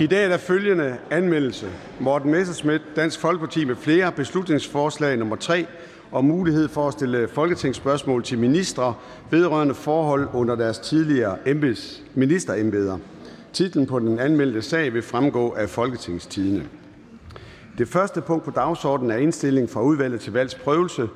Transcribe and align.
I 0.00 0.06
dag 0.06 0.24
er 0.24 0.28
der 0.28 0.36
følgende 0.36 0.96
anmeldelse. 1.10 1.66
Morten 2.00 2.30
Messerschmidt, 2.30 2.82
Dansk 2.96 3.20
Folkeparti 3.20 3.64
med 3.64 3.76
flere 3.76 4.12
beslutningsforslag 4.12 5.16
nummer 5.16 5.36
3 5.36 5.66
og 6.10 6.24
mulighed 6.24 6.68
for 6.68 6.88
at 6.88 6.92
stille 6.92 7.28
folketingsspørgsmål 7.28 8.22
til 8.22 8.38
ministre 8.38 8.94
vedrørende 9.30 9.74
forhold 9.74 10.28
under 10.34 10.54
deres 10.54 10.78
tidligere 10.78 11.48
embeds, 11.48 12.02
ministerembeder. 12.14 12.98
Titlen 13.52 13.86
på 13.86 13.98
den 13.98 14.18
anmeldte 14.18 14.62
sag 14.62 14.94
vil 14.94 15.02
fremgå 15.02 15.50
af 15.52 15.68
Folketingstidene. 15.68 16.64
Det 17.78 17.88
første 17.88 18.20
punkt 18.20 18.44
på 18.44 18.50
dagsordenen 18.50 19.10
er 19.10 19.16
indstilling 19.16 19.70
fra 19.70 19.82
udvalget 19.82 20.20
til 20.20 20.32
valgsprøvelse. 20.32 21.08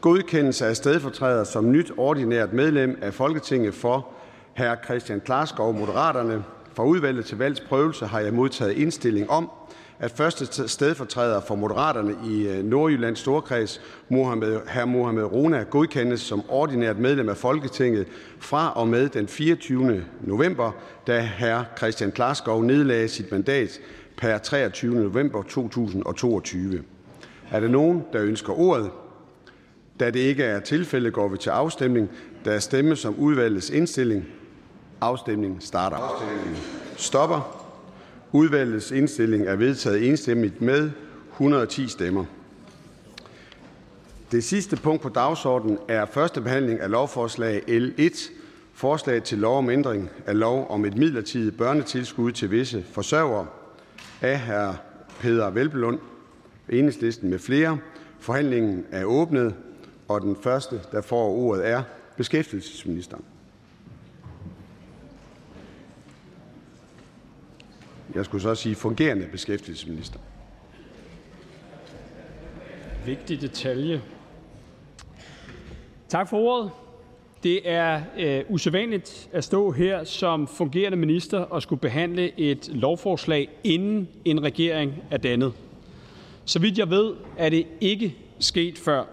Godkendelse 0.00 0.66
af 0.66 0.76
stedfortræder 0.76 1.44
som 1.44 1.72
nyt 1.72 1.92
ordinært 1.96 2.52
medlem 2.52 2.98
af 3.02 3.14
Folketinget 3.14 3.74
for 3.74 4.08
hr. 4.56 4.84
Christian 4.84 5.20
Klarskov, 5.20 5.74
Moderaterne. 5.74 6.44
Fra 6.74 6.84
udvalget 6.84 7.24
til 7.24 7.38
valgsprøvelse 7.38 8.06
har 8.06 8.20
jeg 8.20 8.34
modtaget 8.34 8.72
indstilling 8.72 9.30
om, 9.30 9.50
at 9.98 10.10
første 10.10 10.68
stedfortræder 10.68 11.40
for 11.40 11.54
Moderaterne 11.54 12.16
i 12.26 12.48
øh, 12.48 12.64
Nordjyllands 12.64 13.18
Storkreds, 13.18 13.80
Mohamed, 14.08 14.60
hr. 14.66 14.84
Mohamed 14.84 15.24
Rona, 15.24 15.62
godkendes 15.62 16.20
som 16.20 16.42
ordinært 16.48 16.98
medlem 16.98 17.28
af 17.28 17.36
Folketinget 17.36 18.06
fra 18.38 18.72
og 18.72 18.88
med 18.88 19.08
den 19.08 19.28
24. 19.28 20.04
november, 20.20 20.72
da 21.06 21.30
hr. 21.38 21.62
Christian 21.78 22.12
Klarskov 22.12 22.62
nedlagde 22.62 23.08
sit 23.08 23.32
mandat 23.32 23.80
per 24.16 24.38
23. 24.38 24.94
november 24.94 25.42
2022. 25.42 26.82
Er 27.50 27.60
der 27.60 27.68
nogen, 27.68 28.04
der 28.12 28.22
ønsker 28.22 28.60
ordet? 28.60 28.90
Da 30.00 30.10
det 30.10 30.20
ikke 30.20 30.44
er 30.44 30.60
tilfældet, 30.60 31.12
går 31.12 31.28
vi 31.28 31.38
til 31.38 31.50
afstemning. 31.50 32.10
Der 32.44 32.58
stemmes 32.58 33.04
om 33.04 33.14
udvalgets 33.18 33.70
indstilling. 33.70 34.26
Afstemningen 35.00 35.60
starter. 35.60 35.96
Afstemningen 35.96 36.56
stopper. 36.96 37.66
Udvalgets 38.32 38.90
indstilling 38.90 39.46
er 39.46 39.56
vedtaget 39.56 40.08
enstemmigt 40.08 40.60
med 40.60 40.90
110 41.32 41.88
stemmer. 41.88 42.24
Det 44.32 44.44
sidste 44.44 44.76
punkt 44.76 45.02
på 45.02 45.08
dagsordenen 45.08 45.78
er 45.88 46.06
første 46.06 46.40
behandling 46.40 46.80
af 46.80 46.90
lovforslag 46.90 47.62
L1, 47.68 48.30
forslag 48.74 49.22
til 49.22 49.38
lov 49.38 49.58
om 49.58 49.70
ændring 49.70 50.10
af 50.26 50.38
lov 50.38 50.66
om 50.70 50.84
et 50.84 50.96
midlertidigt 50.96 51.56
børnetilskud 51.56 52.32
til 52.32 52.50
visse 52.50 52.84
forsørgere 52.92 53.46
af 54.20 54.40
hr. 54.40 54.76
Peder 55.20 55.50
Velblund, 55.50 55.98
enhedslisten 56.68 57.30
med 57.30 57.38
flere. 57.38 57.78
Forhandlingen 58.18 58.84
er 58.90 59.04
åbnet, 59.04 59.54
og 60.08 60.20
den 60.20 60.36
første, 60.42 60.80
der 60.92 61.00
får 61.00 61.28
ordet, 61.28 61.68
er 61.68 61.82
beskæftigelsesministeren. 62.16 63.24
Jeg 68.14 68.24
skulle 68.24 68.42
så 68.42 68.54
sige 68.54 68.74
fungerende 68.74 69.26
beskæftigelsesminister. 69.32 70.18
Vigtig 73.06 73.40
detalje. 73.40 74.02
Tak 76.08 76.28
for 76.28 76.38
ordet. 76.38 76.70
Det 77.42 77.70
er 77.70 78.02
øh, 78.18 78.44
usædvanligt 78.48 79.28
at 79.32 79.44
stå 79.44 79.70
her 79.70 80.04
som 80.04 80.46
fungerende 80.46 80.96
minister 80.96 81.38
og 81.38 81.62
skulle 81.62 81.80
behandle 81.80 82.40
et 82.40 82.68
lovforslag, 82.72 83.48
inden 83.64 84.08
en 84.24 84.42
regering 84.42 84.94
er 85.10 85.16
dannet. 85.16 85.52
Så 86.44 86.58
vidt 86.58 86.78
jeg 86.78 86.90
ved, 86.90 87.14
er 87.38 87.48
det 87.48 87.66
ikke 87.80 88.16
sket 88.38 88.78
før. 88.78 89.04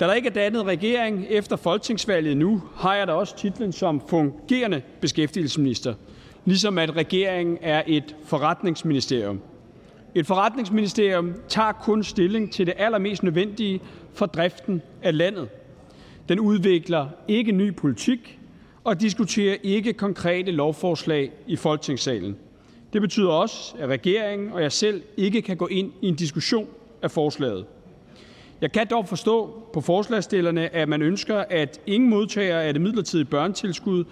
Da 0.00 0.06
der 0.06 0.14
ikke 0.14 0.28
er 0.28 0.32
dannet 0.32 0.64
regering 0.64 1.26
efter 1.28 1.56
folketingsvalget 1.56 2.36
nu, 2.36 2.62
har 2.76 2.94
jeg 2.94 3.06
da 3.06 3.12
også 3.12 3.36
titlen 3.36 3.72
som 3.72 4.02
fungerende 4.08 4.82
beskæftigelsesminister– 5.00 5.94
ligesom 6.44 6.78
at 6.78 6.96
regeringen 6.96 7.58
er 7.62 7.82
et 7.86 8.16
forretningsministerium. 8.24 9.40
Et 10.14 10.26
forretningsministerium 10.26 11.34
tager 11.48 11.72
kun 11.72 12.04
stilling 12.04 12.52
til 12.52 12.66
det 12.66 12.74
allermest 12.76 13.22
nødvendige 13.22 13.80
for 14.12 14.26
driften 14.26 14.82
af 15.02 15.18
landet. 15.18 15.48
Den 16.28 16.40
udvikler 16.40 17.08
ikke 17.28 17.52
ny 17.52 17.74
politik 17.76 18.38
og 18.84 19.00
diskuterer 19.00 19.56
ikke 19.62 19.92
konkrete 19.92 20.52
lovforslag 20.52 21.30
i 21.46 21.56
Folketingssalen. 21.56 22.36
Det 22.92 23.00
betyder 23.00 23.28
også, 23.30 23.74
at 23.78 23.88
regeringen 23.88 24.52
og 24.52 24.62
jeg 24.62 24.72
selv 24.72 25.02
ikke 25.16 25.42
kan 25.42 25.56
gå 25.56 25.66
ind 25.66 25.92
i 26.02 26.08
en 26.08 26.14
diskussion 26.14 26.68
af 27.02 27.10
forslaget. 27.10 27.64
Jeg 28.60 28.72
kan 28.72 28.86
dog 28.90 29.08
forstå 29.08 29.62
på 29.72 29.80
forslagsstillerne, 29.80 30.74
at 30.74 30.88
man 30.88 31.02
ønsker, 31.02 31.44
at 31.50 31.80
ingen 31.86 32.10
modtagere 32.10 32.64
af 32.64 32.72
det 32.74 32.82
midlertidige 32.82 33.24
børnetilskud 33.24 34.04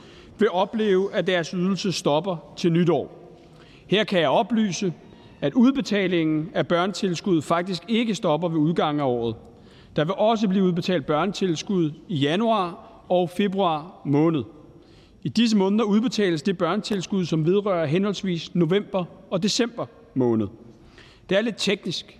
vil 0.42 0.50
opleve, 0.50 1.14
at 1.14 1.26
deres 1.26 1.48
ydelse 1.48 1.92
stopper 1.92 2.36
til 2.56 2.72
nytår. 2.72 3.19
Her 3.86 4.04
kan 4.04 4.20
jeg 4.20 4.28
oplyse, 4.28 4.92
at 5.41 5.54
udbetalingen 5.54 6.50
af 6.54 6.66
børnetilskud 6.69 7.42
faktisk 7.42 7.82
ikke 7.88 8.14
stopper 8.14 8.48
ved 8.48 8.58
udgangen 8.58 9.00
af 9.00 9.04
året. 9.04 9.36
Der 9.97 10.04
vil 10.04 10.14
også 10.14 10.48
blive 10.48 10.64
udbetalt 10.64 11.06
børnetilskud 11.06 11.91
i 12.08 12.16
januar 12.16 12.88
og 13.08 13.30
februar 13.30 14.00
måned. 14.04 14.42
I 15.22 15.28
disse 15.28 15.56
måneder 15.56 15.84
udbetales 15.84 16.42
det 16.42 16.59
børnetilskud, 16.59 17.24
som 17.24 17.47
vedrører 17.47 17.86
henholdsvis 17.86 18.54
november 18.54 19.04
og 19.30 19.42
december 19.42 19.86
måned. 20.14 20.47
Det 21.28 21.38
er 21.38 21.42
lidt 21.42 21.56
teknisk, 21.59 22.19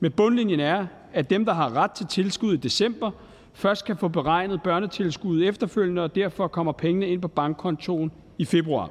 men 0.00 0.12
bundlinjen 0.12 0.60
er, 0.60 0.86
at 1.12 1.30
dem, 1.30 1.44
der 1.44 1.52
har 1.52 1.76
ret 1.76 1.90
til 1.90 2.06
tilskud 2.06 2.54
i 2.54 2.56
december, 2.56 3.10
først 3.52 3.84
kan 3.84 3.96
få 3.96 4.08
beregnet 4.08 4.62
børnetilskud 4.62 5.42
efterfølgende, 5.44 6.02
og 6.02 6.14
derfor 6.14 6.46
kommer 6.46 6.72
pengene 6.72 7.08
ind 7.08 7.22
på 7.22 7.28
bankkontoen 7.28 8.12
i 8.38 8.44
februar. 8.44 8.90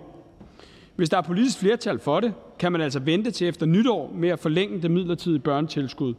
Hvis 0.96 1.10
der 1.10 1.18
er 1.18 1.22
politisk 1.22 1.60
flertal 1.60 2.00
for 2.00 2.20
det, 2.20 2.34
kan 2.60 2.72
man 2.72 2.82
altså 2.82 3.00
vente 3.00 3.32
til 3.32 3.48
efter 3.48 3.66
nytår 3.66 4.12
med 4.16 4.30
at 4.30 4.40
forlænge 4.40 4.82
det 4.82 4.92
midlertidige 4.92 5.40
børnetilskud, 5.40 6.14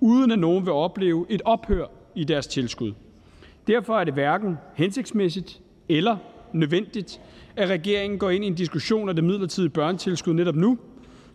uden 0.00 0.30
at 0.30 0.38
nogen 0.38 0.64
vil 0.64 0.72
opleve 0.72 1.26
et 1.28 1.42
ophør 1.44 1.86
i 2.14 2.24
deres 2.24 2.46
tilskud. 2.46 2.92
Derfor 3.66 3.98
er 3.98 4.04
det 4.04 4.14
hverken 4.14 4.58
hensigtsmæssigt 4.74 5.60
eller 5.88 6.16
nødvendigt, 6.52 7.20
at 7.56 7.68
regeringen 7.68 8.18
går 8.18 8.30
ind 8.30 8.44
i 8.44 8.46
en 8.46 8.54
diskussion 8.54 9.08
af 9.08 9.14
det 9.14 9.24
midlertidige 9.24 9.70
børnetilskud 9.70 10.32
netop 10.32 10.56
nu. 10.56 10.78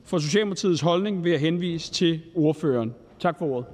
For 0.03 0.17
Socialdemokratiets 0.17 0.81
holdning 0.81 1.23
vil 1.23 1.31
jeg 1.31 1.39
henvise 1.39 1.91
til 1.91 2.21
ordføreren. 2.35 2.93
Tak 3.19 3.37
for 3.37 3.45
ordet. 3.45 3.65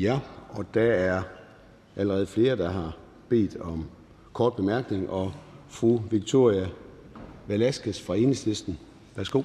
Ja, 0.00 0.18
og 0.50 0.74
der 0.74 0.92
er 0.92 1.22
allerede 1.96 2.26
flere, 2.26 2.56
der 2.56 2.70
har 2.70 2.96
bedt 3.28 3.56
om 3.60 3.86
kort 4.32 4.56
bemærkning, 4.56 5.10
og 5.10 5.32
fru 5.68 6.00
Victoria 6.10 6.66
Velasquez 7.46 8.02
fra 8.02 8.16
Enhedslisten. 8.16 8.78
Værsgo. 9.16 9.42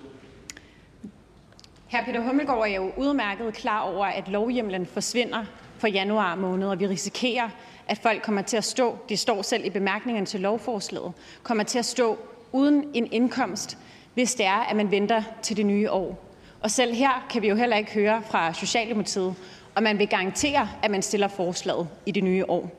Hr. 1.92 2.06
Peter 2.06 2.22
Hummelgaard 2.22 2.68
er 2.68 2.76
jo 2.76 2.92
udmærket 2.98 3.54
klar 3.54 3.82
over, 3.82 4.06
at 4.06 4.28
lovhjemlen 4.28 4.86
forsvinder 4.86 5.46
for 5.78 5.88
januar 5.88 6.36
måned, 6.36 6.68
og 6.68 6.80
vi 6.80 6.88
risikerer, 6.88 7.50
at 7.88 7.98
folk 7.98 8.24
kommer 8.24 8.42
til 8.42 8.58
at 8.58 8.64
stå, 8.64 8.98
det 9.10 9.20
står 9.20 9.42
selv 9.42 9.66
i 9.66 9.70
bemærkningerne 9.70 10.26
til 10.26 10.40
lovforslaget, 10.42 11.14
kommer 11.44 11.64
til 11.64 11.80
at 11.80 11.86
stå 11.86 12.18
uden 12.52 12.86
en 12.94 13.08
indkomst, 13.12 13.78
hvis 14.14 14.36
det 14.36 14.46
er, 14.46 14.60
at 14.70 14.76
man 14.76 14.92
venter 14.92 15.24
til 15.42 15.58
det 15.58 15.66
nye 15.66 15.92
år. 15.92 16.34
Og 16.62 16.72
selv 16.72 16.94
her 16.94 17.28
kan 17.30 17.42
vi 17.42 17.50
jo 17.50 17.56
heller 17.56 17.78
ikke 17.78 17.94
høre 17.94 18.22
fra 18.30 18.54
Socialdemokratiet, 18.54 19.36
og 19.76 19.84
man 19.84 20.00
vil 20.00 20.08
garantere, 20.08 20.70
at 20.84 20.92
man 20.92 21.02
stiller 21.02 21.28
forslaget 21.28 21.88
i 22.06 22.12
det 22.12 22.24
nye 22.24 22.50
år. 22.50 22.70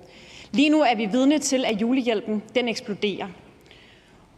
Lige 0.53 0.69
nu 0.69 0.81
er 0.83 0.95
vi 0.95 1.07
vidne 1.07 1.39
til, 1.39 1.65
at 1.65 1.81
julehjælpen 1.81 2.43
den 2.55 2.69
eksploderer. 2.69 3.27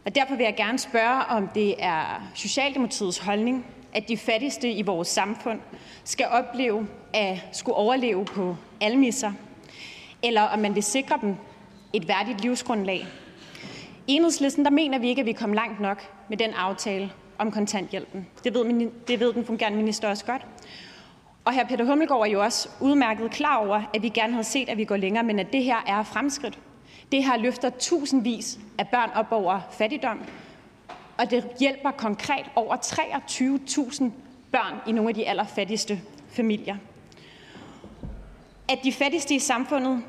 Og 0.05 0.15
derfor 0.15 0.35
vil 0.35 0.43
jeg 0.43 0.55
gerne 0.55 0.79
spørge, 0.79 1.25
om 1.25 1.47
det 1.47 1.75
er 1.79 2.29
Socialdemokratiets 2.35 3.17
holdning, 3.17 3.65
at 3.93 4.07
de 4.07 4.17
fattigste 4.17 4.71
i 4.71 4.81
vores 4.81 5.07
samfund 5.07 5.59
skal 6.03 6.25
opleve 6.27 6.87
at 7.13 7.37
skulle 7.51 7.75
overleve 7.75 8.25
på 8.25 8.55
almisser, 8.81 9.31
eller 10.23 10.41
om 10.41 10.59
man 10.59 10.75
vil 10.75 10.83
sikre 10.83 11.19
dem 11.21 11.35
et 11.93 12.07
værdigt 12.07 12.41
livsgrundlag. 12.41 13.05
I 14.07 14.13
enhedslisten 14.13 14.65
der 14.65 14.71
mener 14.71 14.99
vi 14.99 15.09
ikke, 15.09 15.19
at 15.19 15.25
vi 15.25 15.31
kom 15.31 15.53
langt 15.53 15.79
nok 15.79 16.03
med 16.29 16.37
den 16.37 16.53
aftale 16.53 17.11
om 17.37 17.51
kontanthjælpen. 17.51 18.27
Det 18.43 18.53
ved, 18.53 18.89
det 19.07 19.19
ved 19.19 19.33
den 19.33 19.45
fungerende 19.45 19.77
minister 19.77 20.09
også 20.09 20.25
godt. 20.25 20.45
Og 21.47 21.53
hr. 21.53 21.63
Peter 21.63 21.85
Hummelgaard 21.85 22.21
er 22.21 22.31
jo 22.31 22.43
også 22.43 22.69
udmærket 22.79 23.31
klar 23.31 23.57
over, 23.57 23.81
at 23.93 24.01
vi 24.01 24.09
gerne 24.09 24.33
havde 24.33 24.43
set, 24.43 24.69
at 24.69 24.77
vi 24.77 24.85
går 24.85 24.97
længere, 24.97 25.23
men 25.23 25.39
at 25.39 25.53
det 25.53 25.63
her 25.63 25.77
er 25.87 26.03
fremskridt. 26.03 26.59
Det 27.11 27.23
her 27.23 27.37
løfter 27.37 27.69
tusindvis 27.69 28.59
af 28.77 28.87
børn 28.87 29.09
op 29.15 29.31
over 29.31 29.59
fattigdom, 29.71 30.21
og 31.17 31.31
det 31.31 31.47
hjælper 31.59 31.91
konkret 31.91 32.45
over 32.55 32.75
23.000 32.75 34.03
børn 34.51 34.79
i 34.87 34.91
nogle 34.91 35.09
af 35.09 35.15
de 35.15 35.27
allerfattigste 35.27 36.01
familier. 36.29 36.75
At 38.69 38.79
de 38.83 38.93
fattigste 38.93 39.35
i 39.35 39.39
samfundet 39.39 40.03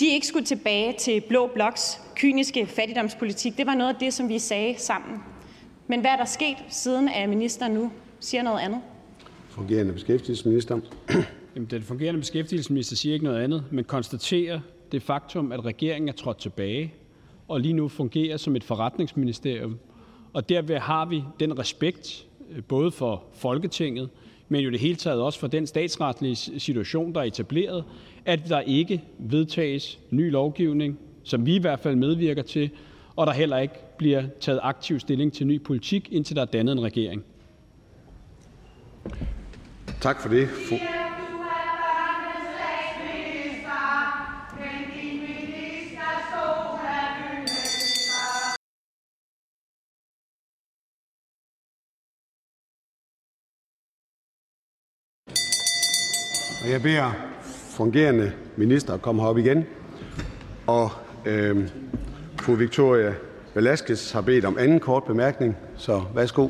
de 0.00 0.06
ikke 0.06 0.26
skulle 0.26 0.46
tilbage 0.46 0.92
til 0.92 1.20
Blå 1.20 1.46
Bloks 1.46 2.00
kyniske 2.14 2.66
fattigdomspolitik, 2.66 3.56
det 3.56 3.66
var 3.66 3.74
noget 3.74 3.94
af 3.94 4.00
det, 4.00 4.14
som 4.14 4.28
vi 4.28 4.38
sagde 4.38 4.78
sammen. 4.78 5.22
Men 5.86 6.00
hvad 6.00 6.10
er 6.10 6.16
der 6.16 6.24
sket, 6.24 6.56
siden 6.68 7.08
at 7.08 7.28
ministeren 7.28 7.72
nu 7.72 7.92
siger 8.20 8.42
noget 8.42 8.60
andet? 8.60 8.80
Fungerende 9.56 9.92
beskæftigelsesminister. 9.92 10.80
Jamen, 11.54 11.68
den 11.70 11.82
fungerende 11.82 12.20
beskæftigelsesminister 12.20 12.96
siger 12.96 13.12
ikke 13.12 13.24
noget 13.24 13.42
andet, 13.42 13.64
men 13.70 13.84
konstaterer 13.84 14.60
det 14.92 15.02
faktum, 15.02 15.52
at 15.52 15.64
regeringen 15.64 16.08
er 16.08 16.12
trådt 16.12 16.38
tilbage, 16.38 16.94
og 17.48 17.60
lige 17.60 17.72
nu 17.72 17.88
fungerer 17.88 18.36
som 18.36 18.56
et 18.56 18.64
forretningsministerium. 18.64 19.78
Og 20.32 20.48
derved 20.48 20.78
har 20.78 21.06
vi 21.06 21.22
den 21.40 21.58
respekt, 21.58 22.26
øh, 22.50 22.62
både 22.64 22.90
for 22.90 23.24
Folketinget, 23.34 24.08
men 24.48 24.60
jo 24.60 24.70
det 24.70 24.80
hele 24.80 24.96
taget 24.96 25.20
også 25.20 25.38
for 25.38 25.46
den 25.46 25.66
statsretlige 25.66 26.36
situation, 26.36 27.14
der 27.14 27.20
er 27.20 27.24
etableret, 27.24 27.84
at 28.24 28.48
der 28.48 28.60
ikke 28.60 29.02
vedtages 29.18 29.98
ny 30.10 30.30
lovgivning, 30.30 30.98
som 31.22 31.46
vi 31.46 31.56
i 31.56 31.60
hvert 31.60 31.80
fald 31.80 31.96
medvirker 31.96 32.42
til, 32.42 32.70
og 33.16 33.26
der 33.26 33.32
heller 33.32 33.58
ikke 33.58 33.74
bliver 33.98 34.24
taget 34.40 34.60
aktiv 34.62 35.00
stilling 35.00 35.32
til 35.32 35.46
ny 35.46 35.62
politik, 35.62 36.08
indtil 36.12 36.36
der 36.36 36.42
er 36.42 36.46
dannet 36.46 36.72
en 36.72 36.82
regering. 36.82 37.24
Tak 40.00 40.20
for 40.20 40.28
det. 40.28 40.48
Jeg 56.70 56.82
beder 56.82 57.12
fungerende 57.50 58.32
minister 58.56 58.94
at 58.94 59.02
komme 59.02 59.22
herop 59.22 59.38
igen. 59.38 59.64
Og 60.66 60.90
øh, 61.26 61.68
fru 62.40 62.54
Victoria 62.54 63.14
Velasquez 63.54 64.12
har 64.12 64.20
bedt 64.20 64.44
om 64.44 64.58
anden 64.58 64.80
kort 64.80 65.04
bemærkning, 65.04 65.56
så 65.76 66.02
værsgo. 66.14 66.48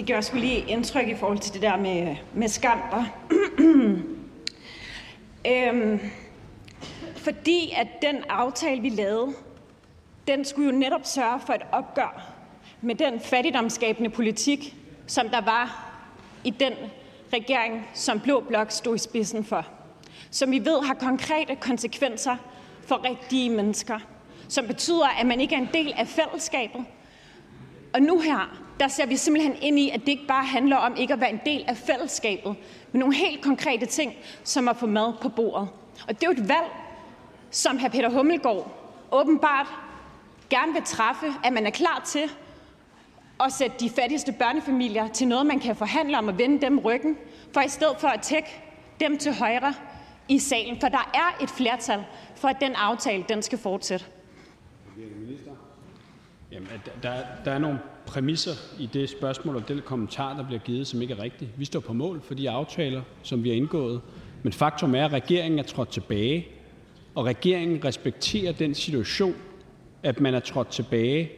Det 0.00 0.08
gør 0.08 0.20
sgu 0.20 0.36
lige 0.36 0.64
indtryk 0.68 1.08
i 1.08 1.14
forhold 1.14 1.38
til 1.38 1.52
det 1.52 1.62
der 1.62 1.76
med, 1.76 2.16
med 2.34 2.48
skam. 2.48 2.78
øhm, 5.52 6.00
fordi 7.16 7.72
at 7.76 7.86
den 8.02 8.16
aftale, 8.28 8.80
vi 8.80 8.88
lavede, 8.88 9.32
den 10.28 10.44
skulle 10.44 10.72
jo 10.72 10.78
netop 10.78 11.00
sørge 11.04 11.40
for 11.46 11.52
et 11.52 11.62
opgør 11.72 12.32
med 12.80 12.94
den 12.94 13.20
fattigdomsskabende 13.20 14.10
politik, 14.10 14.74
som 15.06 15.28
der 15.28 15.40
var 15.40 15.92
i 16.44 16.50
den 16.50 16.72
regering, 17.32 17.88
som 17.94 18.20
Blå 18.20 18.40
Blok 18.40 18.70
stod 18.70 18.96
i 18.96 18.98
spidsen 18.98 19.44
for. 19.44 19.66
Som 20.30 20.50
vi 20.50 20.58
ved 20.58 20.86
har 20.86 20.94
konkrete 20.94 21.56
konsekvenser 21.56 22.36
for 22.86 23.04
rigtige 23.04 23.50
mennesker. 23.50 23.98
Som 24.48 24.66
betyder, 24.66 25.08
at 25.20 25.26
man 25.26 25.40
ikke 25.40 25.54
er 25.54 25.60
en 25.60 25.70
del 25.72 25.92
af 25.96 26.08
fællesskabet. 26.08 26.84
Og 27.94 28.02
nu 28.02 28.20
her, 28.20 28.60
der 28.80 28.88
ser 28.88 29.06
vi 29.06 29.16
simpelthen 29.16 29.56
ind 29.62 29.78
i, 29.78 29.90
at 29.90 30.00
det 30.00 30.08
ikke 30.08 30.26
bare 30.26 30.44
handler 30.44 30.76
om 30.76 30.96
ikke 30.96 31.12
at 31.12 31.20
være 31.20 31.30
en 31.30 31.40
del 31.46 31.64
af 31.68 31.76
fællesskabet, 31.76 32.56
men 32.92 33.00
nogle 33.00 33.14
helt 33.14 33.42
konkrete 33.42 33.86
ting, 33.86 34.14
som 34.44 34.68
at 34.68 34.76
få 34.76 34.86
mad 34.86 35.12
på 35.22 35.28
bordet. 35.28 35.68
Og 36.08 36.20
det 36.20 36.22
er 36.22 36.26
jo 36.26 36.42
et 36.42 36.48
valg, 36.48 36.70
som 37.50 37.78
hr. 37.78 37.88
Peter 37.88 38.10
Hummelgaard 38.10 38.70
åbenbart 39.12 39.66
gerne 40.50 40.72
vil 40.72 40.82
træffe, 40.84 41.26
at 41.44 41.52
man 41.52 41.66
er 41.66 41.70
klar 41.70 42.02
til 42.06 42.30
at 43.44 43.52
sætte 43.52 43.76
de 43.80 43.90
fattigste 43.90 44.32
børnefamilier 44.32 45.08
til 45.08 45.28
noget, 45.28 45.46
man 45.46 45.60
kan 45.60 45.76
forhandle 45.76 46.18
om 46.18 46.28
og 46.28 46.38
vende 46.38 46.60
dem 46.60 46.78
ryggen, 46.78 47.16
for 47.52 47.60
i 47.60 47.68
stedet 47.68 47.96
for 47.98 48.08
at 48.08 48.20
tække 48.20 48.48
dem 49.00 49.18
til 49.18 49.34
højre 49.34 49.74
i 50.28 50.38
salen. 50.38 50.80
For 50.80 50.88
der 50.88 51.10
er 51.14 51.42
et 51.42 51.50
flertal 51.50 52.04
for, 52.36 52.48
at 52.48 52.56
den 52.60 52.74
aftale 52.74 53.24
den 53.28 53.42
skal 53.42 53.58
fortsætte. 53.58 54.06
Jamen, 56.52 56.68
der, 57.02 57.12
der 57.44 57.50
er 57.50 57.58
nogle 57.58 57.78
præmisser 58.06 58.52
i 58.78 58.86
det 58.92 59.10
spørgsmål 59.10 59.56
og 59.56 59.68
den 59.68 59.80
kommentar, 59.84 60.36
der 60.36 60.46
bliver 60.46 60.60
givet, 60.60 60.86
som 60.86 61.02
ikke 61.02 61.14
er 61.14 61.22
rigtigt. 61.22 61.50
Vi 61.56 61.64
står 61.64 61.80
på 61.80 61.92
mål 61.92 62.20
for 62.22 62.34
de 62.34 62.50
aftaler, 62.50 63.02
som 63.22 63.44
vi 63.44 63.48
har 63.48 63.56
indgået. 63.56 64.00
Men 64.42 64.52
faktum 64.52 64.94
er, 64.94 65.04
at 65.04 65.12
regeringen 65.12 65.58
er 65.58 65.62
trådt 65.62 65.88
tilbage, 65.88 66.46
og 67.14 67.24
regeringen 67.24 67.84
respekterer 67.84 68.52
den 68.52 68.74
situation, 68.74 69.34
at 70.02 70.20
man 70.20 70.34
er 70.34 70.40
trådt 70.40 70.68
tilbage 70.68 71.30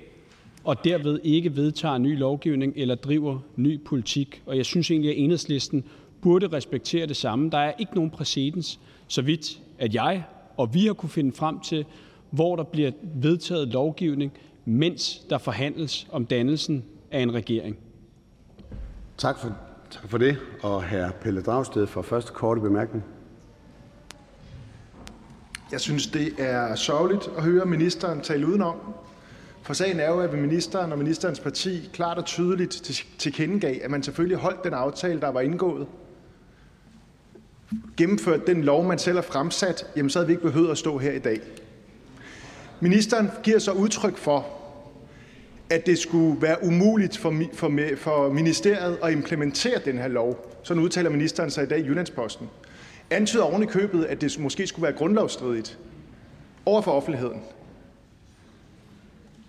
og 0.65 0.85
derved 0.85 1.21
ikke 1.25 1.57
vedtager 1.57 1.99
ny 1.99 2.19
lovgivning 2.19 2.73
eller 2.77 2.95
driver 2.95 3.39
ny 3.57 3.85
politik. 3.85 4.43
Og 4.47 4.57
jeg 4.57 4.67
synes 4.67 4.91
egentlig, 4.91 5.11
at 5.11 5.19
enhedslisten 5.19 5.85
burde 6.21 6.47
respektere 6.47 7.07
det 7.07 7.17
samme. 7.17 7.51
Der 7.51 7.59
er 7.59 7.73
ikke 7.79 7.95
nogen 7.95 8.11
præcedens, 8.11 8.81
så 9.09 9.23
vidt 9.23 9.61
at 9.79 9.95
jeg 9.95 10.25
og 10.57 10.75
vi 10.75 10.87
har 10.87 10.93
kunne 10.93 11.11
finde 11.11 11.33
frem 11.33 11.61
til, 11.61 11.85
hvor 12.31 12.57
der 12.57 12.63
bliver 12.63 12.91
vedtaget 13.15 13.69
lovgivning, 13.69 14.33
mens 14.65 15.23
der 15.31 15.39
forhandles 15.39 16.07
om 16.13 16.27
dannelsen 16.27 16.85
af 17.11 17.21
en 17.21 17.35
regering. 17.35 17.77
Tak 19.19 19.39
for, 19.39 19.57
tak 19.91 20.11
for 20.11 20.19
det. 20.19 20.39
Og 20.63 20.85
hr. 20.85 21.11
Pelle 21.21 21.43
Dragsted 21.43 21.87
for 21.87 22.03
første 22.03 22.33
korte 22.33 22.61
bemærkning. 22.61 23.05
Jeg 25.73 25.81
synes, 25.81 26.07
det 26.07 26.35
er 26.39 26.75
sørgeligt 26.75 27.31
at 27.37 27.43
høre 27.43 27.67
ministeren 27.67 28.21
tale 28.21 28.47
udenom. 28.47 28.77
For 29.63 29.73
sagen 29.73 30.01
er 30.01 30.11
jo, 30.11 30.21
at 30.21 30.39
ministeren 30.39 30.93
og 30.93 30.99
ministerens 30.99 31.41
parti 31.41 31.91
klart 31.93 32.19
og 32.19 32.25
tydeligt 32.25 33.03
tilkendegav, 33.19 33.77
at 33.83 33.91
man 33.91 34.03
selvfølgelig 34.03 34.37
holdt 34.37 34.65
den 34.65 34.75
aftale, 34.75 35.21
der 35.21 35.29
var 35.29 35.41
indgået, 35.41 35.87
gennemført 37.97 38.47
den 38.47 38.65
lov, 38.65 38.85
man 38.85 38.99
selv 38.99 39.17
har 39.17 39.23
fremsat, 39.23 39.87
jamen 39.97 40.11
så 40.11 40.19
havde 40.19 40.27
vi 40.27 40.33
ikke 40.33 40.43
behøvet 40.43 40.71
at 40.71 40.79
stå 40.79 40.99
her 40.99 41.13
i 41.13 41.19
dag. 41.19 41.41
Ministeren 42.83 43.31
giver 43.43 43.59
så 43.59 43.73
udtryk 43.73 44.17
for, 44.17 44.47
at 45.71 45.87
det 45.87 45.99
skulle 45.99 46.43
være 46.43 46.65
umuligt 46.65 47.17
for, 47.17 47.43
for, 47.53 47.71
for 47.97 48.33
ministeriet 48.33 48.99
at 49.03 49.13
implementere 49.13 49.79
den 49.85 49.99
her 49.99 50.09
lov. 50.09 50.57
Sådan 50.63 50.83
udtaler 50.83 51.11
ministeren 51.11 51.51
sig 51.51 51.65
i 51.65 51.67
dag 51.67 51.79
i 51.79 51.83
Jyllandsposten. 51.83 52.49
Antyder 53.11 53.43
oven 53.43 53.63
i 53.63 53.67
købet, 53.67 54.05
at 54.05 54.21
det 54.21 54.39
måske 54.39 54.67
skulle 54.67 54.83
være 54.83 54.93
grundlovsstridigt 54.93 55.79
over 56.67 56.83
for 56.83 56.93
offentligheden. 56.93 57.41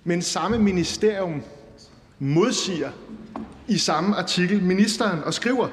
Men 0.04 0.22
samme 0.22 0.60
ministerium 0.60 1.42
modsiger 2.20 2.92
i 3.68 3.78
samme 3.78 4.16
artikel 4.16 4.64
ministeren 4.64 5.24
og 5.24 5.34
skriver, 5.34 5.68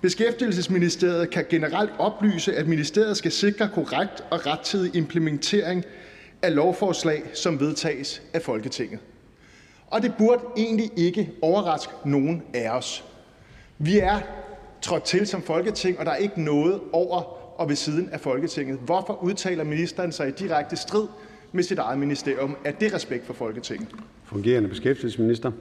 Beskæftigelsesministeriet 0.00 1.30
kan 1.30 1.44
generelt 1.48 1.90
oplyse, 1.98 2.56
at 2.56 2.66
ministeriet 2.66 3.16
skal 3.16 3.32
sikre 3.32 3.68
korrekt 3.74 4.24
og 4.30 4.46
rettidig 4.46 4.96
implementering 4.96 5.84
af 6.42 6.54
lovforslag, 6.54 7.22
som 7.34 7.60
vedtages 7.60 8.22
af 8.34 8.42
Folketinget. 8.42 8.98
Og 9.86 10.02
det 10.02 10.12
burde 10.18 10.42
egentlig 10.56 10.90
ikke 10.96 11.30
overraske 11.42 11.92
nogen 12.04 12.42
af 12.54 12.70
os. 12.70 13.04
Vi 13.78 13.98
er 13.98 14.20
trådt 14.82 15.02
til 15.02 15.26
som 15.26 15.42
Folketing, 15.42 15.98
og 15.98 16.06
der 16.06 16.12
er 16.12 16.16
ikke 16.16 16.42
noget 16.42 16.80
over 16.92 17.22
og 17.60 17.68
ved 17.68 17.76
siden 17.76 18.08
af 18.08 18.20
Folketinget. 18.20 18.78
Hvorfor 18.78 19.22
udtaler 19.22 19.64
ministeren 19.64 20.12
sig 20.12 20.28
i 20.28 20.30
direkte 20.30 20.76
strid 20.76 21.06
med 21.52 21.62
sit 21.62 21.78
eget 21.78 21.98
ministerium. 21.98 22.56
Er 22.64 22.72
det 22.72 22.94
respekt 22.94 23.26
for 23.26 23.34
Folketinget? 23.34 23.88
Fungerende 24.24 24.68
beskæftigelsesminister. 24.68 25.52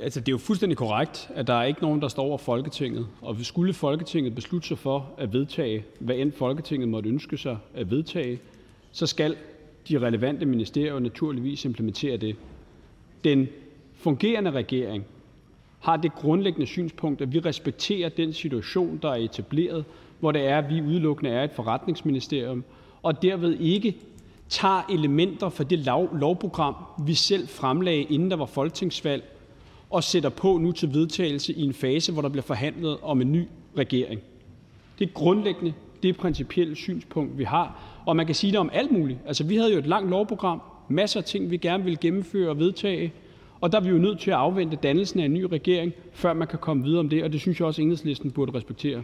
Altså, 0.00 0.20
det 0.20 0.28
er 0.28 0.32
jo 0.32 0.38
fuldstændig 0.38 0.78
korrekt, 0.78 1.30
at 1.34 1.46
der 1.46 1.54
er 1.54 1.64
ikke 1.64 1.82
nogen, 1.82 2.02
der 2.02 2.08
står 2.08 2.22
over 2.22 2.38
Folketinget. 2.38 3.06
Og 3.20 3.34
hvis 3.34 3.46
skulle 3.46 3.74
Folketinget 3.74 4.34
beslutte 4.34 4.68
sig 4.68 4.78
for 4.78 5.10
at 5.18 5.32
vedtage, 5.32 5.84
hvad 5.98 6.16
end 6.16 6.32
Folketinget 6.32 6.88
måtte 6.88 7.08
ønske 7.08 7.38
sig 7.38 7.58
at 7.74 7.90
vedtage, 7.90 8.40
så 8.92 9.06
skal 9.06 9.36
de 9.88 9.98
relevante 9.98 10.46
ministerier 10.46 10.98
naturligvis 10.98 11.64
implementere 11.64 12.16
det. 12.16 12.36
Den 13.24 13.48
fungerende 13.94 14.50
regering 14.50 15.04
har 15.80 15.96
det 15.96 16.14
grundlæggende 16.14 16.66
synspunkt, 16.66 17.20
at 17.20 17.32
vi 17.32 17.38
respekterer 17.38 18.08
den 18.08 18.32
situation, 18.32 18.98
der 19.02 19.08
er 19.08 19.16
etableret, 19.16 19.84
hvor 20.20 20.32
det 20.32 20.46
er, 20.46 20.58
at 20.58 20.74
vi 20.74 20.82
udelukkende 20.82 21.30
er 21.30 21.44
et 21.44 21.50
forretningsministerium, 21.52 22.64
og 23.02 23.22
derved 23.22 23.60
ikke 23.60 23.96
tager 24.48 24.86
elementer 24.90 25.48
fra 25.48 25.64
det 25.64 25.78
lovprogram, 26.12 26.74
vi 27.06 27.14
selv 27.14 27.48
fremlagde, 27.48 28.02
inden 28.02 28.30
der 28.30 28.36
var 28.36 28.46
folketingsvalg, 28.46 29.24
og 29.90 30.04
sætter 30.04 30.28
på 30.28 30.58
nu 30.58 30.72
til 30.72 30.94
vedtagelse 30.94 31.52
i 31.52 31.62
en 31.62 31.74
fase, 31.74 32.12
hvor 32.12 32.22
der 32.22 32.28
bliver 32.28 32.42
forhandlet 32.42 32.96
om 33.02 33.20
en 33.20 33.32
ny 33.32 33.48
regering. 33.78 34.20
Det 34.98 35.08
er 35.08 35.12
grundlæggende 35.12 35.74
det 36.02 36.16
principielle 36.16 36.76
synspunkt, 36.76 37.38
vi 37.38 37.44
har. 37.44 37.91
Og 38.06 38.16
man 38.16 38.26
kan 38.26 38.34
sige 38.34 38.50
det 38.50 38.60
om 38.60 38.70
alt 38.72 38.90
muligt. 38.92 39.18
Altså, 39.26 39.44
vi 39.44 39.56
havde 39.56 39.72
jo 39.72 39.78
et 39.78 39.86
langt 39.86 40.10
lovprogram, 40.10 40.60
masser 40.88 41.20
af 41.20 41.24
ting, 41.24 41.50
vi 41.50 41.56
gerne 41.56 41.84
ville 41.84 41.96
gennemføre 41.96 42.50
og 42.50 42.58
vedtage, 42.58 43.12
og 43.60 43.72
der 43.72 43.78
er 43.78 43.82
vi 43.82 43.88
jo 43.90 43.98
nødt 43.98 44.20
til 44.20 44.30
at 44.30 44.36
afvente 44.36 44.76
dannelsen 44.82 45.20
af 45.20 45.24
en 45.24 45.34
ny 45.34 45.42
regering, 45.42 45.92
før 46.12 46.32
man 46.32 46.48
kan 46.48 46.58
komme 46.58 46.84
videre 46.84 47.00
om 47.00 47.08
det, 47.08 47.24
og 47.24 47.32
det 47.32 47.40
synes 47.40 47.60
jeg 47.60 47.66
også, 47.66 47.80
at 47.80 47.84
enhedslisten 47.84 48.30
burde 48.30 48.52
respektere. 48.54 49.02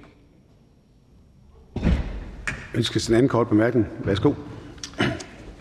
Ønskes 2.75 3.09
en 3.09 3.14
anden 3.14 3.28
kort 3.28 3.49
bemærkning? 3.49 3.87
Værsgo. 4.05 4.33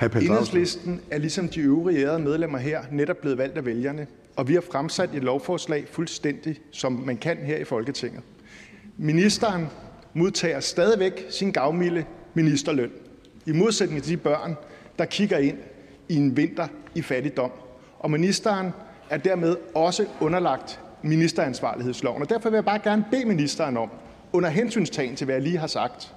Enhedslisten 0.02 1.02
er 1.12 1.18
ligesom 1.18 1.48
de 1.48 1.60
øvrige 1.60 2.00
ærede 2.00 2.20
medlemmer 2.20 2.58
her 2.58 2.82
netop 2.92 3.18
blevet 3.18 3.38
valgt 3.38 3.58
af 3.58 3.66
vælgerne, 3.66 4.08
og 4.36 4.48
vi 4.48 4.54
har 4.54 4.64
fremsat 4.72 5.10
et 5.16 5.24
lovforslag 5.24 5.88
fuldstændig, 5.88 6.56
som 6.72 6.92
man 6.92 7.18
kan 7.18 7.38
her 7.38 7.58
i 7.58 7.64
Folketinget. 7.64 8.22
Ministeren 8.98 9.66
modtager 10.14 10.60
stadigvæk 10.60 11.26
sin 11.30 11.52
gavmilde 11.52 12.06
ministerløn, 12.34 12.92
i 13.48 13.52
modsætning 13.52 14.04
til 14.04 14.12
de 14.12 14.18
børn, 14.18 14.56
der 15.00 15.06
kigger 15.06 15.38
ind 15.38 15.58
i 16.10 16.16
en 16.16 16.38
vinter 16.38 16.68
i 16.96 17.02
fattigdom. 17.02 17.52
Og 18.00 18.12
ministeren 18.12 18.70
er 19.10 19.18
dermed 19.18 19.56
også 19.76 20.06
underlagt 20.22 20.80
ministeransvarlighedsloven. 21.02 22.22
Og 22.22 22.30
derfor 22.30 22.50
vil 22.50 22.58
jeg 22.58 22.66
bare 22.66 22.80
gerne 22.80 23.06
bede 23.12 23.26
ministeren 23.26 23.78
om, 23.78 23.90
under 24.34 24.50
hensynstagen 24.50 25.16
til, 25.16 25.26
hvad 25.26 25.36
jeg 25.36 25.44
lige 25.44 25.58
har 25.58 25.68
sagt, 25.68 26.14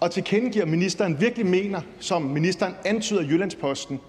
og 0.00 0.10
tilkendegiver, 0.10 0.64
at 0.64 0.70
ministeren 0.70 1.20
virkelig 1.20 1.46
mener, 1.46 1.80
som 2.00 2.22
ministeren 2.22 2.74
antyder 2.84 3.20
i 3.20 3.24
Jyllandsposten, 3.24 4.00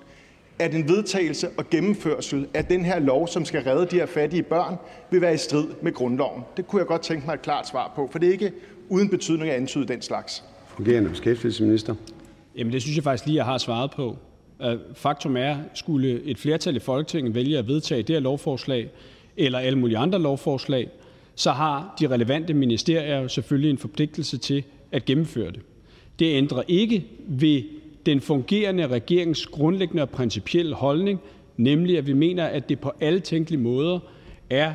at 0.60 0.75
en 0.75 0.89
vedtagelse 0.89 1.50
og 1.58 1.70
gennemførsel 1.70 2.48
af 2.53 2.65
den 2.65 2.86
her 2.86 3.00
lov, 3.00 3.27
som 3.27 3.46
skal 3.46 3.63
redde 3.63 3.86
de 3.86 3.96
her 3.96 4.06
fattige 4.06 4.44
børn, 4.44 4.75
vil 5.12 5.22
være 5.22 5.34
i 5.34 5.38
strid 5.38 5.67
med 5.82 5.94
grundloven. 5.94 6.44
Det 6.58 6.67
kunne 6.67 6.79
jeg 6.79 6.88
godt 6.88 7.01
tænke 7.01 7.25
mig 7.25 7.34
et 7.34 7.41
klart 7.41 7.67
svar 7.67 7.91
på, 7.96 8.10
for 8.12 8.20
det 8.20 8.27
er 8.27 8.32
ikke 8.32 8.51
uden 8.89 9.10
betydning 9.10 9.50
at 9.51 9.58
antyde 9.58 9.88
den 9.88 10.01
slags. 10.01 10.44
Fungerende 10.77 11.10
beskæftigelsesminister. 11.10 11.96
Jamen, 12.57 12.74
det 12.74 12.81
synes 12.81 12.96
jeg 12.96 13.03
faktisk 13.03 13.25
lige, 13.25 13.36
jeg 13.36 13.46
har 13.46 13.57
svaret 13.57 13.91
på. 13.91 14.17
Øh, 14.62 14.77
faktum 14.93 15.38
er, 15.38 15.57
skulle 15.74 16.22
et 16.24 16.38
flertal 16.38 16.75
i 16.75 16.79
Folketinget 16.79 17.36
vælge 17.36 17.57
at 17.57 17.67
vedtage 17.67 18.03
det 18.03 18.15
her 18.15 18.19
lovforslag 18.19 18.89
eller 19.38 19.60
alle 19.60 19.79
mulige 19.79 19.98
andre 19.98 20.19
lovforslag, 20.19 20.89
så 21.36 21.51
har 21.51 21.96
de 22.00 22.07
relevante 22.07 22.53
ministerier 22.53 23.27
selvfølgelig 23.27 23.69
en 23.69 23.77
forpligtelse 23.77 24.38
til 24.38 24.63
at 24.91 25.05
gennemføre 25.05 25.51
det. 25.51 25.60
Det 26.19 26.36
ændrer 26.36 26.63
ikke 26.67 27.05
ved 27.27 27.63
den 28.05 28.22
fungerende 28.22 28.88
regerings 28.88 29.46
grundlæggende 29.46 30.01
og 30.01 30.10
principielle 30.10 30.75
holdning, 30.75 31.19
nemlig 31.57 31.98
at 31.98 32.07
vi 32.07 32.13
mener, 32.13 32.46
at 32.46 32.69
det 32.69 32.79
på 32.79 32.91
alle 33.01 33.19
tænkelige 33.19 33.62
måder 33.62 34.00
er 34.50 34.74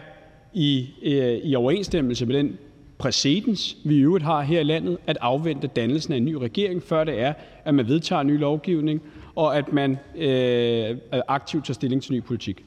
i, 0.55 0.89
øh, 1.03 1.39
i 1.39 1.55
overensstemmelse 1.55 2.27
med 2.27 2.35
den 2.35 2.59
præcedens, 3.03 3.77
vi 3.85 3.95
i 3.95 4.01
øvrigt 4.01 4.25
har 4.25 4.41
her 4.41 4.61
i 4.61 4.65
landet, 4.65 4.99
at 5.07 5.19
afvente 5.21 5.67
dannelsen 5.67 6.13
af 6.13 6.17
en 6.17 6.25
ny 6.25 6.35
regering, 6.35 6.83
før 6.83 7.05
det 7.05 7.21
er, 7.21 7.33
at 7.65 7.75
man 7.75 7.89
vedtager 7.89 8.23
ny 8.23 8.39
lovgivning, 8.39 9.03
og 9.35 9.57
at 9.57 9.73
man 9.73 9.99
øh, 10.17 10.97
aktivt 11.29 11.65
tager 11.65 11.75
stilling 11.75 12.03
til 12.03 12.13
ny 12.13 12.23
politik. 12.23 12.65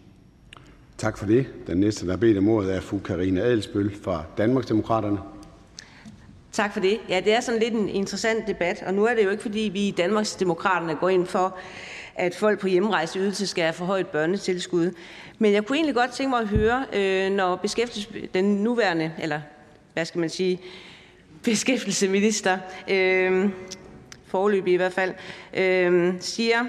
Tak 0.98 1.18
for 1.18 1.26
det. 1.26 1.46
Den 1.68 1.78
næste, 1.78 2.06
der 2.06 2.12
har 2.12 2.18
bedt 2.18 2.38
om 2.38 2.48
ordet, 2.48 2.76
er 2.76 2.82
fru 2.82 3.00
Karina 3.00 3.42
Adelsbøl 3.42 3.96
fra 4.04 4.24
Danmarksdemokraterne. 4.38 5.18
Tak 6.52 6.74
for 6.74 6.80
det. 6.80 6.98
Ja, 7.10 7.22
det 7.26 7.34
er 7.34 7.40
sådan 7.40 7.60
lidt 7.60 7.74
en 7.74 7.90
interessant 7.90 8.48
debat, 8.48 8.84
og 8.88 8.94
nu 8.94 9.06
er 9.06 9.14
det 9.14 9.26
jo 9.26 9.30
ikke, 9.30 9.44
fordi 9.44 9.70
vi 9.74 9.88
i 9.88 9.92
Danmarksdemokraterne 9.92 10.96
går 10.96 11.10
ind 11.10 11.26
for, 11.26 11.58
at 12.16 12.36
folk 12.36 12.60
på 12.60 12.68
hjemrejseydelse 12.68 13.48
skal 13.48 13.64
have 13.64 13.74
forhøjet 13.74 14.08
børnetilskud. 14.08 14.92
Men 15.40 15.54
jeg 15.54 15.66
kunne 15.66 15.78
egentlig 15.78 15.96
godt 15.96 16.12
tænke 16.12 16.30
mig 16.30 16.40
at 16.40 16.48
høre, 16.48 16.86
øh, 16.94 17.32
når 17.32 17.66
den 18.34 18.64
nuværende, 18.64 19.12
eller 19.20 19.40
hvad 19.96 20.06
skal 20.06 20.20
man 20.20 20.30
sige, 20.30 20.60
beskæftigelsesminister, 21.44 22.58
øh, 22.88 23.50
foreløbig 24.28 24.74
i 24.74 24.76
hvert 24.76 24.94
fald, 24.94 25.14
øh, 25.54 26.14
siger, 26.20 26.66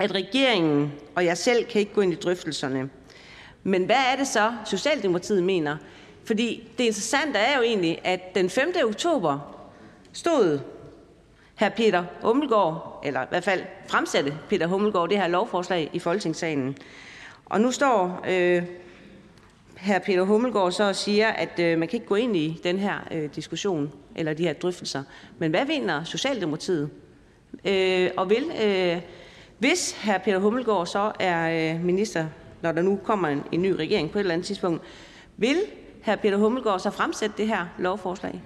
at 0.00 0.14
regeringen 0.14 0.92
og 1.14 1.24
jeg 1.24 1.38
selv 1.38 1.64
kan 1.64 1.80
ikke 1.80 1.92
gå 1.92 2.00
ind 2.00 2.12
i 2.12 2.16
drøftelserne. 2.16 2.90
Men 3.62 3.84
hvad 3.84 3.96
er 4.12 4.16
det 4.16 4.26
så, 4.26 4.52
Socialdemokratiet 4.64 5.42
mener? 5.42 5.76
Fordi 6.24 6.68
det 6.78 6.84
interessante 6.84 7.38
er 7.38 7.56
jo 7.56 7.62
egentlig, 7.62 8.00
at 8.04 8.34
den 8.34 8.50
5. 8.50 8.72
oktober 8.84 9.38
stod 10.12 10.60
hr. 11.58 11.68
Peter 11.68 12.04
Hummelgaard, 12.22 13.02
eller 13.04 13.22
i 13.22 13.26
hvert 13.28 13.44
fald 13.44 13.62
fremsatte 13.88 14.34
Peter 14.48 14.66
Hummelgaard 14.66 15.08
det 15.08 15.18
her 15.18 15.28
lovforslag 15.28 15.90
i 15.92 15.98
Folketingssalen. 15.98 16.76
Og 17.44 17.60
nu 17.60 17.70
står 17.70 18.24
øh, 18.28 18.62
hr. 19.84 19.98
Peter 19.98 20.22
Hummelgaard 20.22 20.72
så 20.72 20.84
og 20.84 20.96
siger, 20.96 21.28
at 21.28 21.58
øh, 21.60 21.78
man 21.78 21.88
kan 21.88 21.96
ikke 21.96 22.06
gå 22.06 22.14
ind 22.14 22.36
i 22.36 22.60
den 22.64 22.78
her 22.78 23.08
øh, 23.12 23.28
diskussion 23.34 23.92
eller 24.16 24.34
de 24.34 24.42
her 24.42 24.52
drøftelser. 24.52 25.02
Men 25.38 25.50
hvad 25.50 25.66
mener 25.66 26.04
Socialdemokratiet? 26.04 26.90
Øh, 27.64 28.10
og 28.16 28.30
vil, 28.30 28.44
øh, 28.64 29.00
hvis 29.58 29.96
hr. 30.04 30.18
Peter 30.24 30.38
Hummelgaard 30.38 30.86
så 30.86 31.12
er 31.20 31.74
øh, 31.74 31.84
minister, 31.84 32.26
når 32.62 32.72
der 32.72 32.82
nu 32.82 33.00
kommer 33.04 33.28
en, 33.28 33.42
en 33.52 33.62
ny 33.62 33.70
regering 33.70 34.10
på 34.10 34.18
et 34.18 34.20
eller 34.20 34.34
andet 34.34 34.46
tidspunkt, 34.46 34.82
vil 35.36 35.56
hr. 36.04 36.16
Peter 36.16 36.36
Hummelgaard 36.36 36.80
så 36.80 36.90
fremsætte 36.90 37.34
det 37.38 37.46
her 37.46 37.66
lovforslag? 37.78 38.42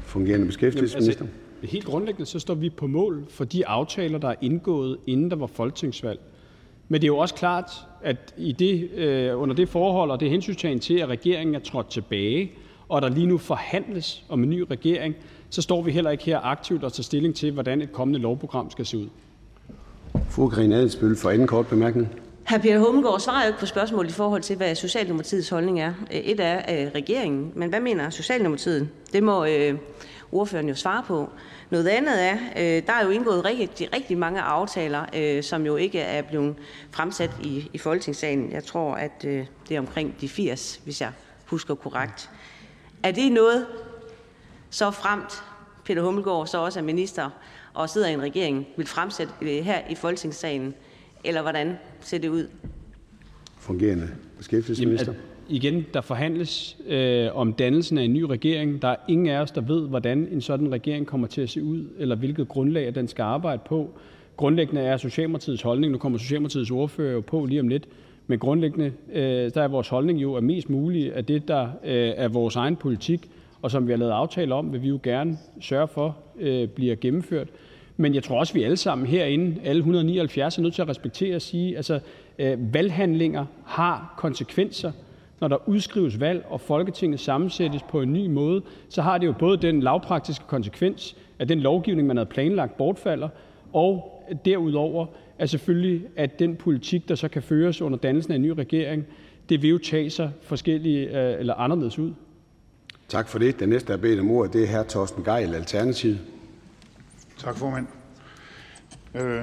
Fungerende 0.00 0.46
beskæftigelsesminister. 0.46 1.24
Altså, 1.24 1.72
helt 1.72 1.84
grundlæggende 1.84 2.26
så 2.26 2.38
står 2.38 2.54
vi 2.54 2.70
på 2.70 2.86
mål 2.86 3.24
for 3.30 3.44
de 3.44 3.66
aftaler, 3.66 4.18
der 4.18 4.28
er 4.28 4.34
indgået, 4.40 4.98
inden 5.06 5.30
der 5.30 5.36
var 5.36 5.46
folketingsvalg. 5.46 6.20
Men 6.88 7.00
det 7.00 7.04
er 7.04 7.08
jo 7.08 7.18
også 7.18 7.34
klart, 7.34 7.70
at 8.04 8.34
i 8.36 8.52
det, 8.52 8.90
øh, 8.90 9.40
under 9.40 9.54
det 9.54 9.68
forhold 9.68 10.10
og 10.10 10.20
det 10.20 10.30
hensyntagen 10.30 10.80
til, 10.80 10.94
at 10.94 11.08
regeringen 11.08 11.54
er 11.54 11.60
trådt 11.60 11.90
tilbage, 11.90 12.52
og 12.88 13.02
der 13.02 13.08
lige 13.08 13.26
nu 13.26 13.38
forhandles 13.38 14.24
om 14.28 14.42
en 14.42 14.50
ny 14.50 14.60
regering, 14.70 15.14
så 15.50 15.62
står 15.62 15.82
vi 15.82 15.90
heller 15.90 16.10
ikke 16.10 16.24
her 16.24 16.40
aktivt 16.40 16.84
og 16.84 16.92
tager 16.92 17.02
stilling 17.02 17.34
til, 17.34 17.52
hvordan 17.52 17.82
et 17.82 17.92
kommende 17.92 18.20
lovprogram 18.20 18.70
skal 18.70 18.86
se 18.86 18.98
ud. 18.98 19.08
Fru 20.28 20.48
Karina 20.48 20.76
Adelsbøl 20.76 21.16
for 21.16 21.30
anden 21.30 21.46
kort 21.46 21.66
bemærkning. 21.66 22.08
Hr. 22.48 22.58
Peter 22.58 22.78
Hummelgaard 22.78 23.20
svarer 23.20 23.42
jo 23.42 23.46
ikke 23.46 23.60
på 23.60 23.66
spørgsmålet 23.66 24.10
i 24.10 24.14
forhold 24.14 24.42
til, 24.42 24.56
hvad 24.56 24.74
Socialdemokratiets 24.74 25.48
holdning 25.48 25.80
er. 25.80 25.92
Et 26.10 26.40
er 26.40 26.56
øh, 26.56 26.90
regeringen, 26.94 27.52
men 27.54 27.68
hvad 27.68 27.80
mener 27.80 28.10
Socialdemokratiet? 28.10 28.88
Det 29.12 29.22
må 29.22 29.44
øh, 29.44 29.74
ordføreren 30.32 30.68
jo 30.68 30.74
svare 30.74 31.02
på. 31.06 31.30
Noget 31.70 31.88
andet 31.88 32.24
er, 32.24 32.36
øh, 32.56 32.86
der 32.86 32.92
er 32.92 33.04
jo 33.04 33.10
indgået 33.10 33.44
rigtig, 33.44 33.94
rigtig 33.94 34.18
mange 34.18 34.40
aftaler, 34.40 35.04
øh, 35.16 35.42
som 35.42 35.66
jo 35.66 35.76
ikke 35.76 36.00
er 36.00 36.22
blevet 36.22 36.54
fremsat 36.90 37.30
i, 37.42 37.70
i 37.72 37.78
Folketingssalen. 37.78 38.52
Jeg 38.52 38.64
tror, 38.64 38.94
at 38.94 39.24
øh, 39.24 39.46
det 39.68 39.76
er 39.76 39.80
omkring 39.80 40.20
de 40.20 40.28
80, 40.28 40.80
hvis 40.84 41.00
jeg 41.00 41.12
husker 41.46 41.74
korrekt. 41.74 42.30
Er 43.02 43.10
det 43.10 43.32
noget, 43.32 43.66
så 44.70 44.90
fremt 44.90 45.42
Peter 45.84 46.02
Hummelgaard 46.02 46.46
så 46.46 46.58
også 46.58 46.78
er 46.78 46.84
minister 46.84 47.30
og 47.74 47.90
sidder 47.90 48.08
i 48.08 48.12
en 48.12 48.22
regering, 48.22 48.66
vil 48.76 48.86
fremsætte 48.86 49.32
øh, 49.42 49.64
her 49.64 49.80
i 49.90 49.94
Folketingssalen? 49.94 50.74
Eller 51.24 51.42
hvordan 51.42 51.78
ser 52.00 52.18
det 52.18 52.28
ud? 52.28 52.48
Fungerende 53.58 54.10
beskæftigelsesminister. 54.38 55.12
Jamen, 55.12 55.31
igen, 55.52 55.86
der 55.94 56.00
forhandles 56.00 56.76
øh, 56.86 57.28
om 57.34 57.52
dannelsen 57.52 57.98
af 57.98 58.02
en 58.02 58.12
ny 58.12 58.22
regering. 58.22 58.82
Der 58.82 58.88
er 58.88 58.96
ingen 59.08 59.26
af 59.26 59.40
os, 59.40 59.50
der 59.50 59.60
ved, 59.60 59.88
hvordan 59.88 60.28
en 60.32 60.40
sådan 60.40 60.72
regering 60.72 61.06
kommer 61.06 61.26
til 61.26 61.40
at 61.40 61.50
se 61.50 61.62
ud, 61.62 61.84
eller 61.98 62.16
hvilket 62.16 62.48
grundlag 62.48 62.94
den 62.94 63.08
skal 63.08 63.22
arbejde 63.22 63.62
på. 63.66 63.90
Grundlæggende 64.36 64.80
er 64.80 64.96
Socialdemokratiets 64.96 65.62
holdning, 65.62 65.92
nu 65.92 65.98
kommer 65.98 66.18
Socialdemokratiets 66.18 66.70
ordfører 66.70 67.12
jo 67.12 67.20
på 67.20 67.44
lige 67.44 67.60
om 67.60 67.68
lidt, 67.68 67.88
men 68.26 68.38
grundlæggende 68.38 68.92
øh, 69.12 69.50
der 69.54 69.62
er 69.62 69.68
vores 69.68 69.88
holdning 69.88 70.22
jo, 70.22 70.34
at 70.34 70.44
mest 70.44 70.70
muligt 70.70 71.12
af 71.12 71.24
det, 71.24 71.48
der 71.48 71.62
øh, 71.84 72.12
er 72.16 72.28
vores 72.28 72.56
egen 72.56 72.76
politik, 72.76 73.30
og 73.62 73.70
som 73.70 73.86
vi 73.86 73.92
har 73.92 73.98
lavet 73.98 74.12
aftale 74.12 74.54
om, 74.54 74.72
vil 74.72 74.82
vi 74.82 74.88
jo 74.88 75.00
gerne 75.02 75.38
sørge 75.60 75.88
for 75.88 76.16
øh, 76.40 76.68
bliver 76.68 76.94
gennemført. 76.94 77.48
Men 77.96 78.14
jeg 78.14 78.22
tror 78.22 78.38
også, 78.38 78.54
vi 78.54 78.62
alle 78.62 78.76
sammen 78.76 79.06
herinde, 79.06 79.56
alle 79.64 79.78
179, 79.78 80.58
er 80.58 80.62
nødt 80.62 80.74
til 80.74 80.82
at 80.82 80.88
respektere 80.88 81.36
og 81.36 81.42
sige, 81.42 81.76
altså 81.76 82.00
øh, 82.38 82.74
valghandlinger 82.74 83.46
har 83.64 84.14
konsekvenser. 84.16 84.92
Når 85.42 85.48
der 85.48 85.68
udskrives 85.68 86.20
valg, 86.20 86.44
og 86.48 86.60
Folketinget 86.60 87.20
sammensættes 87.20 87.82
på 87.82 88.02
en 88.02 88.12
ny 88.12 88.26
måde, 88.26 88.62
så 88.88 89.02
har 89.02 89.18
det 89.18 89.26
jo 89.26 89.34
både 89.38 89.56
den 89.56 89.80
lavpraktiske 89.80 90.44
konsekvens, 90.46 91.16
at 91.38 91.48
den 91.48 91.60
lovgivning, 91.60 92.08
man 92.08 92.16
havde 92.16 92.28
planlagt, 92.28 92.76
bortfalder, 92.76 93.28
og 93.72 94.22
derudover 94.44 95.06
at 95.38 95.50
selvfølgelig, 95.50 96.02
at 96.16 96.38
den 96.38 96.56
politik, 96.56 97.08
der 97.08 97.14
så 97.14 97.28
kan 97.28 97.42
føres 97.42 97.82
under 97.82 97.98
dannelsen 97.98 98.32
af 98.32 98.36
en 98.36 98.42
ny 98.42 98.48
regering, 98.48 99.04
det 99.48 99.62
vil 99.62 99.70
jo 99.70 99.78
tage 99.78 100.10
sig 100.10 100.30
forskellige 100.42 101.06
øh, 101.06 101.40
eller 101.40 101.54
anderledes 101.54 101.98
ud. 101.98 102.12
Tak 103.08 103.28
for 103.28 103.38
det. 103.38 103.60
Den 103.60 103.68
næste, 103.68 103.88
der 103.88 103.98
er 103.98 104.02
bedt 104.02 104.20
om 104.20 104.30
ordet, 104.30 104.52
det 104.52 104.62
er 104.70 104.82
hr. 104.82 104.86
Torsten 104.88 105.24
Geil, 105.24 105.54
Alternativet. 105.54 106.18
Tak, 107.38 107.56
formand. 107.56 107.86
Øh, 109.14 109.40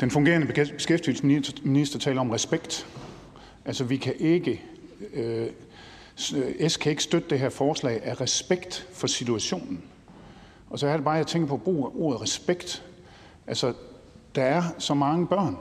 den 0.00 0.10
fungerende 0.10 0.46
beskæftigelsesminister 0.76 1.98
taler 1.98 2.20
om 2.20 2.30
respekt. 2.30 2.86
Altså, 3.70 3.84
vi 3.84 3.96
kan 3.96 4.14
ikke, 4.18 4.62
øh, 5.14 5.46
øh, 6.36 6.70
S 6.70 6.76
kan 6.76 6.90
ikke 6.90 7.02
støtte 7.02 7.30
det 7.30 7.38
her 7.38 7.48
forslag 7.48 8.00
af 8.02 8.20
respekt 8.20 8.88
for 8.92 9.06
situationen. 9.06 9.82
Og 10.70 10.78
så 10.78 10.86
er 10.86 10.96
det 10.96 11.04
bare, 11.04 11.14
jeg 11.14 11.26
tænker 11.26 11.48
på 11.48 11.54
at 11.54 11.62
bruge 11.62 11.88
ordet 11.94 12.22
respekt. 12.22 12.82
Altså, 13.46 13.72
der 14.34 14.42
er 14.42 14.62
så 14.78 14.94
mange 14.94 15.26
børn, 15.26 15.56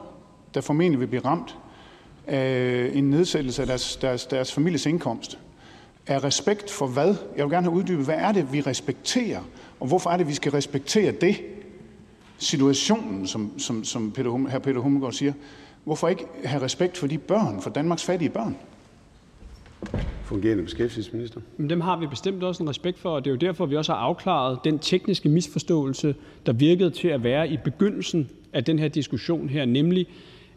der 0.54 0.62
formentlig 0.62 1.00
vil 1.00 1.08
blive 1.08 1.26
ramt 1.26 1.58
af 2.28 2.56
øh, 2.56 2.98
en 2.98 3.10
nedsættelse 3.10 3.62
af 3.62 3.68
deres, 3.68 3.96
deres, 3.96 4.26
deres 4.26 4.54
families 4.54 4.86
indkomst. 4.86 5.40
Er 6.08 6.24
respekt 6.24 6.72
for 6.72 6.88
hvad? 6.88 7.16
Jeg 7.38 7.46
vil 7.46 7.54
gerne 7.54 7.68
have 7.68 7.78
uddybet, 7.78 8.06
hvad 8.06 8.18
er 8.18 8.32
det, 8.32 8.54
vi 8.54 8.62
respekterer? 8.62 9.42
Og 9.80 9.88
hvorfor 9.88 10.10
er 10.10 10.18
det, 10.18 10.28
vi 10.28 10.34
skal 10.34 10.52
respektere 10.52 11.12
det? 11.12 11.42
Situationen, 12.38 13.28
som, 13.28 13.60
som, 13.60 13.84
som 13.84 14.12
Peter 14.12 14.30
hr. 14.30 14.50
her 14.50 14.60
Peter 14.60 14.80
Hummelgaard 14.80 15.14
siger. 15.14 15.34
Hvorfor 15.84 16.08
ikke 16.08 16.26
have 16.44 16.64
respekt 16.64 16.98
for 16.98 17.08
de 17.08 17.18
børn, 17.18 17.62
for 17.62 17.70
Danmarks 17.70 18.04
fattige 18.04 18.30
børn? 18.30 18.56
Fungerende 20.24 20.64
beskæftigelsesminister. 20.64 21.42
Men 21.58 21.70
dem 21.70 21.82
har 21.82 21.98
vi 21.98 22.08
bestemt 22.08 22.44
også 22.44 22.64
en 22.64 22.70
respekt 22.70 23.00
for, 23.00 23.10
og 23.10 23.26
det 23.26 23.30
er 23.30 23.34
jo 23.34 23.38
derfor, 23.38 23.66
vi 23.66 23.76
også 23.76 23.94
har 23.94 24.00
afklaret 24.00 24.60
den 24.64 24.80
tekniske 24.80 25.30
misforståelse, 25.30 26.16
der 26.46 26.54
virkede 26.54 26.90
til 26.90 27.08
at 27.08 27.24
være 27.24 27.50
i 27.50 27.58
begyndelsen 27.64 28.30
af 28.54 28.64
den 28.64 28.80
her 28.80 28.88
diskussion 28.88 29.50
her, 29.50 29.66
nemlig 29.66 30.08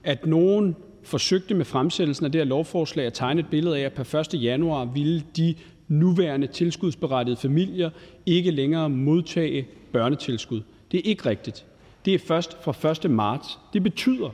at 0.04 0.26
nogen 0.26 0.76
forsøgte 1.02 1.54
med 1.54 1.64
fremsættelsen 1.64 2.26
af 2.26 2.32
det 2.32 2.38
her 2.38 2.46
lovforslag 2.46 3.06
at 3.06 3.12
tegne 3.12 3.40
et 3.40 3.46
billede 3.50 3.78
af, 3.78 3.82
at 3.82 3.92
per 3.92 4.34
1. 4.34 4.42
januar 4.42 4.84
ville 4.84 5.22
de 5.36 5.54
nuværende 5.88 6.46
tilskudsberettigede 6.46 7.40
familier 7.40 7.90
ikke 8.26 8.50
længere 8.50 8.90
modtage 8.90 9.66
børnetilskud. 9.92 10.62
Det 10.92 10.98
er 10.98 11.10
ikke 11.10 11.26
rigtigt. 11.26 11.64
Det 12.04 12.14
er 12.14 12.18
først 12.18 12.62
fra 12.62 12.90
1. 13.04 13.10
marts. 13.10 13.58
Det 13.72 13.82
betyder, 13.82 14.30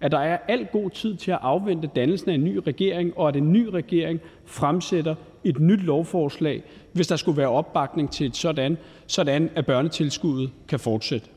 at 0.00 0.12
der 0.12 0.18
er 0.18 0.38
al 0.48 0.68
god 0.72 0.90
tid 0.90 1.16
til 1.16 1.30
at 1.30 1.38
afvente 1.42 1.90
dannelsen 1.96 2.30
af 2.30 2.34
en 2.34 2.44
ny 2.44 2.56
regering, 2.66 3.18
og 3.18 3.28
at 3.28 3.36
en 3.36 3.52
ny 3.52 3.66
regering 3.66 4.20
fremsætter 4.44 5.14
et 5.44 5.60
nyt 5.60 5.80
lovforslag, 5.80 6.62
hvis 6.92 7.06
der 7.06 7.16
skulle 7.16 7.36
være 7.36 7.48
opbakning 7.48 8.10
til 8.10 8.26
et 8.26 8.36
sådan, 8.36 8.78
sådan 9.06 9.50
at 9.54 9.66
børnetilskuddet 9.66 10.50
kan 10.68 10.80
fortsætte. 10.80 11.28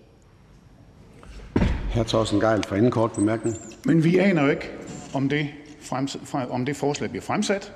Hr. 1.93 2.03
Torsten 2.03 2.39
Geil 2.39 2.63
for 2.63 2.75
anden 2.75 2.91
kort 2.91 3.11
bemærkning. 3.11 3.55
Men 3.85 4.03
vi 4.03 4.17
aner 4.17 4.43
jo 4.43 4.49
ikke, 4.49 4.71
om 5.13 5.29
det, 5.29 5.47
om 6.49 6.65
det 6.65 6.75
forslag 6.75 7.09
bliver 7.09 7.23
fremsat. 7.23 7.73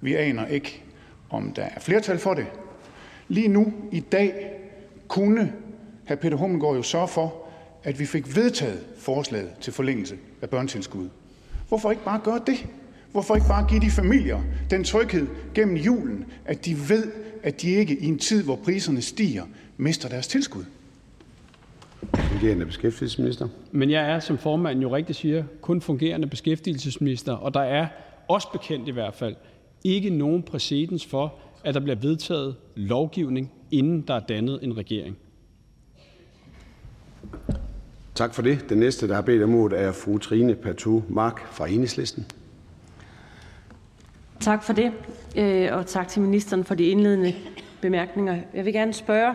Vi 0.00 0.14
aner 0.14 0.46
ikke, 0.46 0.82
om 1.30 1.52
der 1.52 1.62
er 1.62 1.80
flertal 1.80 2.18
for 2.18 2.34
det. 2.34 2.46
Lige 3.28 3.48
nu 3.48 3.72
i 3.92 4.00
dag 4.00 4.50
kunne 5.08 5.52
hr. 6.08 6.14
Peter 6.14 6.36
Hummelgaard 6.36 6.76
jo 6.76 6.82
sørge 6.82 7.08
for, 7.08 7.45
at 7.86 7.98
vi 7.98 8.06
fik 8.06 8.36
vedtaget 8.36 8.78
forslaget 8.98 9.50
til 9.60 9.72
forlængelse 9.72 10.16
af 10.42 10.50
børnetilskuddet. 10.50 11.10
Hvorfor 11.68 11.90
ikke 11.90 12.04
bare 12.04 12.20
gøre 12.24 12.40
det? 12.46 12.66
Hvorfor 13.12 13.34
ikke 13.34 13.46
bare 13.48 13.66
give 13.68 13.80
de 13.80 13.90
familier 13.90 14.42
den 14.70 14.84
tryghed 14.84 15.26
gennem 15.54 15.76
julen, 15.76 16.24
at 16.44 16.64
de 16.64 16.76
ved, 16.88 17.12
at 17.42 17.62
de 17.62 17.70
ikke 17.70 17.98
i 17.98 18.06
en 18.06 18.18
tid, 18.18 18.44
hvor 18.44 18.56
priserne 18.56 19.02
stiger, 19.02 19.44
mister 19.76 20.08
deres 20.08 20.28
tilskud? 20.28 20.64
Fungerende 22.14 22.66
beskæftigelsesminister. 22.66 23.48
Men 23.72 23.90
jeg 23.90 24.10
er, 24.10 24.20
som 24.20 24.38
formanden 24.38 24.82
jo 24.82 24.96
rigtigt 24.96 25.18
siger, 25.18 25.44
kun 25.60 25.80
fungerende 25.80 26.26
beskæftigelsesminister, 26.26 27.32
og 27.32 27.54
der 27.54 27.60
er, 27.60 27.86
også 28.28 28.48
bekendt 28.52 28.88
i 28.88 28.92
hvert 28.92 29.14
fald, 29.14 29.36
ikke 29.84 30.10
nogen 30.10 30.42
præcedens 30.42 31.06
for, 31.06 31.34
at 31.64 31.74
der 31.74 31.80
bliver 31.80 31.96
vedtaget 31.96 32.56
lovgivning, 32.74 33.52
inden 33.70 34.04
der 34.08 34.14
er 34.14 34.20
dannet 34.20 34.58
en 34.62 34.76
regering. 34.76 35.16
Tak 38.16 38.34
for 38.34 38.42
det. 38.42 38.66
Den 38.68 38.78
næste, 38.78 39.08
der 39.08 39.14
har 39.14 39.22
bedt 39.22 39.42
om 39.42 39.54
ordet, 39.54 39.80
er 39.80 39.92
fru 39.92 40.18
Trine 40.18 40.54
Pertou 40.54 41.02
Mark 41.08 41.52
fra 41.52 41.68
Enhedslisten. 41.68 42.26
Tak 44.40 44.64
for 44.64 44.72
det, 44.72 44.92
øh, 45.36 45.68
og 45.72 45.86
tak 45.86 46.08
til 46.08 46.22
ministeren 46.22 46.64
for 46.64 46.74
de 46.74 46.84
indledende 46.84 47.34
bemærkninger. 47.80 48.38
Jeg 48.54 48.64
vil 48.64 48.72
gerne 48.72 48.92
spørge, 48.92 49.34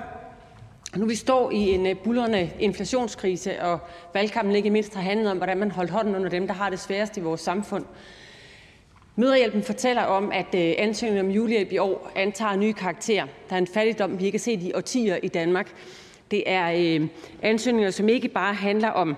nu 0.96 1.06
vi 1.06 1.16
står 1.16 1.52
i 1.52 1.56
en 1.56 1.88
øh, 1.88 1.96
bullerne 2.04 2.52
inflationskrise, 2.60 3.62
og 3.62 3.80
valgkampen 4.14 4.56
ikke 4.56 4.70
mindst 4.70 4.96
har 4.96 5.02
handlet 5.02 5.32
om, 5.32 5.38
hvordan 5.38 5.58
man 5.58 5.72
holdt 5.72 5.92
hånden 5.92 6.16
under 6.16 6.30
dem, 6.30 6.48
der 6.48 6.54
har 6.54 6.70
det 6.70 6.80
sværest 6.80 7.18
i 7.18 7.20
vores 7.20 7.42
samfund. 7.42 7.86
Møderhjælpen 9.16 9.64
fortæller 9.64 10.04
om, 10.04 10.32
at 10.32 10.56
øh, 10.56 10.74
ansøgningen 10.78 11.26
om 11.26 11.32
julehjælp 11.32 11.72
i 11.72 11.78
år 11.78 12.12
antager 12.16 12.56
nye 12.56 12.74
karakterer. 12.74 13.28
Der 13.50 13.56
er 13.56 13.60
en 13.60 13.68
fattigdom, 13.68 14.20
vi 14.20 14.26
ikke 14.26 14.38
har 14.38 14.40
set 14.44 14.64
i 14.64 14.74
årtier 14.74 15.16
i 15.24 15.28
Danmark. 15.28 15.74
Det 16.32 16.44
er 16.46 16.72
øh, 17.02 17.08
ansøgninger, 17.42 17.92
som 17.92 18.10
ikke 18.10 18.28
bare 18.28 18.54
handler 18.54 18.90
om 18.90 19.16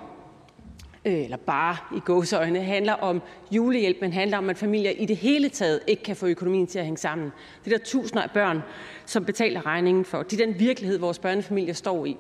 øh, 1.06 1.24
eller 1.24 1.38
bare 1.38 1.78
i 1.98 2.00
gåseøjne, 2.00 2.64
handler 2.64 2.94
om 2.94 3.22
julehjælp, 3.52 3.98
men 4.02 4.14
handler 4.14 4.38
om, 4.38 4.50
at 4.50 4.58
familier 4.58 4.92
i 4.92 5.06
det 5.06 5.18
hele 5.18 5.50
taget 5.50 5.80
ikke 5.88 6.04
kan 6.04 6.16
få 6.16 6.28
økonomien 6.28 6.68
til 6.68 6.80
at 6.80 6.86
hænge 6.86 6.98
sammen. 6.98 7.32
Det 7.66 7.74
er 7.74 7.78
der 7.78 7.86
tusinder 7.86 8.24
af 8.24 8.32
børn, 8.32 8.62
som 9.06 9.26
betaler 9.26 9.66
regningen 9.66 10.06
for. 10.06 10.24
Det 10.24 10.42
er 10.42 10.46
den 10.46 10.60
virkelighed, 10.60 10.98
vores 10.98 11.20
børnefamilier 11.20 11.74
står 11.74 12.06
i. 12.06 12.18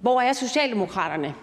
Hvor 0.00 0.20
er 0.20 0.32
Socialdemokraterne? 0.32 1.34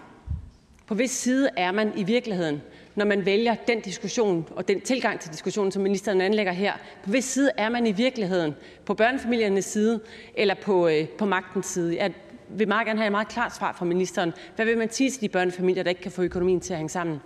På 0.86 0.94
hvis 0.94 1.10
side 1.10 1.48
er 1.56 1.72
man 1.72 1.92
i 1.96 2.02
virkeligheden, 2.02 2.62
når 2.96 3.04
man 3.04 3.26
vælger 3.26 3.54
den 3.68 3.80
diskussion 3.80 4.48
og 4.56 4.68
den 4.68 4.80
tilgang 4.80 5.20
til 5.20 5.32
diskussionen, 5.32 5.72
som 5.72 5.82
ministeren 5.82 6.20
anlægger 6.20 6.52
her? 6.52 6.72
På 7.04 7.10
hvis 7.10 7.24
side 7.24 7.50
er 7.56 7.68
man 7.68 7.86
i 7.86 7.92
virkeligheden? 7.92 8.54
På 8.84 8.94
børnefamiliernes 8.94 9.64
side 9.64 10.00
eller 10.34 10.54
på, 10.62 10.88
øh, 10.88 11.08
på 11.08 11.24
magtens 11.24 11.66
side? 11.66 11.96
Jeg 11.96 12.12
vil 12.48 12.68
meget 12.68 12.86
gerne 12.86 12.98
have 12.98 13.06
et 13.06 13.12
meget 13.12 13.28
klart 13.28 13.56
svar 13.56 13.74
fra 13.78 13.84
ministeren. 13.84 14.32
Hvad 14.56 14.66
vil 14.66 14.78
man 14.78 14.90
sige 14.90 15.10
til 15.10 15.20
de 15.20 15.28
børnefamilier, 15.28 15.82
der 15.82 15.90
ikke 15.90 16.02
kan 16.02 16.12
få 16.12 16.22
økonomien 16.22 16.60
til 16.60 16.72
at 16.72 16.78
hænge 16.78 16.90
sammen? 16.90 17.18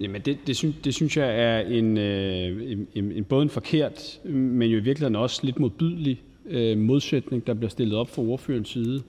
Jamen 0.00 0.20
det, 0.22 0.38
det, 0.46 0.56
synes, 0.56 0.76
det 0.84 0.94
synes 0.94 1.16
jeg 1.16 1.40
er 1.40 1.60
en, 1.60 1.98
øh, 1.98 2.78
en, 2.94 3.12
en, 3.12 3.24
både 3.24 3.42
en 3.42 3.50
forkert, 3.50 4.20
men 4.24 4.70
jo 4.70 4.76
i 4.78 4.80
virkeligheden 4.80 5.16
også 5.16 5.40
lidt 5.42 5.58
modbydelig 5.58 6.22
øh, 6.46 6.78
modsætning, 6.78 7.46
der 7.46 7.54
bliver 7.54 7.70
stillet 7.70 7.98
op 7.98 8.08
fra 8.08 8.22
ordførens 8.22 8.68
side. 8.68 9.02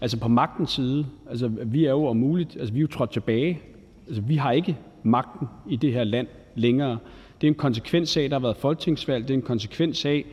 Altså 0.00 0.18
på 0.18 0.28
magtens 0.28 0.70
side, 0.70 1.06
altså 1.30 1.48
vi 1.48 1.84
er 1.84 1.90
jo 1.90 2.06
om 2.06 2.16
muligt, 2.16 2.56
altså 2.60 2.72
vi 2.72 2.78
er 2.78 2.82
jo 2.82 2.86
trådt 2.86 3.10
tilbage. 3.10 3.60
Altså 4.06 4.22
vi 4.22 4.36
har 4.36 4.52
ikke 4.52 4.76
magten 5.02 5.48
i 5.68 5.76
det 5.76 5.92
her 5.92 6.04
land 6.04 6.26
længere. 6.54 6.98
Det 7.40 7.46
er 7.46 7.50
en 7.50 7.54
konsekvens 7.54 8.16
af, 8.16 8.22
at 8.22 8.30
der 8.30 8.38
har 8.38 8.42
været 8.42 8.56
folketingsvalg. 8.56 9.28
Det 9.28 9.34
er 9.34 9.38
en 9.38 9.42
konsekvens 9.42 10.04
af, 10.04 10.24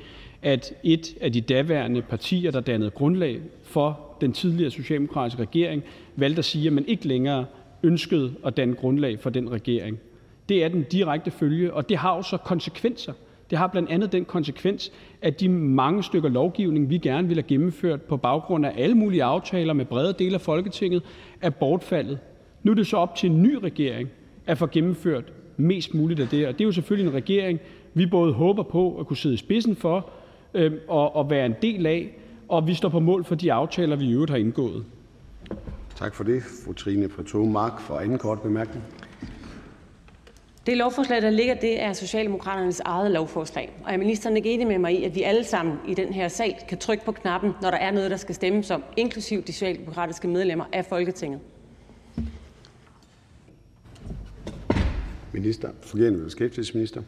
at 0.41 0.73
et 0.83 1.17
af 1.21 1.33
de 1.33 1.41
daværende 1.41 2.01
partier, 2.01 2.51
der 2.51 2.59
dannede 2.59 2.91
grundlag 2.91 3.41
for 3.63 4.17
den 4.21 4.33
tidligere 4.33 4.71
socialdemokratiske 4.71 5.41
regering, 5.41 5.83
valgte 6.15 6.39
at 6.39 6.45
sige, 6.45 6.67
at 6.67 6.73
man 6.73 6.85
ikke 6.87 7.07
længere 7.07 7.45
ønskede 7.83 8.33
at 8.45 8.57
danne 8.57 8.75
grundlag 8.75 9.19
for 9.19 9.29
den 9.29 9.51
regering. 9.51 9.99
Det 10.49 10.63
er 10.63 10.67
den 10.67 10.83
direkte 10.83 11.31
følge, 11.31 11.73
og 11.73 11.89
det 11.89 11.97
har 11.97 12.15
jo 12.15 12.21
så 12.21 12.37
konsekvenser. 12.37 13.13
Det 13.53 13.59
har 13.59 13.67
blandt 13.67 13.89
andet 13.89 14.11
den 14.11 14.25
konsekvens, 14.25 14.91
at 15.21 15.39
de 15.39 15.49
mange 15.49 16.03
stykker 16.03 16.29
lovgivning, 16.29 16.89
vi 16.89 16.97
gerne 16.97 17.27
ville 17.27 17.43
have 17.43 17.47
gennemført 17.47 18.01
på 18.01 18.17
baggrund 18.17 18.65
af 18.65 18.73
alle 18.77 18.95
mulige 18.95 19.23
aftaler 19.23 19.73
med 19.73 19.85
brede 19.85 20.15
dele 20.19 20.35
af 20.35 20.41
Folketinget, 20.41 21.03
er 21.41 21.49
bortfaldet. 21.49 22.19
Nu 22.63 22.71
er 22.71 22.75
det 22.75 22.87
så 22.87 22.97
op 22.97 23.15
til 23.15 23.29
en 23.29 23.43
ny 23.43 23.55
regering 23.55 24.09
at 24.45 24.57
få 24.57 24.67
gennemført 24.67 25.33
mest 25.57 25.93
muligt 25.93 26.19
af 26.19 26.27
det, 26.27 26.47
og 26.47 26.53
det 26.53 26.61
er 26.61 26.65
jo 26.65 26.71
selvfølgelig 26.71 27.09
en 27.09 27.15
regering, 27.15 27.59
vi 27.93 28.05
både 28.05 28.33
håber 28.33 28.63
på 28.63 28.97
at 28.99 29.07
kunne 29.07 29.17
sidde 29.17 29.35
i 29.35 29.37
spidsen 29.37 29.75
for, 29.75 30.09
Øhm, 30.53 30.79
og 30.87 31.29
være 31.29 31.45
en 31.45 31.55
del 31.61 31.85
af, 31.85 32.17
og 32.49 32.67
vi 32.67 32.73
står 32.73 32.89
på 32.89 32.99
mål 32.99 33.23
for 33.23 33.35
de 33.35 33.53
aftaler, 33.53 33.95
vi 33.95 34.05
i 34.05 34.13
øvrigt 34.13 34.31
har 34.31 34.37
indgået. 34.37 34.85
Tak 35.95 36.15
for 36.15 36.23
det. 36.23 36.43
Fru 36.65 36.73
Trine 36.73 37.07
Pertou 37.07 37.45
Mark 37.45 37.79
for 37.79 37.97
anden 37.97 38.17
kort 38.17 38.41
bemærkning. 38.41 38.83
Det 40.65 40.77
lovforslag, 40.77 41.21
der 41.21 41.29
ligger, 41.29 41.53
det 41.53 41.81
er 41.81 41.93
Socialdemokraternes 41.93 42.79
eget 42.79 43.11
lovforslag. 43.11 43.71
Og 43.83 43.93
er 43.93 43.97
ministeren 43.97 44.37
ikke 44.37 44.51
enig 44.53 44.67
med 44.67 44.77
mig 44.77 44.99
i, 44.99 45.03
at 45.03 45.15
vi 45.15 45.21
alle 45.21 45.43
sammen 45.43 45.77
i 45.87 45.93
den 45.93 46.13
her 46.13 46.27
sal 46.27 46.55
kan 46.69 46.77
trykke 46.77 47.05
på 47.05 47.11
knappen, 47.11 47.51
når 47.61 47.71
der 47.71 47.77
er 47.77 47.91
noget, 47.91 48.11
der 48.11 48.17
skal 48.17 48.35
stemmes 48.35 48.71
om, 48.71 48.83
inklusiv 48.97 49.43
de 49.43 49.53
socialdemokratiske 49.53 50.27
medlemmer 50.27 50.65
af 50.73 50.85
Folketinget? 50.85 51.39
Minister, 55.33 55.69
fungerende 55.81 56.23
beskæftigelsesminister. 56.23 57.01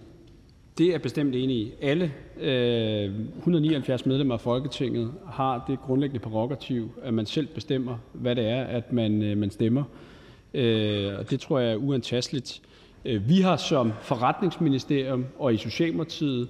Det 0.78 0.96
er 0.96 0.98
bestemt 0.98 1.36
enig 1.36 1.58
i. 1.58 1.74
Alle 1.82 2.12
øh, 2.40 3.12
179 3.38 4.06
medlemmer 4.06 4.34
af 4.34 4.42
Folketinget 4.42 5.14
har 5.32 5.66
det 5.68 5.80
grundlæggende 5.82 6.20
prerogativ, 6.20 6.92
at 7.04 7.14
man 7.14 7.26
selv 7.26 7.48
bestemmer, 7.48 7.98
hvad 8.14 8.36
det 8.36 8.48
er, 8.48 8.64
at 8.64 8.94
man, 8.94 9.22
øh, 9.24 9.38
man 9.38 9.52
stemmer. 9.52 9.84
Øh, 10.54 11.20
og 11.20 11.30
det 11.30 11.40
tror 11.40 11.60
jeg 11.60 11.72
er 11.72 11.76
uantasteligt. 11.76 12.62
Øh, 13.06 13.30
vi 13.30 13.42
har 13.42 13.58
som 13.58 13.92
forretningsministerium 14.02 15.26
og 15.40 15.54
i 15.54 15.58
Socialdemokratiet 15.58 16.48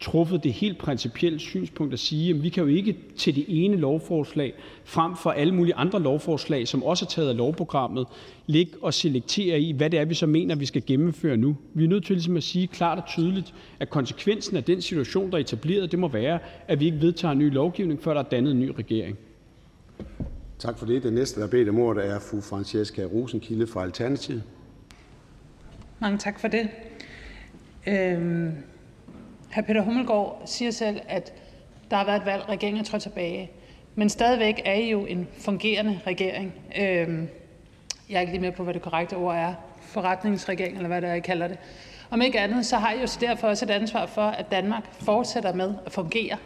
truffet 0.00 0.44
det 0.44 0.52
helt 0.52 0.78
principielle 0.78 1.38
synspunkt 1.38 1.92
at 1.92 1.98
sige, 1.98 2.34
at 2.34 2.42
vi 2.42 2.48
kan 2.48 2.62
jo 2.62 2.68
ikke 2.68 2.96
til 3.16 3.36
det 3.36 3.44
ene 3.48 3.76
lovforslag 3.76 4.54
frem 4.84 5.16
for 5.16 5.30
alle 5.30 5.54
mulige 5.54 5.74
andre 5.74 6.00
lovforslag, 6.00 6.68
som 6.68 6.82
også 6.82 7.04
er 7.04 7.08
taget 7.08 7.28
af 7.28 7.36
lovprogrammet, 7.36 8.06
ligge 8.46 8.72
og 8.82 8.94
selektere 8.94 9.60
i, 9.60 9.72
hvad 9.72 9.90
det 9.90 10.00
er, 10.00 10.04
vi 10.04 10.14
så 10.14 10.26
mener, 10.26 10.54
vi 10.54 10.66
skal 10.66 10.82
gennemføre 10.86 11.36
nu. 11.36 11.56
Vi 11.74 11.84
er 11.84 11.88
nødt 11.88 12.04
til 12.04 12.16
ligesom 12.16 12.36
at 12.36 12.42
sige 12.42 12.66
klart 12.66 12.98
og 12.98 13.04
tydeligt, 13.08 13.54
at 13.80 13.90
konsekvensen 13.90 14.56
af 14.56 14.64
den 14.64 14.82
situation, 14.82 15.30
der 15.30 15.36
er 15.36 15.40
etableret, 15.40 15.90
det 15.90 15.98
må 15.98 16.08
være, 16.08 16.38
at 16.68 16.80
vi 16.80 16.84
ikke 16.86 17.00
vedtager 17.00 17.32
en 17.32 17.38
ny 17.38 17.52
lovgivning, 17.52 18.02
før 18.02 18.14
der 18.14 18.20
er 18.20 18.28
dannet 18.28 18.52
en 18.52 18.60
ny 18.60 18.70
regering. 18.78 19.18
Tak 20.58 20.78
for 20.78 20.86
det. 20.86 21.02
Den 21.02 21.14
næste, 21.14 21.40
der 21.40 21.46
bedt 21.46 21.68
om 21.68 21.78
ordet, 21.78 22.06
er 22.06 22.18
fru 22.18 22.40
Francesca 22.40 23.02
Rosenkilde 23.02 23.66
fra 23.66 23.82
Alternativet. 23.82 24.42
Mange 25.98 26.18
tak 26.18 26.40
for 26.40 26.48
det. 26.48 26.68
Øhm 27.86 28.56
Hr. 29.54 29.60
Peter 29.60 29.82
Hummelgaard 29.82 30.42
siger 30.44 30.70
selv, 30.70 31.00
at 31.08 31.32
der 31.90 31.96
har 31.96 32.04
været 32.04 32.20
et 32.20 32.26
valg, 32.26 32.48
regeringen 32.48 32.80
er 32.80 32.84
trådt 32.84 33.02
tilbage. 33.02 33.50
Men 33.94 34.08
stadigvæk 34.08 34.62
er 34.64 34.72
I 34.72 34.90
jo 34.90 35.06
en 35.06 35.28
fungerende 35.38 36.00
regering. 36.06 36.52
Øhm, 36.78 37.28
jeg 38.08 38.16
er 38.16 38.20
ikke 38.20 38.32
lige 38.32 38.42
med 38.42 38.52
på, 38.52 38.64
hvad 38.64 38.74
det 38.74 38.82
korrekte 38.82 39.14
ord 39.14 39.36
er. 39.36 39.54
Forretningsregering, 39.80 40.76
eller 40.76 40.88
hvad 40.88 41.02
det 41.02 41.10
er, 41.10 41.14
I 41.14 41.20
kalder 41.20 41.48
det. 41.48 41.58
Om 42.10 42.22
ikke 42.22 42.40
andet, 42.40 42.66
så 42.66 42.76
har 42.76 42.92
I 42.92 43.00
jo 43.00 43.06
så 43.06 43.18
derfor 43.20 43.48
også 43.48 43.64
et 43.64 43.70
ansvar 43.70 44.06
for, 44.06 44.22
at 44.22 44.50
Danmark 44.50 44.84
fortsætter 44.92 45.54
med 45.54 45.74
at 45.86 45.92
fungere. 45.92 46.36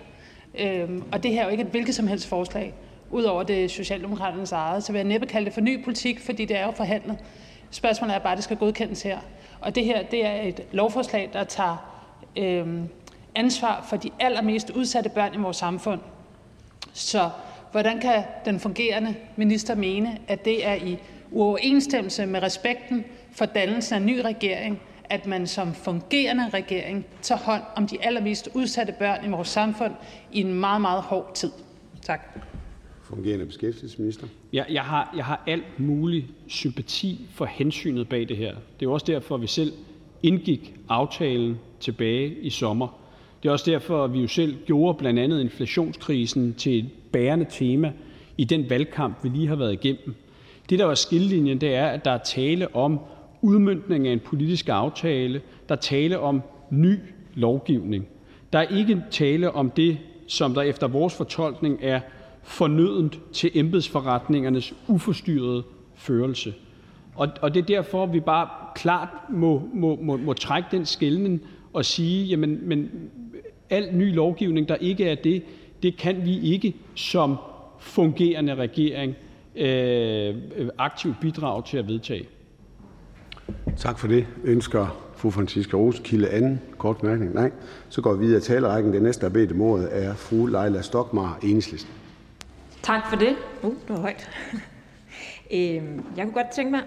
Øhm, 0.59 1.05
og 1.13 1.23
det 1.23 1.31
her 1.31 1.41
er 1.41 1.45
jo 1.45 1.51
ikke 1.51 1.65
et 1.65 1.71
hvilket 1.71 1.95
som 1.95 2.07
helst 2.07 2.29
forslag. 2.29 2.75
Udover 3.11 3.43
det 3.43 3.71
Socialdemokraternes 3.71 4.53
eget, 4.53 4.85
så 4.85 4.93
vil 4.93 4.99
jeg 4.99 5.09
næppe 5.09 5.27
kalde 5.27 5.45
det 5.45 5.55
for 5.55 5.61
ny 5.61 5.85
politik, 5.85 6.21
fordi 6.21 6.45
det 6.45 6.57
er 6.59 6.67
jo 6.67 6.71
forhandlet. 6.71 7.19
Spørgsmålet 7.71 8.15
er 8.15 8.19
bare, 8.19 8.33
at 8.33 8.37
det 8.37 8.45
skal 8.45 8.57
godkendes 8.57 9.03
her. 9.03 9.19
Og 9.61 9.75
det 9.75 9.85
her, 9.85 10.03
det 10.03 10.27
er 10.27 10.43
et 10.43 10.61
lovforslag, 10.73 11.31
der 11.33 11.45
tager 11.45 11.77
øh, 12.37 12.67
ansvar 13.35 13.87
for 13.89 13.97
de 13.97 14.11
allermest 14.21 14.71
udsatte 14.71 15.11
børn 15.11 15.35
i 15.35 15.39
vores 15.39 15.57
samfund. 15.57 16.01
Så 16.93 17.31
hvordan 17.71 18.01
kan 18.01 18.25
den 18.45 18.61
fungerende 18.61 19.15
minister 19.37 19.75
mene, 19.75 20.19
at 20.29 20.45
det 20.45 20.67
er 20.67 20.75
i 20.75 20.99
uoverensstemmelse 21.31 22.27
med 22.27 22.43
respekten 22.43 23.05
for 23.33 23.45
dannelsen 23.45 23.95
af 23.95 23.99
en 23.99 24.07
ny 24.07 24.19
regering, 24.19 24.81
at 25.05 25.27
man 25.27 25.47
som 25.47 25.75
fungerende 25.75 26.49
regering 26.49 27.07
tager 27.23 27.39
hånd 27.39 27.63
om 27.77 27.87
de 27.87 28.05
allermest 28.05 28.49
udsatte 28.55 28.93
børn 28.93 29.25
i 29.25 29.29
vores 29.29 29.49
samfund 29.49 29.93
i 30.33 30.41
en 30.41 30.55
meget, 30.55 30.81
meget 30.81 31.03
hård 31.03 31.35
tid? 31.35 31.51
Tak. 32.03 32.21
Fungerende 33.15 33.47
beskæftigelsesminister. 33.47 34.27
Jeg, 34.53 34.67
jeg, 34.71 34.83
har, 34.83 35.13
jeg 35.17 35.25
har 35.25 35.43
alt 35.47 35.81
mulig 35.81 36.27
sympati 36.47 37.27
for 37.31 37.45
hensynet 37.45 38.09
bag 38.09 38.29
det 38.29 38.37
her. 38.37 38.51
Det 38.51 38.57
er 38.57 38.63
jo 38.83 38.93
også 38.93 39.07
derfor, 39.07 39.35
at 39.35 39.43
vi 39.43 39.47
selv 39.47 39.73
indgik 40.23 40.75
aftalen 40.89 41.59
tilbage 41.81 42.35
i 42.41 42.51
sommer. 42.51 43.01
Det 43.43 43.49
er 43.49 43.53
også 43.53 43.71
derfor, 43.71 44.05
at 44.05 44.13
vi 44.13 44.21
jo 44.21 44.27
selv 44.27 44.57
gjorde 44.67 44.99
blandt 44.99 45.21
andet 45.21 45.41
inflationskrisen 45.41 46.55
til 46.55 46.79
et 46.79 46.91
bærende 47.13 47.47
tema 47.51 47.93
i 48.39 48.45
den 48.45 48.71
valgkamp, 48.71 49.25
vi 49.25 49.29
lige 49.29 49.47
har 49.49 49.57
været 49.57 49.73
igennem. 49.73 50.15
Det, 50.71 50.79
der 50.79 50.85
var 50.85 50.95
skillelinjen, 50.95 51.61
det 51.61 51.75
er, 51.75 51.87
at 51.87 52.05
der 52.05 52.11
er 52.11 52.19
tale 52.19 52.75
om 52.75 53.01
udmyndning 53.43 54.09
af 54.09 54.13
en 54.13 54.21
politisk 54.21 54.69
aftale. 54.69 55.41
Der 55.69 55.75
er 55.75 55.81
tale 55.81 56.19
om 56.19 56.43
ny 56.71 56.99
lovgivning. 57.35 58.09
Der 58.53 58.59
er 58.59 58.77
ikke 58.77 59.03
tale 59.11 59.51
om 59.53 59.71
det, 59.71 59.99
som 60.27 60.55
der 60.55 60.63
efter 60.63 60.89
vores 60.89 61.15
fortolkning 61.15 61.79
er 61.83 62.01
fornødent 62.43 63.21
til 63.33 63.51
embedsforretningernes 63.55 64.75
uforstyrrede 64.89 65.63
førelse. 65.95 66.55
Og, 67.15 67.29
og 67.41 67.55
det 67.55 67.63
er 67.63 67.67
derfor, 67.67 68.07
vi 68.07 68.21
bare 68.21 68.49
klart 68.75 69.09
må, 69.31 69.63
må, 69.75 69.99
må, 70.03 70.17
må 70.17 70.33
trække 70.33 70.69
den 70.73 70.87
skældning 70.87 71.43
og 71.73 71.85
sige, 71.85 72.25
jamen, 72.25 72.69
men 72.69 72.91
al 73.71 73.95
ny 73.95 74.15
lovgivning, 74.15 74.69
der 74.69 74.75
ikke 74.75 75.09
er 75.09 75.15
det, 75.15 75.43
det 75.83 75.97
kan 75.97 76.25
vi 76.25 76.41
ikke 76.41 76.75
som 76.95 77.37
fungerende 77.79 78.55
regering 78.55 79.15
øh, 79.57 80.35
aktivt 80.79 81.17
bidrage 81.21 81.63
til 81.67 81.79
at 81.79 81.89
vedtage. 81.89 82.27
Tak 83.77 83.99
for 83.99 84.09
det. 84.09 84.27
Ønsker 84.45 85.11
fru 85.17 85.31
Franciska 85.31 85.77
Rosenkilde 85.77 86.29
anden 86.29 86.61
kort 86.79 87.03
mærkning? 87.03 87.35
Nej. 87.35 87.51
Så 87.89 88.03
går 88.03 88.15
vi 88.15 88.25
videre 88.25 88.39
i 88.39 88.43
talerækken. 88.43 88.93
Det 88.93 89.03
næste, 89.03 89.27
der 89.27 89.33
bedt 89.33 89.53
om 89.53 89.61
ordet, 89.61 89.89
er 89.91 90.15
fru 90.15 90.47
Leila 90.47 90.83
Stokmar, 90.83 91.39
Enhedslisten. 91.43 92.00
Tak 92.83 93.09
for 93.09 93.17
det. 93.17 93.37
Uh, 93.63 93.71
det 93.71 93.89
var 93.89 94.01
højt. 94.01 94.31
øhm, 95.55 96.05
jeg 96.17 96.25
kunne 96.25 96.33
godt 96.33 96.51
tænke 96.51 96.71
mig, 96.71 96.83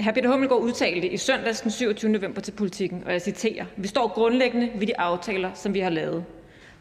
Hr. 0.00 0.10
Peter 0.12 0.30
Hummelgaard 0.30 0.62
udtalte 0.62 1.08
i 1.08 1.16
søndags 1.16 1.60
den 1.60 1.70
27. 1.70 2.10
november 2.10 2.40
til 2.40 2.52
politikken, 2.52 3.02
og 3.06 3.12
jeg 3.12 3.22
citerer, 3.22 3.64
Vi 3.76 3.88
står 3.88 4.08
grundlæggende 4.08 4.70
ved 4.74 4.86
de 4.86 5.00
aftaler, 5.00 5.50
som 5.54 5.74
vi 5.74 5.80
har 5.80 5.90
lavet. 5.90 6.24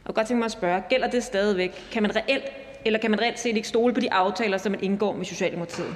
Og 0.05 0.15
godt 0.15 0.27
tænke 0.27 0.39
mig 0.39 0.45
at 0.45 0.51
spørge, 0.51 0.83
gælder 0.89 1.07
det 1.07 1.23
stadigvæk? 1.23 1.87
Kan 1.91 2.01
man 2.01 2.15
reelt, 2.15 2.43
eller 2.85 2.99
kan 2.99 3.11
man 3.11 3.21
reelt 3.21 3.39
set 3.39 3.55
ikke 3.55 3.67
stole 3.67 3.93
på 3.93 3.99
de 3.99 4.13
aftaler, 4.13 4.57
som 4.57 4.71
man 4.71 4.83
indgår 4.83 5.13
med 5.13 5.25
Socialdemokratiet? 5.25 5.95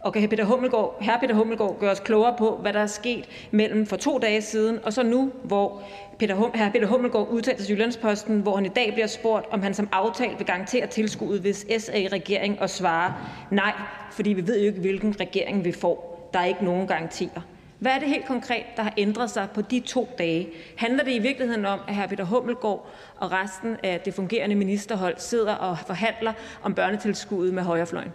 Og 0.00 0.12
kan 0.12 0.22
hr. 0.22 0.26
Peter 0.26 0.44
Hummelgaard, 0.44 0.96
hr. 1.00 1.20
Peter 1.20 1.34
Hummelgaard 1.34 1.78
gøre 1.80 1.90
os 1.90 2.00
klogere 2.00 2.34
på, 2.38 2.56
hvad 2.56 2.72
der 2.72 2.80
er 2.80 2.86
sket 2.86 3.24
mellem 3.50 3.86
for 3.86 3.96
to 3.96 4.18
dage 4.18 4.42
siden 4.42 4.78
og 4.82 4.92
så 4.92 5.02
nu, 5.02 5.32
hvor 5.42 5.82
hr. 6.20 6.70
Peter 6.72 6.86
Hummelgaard 6.86 7.28
udtalte 7.30 7.62
til 7.62 7.72
Jyllandsposten, 7.72 8.40
hvor 8.40 8.56
han 8.56 8.66
i 8.66 8.68
dag 8.68 8.92
bliver 8.92 9.06
spurgt, 9.06 9.46
om 9.50 9.62
han 9.62 9.74
som 9.74 9.88
aftalt 9.92 10.38
vil 10.38 10.46
garantere 10.46 10.86
tilskuddet, 10.86 11.40
hvis 11.40 11.66
SA-regering 11.78 12.60
og 12.60 12.70
svare 12.70 13.14
nej, 13.50 13.72
fordi 14.12 14.32
vi 14.32 14.46
ved 14.46 14.60
jo 14.60 14.66
ikke, 14.66 14.80
hvilken 14.80 15.20
regering 15.20 15.64
vi 15.64 15.72
får. 15.72 16.30
Der 16.32 16.38
er 16.40 16.44
ikke 16.44 16.64
nogen 16.64 16.86
garantier. 16.86 17.40
Hvad 17.78 17.92
er 17.92 17.98
det 17.98 18.08
helt 18.08 18.26
konkret, 18.26 18.64
der 18.76 18.82
har 18.82 18.94
ændret 18.96 19.30
sig 19.30 19.48
på 19.54 19.60
de 19.60 19.80
to 19.80 20.08
dage? 20.18 20.48
Handler 20.76 21.04
det 21.04 21.12
i 21.12 21.18
virkeligheden 21.18 21.66
om, 21.66 21.80
at 21.88 21.94
hr. 21.94 22.06
Peter 22.06 22.24
Hummelgaard 22.24 22.90
og 23.16 23.32
resten 23.32 23.76
af 23.82 24.00
det 24.00 24.14
fungerende 24.14 24.54
ministerhold 24.54 25.14
sidder 25.18 25.54
og 25.54 25.78
forhandler 25.78 26.32
om 26.62 26.74
børnetilskuddet 26.74 27.54
med 27.54 27.62
højrefløjen? 27.62 28.12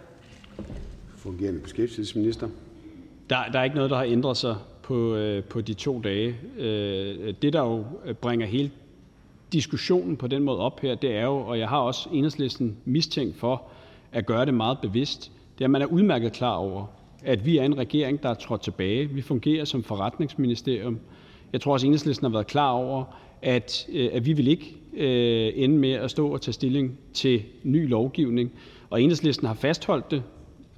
Fungerende 1.16 1.60
beskæftigelsesminister. 1.60 2.48
Der, 3.30 3.36
der 3.52 3.58
er 3.58 3.64
ikke 3.64 3.76
noget, 3.76 3.90
der 3.90 3.96
har 3.96 4.04
ændret 4.04 4.36
sig 4.36 4.56
på, 4.90 5.14
øh, 5.14 5.44
på 5.44 5.60
de 5.60 5.74
to 5.74 6.00
dage. 6.00 6.36
Øh, 6.58 7.34
det, 7.42 7.52
der 7.52 7.60
jo 7.60 7.84
bringer 8.20 8.46
hele 8.46 8.70
diskussionen 9.52 10.16
på 10.16 10.26
den 10.26 10.42
måde 10.42 10.58
op 10.58 10.80
her, 10.80 10.94
det 10.94 11.16
er 11.16 11.24
jo, 11.24 11.36
og 11.36 11.58
jeg 11.58 11.68
har 11.68 11.78
også 11.78 12.08
enhedslisten 12.12 12.76
mistænkt 12.84 13.36
for 13.36 13.62
at 14.12 14.26
gøre 14.26 14.46
det 14.46 14.54
meget 14.54 14.78
bevidst, 14.82 15.32
det 15.58 15.64
er, 15.64 15.66
at 15.66 15.70
man 15.70 15.82
er 15.82 15.86
udmærket 15.86 16.32
klar 16.32 16.54
over, 16.54 16.86
at 17.22 17.46
vi 17.46 17.58
er 17.58 17.64
en 17.64 17.78
regering, 17.78 18.22
der 18.22 18.28
er 18.28 18.34
trådt 18.34 18.60
tilbage. 18.60 19.06
Vi 19.06 19.22
fungerer 19.22 19.64
som 19.64 19.82
forretningsministerium. 19.82 20.98
Jeg 21.52 21.60
tror 21.60 21.72
også, 21.72 21.86
enhedslisten 21.86 22.24
har 22.24 22.32
været 22.32 22.46
klar 22.46 22.70
over, 22.70 23.04
at, 23.42 23.86
øh, 23.92 24.10
at 24.12 24.26
vi 24.26 24.32
vil 24.32 24.48
ikke 24.48 24.76
øh, 24.96 25.52
ende 25.54 25.78
med 25.78 25.92
at 25.92 26.10
stå 26.10 26.28
og 26.28 26.40
tage 26.40 26.52
stilling 26.52 26.98
til 27.12 27.42
ny 27.62 27.88
lovgivning. 27.88 28.52
Og 28.90 29.02
enhedslisten 29.02 29.46
har 29.46 29.54
fastholdt 29.54 30.10
det. 30.10 30.22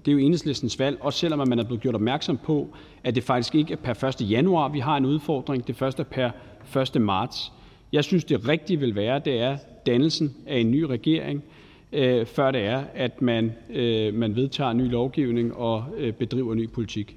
Det 0.04 0.10
er 0.10 0.12
jo 0.12 0.18
enhedslistens 0.18 0.78
valg, 0.78 0.98
også 1.00 1.18
selvom 1.18 1.48
man 1.48 1.58
er 1.58 1.64
blevet 1.64 1.80
gjort 1.80 1.94
opmærksom 1.94 2.38
på, 2.44 2.68
at 3.04 3.14
det 3.14 3.24
faktisk 3.24 3.54
ikke 3.54 3.72
er 3.72 3.76
per 3.76 4.04
1. 4.04 4.30
januar, 4.30 4.68
vi 4.68 4.78
har 4.78 4.96
en 4.96 5.04
udfordring. 5.04 5.66
Det 5.66 5.76
første 5.76 6.00
er 6.02 6.30
per 6.74 6.80
1. 6.96 7.02
marts. 7.02 7.52
Jeg 7.92 8.04
synes, 8.04 8.24
det 8.24 8.48
rigtige 8.48 8.78
vil 8.80 8.94
være, 8.94 9.18
det 9.24 9.40
er 9.40 9.56
dannelsen 9.86 10.36
af 10.46 10.58
en 10.58 10.70
ny 10.70 10.82
regering, 10.82 11.44
øh, 11.92 12.26
før 12.26 12.50
det 12.50 12.60
er, 12.60 12.84
at 12.94 13.22
man, 13.22 13.52
øh, 13.70 14.14
man 14.14 14.36
vedtager 14.36 14.72
ny 14.72 14.90
lovgivning 14.90 15.54
og 15.54 15.84
øh, 15.98 16.12
bedriver 16.12 16.54
ny 16.54 16.68
politik. 16.68 17.16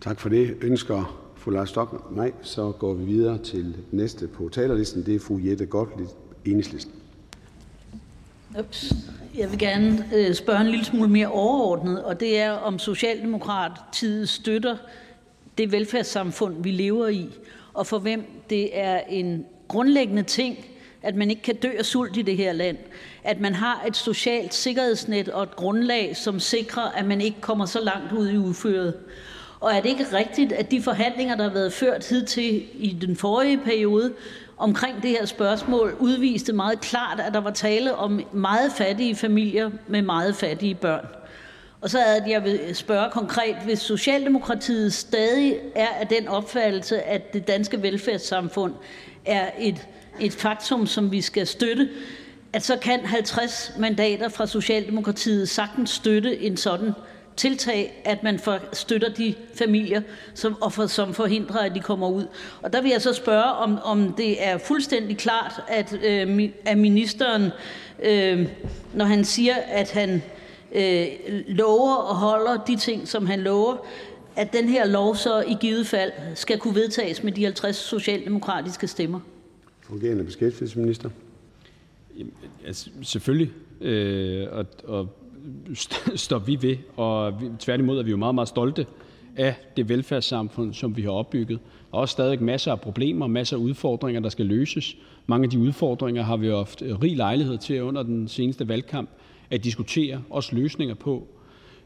Tak 0.00 0.20
for 0.20 0.28
det. 0.28 0.56
Ønsker 0.60 1.20
fru 1.36 1.50
Lars 1.50 1.68
Stock? 1.68 2.16
Nej, 2.16 2.32
så 2.42 2.72
går 2.72 2.94
vi 2.94 3.04
videre 3.04 3.38
til 3.38 3.76
næste 3.90 4.28
på 4.28 4.48
talerlisten. 4.52 5.06
Det 5.06 5.14
er 5.14 5.20
fru 5.20 5.38
Jette 5.44 5.66
Gottlieb, 5.66 6.08
Enhedslisten. 6.44 6.94
Ups. 8.58 8.94
Jeg 9.34 9.50
vil 9.50 9.58
gerne 9.58 10.08
øh, 10.14 10.34
spørge 10.34 10.60
en 10.60 10.66
lille 10.66 10.84
smule 10.84 11.08
mere 11.08 11.26
overordnet, 11.26 12.04
og 12.04 12.20
det 12.20 12.40
er, 12.40 12.50
om 12.50 12.78
Socialdemokratiet 12.78 14.28
støtter 14.28 14.76
det 15.58 15.72
velfærdssamfund, 15.72 16.62
vi 16.62 16.70
lever 16.70 17.08
i, 17.08 17.28
og 17.74 17.86
for 17.86 17.98
hvem 17.98 18.42
det 18.50 18.78
er 18.78 19.00
en 19.08 19.46
grundlæggende 19.68 20.22
ting, 20.22 20.58
at 21.02 21.16
man 21.16 21.30
ikke 21.30 21.42
kan 21.42 21.56
dø 21.56 21.70
af 21.78 21.84
sult 21.84 22.16
i 22.16 22.22
det 22.22 22.36
her 22.36 22.52
land. 22.52 22.76
At 23.24 23.40
man 23.40 23.54
har 23.54 23.84
et 23.86 23.96
socialt 23.96 24.54
sikkerhedsnet 24.54 25.28
og 25.28 25.42
et 25.42 25.56
grundlag, 25.56 26.16
som 26.16 26.40
sikrer, 26.40 26.90
at 26.90 27.04
man 27.04 27.20
ikke 27.20 27.40
kommer 27.40 27.66
så 27.66 27.80
langt 27.80 28.12
ud 28.12 28.28
i 28.28 28.38
udføret. 28.38 28.94
Og 29.60 29.72
er 29.72 29.80
det 29.80 29.88
ikke 29.88 30.06
rigtigt, 30.12 30.52
at 30.52 30.70
de 30.70 30.82
forhandlinger, 30.82 31.34
der 31.34 31.42
har 31.42 31.52
været 31.52 31.72
ført 31.72 32.08
hidtil 32.08 32.62
i 32.74 32.96
den 33.00 33.16
forrige 33.16 33.58
periode, 33.58 34.12
omkring 34.60 35.02
det 35.02 35.10
her 35.10 35.26
spørgsmål 35.26 35.94
udviste 35.98 36.52
meget 36.52 36.80
klart, 36.80 37.20
at 37.20 37.34
der 37.34 37.40
var 37.40 37.50
tale 37.50 37.94
om 37.94 38.20
meget 38.32 38.72
fattige 38.72 39.16
familier 39.16 39.70
med 39.88 40.02
meget 40.02 40.36
fattige 40.36 40.74
børn. 40.74 41.06
Og 41.80 41.90
så 41.90 41.98
er 41.98 42.20
det, 42.20 42.30
jeg 42.30 42.44
vil 42.44 42.60
spørge 42.72 43.10
konkret, 43.10 43.56
hvis 43.64 43.78
Socialdemokratiet 43.78 44.92
stadig 44.92 45.56
er 45.74 45.88
af 46.00 46.06
den 46.06 46.28
opfattelse, 46.28 47.02
at 47.02 47.32
det 47.32 47.48
danske 47.48 47.82
velfærdssamfund 47.82 48.74
er 49.26 49.50
et, 49.58 49.86
et 50.20 50.32
faktum, 50.32 50.86
som 50.86 51.12
vi 51.12 51.20
skal 51.20 51.46
støtte, 51.46 51.88
at 52.52 52.62
så 52.62 52.76
kan 52.76 53.00
50 53.04 53.72
mandater 53.78 54.28
fra 54.28 54.46
Socialdemokratiet 54.46 55.48
sagtens 55.48 55.90
støtte 55.90 56.40
en 56.40 56.56
sådan 56.56 56.92
tiltag, 57.40 58.02
at 58.04 58.22
man 58.22 58.40
støtter 58.72 59.08
de 59.08 59.34
familier, 59.54 60.02
som, 60.34 60.62
og 60.62 60.72
for, 60.72 60.86
som 60.86 61.14
forhindrer, 61.14 61.58
at 61.58 61.74
de 61.74 61.80
kommer 61.80 62.08
ud. 62.08 62.26
Og 62.62 62.72
der 62.72 62.82
vil 62.82 62.90
jeg 62.90 63.02
så 63.02 63.12
spørge, 63.12 63.52
om, 63.52 63.78
om 63.84 64.12
det 64.12 64.46
er 64.46 64.58
fuldstændig 64.58 65.18
klart, 65.18 65.62
at, 65.68 65.98
øh, 66.04 66.50
at 66.64 66.78
ministeren, 66.78 67.50
øh, 68.02 68.48
når 68.94 69.04
han 69.04 69.24
siger, 69.24 69.54
at 69.54 69.90
han 69.90 70.22
øh, 70.72 71.06
lover 71.48 71.94
og 71.94 72.16
holder 72.16 72.64
de 72.64 72.76
ting, 72.76 73.08
som 73.08 73.26
han 73.26 73.40
lover, 73.40 73.76
at 74.36 74.52
den 74.52 74.68
her 74.68 74.86
lov 74.86 75.16
så 75.16 75.40
i 75.40 75.56
givet 75.60 75.86
fald 75.86 76.12
skal 76.34 76.58
kunne 76.58 76.74
vedtages 76.74 77.22
med 77.22 77.32
de 77.32 77.44
50 77.44 77.76
socialdemokratiske 77.76 78.86
stemmer. 78.86 79.20
Fungerende 79.80 80.24
beskæftigelsesminister. 80.24 81.10
Jamen, 82.18 82.32
altså, 82.66 82.90
selvfølgelig. 83.02 83.50
Øh, 83.80 84.46
og, 84.52 84.66
og 84.84 85.08
står 86.14 86.38
vi 86.38 86.58
ved, 86.62 86.76
og 86.96 87.40
tværtimod 87.58 87.98
er 87.98 88.02
vi 88.02 88.10
jo 88.10 88.16
meget, 88.16 88.34
meget 88.34 88.48
stolte 88.48 88.86
af 89.36 89.54
det 89.76 89.88
velfærdssamfund, 89.88 90.74
som 90.74 90.96
vi 90.96 91.02
har 91.02 91.10
opbygget. 91.10 91.58
Der 91.90 91.96
er 91.96 92.00
også 92.00 92.12
stadig 92.12 92.42
masser 92.42 92.72
af 92.72 92.80
problemer, 92.80 93.26
masser 93.26 93.56
af 93.56 93.60
udfordringer, 93.60 94.20
der 94.20 94.28
skal 94.28 94.46
løses. 94.46 94.96
Mange 95.26 95.44
af 95.44 95.50
de 95.50 95.58
udfordringer 95.58 96.22
har 96.22 96.36
vi 96.36 96.48
haft 96.48 96.82
øh, 96.82 97.02
rig 97.02 97.16
lejlighed 97.16 97.58
til 97.58 97.82
under 97.82 98.02
den 98.02 98.28
seneste 98.28 98.68
valgkamp 98.68 99.10
at 99.50 99.64
diskutere, 99.64 100.22
også 100.30 100.54
løsninger 100.54 100.94
på. 100.94 101.28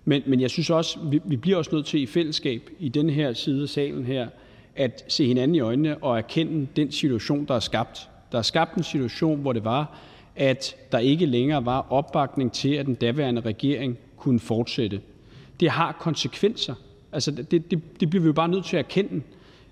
Men, 0.04 0.22
men 0.26 0.40
jeg 0.40 0.50
synes 0.50 0.70
også, 0.70 0.98
vi, 1.10 1.20
vi 1.24 1.36
bliver 1.36 1.56
også 1.58 1.70
nødt 1.74 1.86
til 1.86 2.00
i 2.00 2.06
fællesskab 2.06 2.70
i 2.78 2.88
den 2.88 3.10
her 3.10 3.32
side 3.32 3.62
af 3.62 3.68
salen 3.68 4.04
her, 4.04 4.28
at 4.76 5.04
se 5.08 5.26
hinanden 5.26 5.54
i 5.54 5.60
øjnene 5.60 5.96
og 5.96 6.18
erkende 6.18 6.66
den 6.76 6.92
situation, 6.92 7.44
der 7.44 7.54
er 7.54 7.60
skabt. 7.60 8.08
Der 8.32 8.38
er 8.38 8.42
skabt 8.42 8.74
en 8.74 8.82
situation, 8.82 9.40
hvor 9.40 9.52
det 9.52 9.64
var, 9.64 9.98
at 10.36 10.76
der 10.92 10.98
ikke 10.98 11.26
længere 11.26 11.66
var 11.66 11.86
opbakning 11.90 12.52
til, 12.52 12.74
at 12.74 12.86
den 12.86 12.94
daværende 12.94 13.40
regering 13.40 13.98
kunne 14.16 14.40
fortsætte. 14.40 15.00
Det 15.60 15.70
har 15.70 15.96
konsekvenser. 16.00 16.74
Altså, 17.12 17.30
det, 17.30 17.70
det, 17.70 18.00
det 18.00 18.10
bliver 18.10 18.22
vi 18.22 18.26
jo 18.26 18.32
bare 18.32 18.48
nødt 18.48 18.64
til 18.64 18.76
at 18.76 18.84
erkende, 18.84 19.22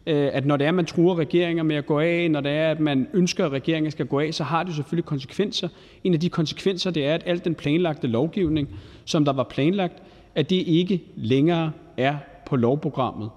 øh, 0.07 0.31
at 0.33 0.47
når 0.47 0.57
det 0.57 0.65
er, 0.65 0.69
at 0.69 0.75
man 0.75 0.87
truer 0.87 1.19
regeringer 1.19 1.63
med 1.63 1.77
at 1.77 1.87
gå 1.87 1.99
af, 2.01 2.31
når 2.31 2.41
det 2.41 2.53
er, 2.53 2.71
at 2.71 2.81
man 2.81 3.09
ønsker, 3.13 3.47
at 3.47 3.53
regeringer 3.53 3.91
skal 3.91 4.07
gå 4.07 4.21
af, 4.21 4.35
så 4.35 4.45
har 4.45 4.63
det 4.63 4.75
selvfølgelig 4.75 5.05
konsekvenser. 5.05 5.69
En 6.05 6.15
af 6.15 6.21
de 6.21 6.29
konsekvenser, 6.29 6.91
det 6.91 7.07
er, 7.07 7.15
at 7.15 7.23
al 7.27 7.45
den 7.45 7.55
planlagte 7.55 8.07
lovgivning, 8.07 8.69
som 9.05 9.25
der 9.25 9.33
var 9.33 9.45
planlagt, 9.45 10.03
at 10.35 10.51
det 10.51 10.57
ikke 10.57 11.03
længere 11.17 11.73
er 11.97 12.17
på 12.47 12.57
lovprogrammet. 12.57 13.31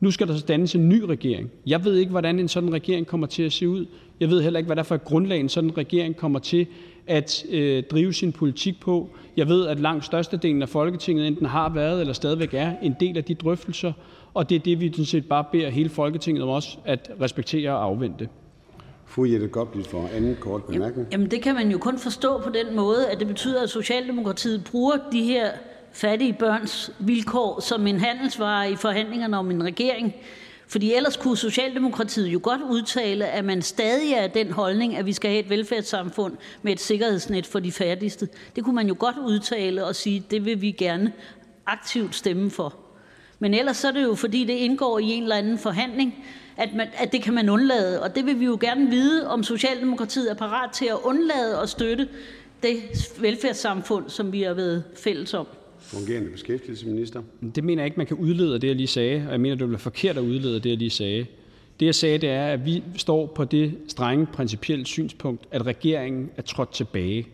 Nu 0.00 0.10
skal 0.10 0.28
der 0.28 0.36
så 0.36 0.44
dannes 0.46 0.74
en 0.74 0.88
ny 0.88 1.02
regering. 1.02 1.50
Jeg 1.66 1.84
ved 1.84 1.96
ikke, 1.96 2.10
hvordan 2.10 2.38
en 2.38 2.48
sådan 2.48 2.72
regering 2.72 3.06
kommer 3.06 3.26
til 3.26 3.42
at 3.42 3.52
se 3.52 3.68
ud. 3.68 3.86
Jeg 4.20 4.30
ved 4.30 4.42
heller 4.42 4.58
ikke, 4.58 4.66
hvad 4.66 4.76
der 4.76 4.82
for 4.82 4.94
et 4.94 5.04
grundlag 5.04 5.40
en 5.40 5.48
sådan 5.48 5.78
regering 5.78 6.16
kommer 6.16 6.38
til 6.38 6.66
at 7.06 7.44
øh, 7.50 7.82
drive 7.90 8.12
sin 8.12 8.32
politik 8.32 8.80
på. 8.80 9.10
Jeg 9.36 9.48
ved, 9.48 9.66
at 9.66 9.80
langt 9.80 10.04
størstedelen 10.04 10.62
af 10.62 10.68
Folketinget 10.68 11.26
enten 11.26 11.46
har 11.46 11.68
været 11.68 12.00
eller 12.00 12.12
stadigvæk 12.12 12.54
er 12.54 12.72
en 12.82 12.96
del 13.00 13.16
af 13.16 13.24
de 13.24 13.34
drøftelser, 13.34 13.92
og 14.34 14.50
det 14.50 14.54
er 14.54 14.60
det, 14.60 14.80
vi 14.80 14.90
sådan 14.90 15.04
set 15.04 15.28
bare 15.28 15.44
beder 15.52 15.70
hele 15.70 15.88
Folketinget 15.88 16.42
om 16.42 16.48
også 16.48 16.78
at 16.84 17.10
respektere 17.20 17.70
og 17.70 17.84
afvente. 17.84 18.28
Fru 19.06 19.24
Jette 19.24 19.48
Gottlieb 19.48 19.86
for 19.86 20.08
anden 20.16 20.36
kort 20.40 20.64
bemærkning. 20.64 21.08
Jamen 21.12 21.30
det 21.30 21.42
kan 21.42 21.54
man 21.54 21.70
jo 21.70 21.78
kun 21.78 21.98
forstå 21.98 22.40
på 22.40 22.50
den 22.50 22.76
måde, 22.76 23.08
at 23.08 23.18
det 23.18 23.26
betyder, 23.26 23.62
at 23.62 23.70
Socialdemokratiet 23.70 24.64
bruger 24.70 24.96
de 25.12 25.22
her 25.22 25.50
fattige 25.96 26.32
børns 26.32 26.90
vilkår 26.98 27.60
som 27.60 27.86
en 27.86 28.00
handelsvare 28.00 28.70
i 28.70 28.76
forhandlingerne 28.76 29.38
om 29.38 29.50
en 29.50 29.64
regering. 29.64 30.14
Fordi 30.68 30.94
ellers 30.94 31.16
kunne 31.16 31.36
Socialdemokratiet 31.36 32.26
jo 32.26 32.40
godt 32.42 32.60
udtale, 32.70 33.26
at 33.26 33.44
man 33.44 33.62
stadig 33.62 34.12
er 34.12 34.26
den 34.26 34.50
holdning, 34.50 34.96
at 34.96 35.06
vi 35.06 35.12
skal 35.12 35.30
have 35.30 35.44
et 35.44 35.50
velfærdssamfund 35.50 36.36
med 36.62 36.72
et 36.72 36.80
sikkerhedsnet 36.80 37.46
for 37.46 37.60
de 37.60 37.72
fattigste. 37.72 38.28
Det 38.56 38.64
kunne 38.64 38.74
man 38.74 38.88
jo 38.88 38.96
godt 38.98 39.16
udtale 39.18 39.84
og 39.84 39.96
sige, 39.96 40.24
det 40.30 40.44
vil 40.44 40.60
vi 40.60 40.70
gerne 40.70 41.12
aktivt 41.66 42.14
stemme 42.14 42.50
for. 42.50 42.74
Men 43.38 43.54
ellers 43.54 43.76
så 43.76 43.88
er 43.88 43.92
det 43.92 44.02
jo, 44.02 44.14
fordi 44.14 44.44
det 44.44 44.52
indgår 44.52 44.98
i 44.98 45.04
en 45.04 45.22
eller 45.22 45.36
anden 45.36 45.58
forhandling, 45.58 46.24
at, 46.56 46.74
man, 46.74 46.88
at 46.96 47.12
det 47.12 47.22
kan 47.22 47.34
man 47.34 47.48
undlade. 47.48 48.02
Og 48.02 48.16
det 48.16 48.26
vil 48.26 48.40
vi 48.40 48.44
jo 48.44 48.58
gerne 48.60 48.90
vide, 48.90 49.28
om 49.30 49.42
Socialdemokratiet 49.42 50.30
er 50.30 50.34
parat 50.34 50.70
til 50.70 50.86
at 50.86 50.98
undlade 51.04 51.58
at 51.58 51.68
støtte 51.68 52.08
det 52.62 52.76
velfærdssamfund, 53.18 54.10
som 54.10 54.32
vi 54.32 54.42
har 54.42 54.54
været 54.54 54.84
fælles 54.96 55.34
om. 55.34 55.46
Fungerende 55.86 56.30
beskæftigelsesminister. 56.30 57.22
Det 57.54 57.64
mener 57.64 57.82
jeg 57.82 57.86
ikke, 57.86 57.96
man 57.96 58.06
kan 58.06 58.16
udlede 58.16 58.54
af 58.54 58.60
det, 58.60 58.68
jeg 58.68 58.76
lige 58.76 58.86
sagde, 58.86 59.24
og 59.26 59.32
jeg 59.32 59.40
mener, 59.40 59.56
det 59.56 59.68
bliver 59.68 59.78
forkert 59.78 60.16
at 60.16 60.22
udlede 60.22 60.54
af 60.54 60.62
det, 60.62 60.70
jeg 60.70 60.78
lige 60.78 60.90
sagde. 60.90 61.26
Det, 61.80 61.86
jeg 61.86 61.94
sagde, 61.94 62.18
det 62.18 62.28
er, 62.28 62.46
at 62.46 62.66
vi 62.66 62.82
står 62.96 63.26
på 63.26 63.44
det 63.44 63.74
strenge 63.88 64.26
principielle 64.26 64.86
synspunkt, 64.86 65.46
at 65.50 65.66
regeringen 65.66 66.30
er 66.36 66.42
trådt 66.42 66.72
tilbage. 66.72 67.26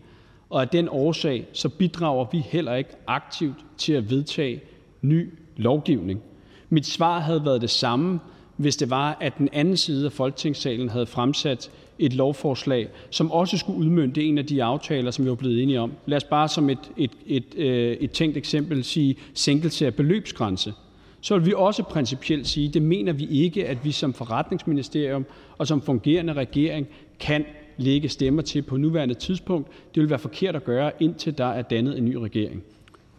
Og 0.50 0.60
af 0.60 0.68
den 0.68 0.88
årsag, 0.90 1.46
så 1.52 1.68
bidrager 1.68 2.26
vi 2.32 2.38
heller 2.38 2.74
ikke 2.74 2.90
aktivt 3.06 3.56
til 3.78 3.92
at 3.92 4.10
vedtage 4.10 4.60
ny 5.02 5.30
lovgivning. 5.56 6.22
Mit 6.70 6.86
svar 6.86 7.20
havde 7.20 7.44
været 7.44 7.60
det 7.60 7.70
samme, 7.70 8.20
hvis 8.56 8.76
det 8.76 8.90
var, 8.90 9.16
at 9.20 9.38
den 9.38 9.48
anden 9.52 9.76
side 9.76 10.06
af 10.06 10.12
Folketingssalen 10.12 10.88
havde 10.88 11.06
fremsat 11.06 11.70
et 12.02 12.14
lovforslag, 12.14 12.88
som 13.10 13.30
også 13.30 13.58
skulle 13.58 13.78
udmønte 13.78 14.22
en 14.22 14.38
af 14.38 14.46
de 14.46 14.62
aftaler, 14.62 15.10
som 15.10 15.24
vi 15.24 15.30
var 15.30 15.36
blevet 15.36 15.62
enige 15.62 15.80
om. 15.80 15.92
Lad 16.06 16.16
os 16.16 16.24
bare 16.24 16.48
som 16.48 16.70
et, 16.70 16.90
et, 16.96 17.10
et, 17.26 17.54
øh, 17.56 17.96
et 18.00 18.10
tænkt 18.10 18.36
eksempel 18.36 18.84
sige 18.84 19.16
sænkelse 19.34 19.86
af 19.86 19.94
beløbsgrænse. 19.94 20.74
Så 21.20 21.38
vil 21.38 21.46
vi 21.46 21.52
også 21.56 21.82
principielt 21.82 22.48
sige, 22.48 22.68
det 22.68 22.82
mener 22.82 23.12
vi 23.12 23.26
ikke, 23.26 23.68
at 23.68 23.84
vi 23.84 23.92
som 23.92 24.12
forretningsministerium 24.12 25.24
og 25.58 25.66
som 25.66 25.82
fungerende 25.82 26.32
regering 26.32 26.86
kan 27.20 27.44
lægge 27.76 28.08
stemmer 28.08 28.42
til 28.42 28.62
på 28.62 28.76
nuværende 28.76 29.14
tidspunkt. 29.14 29.68
Det 29.94 30.00
vil 30.00 30.10
være 30.10 30.18
forkert 30.18 30.56
at 30.56 30.64
gøre, 30.64 30.92
indtil 31.00 31.38
der 31.38 31.44
er 31.44 31.62
dannet 31.62 31.98
en 31.98 32.04
ny 32.04 32.14
regering. 32.14 32.62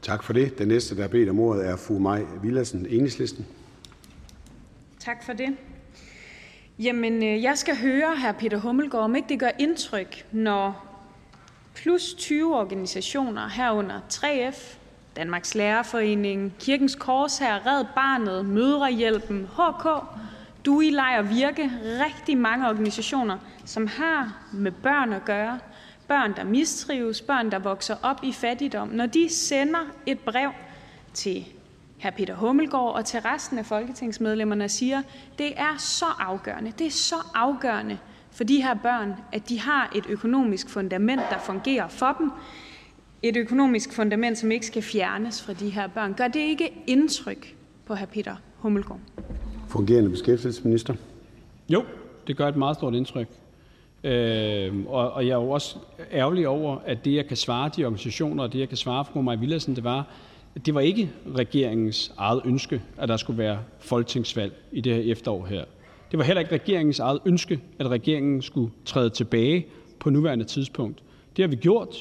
Tak 0.01 0.23
for 0.23 0.33
det. 0.33 0.57
Den 0.59 0.67
næste, 0.67 0.95
der 0.95 1.01
har 1.01 1.09
bedt 1.09 1.29
om 1.29 1.39
ordet, 1.39 1.67
er 1.67 1.75
fru 1.75 1.99
Maj 1.99 2.21
Villadsen, 2.43 2.85
Enhedslisten. 2.89 3.45
Tak 4.99 5.25
for 5.25 5.33
det. 5.33 5.47
Jamen, 6.79 7.23
øh, 7.23 7.43
jeg 7.43 7.57
skal 7.57 7.75
høre 7.77 8.15
hr. 8.15 8.31
Peter 8.31 8.57
Hummelgaard, 8.57 9.03
om 9.03 9.15
ikke 9.15 9.29
det 9.29 9.39
gør 9.39 9.49
indtryk, 9.59 10.25
når 10.31 10.85
plus 11.75 12.13
20 12.13 12.55
organisationer 12.55 13.47
herunder 13.47 13.99
3F, 14.13 14.77
Danmarks 15.15 15.55
Lærerforening, 15.55 16.53
Kirkens 16.59 16.95
Korshær, 16.95 17.65
Red 17.65 17.85
Barnet, 17.95 18.45
Mødrehjælpen, 18.45 19.49
HK, 19.57 19.87
DUI, 20.65 20.89
Lejr 20.89 21.21
Virke, 21.21 21.71
rigtig 22.05 22.37
mange 22.37 22.69
organisationer, 22.69 23.37
som 23.65 23.87
har 23.87 24.43
med 24.53 24.71
børn 24.71 25.13
at 25.13 25.25
gøre, 25.25 25.59
børn, 26.07 26.35
der 26.35 26.43
mistrives, 26.43 27.21
børn, 27.21 27.51
der 27.51 27.59
vokser 27.59 27.95
op 28.01 28.19
i 28.23 28.31
fattigdom, 28.31 28.87
når 28.87 29.05
de 29.05 29.29
sender 29.29 29.91
et 30.05 30.19
brev 30.19 30.51
til 31.13 31.45
hr. 32.03 32.09
Peter 32.09 32.35
Hummelgaard 32.35 32.95
og 32.95 33.05
til 33.05 33.19
resten 33.19 33.57
af 33.57 33.65
folketingsmedlemmerne 33.65 34.63
og 34.63 34.71
siger, 34.71 35.01
det 35.37 35.53
er 35.55 35.77
så 35.77 36.05
afgørende, 36.19 36.71
det 36.79 36.87
er 36.87 36.91
så 36.91 37.15
afgørende 37.35 37.97
for 38.31 38.43
de 38.43 38.61
her 38.61 38.73
børn, 38.73 39.13
at 39.31 39.49
de 39.49 39.59
har 39.59 39.91
et 39.95 40.03
økonomisk 40.09 40.69
fundament, 40.69 41.21
der 41.29 41.39
fungerer 41.39 41.87
for 41.87 42.15
dem. 42.19 42.31
Et 43.21 43.37
økonomisk 43.37 43.93
fundament, 43.93 44.37
som 44.37 44.51
ikke 44.51 44.65
skal 44.65 44.81
fjernes 44.81 45.41
fra 45.41 45.53
de 45.53 45.69
her 45.69 45.87
børn. 45.87 46.13
Gør 46.13 46.27
det 46.27 46.39
ikke 46.39 46.83
indtryk 46.87 47.55
på 47.85 47.95
hr. 47.95 48.05
Peter 48.05 48.35
Hummelgaard? 48.57 48.99
Fungerende 49.67 50.09
beskæftigelsesminister. 50.09 50.95
Jo, 51.69 51.83
det 52.27 52.37
gør 52.37 52.47
et 52.47 52.55
meget 52.55 52.75
stort 52.75 52.93
indtryk. 52.93 53.27
Øh, 54.03 54.85
og, 54.87 55.11
og 55.11 55.27
jeg 55.27 55.31
er 55.31 55.41
jo 55.41 55.49
også 55.49 55.77
ærgerlig 56.11 56.47
over, 56.47 56.77
at 56.85 57.05
det, 57.05 57.15
jeg 57.15 57.27
kan 57.27 57.37
svare 57.37 57.69
de 57.77 57.85
organisationer, 57.85 58.43
og 58.43 58.53
det, 58.53 58.59
jeg 58.59 58.67
kan 58.67 58.77
svare 58.77 59.05
fru 59.05 59.21
Maja 59.21 59.37
Villadsen, 59.39 59.75
det 59.75 59.83
var, 59.83 60.07
det 60.65 60.75
var 60.75 60.81
ikke 60.81 61.11
regeringens 61.35 62.13
eget 62.17 62.41
ønske, 62.45 62.81
at 62.97 63.09
der 63.09 63.17
skulle 63.17 63.37
være 63.37 63.59
folketingsvalg 63.79 64.53
i 64.71 64.81
det 64.81 64.93
her 64.95 65.11
efterår 65.11 65.45
her. 65.45 65.65
Det 66.11 66.17
var 66.17 66.23
heller 66.23 66.41
ikke 66.41 66.53
regeringens 66.53 66.99
eget 66.99 67.19
ønske, 67.25 67.59
at 67.79 67.87
regeringen 67.87 68.41
skulle 68.41 68.71
træde 68.85 69.09
tilbage 69.09 69.67
på 69.99 70.09
nuværende 70.09 70.45
tidspunkt. 70.45 71.03
Det 71.37 71.43
har 71.43 71.47
vi 71.47 71.55
gjort. 71.55 71.95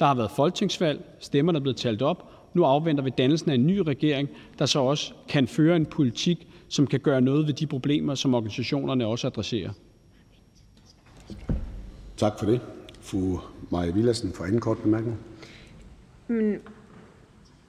Der 0.00 0.06
har 0.06 0.14
været 0.14 0.30
folketingsvalg, 0.30 1.04
stemmerne 1.20 1.58
er 1.58 1.60
blevet 1.60 1.76
talt 1.76 2.02
op. 2.02 2.30
Nu 2.54 2.64
afventer 2.64 3.04
vi 3.04 3.10
dannelsen 3.18 3.50
af 3.50 3.54
en 3.54 3.66
ny 3.66 3.78
regering, 3.78 4.28
der 4.58 4.66
så 4.66 4.80
også 4.80 5.12
kan 5.28 5.48
føre 5.48 5.76
en 5.76 5.86
politik, 5.86 6.46
som 6.68 6.86
kan 6.86 7.00
gøre 7.00 7.20
noget 7.20 7.46
ved 7.46 7.54
de 7.54 7.66
problemer, 7.66 8.14
som 8.14 8.34
organisationerne 8.34 9.06
også 9.06 9.26
adresserer. 9.26 9.70
Tak 12.16 12.38
for 12.38 12.46
det. 12.46 12.60
Fru 13.00 13.38
Maja 13.70 13.90
Villadsen 13.90 14.32
for 14.32 14.44
anden 14.44 14.60
kort 14.60 14.78
bemærkning. 14.78 15.18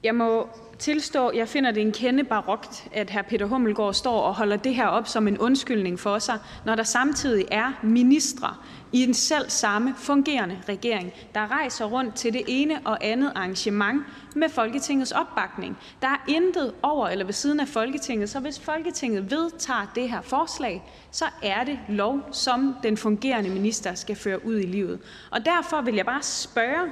Jeg 0.05 0.15
må 0.15 0.47
tilstå, 0.79 1.31
jeg 1.31 1.47
finder 1.47 1.71
det 1.71 1.81
en 1.81 1.91
kende 1.91 2.23
barokt, 2.23 2.87
at 2.93 3.09
hr. 3.09 3.21
Peter 3.21 3.45
Hummelgaard 3.45 3.93
står 3.93 4.21
og 4.21 4.35
holder 4.35 4.55
det 4.57 4.75
her 4.75 4.87
op 4.87 5.07
som 5.07 5.27
en 5.27 5.37
undskyldning 5.37 5.99
for 5.99 6.19
sig, 6.19 6.39
når 6.65 6.75
der 6.75 6.83
samtidig 6.83 7.45
er 7.51 7.71
ministre 7.83 8.55
i 8.91 9.05
den 9.05 9.13
selv 9.13 9.49
samme 9.49 9.93
fungerende 9.97 10.57
regering, 10.69 11.13
der 11.35 11.51
rejser 11.51 11.85
rundt 11.85 12.15
til 12.15 12.33
det 12.33 12.41
ene 12.47 12.79
og 12.85 12.97
andet 13.05 13.31
arrangement 13.35 14.03
med 14.35 14.49
Folketingets 14.49 15.11
opbakning. 15.11 15.77
Der 16.01 16.07
er 16.07 16.23
intet 16.27 16.73
over 16.83 17.07
eller 17.07 17.25
ved 17.25 17.33
siden 17.33 17.59
af 17.59 17.67
Folketinget, 17.67 18.29
så 18.29 18.39
hvis 18.39 18.59
Folketinget 18.59 19.31
vedtager 19.31 19.91
det 19.95 20.09
her 20.09 20.21
forslag, 20.21 20.83
så 21.11 21.25
er 21.43 21.63
det 21.63 21.79
lov, 21.89 22.19
som 22.31 22.75
den 22.83 22.97
fungerende 22.97 23.49
minister 23.49 23.93
skal 23.93 24.15
føre 24.15 24.45
ud 24.45 24.59
i 24.59 24.65
livet. 24.65 24.99
Og 25.31 25.45
derfor 25.45 25.81
vil 25.81 25.95
jeg 25.95 26.05
bare 26.05 26.23
spørge 26.23 26.91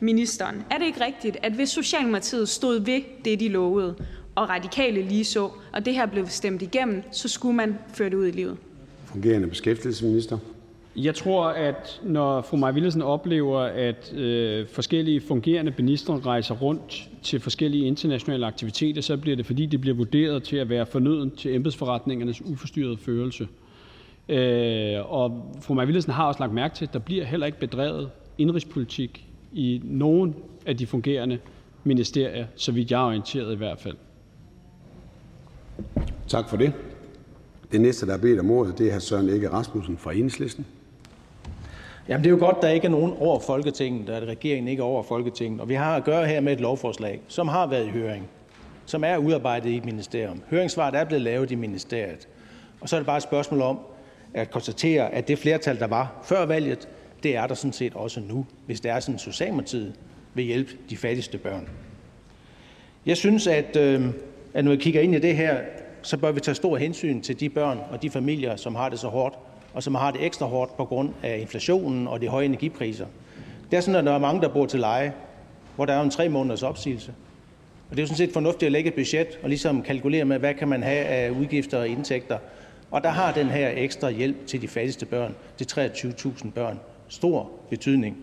ministeren: 0.00 0.64
Er 0.70 0.78
det 0.78 0.86
ikke 0.86 1.04
rigtigt, 1.04 1.36
at 1.42 1.52
hvis 1.52 1.68
Socialdemokratiet 1.68 2.48
stod 2.48 2.80
ved 2.80 3.00
det, 3.24 3.40
de 3.40 3.48
lovede, 3.48 3.94
og 4.34 4.48
radikale 4.48 5.02
lige 5.02 5.24
så, 5.24 5.50
og 5.72 5.84
det 5.84 5.94
her 5.94 6.06
blev 6.06 6.26
stemt 6.26 6.62
igennem, 6.62 7.02
så 7.12 7.28
skulle 7.28 7.56
man 7.56 7.78
føre 7.94 8.10
det 8.10 8.16
ud 8.16 8.26
i 8.26 8.30
livet? 8.30 8.56
Fungerende 9.04 9.48
beskæftigelsesminister. 9.48 10.38
Jeg 10.96 11.14
tror, 11.14 11.46
at 11.46 12.00
når 12.02 12.42
fru 12.42 12.56
Maja 12.56 12.72
Villadsen 12.72 13.02
oplever, 13.02 13.60
at 13.60 14.14
øh, 14.14 14.66
forskellige 14.68 15.20
fungerende 15.20 15.74
ministre 15.78 16.20
rejser 16.20 16.54
rundt 16.54 17.08
til 17.22 17.40
forskellige 17.40 17.86
internationale 17.86 18.46
aktiviteter, 18.46 19.02
så 19.02 19.16
bliver 19.16 19.36
det, 19.36 19.46
fordi 19.46 19.66
det 19.66 19.80
bliver 19.80 19.96
vurderet 19.96 20.42
til 20.42 20.56
at 20.56 20.68
være 20.68 20.86
fornøden 20.86 21.30
til 21.30 21.54
embedsforretningernes 21.54 22.42
uforstyrrede 22.42 22.96
førelse. 22.96 23.48
Øh, 24.28 25.12
og 25.12 25.54
fru 25.62 25.74
Maja 25.74 25.86
Villadsen 25.86 26.12
har 26.12 26.26
også 26.26 26.40
lagt 26.40 26.52
mærke 26.52 26.74
til, 26.74 26.84
at 26.84 26.92
der 26.92 26.98
bliver 26.98 27.24
heller 27.24 27.46
ikke 27.46 27.58
bedrevet 27.58 28.10
indrigspolitik 28.38 29.26
i 29.54 29.80
nogen 29.84 30.34
af 30.66 30.76
de 30.76 30.86
fungerende 30.86 31.38
ministerier, 31.84 32.46
så 32.56 32.72
vidt 32.72 32.90
jeg 32.90 33.00
er 33.00 33.06
orienteret 33.06 33.52
i 33.52 33.56
hvert 33.56 33.80
fald. 33.80 33.96
Tak 36.28 36.48
for 36.48 36.56
det. 36.56 36.72
Det 37.72 37.80
næste, 37.80 38.06
der 38.06 38.14
er 38.14 38.18
bedt 38.18 38.40
om 38.40 38.50
ordet, 38.50 38.78
det 38.78 38.88
er 38.88 38.94
hr. 38.94 38.98
Søren 38.98 39.28
Egge 39.28 39.50
Rasmussen 39.50 39.96
fra 39.96 40.12
Enhedslisten. 40.12 40.66
Jamen, 42.08 42.24
det 42.24 42.30
er 42.30 42.34
jo 42.34 42.38
godt, 42.38 42.62
der 42.62 42.68
ikke 42.68 42.86
er 42.86 42.90
nogen 42.90 43.12
over 43.18 43.40
Folketinget, 43.40 44.08
at 44.08 44.22
regeringen 44.28 44.68
ikke 44.68 44.80
er 44.80 44.84
over 44.84 45.02
Folketinget. 45.02 45.60
Og 45.60 45.68
vi 45.68 45.74
har 45.74 45.96
at 45.96 46.04
gøre 46.04 46.26
her 46.26 46.40
med 46.40 46.52
et 46.52 46.60
lovforslag, 46.60 47.20
som 47.28 47.48
har 47.48 47.66
været 47.66 47.86
i 47.86 47.90
høring, 47.90 48.28
som 48.86 49.04
er 49.04 49.16
udarbejdet 49.16 49.70
i 49.70 49.76
et 49.76 49.84
ministerium. 49.84 50.42
Høringssvaret 50.50 50.94
er 50.94 51.04
blevet 51.04 51.22
lavet 51.22 51.50
i 51.50 51.54
ministeriet. 51.54 52.28
Og 52.80 52.88
så 52.88 52.96
er 52.96 53.00
det 53.00 53.06
bare 53.06 53.16
et 53.16 53.22
spørgsmål 53.22 53.60
om 53.60 53.78
at 54.34 54.50
konstatere, 54.50 55.14
at 55.14 55.28
det 55.28 55.38
flertal, 55.38 55.78
der 55.78 55.86
var 55.86 56.20
før 56.24 56.46
valget, 56.46 56.88
det 57.24 57.36
er 57.36 57.46
der 57.46 57.54
sådan 57.54 57.72
set 57.72 57.94
også 57.94 58.20
nu, 58.20 58.46
hvis 58.66 58.80
det 58.80 58.90
er 58.90 59.00
sådan, 59.00 59.14
at 59.14 59.20
Socialdemokratiet 59.20 59.94
vil 60.34 60.44
hjælpe 60.44 60.70
de 60.90 60.96
fattigste 60.96 61.38
børn. 61.38 61.68
Jeg 63.06 63.16
synes, 63.16 63.46
at, 63.46 63.76
øh, 63.76 64.06
at 64.54 64.64
når 64.64 64.70
vi 64.70 64.76
kigger 64.76 65.00
ind 65.00 65.14
i 65.14 65.18
det 65.18 65.36
her, 65.36 65.60
så 66.02 66.16
bør 66.16 66.32
vi 66.32 66.40
tage 66.40 66.54
stor 66.54 66.76
hensyn 66.76 67.20
til 67.20 67.40
de 67.40 67.48
børn 67.48 67.78
og 67.90 68.02
de 68.02 68.10
familier, 68.10 68.56
som 68.56 68.74
har 68.74 68.88
det 68.88 68.98
så 68.98 69.08
hårdt, 69.08 69.38
og 69.74 69.82
som 69.82 69.94
har 69.94 70.10
det 70.10 70.24
ekstra 70.24 70.46
hårdt 70.46 70.76
på 70.76 70.84
grund 70.84 71.10
af 71.22 71.38
inflationen 71.38 72.08
og 72.08 72.20
de 72.20 72.28
høje 72.28 72.44
energipriser. 72.44 73.06
Det 73.70 73.76
er 73.76 73.80
sådan, 73.80 74.00
at 74.00 74.04
der 74.04 74.12
er 74.12 74.18
mange, 74.18 74.42
der 74.42 74.48
bor 74.48 74.66
til 74.66 74.80
leje, 74.80 75.12
hvor 75.76 75.84
der 75.84 75.92
er 75.92 76.02
en 76.02 76.10
tre 76.10 76.28
måneders 76.28 76.62
opsigelse. 76.62 77.14
Og 77.90 77.96
det 77.96 77.98
er 77.98 78.02
jo 78.02 78.06
sådan 78.06 78.16
set 78.16 78.32
fornuftigt 78.32 78.66
at 78.66 78.72
lægge 78.72 78.88
et 78.88 78.94
budget 78.94 79.38
og 79.42 79.48
ligesom 79.48 79.82
kalkulere 79.82 80.24
med, 80.24 80.38
hvad 80.38 80.54
kan 80.54 80.68
man 80.68 80.82
have 80.82 81.04
af 81.04 81.30
udgifter 81.30 81.78
og 81.78 81.88
indtægter. 81.88 82.38
Og 82.90 83.02
der 83.02 83.08
har 83.10 83.32
den 83.32 83.46
her 83.46 83.70
ekstra 83.76 84.10
hjælp 84.10 84.46
til 84.46 84.62
de 84.62 84.68
fattigste 84.68 85.06
børn, 85.06 85.34
til 85.56 85.64
23.000 85.64 86.50
børn, 86.50 86.78
stor 87.14 87.50
betydning. 87.70 88.16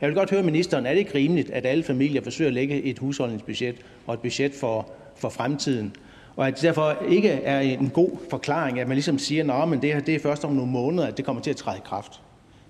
Jeg 0.00 0.08
vil 0.08 0.16
godt 0.16 0.30
høre 0.30 0.42
ministeren, 0.42 0.86
er 0.86 0.90
det 0.90 0.98
ikke 0.98 1.14
rimeligt, 1.14 1.50
at 1.50 1.66
alle 1.66 1.84
familier 1.84 2.22
forsøger 2.22 2.48
at 2.48 2.54
lægge 2.54 2.82
et 2.82 2.98
husholdningsbudget 2.98 3.76
og 4.06 4.14
et 4.14 4.20
budget 4.20 4.54
for, 4.54 4.90
for 5.16 5.28
fremtiden, 5.28 5.92
og 6.36 6.46
at 6.46 6.54
det 6.54 6.62
derfor 6.62 6.96
ikke 7.08 7.28
er 7.28 7.60
en 7.60 7.90
god 7.90 8.10
forklaring, 8.30 8.80
at 8.80 8.88
man 8.88 8.94
ligesom 8.94 9.18
siger, 9.18 9.52
at 9.52 9.82
det 9.82 9.92
her 9.92 10.00
det 10.00 10.14
er 10.14 10.18
først 10.18 10.44
om 10.44 10.52
nogle 10.52 10.72
måneder, 10.72 11.06
at 11.06 11.16
det 11.16 11.24
kommer 11.24 11.42
til 11.42 11.50
at 11.50 11.56
træde 11.56 11.78
i 11.78 11.80
kraft. 11.84 12.20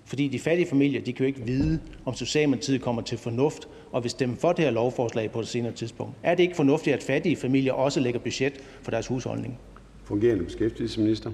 Fordi 0.05 0.27
de 0.27 0.39
fattige 0.39 0.67
familier 0.69 1.01
de 1.01 1.13
kan 1.13 1.23
jo 1.23 1.27
ikke 1.27 1.45
vide, 1.45 1.79
om 2.05 2.13
Socialdemokratiet 2.13 2.81
kommer 2.81 3.01
til 3.01 3.17
fornuft 3.17 3.67
og 3.91 4.03
vil 4.03 4.11
stemme 4.11 4.35
for 4.35 4.51
det 4.51 4.65
her 4.65 4.71
lovforslag 4.71 5.31
på 5.31 5.39
et 5.39 5.47
senere 5.47 5.71
tidspunkt. 5.71 6.15
Er 6.23 6.35
det 6.35 6.43
ikke 6.43 6.55
fornuftigt, 6.55 6.95
at 6.95 7.03
fattige 7.03 7.35
familier 7.35 7.73
også 7.73 7.99
lægger 7.99 8.19
budget 8.19 8.53
for 8.81 8.91
deres 8.91 9.07
husholdning? 9.07 9.59
Fungerende 10.03 10.43
beskæftigelsesminister. 10.43 11.31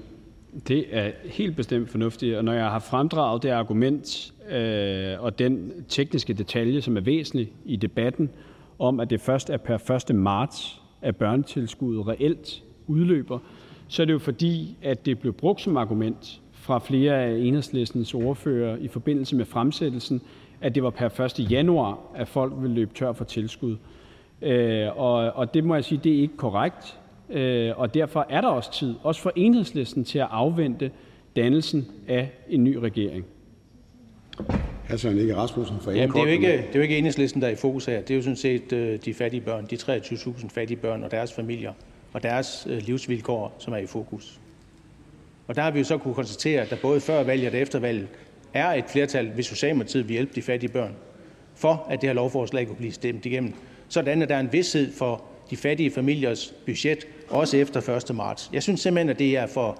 Det 0.68 0.84
er 0.90 1.10
helt 1.24 1.56
bestemt 1.56 1.90
fornuftigt, 1.90 2.36
og 2.36 2.44
når 2.44 2.52
jeg 2.52 2.64
har 2.64 2.78
fremdraget 2.78 3.42
det 3.42 3.48
argument 3.48 4.32
Øh, 4.50 5.22
og 5.22 5.38
den 5.38 5.72
tekniske 5.88 6.32
detalje, 6.32 6.80
som 6.80 6.96
er 6.96 7.00
væsentlig 7.00 7.52
i 7.64 7.76
debatten, 7.76 8.30
om 8.78 9.00
at 9.00 9.10
det 9.10 9.20
først 9.20 9.50
er 9.50 9.56
per 9.56 10.08
1. 10.10 10.16
marts, 10.16 10.80
at 11.02 11.16
børnetilskuddet 11.16 12.08
reelt 12.08 12.62
udløber, 12.86 13.38
så 13.88 14.02
er 14.02 14.06
det 14.06 14.12
jo 14.12 14.18
fordi, 14.18 14.76
at 14.82 15.06
det 15.06 15.18
blev 15.18 15.32
brugt 15.32 15.60
som 15.60 15.76
argument 15.76 16.40
fra 16.52 16.78
flere 16.78 17.22
af 17.22 17.38
enhedslistens 17.38 18.14
ordfører 18.14 18.76
i 18.76 18.88
forbindelse 18.88 19.36
med 19.36 19.44
fremsættelsen, 19.44 20.22
at 20.60 20.74
det 20.74 20.82
var 20.82 20.90
per 20.90 21.20
1. 21.20 21.50
januar, 21.50 21.98
at 22.14 22.28
folk 22.28 22.52
ville 22.60 22.74
løbe 22.74 22.94
tør 22.94 23.12
for 23.12 23.24
tilskud. 23.24 23.76
Øh, 24.42 24.98
og, 24.98 25.14
og 25.14 25.54
det 25.54 25.64
må 25.64 25.74
jeg 25.74 25.84
sige, 25.84 26.00
det 26.04 26.14
er 26.14 26.20
ikke 26.20 26.36
korrekt. 26.36 26.98
Øh, 27.30 27.72
og 27.76 27.94
derfor 27.94 28.26
er 28.28 28.40
der 28.40 28.48
også 28.48 28.72
tid, 28.72 28.94
også 29.02 29.20
for 29.20 29.32
enhedslisten, 29.36 30.04
til 30.04 30.18
at 30.18 30.28
afvente 30.30 30.90
dannelsen 31.36 31.88
af 32.08 32.32
en 32.48 32.64
ny 32.64 32.76
regering. 32.76 33.24
Hr. 33.24 34.25
Søren 34.25 34.25
Ege 34.25 34.25
Rasmussen 34.25 34.25
for 34.25 34.25
Jamen, 34.25 34.25
det, 36.12 36.20
er 36.20 36.24
jo 36.24 36.30
ikke, 36.30 36.52
det 36.52 36.68
er 36.72 36.74
jo 36.74 36.80
ikke 36.80 36.98
enhedslisten, 36.98 37.40
der 37.42 37.48
er 37.48 37.52
i 37.52 37.56
fokus 37.56 37.86
her. 37.86 38.00
Det 38.00 38.10
er 38.10 38.14
jo 38.14 38.22
sådan 38.22 38.36
set 38.36 38.72
øh, 38.72 38.98
de 39.04 39.14
fattige 39.14 39.40
børn, 39.40 39.66
de 39.70 39.76
23.000 39.76 40.48
fattige 40.48 40.76
børn 40.76 41.04
og 41.04 41.10
deres 41.10 41.32
familier 41.32 41.72
og 42.12 42.22
deres 42.22 42.66
øh, 42.70 42.82
livsvilkår, 42.82 43.56
som 43.58 43.72
er 43.72 43.76
i 43.76 43.86
fokus. 43.86 44.40
Og 45.48 45.56
der 45.56 45.62
har 45.62 45.70
vi 45.70 45.78
jo 45.78 45.84
så 45.84 45.98
kunne 45.98 46.14
konstatere, 46.14 46.62
at 46.62 46.70
der 46.70 46.76
både 46.82 47.00
før 47.00 47.22
valget 47.22 47.54
og 47.54 47.58
efter 47.58 47.78
valget 47.78 48.08
er 48.54 48.68
et 48.68 48.84
flertal, 48.88 49.30
hvis 49.30 49.46
Socialdemokratiet 49.46 50.08
vil 50.08 50.12
hjælpe 50.12 50.32
de 50.34 50.42
fattige 50.42 50.72
børn, 50.72 50.92
for 51.54 51.86
at 51.90 52.00
det 52.00 52.08
her 52.08 52.14
lovforslag 52.14 52.66
kunne 52.66 52.76
blive 52.76 52.92
stemt 52.92 53.26
igennem, 53.26 53.54
sådan 53.88 54.22
at 54.22 54.28
der 54.28 54.34
er 54.34 54.40
en 54.40 54.52
vidshed 54.52 54.92
for 54.92 55.24
de 55.50 55.56
fattige 55.56 55.90
familiers 55.90 56.54
budget, 56.66 57.06
også 57.28 57.56
efter 57.56 57.96
1. 58.10 58.16
marts. 58.16 58.50
Jeg 58.52 58.62
synes 58.62 58.80
simpelthen, 58.80 59.08
at 59.08 59.18
det 59.18 59.36
er 59.36 59.46
for, 59.46 59.78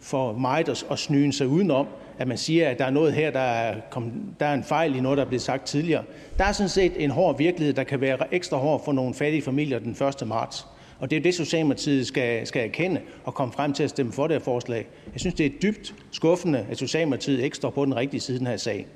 for 0.00 0.32
meget 0.32 0.68
at, 0.68 0.86
at 0.90 0.98
snyde 0.98 1.32
sig 1.32 1.48
udenom, 1.48 1.86
at 2.18 2.28
man 2.28 2.38
siger, 2.38 2.68
at 2.68 2.78
der 2.78 2.84
er 2.84 2.90
noget 2.90 3.12
her, 3.12 3.30
der 3.30 3.40
er, 3.40 3.80
kom, 3.90 4.12
der 4.40 4.46
er 4.46 4.54
en 4.54 4.64
fejl 4.64 4.94
i 4.94 5.00
noget, 5.00 5.18
der 5.18 5.24
er 5.24 5.28
blevet 5.28 5.42
sagt 5.42 5.66
tidligere. 5.66 6.04
Der 6.38 6.44
er 6.44 6.52
sådan 6.52 6.68
set 6.68 6.92
en 6.96 7.10
hård 7.10 7.38
virkelighed, 7.38 7.74
der 7.74 7.84
kan 7.84 8.00
være 8.00 8.34
ekstra 8.34 8.56
hård 8.56 8.84
for 8.84 8.92
nogle 8.92 9.14
fattige 9.14 9.42
familier 9.42 9.78
den 9.78 9.90
1. 10.22 10.28
marts. 10.28 10.66
Og 10.98 11.10
det 11.10 11.16
er 11.18 11.20
det, 11.20 11.34
Socialdemokratiet 11.34 12.06
skal, 12.06 12.46
skal 12.46 12.68
erkende 12.68 13.00
og 13.24 13.34
komme 13.34 13.52
frem 13.52 13.72
til 13.72 13.82
at 13.82 13.90
stemme 13.90 14.12
for 14.12 14.26
det 14.26 14.36
her 14.36 14.44
forslag. 14.44 14.86
Jeg 15.12 15.20
synes, 15.20 15.34
det 15.34 15.46
er 15.46 15.50
dybt 15.62 15.94
skuffende, 16.10 16.66
at 16.70 16.78
Socialdemokratiet 16.78 17.40
ikke 17.40 17.56
står 17.56 17.70
på 17.70 17.84
den 17.84 17.96
rigtige 17.96 18.20
side 18.20 18.36
i 18.36 18.38
den 18.38 18.46
her 18.46 18.56
sag. 18.56 18.86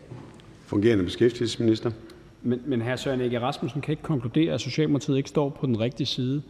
Fungerende 0.67 1.05
beskæftigelsesminister. 1.05 1.91
Men, 2.43 2.61
men 2.67 2.83
hr. 2.83 2.97
Søren 2.97 3.21
Ege 3.21 3.41
Rasmussen 3.41 3.81
kan 3.81 3.93
ikke 3.93 4.03
konkludere, 4.03 4.55
at 4.55 4.61
Socialdemokratiet 4.61 5.17
ikke 5.17 5.29
står 5.29 5.49
på 5.49 5.67
den 5.67 5.81
rigtige 5.81 6.07
side. 6.07 6.43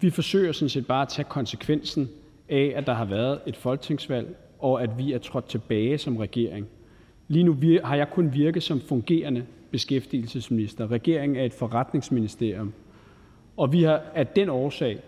Vi 0.00 0.10
forsøger 0.10 0.52
sådan 0.52 0.68
set 0.68 0.86
bare 0.86 1.02
at 1.02 1.08
tage 1.08 1.26
konsekvensen 1.28 2.10
af, 2.48 2.72
at 2.76 2.86
der 2.86 2.94
har 2.94 3.04
været 3.04 3.40
et 3.46 3.56
folketingsvalg, 3.56 4.36
og 4.58 4.82
at 4.82 4.98
vi 4.98 5.12
er 5.12 5.18
trådt 5.18 5.44
tilbage 5.44 5.98
som 5.98 6.16
regering. 6.16 6.66
Lige 7.28 7.44
nu 7.44 7.56
har 7.84 7.96
jeg 7.96 8.10
kun 8.10 8.34
virket 8.34 8.62
som 8.62 8.80
fungerende 8.80 9.44
beskæftigelsesminister. 9.70 10.90
Regeringen 10.90 11.36
er 11.36 11.44
et 11.44 11.52
forretningsministerium. 11.52 12.72
Og 13.56 13.72
vi 13.72 13.82
har 13.82 14.02
af 14.14 14.26
den 14.26 14.48
årsag 14.48 14.98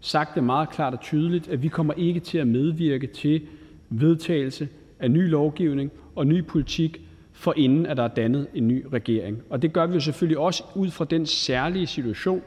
sagt 0.00 0.34
det 0.34 0.44
meget 0.44 0.70
klart 0.70 0.92
og 0.92 1.00
tydeligt, 1.00 1.48
at 1.48 1.62
vi 1.62 1.68
kommer 1.68 1.92
ikke 1.92 2.20
til 2.20 2.38
at 2.38 2.46
medvirke 2.46 3.06
til 3.06 3.42
vedtagelse 3.90 4.68
af 5.00 5.10
ny 5.10 5.30
lovgivning 5.30 5.90
og 6.14 6.26
ny 6.26 6.44
politik, 6.46 7.00
for 7.32 7.54
inden 7.56 7.86
at 7.86 7.96
der 7.96 8.02
er 8.02 8.08
dannet 8.08 8.46
en 8.54 8.68
ny 8.68 8.86
regering. 8.92 9.42
Og 9.50 9.62
det 9.62 9.72
gør 9.72 9.86
vi 9.86 9.94
jo 9.94 10.00
selvfølgelig 10.00 10.38
også 10.38 10.64
ud 10.74 10.90
fra 10.90 11.04
den 11.04 11.26
særlige 11.26 11.86
situation, 11.86 12.42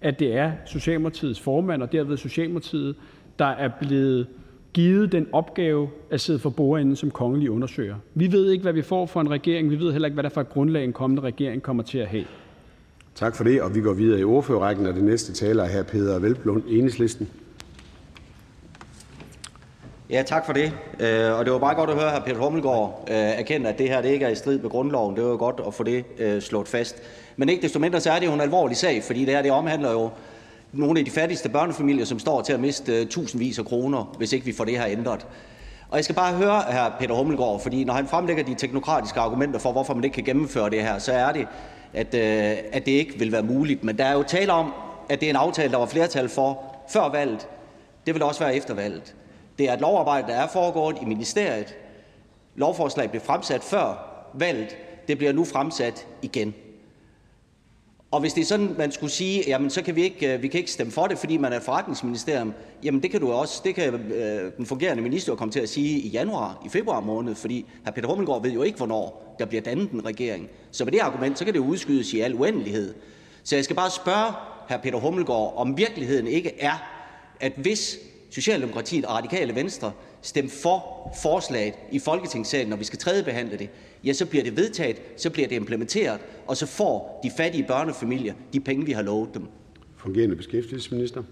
at 0.00 0.18
det 0.18 0.34
er 0.34 0.52
Socialdemokratiets 0.66 1.40
formand 1.40 1.82
og 1.82 1.92
derved 1.92 2.16
Socialdemokratiet, 2.16 2.96
der 3.38 3.44
er 3.44 3.70
blevet 3.80 4.26
givet 4.74 5.12
den 5.12 5.26
opgave 5.32 5.88
at 6.10 6.20
sidde 6.20 6.38
for 6.38 6.50
bordenden 6.50 6.96
som 6.96 7.10
kongelig 7.10 7.50
undersøger. 7.50 7.96
Vi 8.14 8.32
ved 8.32 8.50
ikke, 8.50 8.62
hvad 8.62 8.72
vi 8.72 8.82
får 8.82 9.06
for 9.06 9.20
en 9.20 9.30
regering. 9.30 9.70
Vi 9.70 9.80
ved 9.80 9.92
heller 9.92 10.06
ikke, 10.06 10.14
hvad 10.14 10.24
der 10.24 10.28
for 10.30 10.40
et 10.40 10.48
grundlag 10.48 10.84
en 10.84 10.92
kommende 10.92 11.22
regering 11.22 11.62
kommer 11.62 11.82
til 11.82 11.98
at 11.98 12.06
have. 12.06 12.24
Tak 13.14 13.36
for 13.36 13.44
det, 13.44 13.62
og 13.62 13.74
vi 13.74 13.80
går 13.80 13.92
videre 13.92 14.20
i 14.20 14.24
ordførerrækken, 14.24 14.86
og 14.86 14.94
det 14.94 15.04
næste 15.04 15.32
taler 15.32 15.64
er 15.64 15.82
hr. 15.82 15.82
Peder 15.82 16.18
Velblund, 16.18 16.62
Enhedslisten. 16.68 17.28
Ja, 20.10 20.22
tak 20.26 20.46
for 20.46 20.52
det. 20.52 20.72
Øh, 21.00 21.38
og 21.38 21.44
det 21.44 21.52
var 21.52 21.58
bare 21.58 21.74
godt 21.74 21.90
at 21.90 21.96
høre 21.96 22.10
hr. 22.10 22.24
Peter 22.24 22.38
Hummelgaard 22.38 23.04
øh, 23.08 23.16
erkende, 23.16 23.68
at 23.68 23.78
det 23.78 23.88
her 23.88 24.02
det 24.02 24.08
ikke 24.08 24.24
er 24.24 24.30
i 24.30 24.34
strid 24.34 24.58
med 24.58 24.70
grundloven. 24.70 25.16
Det 25.16 25.24
var 25.24 25.36
godt 25.36 25.60
at 25.66 25.74
få 25.74 25.82
det 25.82 26.04
øh, 26.18 26.42
slået 26.42 26.68
fast. 26.68 26.96
Men 27.36 27.48
ikke 27.48 27.62
desto 27.62 27.78
mindre 27.78 28.00
så 28.00 28.10
er 28.10 28.18
det 28.18 28.26
jo 28.26 28.32
en 28.32 28.40
alvorlig 28.40 28.76
sag, 28.76 29.02
fordi 29.02 29.20
det 29.20 29.34
her 29.34 29.42
det 29.42 29.50
omhandler 29.50 29.92
jo 29.92 30.10
nogle 30.72 30.98
af 30.98 31.04
de 31.04 31.10
fattigste 31.10 31.48
børnefamilier, 31.48 32.04
som 32.04 32.18
står 32.18 32.42
til 32.42 32.52
at 32.52 32.60
miste 32.60 32.92
øh, 33.00 33.06
tusindvis 33.06 33.58
af 33.58 33.64
kroner, 33.64 34.14
hvis 34.18 34.32
ikke 34.32 34.46
vi 34.46 34.52
får 34.52 34.64
det 34.64 34.78
her 34.78 34.86
ændret. 34.86 35.26
Og 35.90 35.96
jeg 35.96 36.04
skal 36.04 36.16
bare 36.16 36.34
høre 36.34 36.62
hr. 36.62 36.98
Peter 36.98 37.14
Hummelgaard, 37.14 37.60
fordi 37.60 37.84
når 37.84 37.94
han 37.94 38.06
fremlægger 38.06 38.44
de 38.44 38.54
teknokratiske 38.54 39.20
argumenter 39.20 39.58
for, 39.58 39.72
hvorfor 39.72 39.94
man 39.94 40.04
ikke 40.04 40.14
kan 40.14 40.24
gennemføre 40.24 40.70
det 40.70 40.82
her, 40.82 40.98
så 40.98 41.12
er 41.12 41.32
det, 41.32 41.46
at, 41.92 42.14
øh, 42.14 42.56
at 42.72 42.86
det 42.86 42.92
ikke 42.92 43.18
vil 43.18 43.32
være 43.32 43.42
muligt. 43.42 43.84
Men 43.84 43.98
der 43.98 44.04
er 44.04 44.12
jo 44.12 44.22
tale 44.22 44.52
om, 44.52 44.72
at 45.08 45.20
det 45.20 45.26
er 45.26 45.30
en 45.30 45.36
aftale, 45.36 45.72
der 45.72 45.78
var 45.78 45.86
flertal 45.86 46.28
for 46.28 46.62
før 46.88 47.08
valget. 47.08 47.48
Det 48.06 48.14
vil 48.14 48.22
også 48.22 48.40
være 48.40 48.56
efter 48.56 48.74
valget. 48.74 49.14
Det 49.58 49.68
er 49.68 49.74
et 49.74 49.80
lovarbejde, 49.80 50.26
der 50.26 50.34
er 50.34 50.46
foregået 50.46 50.96
i 51.02 51.04
ministeriet. 51.04 51.74
Lovforslaget 52.54 53.10
blev 53.10 53.22
fremsat 53.22 53.62
før 53.64 54.06
valget. 54.34 54.76
Det 55.08 55.18
bliver 55.18 55.32
nu 55.32 55.44
fremsat 55.44 56.06
igen. 56.22 56.54
Og 58.12 58.20
hvis 58.20 58.32
det 58.32 58.40
er 58.40 58.44
sådan, 58.44 58.74
man 58.78 58.92
skulle 58.92 59.10
sige, 59.10 59.44
jamen 59.46 59.70
så 59.70 59.82
kan 59.82 59.96
vi 59.96 60.02
ikke, 60.02 60.34
øh, 60.34 60.42
vi 60.42 60.48
kan 60.48 60.58
ikke 60.58 60.70
stemme 60.70 60.92
for 60.92 61.06
det, 61.06 61.18
fordi 61.18 61.36
man 61.36 61.52
er 61.52 61.56
et 61.56 61.62
forretningsministerium, 61.62 62.52
jamen 62.82 63.02
det 63.02 63.10
kan 63.10 63.20
du 63.20 63.32
også, 63.32 63.60
det 63.64 63.74
kan 63.74 63.94
øh, 63.94 64.52
den 64.56 64.66
fungerende 64.66 65.02
minister 65.02 65.34
komme 65.34 65.52
til 65.52 65.60
at 65.60 65.68
sige 65.68 66.00
i 66.00 66.08
januar, 66.08 66.62
i 66.66 66.68
februar 66.68 67.00
måned, 67.00 67.34
fordi 67.34 67.66
hr. 67.86 67.90
Peter 67.90 68.08
Hummelgaard 68.08 68.42
ved 68.42 68.50
jo 68.50 68.62
ikke, 68.62 68.76
hvornår 68.76 69.36
der 69.38 69.46
bliver 69.46 69.62
dannet 69.62 69.90
en 69.90 70.04
regering. 70.04 70.48
Så 70.70 70.84
med 70.84 70.92
det 70.92 70.98
argument, 70.98 71.38
så 71.38 71.44
kan 71.44 71.54
det 71.54 71.60
jo 71.60 71.64
udskydes 71.64 72.12
i 72.12 72.20
al 72.20 72.34
uendelighed. 72.34 72.94
Så 73.44 73.56
jeg 73.56 73.64
skal 73.64 73.76
bare 73.76 73.90
spørge 73.90 74.32
hr. 74.68 74.76
Peter 74.82 74.98
Hummelgaard, 74.98 75.54
om 75.56 75.76
virkeligheden 75.76 76.26
ikke 76.26 76.60
er, 76.60 76.82
at 77.40 77.52
hvis 77.56 77.98
Socialdemokratiet 78.30 79.04
og 79.04 79.14
Radikale 79.14 79.54
Venstre 79.54 79.92
stemmer 80.22 80.50
for 80.62 81.12
forslaget 81.22 81.74
i 81.92 81.98
Folketingssalen, 81.98 82.68
når 82.68 82.76
vi 82.76 82.84
skal 82.84 82.98
tredjebehandle 82.98 83.58
det, 83.58 83.70
ja, 84.04 84.12
så 84.12 84.26
bliver 84.26 84.44
det 84.44 84.56
vedtaget, 84.56 84.96
så 85.16 85.30
bliver 85.30 85.48
det 85.48 85.56
implementeret, 85.56 86.20
og 86.46 86.56
så 86.56 86.66
får 86.66 87.20
de 87.22 87.30
fattige 87.36 87.64
børnefamilier 87.68 88.34
de 88.52 88.60
penge, 88.60 88.86
vi 88.86 88.92
har 88.92 89.02
lovet 89.02 89.28
dem. 89.34 89.46
Fungerende 89.96 90.36
beskæftigelsesminister. 90.36 91.22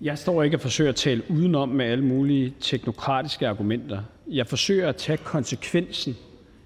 Jeg 0.00 0.18
står 0.18 0.42
ikke 0.42 0.56
og 0.56 0.60
forsøger 0.60 0.90
at 0.90 0.96
tale 0.96 1.22
udenom 1.30 1.68
med 1.68 1.86
alle 1.86 2.04
mulige 2.04 2.54
teknokratiske 2.60 3.48
argumenter. 3.48 4.02
Jeg 4.26 4.46
forsøger 4.46 4.88
at 4.88 4.96
tage 4.96 5.16
konsekvensen 5.16 6.16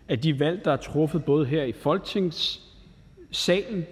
af 0.09 0.19
de 0.19 0.41
valg, 0.41 0.65
der 0.65 0.73
er 0.73 0.77
truffet 0.77 1.25
både 1.25 1.47
her 1.47 1.63
i 1.63 1.73
Folketingssalen 1.73 3.87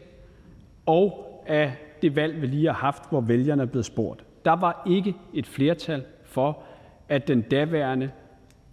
og 0.87 1.27
af 1.47 1.73
det 2.03 2.17
valg, 2.17 2.43
vi 2.43 2.47
lige 2.47 2.67
har 2.67 2.75
haft, 2.75 3.03
hvor 3.11 3.21
vælgerne 3.21 3.63
er 3.63 3.67
blevet 3.67 3.87
spurgt. 3.87 4.25
Der 4.45 4.57
var 4.57 4.83
ikke 4.87 5.15
et 5.35 5.47
flertal 5.47 6.03
for, 6.25 6.59
at 7.11 7.29
den 7.29 7.41
daværende 7.41 8.11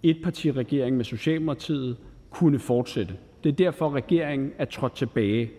etpartiregering 0.04 0.98
med 0.98 1.06
Socialdemokratiet 1.06 1.98
kunne 2.30 2.60
fortsætte. 2.60 3.14
Det 3.44 3.50
er 3.50 3.54
derfor, 3.54 3.96
regeringen 3.96 4.52
er 4.58 4.66
trådt 4.66 4.96
tilbage. 4.96 5.52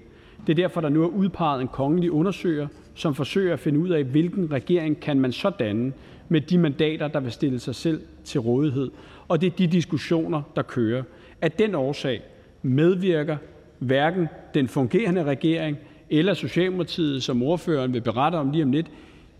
Det 0.46 0.52
er 0.52 0.56
derfor, 0.56 0.80
der 0.80 0.88
nu 0.88 1.02
er 1.02 1.08
udpeget 1.08 1.60
en 1.60 1.68
kongelig 1.68 2.10
undersøger, 2.10 2.68
som 2.94 3.14
forsøger 3.14 3.52
at 3.52 3.60
finde 3.60 3.78
ud 3.78 3.88
af, 3.88 4.04
hvilken 4.04 4.52
regering 4.52 5.00
kan 5.00 5.20
man 5.20 5.32
så 5.32 5.50
danne 5.50 5.92
med 6.28 6.40
de 6.40 6.58
mandater, 6.58 7.08
der 7.08 7.20
vil 7.20 7.32
stille 7.32 7.58
sig 7.58 7.74
selv 7.74 8.00
til 8.24 8.40
rådighed. 8.40 8.90
Og 9.28 9.40
det 9.40 9.46
er 9.46 9.56
de 9.56 9.66
diskussioner, 9.66 10.42
der 10.56 10.62
kører. 10.62 11.02
Af 11.42 11.52
den 11.52 11.74
årsag 11.74 12.22
medvirker 12.62 13.36
hverken 13.78 14.28
den 14.54 14.68
fungerende 14.68 15.24
regering 15.24 15.76
eller 16.10 16.34
Socialdemokratiet, 16.34 17.22
som 17.22 17.42
ordføreren 17.42 17.92
vil 17.92 18.00
berette 18.00 18.36
om 18.36 18.50
lige 18.50 18.64
om 18.64 18.72
lidt, 18.72 18.90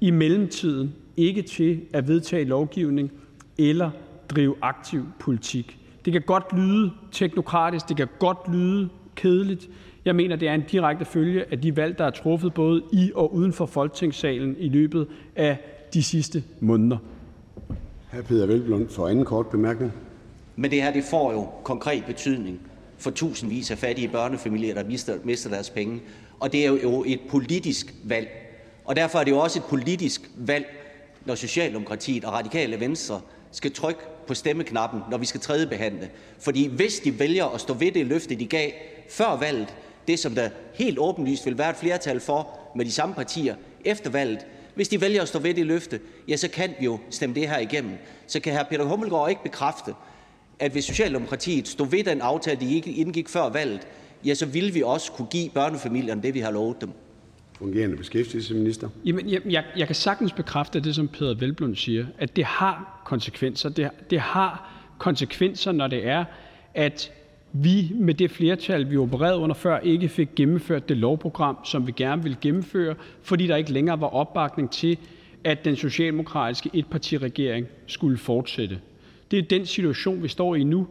i 0.00 0.10
mellemtiden 0.10 0.94
ikke 1.16 1.42
til 1.42 1.80
at 1.92 2.08
vedtage 2.08 2.44
lovgivning 2.44 3.12
eller 3.58 3.90
drive 4.28 4.54
aktiv 4.62 5.06
politik. 5.20 5.78
Det 6.04 6.12
kan 6.12 6.22
godt 6.22 6.56
lyde 6.56 6.90
teknokratisk, 7.12 7.88
det 7.88 7.96
kan 7.96 8.08
godt 8.18 8.38
lyde 8.52 8.88
kedeligt. 9.14 9.68
Jeg 10.04 10.16
mener, 10.16 10.36
det 10.36 10.48
er 10.48 10.54
en 10.54 10.64
direkte 10.70 11.04
følge 11.04 11.52
af 11.52 11.60
de 11.60 11.76
valg, 11.76 11.98
der 11.98 12.04
er 12.04 12.10
truffet 12.10 12.54
både 12.54 12.82
i 12.92 13.12
og 13.14 13.34
uden 13.34 13.52
for 13.52 13.66
Folketingssalen 13.66 14.56
i 14.58 14.68
løbet 14.68 15.06
af 15.36 15.58
de 15.94 16.02
sidste 16.02 16.44
måneder. 16.60 16.96
Hr. 18.12 18.22
Peter 18.22 18.46
Velblund 18.46 18.88
for 18.88 19.08
anden 19.08 19.24
kort 19.24 19.46
bemærkning. 19.46 19.92
Men 20.56 20.70
det 20.70 20.82
her 20.82 20.92
det 20.92 21.04
får 21.10 21.32
jo 21.32 21.48
konkret 21.64 22.04
betydning 22.04 22.60
for 22.98 23.10
tusindvis 23.10 23.70
af 23.70 23.78
fattige 23.78 24.08
børnefamilier, 24.08 24.74
der 24.74 24.84
mister, 24.84 25.14
mister 25.24 25.50
deres 25.50 25.70
penge. 25.70 26.00
Og 26.40 26.52
det 26.52 26.66
er 26.66 26.70
jo 26.82 27.04
et 27.06 27.20
politisk 27.30 27.94
valg. 28.04 28.28
Og 28.84 28.96
derfor 28.96 29.18
er 29.18 29.24
det 29.24 29.30
jo 29.30 29.38
også 29.38 29.58
et 29.58 29.64
politisk 29.64 30.30
valg, 30.36 30.66
når 31.26 31.34
Socialdemokratiet 31.34 32.24
og 32.24 32.32
Radikale 32.32 32.80
Venstre 32.80 33.20
skal 33.52 33.72
trykke 33.72 34.00
på 34.26 34.34
stemmeknappen, 34.34 35.00
når 35.10 35.18
vi 35.18 35.26
skal 35.26 35.40
tredjebehandle. 35.40 36.10
Fordi 36.38 36.66
hvis 36.66 37.00
de 37.00 37.18
vælger 37.18 37.46
at 37.46 37.60
stå 37.60 37.74
ved 37.74 37.92
det 37.92 38.06
løfte, 38.06 38.34
de 38.34 38.46
gav 38.46 38.70
før 39.10 39.36
valget, 39.36 39.74
det 40.08 40.18
som 40.18 40.34
der 40.34 40.50
helt 40.74 40.98
åbenlyst 40.98 41.46
vil 41.46 41.58
være 41.58 41.70
et 41.70 41.76
flertal 41.76 42.20
for 42.20 42.58
med 42.76 42.84
de 42.84 42.92
samme 42.92 43.14
partier 43.14 43.54
efter 43.84 44.10
valget, 44.10 44.46
hvis 44.74 44.88
de 44.88 45.00
vælger 45.00 45.22
at 45.22 45.28
stå 45.28 45.38
ved 45.38 45.54
det 45.54 45.66
løfte, 45.66 46.00
ja, 46.28 46.36
så 46.36 46.48
kan 46.48 46.74
vi 46.78 46.84
jo 46.84 46.98
stemme 47.10 47.34
det 47.34 47.48
her 47.48 47.58
igennem. 47.58 47.92
Så 48.26 48.40
kan 48.40 48.58
hr. 48.58 48.62
Peter 48.62 48.84
Hummelgaard 48.84 49.30
ikke 49.30 49.42
bekræfte, 49.42 49.94
at 50.58 50.72
hvis 50.72 50.84
Socialdemokratiet 50.84 51.68
stod 51.68 51.86
ved 51.86 52.04
den 52.04 52.20
aftale, 52.20 52.60
de 52.60 52.78
indgik 52.78 53.28
før 53.28 53.48
valget, 53.48 53.86
ja, 54.24 54.34
så 54.34 54.46
ville 54.46 54.72
vi 54.72 54.82
også 54.82 55.12
kunne 55.12 55.28
give 55.30 55.50
børnefamilierne 55.50 56.22
det, 56.22 56.34
vi 56.34 56.40
har 56.40 56.50
lovet 56.50 56.80
dem. 56.80 56.90
Fungerende 57.58 57.96
beskæftigelsesminister. 57.96 58.88
Jamen, 59.04 59.30
jeg, 59.30 59.40
jeg, 59.50 59.64
jeg 59.76 59.86
kan 59.86 59.94
sagtens 59.94 60.32
bekræfte 60.32 60.80
det, 60.80 60.94
som 60.94 61.08
Peter 61.08 61.34
Velblund 61.34 61.76
siger, 61.76 62.06
at 62.18 62.36
det 62.36 62.44
har 62.44 63.02
konsekvenser. 63.04 63.68
Det, 63.68 63.90
det 64.10 64.20
har 64.20 64.70
konsekvenser, 64.98 65.72
når 65.72 65.86
det 65.86 66.06
er, 66.06 66.24
at 66.74 67.12
vi 67.52 67.92
med 67.94 68.14
det 68.14 68.30
flertal, 68.30 68.90
vi 68.90 68.96
opererede 68.96 69.36
under 69.36 69.54
før, 69.54 69.78
ikke 69.78 70.08
fik 70.08 70.28
gennemført 70.36 70.88
det 70.88 70.96
lovprogram, 70.96 71.58
som 71.64 71.86
vi 71.86 71.92
gerne 71.96 72.22
ville 72.22 72.38
gennemføre, 72.40 72.94
fordi 73.22 73.46
der 73.46 73.56
ikke 73.56 73.72
længere 73.72 74.00
var 74.00 74.06
opbakning 74.06 74.70
til, 74.70 74.98
at 75.44 75.64
den 75.64 75.76
socialdemokratiske 75.76 76.70
etpartiregering 76.74 77.66
skulle 77.86 78.18
fortsætte. 78.18 78.78
Det 79.30 79.38
er 79.38 79.42
den 79.42 79.66
situation, 79.66 80.22
vi 80.22 80.28
står 80.28 80.54
i 80.54 80.64
nu. 80.64 80.86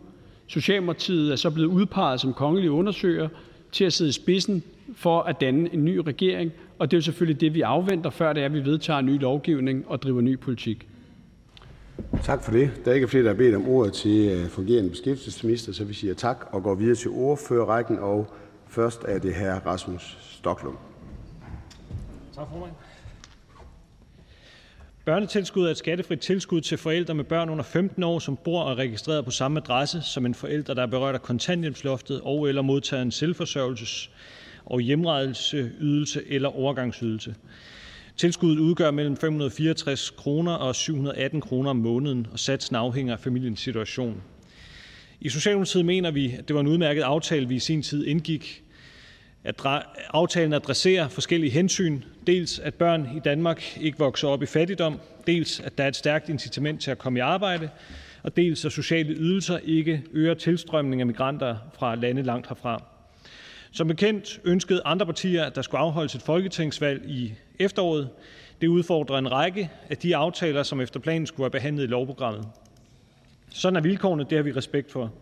Socialdemokratiet 0.48 1.32
er 1.32 1.36
så 1.36 1.50
blevet 1.50 1.70
udpeget 1.70 2.22
som 2.22 2.34
kongelig 2.34 2.72
undersøger 2.72 3.30
til 3.72 3.86
at 3.86 3.94
sidde 3.94 4.10
i 4.10 4.14
spidsen 4.14 4.64
for 4.96 5.22
at 5.22 5.42
danne 5.42 5.74
en 5.74 5.86
ny 5.86 5.98
regering, 5.98 6.52
og 6.80 6.92
det 6.92 6.98
er 6.98 7.00
jo 7.00 7.02
selvfølgelig 7.02 7.42
det, 7.42 7.54
vi 7.54 7.62
afventer, 7.62 8.10
før 8.10 8.34
det 8.34 8.42
er, 8.42 8.46
at 8.46 8.54
vi 8.54 8.66
vedtager 8.66 9.02
ny 9.02 9.22
lovgivning 9.22 9.84
og 9.88 10.02
driver 10.02 10.22
ny 10.22 10.40
politik. 10.40 10.88
Tak 12.24 12.44
for 12.44 12.52
det. 12.52 12.72
Der 12.86 12.92
er 12.92 12.96
ikke 12.96 13.08
flere, 13.08 13.24
der 13.24 13.30
har 13.30 13.38
bedt 13.38 13.56
om 13.56 13.68
ordet 13.68 13.94
til 13.94 14.30
øh, 14.30 14.50
fungerende 14.50 14.90
beskæftigelsesminister, 14.90 15.74
så 15.74 15.84
vi 15.84 15.94
siger 15.94 16.14
tak 16.14 16.48
og 16.52 16.64
går 16.64 16.76
videre 16.76 16.96
til 16.96 17.12
ordførerrækken. 17.12 18.00
Og 18.00 18.28
først 18.68 19.04
er 19.08 19.20
det 19.20 19.36
hr. 19.36 19.68
Rasmus 19.68 20.18
Stoklund. 20.22 20.76
Tak, 22.36 22.48
formand. 22.52 22.72
Børnetilskud 25.08 25.66
er 25.66 25.72
et 25.72 25.78
skattefrit 25.78 26.20
tilskud 26.20 26.62
til 26.62 26.78
forældre 26.78 27.14
med 27.14 27.24
børn 27.24 27.50
under 27.50 27.64
15 27.64 28.04
år, 28.04 28.20
som 28.20 28.38
bor 28.44 28.62
og 28.62 28.72
er 28.72 28.76
registreret 28.76 29.26
på 29.26 29.32
samme 29.32 29.60
adresse 29.60 30.02
som 30.02 30.26
en 30.26 30.36
forælder, 30.36 30.74
der 30.74 30.82
er 30.82 30.88
berørt 30.88 31.16
af 31.16 31.22
kontanthjælpsloftet 31.22 32.22
og 32.24 32.50
eller 32.50 32.62
modtager 32.62 33.02
en 33.02 33.12
selvforsørgelses- 33.12 34.10
og 34.66 34.82
hjemrejseydelse 34.82 36.24
eller 36.28 36.50
overgangsydelse. 36.50 37.36
Tilskuddet 38.18 38.60
udgør 38.60 38.92
mellem 38.92 39.18
564 39.18 40.10
kroner 40.10 40.54
og 40.54 40.76
718 40.76 41.42
kroner 41.42 41.70
om 41.70 41.76
måneden, 41.76 42.28
og 42.32 42.40
satsen 42.40 42.76
afhænger 42.76 43.14
af 43.14 43.20
familiens 43.20 43.60
situation. 43.60 44.22
I 45.22 45.30
Socialdemokratiet 45.30 45.86
mener 45.86 46.12
vi, 46.12 46.36
at 46.40 46.48
det 46.48 46.54
var 46.54 46.62
en 46.62 46.68
udmærket 46.68 47.02
aftale, 47.02 47.48
vi 47.48 47.56
i 47.56 47.60
sin 47.60 47.82
tid 47.82 48.06
indgik. 48.06 48.64
At 49.48 49.62
aftalen 50.10 50.54
adresserer 50.54 51.08
forskellige 51.08 51.52
hensyn. 51.52 52.02
Dels 52.28 52.60
at 52.60 52.74
børn 52.74 53.10
i 53.18 53.20
Danmark 53.20 53.78
ikke 53.82 53.98
vokser 53.98 54.28
op 54.28 54.44
i 54.44 54.46
fattigdom, 54.46 55.00
dels 55.28 55.60
at 55.60 55.78
der 55.78 55.84
er 55.84 55.88
et 55.88 55.96
stærkt 55.96 56.30
incitament 56.30 56.82
til 56.82 56.92
at 56.92 56.98
komme 56.98 57.20
i 57.20 57.22
arbejde, 57.22 57.70
og 58.24 58.38
dels 58.38 58.66
at 58.66 58.72
sociale 58.72 59.14
ydelser 59.14 59.58
ikke 59.64 60.04
øger 60.14 60.34
tilstrømningen 60.34 61.00
af 61.00 61.08
migranter 61.08 61.56
fra 61.74 61.96
lande 61.96 62.22
langt 62.22 62.48
herfra. 62.48 62.84
Som 63.72 63.88
bekendt 63.88 64.40
ønskede 64.44 64.82
andre 64.86 65.06
partier, 65.06 65.44
at 65.44 65.56
der 65.56 65.62
skulle 65.62 65.82
afholdes 65.82 66.16
et 66.16 66.22
folketingsvalg 66.22 67.10
i 67.10 67.34
efteråret. 67.60 68.10
Det 68.62 68.68
udfordrer 68.68 69.18
en 69.18 69.32
række 69.32 69.70
af 69.90 69.98
de 69.98 70.16
aftaler, 70.16 70.64
som 70.64 70.82
efter 70.82 71.00
planen 71.00 71.28
skulle 71.28 71.44
være 71.44 71.52
behandlet 71.52 71.84
i 71.84 71.88
lovprogrammet. 71.88 72.48
Sådan 73.50 73.78
er 73.78 73.82
vilkårene, 73.82 74.26
det 74.30 74.38
har 74.38 74.44
vi 74.44 74.52
respekt 74.52 74.92
for. 74.92 75.14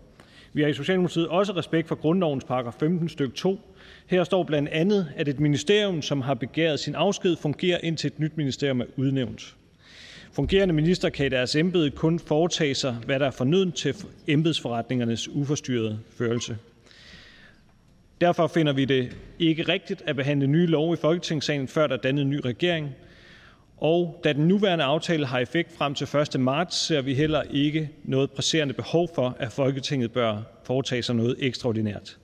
Vi 0.54 0.62
har 0.62 0.70
i 0.70 0.74
Socialdemokratiet 0.74 1.28
også 1.28 1.54
respekt 1.54 1.88
for 1.88 1.96
grundlovens 1.96 2.44
paragraf 2.44 2.74
15 2.74 3.10
stykke 3.10 3.36
2. 3.36 3.75
Her 4.06 4.24
står 4.24 4.44
blandt 4.44 4.70
andet, 4.70 5.08
at 5.16 5.28
et 5.28 5.40
ministerium, 5.40 6.02
som 6.02 6.22
har 6.22 6.34
begæret 6.34 6.80
sin 6.80 6.96
afsked, 6.96 7.36
fungerer 7.36 7.78
indtil 7.84 8.08
et 8.08 8.20
nyt 8.20 8.38
ministerium 8.38 8.82
er 8.82 8.86
udnævnt. 8.96 9.56
Fungerende 10.32 10.74
minister 10.74 11.10
kan 11.10 11.26
i 11.26 11.30
deres 11.30 11.56
embede 11.56 11.92
kun 11.92 12.20
foretage 12.20 12.76
sig, 12.76 12.96
hvad 13.06 13.20
der 13.20 13.26
er 13.26 13.32
fornødent 13.32 13.76
til 13.76 13.96
embedsforretningernes 14.28 15.30
uforstyrrede 15.30 16.00
førelse. 16.18 16.58
Derfor 18.22 18.48
finder 18.48 18.74
vi 18.74 18.86
det 18.86 19.18
ikke 19.40 19.64
rigtigt 19.64 20.04
at 20.06 20.16
behandle 20.16 20.48
nye 20.48 20.66
love 20.66 20.94
i 20.94 20.98
Folketingssalen, 20.98 21.68
før 21.68 21.88
der 21.88 21.98
er 21.98 22.02
dannet 22.02 22.22
en 22.22 22.30
ny 22.30 22.40
regering, 22.46 22.90
og 23.78 24.22
da 24.24 24.34
den 24.34 24.48
nuværende 24.48 24.84
aftale 24.84 25.26
har 25.26 25.40
effekt 25.40 25.72
frem 25.78 25.96
til 25.96 26.08
1. 26.36 26.40
marts, 26.40 26.76
ser 26.76 27.02
vi 27.02 27.14
heller 27.14 27.42
ikke 27.52 27.90
noget 28.04 28.32
presserende 28.32 28.74
behov 28.74 29.10
for, 29.16 29.36
at 29.40 29.52
Folketinget 29.52 30.12
bør 30.12 30.38
foretage 30.64 31.04
sig 31.04 31.16
noget 31.16 31.36
ekstraordinært. 31.40 32.18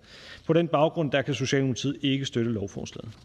På 0.51 0.55
den 0.55 0.67
baggrund 0.67 1.11
der 1.11 1.21
kan 1.21 1.33
Socialdemokratiet 1.33 1.97
ikke 2.01 2.25
støtte 2.25 2.51
lovforslaget. 2.51 3.17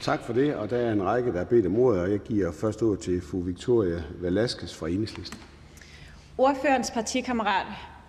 Tak 0.00 0.20
for 0.22 0.32
det. 0.32 0.54
Og 0.54 0.70
der 0.70 0.76
er 0.76 0.92
en 0.92 1.02
række, 1.02 1.32
der 1.32 1.38
har 1.38 1.44
bedt 1.44 1.66
om 1.66 1.76
ordet, 1.76 2.00
og 2.00 2.10
jeg 2.10 2.18
giver 2.18 2.52
først 2.52 2.82
ord 2.82 2.98
til 2.98 3.20
fru 3.20 3.40
Victoria 3.40 4.02
Velasquez 4.20 4.74
fra 4.74 4.88
Enhedslisten. 4.88 5.38
Ordførens 6.38 6.90
partikammerat, 6.90 7.66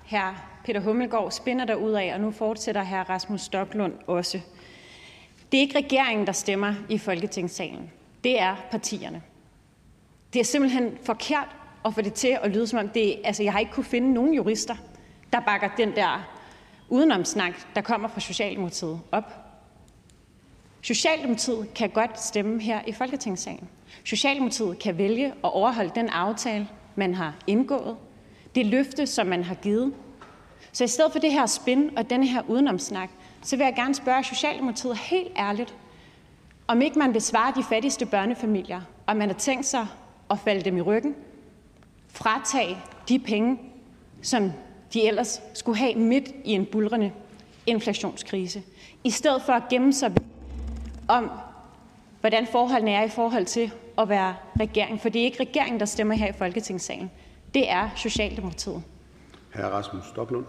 hr. 0.09 0.43
Peter 0.65 0.79
Hummelgaard, 0.79 1.31
spinner 1.31 1.75
ud 1.75 1.91
af, 1.91 2.13
og 2.13 2.21
nu 2.21 2.31
fortsætter 2.31 2.83
hr. 2.83 3.09
Rasmus 3.09 3.41
Stoklund 3.41 3.93
også. 4.07 4.39
Det 5.51 5.57
er 5.57 5.61
ikke 5.61 5.77
regeringen, 5.77 6.27
der 6.27 6.33
stemmer 6.33 6.73
i 6.89 6.97
Folketingssalen. 6.97 7.91
Det 8.23 8.39
er 8.39 8.55
partierne. 8.71 9.21
Det 10.33 10.39
er 10.39 10.43
simpelthen 10.43 10.97
forkert 11.03 11.55
at 11.85 11.93
få 11.93 12.01
det 12.01 12.13
til 12.13 12.37
at 12.41 12.51
lyde 12.51 12.67
som 12.67 12.79
om 12.79 12.89
det 12.89 13.15
altså 13.23 13.43
jeg 13.43 13.51
har 13.51 13.59
ikke 13.59 13.71
kunne 13.71 13.83
finde 13.83 14.13
nogen 14.13 14.33
jurister, 14.33 14.75
der 15.33 15.39
bakker 15.39 15.69
den 15.77 15.95
der 15.95 16.40
udenomsnak, 16.91 17.53
der 17.75 17.81
kommer 17.81 18.07
fra 18.07 18.19
Socialdemokratiet, 18.19 18.99
op. 19.11 19.33
Socialdemokratiet 20.81 21.73
kan 21.73 21.89
godt 21.89 22.21
stemme 22.21 22.61
her 22.61 22.81
i 22.87 22.91
Folketingssalen. 22.91 23.69
Socialdemokratiet 24.03 24.79
kan 24.79 24.97
vælge 24.97 25.27
at 25.27 25.53
overholde 25.53 25.91
den 25.95 26.09
aftale, 26.09 26.67
man 26.95 27.13
har 27.13 27.35
indgået, 27.47 27.97
det 28.55 28.65
løfte, 28.65 29.07
som 29.07 29.27
man 29.27 29.43
har 29.43 29.55
givet. 29.55 29.93
Så 30.71 30.83
i 30.83 30.87
stedet 30.87 31.11
for 31.11 31.19
det 31.19 31.31
her 31.31 31.45
spin 31.45 31.97
og 31.97 32.09
den 32.09 32.23
her 32.23 32.41
udenomsnak, 32.49 33.09
så 33.41 33.57
vil 33.57 33.63
jeg 33.63 33.73
gerne 33.75 33.95
spørge 33.95 34.23
Socialdemokratiet 34.23 34.97
helt 34.97 35.31
ærligt, 35.37 35.75
om 36.67 36.81
ikke 36.81 36.99
man 36.99 37.13
vil 37.13 37.21
svare 37.21 37.53
de 37.55 37.63
fattigste 37.63 38.05
børnefamilier, 38.05 38.81
om 39.07 39.17
man 39.17 39.29
har 39.29 39.37
tænkt 39.37 39.65
sig 39.65 39.87
at 40.29 40.39
falde 40.39 40.61
dem 40.61 40.77
i 40.77 40.81
ryggen, 40.81 41.15
fratage 42.07 42.77
de 43.09 43.19
penge, 43.19 43.59
som 44.21 44.51
de 44.93 45.07
ellers 45.07 45.41
skulle 45.53 45.77
have 45.77 45.95
midt 45.95 46.29
i 46.43 46.51
en 46.51 46.65
bulrende 46.65 47.11
inflationskrise, 47.65 48.63
i 49.03 49.09
stedet 49.09 49.41
for 49.41 49.53
at 49.53 49.63
gemme 49.69 49.93
sig 49.93 50.13
om, 51.07 51.31
hvordan 52.19 52.47
forholdene 52.47 52.91
er 52.91 53.03
i 53.03 53.09
forhold 53.09 53.45
til 53.45 53.71
at 53.97 54.09
være 54.09 54.35
regering. 54.59 55.01
For 55.01 55.09
det 55.09 55.21
er 55.21 55.25
ikke 55.25 55.39
regeringen, 55.39 55.79
der 55.79 55.85
stemmer 55.85 56.15
her 56.15 56.27
i 56.27 56.37
Folketingssalen. 56.37 57.11
Det 57.53 57.69
er 57.71 57.89
Socialdemokratiet. 57.95 58.83
Hr. 59.53 59.61
Rasmus 59.61 60.03
Stoklund. 60.05 60.45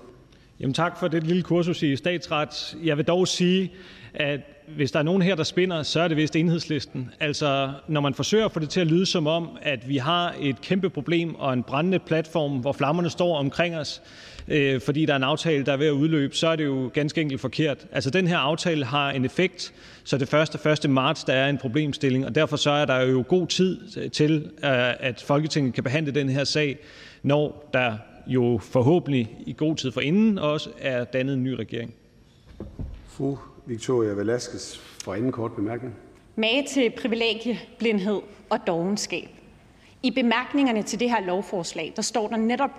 Jamen 0.63 0.75
tak 0.75 0.99
for 0.99 1.09
det 1.09 1.25
lille 1.25 1.43
kursus 1.43 1.83
i 1.83 1.97
statsret. 1.97 2.77
Jeg 2.85 2.97
vil 2.97 3.05
dog 3.05 3.29
sige, 3.29 3.73
at 4.15 4.41
hvis 4.77 4.93
der 4.93 4.99
er 4.99 5.03
nogen 5.03 5.23
her, 5.23 5.35
der 5.35 5.43
spinder, 5.43 5.83
så 5.83 6.01
er 6.01 6.09
det 6.09 6.17
vist 6.17 6.37
enhedslisten. 6.37 7.11
Altså, 7.21 7.73
når 7.89 8.01
man 8.01 8.15
forsøger 8.15 8.45
at 8.45 8.53
få 8.53 8.61
det 8.61 8.71
til 8.71 8.81
at 8.81 8.87
lyde 8.87 9.07
som 9.07 9.27
om, 9.27 9.59
at 9.63 9.89
vi 9.89 9.97
har 9.97 10.35
et 10.41 10.61
kæmpe 10.61 10.91
problem 10.91 11.35
og 11.35 11.53
en 11.53 11.63
brændende 11.63 11.99
platform, 11.99 12.53
hvor 12.53 12.73
flammerne 12.73 13.11
står 13.11 13.37
omkring 13.37 13.77
os, 13.77 14.03
øh, 14.49 14.81
fordi 14.81 15.07
der 15.07 15.13
er 15.13 15.17
en 15.17 15.23
aftale, 15.23 15.65
der 15.65 15.73
er 15.73 15.77
ved 15.77 15.87
at 15.87 15.93
udløbe, 15.93 16.37
så 16.37 16.49
er 16.49 16.57
det 16.57 16.65
jo 16.65 16.91
ganske 16.95 17.21
enkelt 17.21 17.41
forkert. 17.41 17.87
Altså, 17.93 18.11
den 18.11 18.27
her 18.27 18.39
aftale 18.39 18.85
har 18.85 19.11
en 19.11 19.25
effekt, 19.25 19.73
så 20.05 20.19
det 20.19 20.29
første 20.29 20.71
1. 20.85 20.91
marts, 20.91 21.25
der 21.25 21.33
er 21.33 21.49
en 21.49 21.59
problemstilling, 21.59 22.27
og 22.27 22.35
derfor 22.35 22.57
så 22.57 22.71
er 22.71 22.85
der 22.85 23.01
jo 23.01 23.25
god 23.29 23.47
tid 23.47 24.09
til, 24.11 24.51
øh, 24.65 24.93
at 25.01 25.25
Folketinget 25.27 25.75
kan 25.75 25.85
behandle 25.85 26.13
den 26.13 26.29
her 26.29 26.45
sag, 26.45 26.79
når 27.23 27.71
der 27.73 27.93
jo 28.27 28.59
forhåbentlig 28.63 29.37
i 29.47 29.53
god 29.53 29.77
tid 29.77 29.93
forinden 29.93 30.39
også 30.39 30.71
er 30.79 31.05
dannet 31.05 31.35
en 31.35 31.45
ny 31.45 31.49
regering. 31.49 31.95
Fru 33.07 33.39
Victoria 33.67 34.13
Velasquez 34.13 34.79
for 35.05 35.15
anden 35.15 35.33
kort 35.33 35.53
bemærkning. 35.53 35.95
Mage 36.37 36.67
til 36.67 36.91
privilegieblindhed 36.91 38.21
og 38.51 38.59
dogenskab. 38.67 39.29
I 40.03 40.11
bemærkningerne 40.11 40.83
til 40.83 41.01
det 41.01 41.11
her 41.11 41.21
lovforslag, 41.27 41.93
der 41.97 42.03
står 42.03 42.29
der 42.29 42.37
netop, 42.37 42.71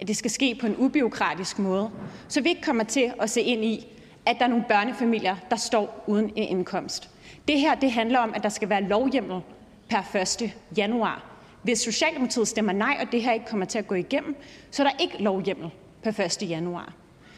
at 0.00 0.08
det 0.08 0.16
skal 0.16 0.30
ske 0.30 0.56
på 0.60 0.66
en 0.66 0.76
ubiokratisk 0.78 1.58
måde, 1.58 1.90
så 2.28 2.40
vi 2.40 2.48
ikke 2.48 2.62
kommer 2.62 2.84
til 2.84 3.12
at 3.20 3.30
se 3.30 3.40
ind 3.40 3.64
i, 3.64 3.86
at 4.26 4.36
der 4.38 4.44
er 4.44 4.48
nogle 4.48 4.64
børnefamilier, 4.68 5.36
der 5.50 5.56
står 5.56 6.04
uden 6.06 6.32
en 6.36 6.48
indkomst. 6.48 7.10
Det 7.48 7.60
her 7.60 7.74
det 7.74 7.90
handler 7.90 8.18
om, 8.18 8.32
at 8.34 8.42
der 8.42 8.48
skal 8.48 8.68
være 8.68 8.82
lovhjemmel 8.82 9.40
per 9.88 10.16
1. 10.42 10.54
januar. 10.76 11.31
Hvis 11.62 11.78
Socialdemokratiet 11.78 12.48
stemmer 12.48 12.72
nej, 12.72 12.96
og 13.00 13.12
det 13.12 13.22
her 13.22 13.32
ikke 13.32 13.46
kommer 13.46 13.66
til 13.66 13.78
at 13.78 13.86
gå 13.86 13.94
igennem, 13.94 14.36
så 14.70 14.82
er 14.82 14.86
der 14.86 14.96
ikke 15.00 15.22
lovhjemmel 15.22 15.70
per 16.02 16.20
1. 16.20 16.50
januar. 16.50 16.92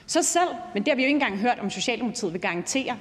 Så 0.07 0.23
selv, 0.23 0.49
men 0.75 0.83
det 0.83 0.91
har 0.91 0.97
vi 0.97 1.03
jo 1.03 1.07
ikke 1.07 1.17
engang 1.17 1.39
hørt, 1.39 1.59
om 1.59 1.71
Socialdemokratiet 1.71 2.33
vil 2.33 2.41
garantere, 2.41 2.97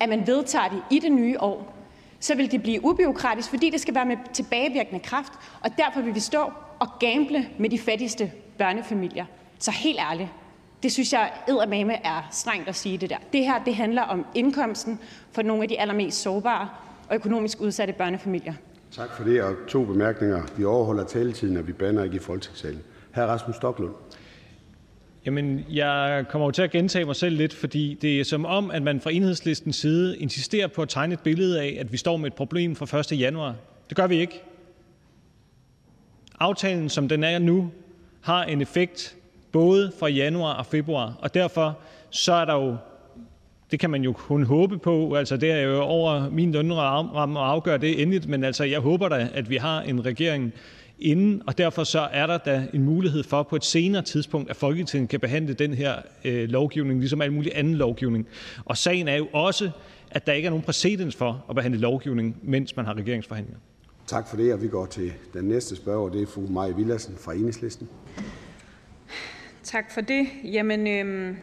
at 0.00 0.08
man 0.08 0.26
vedtager 0.26 0.68
det 0.68 0.82
i 0.90 0.98
det 0.98 1.12
nye 1.12 1.40
år, 1.40 1.74
så 2.20 2.34
vil 2.34 2.50
det 2.52 2.62
blive 2.62 2.84
ubiokratisk, 2.84 3.50
fordi 3.50 3.70
det 3.70 3.80
skal 3.80 3.94
være 3.94 4.04
med 4.04 4.16
tilbagevirkende 4.32 5.00
kraft, 5.00 5.32
og 5.60 5.70
derfor 5.76 6.00
vil 6.00 6.14
vi 6.14 6.20
stå 6.20 6.52
og 6.78 6.88
gamble 7.00 7.48
med 7.58 7.70
de 7.70 7.78
fattigste 7.78 8.32
børnefamilier. 8.58 9.24
Så 9.58 9.70
helt 9.70 9.98
ærligt, 9.98 10.28
det 10.82 10.92
synes 10.92 11.12
jeg 11.12 11.32
eddermame 11.48 12.06
er 12.06 12.28
strengt 12.30 12.68
at 12.68 12.74
sige 12.74 12.98
det 12.98 13.10
der. 13.10 13.16
Det 13.32 13.44
her 13.44 13.64
det 13.64 13.74
handler 13.74 14.02
om 14.02 14.26
indkomsten 14.34 14.98
for 15.32 15.42
nogle 15.42 15.62
af 15.62 15.68
de 15.68 15.80
allermest 15.80 16.22
sårbare 16.22 16.68
og 17.08 17.14
økonomisk 17.14 17.60
udsatte 17.60 17.92
børnefamilier. 17.92 18.54
Tak 18.96 19.16
for 19.16 19.24
det, 19.24 19.42
og 19.42 19.54
to 19.68 19.84
bemærkninger. 19.84 20.42
Vi 20.56 20.64
overholder 20.64 21.04
taletiden, 21.04 21.56
og 21.56 21.66
vi 21.66 21.72
bander 21.72 22.04
ikke 22.04 22.16
i 22.16 22.18
folketingssalen. 22.18 22.82
Hr. 23.14 23.20
Rasmus 23.20 23.56
Stoklund. 23.56 23.94
Jamen, 25.26 25.64
jeg 25.70 26.24
kommer 26.28 26.46
jo 26.46 26.50
til 26.50 26.62
at 26.62 26.70
gentage 26.70 27.04
mig 27.04 27.16
selv 27.16 27.36
lidt, 27.36 27.54
fordi 27.54 27.98
det 28.02 28.20
er 28.20 28.24
som 28.24 28.44
om, 28.46 28.70
at 28.70 28.82
man 28.82 29.00
fra 29.00 29.10
enhedslistens 29.10 29.76
side 29.76 30.18
insisterer 30.18 30.66
på 30.66 30.82
at 30.82 30.88
tegne 30.88 31.14
et 31.14 31.20
billede 31.20 31.60
af, 31.60 31.76
at 31.80 31.92
vi 31.92 31.96
står 31.96 32.16
med 32.16 32.26
et 32.26 32.34
problem 32.34 32.76
fra 32.76 32.98
1. 32.98 33.20
januar. 33.20 33.54
Det 33.88 33.96
gør 33.96 34.06
vi 34.06 34.16
ikke. 34.16 34.42
Aftalen, 36.40 36.88
som 36.88 37.08
den 37.08 37.24
er 37.24 37.38
nu, 37.38 37.70
har 38.20 38.44
en 38.44 38.60
effekt 38.60 39.16
både 39.52 39.92
fra 39.98 40.08
januar 40.08 40.54
og 40.54 40.66
februar, 40.66 41.16
og 41.20 41.34
derfor 41.34 41.78
så 42.10 42.32
er 42.32 42.44
der 42.44 42.54
jo 42.54 42.76
det 43.74 43.80
kan 43.80 43.90
man 43.90 44.02
jo 44.02 44.12
kun 44.12 44.42
håbe 44.42 44.78
på. 44.78 45.14
Altså, 45.14 45.36
det 45.36 45.50
er 45.50 45.60
jo 45.60 45.80
over 45.80 46.30
min 46.30 46.52
lønramme 46.52 47.40
at 47.40 47.46
afgøre 47.46 47.78
det 47.78 48.02
endeligt, 48.02 48.28
men 48.28 48.44
altså, 48.44 48.64
jeg 48.64 48.80
håber 48.80 49.08
da, 49.08 49.28
at 49.34 49.50
vi 49.50 49.56
har 49.56 49.82
en 49.82 50.04
regering 50.04 50.52
inden, 50.98 51.42
og 51.46 51.58
derfor 51.58 51.84
så 51.84 52.00
er 52.00 52.26
der 52.26 52.38
da 52.38 52.66
en 52.74 52.82
mulighed 52.82 53.22
for 53.22 53.42
på 53.42 53.56
et 53.56 53.64
senere 53.64 54.02
tidspunkt, 54.02 54.50
at 54.50 54.56
Folketinget 54.56 55.10
kan 55.10 55.20
behandle 55.20 55.54
den 55.54 55.74
her 55.74 55.94
øh, 56.24 56.48
lovgivning, 56.48 57.00
ligesom 57.00 57.22
al 57.22 57.32
mulig 57.32 57.52
anden 57.54 57.74
lovgivning. 57.74 58.26
Og 58.64 58.76
sagen 58.76 59.08
er 59.08 59.16
jo 59.16 59.28
også, 59.32 59.70
at 60.10 60.26
der 60.26 60.32
ikke 60.32 60.46
er 60.46 60.50
nogen 60.50 60.64
præcedens 60.64 61.16
for 61.16 61.44
at 61.48 61.54
behandle 61.54 61.80
lovgivning, 61.80 62.36
mens 62.42 62.76
man 62.76 62.86
har 62.86 62.94
regeringsforhandlinger. 62.94 63.60
Tak 64.06 64.28
for 64.28 64.36
det, 64.36 64.52
og 64.52 64.62
vi 64.62 64.68
går 64.68 64.86
til 64.86 65.12
den 65.32 65.44
næste 65.44 65.76
spørger, 65.76 66.08
det 66.08 66.22
er 66.22 66.26
fru 66.26 66.46
Maja 66.50 66.72
Villadsen 66.72 67.16
fra 67.20 67.34
Enhedslisten. 67.34 67.88
Tak 69.62 69.92
for 69.94 70.00
det. 70.00 70.26
Jamen, 70.44 70.86
øhm, 70.86 71.36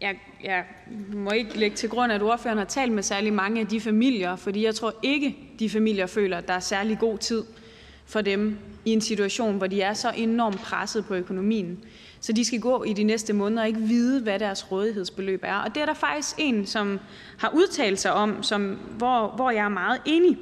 jeg, 0.00 0.16
jeg 0.44 0.64
må 1.12 1.30
ikke 1.30 1.58
lægge 1.58 1.76
til 1.76 1.88
grund, 1.88 2.12
at 2.12 2.22
ordføreren 2.22 2.58
har 2.58 2.64
talt 2.64 2.92
med 2.92 3.02
særlig 3.02 3.32
mange 3.32 3.60
af 3.60 3.66
de 3.66 3.80
familier, 3.80 4.36
fordi 4.36 4.64
jeg 4.64 4.74
tror 4.74 4.94
ikke, 5.02 5.36
de 5.58 5.70
familier 5.70 6.06
føler, 6.06 6.38
at 6.38 6.48
der 6.48 6.54
er 6.54 6.60
særlig 6.60 6.98
god 6.98 7.18
tid 7.18 7.44
for 8.06 8.20
dem 8.20 8.58
i 8.84 8.90
en 8.90 9.00
situation, 9.00 9.56
hvor 9.56 9.66
de 9.66 9.82
er 9.82 9.94
så 9.94 10.12
enormt 10.16 10.60
presset 10.60 11.06
på 11.06 11.14
økonomien. 11.14 11.84
Så 12.20 12.32
de 12.32 12.44
skal 12.44 12.60
gå 12.60 12.84
i 12.84 12.92
de 12.92 13.04
næste 13.04 13.32
måneder 13.32 13.62
og 13.62 13.68
ikke 13.68 13.80
vide, 13.80 14.22
hvad 14.22 14.38
deres 14.38 14.72
rådighedsbeløb 14.72 15.40
er. 15.44 15.56
Og 15.56 15.74
det 15.74 15.82
er 15.82 15.86
der 15.86 15.94
faktisk 15.94 16.36
en, 16.38 16.66
som 16.66 17.00
har 17.38 17.50
udtalt 17.54 18.00
sig 18.00 18.12
om, 18.12 18.42
som, 18.42 18.78
hvor, 18.98 19.32
hvor 19.36 19.50
jeg 19.50 19.64
er 19.64 19.68
meget 19.68 20.00
enig. 20.04 20.38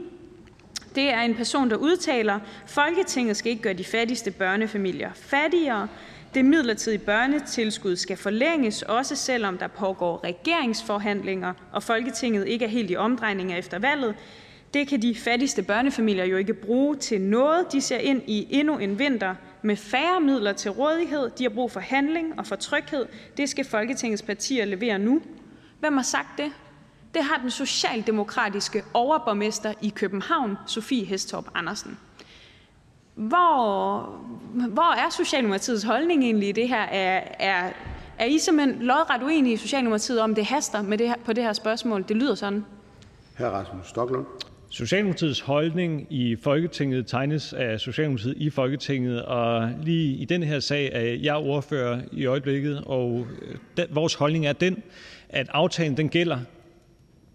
Det 0.95 1.11
er 1.11 1.21
en 1.21 1.35
person, 1.35 1.71
der 1.71 1.77
udtaler, 1.77 2.39
Folketinget 2.67 3.37
skal 3.37 3.51
ikke 3.51 3.63
gøre 3.63 3.73
de 3.75 3.85
fattigste 3.85 4.31
børnefamilier 4.31 5.11
fattigere. 5.15 5.89
Det 6.35 6.45
midlertidige 6.45 6.99
børnetilskud 6.99 7.97
skal 7.97 8.17
forlænges, 8.17 8.83
også 8.83 9.17
selvom 9.17 9.59
der 9.59 9.67
pågår 9.67 10.25
regeringsforhandlinger, 10.25 11.53
og 11.73 11.83
Folketinget 11.83 12.49
ikke 12.49 12.65
er 12.65 12.69
helt 12.69 12.91
i 12.91 12.97
omdrejninger 12.97 13.57
efter 13.57 13.79
valget. 13.79 14.15
Det 14.75 14.89
kan 14.89 15.03
de 15.03 15.15
fattigste 15.15 15.63
børnefamilier 15.63 16.25
jo 16.25 16.37
ikke 16.37 16.55
bruge 16.55 16.97
til 16.97 17.21
noget. 17.21 17.73
De 17.73 17.81
ser 17.81 17.99
ind 17.99 18.23
i 18.27 18.47
endnu 18.51 18.79
en 18.79 18.99
vinter 18.99 19.35
med 19.63 19.77
færre 19.77 20.21
midler 20.21 20.53
til 20.53 20.71
rådighed. 20.71 21.31
De 21.39 21.45
har 21.45 21.51
brug 21.51 21.71
for 21.71 21.81
handling 21.81 22.39
og 22.39 22.47
for 22.47 22.57
tryghed. 22.57 23.07
Det 23.37 23.49
skal 23.49 23.65
Folketingets 23.65 24.23
partier 24.23 24.65
levere 24.65 24.99
nu. 24.99 25.23
Hvem 25.81 25.97
har 25.97 26.03
sagt 26.03 26.39
det? 26.39 26.53
Det 27.15 27.25
har 27.25 27.39
den 27.39 27.51
socialdemokratiske 27.51 28.83
overborgmester 28.95 29.73
i 29.83 29.89
København, 29.89 30.57
Sofie 30.67 31.05
Hestorp 31.05 31.47
Andersen. 31.55 31.99
Hvor, 33.19 34.01
hvor 34.69 34.95
er 34.95 35.11
Socialdemokratiets 35.11 35.85
holdning 35.85 36.25
egentlig 36.25 36.49
i 36.49 36.53
det 36.53 36.69
her? 36.69 36.83
Er, 36.83 37.23
er, 37.39 37.71
er 38.19 38.25
I 38.25 38.39
simpelthen 38.39 38.83
lodret 38.83 39.23
uenige 39.23 39.53
i 39.53 39.57
Socialdemokratiet 39.57 40.21
om, 40.21 40.35
det 40.35 40.45
haster 40.47 40.83
med 40.83 40.99
det 40.99 41.09
her, 41.09 41.15
på 41.25 41.33
det 41.33 41.45
her 41.45 41.53
spørgsmål? 41.53 42.05
Det 42.09 42.17
lyder 42.17 42.35
sådan. 42.35 42.65
Hr. 43.39 43.45
Rasmus 43.45 43.87
Stoklund. 43.89 44.27
Socialdemokratiets 44.71 45.41
holdning 45.41 46.07
i 46.11 46.37
Folketinget 46.37 47.07
tegnes 47.07 47.53
af 47.53 47.81
Socialdemokratiet 47.81 48.35
i 48.37 48.51
Folketinget, 48.51 49.23
og 49.23 49.71
lige 49.83 50.17
i 50.17 50.25
den 50.25 50.43
her 50.43 50.61
sag 50.61 50.91
er 50.93 51.01
jeg 51.23 51.37
ordfører 51.37 52.01
i 52.13 52.27
øjeblikket, 52.27 52.83
og 52.87 53.27
den, 53.77 53.87
vores 53.91 54.15
holdning 54.15 54.47
er 54.47 54.53
den, 54.53 54.83
at 55.29 55.47
aftalen 55.53 55.97
den 55.97 56.09
gælder 56.09 56.39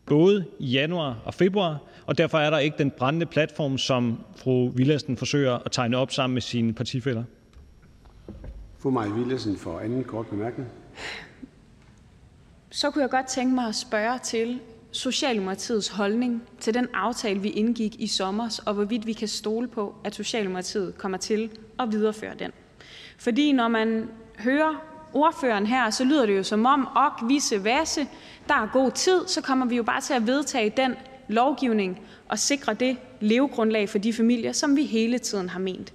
både 0.05 0.45
i 0.59 0.65
januar 0.65 1.17
og 1.25 1.33
februar, 1.33 1.77
og 2.05 2.17
derfor 2.17 2.37
er 2.37 2.49
der 2.49 2.57
ikke 2.57 2.77
den 2.77 2.91
brændende 2.91 3.25
platform, 3.25 3.77
som 3.77 4.19
fru 4.35 4.69
Villadsen 4.69 5.17
forsøger 5.17 5.53
at 5.65 5.71
tegne 5.71 5.97
op 5.97 6.11
sammen 6.11 6.33
med 6.33 6.41
sine 6.41 6.73
partifælder. 6.73 7.23
Fru 8.79 8.89
Maja 8.89 9.09
Villadsen 9.09 9.57
for 9.57 9.79
anden 9.79 10.03
kort 10.03 10.27
bemærkning. 10.27 10.69
Så 12.69 12.91
kunne 12.91 13.01
jeg 13.01 13.09
godt 13.09 13.27
tænke 13.27 13.55
mig 13.55 13.67
at 13.67 13.75
spørge 13.75 14.19
til 14.19 14.59
Socialdemokratiets 14.91 15.87
holdning 15.87 16.43
til 16.59 16.73
den 16.73 16.87
aftale, 16.93 17.39
vi 17.39 17.49
indgik 17.49 17.95
i 17.99 18.07
sommer, 18.07 18.61
og 18.65 18.73
hvorvidt 18.73 19.05
vi 19.05 19.13
kan 19.13 19.27
stole 19.27 19.67
på, 19.67 19.95
at 20.03 20.15
Socialdemokratiet 20.15 20.97
kommer 20.97 21.17
til 21.17 21.49
at 21.79 21.91
videreføre 21.91 22.33
den. 22.39 22.51
Fordi 23.17 23.51
når 23.51 23.67
man 23.67 24.09
hører 24.39 24.83
ordføreren 25.13 25.65
her, 25.65 25.89
så 25.89 26.03
lyder 26.03 26.25
det 26.25 26.37
jo 26.37 26.43
som 26.43 26.65
om, 26.65 26.87
ok, 26.95 27.29
visse 27.29 27.63
vasse, 27.63 28.07
der 28.47 28.53
er 28.53 28.69
god 28.73 28.91
tid, 28.91 29.27
så 29.27 29.41
kommer 29.41 29.65
vi 29.65 29.75
jo 29.75 29.83
bare 29.83 30.01
til 30.01 30.13
at 30.13 30.27
vedtage 30.27 30.73
den 30.77 30.95
lovgivning 31.33 31.99
og 32.29 32.39
sikre 32.39 32.73
det 32.73 32.97
levegrundlag 33.19 33.89
for 33.89 33.97
de 33.97 34.13
familier, 34.13 34.51
som 34.51 34.75
vi 34.75 34.83
hele 34.83 35.19
tiden 35.19 35.49
har 35.49 35.59
ment. 35.59 35.93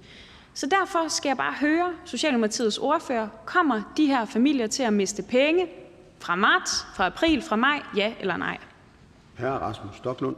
Så 0.53 0.67
derfor 0.67 1.07
skal 1.07 1.29
jeg 1.29 1.37
bare 1.37 1.53
høre 1.61 1.93
Socialdemokratiets 2.05 2.77
ordfører, 2.77 3.27
kommer 3.45 3.93
de 3.97 4.05
her 4.05 4.25
familier 4.25 4.67
til 4.67 4.83
at 4.83 4.93
miste 4.93 5.23
penge 5.23 5.67
fra 6.19 6.35
marts, 6.35 6.71
fra 6.95 7.05
april, 7.05 7.41
fra 7.41 7.55
maj, 7.55 7.81
ja 7.97 8.13
eller 8.19 8.37
nej? 8.37 8.57
Hr. 9.37 9.45
Rasmus 9.45 9.95
Stoklund. 9.95 10.35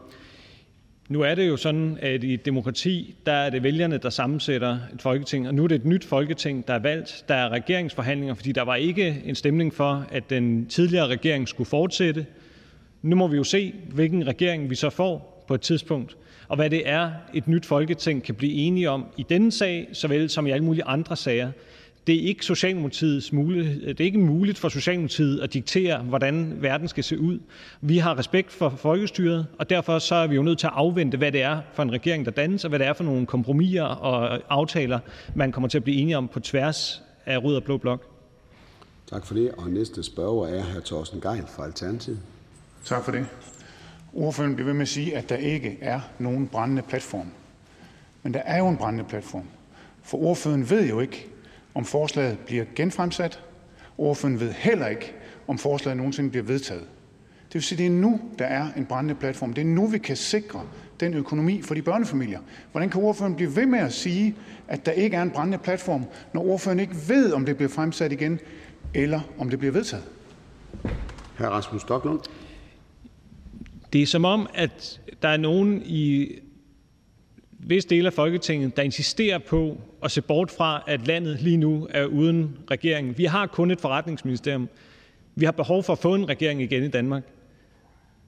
Nu 1.09 1.21
er 1.21 1.35
det 1.35 1.47
jo 1.47 1.57
sådan, 1.57 1.97
at 2.01 2.23
i 2.23 2.33
et 2.33 2.45
demokrati, 2.45 3.15
der 3.25 3.31
er 3.31 3.49
det 3.49 3.63
vælgerne, 3.63 3.97
der 3.97 4.09
sammensætter 4.09 4.79
et 4.93 5.01
folketing, 5.01 5.47
og 5.47 5.55
nu 5.55 5.63
er 5.63 5.67
det 5.67 5.75
et 5.75 5.85
nyt 5.85 6.05
folketing, 6.05 6.67
der 6.67 6.73
er 6.73 6.79
valgt. 6.79 7.25
Der 7.27 7.35
er 7.35 7.49
regeringsforhandlinger, 7.49 8.35
fordi 8.35 8.51
der 8.51 8.61
var 8.61 8.75
ikke 8.75 9.21
en 9.25 9.35
stemning 9.35 9.73
for, 9.73 10.05
at 10.11 10.29
den 10.29 10.65
tidligere 10.65 11.07
regering 11.07 11.47
skulle 11.47 11.69
fortsætte. 11.69 12.25
Nu 13.01 13.15
må 13.15 13.27
vi 13.27 13.37
jo 13.37 13.43
se, 13.43 13.73
hvilken 13.93 14.27
regering 14.27 14.69
vi 14.69 14.75
så 14.75 14.89
får 14.89 15.43
på 15.47 15.53
et 15.53 15.61
tidspunkt, 15.61 16.17
og 16.47 16.55
hvad 16.55 16.69
det 16.69 16.89
er, 16.89 17.11
et 17.33 17.47
nyt 17.47 17.65
folketing 17.65 18.23
kan 18.23 18.35
blive 18.35 18.53
enige 18.53 18.89
om 18.89 19.05
i 19.17 19.25
denne 19.29 19.51
sag, 19.51 19.89
såvel 19.93 20.29
som 20.29 20.47
i 20.47 20.51
alle 20.51 20.65
mulige 20.65 20.83
andre 20.83 21.15
sager. 21.15 21.51
Det 22.07 22.15
er 22.15 22.27
ikke 22.27 22.45
Socialdemokratiets 22.45 23.33
mulighed. 23.33 23.87
Det 23.87 23.99
er 23.99 24.05
ikke 24.05 24.19
muligt 24.19 24.57
for 24.57 24.69
Socialdemokratiet 24.69 25.39
at 25.39 25.53
diktere, 25.53 25.97
hvordan 25.97 26.57
verden 26.61 26.87
skal 26.87 27.03
se 27.03 27.19
ud. 27.19 27.39
Vi 27.81 27.97
har 27.97 28.17
respekt 28.17 28.51
for 28.51 28.69
folkestyret, 28.69 29.45
og 29.59 29.69
derfor 29.69 29.99
så 29.99 30.15
er 30.15 30.27
vi 30.27 30.35
jo 30.35 30.43
nødt 30.43 30.59
til 30.59 30.67
at 30.67 30.73
afvente, 30.75 31.17
hvad 31.17 31.31
det 31.31 31.41
er 31.41 31.61
for 31.73 31.83
en 31.83 31.91
regering, 31.91 32.25
der 32.25 32.31
dannes, 32.31 32.63
og 32.63 32.69
hvad 32.69 32.79
det 32.79 32.87
er 32.87 32.93
for 32.93 33.03
nogle 33.03 33.25
kompromiser 33.25 33.83
og 33.83 34.39
aftaler, 34.49 34.99
man 35.35 35.51
kommer 35.51 35.67
til 35.67 35.77
at 35.77 35.83
blive 35.83 35.97
enige 35.97 36.17
om 36.17 36.27
på 36.27 36.39
tværs 36.39 37.03
af 37.25 37.43
rød 37.43 37.55
og 37.55 37.63
blå 37.63 37.77
blok. 37.77 38.05
Tak 39.09 39.25
for 39.25 39.33
det. 39.33 39.51
Og 39.51 39.69
næste 39.69 40.03
spørger 40.03 40.47
er 40.47 40.63
hr. 40.63 40.79
Thorsten 40.85 41.21
Geil 41.21 41.43
fra 41.55 41.65
Alternativet. 41.65 42.19
Tak 42.85 43.03
for 43.03 43.11
det. 43.11 43.25
Ordføreren 44.13 44.55
bliver 44.55 44.65
ved 44.65 44.73
med 44.73 44.81
at 44.81 44.87
sige, 44.87 45.17
at 45.17 45.29
der 45.29 45.35
ikke 45.35 45.77
er 45.81 45.99
nogen 46.19 46.47
brændende 46.47 46.81
platform. 46.81 47.27
Men 48.23 48.33
der 48.33 48.39
er 48.39 48.57
jo 48.57 48.67
en 48.67 48.77
brændende 48.77 49.09
platform. 49.09 49.43
For 50.03 50.17
ordføreren 50.17 50.69
ved 50.69 50.89
jo 50.89 50.99
ikke, 50.99 51.27
om 51.75 51.85
forslaget 51.85 52.39
bliver 52.39 52.65
genfremsat. 52.75 53.39
Ordføreren 53.97 54.39
ved 54.39 54.51
heller 54.51 54.87
ikke, 54.87 55.13
om 55.47 55.57
forslaget 55.57 55.97
nogensinde 55.97 56.29
bliver 56.29 56.43
vedtaget. 56.43 56.83
Det 57.47 57.53
vil 57.53 57.63
sige, 57.63 57.75
at 57.75 57.79
det 57.79 57.85
er 57.85 58.01
nu, 58.01 58.21
der 58.39 58.45
er 58.45 58.67
en 58.77 58.85
brændende 58.85 59.15
platform. 59.15 59.53
Det 59.53 59.61
er 59.61 59.65
nu, 59.65 59.87
vi 59.87 59.97
kan 59.97 60.15
sikre 60.15 60.61
den 60.99 61.13
økonomi 61.13 61.61
for 61.61 61.73
de 61.73 61.81
børnefamilier. 61.81 62.39
Hvordan 62.71 62.89
kan 62.89 63.01
ordføreren 63.01 63.35
blive 63.35 63.55
ved 63.55 63.65
med 63.65 63.79
at 63.79 63.93
sige, 63.93 64.35
at 64.67 64.85
der 64.85 64.91
ikke 64.91 65.17
er 65.17 65.21
en 65.21 65.31
brændende 65.31 65.57
platform, 65.57 66.05
når 66.33 66.45
ordføreren 66.45 66.79
ikke 66.79 66.95
ved, 67.07 67.33
om 67.33 67.45
det 67.45 67.55
bliver 67.55 67.69
fremsat 67.69 68.11
igen, 68.11 68.39
eller 68.93 69.21
om 69.37 69.49
det 69.49 69.59
bliver 69.59 69.71
vedtaget? 69.71 70.03
Hr. 71.37 71.45
Rasmus 71.45 71.81
Stoklund. 71.81 72.19
Det 73.93 74.01
er 74.01 74.05
som 74.05 74.25
om, 74.25 74.49
at 74.53 75.01
der 75.21 75.27
er 75.27 75.37
nogen 75.37 75.83
i 75.85 76.27
visse 77.59 77.89
dele 77.89 78.07
af 78.07 78.13
Folketinget, 78.13 78.77
der 78.77 78.83
insisterer 78.83 79.37
på 79.37 79.77
at 80.03 80.11
se 80.11 80.21
bort 80.21 80.51
fra, 80.51 80.83
at 80.87 81.07
landet 81.07 81.41
lige 81.41 81.57
nu 81.57 81.87
er 81.89 82.05
uden 82.05 82.57
regering. 82.71 83.17
Vi 83.17 83.25
har 83.25 83.47
kun 83.47 83.71
et 83.71 83.81
forretningsministerium. 83.81 84.69
Vi 85.35 85.45
har 85.45 85.51
behov 85.51 85.83
for 85.83 85.93
at 85.93 85.99
få 85.99 86.15
en 86.15 86.29
regering 86.29 86.61
igen 86.61 86.83
i 86.83 86.87
Danmark. 86.87 87.23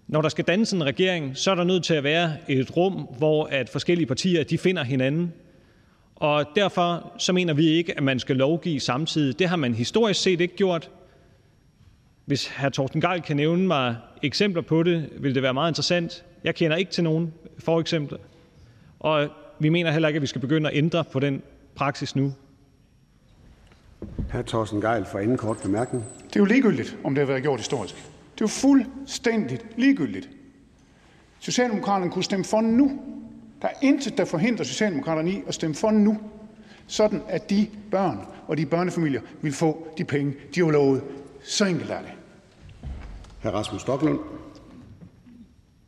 Når 0.07 0.21
der 0.21 0.29
skal 0.29 0.45
dannes 0.45 0.73
en 0.73 0.83
regering, 0.83 1.37
så 1.37 1.51
er 1.51 1.55
der 1.55 1.63
nødt 1.63 1.83
til 1.83 1.93
at 1.93 2.03
være 2.03 2.33
et 2.47 2.77
rum, 2.77 2.93
hvor 3.17 3.45
at 3.45 3.69
forskellige 3.69 4.07
partier 4.07 4.43
de 4.43 4.57
finder 4.57 4.83
hinanden. 4.83 5.33
Og 6.15 6.45
derfor 6.55 7.13
så 7.17 7.33
mener 7.33 7.53
vi 7.53 7.67
ikke, 7.67 7.97
at 7.97 8.03
man 8.03 8.19
skal 8.19 8.35
lovgive 8.35 8.79
samtidig. 8.79 9.39
Det 9.39 9.49
har 9.49 9.55
man 9.55 9.73
historisk 9.73 10.21
set 10.21 10.41
ikke 10.41 10.55
gjort. 10.55 10.89
Hvis 12.25 12.47
hr. 12.47 12.69
Torsten 12.69 13.01
Geil 13.01 13.21
kan 13.21 13.35
nævne 13.35 13.67
mig 13.67 13.95
eksempler 14.21 14.61
på 14.61 14.83
det, 14.83 15.09
vil 15.19 15.35
det 15.35 15.43
være 15.43 15.53
meget 15.53 15.71
interessant. 15.71 16.25
Jeg 16.43 16.55
kender 16.55 16.77
ikke 16.77 16.91
til 16.91 17.03
nogen 17.03 17.33
eksempler, 17.79 18.17
og 18.99 19.29
vi 19.59 19.69
mener 19.69 19.91
heller 19.91 20.07
ikke, 20.07 20.17
at 20.17 20.21
vi 20.21 20.27
skal 20.27 20.41
begynde 20.41 20.69
at 20.69 20.77
ændre 20.77 21.03
på 21.03 21.19
den 21.19 21.41
praksis 21.75 22.15
nu. 22.15 22.33
Hr. 24.31 24.41
Torsten 24.41 24.81
Geil 24.81 25.05
for 25.05 25.19
anden 25.19 25.37
kort 25.37 25.57
bemærkning. 25.63 26.05
Det 26.27 26.35
er 26.35 26.39
jo 26.39 26.45
ligegyldigt, 26.45 26.97
om 27.03 27.15
det 27.15 27.21
har 27.21 27.27
været 27.27 27.41
gjort 27.41 27.59
historisk. 27.59 27.95
Det 27.95 28.41
er 28.41 28.45
jo 28.45 28.47
fuldstændig 28.47 29.59
ligegyldigt. 29.77 30.29
Socialdemokraterne 31.39 32.11
kunne 32.11 32.23
stemme 32.23 32.45
for 32.45 32.61
nu. 32.61 32.99
Der 33.61 33.67
er 33.67 33.73
intet, 33.81 34.17
der 34.17 34.25
forhindrer 34.25 34.65
Socialdemokraterne 34.65 35.31
i 35.31 35.41
at 35.47 35.53
stemme 35.53 35.75
for 35.75 35.91
nu, 35.91 36.19
sådan 36.87 37.21
at 37.27 37.49
de 37.49 37.67
børn 37.91 38.19
og 38.47 38.57
de 38.57 38.65
børnefamilier 38.65 39.21
vil 39.41 39.53
få 39.53 39.87
de 39.97 40.03
penge, 40.03 40.33
de 40.55 40.59
har 40.59 40.71
lovet. 40.71 41.01
Så 41.43 41.65
enkelt 41.65 41.91
er 41.91 41.99
det. 41.99 42.11
Hr. 43.43 43.47
Rasmus 43.47 43.81
Stoklund. 43.81 44.19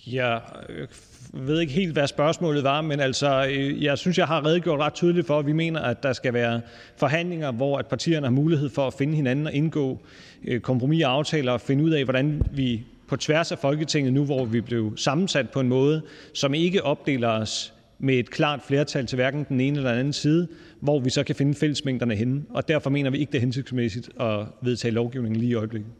Jeg 0.07 0.41
øh, 0.69 0.87
ved 1.33 1.59
ikke 1.59 1.73
helt, 1.73 1.93
hvad 1.93 2.07
spørgsmålet 2.07 2.63
var, 2.63 2.81
men 2.81 2.99
altså, 2.99 3.47
øh, 3.49 3.83
jeg 3.83 3.97
synes, 3.97 4.17
jeg 4.17 4.27
har 4.27 4.45
redegjort 4.45 4.79
ret 4.79 4.93
tydeligt 4.93 5.27
for, 5.27 5.39
at 5.39 5.45
vi 5.45 5.51
mener, 5.51 5.81
at 5.81 6.03
der 6.03 6.13
skal 6.13 6.33
være 6.33 6.61
forhandlinger, 6.97 7.51
hvor 7.51 7.77
at 7.77 7.87
partierne 7.87 8.25
har 8.25 8.31
mulighed 8.31 8.69
for 8.69 8.87
at 8.87 8.93
finde 8.93 9.15
hinanden 9.15 9.47
og 9.47 9.53
indgå 9.53 10.01
øh, 10.43 10.61
kompromis 10.61 11.03
og 11.03 11.11
aftaler 11.11 11.51
og 11.51 11.61
finde 11.61 11.83
ud 11.83 11.91
af, 11.91 12.03
hvordan 12.03 12.41
vi 12.51 12.83
på 13.07 13.17
tværs 13.17 13.51
af 13.51 13.59
Folketinget 13.59 14.13
nu, 14.13 14.25
hvor 14.25 14.45
vi 14.45 14.61
blev 14.61 14.97
sammensat 14.97 15.49
på 15.49 15.59
en 15.59 15.67
måde, 15.67 16.01
som 16.33 16.53
ikke 16.53 16.83
opdeler 16.83 17.29
os 17.29 17.73
med 17.99 18.19
et 18.19 18.29
klart 18.29 18.61
flertal 18.67 19.05
til 19.05 19.15
hverken 19.15 19.45
den 19.49 19.61
ene 19.61 19.77
eller 19.77 19.89
den 19.89 19.99
anden 19.99 20.13
side, 20.13 20.47
hvor 20.79 20.99
vi 20.99 21.09
så 21.09 21.23
kan 21.23 21.35
finde 21.35 21.53
fællesmængderne 21.53 22.15
henne. 22.15 22.43
Og 22.49 22.67
derfor 22.67 22.89
mener 22.89 23.09
vi 23.09 23.17
ikke, 23.17 23.31
det 23.31 23.37
er 23.37 23.41
hensigtsmæssigt 23.41 24.09
at 24.19 24.45
vedtage 24.61 24.91
lovgivningen 24.91 25.39
lige 25.39 25.49
i 25.49 25.53
øjeblikket. 25.53 25.91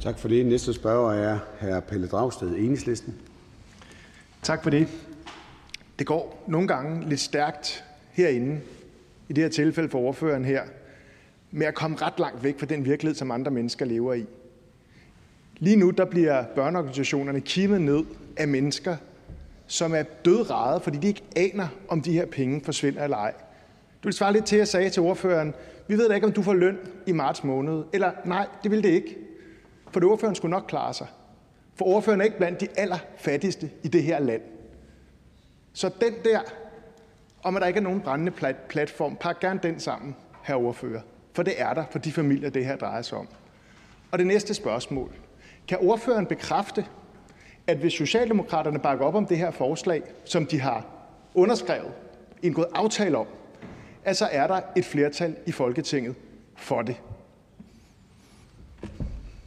Tak 0.00 0.18
for 0.18 0.28
det. 0.28 0.46
Næste 0.46 0.72
spørger 0.72 1.12
er 1.12 1.38
hr. 1.60 1.80
Pelle 1.80 2.06
Dragsted, 2.06 2.48
Enhedslisten. 2.48 3.14
Tak 4.42 4.62
for 4.62 4.70
det. 4.70 4.88
Det 5.98 6.06
går 6.06 6.44
nogle 6.48 6.68
gange 6.68 7.08
lidt 7.08 7.20
stærkt 7.20 7.84
herinde, 8.12 8.60
i 9.28 9.32
det 9.32 9.44
her 9.44 9.50
tilfælde 9.50 9.88
for 9.88 9.98
ordføreren 9.98 10.44
her, 10.44 10.62
med 11.50 11.66
at 11.66 11.74
komme 11.74 11.96
ret 11.96 12.18
langt 12.18 12.44
væk 12.44 12.58
fra 12.58 12.66
den 12.66 12.84
virkelighed, 12.84 13.14
som 13.14 13.30
andre 13.30 13.50
mennesker 13.50 13.84
lever 13.84 14.14
i. 14.14 14.24
Lige 15.58 15.76
nu 15.76 15.90
der 15.90 16.04
bliver 16.04 16.44
børneorganisationerne 16.54 17.40
kimet 17.40 17.80
ned 17.80 18.04
af 18.36 18.48
mennesker, 18.48 18.96
som 19.70 19.94
er 19.94 20.02
dødrede, 20.02 20.80
fordi 20.80 20.98
de 20.98 21.06
ikke 21.06 21.22
aner, 21.36 21.68
om 21.88 22.02
de 22.02 22.12
her 22.12 22.26
penge 22.26 22.60
forsvinder 22.64 23.04
eller 23.04 23.16
ej. 23.16 23.32
Du 24.02 24.08
vil 24.08 24.12
svare 24.12 24.32
lidt 24.32 24.44
til, 24.44 24.56
at 24.56 24.58
jeg 24.58 24.68
sagde 24.68 24.90
til 24.90 25.02
ordføreren, 25.02 25.54
vi 25.88 25.98
ved 25.98 26.08
da 26.08 26.14
ikke, 26.14 26.26
om 26.26 26.32
du 26.32 26.42
får 26.42 26.54
løn 26.54 26.78
i 27.06 27.12
marts 27.12 27.44
måned. 27.44 27.84
Eller 27.92 28.12
nej, 28.24 28.46
det 28.62 28.70
vil 28.70 28.82
det 28.82 28.88
ikke. 28.88 29.16
For 29.90 30.00
det 30.00 30.08
ordføreren 30.08 30.34
skulle 30.34 30.50
nok 30.50 30.64
klare 30.68 30.94
sig. 30.94 31.06
For 31.74 31.84
ordføreren 31.84 32.20
er 32.20 32.24
ikke 32.24 32.36
blandt 32.36 32.60
de 32.60 32.68
allerfattigste 32.76 33.70
i 33.82 33.88
det 33.88 34.02
her 34.02 34.18
land. 34.18 34.42
Så 35.72 35.90
den 36.00 36.14
der, 36.24 36.40
om 37.42 37.56
at 37.56 37.60
der 37.60 37.66
ikke 37.66 37.78
er 37.78 37.84
nogen 37.84 38.00
brændende 38.00 38.32
platform, 38.68 39.16
pak 39.16 39.40
gerne 39.40 39.60
den 39.62 39.80
sammen, 39.80 40.16
her 40.42 40.54
ordfører. 40.54 41.00
For 41.34 41.42
det 41.42 41.54
er 41.56 41.74
der 41.74 41.84
for 41.90 41.98
de 41.98 42.12
familier, 42.12 42.50
det 42.50 42.64
her 42.64 42.76
drejer 42.76 43.02
sig 43.02 43.18
om. 43.18 43.28
Og 44.10 44.18
det 44.18 44.26
næste 44.26 44.54
spørgsmål. 44.54 45.10
Kan 45.68 45.78
ordføreren 45.80 46.26
bekræfte, 46.26 46.86
at 47.70 47.76
hvis 47.78 47.92
Socialdemokraterne 47.92 48.78
bakker 48.78 49.06
op 49.06 49.14
om 49.14 49.26
det 49.26 49.38
her 49.38 49.50
forslag, 49.50 50.02
som 50.24 50.46
de 50.46 50.60
har 50.60 50.86
underskrevet, 51.34 51.92
indgået 52.42 52.66
aftale 52.74 53.18
om, 53.18 53.26
at 54.04 54.16
så 54.16 54.28
er 54.32 54.46
der 54.46 54.60
et 54.76 54.84
flertal 54.84 55.36
i 55.46 55.52
Folketinget 55.52 56.14
for 56.56 56.82
det? 56.82 56.96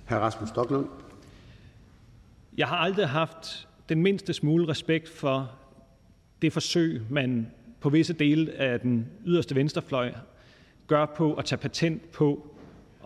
Hr. 0.06 0.14
Rasmus 0.14 0.50
Stoklund. 0.50 0.88
Jeg 2.58 2.68
har 2.68 2.78
aldrig 2.78 3.10
haft 3.10 3.68
den 3.90 4.02
mindste 4.02 4.34
smule 4.34 4.68
respekt 4.68 5.10
for 5.10 5.52
det 6.42 6.54
forsøg, 6.54 7.02
man 7.10 7.52
på 7.80 7.90
visse 7.90 8.14
dele 8.14 8.52
af 8.52 8.80
den 8.80 9.08
yderste 9.26 9.56
venstrefløj 9.56 10.14
gør 10.88 11.06
på 11.06 11.34
at 11.34 11.46
tage 11.46 11.60
patent 11.60 12.12
på 12.12 12.48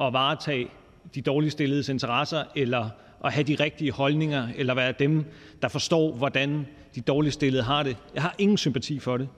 at 0.01 0.13
varetage 0.13 0.68
de 1.15 1.22
dårligt 1.22 1.51
stilledes 1.51 1.89
interesser 1.89 2.43
eller 2.55 2.89
at 3.26 3.34
have 3.34 3.43
de 3.43 3.55
rigtige 3.55 3.91
holdninger 3.91 4.47
eller 4.55 4.74
være 4.74 4.93
dem, 4.99 5.26
der 5.61 5.68
forstår, 5.68 6.15
hvordan 6.15 6.68
de 6.95 7.01
dårligt 7.01 7.34
stillede 7.34 7.63
har 7.63 7.84
det. 7.84 7.97
Jeg 8.13 8.22
har 8.22 8.36
ingen 8.38 8.57
sympati 8.57 8.99
for 8.99 9.18
det. 9.18 9.30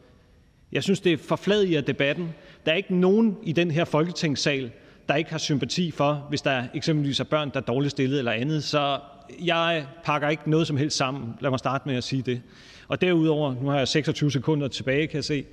Jeg 0.72 0.84
synes, 0.84 1.00
det 1.00 1.20
forfladiger 1.20 1.82
debatten. 1.82 2.34
Der 2.66 2.72
er 2.72 2.76
ikke 2.76 2.96
nogen 2.96 3.38
i 3.44 3.52
den 3.52 3.72
her 3.72 3.86
folketingssal, 3.86 4.72
der 5.10 5.16
ikke 5.16 5.32
har 5.32 5.38
sympati 5.38 5.92
for, 5.92 6.26
hvis 6.30 6.42
der 6.42 6.64
eksempelvis 6.74 7.20
er 7.20 7.24
børn, 7.24 7.50
der 7.50 7.60
er 7.60 7.64
dårligt 7.64 7.92
stillet 7.92 8.20
eller 8.20 8.32
andet. 8.32 8.64
Så 8.64 9.00
jeg 9.44 9.86
pakker 10.04 10.30
ikke 10.30 10.50
noget 10.50 10.68
som 10.68 10.78
helst 10.78 10.98
sammen. 10.98 11.34
Lad 11.42 11.50
mig 11.50 11.60
starte 11.60 11.88
med 11.88 11.96
at 11.96 12.04
sige 12.04 12.22
det. 12.22 12.42
Og 12.88 13.02
derudover, 13.02 13.56
nu 13.62 13.70
har 13.70 13.78
jeg 13.78 13.88
26 13.88 14.32
sekunder 14.32 14.68
tilbage, 14.68 15.08
kan 15.08 15.16
jeg 15.16 15.24
se, 15.24 15.46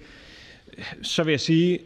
så 1.03 1.23
vil 1.23 1.33
jeg 1.33 1.41
sige, 1.41 1.79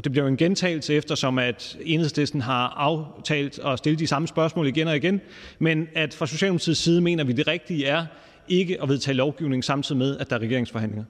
og 0.00 0.04
det 0.04 0.12
bliver 0.12 0.24
jo 0.24 0.28
en 0.28 0.36
gentagelse, 0.36 0.94
eftersom 0.94 1.38
at 1.38 1.76
enhedslisten 1.80 2.40
har 2.40 2.68
aftalt 2.68 3.58
at 3.58 3.78
stille 3.78 3.98
de 3.98 4.06
samme 4.06 4.28
spørgsmål 4.28 4.66
igen 4.66 4.88
og 4.88 4.96
igen, 4.96 5.20
men 5.58 5.88
at 5.94 6.14
fra 6.14 6.26
Socialdemokratiets 6.26 6.80
side 6.80 7.00
mener 7.00 7.24
vi, 7.24 7.32
det 7.32 7.46
rigtige 7.46 7.86
er 7.86 8.06
ikke 8.48 8.82
at 8.82 8.88
vedtage 8.88 9.14
lovgivning 9.14 9.64
samtidig 9.64 9.98
med, 9.98 10.18
at 10.18 10.30
der 10.30 10.36
er 10.36 10.40
regeringsforhandlinger. 10.40 11.04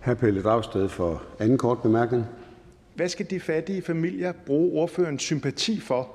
Hr. 0.00 0.14
Pelle 0.14 0.42
Dragsted 0.42 0.88
for 0.88 1.22
anden 1.38 1.58
kort 1.58 1.82
bemærkning. 1.82 2.24
Hvad 2.94 3.08
skal 3.08 3.26
de 3.30 3.40
fattige 3.40 3.82
familier 3.82 4.32
bruge 4.32 4.80
ordførens 4.80 5.22
sympati 5.22 5.80
for, 5.80 6.08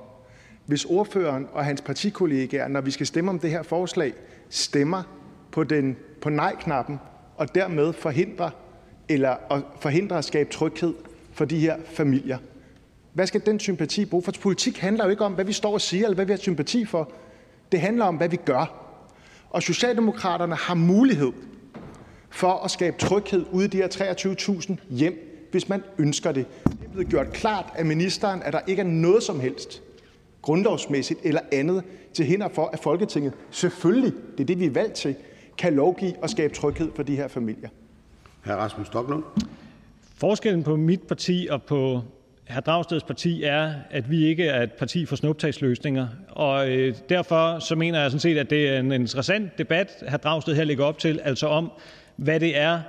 hvis 0.66 0.86
ordføreren 0.86 1.48
og 1.54 1.66
hans 1.66 1.82
partikollegaer, 1.82 2.68
når 2.68 2.82
vi 2.82 2.92
skal 2.92 3.06
stemme 3.06 3.32
om 3.32 3.40
det 3.40 3.50
her 3.50 3.64
forslag, 3.64 4.14
stemmer 4.50 5.04
på, 5.52 5.64
den, 5.64 5.98
på 6.22 6.30
nej-knappen 6.30 7.00
og 7.38 7.56
dermed 7.56 7.94
forhindrer, 7.94 8.50
eller 9.10 9.36
forhindrer 9.80 10.18
at 10.18 10.26
skabe 10.26 10.50
tryghed 10.52 10.94
for 11.34 11.46
de 11.46 11.60
her 11.60 11.78
familier? 11.86 12.38
Hvad 13.14 13.28
skal 13.28 13.46
den 13.46 13.60
sympati 13.60 14.06
bruge? 14.06 14.24
For 14.24 14.32
politik 14.42 14.78
handler 14.78 15.04
jo 15.04 15.10
ikke 15.10 15.26
om, 15.26 15.34
hvad 15.34 15.46
vi 15.46 15.54
står 15.54 15.74
og 15.74 15.82
siger, 15.82 16.04
eller 16.04 16.16
hvad 16.16 16.26
vi 16.26 16.32
har 16.32 16.38
sympati 16.38 16.86
for. 16.86 17.12
Det 17.72 17.82
handler 17.82 18.06
om, 18.06 18.16
hvad 18.16 18.30
vi 18.30 18.36
gør. 18.36 18.80
Og 19.50 19.64
Socialdemokraterne 19.64 20.56
har 20.56 20.76
mulighed 20.76 21.32
for 22.30 22.54
at 22.54 22.72
skabe 22.72 22.98
tryghed 23.00 23.46
ude 23.52 23.66
i 23.66 23.68
de 23.68 23.78
her 23.78 23.88
23.000 23.88 24.76
hjem, 24.90 25.48
hvis 25.52 25.70
man 25.70 25.84
ønsker 25.98 26.32
det. 26.32 26.46
Det 26.64 26.86
er 26.86 26.92
blevet 26.92 27.10
gjort 27.10 27.34
klart 27.34 27.66
af 27.76 27.86
ministeren, 27.86 28.42
at 28.44 28.54
der 28.54 28.60
ikke 28.68 28.80
er 28.80 28.88
noget 28.88 29.24
som 29.24 29.40
helst 29.40 29.82
grundlovsmæssigt 30.42 31.20
eller 31.24 31.42
andet 31.52 31.84
til 32.14 32.26
hinder 32.26 32.50
for, 32.50 32.70
at 32.74 32.80
Folketinget 32.80 33.34
selvfølgelig, 33.52 34.14
det 34.32 34.40
er 34.40 34.46
det, 34.46 34.60
vi 34.60 34.66
er 34.66 34.72
valgt 34.72 34.94
til, 34.94 35.16
kan 35.58 35.74
lovgive 35.74 36.14
og 36.22 36.30
skabe 36.30 36.54
tryghed 36.54 36.92
for 36.96 37.04
de 37.04 37.16
her 37.16 37.28
familier. 37.28 37.70
Hr. 38.44 38.52
Rasmus 38.52 38.88
Stoklund. 38.88 39.24
Forskellen 40.16 40.64
på 40.64 40.76
mit 40.76 41.02
parti 41.02 41.48
og 41.52 41.64
på 41.64 42.02
hr. 42.50 42.60
Dragsteds 42.60 43.04
parti 43.04 43.44
er, 43.44 43.74
at 43.92 44.12
vi 44.12 44.26
ikke 44.26 44.46
er 44.46 44.64
et 44.64 44.72
parti 44.72 45.06
for 45.06 45.16
snuptagsløsninger. 45.16 46.08
Og 46.30 46.70
øh, 46.70 46.96
derfor 47.10 47.60
så 47.60 47.76
mener 47.76 48.02
jeg 48.02 48.12
sådan 48.12 48.20
set, 48.20 48.38
at 48.38 48.50
det 48.50 48.70
er 48.70 48.80
en 48.80 48.92
interessant 48.92 49.58
debat, 49.58 50.04
hr. 50.08 50.18
Dragsted 50.18 50.56
her 50.56 50.64
lægger 50.64 50.86
op 50.86 51.00
til, 51.00 51.20
altså 51.24 51.48
om, 51.48 51.72
hvad 52.16 52.40
det 52.40 52.58
er, 52.58 52.82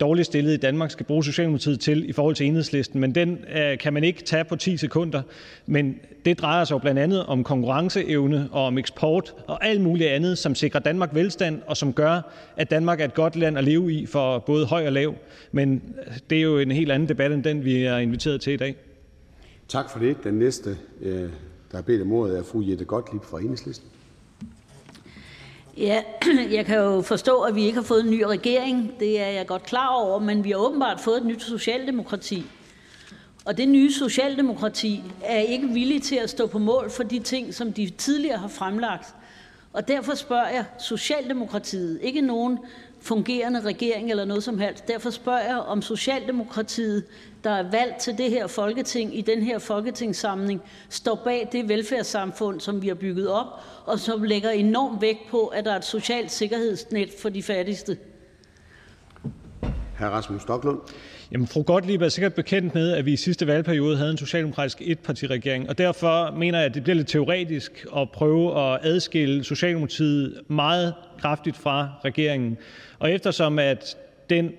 dårligt 0.00 0.26
stillet 0.26 0.52
i 0.52 0.56
Danmark 0.56 0.90
skal 0.90 1.06
bruge 1.06 1.24
Socialdemokratiet 1.24 1.80
til 1.80 2.08
i 2.08 2.12
forhold 2.12 2.34
til 2.34 2.46
enhedslisten, 2.46 3.00
men 3.00 3.14
den 3.14 3.44
øh, 3.56 3.78
kan 3.78 3.92
man 3.92 4.04
ikke 4.04 4.22
tage 4.22 4.44
på 4.44 4.56
10 4.56 4.76
sekunder. 4.76 5.22
Men 5.66 5.98
det 6.24 6.38
drejer 6.38 6.64
sig 6.64 6.74
jo 6.74 6.78
blandt 6.78 7.00
andet 7.00 7.26
om 7.26 7.44
konkurrenceevne 7.44 8.48
og 8.52 8.64
om 8.64 8.78
eksport 8.78 9.34
og 9.46 9.66
alt 9.66 9.80
muligt 9.80 10.10
andet, 10.10 10.38
som 10.38 10.54
sikrer 10.54 10.80
Danmark 10.80 11.14
velstand, 11.14 11.62
og 11.66 11.76
som 11.76 11.92
gør, 11.92 12.20
at 12.56 12.70
Danmark 12.70 13.00
er 13.00 13.04
et 13.04 13.14
godt 13.14 13.36
land 13.36 13.58
at 13.58 13.64
leve 13.64 13.92
i 13.92 14.06
for 14.06 14.38
både 14.38 14.66
høj 14.66 14.86
og 14.86 14.92
lav. 14.92 15.14
Men 15.52 15.82
øh, 16.06 16.14
det 16.30 16.38
er 16.38 16.42
jo 16.42 16.58
en 16.58 16.70
helt 16.70 16.92
anden 16.92 17.08
debat 17.08 17.32
end 17.32 17.44
den, 17.44 17.64
vi 17.64 17.84
er 17.84 17.96
inviteret 17.96 18.40
til 18.40 18.52
i 18.52 18.56
dag. 18.56 18.76
Tak 19.68 19.90
for 19.90 19.98
det. 19.98 20.16
Den 20.24 20.34
næste, 20.34 20.76
øh, 21.00 21.20
der 21.70 21.76
har 21.76 21.82
bedt 21.82 22.02
om 22.02 22.12
ordet, 22.12 22.38
er 22.38 22.42
fru 22.42 22.62
Jette 22.68 22.84
Gottlieb 22.84 23.22
fra 23.22 23.40
Enhedslisten. 23.40 23.88
Ja, 25.80 26.02
jeg 26.56 26.66
kan 26.66 26.78
jo 26.78 27.02
forstå, 27.02 27.40
at 27.40 27.54
vi 27.54 27.64
ikke 27.64 27.78
har 27.78 27.84
fået 27.84 28.04
en 28.04 28.10
ny 28.10 28.22
regering. 28.22 28.92
Det 29.00 29.20
er 29.20 29.26
jeg 29.26 29.46
godt 29.46 29.62
klar 29.62 29.88
over, 29.88 30.18
men 30.18 30.44
vi 30.44 30.50
har 30.50 30.56
åbenbart 30.56 31.00
fået 31.00 31.16
et 31.16 31.26
nyt 31.26 31.42
socialdemokrati. 31.42 32.46
Og 33.44 33.56
det 33.56 33.68
nye 33.68 33.92
socialdemokrati 33.92 35.02
er 35.24 35.38
ikke 35.38 35.68
villig 35.68 36.02
til 36.02 36.16
at 36.16 36.30
stå 36.30 36.46
på 36.46 36.58
mål 36.58 36.90
for 36.90 37.02
de 37.02 37.18
ting, 37.18 37.54
som 37.54 37.72
de 37.72 37.90
tidligere 37.90 38.38
har 38.38 38.48
fremlagt. 38.48 39.14
Og 39.72 39.88
derfor 39.88 40.14
spørger 40.14 40.48
jeg 40.48 40.64
Socialdemokratiet, 40.78 41.98
ikke 42.02 42.20
nogen 42.20 42.58
fungerende 43.00 43.60
regering 43.60 44.10
eller 44.10 44.24
noget 44.24 44.44
som 44.44 44.58
helst. 44.58 44.88
Derfor 44.88 45.10
spørger 45.10 45.40
jeg, 45.40 45.58
om 45.58 45.82
Socialdemokratiet, 45.82 47.04
der 47.44 47.50
er 47.50 47.70
valgt 47.70 47.98
til 47.98 48.18
det 48.18 48.30
her 48.30 48.46
Folketing 48.46 49.18
i 49.18 49.20
den 49.20 49.42
her 49.42 49.58
folketingssamling, 49.58 50.62
står 50.88 51.14
bag 51.14 51.48
det 51.52 51.68
velfærdssamfund, 51.68 52.60
som 52.60 52.82
vi 52.82 52.88
har 52.88 52.94
bygget 52.94 53.28
op, 53.28 53.46
og 53.86 53.98
som 53.98 54.22
lægger 54.22 54.50
enorm 54.50 55.00
vægt 55.00 55.20
på, 55.30 55.46
at 55.46 55.64
der 55.64 55.72
er 55.72 55.76
et 55.76 55.84
socialt 55.84 56.30
sikkerhedsnet 56.30 57.08
for 57.22 57.28
de 57.28 57.42
fattigste. 57.42 57.98
Hr. 59.98 60.04
Rasmus 60.04 60.42
Stoklund. 60.42 60.80
Jamen, 61.32 61.46
fru 61.46 61.62
Gottlieb 61.62 62.02
er 62.02 62.08
sikkert 62.08 62.34
bekendt 62.34 62.74
med, 62.74 62.92
at 62.92 63.06
vi 63.06 63.12
i 63.12 63.16
sidste 63.16 63.46
valgperiode 63.46 63.96
havde 63.96 64.10
en 64.10 64.16
socialdemokratisk 64.16 64.78
etpartiregering, 64.80 65.68
og 65.68 65.78
derfor 65.78 66.34
mener 66.36 66.58
jeg, 66.58 66.66
at 66.66 66.74
det 66.74 66.82
bliver 66.82 66.96
lidt 66.96 67.08
teoretisk 67.08 67.86
at 67.96 68.10
prøve 68.10 68.60
at 68.60 68.78
adskille 68.82 69.44
Socialdemokratiet 69.44 70.40
meget 70.48 70.94
kraftigt 71.20 71.56
fra 71.56 71.88
regeringen. 72.04 72.58
Og 72.98 73.12
eftersom 73.12 73.58
at 73.58 73.96
den 74.30 74.50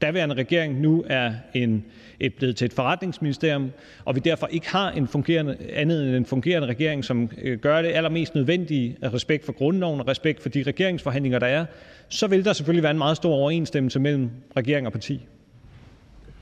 daværende 0.00 0.34
regering 0.34 0.80
nu 0.80 1.04
er 1.06 1.32
en, 1.54 1.84
et, 2.20 2.34
blevet 2.34 2.56
til 2.56 2.64
et 2.64 2.72
forretningsministerium, 2.72 3.70
og 4.04 4.14
vi 4.14 4.20
derfor 4.20 4.46
ikke 4.46 4.68
har 4.68 4.90
en 4.90 5.08
fungerende, 5.08 5.56
andet 5.72 6.06
end 6.06 6.16
en 6.16 6.26
fungerende 6.26 6.68
regering, 6.68 7.04
som 7.04 7.30
øh, 7.42 7.58
gør 7.58 7.82
det 7.82 7.88
allermest 7.88 8.34
nødvendige 8.34 8.96
af 9.02 9.14
respekt 9.14 9.44
for 9.44 9.52
grundloven 9.52 10.00
og 10.00 10.08
respekt 10.08 10.42
for 10.42 10.48
de 10.48 10.62
regeringsforhandlinger, 10.62 11.38
der 11.38 11.46
er, 11.46 11.66
så 12.08 12.26
vil 12.26 12.44
der 12.44 12.52
selvfølgelig 12.52 12.82
være 12.82 12.92
en 12.92 12.98
meget 12.98 13.16
stor 13.16 13.34
overensstemmelse 13.34 14.00
mellem 14.00 14.30
regering 14.56 14.86
og 14.86 14.92
parti. 14.92 15.20
Fru 15.20 15.20
Jette 15.20 15.30
Gottlieb 15.30 15.30
for 15.42 16.41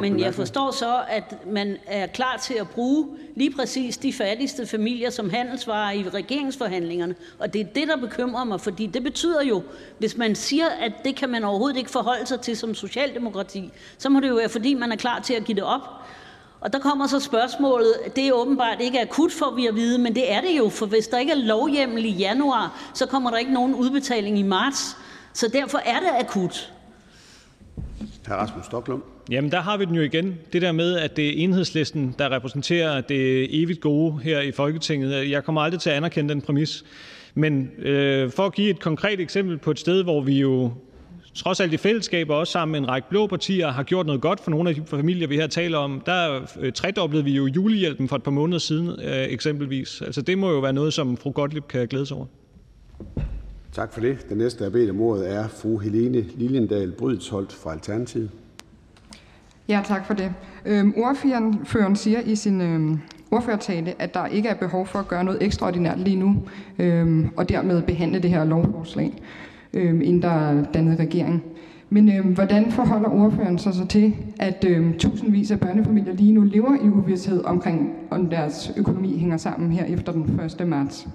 men 0.00 0.20
jeg 0.20 0.34
forstår 0.34 0.70
så, 0.70 1.00
at 1.08 1.46
man 1.46 1.76
er 1.86 2.06
klar 2.06 2.36
til 2.36 2.54
at 2.54 2.68
bruge 2.68 3.08
lige 3.36 3.50
præcis 3.50 3.96
de 3.96 4.12
fattigste 4.12 4.66
familier 4.66 5.10
som 5.10 5.30
handelsvarer 5.30 5.92
i 5.92 6.08
regeringsforhandlingerne. 6.08 7.14
Og 7.38 7.52
det 7.52 7.60
er 7.60 7.64
det, 7.64 7.88
der 7.88 7.96
bekymrer 7.96 8.44
mig, 8.44 8.60
fordi 8.60 8.86
det 8.86 9.02
betyder 9.02 9.42
jo, 9.42 9.62
hvis 9.98 10.16
man 10.16 10.34
siger, 10.34 10.66
at 10.80 10.92
det 11.04 11.16
kan 11.16 11.28
man 11.30 11.44
overhovedet 11.44 11.76
ikke 11.76 11.90
forholde 11.90 12.26
sig 12.26 12.40
til 12.40 12.56
som 12.56 12.74
socialdemokrati, 12.74 13.70
så 13.98 14.08
må 14.08 14.20
det 14.20 14.28
jo 14.28 14.34
være, 14.34 14.48
fordi 14.48 14.74
man 14.74 14.92
er 14.92 14.96
klar 14.96 15.20
til 15.20 15.34
at 15.34 15.44
give 15.44 15.56
det 15.56 15.64
op. 15.64 15.80
Og 16.60 16.72
der 16.72 16.78
kommer 16.78 17.06
så 17.06 17.20
spørgsmålet, 17.20 17.94
det 18.16 18.28
er 18.28 18.32
åbenbart 18.32 18.80
ikke 18.80 19.00
akut, 19.00 19.32
for 19.32 19.54
vi 19.56 19.66
at 19.66 19.74
vide, 19.74 19.98
men 19.98 20.14
det 20.14 20.32
er 20.32 20.40
det 20.40 20.58
jo, 20.58 20.68
for 20.68 20.86
hvis 20.86 21.08
der 21.08 21.18
ikke 21.18 21.32
er 21.32 21.36
lovhjemmel 21.36 22.04
i 22.04 22.10
januar, 22.10 22.90
så 22.94 23.06
kommer 23.06 23.30
der 23.30 23.38
ikke 23.38 23.52
nogen 23.52 23.74
udbetaling 23.74 24.38
i 24.38 24.42
marts. 24.42 24.96
Så 25.32 25.48
derfor 25.48 25.78
er 25.78 26.00
det 26.00 26.08
akut. 26.20 26.72
Hr. 28.26 28.32
Rasmus 28.32 28.64
Stoklund. 28.64 29.02
Jamen, 29.30 29.52
der 29.52 29.60
har 29.60 29.76
vi 29.76 29.84
den 29.84 29.94
jo 29.94 30.02
igen. 30.02 30.38
Det 30.52 30.62
der 30.62 30.72
med, 30.72 30.96
at 30.96 31.16
det 31.16 31.28
er 31.28 31.44
enhedslisten, 31.44 32.14
der 32.18 32.32
repræsenterer 32.32 33.00
det 33.00 33.62
evigt 33.62 33.80
gode 33.80 34.18
her 34.22 34.40
i 34.40 34.52
Folketinget. 34.52 35.30
Jeg 35.30 35.44
kommer 35.44 35.60
aldrig 35.60 35.80
til 35.80 35.90
at 35.90 35.96
anerkende 35.96 36.34
den 36.34 36.42
præmis. 36.42 36.84
Men 37.34 37.70
øh, 37.78 38.30
for 38.30 38.46
at 38.46 38.54
give 38.54 38.70
et 38.70 38.80
konkret 38.80 39.20
eksempel 39.20 39.58
på 39.58 39.70
et 39.70 39.78
sted, 39.78 40.02
hvor 40.02 40.20
vi 40.20 40.40
jo 40.40 40.72
trods 41.34 41.60
alt 41.60 41.72
i 41.72 41.76
fællesskab 41.76 42.30
og 42.30 42.38
også 42.38 42.52
sammen 42.52 42.72
med 42.72 42.80
en 42.80 42.88
række 42.88 43.08
blå 43.08 43.26
partier 43.26 43.68
har 43.68 43.82
gjort 43.82 44.06
noget 44.06 44.20
godt 44.20 44.40
for 44.40 44.50
nogle 44.50 44.68
af 44.68 44.74
de 44.74 44.82
familier, 44.86 45.28
vi 45.28 45.36
her 45.36 45.46
taler 45.46 45.78
om, 45.78 46.02
der 46.06 46.40
øh, 46.60 46.72
tredoblede 46.72 47.24
vi 47.24 47.32
jo 47.32 47.46
julehjælpen 47.46 48.08
for 48.08 48.16
et 48.16 48.22
par 48.22 48.30
måneder 48.30 48.58
siden 48.58 48.88
øh, 48.88 49.26
eksempelvis. 49.28 50.02
Altså 50.02 50.22
det 50.22 50.38
må 50.38 50.50
jo 50.50 50.58
være 50.58 50.72
noget, 50.72 50.92
som 50.94 51.16
fru 51.16 51.30
Gottlieb 51.30 51.68
kan 51.68 51.88
glæde 51.88 52.06
sig 52.06 52.16
over. 52.16 52.26
Tak 53.74 53.92
for 53.92 54.00
det. 54.00 54.26
Den 54.28 54.38
næste, 54.38 54.60
der 54.60 54.70
er 54.70 54.72
bedt 54.72 54.90
om 54.90 55.00
ordet, 55.00 55.32
er 55.32 55.48
fru 55.48 55.78
Helene 55.78 56.20
Liljendal 56.20 56.92
Brydensholt 56.92 57.52
fra 57.52 57.72
Alternativet. 57.72 58.30
Ja, 59.68 59.82
tak 59.84 60.06
for 60.06 60.14
det. 60.14 60.32
Øhm, 60.66 60.94
ordføreren 60.96 61.96
siger 61.96 62.20
i 62.20 62.34
sin 62.36 62.60
øhm, 62.60 62.98
ordførertale, 63.30 63.94
at 63.98 64.14
der 64.14 64.26
ikke 64.26 64.48
er 64.48 64.54
behov 64.54 64.86
for 64.86 64.98
at 64.98 65.08
gøre 65.08 65.24
noget 65.24 65.42
ekstraordinært 65.42 65.98
lige 65.98 66.16
nu, 66.16 66.36
øhm, 66.78 67.28
og 67.36 67.48
dermed 67.48 67.82
behandle 67.82 68.18
det 68.18 68.30
her 68.30 68.44
lovforslag, 68.44 69.22
øhm, 69.72 70.00
inden 70.02 70.22
der 70.22 70.28
er 70.30 70.64
dannet 70.64 70.98
regering. 70.98 71.44
Men 71.90 72.16
øhm, 72.16 72.34
hvordan 72.34 72.72
forholder 72.72 73.08
ordføreren 73.08 73.58
sig 73.58 73.74
så 73.74 73.86
til, 73.86 74.14
at 74.40 74.64
øhm, 74.68 74.98
tusindvis 74.98 75.50
af 75.50 75.60
børnefamilier 75.60 76.14
lige 76.14 76.32
nu 76.32 76.42
lever 76.42 76.74
i 76.84 76.88
uvidshed 76.88 77.44
omkring, 77.44 77.92
om 78.10 78.30
deres 78.30 78.72
økonomi 78.76 79.18
hænger 79.18 79.36
sammen 79.36 79.72
her 79.72 79.84
efter 79.84 80.12
den 80.12 80.40
1. 80.60 80.68
marts? 80.68 81.08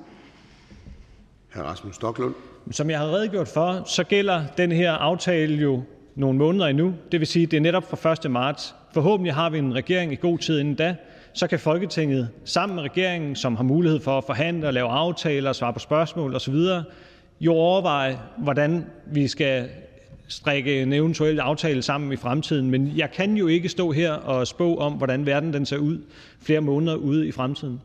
Hr. 1.53 1.59
Rasmus 1.59 1.95
Stoklund. 1.95 2.33
Som 2.71 2.89
jeg 2.89 2.99
har 2.99 3.07
redegjort 3.07 3.47
for, 3.47 3.83
så 3.85 4.03
gælder 4.03 4.43
den 4.57 4.71
her 4.71 4.91
aftale 4.91 5.55
jo 5.55 5.83
nogle 6.15 6.37
måneder 6.37 6.67
endnu. 6.67 6.93
Det 7.11 7.19
vil 7.19 7.27
sige, 7.27 7.43
at 7.43 7.51
det 7.51 7.57
er 7.57 7.61
netop 7.61 7.83
fra 7.89 8.11
1. 8.25 8.31
marts. 8.31 8.75
Forhåbentlig 8.93 9.33
har 9.33 9.49
vi 9.49 9.57
en 9.57 9.75
regering 9.75 10.11
i 10.13 10.15
god 10.15 10.37
tid 10.37 10.59
inden 10.59 10.75
da. 10.75 10.95
Så 11.33 11.47
kan 11.47 11.59
Folketinget 11.59 12.29
sammen 12.45 12.75
med 12.75 12.83
regeringen, 12.83 13.35
som 13.35 13.55
har 13.55 13.63
mulighed 13.63 13.99
for 13.99 14.17
at 14.17 14.23
forhandle 14.23 14.67
og 14.67 14.73
lave 14.73 14.89
aftaler, 14.89 15.53
svare 15.53 15.73
på 15.73 15.79
spørgsmål 15.79 16.35
osv., 16.35 16.55
jo 17.39 17.53
overveje, 17.53 18.19
hvordan 18.37 18.85
vi 19.05 19.27
skal 19.27 19.69
strikke 20.27 20.81
en 20.81 20.93
eventuel 20.93 21.39
aftale 21.39 21.81
sammen 21.81 22.13
i 22.13 22.15
fremtiden. 22.15 22.69
Men 22.69 22.93
jeg 22.95 23.11
kan 23.11 23.37
jo 23.37 23.47
ikke 23.47 23.69
stå 23.69 23.91
her 23.91 24.11
og 24.11 24.47
spå 24.47 24.75
om, 24.75 24.93
hvordan 24.93 25.25
verden 25.25 25.53
den 25.53 25.65
ser 25.65 25.77
ud 25.77 25.97
flere 26.41 26.61
måneder 26.61 26.95
ude 26.95 27.27
i 27.27 27.31
fremtiden. 27.31 27.81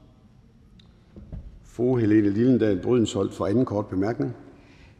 Fru 1.76 1.96
Helene 1.96 2.30
Lillendal 2.30 2.78
Brydensholt 2.78 3.34
for 3.34 3.46
anden 3.46 3.64
kort 3.64 3.86
bemærkning. 3.86 4.36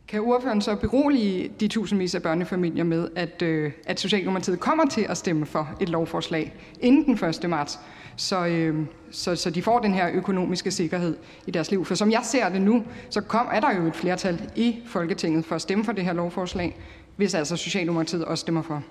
Kan 0.09 0.21
ordføreren 0.21 0.61
så 0.61 0.77
berolige 0.77 1.51
de 1.61 1.69
tusindvis 1.69 2.15
af 2.15 2.23
børnefamilier 2.23 2.85
med, 2.85 3.09
at, 3.17 3.43
øh, 3.43 3.73
at 3.87 4.01
Socialdemokratiet 4.01 4.61
kommer 4.61 4.89
til 4.89 5.07
at 5.09 5.17
stemme 5.17 5.47
for 5.47 5.69
et 5.81 5.89
lovforslag 5.89 6.55
inden 6.81 7.19
den 7.19 7.29
1. 7.29 7.51
marts, 7.51 7.79
så, 8.17 8.47
øh, 8.47 8.87
så, 9.11 9.37
så 9.37 9.51
de 9.51 9.63
får 9.63 9.79
den 9.79 9.95
her 9.95 10.11
økonomiske 10.15 10.71
sikkerhed 10.71 11.17
i 11.47 11.51
deres 11.51 11.71
liv? 11.71 11.85
For 11.85 11.95
som 11.95 12.11
jeg 12.11 12.21
ser 12.25 12.49
det 12.49 12.63
nu, 12.63 12.85
så 13.11 13.21
kom, 13.21 13.47
er 13.53 13.61
der 13.61 13.75
jo 13.75 13.87
et 13.87 13.97
flertal 13.97 14.51
i 14.57 14.77
Folketinget 14.87 15.45
for 15.45 15.55
at 15.55 15.63
stemme 15.63 15.85
for 15.85 15.93
det 15.93 16.05
her 16.05 16.13
lovforslag, 16.13 16.77
hvis 17.17 17.35
altså 17.35 17.57
Socialdemokratiet 17.57 18.25
også 18.25 18.41
stemmer 18.41 18.63
for. 18.63 18.83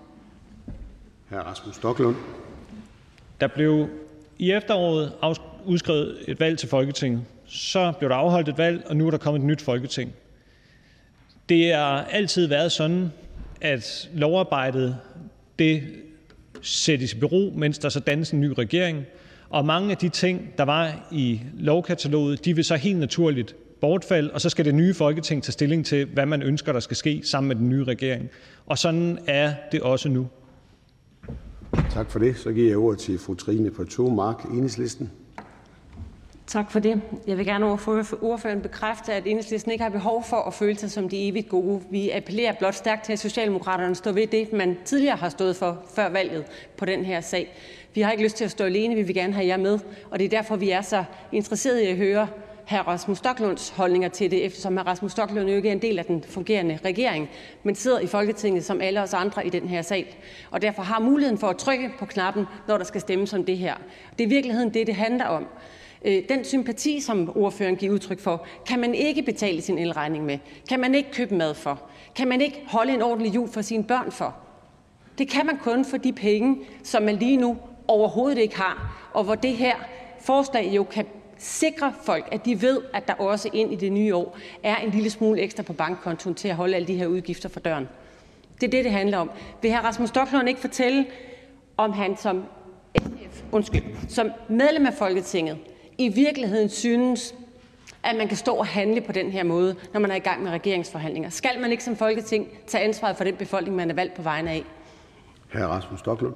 Hr. 1.30 1.36
Rasmus 1.36 1.76
Stoklund. 1.76 2.16
Der 3.42 3.48
blev 3.48 3.88
i 4.40 4.52
efteråret 4.52 5.14
udskrevet 5.66 6.18
et 6.28 6.40
valg 6.40 6.58
til 6.58 6.70
Folketinget. 6.70 7.22
Så 7.54 7.94
blev 8.00 8.10
der 8.10 8.16
afholdt 8.16 8.50
et 8.50 8.58
valg, 8.58 8.84
og 8.86 8.98
nu 8.98 9.08
er 9.08 9.12
der 9.12 9.18
kommet 9.18 9.40
et 9.40 9.46
nyt 9.46 9.62
Folketing. 9.62 10.12
Det 11.50 11.74
har 11.74 12.04
altid 12.04 12.48
været 12.48 12.72
sådan, 12.72 13.12
at 13.62 14.10
lovarbejdet 14.14 14.98
det 15.60 15.84
sættes 16.62 17.14
i 17.14 17.20
bero, 17.20 17.54
mens 17.56 17.78
der 17.78 17.90
så 17.90 18.00
dannes 18.00 18.32
en 18.32 18.42
ny 18.42 18.48
regering, 18.58 19.06
og 19.50 19.66
mange 19.66 19.92
af 19.92 19.98
de 19.98 20.10
ting, 20.10 20.54
der 20.58 20.64
var 20.64 21.08
i 21.12 21.42
lovkataloget, 21.54 22.46
de 22.46 22.56
vil 22.56 22.64
så 22.64 22.76
helt 22.76 23.00
naturligt 23.00 23.56
bortfalde, 23.82 24.32
og 24.32 24.42
så 24.42 24.50
skal 24.50 24.66
det 24.66 24.76
nye 24.76 24.94
Folketing 24.94 25.44
tage 25.44 25.54
stilling 25.54 25.86
til, 25.86 26.06
hvad 26.06 26.26
man 26.26 26.42
ønsker, 26.42 26.72
der 26.72 26.80
skal 26.80 26.98
ske 26.98 27.22
sammen 27.24 27.48
med 27.48 27.56
den 27.56 27.70
nye 27.70 27.84
regering. 27.84 28.30
Og 28.66 28.78
sådan 28.78 29.20
er 29.28 29.54
det 29.72 29.82
også 29.82 30.10
nu. 30.10 30.28
Tak 31.90 32.12
for 32.12 32.20
det. 32.20 32.38
Så 32.38 32.52
giver 32.52 32.68
jeg 32.68 32.78
ordet 32.78 33.00
til 33.00 33.20
fru 33.20 33.34
Trine 33.34 33.72
Pertou 33.72 34.10
Mark, 34.10 34.44
Enhedslisten. 34.44 35.12
Tak 36.48 36.72
for 36.72 36.80
det. 36.80 37.02
Jeg 37.28 37.38
vil 37.38 37.46
gerne 37.46 37.66
ordføreren 38.22 38.62
bekræfte, 38.62 39.14
at 39.14 39.24
Enhedslisten 39.28 39.72
ikke 39.72 39.84
har 39.84 39.90
behov 39.90 40.24
for 40.24 40.38
at 40.38 40.54
føle 40.54 40.78
sig 40.78 40.92
som 40.92 41.10
de 41.10 41.28
evigt 41.28 41.50
gode. 41.50 41.82
Vi 41.90 42.10
appellerer 42.10 42.54
blot 42.60 42.76
stærkt 42.76 43.06
til, 43.06 43.14
at 43.14 43.20
Socialdemokraterne 43.20 43.96
står 43.96 44.12
ved 44.12 44.28
det, 44.28 44.54
man 44.54 44.78
tidligere 44.86 45.16
har 45.16 45.30
stået 45.30 45.56
for 45.56 45.84
før 45.96 46.10
valget 46.10 46.46
på 46.78 46.86
den 46.86 47.06
her 47.06 47.22
sag. 47.22 47.54
Vi 47.94 48.02
har 48.02 48.12
ikke 48.12 48.24
lyst 48.24 48.38
til 48.38 48.46
at 48.46 48.52
stå 48.52 48.64
alene, 48.64 48.96
vi 48.96 49.02
vil 49.02 49.16
gerne 49.16 49.34
have 49.34 49.48
jer 49.48 49.58
med, 49.58 49.80
og 50.12 50.20
det 50.20 50.26
er 50.26 50.30
derfor, 50.30 50.56
vi 50.56 50.70
er 50.70 50.82
så 50.82 51.04
interesserede 51.32 51.84
i 51.84 51.88
at 51.88 51.98
høre 51.98 52.28
hr. 52.68 52.88
Rasmus 52.88 53.18
Stoklunds 53.18 53.70
holdninger 53.70 54.10
til 54.10 54.32
det, 54.32 54.46
eftersom 54.46 54.78
hr. 54.78 54.82
Rasmus 54.82 55.12
Stoklund 55.12 55.50
jo 55.50 55.56
ikke 55.56 55.70
er 55.70 55.74
en 55.74 55.82
del 55.82 56.00
af 56.00 56.06
den 56.06 56.24
fungerende 56.24 56.80
regering, 56.86 57.30
men 57.64 57.76
sidder 57.76 58.00
i 58.00 58.08
Folketinget 58.08 58.66
som 58.66 58.82
alle 58.82 59.02
os 59.02 59.14
andre 59.14 59.48
i 59.48 59.50
den 59.50 59.68
her 59.68 59.82
sal, 59.82 60.06
og 60.52 60.62
derfor 60.62 60.84
har 60.84 61.00
muligheden 61.00 61.38
for 61.38 61.48
at 61.48 61.58
trykke 61.58 61.92
på 62.00 62.06
knappen, 62.06 62.46
når 62.68 62.78
der 62.78 62.86
skal 62.86 63.02
stemmes 63.02 63.34
om 63.34 63.46
det 63.46 63.58
her. 63.58 63.76
Det 64.18 64.24
er 64.24 64.28
i 64.28 64.30
virkeligheden 64.30 64.74
det, 64.74 64.88
det 64.88 64.96
handler 64.96 65.26
om. 65.26 65.48
Øh, 66.04 66.24
den 66.30 66.46
sympati, 66.46 67.00
som 67.00 67.38
ordføreren 67.38 67.76
giver 67.76 67.94
udtryk 67.94 68.20
for, 68.20 68.46
kan 68.66 68.80
man 68.80 68.96
ikke 68.96 69.22
betale 69.22 69.62
sin 69.62 69.78
elregning 69.78 70.26
med, 70.26 70.38
kan 70.70 70.80
man 70.80 70.96
ikke 70.96 71.12
købe 71.12 71.36
mad 71.36 71.54
for, 71.54 71.82
kan 72.16 72.28
man 72.28 72.42
ikke 72.42 72.62
holde 72.68 72.94
en 72.94 73.02
ordentlig 73.02 73.36
jul 73.36 73.50
for 73.50 73.62
sine 73.62 73.84
børn 73.84 74.12
for. 74.12 74.36
Det 75.18 75.30
kan 75.30 75.46
man 75.46 75.58
kun 75.58 75.86
for 75.86 75.98
de 75.98 76.14
penge, 76.14 76.58
som 76.84 77.04
man 77.04 77.16
lige 77.16 77.38
nu 77.38 77.58
overhovedet 77.88 78.38
ikke 78.38 78.58
har, 78.58 79.10
og 79.14 79.24
hvor 79.24 79.36
det 79.36 79.52
her 79.52 79.76
forslag 80.22 80.72
jo 80.76 80.84
kan 80.84 81.06
sikre 81.38 81.94
folk, 82.04 82.28
at 82.32 82.46
de 82.46 82.62
ved, 82.62 82.82
at 82.94 83.08
der 83.08 83.14
også 83.14 83.50
ind 83.54 83.74
i 83.74 83.76
det 83.76 83.92
nye 83.92 84.16
år 84.16 84.38
er 84.64 84.76
en 84.76 84.90
lille 84.90 85.10
smule 85.10 85.42
ekstra 85.42 85.64
på 85.64 85.74
bankkontoen 85.74 86.36
til 86.36 86.48
at 86.48 86.56
holde 86.56 86.76
alle 86.76 86.88
de 86.88 86.96
her 86.96 87.08
udgifter 87.08 87.50
for 87.50 87.60
døren. 87.60 87.88
Det 88.62 88.68
er 88.68 88.72
det, 88.72 88.84
det 88.84 88.92
handler 88.92 89.18
om. 89.18 89.32
Vil 89.62 89.72
hr. 89.72 89.78
Rasmus 89.78 90.10
Stoklund 90.10 90.50
ikke 90.50 90.62
fortælle, 90.62 91.06
om 91.78 91.92
han 91.92 92.18
som 92.18 92.44
SF, 92.98 93.44
undskyld, 93.52 93.84
som 94.08 94.32
medlem 94.50 94.86
af 94.86 94.94
Folketinget 94.94 95.58
i 96.06 96.10
virkeligheden 96.10 96.70
synes, 96.70 97.36
at 98.04 98.16
man 98.16 98.28
kan 98.28 98.38
stå 98.38 98.54
og 98.54 98.66
handle 98.66 99.02
på 99.02 99.12
den 99.12 99.32
her 99.32 99.44
måde, 99.44 99.76
når 99.94 100.00
man 100.00 100.12
er 100.12 100.16
i 100.16 100.20
gang 100.20 100.44
med 100.44 100.52
regeringsforhandlinger? 100.52 101.30
Skal 101.30 101.60
man 101.62 101.72
ikke 101.72 101.84
som 101.84 101.96
Folketing 101.96 102.48
tage 102.68 102.84
ansvaret 102.84 103.18
for 103.18 103.24
den 103.24 103.36
befolkning, 103.36 103.76
man 103.76 103.90
er 103.90 103.96
valgt 103.96 104.14
på 104.14 104.22
vegne 104.22 104.52
af? 104.52 104.64
Hr. 105.54 105.60
Rasmus 105.60 106.00
Stoklund. 106.00 106.34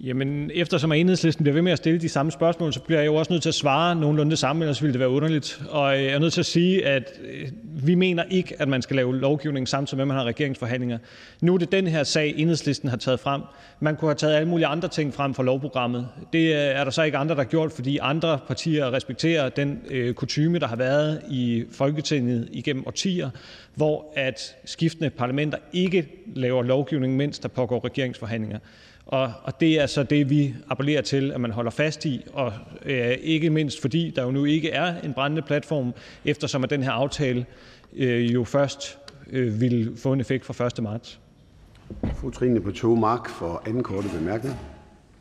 Jamen, 0.00 0.50
eftersom 0.54 0.92
enhedslisten 0.92 1.42
bliver 1.42 1.54
ved 1.54 1.62
med 1.62 1.72
at 1.72 1.78
stille 1.78 2.00
de 2.00 2.08
samme 2.08 2.32
spørgsmål, 2.32 2.72
så 2.72 2.80
bliver 2.80 3.00
jeg 3.00 3.06
jo 3.06 3.14
også 3.14 3.32
nødt 3.32 3.42
til 3.42 3.48
at 3.48 3.54
svare 3.54 3.96
nogenlunde 3.96 4.30
det 4.30 4.38
samme, 4.38 4.64
ellers 4.64 4.82
ville 4.82 4.92
det 4.92 5.00
være 5.00 5.08
underligt. 5.08 5.62
Og 5.70 5.96
øh, 5.96 6.04
jeg 6.04 6.12
er 6.12 6.18
nødt 6.18 6.32
til 6.32 6.40
at 6.40 6.46
sige, 6.46 6.86
at 6.86 7.12
øh, 7.24 7.48
vi 7.62 7.94
mener 7.94 8.24
ikke, 8.30 8.62
at 8.62 8.68
man 8.68 8.82
skal 8.82 8.96
lave 8.96 9.18
lovgivning 9.18 9.68
samtidig 9.68 9.96
med, 9.96 10.02
at 10.02 10.08
man 10.08 10.16
har 10.16 10.24
regeringsforhandlinger. 10.24 10.98
Nu 11.40 11.54
er 11.54 11.58
det 11.58 11.72
den 11.72 11.86
her 11.86 12.04
sag, 12.04 12.34
enhedslisten 12.36 12.88
har 12.88 12.96
taget 12.96 13.20
frem. 13.20 13.42
Man 13.80 13.96
kunne 13.96 14.08
have 14.08 14.14
taget 14.14 14.34
alle 14.34 14.48
mulige 14.48 14.66
andre 14.66 14.88
ting 14.88 15.14
frem 15.14 15.34
fra 15.34 15.42
lovprogrammet. 15.42 16.08
Det 16.32 16.48
øh, 16.48 16.54
er 16.54 16.84
der 16.84 16.90
så 16.90 17.02
ikke 17.02 17.18
andre, 17.18 17.34
der 17.34 17.40
har 17.40 17.48
gjort, 17.48 17.72
fordi 17.72 17.98
andre 17.98 18.38
partier 18.46 18.92
respekterer 18.92 19.48
den 19.48 19.80
øh, 19.90 20.14
kutume, 20.14 20.58
der 20.58 20.66
har 20.66 20.76
været 20.76 21.22
i 21.30 21.64
Folketinget 21.72 22.48
igennem 22.52 22.86
årtier, 22.86 23.30
hvor 23.74 24.12
at 24.16 24.56
skiftende 24.64 25.10
parlamenter 25.10 25.58
ikke 25.72 26.08
laver 26.36 26.62
lovgivning, 26.62 27.16
mens 27.16 27.38
der 27.38 27.48
pågår 27.48 27.84
regeringsforhandlinger. 27.84 28.58
Og, 29.06 29.32
og 29.42 29.60
det 29.60 29.80
er 29.80 29.86
så 29.86 30.02
det, 30.02 30.30
vi 30.30 30.54
appellerer 30.70 31.02
til, 31.02 31.32
at 31.32 31.40
man 31.40 31.50
holder 31.50 31.70
fast 31.70 32.04
i, 32.04 32.24
og 32.32 32.52
øh, 32.84 33.10
ikke 33.10 33.50
mindst 33.50 33.80
fordi 33.80 34.12
der 34.16 34.22
jo 34.22 34.30
nu 34.30 34.44
ikke 34.44 34.70
er 34.70 35.00
en 35.00 35.14
brændende 35.14 35.42
platform, 35.42 35.94
eftersom 36.24 36.64
at 36.64 36.70
den 36.70 36.82
her 36.82 36.90
aftale 36.90 37.46
øh, 37.96 38.34
jo 38.34 38.44
først 38.44 38.98
øh, 39.30 39.60
vil 39.60 39.92
få 39.96 40.12
en 40.12 40.20
effekt 40.20 40.44
fra 40.44 40.66
1. 40.66 40.82
marts. 40.82 41.20
Fru 42.14 42.30
Trine 42.30 42.60
på 42.60 42.70
to 42.70 42.94
mark 42.94 43.28
for 43.28 43.62
anden 43.66 43.82
korte 43.82 44.08
bemærkning. 44.08 44.56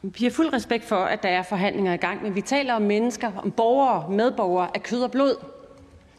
Vi 0.01 0.23
har 0.23 0.31
fuld 0.31 0.53
respekt 0.53 0.85
for, 0.85 0.95
at 0.95 1.23
der 1.23 1.29
er 1.29 1.43
forhandlinger 1.43 1.93
i 1.93 1.97
gang, 1.97 2.23
men 2.23 2.35
vi 2.35 2.41
taler 2.41 2.73
om 2.73 2.81
mennesker, 2.81 3.31
om 3.43 3.51
borgere, 3.51 4.11
medborgere 4.11 4.69
af 4.75 4.83
kød 4.83 5.03
og 5.03 5.11
blod, 5.11 5.35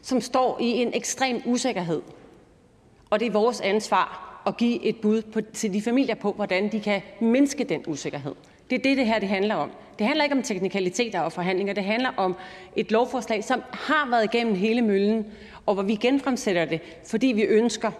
som 0.01 0.21
står 0.21 0.57
i 0.61 0.65
en 0.65 0.91
ekstrem 0.93 1.41
usikkerhed. 1.45 2.01
Og 3.09 3.19
det 3.19 3.27
er 3.27 3.31
vores 3.31 3.61
ansvar 3.61 4.24
at 4.47 4.57
give 4.57 4.83
et 4.83 4.95
bud 4.95 5.21
på, 5.21 5.41
til 5.53 5.73
de 5.73 5.81
familier 5.81 6.15
på, 6.15 6.31
hvordan 6.31 6.71
de 6.71 6.79
kan 6.79 7.01
mindske 7.21 7.63
den 7.63 7.83
usikkerhed. 7.87 8.35
Det 8.69 8.75
er 8.75 8.83
det, 8.83 8.97
det 8.97 9.05
her 9.05 9.19
det 9.19 9.29
handler 9.29 9.55
om. 9.55 9.71
Det 9.99 10.07
handler 10.07 10.23
ikke 10.23 10.35
om 10.35 10.43
teknikaliteter 10.43 11.19
og 11.19 11.31
forhandlinger. 11.31 11.73
Det 11.73 11.83
handler 11.83 12.09
om 12.17 12.35
et 12.75 12.91
lovforslag, 12.91 13.43
som 13.43 13.61
har 13.71 14.09
været 14.09 14.23
igennem 14.33 14.55
hele 14.55 14.81
møllen, 14.81 15.25
og 15.65 15.73
hvor 15.73 15.83
vi 15.83 15.95
genfremsætter 15.95 16.65
det, 16.65 16.81
fordi 17.05 17.27
vi 17.27 17.41
ønsker, 17.41 17.91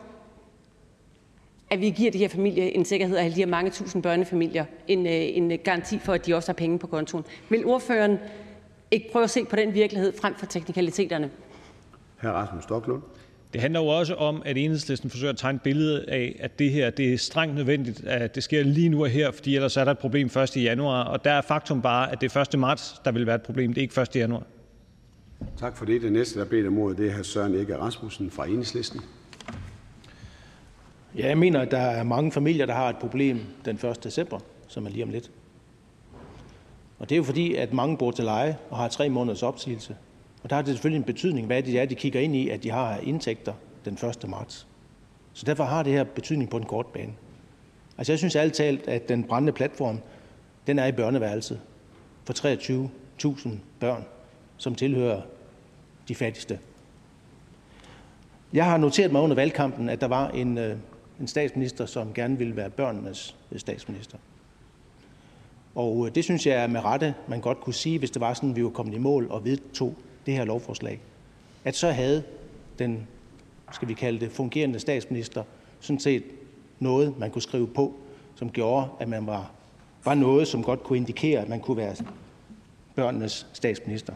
at 1.69 1.81
vi 1.81 1.89
giver 1.89 2.11
de 2.11 2.17
her 2.17 2.27
familier 2.27 2.63
en 2.63 2.85
sikkerhed, 2.85 3.17
og 3.17 3.23
de 3.23 3.29
her 3.29 3.45
mange 3.45 3.71
tusind 3.71 4.03
børnefamilier 4.03 4.65
en, 4.87 5.05
øh, 5.05 5.13
en 5.13 5.59
garanti 5.63 5.99
for, 5.99 6.13
at 6.13 6.25
de 6.25 6.35
også 6.35 6.49
har 6.49 6.53
penge 6.53 6.79
på 6.79 6.87
kontoen. 6.87 7.25
Vil 7.49 7.65
ordføreren 7.65 8.19
ikke 8.91 9.11
prøve 9.11 9.23
at 9.23 9.29
se 9.29 9.45
på 9.45 9.55
den 9.55 9.73
virkelighed 9.73 10.13
frem 10.21 10.35
for 10.35 10.45
teknikaliteterne? 10.45 11.31
Hr. 12.21 12.27
Rasmus 12.27 12.63
Stoklund. 12.63 13.01
Det 13.55 13.61
handler 13.61 13.79
jo 13.79 13.87
også 13.87 14.15
om, 14.15 14.41
at 14.45 14.57
Enhedslisten 14.57 15.09
forsøger 15.09 15.33
at 15.33 15.37
tegne 15.37 15.55
et 15.55 15.61
billede 15.61 16.05
af, 16.07 16.35
at 16.39 16.59
det 16.59 16.71
her 16.71 16.89
det 16.89 17.13
er 17.13 17.17
strengt 17.17 17.55
nødvendigt, 17.55 18.03
at 18.05 18.35
det 18.35 18.43
sker 18.43 18.63
lige 18.63 18.89
nu 18.89 19.03
og 19.03 19.09
her, 19.09 19.31
fordi 19.31 19.55
ellers 19.55 19.77
er 19.77 19.83
der 19.83 19.91
et 19.91 19.97
problem 19.97 20.27
1. 20.27 20.57
januar. 20.57 21.03
Og 21.03 21.25
der 21.25 21.31
er 21.31 21.41
faktum 21.41 21.81
bare, 21.81 22.11
at 22.11 22.21
det 22.21 22.35
er 22.35 22.41
1. 22.53 22.59
marts, 22.59 23.01
der 23.05 23.11
vil 23.11 23.25
være 23.25 23.35
et 23.35 23.41
problem. 23.41 23.73
Det 23.73 23.77
er 23.77 23.81
ikke 23.81 24.01
1. 24.01 24.15
januar. 24.15 24.43
Tak 25.57 25.77
for 25.77 25.85
det. 25.85 26.01
Det 26.01 26.11
næste, 26.11 26.39
der 26.39 26.45
beder 26.45 26.67
om 26.67 26.77
ordet, 26.77 26.97
det 26.97 27.07
er 27.07 27.17
hr. 27.17 27.23
Søren 27.23 27.55
Ege 27.55 27.77
Rasmussen 27.77 28.31
fra 28.31 28.45
Enhedslisten. 28.45 29.01
Ja, 31.17 31.27
jeg 31.27 31.37
mener, 31.37 31.59
at 31.59 31.71
der 31.71 31.77
er 31.77 32.03
mange 32.03 32.31
familier, 32.31 32.65
der 32.65 32.73
har 32.73 32.89
et 32.89 32.97
problem 32.97 33.39
den 33.65 33.75
1. 33.75 34.03
december, 34.03 34.39
som 34.67 34.85
er 34.85 34.89
lige 34.89 35.03
om 35.03 35.09
lidt. 35.09 35.31
Og 36.99 37.09
det 37.09 37.15
er 37.15 37.17
jo 37.17 37.23
fordi, 37.23 37.55
at 37.55 37.73
mange 37.73 37.97
bor 37.97 38.11
til 38.11 38.23
leje 38.23 38.57
og 38.69 38.77
har 38.77 38.87
tre 38.87 39.09
måneders 39.09 39.43
opsigelse. 39.43 39.95
Og 40.45 40.49
der 40.49 40.55
har 40.55 40.63
det 40.63 40.73
selvfølgelig 40.73 40.97
en 40.97 41.03
betydning, 41.03 41.47
hvad 41.47 41.63
det 41.63 41.79
er, 41.79 41.85
de 41.85 41.95
kigger 41.95 42.19
ind 42.19 42.35
i, 42.35 42.49
at 42.49 42.63
de 42.63 42.71
har 42.71 42.97
indtægter 42.97 43.53
den 43.85 43.93
1. 43.93 44.29
marts. 44.29 44.67
Så 45.33 45.45
derfor 45.45 45.63
har 45.63 45.83
det 45.83 45.93
her 45.93 46.03
betydning 46.03 46.49
på 46.49 46.59
den 46.59 46.65
korte 46.65 46.89
bane. 46.93 47.13
Altså 47.97 48.11
jeg 48.11 48.19
synes 48.19 48.35
ærligt 48.35 48.55
talt, 48.55 48.87
at 48.87 49.09
den 49.09 49.23
brændende 49.23 49.53
platform, 49.53 49.99
den 50.67 50.79
er 50.79 50.85
i 50.85 50.91
børneværelset 50.91 51.61
for 52.23 52.33
23.000 53.23 53.49
børn, 53.79 54.05
som 54.57 54.75
tilhører 54.75 55.21
de 56.07 56.15
fattigste. 56.15 56.59
Jeg 58.53 58.65
har 58.65 58.77
noteret 58.77 59.11
mig 59.11 59.21
under 59.21 59.35
valgkampen, 59.35 59.89
at 59.89 60.01
der 60.01 60.07
var 60.07 60.29
en, 60.29 60.57
øh, 60.57 60.77
en 61.19 61.27
statsminister, 61.27 61.85
som 61.85 62.13
gerne 62.13 62.37
ville 62.37 62.55
være 62.55 62.69
børnenes 62.69 63.35
øh, 63.51 63.59
statsminister. 63.59 64.17
Og 65.75 66.07
øh, 66.07 66.15
det 66.15 66.23
synes 66.23 66.47
jeg 66.47 66.63
er 66.63 66.67
med 66.67 66.83
rette, 66.83 67.13
man 67.27 67.41
godt 67.41 67.61
kunne 67.61 67.73
sige, 67.73 67.99
hvis 67.99 68.11
det 68.11 68.21
var 68.21 68.33
sådan, 68.33 68.49
at 68.49 68.55
vi 68.55 68.63
var 68.63 68.69
kommet 68.69 68.95
i 68.95 68.99
mål 68.99 69.27
og 69.29 69.45
vedtog 69.45 69.95
det 70.25 70.33
her 70.33 70.45
lovforslag, 70.45 70.99
at 71.65 71.75
så 71.75 71.91
havde 71.91 72.23
den, 72.79 73.07
skal 73.71 73.87
vi 73.87 73.93
kalde 73.93 74.19
det, 74.19 74.31
fungerende 74.31 74.79
statsminister 74.79 75.43
sådan 75.79 75.99
set 75.99 76.23
noget, 76.79 77.17
man 77.19 77.31
kunne 77.31 77.41
skrive 77.41 77.67
på, 77.67 77.93
som 78.35 78.49
gjorde, 78.49 78.87
at 78.99 79.07
man 79.07 79.27
var, 79.27 79.51
var 80.05 80.13
noget, 80.13 80.47
som 80.47 80.63
godt 80.63 80.83
kunne 80.83 80.97
indikere, 80.97 81.41
at 81.41 81.49
man 81.49 81.59
kunne 81.59 81.77
være 81.77 81.95
børnenes 82.95 83.47
statsminister. 83.53 84.13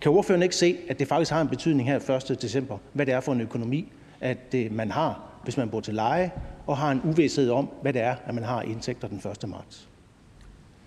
Kan 0.00 0.12
ordføreren 0.12 0.42
ikke 0.42 0.56
se, 0.56 0.76
at 0.88 0.98
det 0.98 1.08
faktisk 1.08 1.30
har 1.30 1.40
en 1.40 1.48
betydning 1.48 1.88
her 1.88 2.30
1. 2.30 2.42
december, 2.42 2.78
hvad 2.92 3.06
det 3.06 3.14
er 3.14 3.20
for 3.20 3.32
en 3.32 3.40
økonomi, 3.40 3.92
at 4.20 4.52
det, 4.52 4.72
man 4.72 4.90
har, 4.90 5.20
hvis 5.44 5.56
man 5.56 5.70
bor 5.70 5.80
til 5.80 5.94
leje, 5.94 6.32
og 6.66 6.76
har 6.76 6.90
en 6.90 7.00
uvidshed 7.04 7.50
om, 7.50 7.68
hvad 7.82 7.92
det 7.92 8.02
er, 8.02 8.16
at 8.26 8.34
man 8.34 8.44
har 8.44 8.62
indtægter 8.62 9.08
den 9.08 9.16
1. 9.42 9.48
marts? 9.48 9.88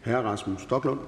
Hr. 0.06 0.12
Rasmus 0.12 0.62
Stoklund. 0.62 1.00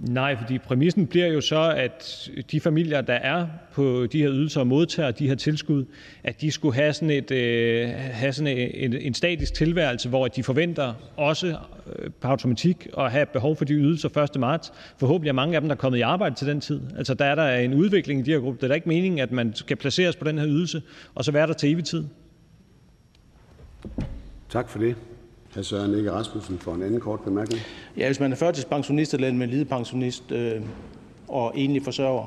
Nej, 0.00 0.36
fordi 0.36 0.58
præmissen 0.58 1.06
bliver 1.06 1.26
jo 1.26 1.40
så, 1.40 1.74
at 1.76 2.30
de 2.50 2.60
familier, 2.60 3.00
der 3.00 3.14
er 3.14 3.46
på 3.72 4.06
de 4.12 4.18
her 4.18 4.30
ydelser 4.30 4.60
og 4.60 4.66
modtager 4.66 5.10
de 5.10 5.28
her 5.28 5.34
tilskud, 5.34 5.84
at 6.24 6.40
de 6.40 6.50
skulle 6.50 6.74
have 6.74 6.92
sådan, 6.92 7.10
et, 7.10 7.30
øh, 7.30 7.88
have 7.94 8.32
sådan 8.32 8.70
en, 8.74 8.94
en 8.94 9.14
statisk 9.14 9.54
tilværelse, 9.54 10.08
hvor 10.08 10.28
de 10.28 10.42
forventer 10.42 10.94
også 11.16 11.46
øh, 11.46 12.10
på 12.20 12.28
automatik 12.28 12.86
at 12.98 13.10
have 13.10 13.26
behov 13.26 13.56
for 13.56 13.64
de 13.64 13.74
ydelser 13.74 14.28
1. 14.34 14.40
marts. 14.40 14.72
Forhåbentlig 14.98 15.28
er 15.28 15.32
mange 15.34 15.54
af 15.54 15.60
dem, 15.60 15.68
der 15.68 15.74
er 15.74 15.78
kommet 15.78 15.98
i 15.98 16.02
arbejde 16.02 16.34
til 16.34 16.46
den 16.46 16.60
tid. 16.60 16.80
Altså 16.96 17.14
der 17.14 17.24
er 17.24 17.34
der 17.34 17.56
en 17.56 17.74
udvikling 17.74 18.20
i 18.20 18.22
de 18.22 18.30
her 18.30 18.38
grupper. 18.38 18.58
Det 18.58 18.64
er 18.64 18.68
da 18.68 18.74
ikke 18.74 18.88
meningen, 18.88 19.20
at 19.20 19.32
man 19.32 19.54
skal 19.54 19.76
placeres 19.76 20.16
på 20.16 20.24
den 20.24 20.38
her 20.38 20.46
ydelse, 20.48 20.82
og 21.14 21.24
så 21.24 21.32
være 21.32 21.46
der 21.46 21.52
til 21.52 21.72
evig 21.72 21.84
tid. 21.84 22.04
Tak 24.48 24.68
for 24.68 24.78
det. 24.78 24.96
Hr. 25.58 25.62
Søren 25.62 25.94
Ege 25.94 26.12
Rasmussen 26.12 26.58
for 26.58 26.74
en 26.74 26.82
anden 26.82 27.00
kort 27.00 27.20
bemærkning. 27.20 27.62
Ja, 27.96 28.06
hvis 28.06 28.20
man 28.20 28.32
er 28.32 28.36
førtidspensionist 28.36 29.14
eller 29.14 29.28
en 29.28 29.40
lidepensionist 29.40 30.32
øh, 30.32 30.60
og 31.28 31.52
egentlig 31.56 31.82
forsørger, 31.82 32.26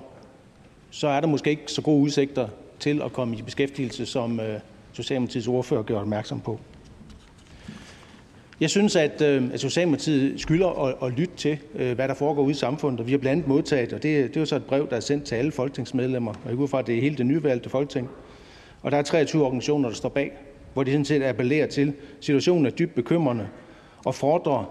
så 0.90 1.08
er 1.08 1.20
der 1.20 1.28
måske 1.28 1.50
ikke 1.50 1.64
så 1.68 1.82
gode 1.82 2.02
udsigter 2.02 2.48
til 2.80 3.02
at 3.02 3.14
komme 3.14 3.38
i 3.38 3.42
beskæftigelse, 3.42 4.06
som 4.06 4.40
øh, 4.40 4.60
Socialdemokratiets 4.94 5.48
ordfører 5.48 5.84
gør 5.84 6.00
opmærksom 6.00 6.40
på. 6.40 6.60
Jeg 8.60 8.70
synes, 8.70 8.96
at, 8.96 9.22
øh, 9.22 9.54
at 9.54 9.60
Socialdemokratiet 9.60 10.42
skylder 10.42 10.86
at, 10.86 10.96
at 11.04 11.12
lytte 11.12 11.36
til, 11.38 11.58
øh, 11.76 11.96
hvad 11.96 12.08
der 12.08 12.14
foregår 12.14 12.44
ude 12.44 12.52
i 12.52 12.56
samfundet. 12.56 13.00
Og 13.00 13.08
vi 13.08 13.12
har 13.12 13.18
blandt 13.20 13.34
andet 13.34 13.48
modtaget, 13.48 13.94
og 13.94 14.04
det, 14.04 14.28
det 14.28 14.38
er 14.38 14.42
jo 14.42 14.46
så 14.46 14.56
et 14.56 14.66
brev, 14.66 14.90
der 14.90 14.96
er 14.96 15.00
sendt 15.00 15.24
til 15.24 15.36
alle 15.36 15.52
folketingsmedlemmer, 15.52 16.32
og 16.44 16.50
jeg 16.50 16.58
går 16.58 16.68
fra, 16.68 16.80
at 16.80 16.88
det 16.88 16.98
er 16.98 17.02
hele 17.02 17.18
det 17.18 17.26
nyvalgte 17.26 17.70
folketing. 17.70 18.10
Og 18.82 18.92
der 18.92 18.98
er 18.98 19.02
23 19.02 19.46
organisationer, 19.46 19.90
der 19.90 19.96
står 19.96 20.10
bag 20.10 20.32
hvor 20.74 20.84
de 20.84 20.92
sådan 20.92 21.06
set 21.06 21.24
appellerer 21.24 21.68
til: 21.68 21.94
»Situationen 22.20 22.66
er 22.66 22.70
dybt 22.70 22.96
bekymrende 22.96 23.48
og 24.06 24.16
fordrer 24.16 24.64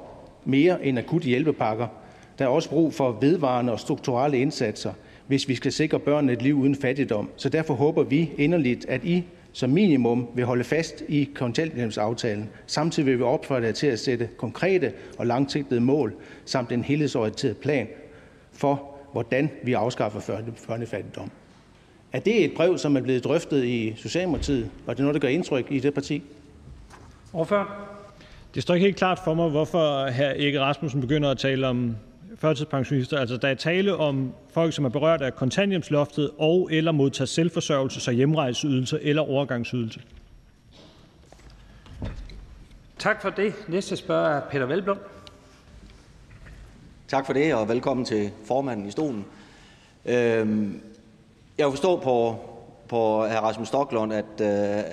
mere 0.45 0.85
end 0.87 0.99
akutte 0.99 1.29
hjælpepakker. 1.29 1.87
Der 2.39 2.45
er 2.45 2.49
også 2.49 2.69
brug 2.71 2.95
for 2.95 3.19
vedvarende 3.21 3.73
og 3.73 3.81
strukturelle 3.81 4.39
indsatser, 4.39 4.93
hvis 5.27 5.49
vi 5.49 5.55
skal 5.55 5.73
sikre 5.73 5.99
børnene 5.99 6.33
et 6.33 6.43
liv 6.43 6.55
uden 6.59 6.75
fattigdom. 6.75 7.31
Så 7.37 7.49
derfor 7.49 7.75
håber 7.75 8.03
vi 8.03 8.33
inderligt, 8.39 8.87
at 8.89 9.05
I 9.05 9.25
som 9.53 9.71
minimum 9.71 10.29
vil 10.35 10.45
holde 10.45 10.65
fast 10.65 11.03
i 11.09 11.29
kontanthjælpsaftalen. 11.35 12.49
Samtidig 12.67 13.07
vil 13.07 13.19
vi 13.19 13.23
opfordre 13.23 13.65
jer 13.65 13.73
til 13.73 13.87
at 13.87 13.99
sætte 13.99 14.29
konkrete 14.37 14.93
og 15.19 15.27
langsigtede 15.27 15.81
mål 15.81 16.15
samt 16.45 16.73
en 16.73 16.85
helhedsorienteret 16.85 17.57
plan 17.57 17.87
for, 18.53 18.85
hvordan 19.13 19.51
vi 19.63 19.73
afskaffer 19.73 20.21
børnefattigdom. 20.67 21.31
Er 22.13 22.21
det 22.21 22.45
et 22.45 22.53
brev, 22.57 22.79
som 22.79 22.97
er 22.97 23.01
blevet 23.01 23.25
drøftet 23.25 23.65
i 23.65 23.95
Socialdemokratiet, 23.97 24.71
og 24.87 24.91
er 24.91 24.95
det 24.95 25.01
noget, 25.01 25.15
der 25.15 25.21
gør 25.21 25.29
indtryk 25.29 25.67
i 25.71 25.79
det 25.79 25.95
parti? 25.95 26.23
Ordfører. 27.33 27.87
Det 28.55 28.63
står 28.63 28.75
ikke 28.75 28.85
helt 28.85 28.97
klart 28.97 29.21
for 29.25 29.35
mig, 29.35 29.49
hvorfor 29.51 30.11
hr. 30.11 30.33
Ege 30.37 30.61
Rasmussen 30.61 31.01
begynder 31.01 31.31
at 31.31 31.39
tale 31.39 31.67
om 31.67 31.97
førtidspensionister. 32.37 33.19
Altså, 33.19 33.37
der 33.37 33.49
er 33.49 33.55
tale 33.55 33.97
om 33.97 34.33
folk, 34.53 34.73
som 34.75 34.85
er 34.85 34.89
berørt 34.89 35.23
af 35.23 35.35
kontanthjælpsloftet 35.35 36.31
og 36.39 36.69
eller 36.73 36.93
modtager 36.93 37.27
selvforsørgelses- 37.27 38.09
og 38.09 38.15
hjemrejseydelse 38.15 38.99
eller 39.03 39.23
overgangsydelse. 39.23 40.01
Tak 42.99 43.23
for 43.23 43.31
det. 43.31 43.55
Næste 43.69 43.97
spørger 43.97 44.29
er 44.29 44.41
Peter 44.51 44.67
Velblom. 44.67 44.99
Tak 47.09 47.27
for 47.27 47.33
det, 47.33 47.55
og 47.55 47.69
velkommen 47.69 48.07
til 48.07 48.31
formanden 48.45 48.87
i 48.87 48.91
stolen. 48.91 49.25
Øhm, 50.07 50.81
jeg 51.61 51.71
forstår 51.71 51.97
forstå 51.97 52.05
på 52.05 52.37
på 52.89 53.27
hr. 53.27 53.41
Rasmus 53.41 53.69
Stoklund, 53.69 54.13
at 54.13 54.25
uh, 54.41 54.47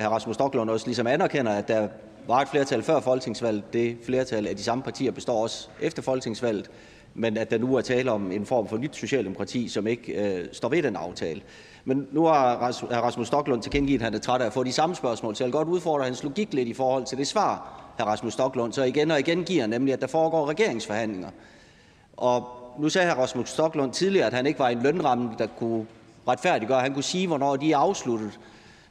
hr. 0.04 0.10
Rasmus 0.10 0.36
Stoklund 0.36 0.70
også 0.70 0.86
ligesom 0.86 1.08
anerkender, 1.08 1.52
at 1.52 1.68
der 1.68 1.88
var 2.28 2.42
et 2.42 2.48
flertal 2.48 2.84
før 2.84 3.00
folketingsvalget. 3.00 3.74
Det 3.74 3.98
flertal 4.06 4.48
af 4.48 4.56
de 4.56 4.64
samme 4.64 4.84
partier 4.84 5.12
består 5.12 5.44
også 5.44 5.68
efter 5.82 6.02
folketingsvalget, 6.02 6.70
men 7.14 7.38
at 7.38 7.52
der 7.52 7.58
nu 7.58 7.76
er 7.76 7.82
tale 7.82 8.12
om 8.12 8.32
en 8.32 8.46
form 8.46 8.68
for 8.68 8.78
nyt 8.78 8.96
socialdemokrati, 8.96 9.68
som 9.68 9.88
ikke 9.88 10.14
øh, 10.14 10.46
står 10.52 10.70
ved 10.70 10.84
den 10.84 10.96
aftale. 10.96 11.42
Men 11.86 12.08
nu 12.12 12.26
har 12.26 12.56
hr. 12.82 12.96
Rasmus 12.96 13.28
Stoklund 13.28 13.62
tilkendegivet, 13.62 14.00
at 14.00 14.06
han 14.06 14.14
er 14.14 14.20
træt 14.20 14.42
af 14.42 14.46
at 14.46 14.54
få 14.54 14.64
de 14.64 14.72
samme 14.72 14.96
spørgsmål, 14.96 15.36
så 15.36 15.44
jeg 15.44 15.48
vil 15.48 15.54
godt 15.54 15.68
udfordre 15.68 16.06
hans 16.06 16.24
logik 16.24 16.54
lidt 16.54 16.68
i 16.68 16.74
forhold 16.74 17.06
til 17.06 17.18
det 17.18 17.28
svar, 17.28 17.82
hr. 18.00 18.04
Rasmus 18.04 18.34
Stoklund 18.34 18.74
så 18.74 18.84
igen 18.84 19.12
og 19.12 19.20
igen 19.20 19.44
giver, 19.44 19.68
nemlig 19.68 19.94
at 19.94 20.02
der 20.02 20.08
foregår 20.08 20.50
regeringsforhandlinger. 20.50 21.30
Og 22.18 22.48
nu 22.80 22.90
sagde 22.90 23.14
hr. 23.14 23.20
Rasmus 23.20 23.50
Stoklund 23.50 23.92
tidligere, 23.92 24.28
at 24.28 24.34
han 24.34 24.46
ikke 24.46 24.60
var 24.60 24.70
i 24.70 24.74
en 24.74 24.84
lønramme, 24.84 25.32
der 25.38 25.48
kunne 25.60 25.86
retfærdiggøre, 26.28 26.78
at 26.78 26.84
han 26.84 26.94
kunne 26.94 27.04
sige, 27.04 27.28
hvornår 27.28 27.56
de 27.56 27.72
er 27.72 27.78
afsluttet. 27.78 28.40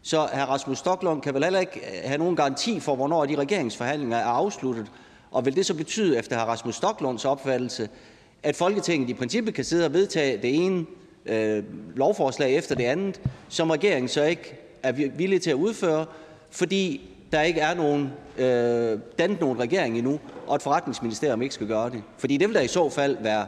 Så 0.02 0.20
hr. 0.20 0.50
Rasmus 0.50 0.78
Stoklund 0.78 1.22
kan 1.22 1.34
vel 1.34 1.42
heller 1.44 1.60
ikke 1.60 1.80
øh, 1.80 2.08
have 2.08 2.18
nogen 2.18 2.36
garanti 2.36 2.80
for, 2.80 2.96
hvornår 2.96 3.26
de 3.26 3.36
regeringsforhandlinger 3.36 4.16
er 4.16 4.24
afsluttet. 4.24 4.86
Og 5.30 5.44
vil 5.44 5.56
det 5.56 5.66
så 5.66 5.74
betyde, 5.74 6.18
efter 6.18 6.36
hr. 6.38 6.48
Rasmus 6.48 6.74
Stoklunds 6.74 7.24
opfattelse, 7.24 7.88
at 8.42 8.56
Folketinget 8.56 9.10
i 9.10 9.14
princippet 9.14 9.54
kan 9.54 9.64
sidde 9.64 9.86
og 9.86 9.92
vedtage 9.92 10.42
det 10.42 10.64
ene 10.64 10.86
øh, 11.26 11.64
lovforslag 11.94 12.56
efter 12.56 12.74
det 12.74 12.84
andet, 12.84 13.20
som 13.48 13.70
regeringen 13.70 14.08
så 14.08 14.24
ikke 14.24 14.58
er 14.82 14.92
villig 14.92 15.42
til 15.42 15.50
at 15.50 15.54
udføre, 15.54 16.06
fordi 16.50 17.10
der 17.32 17.42
ikke 17.42 17.60
er 17.60 17.74
nogen, 17.74 18.12
øh, 18.38 18.98
dannet 19.18 19.40
nogen 19.40 19.60
regering 19.60 19.98
endnu, 19.98 20.20
og 20.46 20.56
et 20.56 20.62
forretningsministerium 20.62 21.42
ikke 21.42 21.54
skal 21.54 21.66
gøre 21.66 21.90
det. 21.90 22.02
Fordi 22.18 22.36
det 22.36 22.48
vil 22.48 22.54
da 22.54 22.60
i 22.60 22.68
så 22.68 22.90
fald 22.90 23.16
være, 23.20 23.46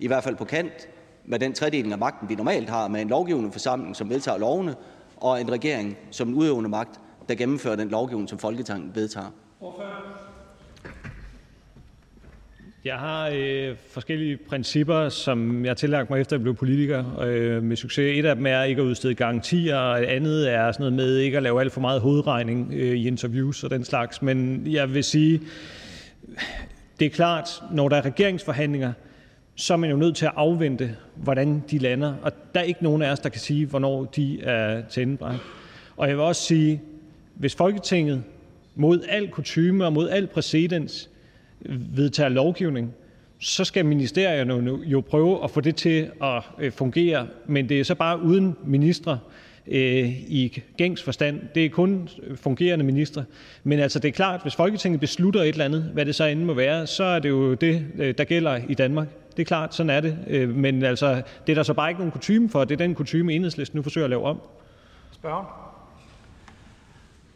i 0.00 0.06
hvert 0.06 0.24
fald 0.24 0.36
på 0.36 0.44
kant 0.44 0.88
med 1.26 1.38
den 1.38 1.52
tredeling 1.52 1.92
af 1.92 1.98
magten, 1.98 2.28
vi 2.28 2.34
normalt 2.34 2.70
har, 2.70 2.88
med 2.88 3.00
en 3.00 3.08
lovgivende 3.08 3.52
forsamling, 3.52 3.96
som 3.96 4.10
vedtager 4.10 4.38
lovene, 4.38 4.74
og 5.16 5.40
en 5.40 5.52
regering 5.52 5.96
som 6.10 6.28
en 6.28 6.34
udøvende 6.34 6.70
magt, 6.70 7.00
der 7.28 7.34
gennemfører 7.34 7.76
den 7.76 7.88
lovgivning, 7.88 8.28
som 8.28 8.38
Folketinget 8.38 8.94
vedtager. 8.94 9.32
Jeg 12.84 12.96
har 12.96 13.30
øh, 13.34 13.76
forskellige 13.90 14.36
principper, 14.36 15.08
som 15.08 15.64
jeg 15.64 15.70
har 15.70 15.74
tillagt 15.74 16.10
mig 16.10 16.20
efter, 16.20 16.36
at 16.36 16.38
jeg 16.38 16.42
blev 16.42 16.54
politiker 16.54 17.20
øh, 17.20 17.62
med 17.62 17.76
succes. 17.76 18.18
Et 18.18 18.26
af 18.26 18.36
dem 18.36 18.46
er 18.46 18.62
ikke 18.62 18.82
at 18.82 18.86
udstede 18.86 19.14
garantier, 19.14 19.76
og 19.76 20.02
et 20.02 20.04
andet 20.04 20.52
er 20.52 20.72
sådan 20.72 20.82
noget 20.82 20.92
med 20.92 21.16
ikke 21.16 21.36
at 21.36 21.42
lave 21.42 21.60
alt 21.60 21.72
for 21.72 21.80
meget 21.80 22.00
hovedregning 22.00 22.72
øh, 22.74 22.96
i 22.96 23.06
interviews 23.06 23.64
og 23.64 23.70
den 23.70 23.84
slags. 23.84 24.22
Men 24.22 24.66
jeg 24.66 24.94
vil 24.94 25.04
sige, 25.04 25.40
det 27.00 27.06
er 27.06 27.10
klart, 27.10 27.62
når 27.72 27.88
der 27.88 27.96
er 27.96 28.04
regeringsforhandlinger, 28.04 28.92
så 29.56 29.72
er 29.72 29.76
man 29.76 29.90
jo 29.90 29.96
nødt 29.96 30.16
til 30.16 30.26
at 30.26 30.32
afvente, 30.36 30.96
hvordan 31.14 31.64
de 31.70 31.78
lander. 31.78 32.14
Og 32.22 32.32
der 32.54 32.60
er 32.60 32.64
ikke 32.64 32.82
nogen 32.82 33.02
af 33.02 33.10
os, 33.10 33.20
der 33.20 33.28
kan 33.28 33.40
sige, 33.40 33.66
hvornår 33.66 34.04
de 34.04 34.42
er 34.42 34.82
tændbragt. 34.90 35.40
Og 35.96 36.08
jeg 36.08 36.16
vil 36.16 36.24
også 36.24 36.42
sige, 36.42 36.82
hvis 37.34 37.54
Folketinget 37.54 38.22
mod 38.74 39.00
al 39.08 39.28
kutume 39.28 39.84
og 39.84 39.92
mod 39.92 40.08
al 40.08 40.26
præcedens 40.26 41.10
vedtager 41.68 42.28
lovgivning, 42.28 42.94
så 43.38 43.64
skal 43.64 43.86
ministerierne 43.86 44.70
jo 44.84 45.00
prøve 45.00 45.44
at 45.44 45.50
få 45.50 45.60
det 45.60 45.76
til 45.76 46.10
at 46.22 46.42
øh, 46.58 46.72
fungere, 46.72 47.26
men 47.46 47.68
det 47.68 47.80
er 47.80 47.84
så 47.84 47.94
bare 47.94 48.22
uden 48.22 48.56
ministre 48.64 49.18
øh, 49.66 50.08
i 50.28 50.62
gængs 50.76 51.02
forstand. 51.02 51.40
Det 51.54 51.64
er 51.64 51.70
kun 51.70 52.08
fungerende 52.34 52.84
ministre. 52.84 53.24
Men 53.64 53.78
altså, 53.78 53.98
det 53.98 54.08
er 54.08 54.12
klart, 54.12 54.42
hvis 54.42 54.54
Folketinget 54.54 55.00
beslutter 55.00 55.40
et 55.40 55.48
eller 55.48 55.64
andet, 55.64 55.82
hvad 55.82 56.06
det 56.06 56.14
så 56.14 56.24
end 56.24 56.44
må 56.44 56.54
være, 56.54 56.86
så 56.86 57.04
er 57.04 57.18
det 57.18 57.28
jo 57.28 57.54
det, 57.54 57.86
øh, 57.98 58.14
der 58.18 58.24
gælder 58.24 58.60
i 58.68 58.74
Danmark. 58.74 59.08
Det 59.36 59.42
er 59.42 59.46
klart, 59.46 59.74
sådan 59.74 59.90
er 59.90 60.00
det. 60.00 60.48
Men 60.48 60.82
altså, 60.82 61.22
det 61.46 61.52
er 61.52 61.54
der 61.54 61.62
så 61.62 61.74
bare 61.74 61.90
ikke 61.90 62.00
nogen 62.00 62.12
kutume 62.12 62.48
for. 62.48 62.64
Det 62.64 62.80
er 62.80 62.86
den 62.86 62.94
kutume, 62.94 63.32
enhedslisten 63.32 63.76
nu 63.76 63.82
forsøger 63.82 64.04
at 64.04 64.10
lave 64.10 64.24
om. 64.24 64.40
Spørgen? 65.12 65.46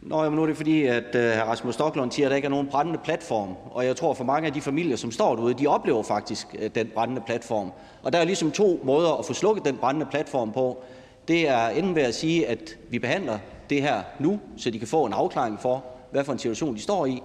Nå, 0.01 0.23
jamen 0.23 0.35
nu 0.35 0.43
er 0.43 0.47
det 0.47 0.57
fordi, 0.57 0.83
at 0.83 1.15
uh, 1.15 1.21
hr. 1.21 1.49
Rasmus 1.49 1.73
Stoklund 1.73 2.11
siger, 2.11 2.25
at 2.25 2.29
der 2.29 2.35
ikke 2.35 2.45
er 2.45 2.49
nogen 2.49 2.67
brændende 2.67 2.99
platform. 3.03 3.55
Og 3.71 3.85
jeg 3.85 3.95
tror, 3.95 4.13
for 4.13 4.23
mange 4.23 4.47
af 4.47 4.53
de 4.53 4.61
familier, 4.61 4.95
som 4.95 5.11
står 5.11 5.35
derude, 5.35 5.53
de 5.53 5.67
oplever 5.67 6.03
faktisk 6.03 6.47
uh, 6.53 6.65
den 6.75 6.87
brændende 6.93 7.21
platform. 7.25 7.71
Og 8.03 8.13
der 8.13 8.19
er 8.19 8.23
ligesom 8.25 8.51
to 8.51 8.81
måder 8.83 9.19
at 9.19 9.25
få 9.25 9.33
slukket 9.33 9.65
den 9.65 9.77
brændende 9.77 10.07
platform 10.11 10.51
på. 10.51 10.83
Det 11.27 11.49
er 11.49 11.67
enten 11.67 11.95
ved 11.95 12.03
at 12.03 12.15
sige, 12.15 12.47
at 12.47 12.77
vi 12.89 12.99
behandler 12.99 13.37
det 13.69 13.81
her 13.81 14.01
nu, 14.19 14.39
så 14.57 14.71
de 14.71 14.79
kan 14.79 14.87
få 14.87 15.05
en 15.05 15.13
afklaring 15.13 15.59
for, 15.59 15.85
hvad 16.11 16.23
for 16.23 16.33
en 16.33 16.39
situation 16.39 16.75
de 16.75 16.81
står 16.81 17.05
i. 17.05 17.23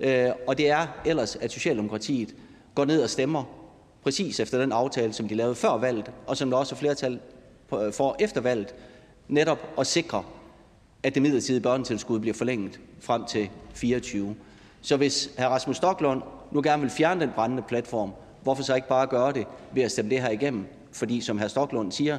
Uh, 0.00 0.34
og 0.46 0.58
det 0.58 0.70
er 0.70 0.86
ellers, 1.04 1.36
at 1.36 1.52
Socialdemokratiet 1.52 2.34
går 2.74 2.84
ned 2.84 3.02
og 3.02 3.10
stemmer 3.10 3.44
præcis 4.06 4.40
efter 4.40 4.58
den 4.58 4.72
aftale, 4.72 5.12
som 5.12 5.28
de 5.28 5.34
lavede 5.34 5.54
før 5.54 5.76
valget, 5.76 6.10
og 6.26 6.36
som 6.36 6.50
der 6.50 6.56
også 6.56 6.74
er 6.74 6.78
flertal 6.78 7.20
øh, 7.74 7.92
for 7.92 8.16
efter 8.18 8.40
valget, 8.40 8.74
netop 9.28 9.58
at 9.78 9.86
sikre, 9.86 10.24
at 11.02 11.14
det 11.14 11.22
midlertidige 11.22 11.62
børnetilskud 11.62 12.20
bliver 12.20 12.34
forlænget 12.34 12.80
frem 13.00 13.24
til 13.24 13.50
24. 13.74 14.36
Så 14.82 14.96
hvis 14.96 15.30
hr. 15.38 15.42
Rasmus 15.42 15.76
Stoklund 15.76 16.22
nu 16.52 16.62
gerne 16.62 16.82
vil 16.82 16.90
fjerne 16.90 17.20
den 17.20 17.30
brændende 17.34 17.62
platform, 17.68 18.12
hvorfor 18.42 18.62
så 18.62 18.74
ikke 18.74 18.88
bare 18.88 19.06
gøre 19.06 19.32
det 19.32 19.46
ved 19.72 19.82
at 19.82 19.90
stemme 19.90 20.10
det 20.10 20.22
her 20.22 20.30
igennem? 20.30 20.66
Fordi 20.92 21.20
som 21.20 21.38
hr. 21.38 21.46
Stoklund 21.46 21.92
siger, 21.92 22.18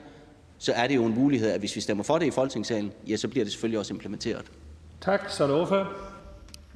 så 0.58 0.74
er 0.74 0.88
det 0.88 0.96
jo 0.96 1.06
en 1.06 1.16
mulighed, 1.16 1.52
at 1.52 1.60
hvis 1.60 1.76
vi 1.76 1.82
stemmer 1.82 2.04
for 2.04 2.18
det 2.18 2.26
i 2.26 2.32
Folketingssalen, 2.32 2.92
ja, 3.08 3.16
så 3.16 3.28
bliver 3.28 3.46
det 3.46 3.52
selvfølgelig 3.52 3.80
også 3.80 3.94
implementeret. 3.94 4.46
Tak. 5.02 5.30
Så 5.30 5.44
er 5.44 5.48
det 5.48 5.56
overført. 5.56 5.88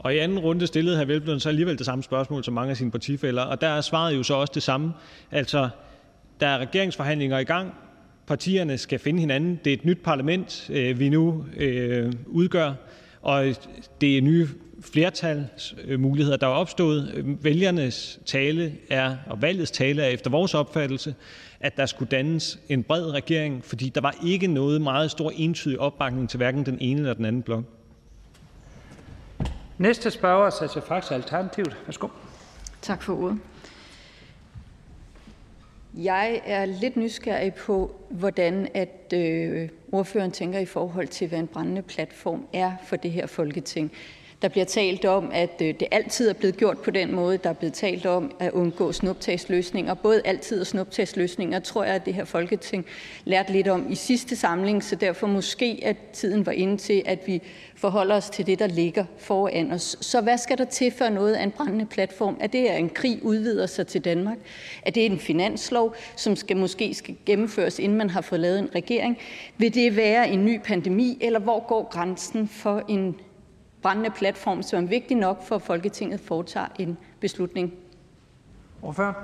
Og 0.04 0.16
i 0.16 0.18
anden 0.18 0.40
runde 0.40 0.68
stillede 0.68 0.98
hr. 0.98 1.06
Velblom 1.06 1.40
så 1.40 1.50
alligevel 1.50 1.78
det 1.78 1.86
samme 1.86 2.04
spørgsmål 2.04 2.44
som 2.44 2.54
mange 2.54 2.72
af 2.72 2.78
sine 2.78 2.92
partifælder, 2.92 3.42
og 3.42 3.62
der 3.62 3.68
er 3.68 3.82
svaret 3.82 4.16
jo 4.16 4.24
så 4.24 4.34
også 4.34 4.52
det 4.56 4.64
samme. 4.64 4.94
Altså, 5.32 5.70
der 6.40 6.48
er 6.48 6.58
regeringsforhandlinger 6.58 7.40
i 7.40 7.44
gang, 7.44 7.74
partierne 8.28 8.78
skal 8.78 9.00
finde 9.00 9.20
hinanden. 9.20 9.60
Det 9.66 9.74
er 9.74 9.78
et 9.78 9.86
nyt 9.86 10.00
parlament, 10.04 10.70
øh, 10.74 11.00
vi 11.00 11.10
nu 11.10 11.46
øh, 11.58 12.14
udgør, 12.26 12.74
og 13.22 13.46
det 14.02 14.18
er 14.18 14.22
nye 14.22 14.48
flertalsmuligheder, 14.82 16.38
der 16.38 16.48
er 16.48 16.52
opstået. 16.52 17.24
Vælgernes 17.42 18.20
tale 18.26 18.74
er, 18.90 19.16
og 19.28 19.42
valgets 19.42 19.72
tale 19.72 20.04
er 20.04 20.08
efter 20.08 20.30
vores 20.30 20.54
opfattelse, 20.54 21.16
at 21.60 21.78
der 21.78 21.86
skulle 21.86 22.10
dannes 22.10 22.60
en 22.70 22.84
bred 22.84 23.12
regering, 23.12 23.66
fordi 23.66 23.90
der 23.90 24.02
var 24.02 24.16
ikke 24.26 24.48
noget 24.48 24.82
meget 24.82 25.12
stor 25.12 25.32
entydig 25.36 25.80
opbakning 25.80 26.30
til 26.30 26.38
hverken 26.38 26.66
den 26.66 26.78
ene 26.82 27.00
eller 27.00 27.14
den 27.14 27.26
anden 27.26 27.42
blok. 27.42 27.81
Næste 29.82 30.12
spørger 30.12 30.46
er 30.46 30.50
Sascha 30.50 30.80
Faxe, 30.80 31.16
Alternativet. 31.16 31.78
Værsgo. 31.86 32.08
Tak 32.82 33.02
for 33.02 33.24
ordet. 33.24 33.40
Jeg 35.94 36.42
er 36.46 36.66
lidt 36.66 36.98
nysgerrig 36.98 37.54
på, 37.54 37.96
hvordan 38.10 38.68
at 38.74 39.14
øh, 39.14 39.70
ordføreren 39.92 40.32
tænker 40.32 40.60
i 40.60 40.66
forhold 40.66 41.08
til, 41.08 41.28
hvad 41.28 41.40
en 41.40 41.48
brændende 41.48 41.82
platform 41.82 42.48
er 42.54 42.72
for 42.86 42.96
det 42.96 43.12
her 43.12 43.28
folketing. 43.28 43.92
Der 44.42 44.48
bliver 44.48 44.66
talt 44.66 45.06
om, 45.06 45.30
at 45.34 45.62
øh, 45.62 45.68
det 45.68 45.88
altid 45.92 46.30
er 46.30 46.34
blevet 46.34 46.58
gjort 46.58 46.78
på 46.78 46.92
den 46.92 47.16
måde. 47.16 47.38
Der 47.38 47.50
er 47.50 47.54
blevet 47.54 47.74
talt 47.74 48.06
om 48.06 48.32
at 48.40 48.52
undgå 48.52 48.92
snuptagsløsninger. 48.92 49.94
Både 49.94 50.22
altid 50.26 50.62
og 50.62 50.68
snuptagsløsninger 50.68 51.60
tror 51.60 51.84
jeg, 51.84 51.96
at 51.96 52.06
det 52.06 52.14
her 52.14 52.26
folketing 52.26 52.86
lærte 53.26 53.52
lidt 53.52 53.68
om 53.68 53.92
i 53.92 53.96
sidste 53.96 54.36
samling, 54.36 54.84
så 54.84 54.96
derfor 54.96 55.28
måske, 55.28 55.80
at 55.84 55.98
tiden 56.14 56.46
var 56.46 56.52
inde 56.52 56.78
til, 56.78 57.04
at 57.06 57.20
vi 57.28 57.42
forholder 57.76 58.16
os 58.16 58.30
til 58.30 58.48
det, 58.48 58.60
der 58.60 58.68
ligger 58.68 59.06
foran 59.18 59.72
os. 59.72 59.98
Så 60.02 60.22
hvad 60.22 60.38
skal 60.38 60.58
der 60.58 60.66
til 60.66 60.92
for 60.92 61.10
noget 61.10 61.34
af 61.34 61.44
en 61.44 61.52
brændende 61.52 61.86
platform? 61.86 62.38
Er 62.40 62.48
det, 62.48 62.66
at 62.66 62.80
en 62.80 62.90
krig 62.90 63.20
udvider 63.24 63.66
sig 63.66 63.88
til 63.88 64.06
Danmark? 64.06 64.38
Er 64.86 64.92
det 64.92 65.06
en 65.06 65.20
finanslov, 65.20 65.96
som 66.16 66.36
skal, 66.36 66.58
måske 66.58 66.94
skal 66.94 67.16
gennemføres, 67.26 67.80
inden 67.80 67.98
man 67.98 68.10
har 68.10 68.22
fået 68.22 68.42
lavet 68.42 68.60
en 68.60 68.70
regering? 68.76 69.18
Vil 69.58 69.74
det 69.74 69.96
være 69.96 70.30
en 70.30 70.46
ny 70.46 70.60
pandemi, 70.64 71.18
eller 71.22 71.40
hvor 71.40 71.68
går 71.68 71.90
grænsen 71.92 72.48
for 72.48 72.84
en 72.88 73.16
brændende 73.82 74.10
platform, 74.18 74.64
som 74.64 74.84
er 74.84 74.88
vigtig 74.88 75.18
nok 75.18 75.44
for, 75.44 75.56
at 75.56 75.62
Folketinget 75.62 76.20
foretager 76.20 76.68
en 76.80 76.98
beslutning. 77.20 77.74
Hvorfor? 78.80 79.18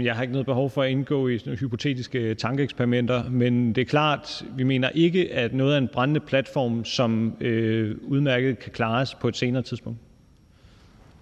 Jeg 0.00 0.14
har 0.14 0.22
ikke 0.22 0.32
noget 0.32 0.46
behov 0.46 0.70
for 0.70 0.82
at 0.82 0.90
indgå 0.90 1.28
i 1.28 1.38
sådan 1.38 1.58
hypotetiske 1.58 2.34
tankeeksperimenter, 2.34 3.30
men 3.30 3.74
det 3.74 3.80
er 3.80 3.84
klart, 3.84 4.44
vi 4.56 4.62
mener 4.62 4.88
ikke, 4.88 5.32
at 5.32 5.54
noget 5.54 5.74
er 5.74 5.78
en 5.78 5.88
brændende 5.88 6.20
platform, 6.20 6.84
som 6.84 7.36
øh, 7.40 7.96
udmærket 8.02 8.58
kan 8.58 8.72
klares 8.72 9.14
på 9.14 9.28
et 9.28 9.36
senere 9.36 9.62
tidspunkt. 9.62 9.98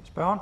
Spørgen? 0.05 0.39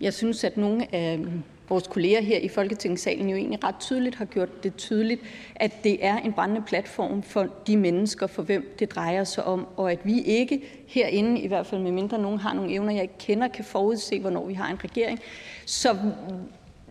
Jeg 0.00 0.14
synes, 0.14 0.44
at 0.44 0.56
nogle 0.56 0.94
af 0.94 1.20
vores 1.68 1.86
kolleger 1.86 2.20
her 2.20 2.38
i 2.38 2.48
Folketingssalen 2.48 3.30
jo 3.30 3.36
egentlig 3.36 3.64
ret 3.64 3.74
tydeligt 3.80 4.14
har 4.14 4.24
gjort 4.24 4.64
det 4.64 4.76
tydeligt, 4.76 5.20
at 5.56 5.84
det 5.84 6.04
er 6.04 6.16
en 6.16 6.32
brændende 6.32 6.62
platform 6.66 7.22
for 7.22 7.46
de 7.66 7.76
mennesker, 7.76 8.26
for 8.26 8.42
hvem 8.42 8.74
det 8.78 8.90
drejer 8.94 9.24
sig 9.24 9.44
om, 9.44 9.66
og 9.76 9.92
at 9.92 9.98
vi 10.04 10.22
ikke 10.22 10.84
herinde, 10.86 11.40
i 11.40 11.46
hvert 11.46 11.66
fald 11.66 11.80
med 11.80 11.92
mindre 11.92 12.18
nogen 12.18 12.38
har 12.38 12.54
nogle 12.54 12.72
evner, 12.72 12.92
jeg 12.92 13.02
ikke 13.02 13.18
kender, 13.18 13.48
kan 13.48 13.64
forudse, 13.64 14.20
hvornår 14.20 14.46
vi 14.46 14.54
har 14.54 14.70
en 14.70 14.84
regering. 14.84 15.20
Så 15.66 15.96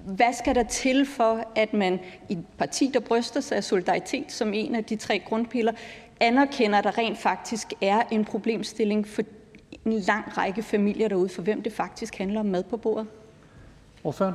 hvad 0.05 0.33
skal 0.33 0.55
der 0.55 0.63
til 0.63 1.05
for, 1.05 1.47
at 1.55 1.73
man 1.73 1.99
i 2.29 2.33
et 2.33 2.45
parti, 2.57 2.91
der 2.93 2.99
bryster 2.99 3.39
sig 3.39 3.57
af 3.57 3.63
solidaritet 3.63 4.31
som 4.31 4.53
en 4.53 4.75
af 4.75 4.83
de 4.83 4.95
tre 4.95 5.19
grundpiller, 5.19 5.71
anerkender, 6.19 6.77
at 6.77 6.83
der 6.83 6.97
rent 6.97 7.17
faktisk 7.17 7.73
er 7.81 8.01
en 8.11 8.25
problemstilling 8.25 9.07
for 9.07 9.21
en 9.85 9.99
lang 9.99 10.37
række 10.37 10.63
familier 10.63 11.07
derude, 11.07 11.29
for 11.29 11.41
hvem 11.41 11.61
det 11.61 11.73
faktisk 11.73 12.17
handler 12.17 12.39
om 12.39 12.45
mad 12.45 12.63
på 12.63 12.77
bordet? 12.77 13.07
Ordføren? 14.03 14.33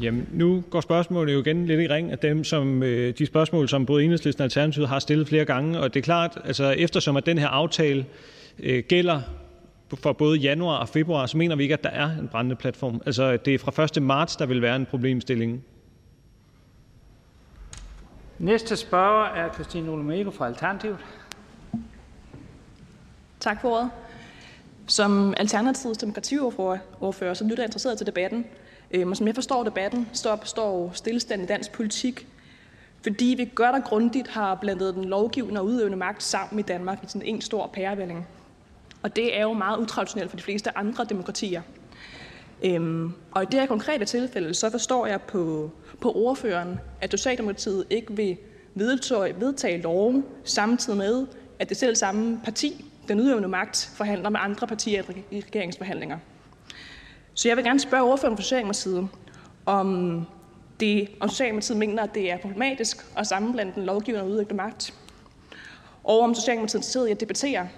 Jamen, 0.00 0.28
nu 0.32 0.64
går 0.70 0.80
spørgsmålet 0.80 1.34
jo 1.34 1.40
igen 1.40 1.66
lidt 1.66 1.80
i 1.80 1.86
ring 1.86 2.12
af 2.12 2.18
dem, 2.18 2.44
som 2.44 2.82
øh, 2.82 3.14
de 3.18 3.26
spørgsmål, 3.26 3.68
som 3.68 3.86
både 3.86 4.04
Enhedslisten 4.04 4.42
og 4.42 4.44
Alternativet 4.44 4.88
har 4.88 4.98
stillet 4.98 5.28
flere 5.28 5.44
gange. 5.44 5.80
Og 5.80 5.94
det 5.94 6.00
er 6.00 6.04
klart, 6.04 6.38
altså 6.44 6.70
eftersom 6.70 7.16
at 7.16 7.26
den 7.26 7.38
her 7.38 7.48
aftale 7.48 8.06
øh, 8.58 8.84
gælder 8.88 9.20
for 9.94 10.12
både 10.12 10.38
januar 10.38 10.78
og 10.78 10.88
februar, 10.88 11.26
så 11.26 11.36
mener 11.36 11.56
vi 11.56 11.62
ikke, 11.62 11.74
at 11.74 11.84
der 11.84 11.90
er 11.90 12.10
en 12.18 12.28
brændende 12.28 12.56
platform. 12.56 13.02
Altså 13.06 13.36
det 13.36 13.54
er 13.54 13.58
fra 13.58 13.84
1. 13.96 14.02
marts, 14.02 14.36
der 14.36 14.46
vil 14.46 14.62
være 14.62 14.76
en 14.76 14.86
problemstilling. 14.86 15.64
Næste 18.38 18.76
spørger 18.76 19.24
er 19.24 19.52
Christine 19.54 19.90
Olumeko 19.90 20.30
fra 20.30 20.46
Alternativet. 20.46 20.98
Tak 23.40 23.60
for 23.60 23.68
ordet. 23.68 23.90
Som 24.86 25.34
Alternativets 25.36 25.98
demokratiordfører, 25.98 27.34
så 27.34 27.44
lytter 27.44 27.62
jeg 27.62 27.68
interesseret 27.68 27.98
til 27.98 28.06
debatten. 28.06 28.46
Øhm, 28.90 29.10
og 29.10 29.16
som 29.16 29.26
jeg 29.26 29.34
forstår 29.34 29.64
debatten, 29.64 30.08
så 30.12 30.30
opstår 30.30 30.90
stillestand 30.94 31.42
i 31.42 31.46
dansk 31.46 31.72
politik, 31.72 32.26
fordi 33.02 33.34
vi 33.38 33.50
godt 33.54 33.76
og 33.76 33.84
grundigt 33.84 34.28
har 34.28 34.54
blandet 34.54 34.94
den 34.94 35.04
lovgivende 35.04 35.60
og 35.60 35.66
udøvende 35.66 35.96
magt 35.96 36.22
sammen 36.22 36.58
i 36.58 36.62
Danmark 36.62 36.98
i 37.02 37.06
sådan 37.06 37.28
en 37.28 37.40
stor 37.40 37.66
pærevælling. 37.66 38.26
Og 39.02 39.16
det 39.16 39.38
er 39.38 39.42
jo 39.42 39.52
meget 39.52 39.78
utraditionelt 39.78 40.30
for 40.30 40.36
de 40.36 40.42
fleste 40.42 40.78
andre 40.78 41.04
demokratier. 41.04 41.62
Øhm, 42.64 43.12
og 43.32 43.42
i 43.42 43.46
det 43.46 43.60
her 43.60 43.66
konkrete 43.66 44.04
tilfælde, 44.04 44.54
så 44.54 44.70
forstår 44.70 45.06
jeg 45.06 45.22
på, 45.22 45.70
på 46.00 46.12
ordføreren, 46.12 46.80
at 47.00 47.10
Socialdemokratiet 47.10 47.84
ikke 47.90 48.12
vil 48.12 48.36
vedtage, 48.74 49.40
vedtage 49.40 49.82
lov 49.82 50.22
samtidig 50.44 50.98
med, 50.98 51.26
at 51.58 51.68
det 51.68 51.76
selv 51.76 51.96
samme 51.96 52.40
parti, 52.44 52.84
den 53.08 53.20
udøvende 53.20 53.48
magt, 53.48 53.90
forhandler 53.96 54.30
med 54.30 54.40
andre 54.42 54.66
partier 54.66 55.02
i 55.30 55.40
regeringsforhandlinger. 55.40 56.18
Så 57.36 57.48
jeg 57.48 57.56
vil 57.56 57.64
gerne 57.64 57.80
spørge 57.80 58.02
ordføreren 58.02 58.36
for 58.36 58.42
Socialdemokratiet, 58.42 59.08
om, 59.66 60.20
det, 60.80 61.08
om 61.20 61.28
Socialdemokratiet 61.28 61.78
mener, 61.78 62.02
at 62.02 62.14
det 62.14 62.30
er 62.30 62.38
problematisk 62.38 62.96
at 63.16 63.26
sammenblande 63.26 63.72
den 63.74 63.84
lovgivende 63.84 64.24
og 64.24 64.30
udøvende 64.30 64.54
magt, 64.54 64.94
og 66.04 66.20
om 66.20 66.34
Socialdemokratiet 66.34 66.74
er 66.74 66.78
interesseret 66.78 67.08
i 67.08 67.10
at 67.10 67.20
debattere 67.20 67.68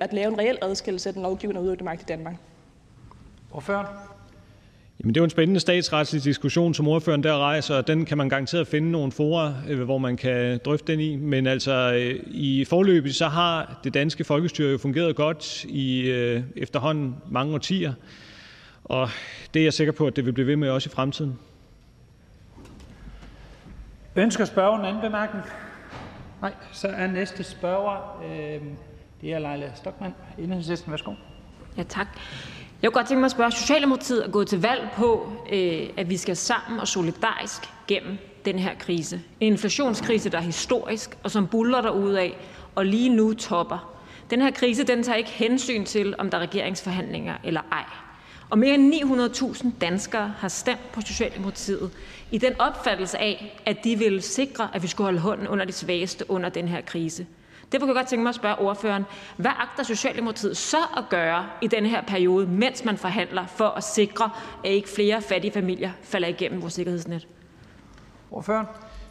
at 0.00 0.12
lave 0.12 0.32
en 0.32 0.38
reel 0.38 0.58
adskillelse 0.62 1.08
af 1.08 1.12
den 1.12 1.22
lovgivende 1.22 1.58
og 1.58 1.62
udøvende 1.62 1.84
magt 1.84 2.02
i 2.02 2.04
Danmark. 2.08 2.34
Ordføreren? 3.52 3.86
Jamen, 5.00 5.14
det 5.14 5.20
er 5.20 5.22
jo 5.22 5.24
en 5.24 5.30
spændende 5.30 5.60
statsretslig 5.60 6.24
diskussion, 6.24 6.74
som 6.74 6.88
ordføreren 6.88 7.22
der 7.22 7.38
rejser, 7.38 7.74
og 7.74 7.86
den 7.86 8.04
kan 8.04 8.18
man 8.18 8.28
garanteret 8.28 8.66
finde 8.66 8.90
nogle 8.90 9.12
fora, 9.12 9.54
øh, 9.68 9.82
hvor 9.82 9.98
man 9.98 10.16
kan 10.16 10.60
drøfte 10.64 10.92
den 10.92 11.00
i. 11.00 11.16
Men 11.16 11.46
altså, 11.46 11.92
øh, 11.94 12.20
i 12.26 12.64
forløbet 12.64 13.14
så 13.14 13.28
har 13.28 13.80
det 13.84 13.94
danske 13.94 14.24
folkestyre 14.24 14.70
jo 14.70 14.78
fungeret 14.78 15.16
godt 15.16 15.64
i 15.64 16.00
øh, 16.00 16.42
efterhånden 16.56 17.14
mange 17.30 17.54
årtier, 17.54 17.92
og 18.88 19.10
det 19.54 19.60
er 19.60 19.64
jeg 19.64 19.72
sikker 19.72 19.92
på, 19.92 20.06
at 20.06 20.16
det 20.16 20.26
vil 20.26 20.32
blive 20.32 20.46
ved 20.46 20.56
med 20.56 20.70
også 20.70 20.88
i 20.88 20.92
fremtiden. 20.94 21.38
Ønsker 24.16 24.44
spørgeren 24.44 24.84
anden 24.84 25.02
bemærkning? 25.02 25.44
Nej, 26.42 26.52
så 26.72 26.88
er 26.88 27.06
næste 27.06 27.44
spørger, 27.44 28.22
øh, 28.24 28.62
det 29.20 29.32
er 29.32 29.38
Leila 29.38 29.70
Stockmann, 29.74 30.14
Enhedslisten. 30.38 30.90
Værsgo. 30.90 31.12
Ja, 31.76 31.82
tak. 31.82 32.06
Jeg 32.82 32.90
kunne 32.90 33.00
godt 33.00 33.08
tænke 33.08 33.20
mig 33.20 33.26
at 33.26 33.32
spørge, 33.32 33.52
Socialdemokratiet 33.52 34.26
er 34.26 34.30
gået 34.30 34.46
til 34.46 34.62
valg 34.62 34.88
på, 34.96 35.32
øh, 35.52 35.88
at 35.96 36.10
vi 36.10 36.16
skal 36.16 36.36
sammen 36.36 36.80
og 36.80 36.88
solidarisk 36.88 37.62
gennem 37.88 38.18
den 38.44 38.58
her 38.58 38.74
krise. 38.78 39.20
En 39.40 39.52
inflationskrise, 39.52 40.30
der 40.30 40.38
er 40.38 40.42
historisk, 40.42 41.18
og 41.22 41.30
som 41.30 41.46
buller 41.46 42.16
af, 42.18 42.36
og 42.74 42.86
lige 42.86 43.08
nu 43.08 43.34
topper. 43.34 43.94
Den 44.30 44.42
her 44.42 44.50
krise 44.50 44.84
den 44.84 45.02
tager 45.02 45.16
ikke 45.16 45.30
hensyn 45.30 45.84
til, 45.84 46.14
om 46.18 46.30
der 46.30 46.38
er 46.38 46.42
regeringsforhandlinger 46.42 47.34
eller 47.44 47.60
ej. 47.72 47.84
Og 48.50 48.58
mere 48.58 48.74
end 48.74 48.94
900.000 48.94 49.68
danskere 49.80 50.34
har 50.38 50.48
stemt 50.48 50.92
på 50.92 51.00
Socialdemokratiet 51.00 51.90
i 52.30 52.38
den 52.38 52.60
opfattelse 52.60 53.18
af, 53.18 53.60
at 53.66 53.84
de 53.84 53.98
vil 53.98 54.22
sikre, 54.22 54.68
at 54.74 54.82
vi 54.82 54.86
skulle 54.86 55.04
holde 55.04 55.18
hånden 55.18 55.48
under 55.48 55.64
de 55.64 55.72
svageste 55.72 56.30
under 56.30 56.48
den 56.48 56.68
her 56.68 56.80
krise. 56.80 57.26
Derfor 57.72 57.86
kunne 57.86 57.94
jeg 57.94 58.00
godt 58.02 58.08
tænke 58.08 58.22
mig 58.22 58.28
at 58.28 58.34
spørge 58.34 58.58
ordføreren, 58.58 59.04
hvad 59.36 59.50
agter 59.58 59.82
Socialdemokratiet 59.82 60.56
så 60.56 60.76
at 60.96 61.04
gøre 61.10 61.46
i 61.62 61.66
denne 61.66 61.88
her 61.88 62.02
periode, 62.02 62.46
mens 62.46 62.84
man 62.84 62.96
forhandler, 62.96 63.46
for 63.46 63.68
at 63.68 63.84
sikre, 63.84 64.30
at 64.64 64.70
ikke 64.70 64.88
flere 64.88 65.22
fattige 65.22 65.52
familier 65.52 65.90
falder 66.02 66.28
igennem 66.28 66.62
vores 66.62 66.74
sikkerhedsnet? 66.74 67.26
Ordføreren? 68.30 68.66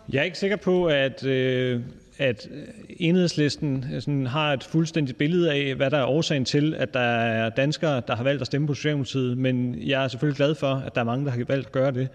Jeg 0.10 0.20
er 0.20 0.24
ikke 0.24 0.38
sikker 0.38 0.58
på, 0.58 0.86
at 0.86 1.26
øh, 1.26 1.82
at 2.18 2.48
øh, 2.52 2.64
enhedslisten 3.00 3.86
øh, 3.94 4.02
sådan 4.02 4.28
har 4.28 4.54
et 4.54 4.64
fuldstændigt 4.64 5.18
billede 5.18 5.52
af, 5.52 5.76
hvad 5.76 5.92
der 5.92 5.98
er 5.98 6.06
årsagen 6.06 6.46
til, 6.46 6.74
at 6.74 6.94
der 6.94 7.00
er 7.00 7.50
danskere, 7.50 8.02
der 8.08 8.16
har 8.16 8.24
valgt 8.24 8.42
at 8.42 8.48
stemme 8.48 8.68
på 8.68 8.74
Socialdemokratiet, 8.74 9.38
men 9.38 9.76
jeg 9.88 10.04
er 10.04 10.08
selvfølgelig 10.08 10.38
glad 10.38 10.56
for, 10.56 10.84
at 10.86 10.96
der 10.96 11.02
er 11.02 11.06
mange, 11.06 11.26
der 11.26 11.32
har 11.32 11.44
valgt 11.48 11.66
at 11.66 11.72
gøre 11.72 11.92
det. 11.92 12.10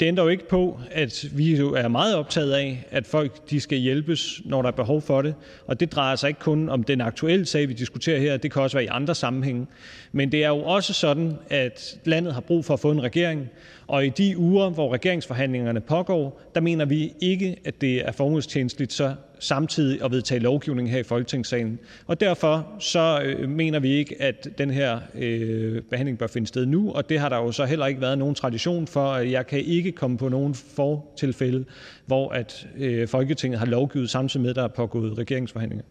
Det 0.00 0.06
ændrer 0.06 0.24
jo 0.24 0.30
ikke 0.30 0.48
på, 0.48 0.80
at 0.90 1.24
vi 1.32 1.56
jo 1.56 1.74
er 1.74 1.88
meget 1.88 2.16
optaget 2.16 2.52
af, 2.52 2.86
at 2.90 3.06
folk 3.06 3.50
de 3.50 3.60
skal 3.60 3.78
hjælpes, 3.78 4.40
når 4.44 4.62
der 4.62 4.68
er 4.68 4.72
behov 4.72 5.00
for 5.00 5.22
det. 5.22 5.34
Og 5.66 5.80
det 5.80 5.92
drejer 5.92 6.16
sig 6.16 6.28
ikke 6.28 6.40
kun 6.40 6.68
om 6.68 6.82
den 6.82 7.00
aktuelle 7.00 7.46
sag, 7.46 7.68
vi 7.68 7.72
diskuterer 7.72 8.20
her. 8.20 8.36
Det 8.36 8.52
kan 8.52 8.62
også 8.62 8.76
være 8.76 8.84
i 8.84 8.88
andre 8.90 9.14
sammenhænge. 9.14 9.66
Men 10.12 10.32
det 10.32 10.44
er 10.44 10.48
jo 10.48 10.58
også 10.58 10.92
sådan, 10.92 11.32
at 11.50 11.98
landet 12.04 12.34
har 12.34 12.40
brug 12.40 12.64
for 12.64 12.74
at 12.74 12.80
få 12.80 12.90
en 12.90 13.02
regering. 13.02 13.48
Og 13.86 14.06
i 14.06 14.08
de 14.08 14.38
uger, 14.38 14.70
hvor 14.70 14.92
regeringsforhandlingerne 14.92 15.80
pågår, 15.80 16.42
der 16.54 16.60
mener 16.60 16.84
vi 16.84 17.12
ikke, 17.20 17.56
at 17.64 17.80
det 17.80 18.08
er 18.08 18.12
formålstjenestligt 18.12 18.92
så 18.92 19.14
samtidig 19.40 20.04
at 20.04 20.10
vedtage 20.10 20.40
lovgivning 20.40 20.90
her 20.90 20.98
i 20.98 21.02
Folketingssalen. 21.02 21.78
Og 22.06 22.20
derfor 22.20 22.66
så 22.78 23.20
øh, 23.24 23.48
mener 23.48 23.78
vi 23.78 23.88
ikke, 23.88 24.22
at 24.22 24.48
den 24.58 24.70
her 24.70 25.00
øh, 25.14 25.82
behandling 25.82 26.18
bør 26.18 26.26
finde 26.26 26.46
sted 26.46 26.66
nu, 26.66 26.92
og 26.92 27.08
det 27.08 27.20
har 27.20 27.28
der 27.28 27.36
jo 27.36 27.52
så 27.52 27.64
heller 27.64 27.86
ikke 27.86 28.00
været 28.00 28.18
nogen 28.18 28.34
tradition 28.34 28.86
for. 28.86 29.16
Jeg 29.16 29.46
kan 29.46 29.58
ikke 29.58 29.92
komme 29.92 30.18
på 30.18 30.28
nogen 30.28 30.54
fortilfælde, 30.54 31.64
hvor 32.06 32.30
at 32.30 32.66
øh, 32.76 33.08
Folketinget 33.08 33.58
har 33.58 33.66
lovgivet 33.66 34.10
samtidig 34.10 34.42
med, 34.42 34.50
at 34.50 34.56
der 34.56 34.64
er 34.64 34.68
pågået 34.68 35.18
regeringsforhandlinger. 35.18 35.84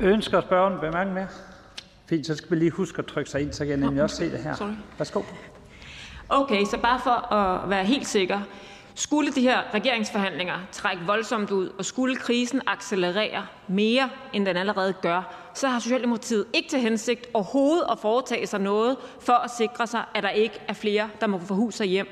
Ønsker 0.00 0.40
spørgeren 0.40 0.80
bemærkning 0.80 1.14
mere? 1.14 1.28
Fint, 2.08 2.26
så 2.26 2.34
skal 2.34 2.50
vi 2.50 2.56
lige 2.56 2.70
huske 2.70 2.98
at 2.98 3.06
trykke 3.06 3.30
sig 3.30 3.42
ind, 3.42 3.52
så 3.52 3.64
kan 3.64 3.70
jeg 3.70 3.80
nemlig 3.80 4.02
også 4.02 4.16
se 4.16 4.30
det 4.30 4.38
her. 4.38 4.74
Værsgo. 4.98 5.22
Okay, 6.28 6.64
så 6.64 6.78
bare 6.82 7.00
for 7.04 7.32
at 7.32 7.70
være 7.70 7.84
helt 7.84 8.06
sikker. 8.06 8.40
Skulle 8.98 9.32
de 9.32 9.40
her 9.40 9.74
regeringsforhandlinger 9.74 10.54
trække 10.72 11.02
voldsomt 11.06 11.50
ud, 11.50 11.68
og 11.78 11.84
skulle 11.84 12.16
krisen 12.16 12.60
accelerere 12.66 13.46
mere, 13.68 14.10
end 14.32 14.46
den 14.46 14.56
allerede 14.56 14.92
gør, 14.92 15.50
så 15.54 15.68
har 15.68 15.78
Socialdemokratiet 15.78 16.44
ikke 16.54 16.68
til 16.68 16.80
hensigt 16.80 17.26
overhovedet 17.34 17.84
at 17.90 17.98
foretage 17.98 18.46
sig 18.46 18.60
noget 18.60 18.96
for 19.20 19.32
at 19.32 19.50
sikre 19.58 19.86
sig, 19.86 20.04
at 20.14 20.22
der 20.22 20.30
ikke 20.30 20.54
er 20.68 20.72
flere, 20.72 21.10
der 21.20 21.26
må 21.26 21.38
få 21.38 21.54
hus 21.54 21.80
og 21.80 21.86
hjem, 21.86 22.06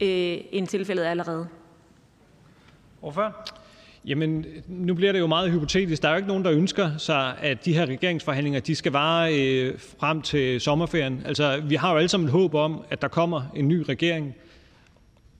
øh, 0.00 0.38
end 0.52 0.66
tilfældet 0.66 1.06
er 1.06 1.10
allerede. 1.10 1.48
Hvorfor? 3.00 3.36
Jamen, 4.04 4.46
nu 4.68 4.94
bliver 4.94 5.12
det 5.12 5.18
jo 5.18 5.26
meget 5.26 5.52
hypotetisk. 5.52 6.02
Der 6.02 6.08
er 6.08 6.12
jo 6.12 6.16
ikke 6.16 6.28
nogen, 6.28 6.44
der 6.44 6.52
ønsker 6.52 6.96
sig, 6.98 7.34
at 7.38 7.64
de 7.64 7.72
her 7.72 7.86
regeringsforhandlinger 7.86 8.60
de 8.60 8.74
skal 8.74 8.92
vare 8.92 9.40
øh, 9.40 9.78
frem 10.00 10.22
til 10.22 10.60
sommerferien. 10.60 11.22
Altså, 11.24 11.60
vi 11.64 11.74
har 11.74 11.90
jo 11.92 11.96
alle 11.96 12.08
sammen 12.08 12.26
et 12.26 12.32
håb 12.32 12.54
om, 12.54 12.84
at 12.90 13.02
der 13.02 13.08
kommer 13.08 13.42
en 13.54 13.68
ny 13.68 13.84
regering. 13.88 14.34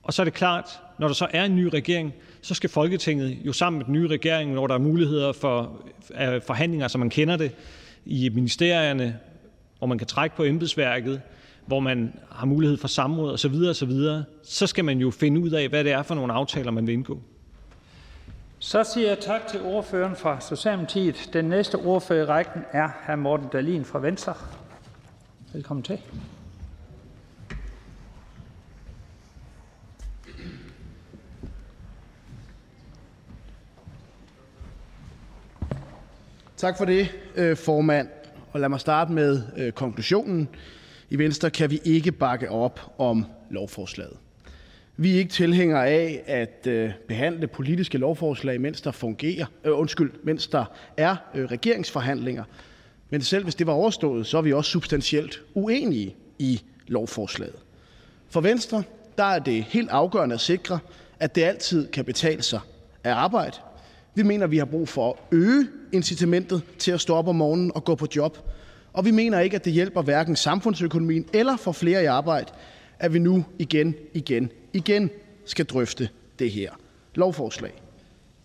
Og 0.03 0.13
så 0.13 0.21
er 0.21 0.23
det 0.23 0.33
klart, 0.33 0.79
når 0.99 1.07
der 1.07 1.13
så 1.13 1.27
er 1.31 1.45
en 1.45 1.55
ny 1.55 1.63
regering, 1.63 2.13
så 2.41 2.53
skal 2.53 2.69
Folketinget 2.69 3.37
jo 3.45 3.53
sammen 3.53 3.77
med 3.77 3.85
den 3.85 3.93
nye 3.93 4.07
regering, 4.07 4.53
når 4.53 4.67
der 4.67 4.73
er 4.73 4.79
muligheder 4.79 5.31
for 5.31 5.81
øh, 6.21 6.41
forhandlinger, 6.41 6.87
som 6.87 6.99
man 6.99 7.09
kender 7.09 7.37
det, 7.37 7.51
i 8.05 8.29
ministerierne, 8.29 9.19
hvor 9.77 9.87
man 9.87 9.97
kan 9.97 10.07
trække 10.07 10.35
på 10.35 10.43
embedsværket, 10.43 11.21
hvor 11.65 11.79
man 11.79 12.13
har 12.31 12.45
mulighed 12.45 12.77
for 12.77 12.87
samråd 12.87 13.33
osv., 13.33 13.55
osv., 13.69 13.91
så 14.43 14.67
skal 14.67 14.85
man 14.85 14.99
jo 14.99 15.11
finde 15.11 15.41
ud 15.41 15.49
af, 15.49 15.69
hvad 15.69 15.83
det 15.83 15.91
er 15.91 16.03
for 16.03 16.15
nogle 16.15 16.33
aftaler, 16.33 16.71
man 16.71 16.87
vil 16.87 16.93
indgå. 16.93 17.21
Så 18.59 18.83
siger 18.83 19.07
jeg 19.07 19.19
tak 19.19 19.47
til 19.47 19.61
ordføreren 19.61 20.15
fra 20.15 20.41
Socialdemokratiet. 20.41 21.29
Den 21.33 21.45
næste 21.45 21.75
ordfører 21.75 22.23
i 22.23 22.25
rækken 22.25 22.61
er 22.71 22.89
hr. 23.07 23.15
Morten 23.15 23.47
Dalin 23.53 23.85
fra 23.85 23.99
Venstre. 23.99 24.33
Velkommen 25.53 25.83
til. 25.83 25.99
Tak 36.57 36.77
for 36.77 36.85
det, 36.85 37.07
øh, 37.35 37.57
formand. 37.57 38.07
Og 38.51 38.59
lad 38.59 38.69
mig 38.69 38.79
starte 38.79 39.11
med 39.11 39.41
øh, 39.57 39.71
konklusionen. 39.71 40.49
I 41.09 41.15
Venstre 41.17 41.49
kan 41.49 41.71
vi 41.71 41.81
ikke 41.83 42.11
bakke 42.11 42.51
op 42.51 42.93
om 42.97 43.25
lovforslaget. 43.49 44.17
Vi 44.97 45.13
er 45.13 45.17
ikke 45.17 45.31
tilhængere 45.31 45.87
af 45.87 46.23
at 46.27 46.67
øh, 46.67 46.91
behandle 47.07 47.47
politiske 47.47 47.97
lovforslag, 47.97 48.61
mens 48.61 48.81
der 48.81 48.91
fungerer, 48.91 49.45
øh, 49.63 49.79
undskyld, 49.79 50.11
mens 50.23 50.47
der 50.47 50.65
er 50.97 51.15
øh, 51.35 51.45
regeringsforhandlinger. 51.45 52.43
Men 53.09 53.21
selv 53.21 53.43
hvis 53.43 53.55
det 53.55 53.67
var 53.67 53.73
overstået, 53.73 54.27
så 54.27 54.37
er 54.37 54.41
vi 54.41 54.53
også 54.53 54.71
substantielt 54.71 55.41
uenige 55.53 56.15
i 56.39 56.61
lovforslaget. 56.87 57.55
For 58.29 58.41
Venstre 58.41 58.83
der 59.17 59.23
er 59.23 59.39
det 59.39 59.63
helt 59.63 59.89
afgørende 59.89 60.33
at 60.33 60.41
sikre, 60.41 60.79
at 61.19 61.35
det 61.35 61.43
altid 61.43 61.87
kan 61.87 62.05
betale 62.05 62.41
sig 62.41 62.59
at 63.03 63.11
arbejde. 63.11 63.57
Vi 64.17 64.23
mener, 64.23 64.47
vi 64.47 64.57
har 64.57 64.65
brug 64.65 64.89
for 64.89 65.11
at 65.11 65.37
øge 65.37 65.67
incitamentet 65.91 66.61
til 66.79 66.91
at 66.91 67.01
stå 67.01 67.15
op 67.15 67.27
om 67.27 67.35
morgenen 67.35 67.71
og 67.75 67.83
gå 67.83 67.95
på 67.95 68.07
job. 68.15 68.37
Og 68.93 69.05
vi 69.05 69.11
mener 69.11 69.39
ikke, 69.39 69.55
at 69.55 69.65
det 69.65 69.73
hjælper 69.73 70.01
hverken 70.01 70.35
samfundsøkonomien 70.35 71.25
eller 71.33 71.57
for 71.57 71.71
flere 71.71 72.03
i 72.03 72.05
arbejde, 72.05 72.51
at 72.99 73.13
vi 73.13 73.19
nu 73.19 73.45
igen, 73.59 73.95
igen, 74.13 74.51
igen 74.73 75.09
skal 75.45 75.65
drøfte 75.65 76.09
det 76.39 76.51
her 76.51 76.71
lovforslag. 77.15 77.81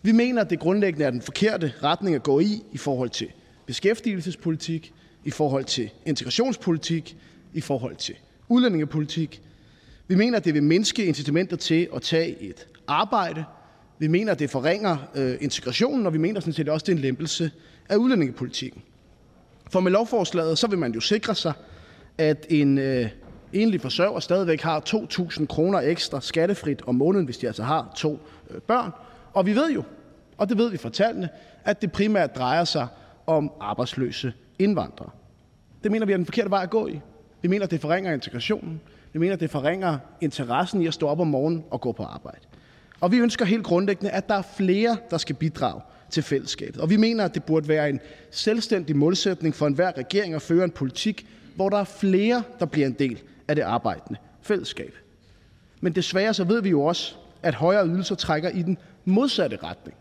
Vi 0.02 0.12
mener, 0.12 0.42
at 0.42 0.50
det 0.50 0.58
grundlæggende 0.58 1.04
er 1.06 1.10
den 1.10 1.22
forkerte 1.22 1.72
retning 1.82 2.16
at 2.16 2.22
gå 2.22 2.40
i 2.40 2.62
i 2.72 2.78
forhold 2.78 3.10
til 3.10 3.28
beskæftigelsespolitik, 3.66 4.92
i 5.24 5.30
forhold 5.30 5.64
til 5.64 5.90
integrationspolitik, 6.06 7.16
i 7.52 7.60
forhold 7.60 7.96
til 7.96 8.14
udlændingepolitik. 8.48 9.42
Vi 10.08 10.14
mener, 10.14 10.38
at 10.38 10.44
det 10.44 10.54
vil 10.54 10.62
mindske 10.62 11.04
incitamenter 11.04 11.56
til 11.56 11.88
at 11.94 12.02
tage 12.02 12.42
et 12.42 12.66
arbejde. 12.86 13.44
Vi 14.02 14.08
mener, 14.08 14.32
at 14.32 14.38
det 14.38 14.50
forringer 14.50 14.96
øh, 15.14 15.36
integrationen, 15.40 16.06
og 16.06 16.12
vi 16.12 16.18
mener 16.18 16.40
sådan 16.40 16.52
set 16.52 16.68
også, 16.68 16.82
at 16.82 16.86
det 16.86 16.92
er 16.92 16.96
en 16.96 17.02
lempelse 17.02 17.50
af 17.88 17.96
udlændingepolitikken. 17.96 18.82
For 19.70 19.80
med 19.80 19.92
lovforslaget 19.92 20.58
så 20.58 20.66
vil 20.66 20.78
man 20.78 20.92
jo 20.92 21.00
sikre 21.00 21.34
sig, 21.34 21.52
at 22.18 22.46
en 22.48 22.78
øh, 22.78 23.08
enlig 23.52 23.80
forsørger 23.80 24.20
stadigvæk 24.20 24.60
har 24.60 24.80
2.000 24.88 25.46
kroner 25.46 25.78
ekstra 25.78 26.20
skattefrit 26.20 26.82
om 26.86 26.94
måneden, 26.94 27.24
hvis 27.24 27.38
de 27.38 27.46
altså 27.46 27.62
har 27.62 27.92
to 27.96 28.18
øh, 28.50 28.60
børn. 28.60 28.90
Og 29.32 29.46
vi 29.46 29.54
ved 29.54 29.72
jo, 29.72 29.82
og 30.36 30.48
det 30.48 30.58
ved 30.58 30.70
vi 30.70 30.76
fra 30.76 30.90
tallene, 30.90 31.28
at 31.64 31.82
det 31.82 31.92
primært 31.92 32.36
drejer 32.36 32.64
sig 32.64 32.86
om 33.26 33.52
arbejdsløse 33.60 34.32
indvandrere. 34.58 35.10
Det 35.82 35.92
mener 35.92 36.06
vi 36.06 36.12
er 36.12 36.16
den 36.16 36.26
forkerte 36.26 36.50
vej 36.50 36.62
at 36.62 36.70
gå 36.70 36.88
i. 36.88 37.00
Vi 37.42 37.48
mener, 37.48 37.66
det 37.66 37.80
forringer 37.80 38.12
integrationen. 38.12 38.80
Vi 39.12 39.18
mener, 39.18 39.36
det 39.36 39.50
forringer 39.50 39.98
interessen 40.20 40.82
i 40.82 40.86
at 40.86 40.94
stå 40.94 41.08
op 41.08 41.20
om 41.20 41.26
morgenen 41.26 41.64
og 41.70 41.80
gå 41.80 41.92
på 41.92 42.02
arbejde. 42.02 42.40
Og 43.02 43.12
vi 43.12 43.18
ønsker 43.18 43.44
helt 43.44 43.64
grundlæggende, 43.64 44.10
at 44.10 44.28
der 44.28 44.34
er 44.34 44.42
flere, 44.42 44.96
der 45.10 45.18
skal 45.18 45.36
bidrage 45.36 45.80
til 46.10 46.22
fællesskabet. 46.22 46.80
Og 46.80 46.90
vi 46.90 46.96
mener, 46.96 47.24
at 47.24 47.34
det 47.34 47.44
burde 47.44 47.68
være 47.68 47.90
en 47.90 48.00
selvstændig 48.30 48.96
målsætning 48.96 49.54
for 49.54 49.66
enhver 49.66 49.98
regering 49.98 50.34
at 50.34 50.42
føre 50.42 50.64
en 50.64 50.70
politik, 50.70 51.26
hvor 51.56 51.68
der 51.68 51.78
er 51.78 51.84
flere, 51.84 52.42
der 52.58 52.66
bliver 52.66 52.86
en 52.86 52.92
del 52.92 53.22
af 53.48 53.56
det 53.56 53.62
arbejdende 53.62 54.20
fællesskab. 54.42 54.94
Men 55.80 55.92
desværre 55.92 56.34
så 56.34 56.44
ved 56.44 56.62
vi 56.62 56.68
jo 56.68 56.84
også, 56.84 57.14
at 57.42 57.54
højere 57.54 57.86
ydelser 57.86 58.14
trækker 58.14 58.48
i 58.48 58.62
den 58.62 58.78
modsatte 59.04 59.58
retning. 59.62 59.96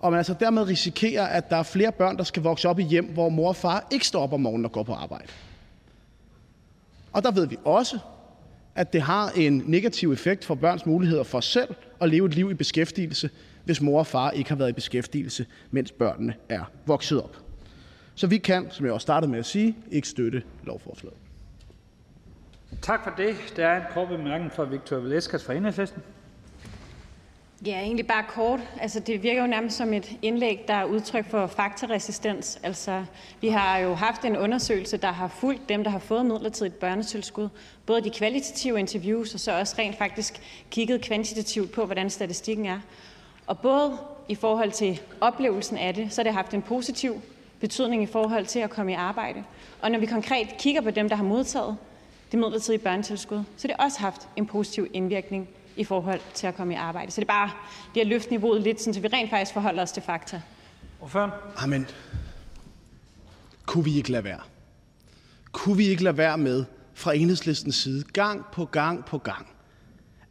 Og 0.00 0.10
man 0.10 0.18
altså 0.18 0.34
dermed 0.40 0.62
risikerer, 0.62 1.26
at 1.26 1.50
der 1.50 1.56
er 1.56 1.62
flere 1.62 1.92
børn, 1.92 2.16
der 2.16 2.24
skal 2.24 2.42
vokse 2.42 2.68
op 2.68 2.78
i 2.78 2.82
hjem, 2.82 3.04
hvor 3.04 3.28
mor 3.28 3.48
og 3.48 3.56
far 3.56 3.86
ikke 3.90 4.06
står 4.06 4.22
op 4.22 4.32
om 4.32 4.40
morgenen 4.40 4.64
og 4.64 4.72
går 4.72 4.82
på 4.82 4.92
arbejde. 4.92 5.26
Og 7.12 7.22
der 7.22 7.30
ved 7.30 7.46
vi 7.46 7.56
også, 7.64 7.98
at 8.74 8.92
det 8.92 9.02
har 9.02 9.30
en 9.30 9.62
negativ 9.66 10.12
effekt 10.12 10.44
for 10.44 10.54
børns 10.54 10.86
muligheder 10.86 11.22
for 11.22 11.40
selv 11.40 11.74
at 12.00 12.08
leve 12.08 12.26
et 12.26 12.34
liv 12.34 12.50
i 12.50 12.54
beskæftigelse, 12.54 13.30
hvis 13.64 13.80
mor 13.80 13.98
og 13.98 14.06
far 14.06 14.30
ikke 14.30 14.50
har 14.50 14.56
været 14.56 14.68
i 14.68 14.72
beskæftigelse, 14.72 15.46
mens 15.70 15.92
børnene 15.92 16.34
er 16.48 16.70
vokset 16.86 17.22
op. 17.22 17.36
Så 18.14 18.26
vi 18.26 18.38
kan, 18.38 18.70
som 18.70 18.86
jeg 18.86 18.94
også 18.94 19.04
startede 19.04 19.30
med 19.30 19.38
at 19.38 19.46
sige, 19.46 19.76
ikke 19.90 20.08
støtte 20.08 20.42
lovforslaget. 20.64 21.16
Tak 22.82 23.04
for 23.04 23.14
det. 23.16 23.36
Der 23.56 23.66
er 23.66 23.76
en 23.76 23.86
kort 23.94 24.08
bemærkning 24.08 24.52
fra 24.52 24.64
Victor 24.64 24.96
Velasquez 24.96 25.44
fra 25.44 25.54
Enhedslisten. 25.54 26.02
Ja, 27.66 27.80
egentlig 27.80 28.06
bare 28.06 28.24
kort. 28.28 28.60
Altså, 28.80 29.00
det 29.00 29.22
virker 29.22 29.40
jo 29.40 29.46
nærmest 29.46 29.76
som 29.76 29.92
et 29.92 30.16
indlæg, 30.22 30.64
der 30.68 30.74
er 30.74 30.84
udtryk 30.84 31.30
for 31.30 31.46
faktaresistens. 31.46 32.60
Altså, 32.62 33.04
vi 33.40 33.48
har 33.48 33.78
jo 33.78 33.94
haft 33.94 34.24
en 34.24 34.36
undersøgelse, 34.36 34.96
der 34.96 35.12
har 35.12 35.28
fulgt 35.28 35.68
dem, 35.68 35.84
der 35.84 35.90
har 35.90 35.98
fået 35.98 36.26
midlertidigt 36.26 36.78
børnetilskud. 36.78 37.48
Både 37.86 38.04
de 38.04 38.10
kvalitative 38.10 38.78
interviews, 38.78 39.34
og 39.34 39.40
så 39.40 39.58
også 39.58 39.74
rent 39.78 39.98
faktisk 39.98 40.40
kigget 40.70 41.00
kvantitativt 41.00 41.72
på, 41.72 41.84
hvordan 41.84 42.10
statistikken 42.10 42.66
er. 42.66 42.80
Og 43.46 43.58
både 43.58 43.98
i 44.28 44.34
forhold 44.34 44.72
til 44.72 45.00
oplevelsen 45.20 45.78
af 45.78 45.94
det, 45.94 46.12
så 46.12 46.20
har 46.20 46.24
det 46.24 46.32
haft 46.32 46.54
en 46.54 46.62
positiv 46.62 47.20
betydning 47.60 48.02
i 48.02 48.06
forhold 48.06 48.46
til 48.46 48.58
at 48.58 48.70
komme 48.70 48.92
i 48.92 48.94
arbejde. 48.94 49.44
Og 49.82 49.90
når 49.90 49.98
vi 49.98 50.06
konkret 50.06 50.48
kigger 50.58 50.80
på 50.80 50.90
dem, 50.90 51.08
der 51.08 51.16
har 51.16 51.24
modtaget 51.24 51.76
det 52.32 52.38
midlertidige 52.38 52.82
børnetilskud, 52.82 53.42
så 53.56 53.68
har 53.68 53.74
det 53.74 53.84
også 53.84 54.00
haft 54.00 54.28
en 54.36 54.46
positiv 54.46 54.88
indvirkning 54.92 55.48
i 55.76 55.84
forhold 55.84 56.20
til 56.34 56.46
at 56.46 56.54
komme 56.54 56.72
i 56.72 56.76
arbejde. 56.76 57.10
Så 57.10 57.20
det 57.20 57.28
er 57.28 57.32
bare 57.32 57.50
det 57.94 58.00
at 58.00 58.06
løfte 58.06 58.30
niveauet 58.30 58.62
lidt, 58.62 58.80
så 58.80 59.00
vi 59.00 59.08
rent 59.08 59.30
faktisk 59.30 59.52
forholder 59.52 59.82
os 59.82 59.92
til 59.92 60.02
fakta. 60.02 60.42
Hvorfor? 60.98 61.34
Amen. 61.56 61.86
Kunne 63.66 63.84
vi 63.84 63.96
ikke 63.96 64.10
lade 64.10 64.24
være? 64.24 64.40
Kunne 65.52 65.76
vi 65.76 65.88
ikke 65.88 66.04
lade 66.04 66.16
være 66.16 66.38
med 66.38 66.64
fra 66.94 67.14
enhedslistens 67.14 67.76
side, 67.76 68.04
gang 68.12 68.44
på 68.52 68.64
gang 68.64 69.04
på 69.04 69.18
gang, 69.18 69.46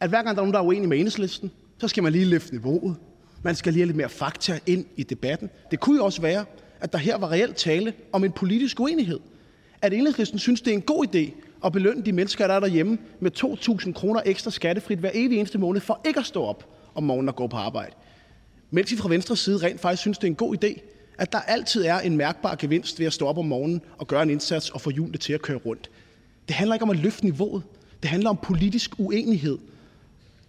at 0.00 0.08
hver 0.08 0.22
gang 0.22 0.26
der 0.26 0.32
er 0.32 0.36
nogen, 0.36 0.52
der 0.52 0.58
er 0.58 0.64
uenige 0.64 0.88
med 0.88 0.98
enhedslisten, 0.98 1.50
så 1.78 1.88
skal 1.88 2.02
man 2.02 2.12
lige 2.12 2.24
løfte 2.24 2.54
niveauet. 2.54 2.96
Man 3.42 3.54
skal 3.54 3.72
lige 3.72 3.80
have 3.80 3.86
lidt 3.86 3.96
mere 3.96 4.08
fakta 4.08 4.58
ind 4.66 4.86
i 4.96 5.02
debatten. 5.02 5.50
Det 5.70 5.80
kunne 5.80 5.96
jo 5.96 6.04
også 6.04 6.22
være, 6.22 6.44
at 6.80 6.92
der 6.92 6.98
her 6.98 7.18
var 7.18 7.30
reelt 7.30 7.56
tale 7.56 7.92
om 8.12 8.24
en 8.24 8.32
politisk 8.32 8.80
uenighed. 8.80 9.20
At 9.82 9.92
enhedslisten 9.92 10.38
synes, 10.38 10.60
det 10.60 10.70
er 10.70 10.74
en 10.74 10.82
god 10.82 11.06
idé 11.06 11.43
at 11.64 11.72
belønne 11.72 12.02
de 12.04 12.12
mennesker, 12.12 12.46
der 12.46 12.54
er 12.54 12.60
derhjemme 12.60 12.98
med 13.20 13.30
2.000 13.38 13.92
kroner 13.92 14.20
ekstra 14.26 14.50
skattefrit 14.50 14.98
hver 14.98 15.10
evig 15.14 15.38
eneste 15.38 15.58
måned 15.58 15.80
for 15.80 16.00
ikke 16.06 16.20
at 16.20 16.26
stå 16.26 16.44
op 16.44 16.64
om 16.94 17.02
morgenen 17.02 17.28
og 17.28 17.36
gå 17.36 17.46
på 17.46 17.56
arbejde. 17.56 17.90
Mens 18.70 18.92
vi 18.92 18.96
fra 18.96 19.08
Venstres 19.08 19.38
side 19.38 19.66
rent 19.66 19.80
faktisk 19.80 20.00
synes, 20.00 20.18
det 20.18 20.24
er 20.26 20.30
en 20.30 20.34
god 20.36 20.64
idé, 20.64 20.80
at 21.18 21.32
der 21.32 21.38
altid 21.38 21.84
er 21.84 22.00
en 22.00 22.16
mærkbar 22.16 22.54
gevinst 22.54 22.98
ved 22.98 23.06
at 23.06 23.12
stå 23.12 23.26
op 23.26 23.38
om 23.38 23.44
morgenen 23.44 23.82
og 23.98 24.06
gøre 24.06 24.22
en 24.22 24.30
indsats 24.30 24.70
og 24.70 24.80
få 24.80 24.90
hjulene 24.90 25.18
til 25.18 25.32
at 25.32 25.42
køre 25.42 25.56
rundt. 25.56 25.90
Det 26.48 26.56
handler 26.56 26.74
ikke 26.74 26.82
om 26.82 26.90
at 26.90 26.96
løfte 26.96 27.24
niveauet. 27.24 27.62
Det 28.02 28.10
handler 28.10 28.30
om 28.30 28.36
politisk 28.36 28.90
uenighed. 28.98 29.58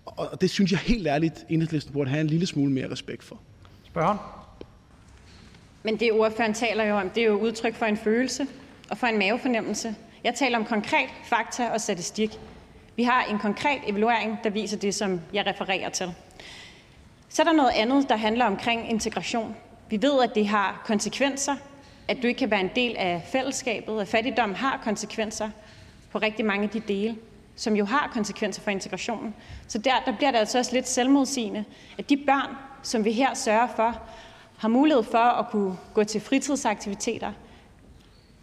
Og 0.06 0.42
det 0.42 0.50
synes 0.50 0.72
jeg 0.72 0.80
helt 0.80 1.08
ærligt, 1.08 1.46
enhedslisten 1.50 1.94
burde 1.94 2.10
have 2.10 2.22
en 2.22 2.28
lille 2.28 2.46
smule 2.46 2.72
mere 2.72 2.92
respekt 2.92 3.24
for. 3.24 3.40
Spørgen? 3.84 4.18
Men 5.84 6.00
det 6.00 6.12
ordføreren 6.12 6.54
taler 6.54 6.84
jo 6.84 6.96
om, 6.96 7.10
det 7.10 7.24
er 7.24 7.28
jo 7.28 7.40
udtryk 7.40 7.76
for 7.76 7.86
en 7.86 7.98
følelse 7.98 8.48
og 8.90 8.98
for 8.98 9.08
en 9.08 9.20
mavefornemmelse. 9.20 9.96
Jeg 10.26 10.36
taler 10.36 10.58
om 10.58 10.66
konkret 10.66 11.10
fakta 11.24 11.70
og 11.70 11.82
statistik. 11.82 12.40
Vi 12.96 13.04
har 13.04 13.24
en 13.24 13.40
konkret 13.40 13.82
evaluering, 13.88 14.40
der 14.44 14.50
viser 14.50 14.78
det, 14.78 14.96
som 14.96 15.22
jeg 15.34 15.46
refererer 15.48 15.90
til. 15.90 16.14
Så 17.30 17.42
er 17.42 17.44
der 17.44 17.54
noget 17.54 17.72
andet, 17.76 18.10
der 18.10 18.16
handler 18.16 18.46
omkring 18.46 18.90
integration. 18.90 19.56
Vi 19.90 20.02
ved, 20.02 20.24
at 20.24 20.36
det 20.36 20.48
har 20.48 20.82
konsekvenser, 20.86 21.56
at 22.08 22.18
du 22.22 22.28
ikke 22.28 22.38
kan 22.38 22.52
være 22.52 22.60
en 22.60 22.70
del 22.76 22.96
af 22.98 23.28
fællesskabet, 23.32 24.02
at 24.02 24.08
fattigdom 24.08 24.54
har 24.54 24.82
konsekvenser 24.84 25.50
på 26.12 26.18
rigtig 26.18 26.46
mange 26.46 26.64
af 26.64 26.70
de 26.70 26.80
dele, 26.80 27.16
som 27.56 27.76
jo 27.76 27.86
har 27.86 28.10
konsekvenser 28.14 28.62
for 28.62 28.72
integrationen. 28.72 29.36
Så 29.68 29.78
der, 29.78 29.94
der 30.06 30.18
bliver 30.18 30.32
det 30.32 30.38
altså 30.38 30.58
også 30.58 30.74
lidt 30.74 30.88
selvmodsigende, 30.88 31.66
at 31.98 32.10
de 32.10 32.18
børn, 32.18 32.56
som 32.84 33.06
vi 33.06 33.12
her 33.12 33.34
sørger 33.34 33.68
for, 33.76 34.02
har 34.58 34.68
mulighed 34.68 35.04
for 35.04 35.18
at 35.18 35.50
kunne 35.50 35.78
gå 35.94 36.04
til 36.04 36.22
fritidsaktiviteter, 36.22 37.32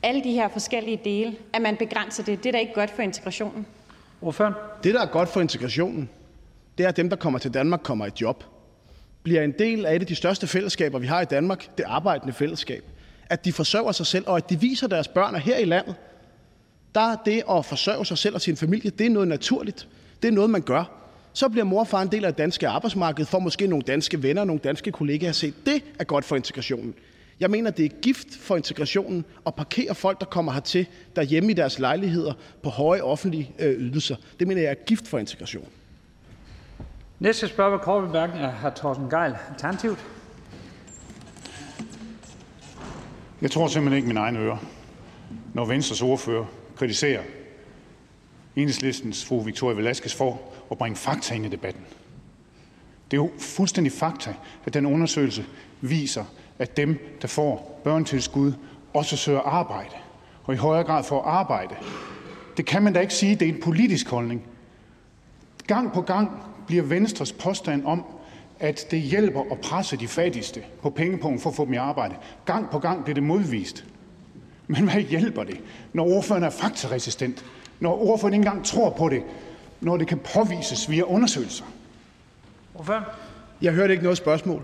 alle 0.03 0.25
de 0.25 0.33
her 0.33 0.49
forskellige 0.49 1.01
dele, 1.05 1.37
at 1.53 1.63
man 1.63 1.77
begrænser 1.77 2.23
det. 2.25 2.39
Det 2.39 2.49
er 2.49 2.53
da 2.53 2.59
ikke 2.59 2.75
godt 2.75 2.91
for 2.91 3.03
integrationen. 3.03 3.67
Hvorfor? 4.21 4.59
Det, 4.85 4.95
der 4.95 5.01
er 5.01 5.07
godt 5.07 5.29
for 5.29 5.41
integrationen, 5.41 6.09
det 6.79 6.85
er, 6.85 6.89
at 6.89 6.97
dem, 6.97 7.09
der 7.09 7.17
kommer 7.17 7.39
til 7.39 7.55
Danmark, 7.55 7.81
kommer 7.83 8.07
i 8.07 8.11
job. 8.21 8.45
Bliver 9.23 9.43
en 9.43 9.53
del 9.59 9.87
af 9.87 9.97
et 9.97 10.01
af 10.01 10.07
de 10.07 10.15
største 10.15 10.47
fællesskaber, 10.47 10.99
vi 10.99 11.07
har 11.07 11.21
i 11.21 11.25
Danmark, 11.25 11.79
det 11.79 11.85
arbejdende 11.87 12.33
fællesskab. 12.33 12.85
At 13.27 13.45
de 13.45 13.53
forsørger 13.53 13.93
sig 13.93 14.07
selv, 14.07 14.25
og 14.27 14.37
at 14.37 14.51
de 14.51 14.61
viser 14.61 14.87
deres 14.87 15.09
børn, 15.09 15.35
at 15.35 15.41
her 15.41 15.59
i 15.59 15.65
landet, 15.65 15.95
der 16.95 17.01
er 17.01 17.17
det 17.25 17.43
at 17.51 17.65
forsørge 17.65 18.07
sig 18.07 18.19
selv 18.19 18.35
og 18.35 18.41
sin 18.41 18.57
familie, 18.57 18.91
det 18.91 19.07
er 19.07 19.11
noget 19.11 19.29
naturligt. 19.29 19.89
Det 20.23 20.29
er 20.29 20.33
noget, 20.33 20.51
man 20.51 20.63
gør. 20.63 20.85
Så 21.33 21.49
bliver 21.49 21.65
mor 21.65 21.81
og 21.81 21.89
far 21.89 22.03
en 22.03 22.09
del 22.09 22.25
af 22.25 22.33
det 22.33 22.39
danske 22.39 22.69
arbejdsmarked, 22.69 23.25
får 23.25 23.39
måske 23.39 23.67
nogle 23.67 23.83
danske 23.83 24.23
venner, 24.23 24.45
nogle 24.45 24.61
danske 24.65 24.93
kollegaer 24.93 25.31
at 25.31 25.37
se. 25.37 25.53
Det 25.67 25.85
er 25.99 26.05
godt 26.05 26.25
for 26.25 26.37
integrationen. 26.37 26.95
Jeg 27.41 27.51
mener, 27.51 27.71
det 27.71 27.85
er 27.85 28.01
gift 28.03 28.37
for 28.37 28.57
integrationen 28.57 29.25
at 29.47 29.55
parkere 29.55 29.95
folk, 29.95 30.21
der 30.21 30.27
kommer 30.27 30.53
hertil 30.53 30.87
derhjemme 31.17 31.51
i 31.51 31.55
deres 31.55 31.79
lejligheder 31.79 32.33
på 32.63 32.71
høje 32.71 33.03
offentlige 33.03 33.53
øh, 33.59 33.81
ydelser. 33.81 34.17
Det 34.41 34.49
mener 34.49 34.63
jeg 34.63 34.71
er 34.71 34.85
gift 34.87 35.09
for 35.09 35.19
integration. 35.19 35.69
Næste 37.21 37.49
spørger 37.49 37.79
kort 37.79 38.07
bemærkning 38.07 38.45
er 38.45 38.53
hr. 38.53 38.71
Torsten 38.71 39.11
Geil, 39.11 39.35
Alternativt. 39.51 39.99
Jeg 43.43 43.51
tror 43.51 43.69
simpelthen 43.69 43.97
ikke 43.97 44.09
mine 44.09 44.21
egne 44.21 44.39
ører, 44.39 44.59
når 45.55 45.65
Venstres 45.65 46.03
ordfører 46.03 46.45
kritiserer 46.77 47.23
enhedslistens 48.57 49.25
fru 49.25 49.41
Victoria 49.41 49.77
Velasquez 49.77 50.15
for 50.15 50.41
at 50.71 50.79
bringe 50.79 50.97
fakta 50.97 51.35
ind 51.35 51.47
i 51.47 51.49
debatten. 51.49 51.83
Det 53.11 53.17
er 53.17 53.23
jo 53.23 53.31
fuldstændig 53.39 53.93
fakta, 53.93 54.35
at 54.65 54.75
den 54.75 54.87
undersøgelse 54.87 55.45
viser, 55.81 56.25
at 56.63 56.77
dem, 56.77 57.17
der 57.23 57.29
får 57.29 57.81
børnetilskud, 57.85 58.53
også 58.95 59.17
søger 59.17 59.41
arbejde, 59.41 59.95
og 60.45 60.55
i 60.55 60.57
højere 60.57 60.85
grad 60.85 61.05
får 61.05 61.23
arbejde. 61.23 61.75
Det 62.57 62.67
kan 62.67 62.83
man 62.83 62.93
da 62.93 63.01
ikke 63.01 63.15
sige, 63.15 63.35
det 63.35 63.49
er 63.49 63.53
en 63.53 63.61
politisk 63.61 64.09
holdning. 64.09 64.43
Gang 65.67 65.93
på 65.93 66.01
gang 66.01 66.43
bliver 66.67 66.83
Venstres 66.83 67.33
påstand 67.33 67.87
om, 67.87 68.05
at 68.61 68.87
det 68.91 69.01
hjælper 69.01 69.43
at 69.51 69.61
presse 69.61 69.97
de 69.97 70.09
fattigste 70.09 70.63
på 70.83 70.91
pengepunkten 70.91 71.41
for 71.41 71.51
at 71.51 71.57
få 71.57 71.65
dem 71.65 71.73
i 71.73 71.77
arbejde. 71.77 72.15
Gang 72.45 72.71
på 72.71 72.79
gang 72.79 73.05
bliver 73.05 73.15
det 73.15 73.23
modvist. 73.23 73.85
Men 74.67 74.91
hvad 74.91 75.01
hjælper 75.01 75.45
det, 75.45 75.61
når 75.93 76.07
ordføreren 76.07 76.45
er 76.45 76.51
faktaresistent? 76.51 77.45
Når 77.81 78.03
ordføreren 78.03 78.35
ikke 78.35 78.47
engang 78.47 78.65
tror 78.65 78.91
på 78.91 79.09
det? 79.09 79.23
Når 79.81 79.97
det 79.97 80.09
kan 80.09 80.19
påvises 80.35 80.91
via 80.91 81.03
undersøgelser? 81.03 81.65
Hvorfor? 82.73 83.09
Jeg 83.63 83.73
hørte 83.73 83.93
ikke 83.93 84.03
noget 84.03 84.19
spørgsmål. 84.19 84.63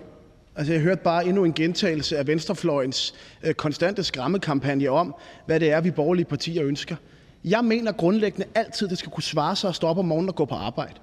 Altså, 0.59 0.73
jeg 0.73 0.83
hørte 0.83 1.03
bare 1.03 1.27
endnu 1.27 1.45
en 1.45 1.53
gentagelse 1.53 2.19
af 2.19 2.27
venstrefløjens 2.27 3.15
øh, 3.43 3.55
konstante 3.55 4.05
skræmmekampagne 4.05 4.91
om, 4.91 5.15
hvad 5.47 5.61
det 5.61 5.71
er, 5.71 5.81
vi 5.81 5.91
borgerlige 5.91 6.25
partier 6.25 6.65
ønsker. 6.65 6.97
Jeg 7.45 7.65
mener 7.65 7.93
grundlæggende 7.93 8.47
altid, 8.55 8.89
det 8.89 8.99
skal 8.99 9.13
kunne 9.13 9.23
svare 9.23 9.57
sig 9.57 9.69
at 9.69 9.75
stå 9.75 9.87
op 9.87 9.99
om 9.99 10.05
morgenen 10.05 10.29
og 10.29 10.35
gå 10.35 10.45
på 10.45 10.55
arbejde. 10.55 10.95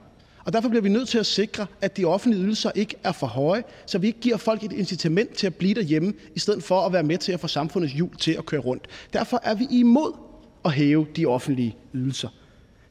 Og 0.45 0.53
derfor 0.53 0.69
bliver 0.69 0.81
vi 0.81 0.89
nødt 0.89 1.07
til 1.07 1.17
at 1.17 1.25
sikre, 1.25 1.65
at 1.81 1.97
de 1.97 2.05
offentlige 2.05 2.43
ydelser 2.43 2.71
ikke 2.75 2.95
er 3.03 3.11
for 3.11 3.27
høje, 3.27 3.63
så 3.85 3.97
vi 3.97 4.07
ikke 4.07 4.19
giver 4.19 4.37
folk 4.37 4.63
et 4.63 4.73
incitament 4.73 5.33
til 5.33 5.47
at 5.47 5.55
blive 5.55 5.73
derhjemme, 5.73 6.13
i 6.35 6.39
stedet 6.39 6.63
for 6.63 6.81
at 6.81 6.93
være 6.93 7.03
med 7.03 7.17
til 7.17 7.31
at 7.31 7.39
få 7.39 7.47
samfundets 7.47 7.93
hjul 7.93 8.15
til 8.15 8.31
at 8.31 8.45
køre 8.45 8.61
rundt. 8.61 8.87
Derfor 9.13 9.39
er 9.43 9.55
vi 9.55 9.67
imod 9.71 10.11
at 10.65 10.71
hæve 10.71 11.07
de 11.15 11.25
offentlige 11.25 11.75
ydelser. 11.93 12.29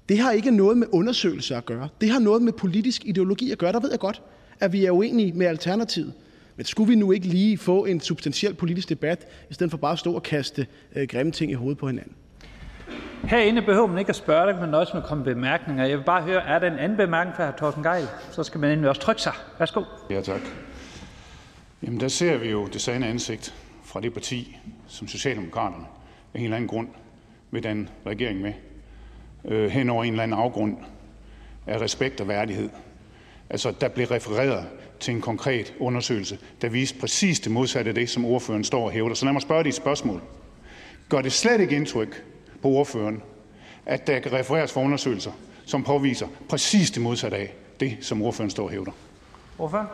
Det 0.08 0.18
har 0.18 0.32
ikke 0.32 0.50
noget 0.50 0.78
med 0.78 0.86
undersøgelser 0.92 1.56
at 1.56 1.66
gøre. 1.66 1.88
Det 2.00 2.10
har 2.10 2.18
noget 2.18 2.42
med 2.42 2.52
politisk 2.52 3.04
ideologi 3.04 3.50
at 3.50 3.58
gøre. 3.58 3.72
Der 3.72 3.80
ved 3.80 3.90
jeg 3.90 3.98
godt, 3.98 4.22
at 4.60 4.72
vi 4.72 4.84
er 4.84 4.90
uenige 4.90 5.32
med 5.32 5.46
Alternativet. 5.46 6.12
Men 6.56 6.66
skulle 6.66 6.88
vi 6.88 6.94
nu 6.94 7.12
ikke 7.12 7.26
lige 7.26 7.58
få 7.58 7.84
en 7.84 8.00
substantiel 8.00 8.54
politisk 8.54 8.88
debat, 8.88 9.26
i 9.50 9.54
stedet 9.54 9.70
for 9.70 9.78
bare 9.78 9.92
at 9.92 9.98
stå 9.98 10.14
og 10.14 10.22
kaste 10.22 10.66
øh, 10.94 11.08
grimme 11.08 11.32
ting 11.32 11.52
i 11.52 11.54
hovedet 11.54 11.78
på 11.78 11.86
hinanden? 11.86 12.12
Herinde 13.24 13.62
behøver 13.62 13.86
man 13.86 13.98
ikke 13.98 14.08
at 14.08 14.16
spørge 14.16 14.52
dig, 14.52 14.60
men 14.60 14.70
nøjes 14.70 14.94
med 14.94 15.02
at 15.02 15.08
komme 15.08 15.24
bemærkninger. 15.24 15.84
Jeg 15.84 15.98
vil 15.98 16.04
bare 16.04 16.22
høre, 16.22 16.46
er 16.46 16.58
der 16.58 16.66
en 16.66 16.78
anden 16.78 16.96
bemærkning 16.96 17.36
fra 17.36 17.50
hr. 17.50 17.56
Torsten 17.56 17.82
Geil? 17.82 18.06
Så 18.30 18.42
skal 18.42 18.60
man 18.60 18.70
endelig 18.70 18.88
også 18.88 19.00
trykke 19.00 19.22
sig. 19.22 19.32
Værsgo. 19.58 19.82
Ja, 20.10 20.20
tak. 20.20 20.40
Jamen, 21.82 22.00
der 22.00 22.08
ser 22.08 22.36
vi 22.36 22.50
jo 22.50 22.66
det 22.66 22.80
sande 22.80 23.06
ansigt 23.06 23.54
fra 23.84 24.00
det 24.00 24.12
parti, 24.12 24.56
som 24.86 25.08
Socialdemokraterne 25.08 25.84
af 26.34 26.38
en 26.38 26.44
eller 26.44 26.56
anden 26.56 26.68
grund 26.68 26.88
vil 27.50 27.62
danne 27.62 27.88
regering 28.06 28.40
med, 28.40 28.52
øh, 29.44 29.70
hen 29.70 29.90
over 29.90 30.04
en 30.04 30.10
eller 30.12 30.22
anden 30.22 30.38
afgrund 30.38 30.76
af 31.66 31.80
respekt 31.80 32.20
og 32.20 32.28
værdighed. 32.28 32.68
Altså, 33.50 33.72
der 33.80 33.88
blev 33.88 34.06
refereret 34.06 34.66
til 35.04 35.14
en 35.14 35.20
konkret 35.20 35.74
undersøgelse, 35.78 36.38
der 36.62 36.68
viste 36.68 36.98
præcis 36.98 37.40
det 37.40 37.52
modsatte 37.52 37.88
af 37.88 37.94
det, 37.94 38.10
som 38.10 38.24
ordføreren 38.24 38.64
står 38.64 38.84
og 38.84 38.90
hævder. 38.90 39.14
Så 39.14 39.24
lad 39.24 39.32
mig 39.32 39.42
spørge 39.42 39.62
dig 39.64 39.68
et 39.68 39.74
spørgsmål. 39.74 40.22
Gør 41.08 41.20
det 41.20 41.32
slet 41.32 41.60
ikke 41.60 41.76
indtryk 41.76 42.24
på 42.62 42.68
ordføreren, 42.68 43.22
at 43.86 44.06
der 44.06 44.18
kan 44.18 44.32
refereres 44.32 44.72
for 44.72 44.80
undersøgelser, 44.80 45.32
som 45.66 45.84
påviser 45.84 46.26
præcis 46.48 46.90
det 46.90 47.02
modsatte 47.02 47.36
af 47.36 47.54
det, 47.80 47.96
som 48.00 48.22
ordføreren 48.22 48.50
står 48.50 48.64
og 48.64 48.70
hævder? 48.70 48.92
Ordføreren? 49.58 49.88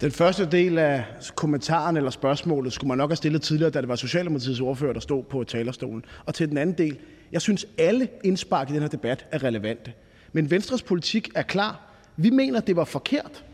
Den 0.00 0.12
første 0.12 0.46
del 0.50 0.78
af 0.78 1.04
kommentaren 1.34 1.96
eller 1.96 2.10
spørgsmålet 2.10 2.72
skulle 2.72 2.88
man 2.88 2.98
nok 2.98 3.10
have 3.10 3.16
stillet 3.16 3.42
tidligere, 3.42 3.70
da 3.70 3.80
det 3.80 3.88
var 3.88 3.96
Socialdemokratiets 3.96 4.60
ordfører, 4.60 4.92
der 4.92 5.00
stod 5.00 5.22
på 5.22 5.44
talerstolen. 5.44 6.04
Og 6.26 6.34
til 6.34 6.48
den 6.48 6.58
anden 6.58 6.78
del, 6.78 6.98
jeg 7.32 7.42
synes, 7.42 7.66
alle 7.78 8.08
indspark 8.24 8.70
i 8.70 8.72
den 8.72 8.80
her 8.80 8.88
debat 8.88 9.26
er 9.32 9.44
relevante. 9.44 9.92
Men 10.32 10.50
Venstres 10.50 10.82
politik 10.82 11.28
er 11.34 11.42
klar. 11.42 11.80
Vi 12.16 12.30
mener, 12.30 12.60
det 12.60 12.76
var 12.76 12.84
forkert 12.84 13.44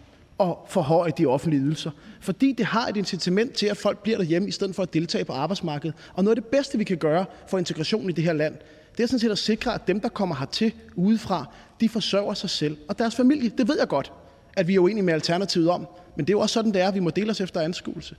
at 0.40 0.54
forhøje 0.68 1.12
de 1.18 1.26
offentlige 1.26 1.62
ydelser, 1.62 1.90
fordi 2.20 2.52
det 2.52 2.66
har 2.66 2.86
et 2.86 2.96
incitament 2.96 3.52
til, 3.52 3.66
at 3.66 3.76
folk 3.76 3.98
bliver 4.02 4.18
derhjemme 4.18 4.48
i 4.48 4.50
stedet 4.50 4.74
for 4.74 4.82
at 4.82 4.94
deltage 4.94 5.24
på 5.24 5.32
arbejdsmarkedet. 5.32 5.96
Og 6.14 6.24
noget 6.24 6.36
af 6.36 6.42
det 6.42 6.50
bedste, 6.50 6.78
vi 6.78 6.84
kan 6.84 6.96
gøre 6.96 7.24
for 7.48 7.58
integrationen 7.58 8.10
i 8.10 8.12
det 8.12 8.24
her 8.24 8.32
land, 8.32 8.54
det 8.96 9.02
er 9.02 9.06
sådan 9.06 9.18
set 9.18 9.30
at 9.30 9.38
sikre, 9.38 9.74
at 9.74 9.86
dem, 9.86 10.00
der 10.00 10.08
kommer 10.08 10.34
hertil 10.34 10.72
udefra, 10.94 11.46
de 11.80 11.88
forsørger 11.88 12.34
sig 12.34 12.50
selv 12.50 12.76
og 12.88 12.98
deres 12.98 13.16
familie. 13.16 13.50
Det 13.58 13.68
ved 13.68 13.78
jeg 13.78 13.88
godt, 13.88 14.12
at 14.56 14.68
vi 14.68 14.74
er 14.74 14.78
uenige 14.78 15.02
med 15.02 15.14
Alternativet 15.14 15.70
om, 15.70 15.86
men 16.16 16.26
det 16.26 16.32
er 16.32 16.36
jo 16.36 16.40
også 16.40 16.52
sådan, 16.52 16.72
det 16.72 16.82
er. 16.82 16.90
Vi 16.90 17.00
må 17.00 17.10
dele 17.10 17.30
os 17.30 17.40
efter 17.40 17.60
anskuelse. 17.60 18.16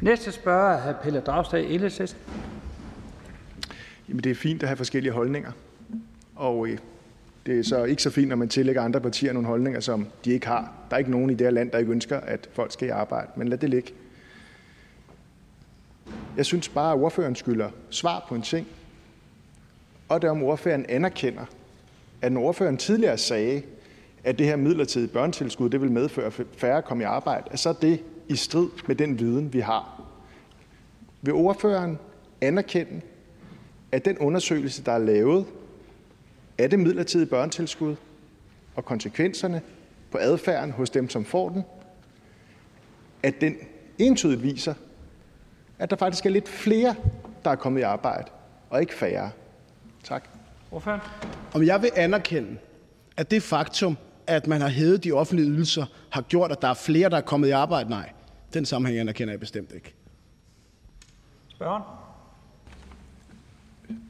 Næste 0.00 0.32
spørger 0.32 0.76
er 0.76 0.92
hr. 0.92 1.02
Pelle 1.02 1.20
Dragsted, 1.20 1.64
Enhedslisten. 1.68 2.20
Jamen, 4.08 4.24
det 4.24 4.30
er 4.30 4.34
fint 4.34 4.62
at 4.62 4.68
have 4.68 4.76
forskellige 4.76 5.12
holdninger. 5.12 5.52
Og 6.36 6.68
øh, 6.68 6.78
det 7.46 7.58
er 7.58 7.62
så 7.62 7.84
ikke 7.84 8.02
så 8.02 8.10
fint, 8.10 8.28
når 8.28 8.36
man 8.36 8.48
tillægger 8.48 8.82
andre 8.82 9.00
partier 9.00 9.32
nogle 9.32 9.48
holdninger, 9.48 9.80
som 9.80 10.06
de 10.24 10.32
ikke 10.32 10.46
har. 10.46 10.72
Der 10.90 10.94
er 10.94 10.98
ikke 10.98 11.10
nogen 11.10 11.30
i 11.30 11.34
det 11.34 11.46
her 11.46 11.50
land, 11.50 11.70
der 11.70 11.78
ikke 11.78 11.92
ønsker, 11.92 12.20
at 12.20 12.48
folk 12.52 12.72
skal 12.72 12.88
i 12.88 12.90
arbejde. 12.90 13.30
Men 13.36 13.48
lad 13.48 13.58
det 13.58 13.70
ligge. 13.70 13.92
Jeg 16.36 16.46
synes 16.46 16.68
bare, 16.68 16.92
at 16.92 16.98
ordføreren 16.98 17.34
skylder 17.34 17.70
svar 17.90 18.26
på 18.28 18.34
en 18.34 18.42
ting. 18.42 18.66
Og 20.08 20.22
det 20.22 20.28
er, 20.28 20.30
om 20.30 20.42
ordføreren 20.42 20.86
anerkender, 20.88 21.44
at 22.22 22.32
når 22.32 22.40
ordføreren 22.40 22.76
tidligere 22.76 23.18
sagde, 23.18 23.62
at 24.24 24.38
det 24.38 24.46
her 24.46 24.56
midlertidige 24.56 25.12
børnetilskud 25.12 25.70
det 25.70 25.80
vil 25.80 25.90
medføre, 25.90 26.26
at 26.26 26.40
færre 26.56 26.82
kommer 26.82 27.04
i 27.04 27.06
arbejde, 27.06 27.44
at 27.50 27.58
så 27.58 27.68
er 27.68 27.72
det 27.72 28.00
i 28.28 28.36
strid 28.36 28.68
med 28.86 28.96
den 28.96 29.18
viden, 29.18 29.52
vi 29.52 29.60
har. 29.60 30.02
Vil 31.22 31.34
ordføreren 31.34 31.98
anerkende, 32.40 33.00
at 33.92 34.04
den 34.04 34.18
undersøgelse, 34.18 34.84
der 34.84 34.92
er 34.92 34.98
lavet 34.98 35.46
af 36.58 36.70
det 36.70 36.78
midlertidige 36.78 37.26
børnetilskud 37.26 37.96
og 38.74 38.84
konsekvenserne 38.84 39.62
på 40.10 40.18
adfærden 40.18 40.70
hos 40.70 40.90
dem, 40.90 41.08
som 41.08 41.24
får 41.24 41.48
den, 41.48 41.64
at 43.22 43.34
den 43.40 43.56
entydigt 43.98 44.42
viser, 44.42 44.74
at 45.78 45.90
der 45.90 45.96
faktisk 45.96 46.26
er 46.26 46.30
lidt 46.30 46.48
flere, 46.48 46.94
der 47.44 47.50
er 47.50 47.56
kommet 47.56 47.80
i 47.80 47.82
arbejde, 47.82 48.30
og 48.70 48.80
ikke 48.80 48.94
færre. 48.94 49.30
Tak. 50.04 50.28
Ordføreren? 50.70 51.00
Om 51.54 51.62
jeg 51.62 51.82
vil 51.82 51.90
anerkende, 51.96 52.58
at 53.16 53.30
det 53.30 53.42
faktum, 53.42 53.96
at 54.26 54.46
man 54.46 54.60
har 54.60 54.68
hævet 54.68 55.04
de 55.04 55.12
offentlige 55.12 55.48
ydelser, 55.48 55.86
har 56.10 56.22
gjort, 56.22 56.52
at 56.52 56.62
der 56.62 56.68
er 56.68 56.74
flere, 56.74 57.10
der 57.10 57.16
er 57.16 57.20
kommet 57.20 57.48
i 57.48 57.50
arbejde? 57.50 57.90
Nej, 57.90 58.12
den 58.54 58.66
sammenhæng 58.66 59.00
anerkender 59.00 59.32
jeg 59.32 59.40
bestemt 59.40 59.72
ikke. 59.72 59.94
Spørgeren? 61.48 61.82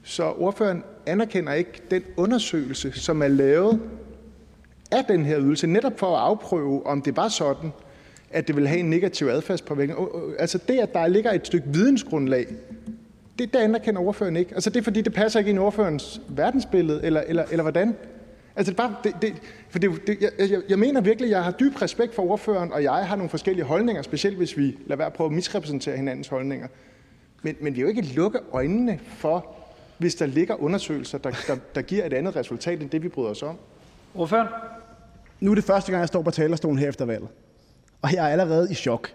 Så 0.03 0.25
ordføreren 0.25 0.85
anerkender 1.06 1.52
ikke 1.52 1.82
den 1.90 2.02
undersøgelse, 2.16 2.93
som 2.93 3.22
er 3.22 3.28
lavet 3.28 3.81
af 4.93 5.05
den 5.05 5.24
her 5.24 5.40
ydelse, 5.40 5.66
netop 5.66 5.98
for 5.98 6.16
at 6.16 6.22
afprøve, 6.22 6.86
om 6.86 7.02
det 7.02 7.16
var 7.16 7.28
sådan, 7.28 7.72
at 8.31 8.48
det 8.48 8.56
vil 8.56 8.68
have 8.68 8.81
en 8.81 8.90
negativ 8.90 9.26
adfærdspåvirkning. 9.26 10.09
Altså 10.39 10.59
det, 10.68 10.78
at 10.78 10.94
der 10.94 11.06
ligger 11.06 11.32
et 11.32 11.47
stykke 11.47 11.66
vidensgrundlag, 11.68 12.47
det, 13.39 13.52
det 13.52 13.59
anerkender 13.59 14.01
ordføreren 14.01 14.36
ikke. 14.36 14.55
Altså 14.55 14.70
det 14.70 14.76
er 14.81 14.82
fordi, 14.82 15.01
det 15.01 15.14
passer 15.14 15.39
ikke 15.39 15.48
ind 15.48 15.59
i 15.59 15.60
ordførens 15.60 16.20
verdensbillede, 16.28 17.05
eller, 17.05 17.20
eller, 17.20 17.44
eller 17.51 17.62
hvordan? 17.62 17.94
Altså 18.56 18.70
det, 18.70 18.76
bare, 18.76 18.94
det, 19.05 19.16
det, 19.22 19.35
for 19.70 19.78
det, 19.78 19.90
det, 20.06 20.18
jeg, 20.20 20.51
jeg, 20.51 20.62
jeg 20.68 20.78
mener 20.78 21.01
virkelig, 21.01 21.31
jeg 21.31 21.44
har 21.44 21.51
dyb 21.51 21.82
respekt 21.82 22.14
for 22.14 22.22
ordføreren, 22.22 22.72
og 22.72 22.82
jeg 22.82 22.93
har 22.93 23.16
nogle 23.16 23.31
forskellige 23.31 23.64
holdninger, 23.64 24.02
specielt 24.02 24.36
hvis 24.36 24.56
vi 24.56 24.76
lader 24.86 24.97
være 24.97 25.10
prøve 25.10 25.26
at 25.26 25.32
misrepræsentere 25.32 25.97
hinandens 25.97 26.28
holdninger. 26.28 26.68
Men, 27.43 27.56
men 27.60 27.74
vi 27.74 27.81
er 27.81 27.82
jo 27.82 27.89
ikke 27.89 28.02
lukke 28.02 28.39
øjnene 28.52 28.98
for, 29.05 29.56
hvis 29.99 30.15
der 30.15 30.27
ligger 30.27 30.62
undersøgelser, 30.62 31.19
der, 31.19 31.31
der, 31.47 31.57
der 31.75 31.83
giver 31.83 32.07
et 32.07 32.12
andet 32.12 32.37
resultat 32.37 32.83
end 32.83 32.91
det, 32.91 33.03
vi 33.03 33.09
bryder 33.09 33.31
os 33.31 33.43
om. 33.43 33.59
Ordføreren? 34.15 34.49
Nu 35.41 35.51
er 35.51 35.55
det 35.55 35.65
første 35.65 35.93
gang, 35.93 36.01
jeg 36.01 36.09
står 36.09 36.23
på 36.23 36.31
talerstolen 36.31 36.79
her 36.79 36.89
efter 36.89 37.05
valget. 37.05 37.29
Og 38.03 38.12
jeg 38.12 38.25
er 38.25 38.29
allerede 38.29 38.69
i 38.71 38.75
chok. 38.75 39.12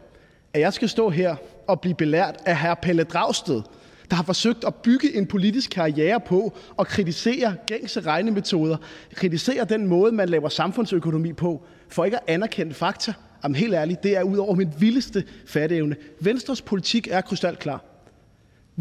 At 0.54 0.62
jeg 0.62 0.74
skal 0.74 0.90
stå 0.90 1.10
her 1.10 1.36
og 1.68 1.82
blive 1.82 1.96
belært 1.96 2.36
af 2.46 2.58
hr. 2.58 2.74
Pelle 2.74 3.04
Dragsted, 3.04 3.62
der 4.10 4.16
har 4.16 4.24
forsøgt 4.24 4.64
at 4.64 4.76
bygge 4.76 5.16
en 5.16 5.28
politisk 5.28 5.70
karriere 5.70 6.20
på 6.20 6.54
at 6.80 6.88
kritisere 6.88 7.56
gængse 7.68 8.02
regnemetoder, 8.02 8.78
kritisere 9.14 9.66
den 9.66 9.88
måde, 9.88 10.12
man 10.12 10.30
laver 10.30 10.50
samfundsøkonomi 10.50 11.34
på, 11.34 11.64
for 11.90 12.06
ikke 12.06 12.18
at 12.18 12.24
anerkende 12.28 12.74
fakta. 12.74 13.14
Jamen 13.44 13.56
helt 13.56 13.74
ærligt, 13.74 14.04
det 14.04 14.18
er 14.18 14.24
ud 14.24 14.38
over 14.38 14.56
min 14.56 14.74
vildeste 14.80 15.24
fatteevne. 15.48 15.96
Venstres 16.20 16.62
politik 16.62 17.08
er 17.12 17.22
krystalklar. 17.22 17.89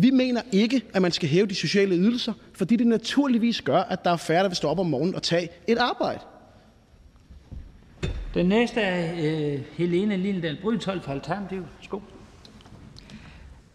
Vi 0.00 0.10
mener 0.10 0.40
ikke, 0.52 0.82
at 0.94 1.02
man 1.02 1.12
skal 1.12 1.28
hæve 1.28 1.46
de 1.46 1.54
sociale 1.54 1.94
ydelser, 1.94 2.32
fordi 2.54 2.76
det 2.76 2.86
naturligvis 2.86 3.62
gør, 3.62 3.78
at 3.78 4.04
der 4.04 4.10
er 4.10 4.16
færre, 4.16 4.42
der 4.42 4.48
vil 4.48 4.56
stå 4.56 4.68
op 4.68 4.78
om 4.78 4.86
morgenen 4.86 5.14
og 5.14 5.22
tage 5.22 5.48
et 5.66 5.78
arbejde. 5.78 6.20
Den 8.34 8.46
næste 8.46 8.80
er 8.80 9.12
øh, 9.14 9.60
Helene 9.72 10.16
Lindal 10.16 10.58
Brydthold 10.62 11.00
fra 11.00 11.12
Alternativ. 11.12 11.64
Skål. 11.80 12.02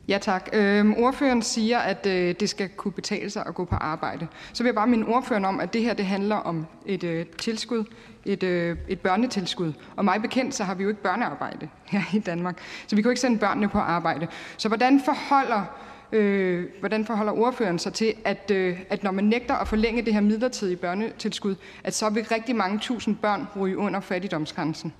Ja 0.07 0.17
tak. 0.21 0.49
Øhm, 0.53 0.93
ordføreren 0.97 1.41
siger, 1.41 1.79
at 1.79 2.05
øh, 2.05 2.35
det 2.39 2.49
skal 2.49 2.69
kunne 2.69 2.91
betale 2.91 3.29
sig 3.29 3.45
at 3.45 3.55
gå 3.55 3.65
på 3.65 3.75
arbejde. 3.75 4.27
Så 4.53 4.63
vil 4.63 4.67
jeg 4.67 4.75
bare 4.75 4.87
minde 4.87 5.07
ordføreren 5.07 5.45
om, 5.45 5.59
at 5.59 5.73
det 5.73 5.81
her 5.81 5.93
det 5.93 6.05
handler 6.05 6.35
om 6.35 6.65
et 6.85 7.03
øh, 7.03 7.25
tilskud, 7.25 7.83
et, 8.25 8.43
øh, 8.43 8.77
et 8.87 8.99
børnetilskud. 8.99 9.73
Og 9.95 10.05
mig 10.05 10.21
bekendt, 10.21 10.55
så 10.55 10.63
har 10.63 10.75
vi 10.75 10.83
jo 10.83 10.89
ikke 10.89 11.03
børnearbejde 11.03 11.69
her 11.85 12.01
i 12.13 12.19
Danmark. 12.19 12.61
Så 12.87 12.95
vi 12.95 13.01
kan 13.01 13.09
jo 13.09 13.11
ikke 13.11 13.21
sende 13.21 13.39
børnene 13.39 13.69
på 13.69 13.77
arbejde. 13.77 14.27
Så 14.57 14.67
hvordan 14.67 15.01
forholder, 15.05 15.65
øh, 16.13 16.65
hvordan 16.79 17.05
forholder 17.05 17.33
ordføreren 17.33 17.79
sig 17.79 17.93
til, 17.93 18.13
at, 18.25 18.51
øh, 18.51 18.79
at 18.89 19.03
når 19.03 19.11
man 19.11 19.23
nægter 19.23 19.53
at 19.53 19.67
forlænge 19.67 20.01
det 20.01 20.13
her 20.13 20.21
midlertidige 20.21 20.75
børnetilskud, 20.75 21.55
at 21.83 21.93
så 21.93 22.09
vil 22.09 22.25
rigtig 22.25 22.55
mange 22.55 22.79
tusind 22.79 23.15
børn 23.15 23.47
ryge 23.59 23.77
under 23.77 23.99
fattigdomsgrænsen? 23.99 24.93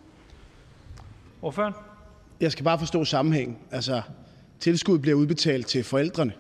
Ordføreren? 1.41 1.73
Jeg 2.41 2.52
skal 2.52 2.64
bare 2.64 2.80
forstå 2.80 3.06
sammenhæng. 3.06 3.57
Altså, 3.72 4.02
tilskud 4.60 4.99
bliver 4.99 5.18
udbetalt 5.18 5.68
til 5.68 5.84
forældrene, 5.84 6.34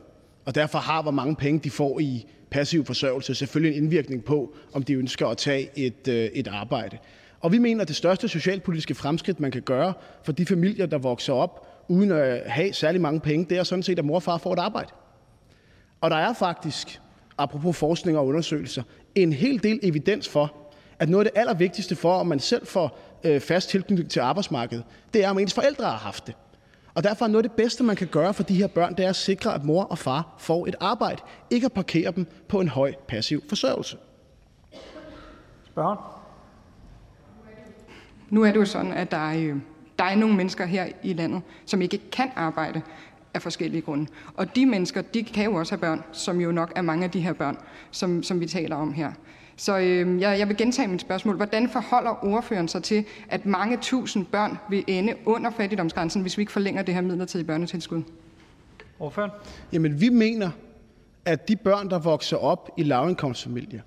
og 0.45 0.55
derfor 0.55 0.79
har, 0.79 1.01
hvor 1.01 1.11
mange 1.11 1.35
penge 1.35 1.59
de 1.59 1.69
får 1.69 1.99
i 1.99 2.25
passiv 2.51 2.85
forsørgelse, 2.85 3.35
selvfølgelig 3.35 3.77
en 3.77 3.83
indvirkning 3.83 4.23
på, 4.23 4.55
om 4.73 4.83
de 4.83 4.93
ønsker 4.93 5.27
at 5.27 5.37
tage 5.37 5.69
et, 5.75 6.07
øh, 6.07 6.25
et 6.25 6.47
arbejde. 6.47 6.97
Og 7.39 7.51
vi 7.51 7.57
mener, 7.57 7.81
at 7.81 7.87
det 7.87 7.95
største 7.95 8.27
socialpolitiske 8.27 8.95
fremskridt, 8.95 9.39
man 9.39 9.51
kan 9.51 9.61
gøre 9.61 9.93
for 10.23 10.31
de 10.31 10.45
familier, 10.45 10.85
der 10.85 10.97
vokser 10.97 11.33
op 11.33 11.72
uden 11.87 12.11
at 12.11 12.51
have 12.51 12.73
særlig 12.73 13.01
mange 13.01 13.19
penge, 13.19 13.45
det 13.49 13.57
er 13.57 13.63
sådan 13.63 13.83
set, 13.83 13.99
at 13.99 14.05
mor 14.05 14.15
og 14.15 14.23
far 14.23 14.37
får 14.37 14.53
et 14.53 14.59
arbejde. 14.59 14.89
Og 16.01 16.11
der 16.11 16.17
er 16.17 16.33
faktisk, 16.33 17.01
apropos 17.37 17.77
forskning 17.77 18.17
og 18.17 18.27
undersøgelser, 18.27 18.83
en 19.15 19.33
hel 19.33 19.63
del 19.63 19.79
evidens 19.83 20.29
for, 20.29 20.55
at 20.99 21.09
noget 21.09 21.25
af 21.25 21.31
det 21.31 21.39
allervigtigste 21.39 21.95
for, 21.95 22.19
at 22.19 22.27
man 22.27 22.39
selv 22.39 22.67
får 22.67 22.99
øh, 23.23 23.41
fast 23.41 23.69
tilknytning 23.69 24.09
til 24.09 24.19
arbejdsmarkedet, 24.19 24.83
det 25.13 25.23
er, 25.23 25.29
om 25.29 25.39
ens 25.39 25.53
forældre 25.53 25.85
har 25.85 25.97
haft 25.97 26.27
det. 26.27 26.35
Og 26.93 27.03
derfor 27.03 27.25
er 27.25 27.29
noget 27.29 27.43
af 27.43 27.49
det 27.49 27.57
bedste, 27.57 27.83
man 27.83 27.95
kan 27.95 28.07
gøre 28.07 28.33
for 28.33 28.43
de 28.43 28.55
her 28.55 28.67
børn, 28.67 28.95
det 28.95 29.05
er 29.05 29.09
at 29.09 29.15
sikre, 29.15 29.55
at 29.55 29.63
mor 29.63 29.83
og 29.83 29.97
far 29.97 30.35
får 30.37 30.67
et 30.67 30.75
arbejde. 30.79 31.21
Ikke 31.49 31.65
at 31.65 31.73
parkere 31.73 32.11
dem 32.11 32.27
på 32.47 32.59
en 32.59 32.67
høj 32.67 32.93
passiv 33.07 33.43
forsørgelse. 33.49 33.97
Spørgen? 35.65 35.97
Nu 38.29 38.43
er 38.43 38.51
det 38.51 38.59
jo 38.59 38.65
sådan, 38.65 38.93
at 38.93 39.11
der 39.11 39.17
er, 39.17 39.37
øh, 39.37 39.55
der 40.03 40.09
er 40.09 40.15
nogle 40.15 40.35
mennesker 40.35 40.65
her 40.65 40.87
i 41.03 41.13
landet, 41.13 41.41
som 41.65 41.81
ikke 41.81 41.99
kan 42.11 42.29
arbejde. 42.35 42.81
af 43.35 43.41
forskellige 43.41 43.81
grunde. 43.81 44.07
Og 44.37 44.55
de 44.55 44.65
mennesker, 44.65 45.01
de 45.01 45.23
kan 45.23 45.45
jo 45.45 45.53
også 45.53 45.71
have 45.71 45.79
børn, 45.79 46.03
som 46.11 46.41
jo 46.41 46.51
nok 46.51 46.73
er 46.75 46.81
mange 46.81 47.03
af 47.03 47.11
de 47.11 47.19
her 47.19 47.33
børn, 47.33 47.57
som, 47.91 48.23
som 48.23 48.39
vi 48.39 48.45
taler 48.45 48.75
om 48.75 48.93
her. 48.93 49.11
Så 49.55 49.77
øh, 49.77 50.21
jeg, 50.21 50.39
jeg 50.39 50.47
vil 50.47 50.57
gentage 50.57 50.87
mit 50.87 51.01
spørgsmål. 51.01 51.35
Hvordan 51.35 51.69
forholder 51.69 52.25
ordføreren 52.25 52.67
sig 52.67 52.83
til, 52.83 53.05
at 53.29 53.45
mange 53.45 53.77
tusind 53.77 54.25
børn 54.25 54.57
vil 54.69 54.83
ende 54.87 55.15
under 55.25 55.51
fattigdomsgrænsen, 55.51 56.21
hvis 56.21 56.37
vi 56.37 56.41
ikke 56.41 56.51
forlænger 56.51 56.81
det 56.81 56.93
her 56.93 57.01
midlertidige 57.01 57.47
børnetilskud? 57.47 58.03
Ordføreren? 58.99 59.31
Jamen, 59.71 60.01
vi 60.01 60.09
mener, 60.09 60.49
at 61.25 61.47
de 61.47 61.55
børn, 61.55 61.89
der 61.89 61.99
vokser 61.99 62.37
op 62.37 62.69
i 62.77 62.83
lavindkomstfamilier, 62.83 63.81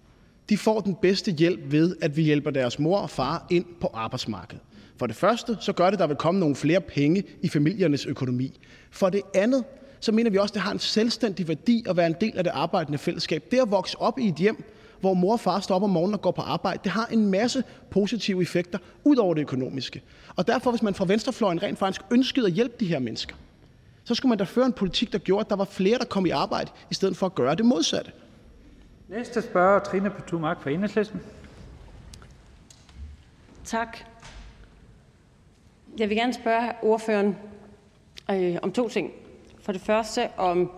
de 0.48 0.59
får 0.59 0.80
den 0.80 0.94
bedste 0.94 1.32
hjælp 1.32 1.60
ved, 1.72 1.97
at 2.02 2.16
vi 2.16 2.22
hjælper 2.22 2.51
deres 2.51 2.78
mor 2.78 2.98
og 2.98 3.10
far 3.10 3.47
ind 3.51 3.64
på 3.80 3.90
arbejdsmarkedet. 3.94 4.62
For 4.97 5.06
det 5.06 5.16
første, 5.16 5.56
så 5.60 5.73
gør 5.73 5.85
det, 5.85 5.93
at 5.93 5.98
der 5.98 6.06
vil 6.06 6.16
komme 6.16 6.40
nogle 6.40 6.56
flere 6.56 6.81
penge 6.81 7.24
i 7.43 7.48
familiernes 7.48 8.06
økonomi. 8.06 8.60
For 8.90 9.10
det 9.10 9.23
andet, 9.35 9.64
så 10.01 10.12
mener 10.12 10.31
vi 10.31 10.39
også, 10.39 10.52
at 10.52 10.55
det 10.55 10.62
har 10.62 10.73
en 10.73 10.78
selvstændig 10.78 11.48
værdi 11.48 11.85
at 11.89 11.97
være 11.97 12.06
en 12.06 12.16
del 12.20 12.39
af 12.39 12.44
det 12.44 12.51
arbejdende 12.51 12.98
fællesskab. 12.98 13.44
Det 13.51 13.59
at 13.59 13.70
vokse 13.70 14.01
op 14.01 14.18
i 14.18 14.28
et 14.28 14.35
hjem, 14.35 14.64
hvor 15.01 15.14
mor 15.14 15.32
og 15.32 15.40
far 15.40 15.60
står 15.60 15.74
op 15.74 15.82
om 15.82 15.90
morgenen 15.90 16.14
og 16.14 16.20
går 16.20 16.31
på 16.31 16.43
arbejde, 16.43 16.81
det 16.85 16.93
har 16.93 17.06
en 17.06 17.27
masse 17.31 17.64
positive 17.90 18.43
effekter 18.43 18.78
ud 19.05 19.16
over 19.16 19.35
det 19.35 19.40
økonomiske. 19.40 20.02
Og 20.36 20.47
derfor, 20.47 20.70
hvis 20.70 20.82
man 20.82 20.94
fra 20.94 21.05
venstrefløjen 21.05 21.62
rent 21.62 21.78
faktisk 21.78 22.02
ønskede 22.10 22.47
at 22.47 22.52
hjælpe 22.52 22.74
de 22.81 22.86
her 22.86 22.98
mennesker, 22.98 23.36
så 24.05 24.14
skulle 24.14 24.31
man 24.31 24.39
da 24.39 24.44
føre 24.44 24.66
en 24.66 24.73
politik, 24.73 25.12
der 25.12 25.18
gjorde, 25.18 25.40
at 25.40 25.51
der 25.51 25.56
var 25.56 25.64
flere, 25.64 25.98
der 25.98 26.05
kom 26.05 26.27
i 26.27 26.31
arbejde, 26.31 26.70
i 26.90 26.94
stedet 26.94 27.16
for 27.16 27.27
at 27.27 27.35
gøre 27.35 27.55
det 27.55 27.64
modsatte. 27.64 28.12
Næste 29.09 29.43
spørger, 29.43 29.78
Trine 29.78 30.10
Pertou 30.10 30.39
Mach 30.39 30.60
fra 30.60 30.70
Enhedslisten. 30.70 31.20
Tak. 33.64 33.98
Jeg 35.98 36.09
vil 36.09 36.16
gerne 36.16 36.32
spørge 36.35 36.73
ordføreren 36.82 37.36
øh, 38.31 38.56
om 38.62 38.73
to 38.73 38.89
ting. 38.89 39.10
For 39.60 39.73
det 39.73 39.81
første 39.81 40.28
om 40.36 40.70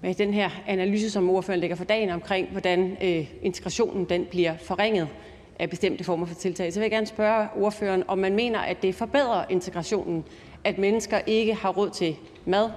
med 0.00 0.14
den 0.14 0.34
her 0.34 0.50
analyse, 0.66 1.10
som 1.10 1.30
ordføreren 1.30 1.60
lægger 1.60 1.76
for 1.76 1.84
dagen 1.84 2.10
omkring, 2.10 2.48
hvordan 2.48 2.96
øh, 3.02 3.26
integrationen 3.42 4.04
den 4.04 4.24
bliver 4.24 4.56
forringet 4.56 5.08
af 5.58 5.70
bestemte 5.70 6.04
former 6.04 6.26
for 6.26 6.34
tiltag, 6.34 6.72
så 6.72 6.80
vil 6.80 6.84
jeg 6.84 6.90
gerne 6.90 7.06
spørge 7.06 7.48
ordføreren, 7.56 8.04
om 8.08 8.18
man 8.18 8.34
mener, 8.34 8.58
at 8.58 8.82
det 8.82 8.94
forbedrer 8.94 9.44
integrationen, 9.50 10.24
at 10.64 10.78
mennesker 10.78 11.20
ikke 11.26 11.54
har 11.54 11.70
råd 11.70 11.90
til 11.90 12.16
mad, 12.44 12.70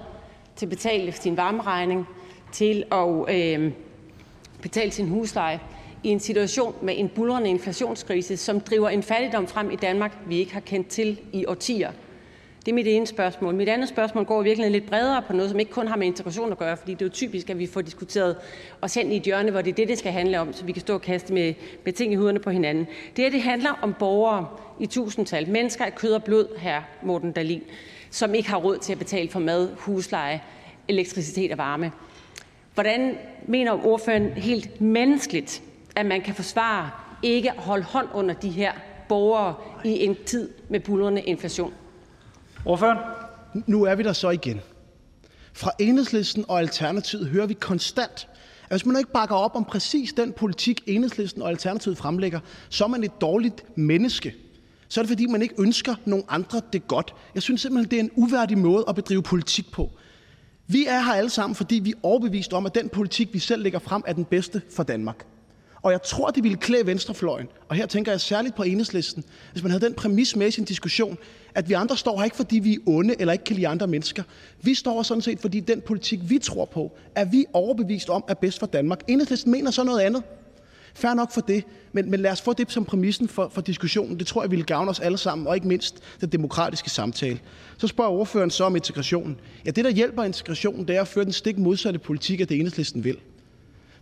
til 0.56 0.66
at 0.66 0.70
betale 0.70 1.12
sin 1.12 1.36
varmeregning, 1.36 2.06
til 2.52 2.84
at 2.92 3.34
øh, 3.34 3.72
betale 4.62 4.90
sin 4.90 5.08
husleje 5.08 5.60
i 6.02 6.08
en 6.08 6.20
situation 6.20 6.74
med 6.82 6.94
en 6.96 7.08
bulrende 7.08 7.50
inflationskrise, 7.50 8.36
som 8.36 8.60
driver 8.60 8.88
en 8.88 9.02
fattigdom 9.02 9.46
frem 9.46 9.70
i 9.70 9.76
Danmark, 9.76 10.18
vi 10.26 10.38
ikke 10.38 10.52
har 10.52 10.60
kendt 10.60 10.88
til 10.88 11.20
i 11.32 11.46
årtier. 11.46 11.90
Det 12.66 12.72
er 12.72 12.74
mit 12.74 12.86
ene 12.86 13.06
spørgsmål. 13.06 13.54
Mit 13.54 13.68
andet 13.68 13.88
spørgsmål 13.88 14.24
går 14.24 14.40
i 14.40 14.44
virkeligheden 14.44 14.72
lidt 14.72 14.90
bredere 14.90 15.22
på 15.22 15.32
noget, 15.32 15.50
som 15.50 15.60
ikke 15.60 15.72
kun 15.72 15.88
har 15.88 15.96
med 15.96 16.06
integration 16.06 16.52
at 16.52 16.58
gøre, 16.58 16.76
fordi 16.76 16.94
det 16.94 17.02
er 17.02 17.06
jo 17.06 17.10
typisk, 17.10 17.50
at 17.50 17.58
vi 17.58 17.66
får 17.66 17.80
diskuteret 17.80 18.36
os 18.82 18.94
hen 18.94 19.12
i 19.12 19.16
et 19.16 19.22
hjørne, 19.22 19.50
hvor 19.50 19.60
det 19.60 19.70
er 19.70 19.74
det, 19.74 19.88
det 19.88 19.98
skal 19.98 20.12
handle 20.12 20.40
om, 20.40 20.52
så 20.52 20.64
vi 20.64 20.72
kan 20.72 20.80
stå 20.80 20.94
og 20.94 21.02
kaste 21.02 21.32
med, 21.32 21.54
med 21.84 21.92
ting 21.92 22.12
i 22.12 22.16
huderne 22.16 22.38
på 22.38 22.50
hinanden. 22.50 22.86
Det 23.16 23.24
her 23.24 23.30
det 23.30 23.42
handler 23.42 23.70
om 23.82 23.94
borgere 23.98 24.46
i 24.80 24.86
tusindtal, 24.86 25.48
mennesker 25.48 25.84
af 25.84 25.94
kød 25.94 26.12
og 26.12 26.24
blod, 26.24 26.58
her 26.58 26.82
Morten 27.02 27.32
Dalin, 27.32 27.62
som 28.10 28.34
ikke 28.34 28.48
har 28.48 28.56
råd 28.56 28.78
til 28.78 28.92
at 28.92 28.98
betale 28.98 29.28
for 29.28 29.40
mad, 29.40 29.68
husleje, 29.76 30.42
elektricitet 30.88 31.52
og 31.52 31.58
varme. 31.58 31.92
Hvordan 32.74 33.14
mener 33.46 33.86
ordføreren 33.86 34.30
helt 34.30 34.80
menneskeligt, 34.80 35.62
at 35.96 36.06
man 36.06 36.20
kan 36.20 36.34
forsvare 36.34 36.90
ikke 37.22 37.50
at 37.50 37.56
holde 37.56 37.84
hånd 37.84 38.08
under 38.14 38.34
de 38.34 38.50
her 38.50 38.72
borgere 39.08 39.54
i 39.84 40.04
en 40.04 40.16
tid 40.26 40.50
med 40.68 40.80
bullerne 40.80 41.22
inflation? 41.22 41.72
Ordføreren? 42.64 42.98
Nu 43.66 43.82
er 43.82 43.94
vi 43.94 44.02
der 44.02 44.12
så 44.12 44.30
igen. 44.30 44.60
Fra 45.52 45.70
Enhedslisten 45.78 46.44
og 46.48 46.58
Alternativet 46.58 47.26
hører 47.28 47.46
vi 47.46 47.54
konstant, 47.54 48.28
at 48.62 48.70
hvis 48.70 48.86
man 48.86 48.96
ikke 48.96 49.12
bakker 49.12 49.34
op 49.36 49.56
om 49.56 49.64
præcis 49.64 50.12
den 50.12 50.32
politik, 50.32 50.82
Enhedslisten 50.86 51.42
og 51.42 51.48
Alternativet 51.48 51.98
fremlægger, 51.98 52.40
så 52.68 52.84
er 52.84 52.88
man 52.88 53.04
et 53.04 53.20
dårligt 53.20 53.64
menneske. 53.78 54.34
Så 54.88 55.00
er 55.00 55.02
det, 55.02 55.08
fordi 55.08 55.26
man 55.26 55.42
ikke 55.42 55.54
ønsker 55.58 55.94
nogen 56.04 56.24
andre 56.28 56.60
det 56.72 56.88
godt. 56.88 57.14
Jeg 57.34 57.42
synes 57.42 57.60
simpelthen, 57.60 57.90
det 57.90 57.96
er 57.96 58.00
en 58.00 58.10
uværdig 58.16 58.58
måde 58.58 58.84
at 58.88 58.94
bedrive 58.94 59.22
politik 59.22 59.72
på. 59.72 59.90
Vi 60.66 60.86
er 60.86 61.00
her 61.00 61.12
alle 61.12 61.30
sammen, 61.30 61.54
fordi 61.54 61.74
vi 61.74 61.90
er 61.90 61.96
overbevist 62.02 62.52
om, 62.52 62.66
at 62.66 62.74
den 62.74 62.88
politik, 62.88 63.28
vi 63.32 63.38
selv 63.38 63.62
lægger 63.62 63.78
frem, 63.78 64.02
er 64.06 64.12
den 64.12 64.24
bedste 64.24 64.62
for 64.76 64.82
Danmark. 64.82 65.26
Og 65.82 65.92
jeg 65.92 66.02
tror, 66.02 66.30
det 66.30 66.42
ville 66.42 66.56
klæde 66.58 66.86
venstrefløjen, 66.86 67.48
og 67.68 67.76
her 67.76 67.86
tænker 67.86 68.12
jeg 68.12 68.20
særligt 68.20 68.54
på 68.54 68.62
enhedslisten, 68.62 69.24
hvis 69.52 69.62
man 69.62 69.72
havde 69.72 69.84
den 69.84 69.94
præmis 69.94 70.36
med 70.36 70.48
i 70.48 70.50
sin 70.50 70.64
diskussion, 70.64 71.18
at 71.54 71.68
vi 71.68 71.74
andre 71.74 71.96
står 71.96 72.18
her 72.18 72.24
ikke, 72.24 72.36
fordi 72.36 72.58
vi 72.58 72.74
er 72.74 72.78
onde 72.86 73.14
eller 73.18 73.32
ikke 73.32 73.44
kan 73.44 73.56
lide 73.56 73.68
andre 73.68 73.86
mennesker. 73.86 74.22
Vi 74.60 74.74
står 74.74 75.02
sådan 75.02 75.22
set, 75.22 75.40
fordi 75.40 75.60
den 75.60 75.80
politik, 75.80 76.20
vi 76.22 76.38
tror 76.38 76.64
på, 76.64 76.92
er 77.14 77.24
vi 77.24 77.44
overbevist 77.52 78.10
om 78.10 78.24
er 78.28 78.34
bedst 78.34 78.58
for 78.58 78.66
Danmark. 78.66 79.00
Enhedslisten 79.08 79.52
mener 79.52 79.70
så 79.70 79.84
noget 79.84 80.00
andet. 80.00 80.22
Fær 80.94 81.14
nok 81.14 81.32
for 81.32 81.40
det, 81.40 81.64
men, 81.92 82.10
men 82.10 82.20
lad 82.20 82.30
os 82.30 82.40
få 82.40 82.52
det 82.52 82.72
som 82.72 82.84
præmissen 82.84 83.28
for, 83.28 83.48
for 83.54 83.60
diskussionen. 83.60 84.18
Det 84.18 84.26
tror 84.26 84.42
jeg 84.42 84.50
ville 84.50 84.64
gavne 84.64 84.90
os 84.90 85.00
alle 85.00 85.18
sammen, 85.18 85.46
og 85.46 85.54
ikke 85.54 85.68
mindst 85.68 85.98
den 86.20 86.28
demokratiske 86.28 86.90
samtale. 86.90 87.40
Så 87.78 87.86
spørger 87.86 88.10
ordføreren 88.10 88.50
så 88.50 88.64
om 88.64 88.76
integrationen. 88.76 89.40
Ja, 89.66 89.70
det, 89.70 89.84
der 89.84 89.90
hjælper 89.90 90.22
integrationen, 90.24 90.88
det 90.88 90.96
er 90.96 91.00
at 91.00 91.08
føre 91.08 91.24
den 91.24 91.32
stik 91.32 91.58
modsatte 91.58 91.98
politik 91.98 92.40
af 92.40 92.48
det 92.48 92.56
enhedslisten 92.56 93.04
vil. 93.04 93.16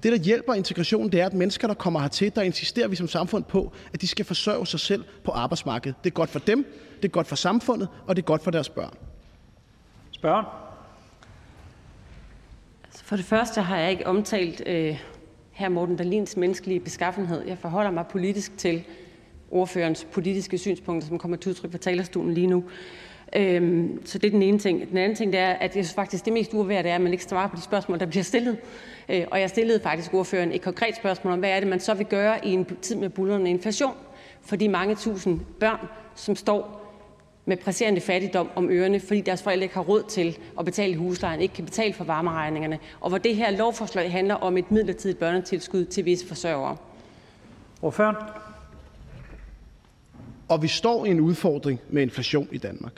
Det, 0.03 0.13
der 0.13 0.19
hjælper 0.19 0.55
integrationen, 0.55 1.13
det 1.13 1.21
er, 1.21 1.27
at 1.27 1.35
mennesker, 1.35 1.67
der 1.69 1.75
kommer 1.75 2.01
hertil, 2.01 2.33
der 2.35 2.43
insisterer 2.43 2.89
vi 2.89 2.97
som 2.97 3.09
samfund 3.09 3.45
på, 3.45 3.73
at 3.93 4.01
de 4.01 4.07
skal 4.07 4.25
forsørge 4.25 4.67
sig 4.67 4.81
selv 4.81 5.05
på 5.25 5.31
arbejdsmarkedet. 5.31 5.97
Det 6.05 6.11
er 6.11 6.15
godt 6.15 6.31
for 6.31 6.39
dem, 6.39 6.67
det 6.97 7.05
er 7.05 7.13
godt 7.13 7.27
for 7.27 7.37
samfundet, 7.37 7.89
og 8.07 8.17
det 8.17 8.23
er 8.23 8.27
godt 8.27 8.43
for 8.45 8.51
deres 8.51 8.69
børn. 8.69 8.95
Spørgen? 10.11 10.47
Altså 12.85 13.05
for 13.05 13.17
det 13.17 13.25
første 13.25 13.61
har 13.61 13.77
jeg 13.77 13.91
ikke 13.91 14.07
omtalt 14.07 14.63
øh, 14.67 14.99
her 15.53 15.69
Morten 15.69 15.97
Dalins 15.97 16.37
menneskelige 16.37 16.81
beskaffenhed. 16.81 17.43
Jeg 17.47 17.59
forholder 17.59 17.91
mig 17.91 18.07
politisk 18.07 18.59
til 18.59 18.85
ordførens 19.51 20.07
politiske 20.13 20.59
synspunkter, 20.59 21.09
som 21.09 21.19
kommer 21.19 21.37
til 21.37 21.51
udtryk 21.51 21.71
fra 21.71 21.79
talerstolen 21.79 22.35
lige 22.35 22.47
nu. 22.47 22.65
Øhm, 23.37 24.07
så 24.07 24.19
det 24.19 24.27
er 24.27 24.31
den 24.31 24.43
ene 24.43 24.59
ting. 24.59 24.91
Den 24.91 24.99
anden 24.99 25.17
ting 25.17 25.33
det 25.33 25.41
er, 25.41 25.51
at 25.51 25.77
jeg 25.77 25.85
synes 25.85 25.95
faktisk, 25.95 26.25
det 26.25 26.33
mest 26.33 26.55
uværdige 26.55 26.91
er, 26.91 26.95
at 26.95 27.01
man 27.01 27.13
ikke 27.13 27.25
svarer 27.25 27.49
på 27.49 27.57
de 27.57 27.63
spørgsmål, 27.63 28.01
der 28.01 28.07
bliver 28.07 28.23
stillet. 28.25 28.57
Øh, 29.09 29.27
og 29.31 29.41
jeg 29.41 29.51
stillede 29.51 29.81
faktisk 29.81 30.15
ordføreren 30.15 30.53
et 30.53 30.63
konkret 30.63 30.97
spørgsmål 30.97 31.33
om, 31.33 31.39
hvad 31.39 31.51
er 31.51 31.61
det, 31.61 31.69
man 31.69 31.81
så 31.81 31.95
vil 31.95 32.07
gøre 32.07 32.47
i 32.47 32.53
en 32.53 32.67
tid 32.83 32.97
med 32.97 33.09
bullerne 33.09 33.51
inflation 33.51 33.95
for 34.43 34.57
de 34.57 34.69
mange 34.69 34.95
tusind 34.95 35.41
børn, 35.61 35.89
som 36.15 36.37
står 36.37 36.81
med 37.45 37.57
presserende 37.57 38.01
fattigdom 38.01 38.51
om 38.55 38.71
ørerne, 38.71 39.01
fordi 39.01 39.21
deres 39.21 39.43
forældre 39.43 39.63
ikke 39.63 39.75
har 39.75 39.83
råd 39.83 40.03
til 40.09 40.39
at 40.59 40.65
betale 40.65 40.97
huslejen, 40.97 41.41
ikke 41.41 41.55
kan 41.55 41.65
betale 41.65 41.95
for 41.95 42.05
varmeregningerne, 42.05 42.79
og 43.01 43.09
hvor 43.09 43.19
det 43.19 43.37
her 43.37 43.51
lovforslag 43.51 44.13
handler 44.13 44.35
om 44.35 44.57
et 44.57 44.71
midlertidigt 44.71 45.19
børnetilskud 45.19 45.85
til 45.85 46.05
visse 46.05 46.27
forsørgere. 46.27 46.77
Ordføreren? 47.83 48.17
Og 50.49 50.63
vi 50.63 50.69
står 50.69 51.07
i 51.07 51.11
en 51.11 51.21
udfordring 51.21 51.81
med 51.89 52.03
inflation 52.03 52.49
i 52.53 52.59
Danmark. 52.59 52.93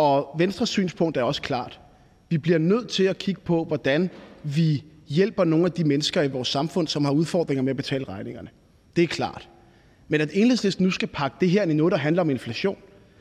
Og 0.00 0.34
Venstres 0.38 0.68
synspunkt 0.68 1.16
er 1.16 1.22
også 1.22 1.42
klart. 1.42 1.80
Vi 2.28 2.38
bliver 2.38 2.58
nødt 2.58 2.88
til 2.88 3.04
at 3.04 3.18
kigge 3.18 3.40
på, 3.40 3.64
hvordan 3.64 4.10
vi 4.42 4.84
hjælper 5.08 5.44
nogle 5.44 5.66
af 5.66 5.72
de 5.72 5.84
mennesker 5.84 6.22
i 6.22 6.28
vores 6.28 6.48
samfund, 6.48 6.88
som 6.88 7.04
har 7.04 7.12
udfordringer 7.12 7.62
med 7.62 7.70
at 7.70 7.76
betale 7.76 8.04
regningerne. 8.04 8.48
Det 8.96 9.04
er 9.04 9.08
klart. 9.08 9.48
Men 10.08 10.20
at 10.20 10.30
enhedslisten 10.32 10.84
nu 10.84 10.90
skal 10.90 11.08
pakke 11.08 11.36
det 11.40 11.50
her 11.50 11.62
ind 11.62 11.70
i 11.70 11.74
noget, 11.74 11.92
der 11.92 11.98
handler 11.98 12.22
om 12.22 12.30
inflation, 12.30 12.76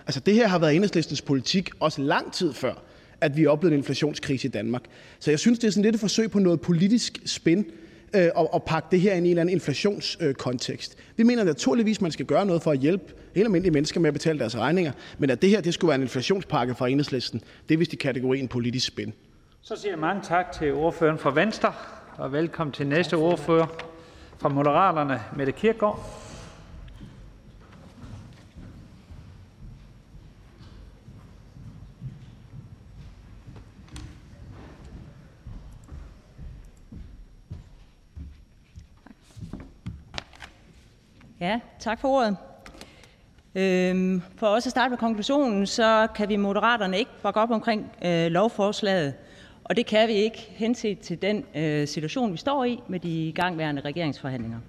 altså 0.06 0.20
det 0.20 0.34
her 0.34 0.48
har 0.48 0.60
været 0.60 0.76
enhedslistens 0.76 1.22
politik 1.22 1.70
også 1.80 2.02
lang 2.02 2.34
tid 2.34 2.54
før, 2.54 2.74
at 3.22 3.38
vi 3.38 3.46
oplevede 3.46 3.74
en 3.74 3.80
inflationskrise 3.80 4.48
i 4.48 4.52
Danmark. 4.52 4.84
Så 5.20 5.32
jeg 5.32 5.40
synes, 5.40 5.60
det 5.60 5.68
er 5.68 5.72
sådan 5.72 5.84
lidt 5.84 5.96
et 5.96 6.02
forsøg 6.02 6.32
på 6.32 6.40
noget 6.40 6.62
politisk 6.62 7.20
spin 7.26 7.66
øh, 8.14 8.30
at 8.56 8.64
pakke 8.64 8.88
det 8.92 9.02
her 9.02 9.14
ind 9.14 9.26
i 9.26 9.30
en 9.30 9.32
eller 9.32 9.42
anden 9.42 9.54
inflationskontekst. 9.54 10.98
Vi 11.18 11.24
mener 11.24 11.44
naturligvis, 11.44 11.98
at 11.98 12.02
man 12.02 12.12
skal 12.12 12.26
gøre 12.26 12.46
noget 12.46 12.62
for 12.62 12.72
at 12.72 12.80
hjælpe 12.80 13.14
helt 13.36 13.46
almindelige 13.46 13.74
mennesker 13.74 14.00
med 14.00 14.08
at 14.08 14.14
betale 14.14 14.40
deres 14.40 14.58
regninger, 14.58 14.92
men 15.18 15.30
at 15.30 15.42
det 15.42 15.50
her 15.50 15.62
det 15.62 15.74
skulle 15.74 15.90
være 15.90 15.96
en 15.96 16.02
inflationspakke 16.02 16.76
fra 16.76 16.88
enhedslisten, 16.88 17.42
det 17.70 17.74
er 17.76 17.80
vist 17.80 17.94
i 17.94 17.96
kategorien 17.96 18.48
politisk 18.48 18.88
spænd. 18.88 19.14
Så 19.62 19.76
siger 19.76 19.92
jeg 19.92 20.00
mange 20.00 20.22
tak 20.24 20.52
til 20.52 20.74
ordføreren 20.74 21.18
fra 21.18 21.34
Venstre, 21.34 21.74
og 22.18 22.32
velkommen 22.32 22.72
til 22.72 22.88
næste 22.88 23.14
ordfører 23.14 23.68
fra 24.38 24.50
Moderaterne, 24.50 25.20
Mette 25.38 25.52
Kirkgaard. 25.52 26.29
Ja, 41.42 41.60
tak 41.80 42.00
for 42.00 42.08
ordet. 42.08 42.38
Øhm, 43.56 44.22
for 44.36 44.48
også 44.48 44.68
at 44.68 44.72
starte 44.72 44.90
med 44.90 44.98
konklusionen, 44.98 45.68
så 45.68 46.08
kan 46.16 46.30
vi 46.30 46.36
Moderaterne 46.36 46.98
ikke 46.98 47.12
bakke 47.24 47.40
op 47.40 47.52
omkring 47.52 47.92
øh, 48.06 48.28
lovforslaget, 48.28 49.14
og 49.64 49.76
det 49.76 49.86
kan 49.86 50.08
vi 50.08 50.14
ikke 50.14 50.38
henset 50.38 51.00
til 51.00 51.22
den 51.22 51.46
øh, 51.56 51.88
situation, 51.88 52.32
vi 52.32 52.38
står 52.38 52.64
i 52.64 52.80
med 52.88 53.00
de 53.00 53.28
igangværende 53.28 53.82
regeringsforhandlinger. 53.82 54.60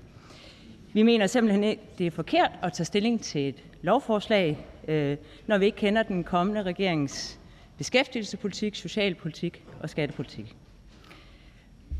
Vi 0.92 1.02
mener 1.02 1.26
simpelthen 1.26 1.64
ikke, 1.64 1.82
det 1.98 2.06
er 2.06 2.10
forkert 2.10 2.50
at 2.62 2.72
tage 2.72 2.84
stilling 2.84 3.20
til 3.20 3.48
et 3.48 3.64
lovforslag, 3.82 4.58
øh, 4.88 5.16
når 5.46 5.58
vi 5.58 5.64
ikke 5.64 5.78
kender 5.78 6.02
den 6.02 6.24
kommende 6.24 6.62
regerings 6.62 7.40
beskæftigelsespolitik, 7.78 8.74
socialpolitik 8.74 9.64
og 9.80 9.90
skattepolitik. 9.90 10.56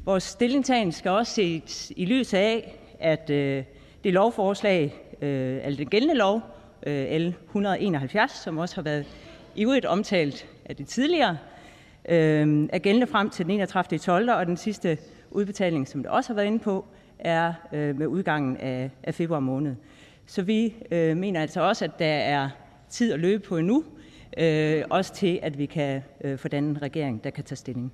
Vores 0.05 0.23
stillingtagen 0.23 0.93
skal 0.93 1.11
også 1.11 1.35
ses 1.35 1.93
i 1.97 2.05
lyset 2.05 2.39
af, 2.39 2.79
at 3.01 3.31
øh, 3.31 3.65
det 4.05 4.13
lovforslag, 4.13 4.95
øh, 5.23 5.61
altså 5.63 5.79
den 5.79 5.89
gældende 5.89 6.15
lov, 6.15 6.43
øh, 6.87 7.21
L 7.21 7.35
171, 7.47 8.33
som 8.33 8.59
også 8.59 8.75
har 8.75 8.83
været 8.83 9.07
ivrigt 9.55 9.87
omtalt 9.87 10.49
af 10.65 10.77
det 10.77 10.87
tidligere, 10.87 11.39
øh, 12.09 12.69
er 12.73 12.79
gældende 12.79 13.07
frem 13.07 13.31
til 13.31 13.45
den 13.47 13.55
31. 13.55 13.99
12. 13.99 14.31
og 14.31 14.47
den 14.47 14.57
sidste 14.57 14.99
udbetaling, 15.31 15.89
som 15.89 16.03
det 16.03 16.11
også 16.11 16.29
har 16.29 16.35
været 16.35 16.47
inde 16.47 16.59
på, 16.59 16.85
er 17.19 17.53
øh, 17.73 17.99
med 17.99 18.07
udgangen 18.07 18.57
af, 18.57 18.91
af 19.03 19.15
februar 19.15 19.41
måned. 19.41 19.75
Så 20.27 20.43
vi 20.43 20.75
øh, 20.91 21.17
mener 21.17 21.41
altså 21.41 21.61
også, 21.61 21.85
at 21.85 21.99
der 21.99 22.07
er 22.07 22.49
tid 22.89 23.13
at 23.13 23.21
løbe 23.21 23.43
på 23.43 23.57
endnu, 23.57 23.85
øh, 24.39 24.85
også 24.91 25.15
til, 25.15 25.39
at 25.43 25.59
vi 25.59 25.67
kan 25.67 26.03
øh, 26.25 26.39
få 26.39 26.49
den 26.49 26.83
regering, 26.83 27.25
der 27.25 27.31
kan 27.31 27.45
tage 27.45 27.57
stilling. 27.57 27.93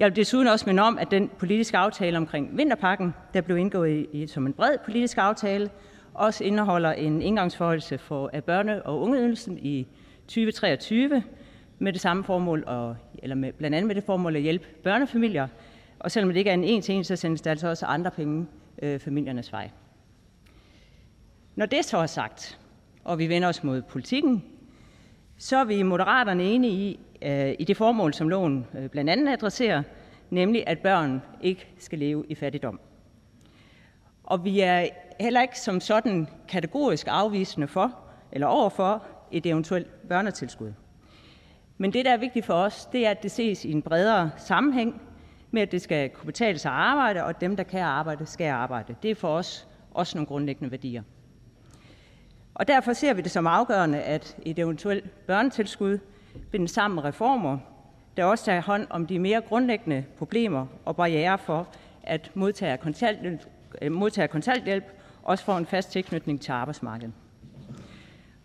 Jeg 0.00 0.08
vil 0.08 0.16
desuden 0.16 0.48
også 0.48 0.66
minde 0.66 0.82
om, 0.82 0.98
at 0.98 1.10
den 1.10 1.30
politiske 1.38 1.76
aftale 1.76 2.16
omkring 2.16 2.56
vinterpakken, 2.56 3.14
der 3.34 3.40
blev 3.40 3.56
indgået 3.56 3.90
i, 3.90 4.22
i, 4.22 4.26
som 4.26 4.46
en 4.46 4.52
bred 4.52 4.78
politisk 4.84 5.18
aftale, 5.18 5.70
også 6.14 6.44
indeholder 6.44 6.92
en 6.92 7.22
indgangsforholdelse 7.22 7.98
for 7.98 8.30
af 8.32 8.42
børne- 8.48 8.82
og 8.84 9.00
ungeydelsen 9.00 9.58
i 9.58 9.86
2023 10.22 11.22
med 11.78 11.92
det 11.92 12.00
samme 12.00 12.24
formål, 12.24 12.64
og, 12.66 12.96
eller 13.22 13.36
med, 13.36 13.52
blandt 13.52 13.74
andet 13.74 13.86
med 13.86 13.94
det 13.94 14.04
formål 14.04 14.36
at 14.36 14.42
hjælpe 14.42 14.66
børnefamilier. 14.82 15.48
Og 15.98 16.10
selvom 16.10 16.30
det 16.30 16.36
ikke 16.36 16.50
er 16.50 16.54
en 16.54 16.64
en 16.64 16.82
til 16.82 16.94
en, 16.94 17.04
så 17.04 17.16
sendes 17.16 17.40
der 17.40 17.50
altså 17.50 17.68
også 17.68 17.86
andre 17.86 18.10
penge 18.10 18.46
øh, 18.82 18.98
familiernes 18.98 19.52
vej. 19.52 19.70
Når 21.56 21.66
det 21.66 21.84
så 21.84 21.98
er 21.98 22.06
sagt, 22.06 22.58
og 23.04 23.18
vi 23.18 23.28
vender 23.28 23.48
os 23.48 23.64
mod 23.64 23.82
politikken, 23.82 24.44
så 25.38 25.56
er 25.56 25.64
vi 25.64 25.74
i 25.74 25.82
Moderaterne 25.82 26.44
enige 26.44 26.72
i, 26.72 27.00
øh, 27.22 27.54
i 27.58 27.64
det 27.64 27.76
formål, 27.76 28.14
som 28.14 28.28
loven 28.28 28.66
øh, 28.78 28.88
blandt 28.88 29.10
andet 29.10 29.32
adresserer, 29.32 29.82
nemlig 30.30 30.64
at 30.66 30.78
børn 30.78 31.22
ikke 31.42 31.68
skal 31.78 31.98
leve 31.98 32.24
i 32.28 32.34
fattigdom. 32.34 32.80
Og 34.24 34.44
vi 34.44 34.60
er 34.60 34.88
heller 35.20 35.42
ikke 35.42 35.58
som 35.58 35.80
sådan 35.80 36.28
kategorisk 36.48 37.06
afvisende 37.10 37.68
for 37.68 37.98
eller 38.32 38.46
overfor 38.46 39.04
et 39.30 39.46
eventuelt 39.46 40.08
børnetilskud. 40.08 40.72
Men 41.78 41.92
det, 41.92 42.04
der 42.04 42.12
er 42.12 42.16
vigtigt 42.16 42.46
for 42.46 42.54
os, 42.54 42.86
det 42.92 43.06
er, 43.06 43.10
at 43.10 43.22
det 43.22 43.30
ses 43.30 43.64
i 43.64 43.72
en 43.72 43.82
bredere 43.82 44.30
sammenhæng 44.36 45.02
med, 45.50 45.62
at 45.62 45.72
det 45.72 45.82
skal 45.82 46.10
kunne 46.10 46.26
betale 46.26 46.58
sig 46.58 46.70
at 46.70 46.78
arbejde, 46.78 47.22
og 47.22 47.30
at 47.30 47.40
dem, 47.40 47.56
der 47.56 47.64
kan 47.64 47.80
arbejde, 47.80 48.26
skal 48.26 48.50
arbejde. 48.50 48.94
Det 49.02 49.10
er 49.10 49.14
for 49.14 49.28
os 49.28 49.68
også 49.90 50.18
nogle 50.18 50.26
grundlæggende 50.26 50.70
værdier. 50.70 51.02
Og 52.54 52.68
derfor 52.68 52.92
ser 52.92 53.14
vi 53.14 53.22
det 53.22 53.30
som 53.30 53.46
afgørende, 53.46 54.02
at 54.02 54.36
et 54.42 54.58
eventuelt 54.58 55.26
børnetilskud 55.26 55.98
binde 56.50 56.68
sammen 56.68 56.94
med 56.94 57.04
reformer, 57.04 57.58
der 58.16 58.24
også 58.24 58.44
tager 58.44 58.60
hånd 58.60 58.86
om 58.90 59.06
de 59.06 59.18
mere 59.18 59.40
grundlæggende 59.40 60.04
problemer 60.18 60.66
og 60.84 60.96
barriere 60.96 61.38
for, 61.38 61.68
at 62.02 62.30
modtage 62.34 62.76
kontanthjælp, 62.76 63.40
øh, 63.82 63.92
modtager 63.92 64.26
kontanthjælp 64.26 64.84
også 65.22 65.44
får 65.44 65.58
en 65.58 65.66
fast 65.66 65.92
tilknytning 65.92 66.40
til 66.40 66.52
arbejdsmarkedet. 66.52 67.12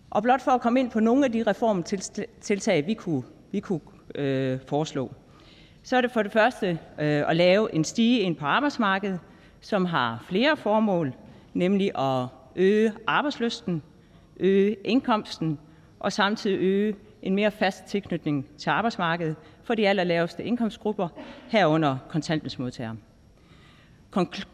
Og 0.10 0.24
blot 0.24 0.42
for 0.42 0.52
at 0.52 0.62
komme 0.62 0.80
ind 0.80 0.92
på 0.92 1.00
nogle 1.00 1.26
af 1.26 1.32
de 1.32 1.44
reformtiltag, 1.48 2.88
vi 2.88 2.94
kunne, 2.94 3.24
vi 3.52 3.60
kunne 3.60 3.82
øh, 4.16 4.60
foreslå, 4.68 5.12
så 5.84 5.98
er 5.98 6.02
det 6.02 6.12
for 6.12 6.24
det 6.24 6.32
første 6.32 6.80
øh, 7.00 7.30
at 7.30 7.36
lave 7.36 7.76
en 7.76 7.84
stige 7.84 8.20
ind 8.20 8.36
på 8.36 8.46
arbejdsmarkedet, 8.46 9.20
som 9.62 9.86
har 9.86 10.26
flere 10.28 10.58
formål, 10.58 11.14
nemlig 11.54 11.92
at 12.00 12.28
øge 12.56 12.94
arbejdsløsten, 13.08 13.84
øge 14.38 14.76
indkomsten 14.84 15.60
og 16.00 16.14
samtidig 16.14 16.58
øge 16.60 16.96
en 17.26 17.36
mere 17.36 17.52
fast 17.52 17.86
tilknytning 17.86 18.48
til 18.58 18.70
arbejdsmarkedet 18.70 19.36
for 19.64 19.76
de 19.76 19.88
allerlaveste 19.88 20.44
indkomstgrupper, 20.44 21.08
herunder 21.48 21.98
kontanthjælpsmodtagere. 22.10 22.96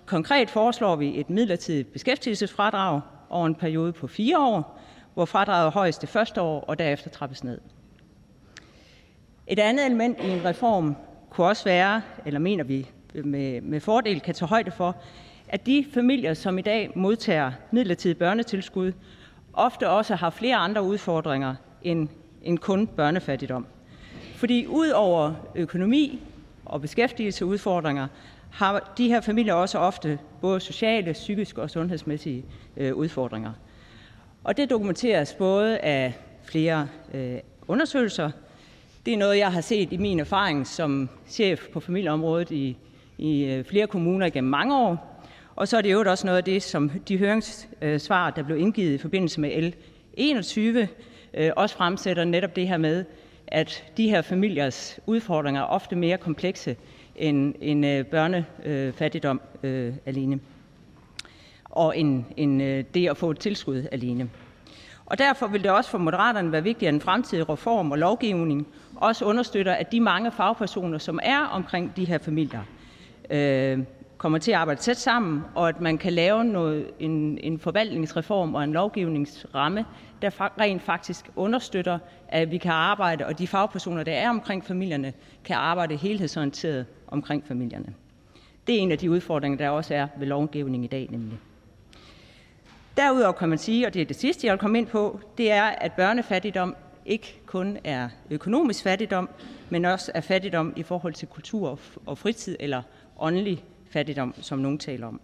Konkret 0.06 0.49
foreslår 0.49 0.95
vi 0.95 1.19
et 1.19 1.30
midlertidigt 1.30 1.93
beskæftigelsesfradrag 1.93 3.02
over 3.30 3.48
en 3.48 3.56
periode 3.56 3.93
på 3.93 4.07
fire 4.07 4.39
år, 4.39 4.80
hvor 5.14 5.26
fradraget 5.26 5.65
er 5.65 5.72
højst 5.72 6.02
det 6.02 6.10
første 6.10 6.41
år 6.41 6.60
og 6.60 6.80
derefter 6.80 7.10
trappes 7.10 7.43
ned. 7.43 7.61
Et 9.48 9.60
andet 9.60 9.85
element 9.85 10.18
i 10.23 10.30
en 10.30 10.45
reform 10.45 10.95
kunne 11.30 11.48
også 11.48 11.64
være, 11.64 12.02
eller 12.26 12.39
mener 12.39 12.64
vi 12.64 12.89
med, 13.14 13.61
med 13.61 13.80
fordel 13.80 14.22
kan 14.22 14.34
tage 14.34 14.49
højde 14.49 14.72
for, 14.72 14.95
at 15.48 15.65
de 15.65 15.85
familier, 15.93 16.34
som 16.34 16.57
i 16.57 16.61
dag 16.61 16.91
modtager 16.95 17.52
midlertidigt 17.72 18.19
børnetilskud, 18.19 18.91
ofte 19.53 19.89
også 19.89 20.15
har 20.15 20.30
flere 20.30 20.56
andre 20.56 20.84
udfordringer 20.84 21.56
end, 21.81 22.10
end 22.43 22.57
kun 22.57 22.88
børnefattigdom. 22.88 23.65
Fordi 24.35 24.65
ud 24.68 24.89
over 24.89 25.34
økonomi 25.55 26.19
og 26.65 26.81
beskæftigelseudfordringer, 26.81 28.07
har 28.51 28.93
de 28.97 29.07
her 29.07 29.22
familier 29.22 29.53
også 29.53 29.77
ofte 29.80 30.19
både 30.41 30.59
sociale, 30.59 31.13
psykiske 31.13 31.61
og 31.61 31.69
sundhedsmæssige 31.69 32.45
øh, 32.77 32.95
udfordringer. 32.95 33.51
Og 34.43 34.57
det 34.57 34.69
dokumenteres 34.69 35.34
både 35.34 35.77
af 35.77 36.13
flere 36.43 36.88
øh, 37.13 37.38
undersøgelser. 37.68 38.31
Det 39.05 39.13
er 39.13 39.18
noget, 39.18 39.38
jeg 39.38 39.51
har 39.51 39.61
set 39.61 39.93
i 39.93 39.97
min 39.97 40.19
erfaring 40.19 40.68
som 40.68 41.09
chef 41.27 41.68
på 41.73 41.80
familieområdet 41.80 42.51
i, 42.51 42.77
i 43.18 43.43
øh, 43.43 43.65
flere 43.65 43.88
kommuner 43.88 44.30
gennem 44.30 44.51
mange 44.51 44.77
år. 44.77 45.23
Og 45.55 45.68
så 45.68 45.77
er 45.77 45.81
det 45.81 45.91
jo 45.91 46.03
også 46.07 46.27
noget 46.27 46.38
af 46.38 46.43
det, 46.43 46.63
som 46.63 46.89
de 46.89 47.18
høringssvar, 47.18 48.27
øh, 48.27 48.35
der 48.35 48.43
blev 48.43 48.57
indgivet 48.57 48.93
i 48.93 48.97
forbindelse 48.97 49.41
med 49.41 49.61
L 49.61 49.73
21, 50.13 50.88
øh, 51.33 51.51
også 51.55 51.75
fremsætter 51.75 52.23
netop 52.23 52.55
det 52.55 52.67
her 52.67 52.77
med, 52.77 53.05
at 53.47 53.83
de 53.97 54.09
her 54.09 54.21
familiers 54.21 54.99
udfordringer 55.05 55.61
er 55.61 55.65
ofte 55.65 55.95
mere 55.95 56.17
komplekse 56.17 56.75
end, 57.15 57.55
end 57.61 57.85
øh, 57.85 58.05
børnefattigdom 58.05 59.41
øh, 59.63 59.93
alene, 60.05 60.39
og 61.65 61.97
end, 61.97 62.23
end 62.37 62.63
øh, 62.63 62.83
det 62.93 63.09
at 63.09 63.17
få 63.17 63.31
et 63.31 63.39
tilskud 63.39 63.87
alene. 63.91 64.29
Og 65.05 65.17
derfor 65.17 65.47
vil 65.47 65.63
det 65.63 65.71
også 65.71 65.89
for 65.89 65.97
Moderaterne 65.97 66.51
være 66.51 66.63
vigtigt, 66.63 66.89
at 66.89 66.93
en 66.93 67.01
fremtidig 67.01 67.49
reform 67.49 67.91
og 67.91 67.97
lovgivning 67.97 68.67
også 68.95 69.25
understøtter, 69.25 69.73
at 69.73 69.91
de 69.91 69.99
mange 69.99 70.31
fagpersoner, 70.31 70.97
som 70.97 71.19
er 71.23 71.39
omkring 71.39 71.95
de 71.95 72.05
her 72.05 72.17
familier, 72.17 72.61
øh, 73.29 73.79
kommer 74.17 74.37
til 74.37 74.51
at 74.51 74.57
arbejde 74.57 74.79
tæt 74.79 74.97
sammen, 74.97 75.41
og 75.55 75.69
at 75.69 75.81
man 75.81 75.97
kan 75.97 76.13
lave 76.13 76.43
noget, 76.43 76.87
en, 76.99 77.37
en 77.43 77.59
forvaltningsreform 77.59 78.55
og 78.55 78.63
en 78.63 78.73
lovgivningsramme, 78.73 79.85
der 80.22 80.60
rent 80.60 80.81
faktisk 80.81 81.30
understøtter, 81.35 81.99
at 82.27 82.52
vi 82.52 82.57
kan 82.57 82.72
arbejde, 82.72 83.26
og 83.26 83.39
de 83.39 83.48
fagpersoner, 83.48 84.03
der 84.03 84.14
er 84.14 84.30
omkring 84.30 84.65
familierne, 84.65 85.14
kan 85.43 85.56
arbejde 85.56 85.95
helhedsorienteret 85.95 86.85
omkring 87.07 87.48
familierne. 87.48 87.93
Det 88.68 88.76
er 88.76 88.80
en 88.80 88.91
af 88.91 88.98
de 88.98 89.11
udfordringer, 89.11 89.57
der 89.57 89.69
også 89.69 89.95
er 89.95 90.07
ved 90.18 90.27
lovgivningen 90.27 90.84
i 90.84 90.88
dag 90.88 91.07
nemlig. 91.11 91.39
Derudover 92.98 93.31
kan 93.31 93.49
man 93.49 93.57
sige, 93.57 93.88
og 93.88 93.93
det 93.93 94.02
er 94.02 94.06
det 94.06 94.15
sidste, 94.15 94.48
jeg 94.48 94.52
vil 94.52 94.60
komme 94.60 94.77
ind 94.77 94.88
på, 94.88 95.19
det 95.38 95.52
er, 95.52 95.64
at 95.64 95.93
børnefattigdom 95.93 96.76
ikke 97.06 97.41
kun 97.45 97.77
er 97.84 98.10
økonomisk 98.30 98.84
fattigdom, 98.84 99.30
men 99.69 99.85
også 99.85 100.11
er 100.15 100.22
fattigdom 100.22 100.73
i 100.76 100.84
forhold 100.84 101.14
til 101.14 101.27
kultur 101.27 101.80
og 102.06 102.18
fritid 102.18 102.57
eller 102.60 102.81
åndelig 103.19 103.64
fattigdom, 103.89 104.34
som 104.41 104.60
nogen 104.60 104.77
taler 104.77 105.07
om. 105.07 105.22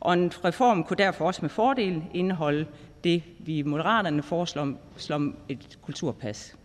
Og 0.00 0.12
en 0.12 0.32
reform 0.44 0.84
kunne 0.84 0.96
derfor 0.96 1.26
også 1.26 1.42
med 1.42 1.50
fordel 1.50 2.02
indeholde 2.14 2.66
det, 3.04 3.22
vi 3.38 3.58
i 3.58 3.62
Moderaterne 3.62 4.22
foreslår 4.22 4.72
som 4.96 5.36
et 5.48 5.78
kulturpas. 5.82 6.56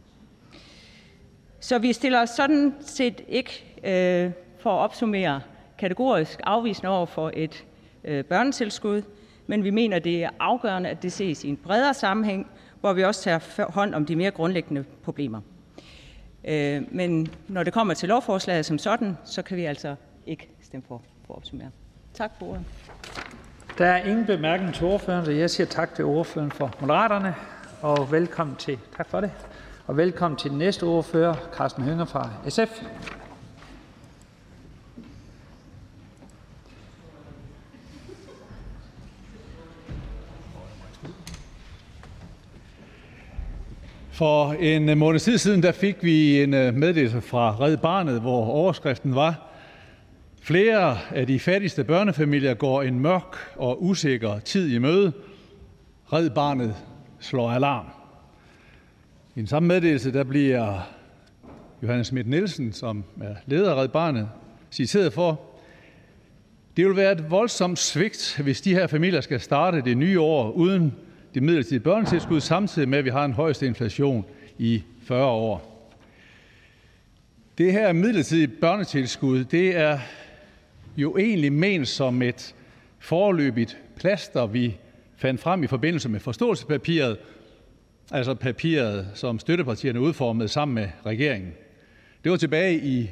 Så 1.59 1.79
vi 1.79 1.93
stiller 1.93 2.21
os 2.21 2.29
sådan 2.29 2.75
set 2.79 3.21
ikke, 3.27 3.65
øh, 3.83 4.31
for 4.59 4.71
at 4.71 4.79
opsummere, 4.79 5.41
kategorisk 5.77 6.39
afvisende 6.43 6.89
over 6.89 7.05
for 7.05 7.31
et 7.33 7.65
øh, 8.03 8.23
børnetilskud, 8.25 9.01
men 9.47 9.63
vi 9.63 9.69
mener, 9.69 9.99
det 9.99 10.23
er 10.23 10.29
afgørende, 10.39 10.89
at 10.89 11.03
det 11.03 11.11
ses 11.11 11.43
i 11.43 11.49
en 11.49 11.57
bredere 11.57 11.93
sammenhæng, 11.93 12.47
hvor 12.79 12.93
vi 12.93 13.03
også 13.03 13.21
tager 13.21 13.71
hånd 13.71 13.95
om 13.95 14.05
de 14.05 14.15
mere 14.15 14.31
grundlæggende 14.31 14.83
problemer. 15.03 15.41
Øh, 16.45 16.81
men 16.91 17.27
når 17.47 17.63
det 17.63 17.73
kommer 17.73 17.93
til 17.93 18.09
lovforslaget 18.09 18.65
som 18.65 18.77
sådan, 18.77 19.17
så 19.25 19.41
kan 19.41 19.57
vi 19.57 19.65
altså 19.65 19.95
ikke 20.25 20.49
stemme 20.61 20.85
for 20.87 21.01
for 21.31 21.33
at 21.33 21.37
opsummere. 21.37 21.69
Tak 22.13 22.31
for 22.39 22.45
ordet. 22.45 22.65
Der 23.77 23.85
er 23.85 24.03
ingen 24.03 24.25
bemærkning 24.25 24.73
til 24.73 24.85
ordføreren, 24.85 25.25
så 25.25 25.31
jeg 25.31 25.49
siger 25.49 25.67
tak 25.67 25.95
til 25.95 26.05
ordføreren 26.05 26.51
for 26.51 26.73
Moderaterne, 26.79 27.35
og 27.81 28.11
velkommen 28.11 28.55
til, 28.55 28.79
tak 28.97 29.09
for 29.09 29.21
det, 29.21 29.31
og 29.87 29.97
velkommen 29.97 30.37
til 30.37 30.49
den 30.49 30.57
næste 30.57 30.83
ordfører, 30.83 31.35
Carsten 31.55 31.83
Hønger 31.83 32.05
fra 32.05 32.29
SF. 32.49 32.81
For 44.11 44.53
en 44.53 44.97
måned 44.97 45.19
tid 45.19 45.37
siden 45.37 45.63
der 45.63 45.71
fik 45.71 46.03
vi 46.03 46.43
en 46.43 46.53
øh, 46.53 46.73
meddelelse 46.73 47.21
fra 47.21 47.55
Red 47.59 47.77
Barnet, 47.77 48.21
hvor 48.21 48.45
overskriften 48.45 49.15
var 49.15 49.50
Flere 50.43 50.97
af 51.11 51.27
de 51.27 51.39
fattigste 51.39 51.83
børnefamilier 51.83 52.53
går 52.53 52.81
en 52.81 52.99
mørk 52.99 53.35
og 53.55 53.83
usikker 53.83 54.39
tid 54.39 54.73
i 54.73 54.77
møde. 54.77 55.13
Red 56.13 56.29
Barnet 56.29 56.75
slår 57.19 57.51
alarm. 57.51 57.85
I 59.35 59.39
den 59.39 59.47
samme 59.47 59.67
meddelelse 59.67 60.13
der 60.13 60.23
bliver 60.23 60.89
Johannes 61.83 62.07
Schmidt 62.07 62.27
Nielsen, 62.27 62.73
som 62.73 63.03
er 63.21 63.35
leder 63.45 63.71
af 63.71 63.81
Red 63.81 63.87
Barnet, 63.87 64.29
citeret 64.71 65.13
for, 65.13 65.41
det 66.77 66.85
vil 66.85 66.95
være 66.95 67.11
et 67.11 67.31
voldsomt 67.31 67.79
svigt, 67.79 68.39
hvis 68.43 68.61
de 68.61 68.73
her 68.73 68.87
familier 68.87 69.21
skal 69.21 69.39
starte 69.39 69.81
det 69.81 69.97
nye 69.97 70.19
år 70.19 70.51
uden 70.51 70.95
det 71.33 71.43
midlertidige 71.43 71.79
børnetilskud, 71.79 72.39
samtidig 72.39 72.89
med, 72.89 72.97
at 72.97 73.05
vi 73.05 73.09
har 73.09 73.25
en 73.25 73.33
højeste 73.33 73.67
inflation 73.67 74.25
i 74.57 74.83
40 75.03 75.25
år. 75.25 75.71
Det 77.57 77.71
her 77.71 77.93
midlertidige 77.93 78.47
børnetilskud, 78.47 79.43
det 79.43 79.77
er 79.77 79.99
jo 80.97 81.17
egentlig 81.17 81.53
ment 81.53 81.87
som 81.87 82.21
et 82.21 82.55
forløbigt 82.99 83.77
plaster, 83.95 84.45
vi 84.45 84.77
fandt 85.17 85.41
frem 85.41 85.63
i 85.63 85.67
forbindelse 85.67 86.09
med 86.09 86.19
forståelsespapiret, 86.19 87.17
altså 88.11 88.33
papiret, 88.33 89.07
som 89.13 89.39
støttepartierne 89.39 90.01
udformede 90.01 90.47
sammen 90.49 90.75
med 90.75 90.89
regeringen. 91.05 91.53
Det 92.23 92.31
var 92.31 92.37
tilbage 92.37 92.79
i 92.83 93.09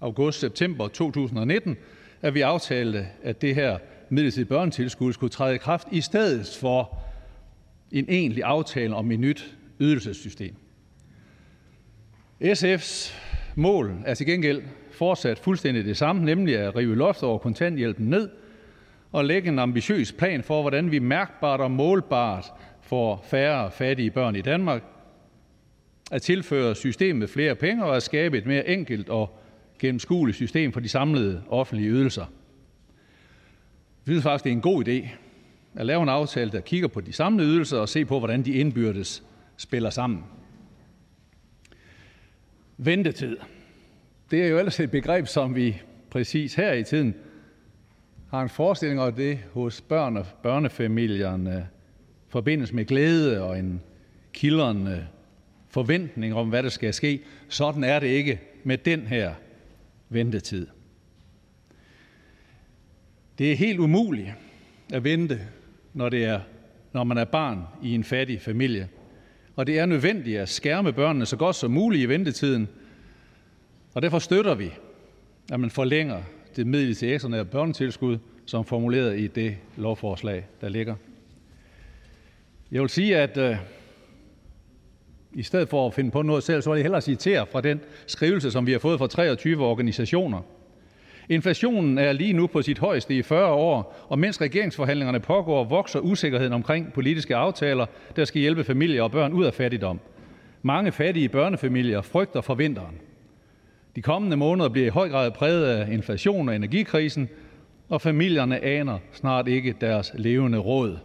august-september 0.00 0.88
2019, 0.88 1.76
at 2.22 2.34
vi 2.34 2.40
aftalte, 2.40 3.06
at 3.22 3.42
det 3.42 3.54
her 3.54 3.78
midlertidige 4.08 4.48
børnetilskud 4.48 5.12
skulle 5.12 5.30
træde 5.30 5.54
i 5.54 5.58
kraft 5.58 5.88
i 5.92 6.00
stedet 6.00 6.58
for 6.60 6.98
en 7.92 8.06
egentlig 8.08 8.44
aftale 8.44 8.94
om 8.94 9.12
et 9.12 9.20
nyt 9.20 9.56
ydelsessystem. 9.80 10.54
SF's 12.44 13.14
mål 13.54 13.96
er 14.04 14.14
til 14.14 14.26
gengæld 14.26 14.62
fortsat 15.02 15.38
fuldstændig 15.38 15.84
det 15.84 15.96
samme, 15.96 16.24
nemlig 16.24 16.58
at 16.58 16.76
rive 16.76 16.96
loftet 16.96 17.28
over 17.28 17.38
kontanthjælpen 17.38 18.10
ned 18.10 18.28
og 19.12 19.24
lægge 19.24 19.48
en 19.48 19.58
ambitiøs 19.58 20.12
plan 20.12 20.42
for, 20.42 20.60
hvordan 20.60 20.90
vi 20.90 20.98
mærkbart 20.98 21.60
og 21.60 21.70
målbart 21.70 22.44
får 22.80 23.24
færre 23.30 23.70
fattige 23.70 24.10
børn 24.10 24.36
i 24.36 24.40
Danmark, 24.40 24.82
at 26.10 26.22
tilføre 26.22 26.74
systemet 26.74 27.30
flere 27.30 27.54
penge 27.54 27.84
og 27.84 27.96
at 27.96 28.02
skabe 28.02 28.38
et 28.38 28.46
mere 28.46 28.68
enkelt 28.68 29.08
og 29.08 29.38
gennemskueligt 29.78 30.36
system 30.36 30.72
for 30.72 30.80
de 30.80 30.88
samlede 30.88 31.42
offentlige 31.48 31.90
ydelser. 31.90 32.26
Vi 34.04 34.12
synes 34.12 34.22
faktisk, 34.22 34.44
det 34.44 34.50
er 34.50 34.56
en 34.56 34.60
god 34.60 34.88
idé 34.88 35.08
at 35.74 35.86
lave 35.86 36.02
en 36.02 36.08
aftale, 36.08 36.50
der 36.50 36.60
kigger 36.60 36.88
på 36.88 37.00
de 37.00 37.12
samlede 37.12 37.48
ydelser 37.48 37.78
og 37.78 37.88
se 37.88 38.04
på, 38.04 38.18
hvordan 38.18 38.42
de 38.42 38.52
indbyrdes 38.52 39.22
spiller 39.56 39.90
sammen. 39.90 40.24
Ventetid. 42.76 43.36
Det 44.32 44.42
er 44.42 44.48
jo 44.48 44.58
ellers 44.58 44.80
et 44.80 44.90
begreb, 44.90 45.26
som 45.26 45.56
vi 45.56 45.82
præcis 46.10 46.54
her 46.54 46.72
i 46.72 46.84
tiden 46.84 47.14
har 48.30 48.42
en 48.42 48.48
forestilling 48.48 49.00
om 49.00 49.12
det 49.12 49.38
hos 49.52 49.80
børn 49.80 50.16
og 50.16 50.26
børnefamilierne 50.42 51.56
øh, 51.56 51.62
forbindes 52.28 52.72
med 52.72 52.84
glæde 52.84 53.42
og 53.42 53.58
en 53.58 53.80
kildrende 54.32 55.06
forventning 55.68 56.34
om, 56.34 56.48
hvad 56.48 56.62
der 56.62 56.68
skal 56.68 56.94
ske. 56.94 57.22
Sådan 57.48 57.84
er 57.84 58.00
det 58.00 58.06
ikke 58.06 58.40
med 58.64 58.78
den 58.78 59.00
her 59.00 59.34
ventetid. 60.08 60.66
Det 63.38 63.52
er 63.52 63.56
helt 63.56 63.78
umuligt 63.78 64.30
at 64.92 65.04
vente, 65.04 65.40
når, 65.94 66.08
det 66.08 66.24
er, 66.24 66.40
når 66.92 67.04
man 67.04 67.18
er 67.18 67.24
barn 67.24 67.62
i 67.82 67.94
en 67.94 68.04
fattig 68.04 68.40
familie. 68.40 68.88
Og 69.56 69.66
det 69.66 69.78
er 69.78 69.86
nødvendigt 69.86 70.38
at 70.38 70.48
skærme 70.48 70.92
børnene 70.92 71.26
så 71.26 71.36
godt 71.36 71.56
som 71.56 71.70
muligt 71.70 72.02
i 72.02 72.08
ventetiden. 72.08 72.68
Og 73.94 74.02
derfor 74.02 74.18
støtter 74.18 74.54
vi, 74.54 74.72
at 75.52 75.60
man 75.60 75.70
forlænger 75.70 76.22
det 76.56 76.66
middel 76.66 76.94
til 76.94 77.12
ekstraordinære 77.12 77.44
børnetilskud, 77.44 78.18
som 78.46 78.64
formuleret 78.64 79.18
i 79.18 79.26
det 79.26 79.56
lovforslag, 79.76 80.46
der 80.60 80.68
ligger. 80.68 80.94
Jeg 82.72 82.80
vil 82.80 82.88
sige, 82.88 83.16
at 83.16 83.36
øh, 83.36 83.56
i 85.34 85.42
stedet 85.42 85.68
for 85.68 85.86
at 85.86 85.94
finde 85.94 86.10
på 86.10 86.22
noget 86.22 86.42
selv, 86.42 86.62
så 86.62 86.70
vil 86.70 86.76
jeg 86.76 86.84
hellere 86.84 87.00
citere 87.00 87.46
fra 87.46 87.60
den 87.60 87.80
skrivelse, 88.06 88.50
som 88.50 88.66
vi 88.66 88.72
har 88.72 88.78
fået 88.78 88.98
fra 88.98 89.06
23 89.06 89.64
organisationer. 89.64 90.40
Inflationen 91.28 91.98
er 91.98 92.12
lige 92.12 92.32
nu 92.32 92.46
på 92.46 92.62
sit 92.62 92.78
højeste 92.78 93.14
i 93.14 93.22
40 93.22 93.52
år, 93.52 94.06
og 94.08 94.18
mens 94.18 94.40
regeringsforhandlingerne 94.40 95.20
pågår, 95.20 95.64
vokser 95.64 96.00
usikkerheden 96.00 96.52
omkring 96.52 96.92
politiske 96.92 97.36
aftaler, 97.36 97.86
der 98.16 98.24
skal 98.24 98.40
hjælpe 98.40 98.64
familier 98.64 99.02
og 99.02 99.10
børn 99.10 99.32
ud 99.32 99.44
af 99.44 99.54
fattigdom. 99.54 100.00
Mange 100.62 100.92
fattige 100.92 101.28
børnefamilier 101.28 102.02
frygter 102.02 102.40
for 102.40 102.54
vinteren. 102.54 103.00
De 103.96 104.02
kommende 104.02 104.36
måneder 104.36 104.68
bliver 104.68 104.86
i 104.86 104.90
høj 104.90 105.08
grad 105.08 105.30
præget 105.30 105.66
af 105.66 105.92
inflation 105.92 106.48
og 106.48 106.56
energikrisen, 106.56 107.28
og 107.88 108.00
familierne 108.00 108.60
aner 108.64 108.98
snart 109.12 109.48
ikke 109.48 109.74
deres 109.80 110.12
levende 110.14 110.58
råd. 110.58 110.98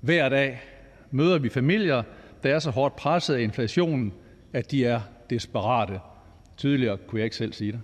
Hver 0.00 0.28
dag 0.28 0.62
møder 1.10 1.38
vi 1.38 1.48
familier, 1.48 2.02
der 2.42 2.54
er 2.54 2.58
så 2.58 2.70
hårdt 2.70 2.96
presset 2.96 3.34
af 3.34 3.40
inflationen, 3.40 4.12
at 4.52 4.70
de 4.70 4.86
er 4.86 5.00
desperate. 5.30 6.00
Tydeligere 6.56 6.96
kunne 6.96 7.18
jeg 7.18 7.24
ikke 7.24 7.36
selv 7.36 7.52
sige 7.52 7.72
det. 7.72 7.80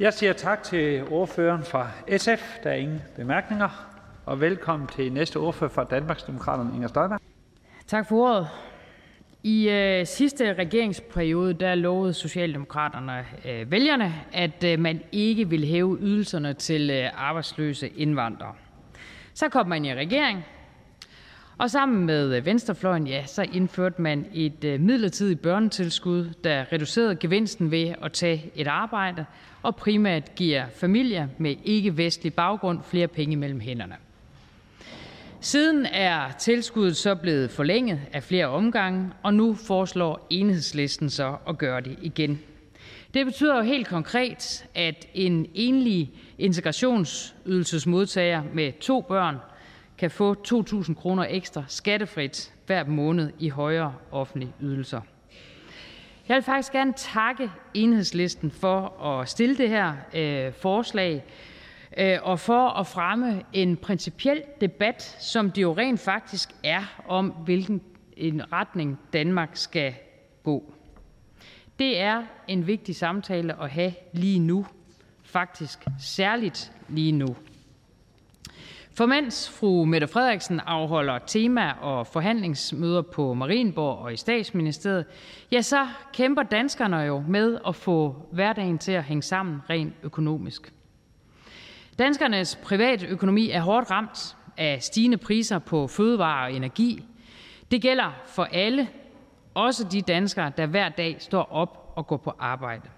Jeg 0.00 0.14
siger 0.14 0.32
tak 0.32 0.62
til 0.62 1.04
ordføreren 1.10 1.62
fra 1.62 1.90
SF. 2.16 2.58
Der 2.62 2.70
er 2.70 2.74
ingen 2.74 3.02
bemærkninger. 3.16 3.90
Og 4.26 4.40
velkommen 4.40 4.88
til 4.88 5.12
næste 5.12 5.36
ordfører 5.36 5.70
fra 5.70 5.84
Danmarksdemokraterne, 5.84 6.70
Inger 6.74 6.88
Støjberg. 6.88 7.20
Tak 7.86 8.08
for 8.08 8.16
ordet. 8.16 8.48
I 9.46 9.68
øh, 9.68 10.06
sidste 10.06 10.54
regeringsperiode 10.54 11.54
der 11.54 11.74
lovede 11.74 12.14
Socialdemokraterne 12.14 13.24
øh, 13.48 13.70
vælgerne, 13.70 14.14
at 14.32 14.64
øh, 14.64 14.78
man 14.78 15.02
ikke 15.12 15.48
ville 15.48 15.66
hæve 15.66 15.98
ydelserne 16.00 16.54
til 16.54 16.90
øh, 16.90 17.10
arbejdsløse 17.14 17.88
indvandrere. 17.88 18.54
Så 19.34 19.48
kom 19.48 19.68
man 19.68 19.84
i 19.84 19.94
regering, 19.94 20.44
og 21.58 21.70
sammen 21.70 22.06
med 22.06 22.36
øh, 22.36 22.46
venstrefløjen 22.46 23.06
ja, 23.06 23.26
så 23.26 23.42
indførte 23.52 24.02
man 24.02 24.26
et 24.34 24.64
øh, 24.64 24.80
midlertidigt 24.80 25.42
børnetilskud, 25.42 26.30
der 26.44 26.72
reducerede 26.72 27.16
gevinsten 27.16 27.70
ved 27.70 27.94
at 28.02 28.12
tage 28.12 28.50
et 28.54 28.66
arbejde 28.66 29.24
og 29.62 29.76
primært 29.76 30.34
giver 30.34 30.64
familier 30.76 31.28
med 31.38 31.56
ikke-vestlig 31.64 32.34
baggrund 32.34 32.78
flere 32.82 33.08
penge 33.08 33.36
mellem 33.36 33.60
hænderne. 33.60 33.96
Siden 35.44 35.86
er 35.86 36.32
tilskuddet 36.32 36.96
så 36.96 37.14
blevet 37.14 37.50
forlænget 37.50 38.00
af 38.12 38.22
flere 38.22 38.46
omgange, 38.46 39.10
og 39.22 39.34
nu 39.34 39.54
foreslår 39.54 40.26
enhedslisten 40.30 41.10
så 41.10 41.36
at 41.48 41.58
gøre 41.58 41.80
det 41.80 41.98
igen. 42.02 42.40
Det 43.14 43.26
betyder 43.26 43.56
jo 43.56 43.62
helt 43.62 43.88
konkret, 43.88 44.66
at 44.74 45.06
en 45.14 45.46
enlig 45.54 46.10
integrationsydelsesmodtager 46.38 48.42
med 48.54 48.72
to 48.80 49.00
børn 49.00 49.36
kan 49.98 50.10
få 50.10 50.36
2.000 50.48 50.94
kroner 50.94 51.26
ekstra 51.28 51.64
skattefrit 51.68 52.52
hver 52.66 52.84
måned 52.84 53.30
i 53.38 53.48
højere 53.48 53.94
offentlige 54.10 54.52
ydelser. 54.60 55.00
Jeg 56.28 56.34
vil 56.34 56.42
faktisk 56.42 56.72
gerne 56.72 56.92
takke 56.96 57.50
enhedslisten 57.74 58.50
for 58.50 59.02
at 59.02 59.28
stille 59.28 59.56
det 59.56 59.68
her 59.68 59.94
øh, 60.14 60.52
forslag 60.52 61.24
Øh, 61.96 62.18
og 62.22 62.40
for 62.40 62.68
at 62.68 62.86
fremme 62.86 63.42
en 63.52 63.76
principiel 63.76 64.42
debat, 64.60 65.02
som 65.20 65.50
det 65.50 65.62
jo 65.62 65.76
rent 65.76 66.00
faktisk 66.00 66.48
er, 66.64 67.02
om 67.08 67.28
hvilken 67.28 67.80
en 68.16 68.52
retning 68.52 68.98
Danmark 69.12 69.50
skal 69.52 69.94
gå. 70.42 70.74
Det 71.78 72.00
er 72.00 72.22
en 72.48 72.66
vigtig 72.66 72.96
samtale 72.96 73.62
at 73.62 73.70
have 73.70 73.92
lige 74.12 74.38
nu, 74.38 74.66
faktisk 75.24 75.78
særligt 76.00 76.72
lige 76.88 77.12
nu. 77.12 77.36
For 78.96 79.06
mens 79.06 79.50
fru 79.50 79.84
Mette 79.84 80.06
Frederiksen 80.06 80.60
afholder 80.60 81.18
tema- 81.18 81.72
og 81.80 82.06
forhandlingsmøder 82.06 83.02
på 83.02 83.34
Marienborg 83.34 83.98
og 83.98 84.12
i 84.12 84.16
statsministeriet, 84.16 85.04
ja, 85.52 85.62
så 85.62 85.88
kæmper 86.12 86.42
danskerne 86.42 86.96
jo 86.96 87.24
med 87.28 87.58
at 87.66 87.74
få 87.74 88.28
hverdagen 88.32 88.78
til 88.78 88.92
at 88.92 89.04
hænge 89.04 89.22
sammen 89.22 89.60
rent 89.70 89.94
økonomisk. 90.02 90.72
Danskernes 91.98 92.56
private 92.56 93.06
økonomi 93.06 93.50
er 93.50 93.60
hårdt 93.60 93.90
ramt 93.90 94.36
af 94.56 94.82
stigende 94.82 95.16
priser 95.16 95.58
på 95.58 95.86
fødevarer 95.86 96.44
og 96.44 96.52
energi. 96.52 97.04
Det 97.70 97.82
gælder 97.82 98.22
for 98.26 98.44
alle, 98.44 98.88
også 99.54 99.84
de 99.84 100.02
danskere, 100.02 100.52
der 100.56 100.66
hver 100.66 100.88
dag 100.88 101.16
står 101.18 101.42
op 101.52 101.92
og 101.96 102.06
går 102.06 102.16
på 102.16 102.32
arbejde. 102.38 102.88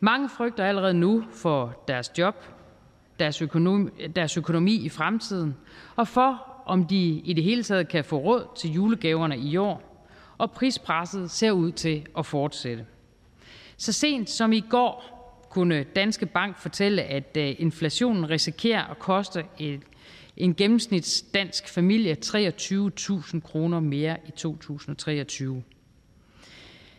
Mange 0.00 0.28
frygter 0.28 0.64
allerede 0.64 0.94
nu 0.94 1.24
for 1.32 1.84
deres 1.88 2.12
job, 2.18 2.44
deres 3.18 3.42
økonomi, 3.42 3.90
deres 4.16 4.36
økonomi 4.36 4.74
i 4.74 4.88
fremtiden, 4.88 5.56
og 5.96 6.08
for, 6.08 6.62
om 6.66 6.86
de 6.86 7.06
i 7.24 7.32
det 7.32 7.44
hele 7.44 7.62
taget 7.62 7.88
kan 7.88 8.04
få 8.04 8.16
råd 8.16 8.46
til 8.56 8.72
julegaverne 8.72 9.38
i 9.38 9.56
år, 9.56 10.06
og 10.38 10.50
prispresset 10.50 11.30
ser 11.30 11.50
ud 11.50 11.72
til 11.72 12.06
at 12.18 12.26
fortsætte. 12.26 12.86
Så 13.76 13.92
sent 13.92 14.30
som 14.30 14.52
i 14.52 14.60
går 14.60 15.17
kunne 15.50 15.82
Danske 15.82 16.26
Bank 16.26 16.58
fortælle, 16.58 17.02
at 17.02 17.36
øh, 17.36 17.54
inflationen 17.58 18.30
risikerer 18.30 18.84
at 18.84 18.98
koste 18.98 19.44
en 20.36 20.54
gennemsnits 20.54 21.22
dansk 21.22 21.68
familie 21.68 22.16
23.000 22.24 23.40
kroner 23.40 23.80
mere 23.80 24.16
i 24.26 24.30
2023. 24.30 25.62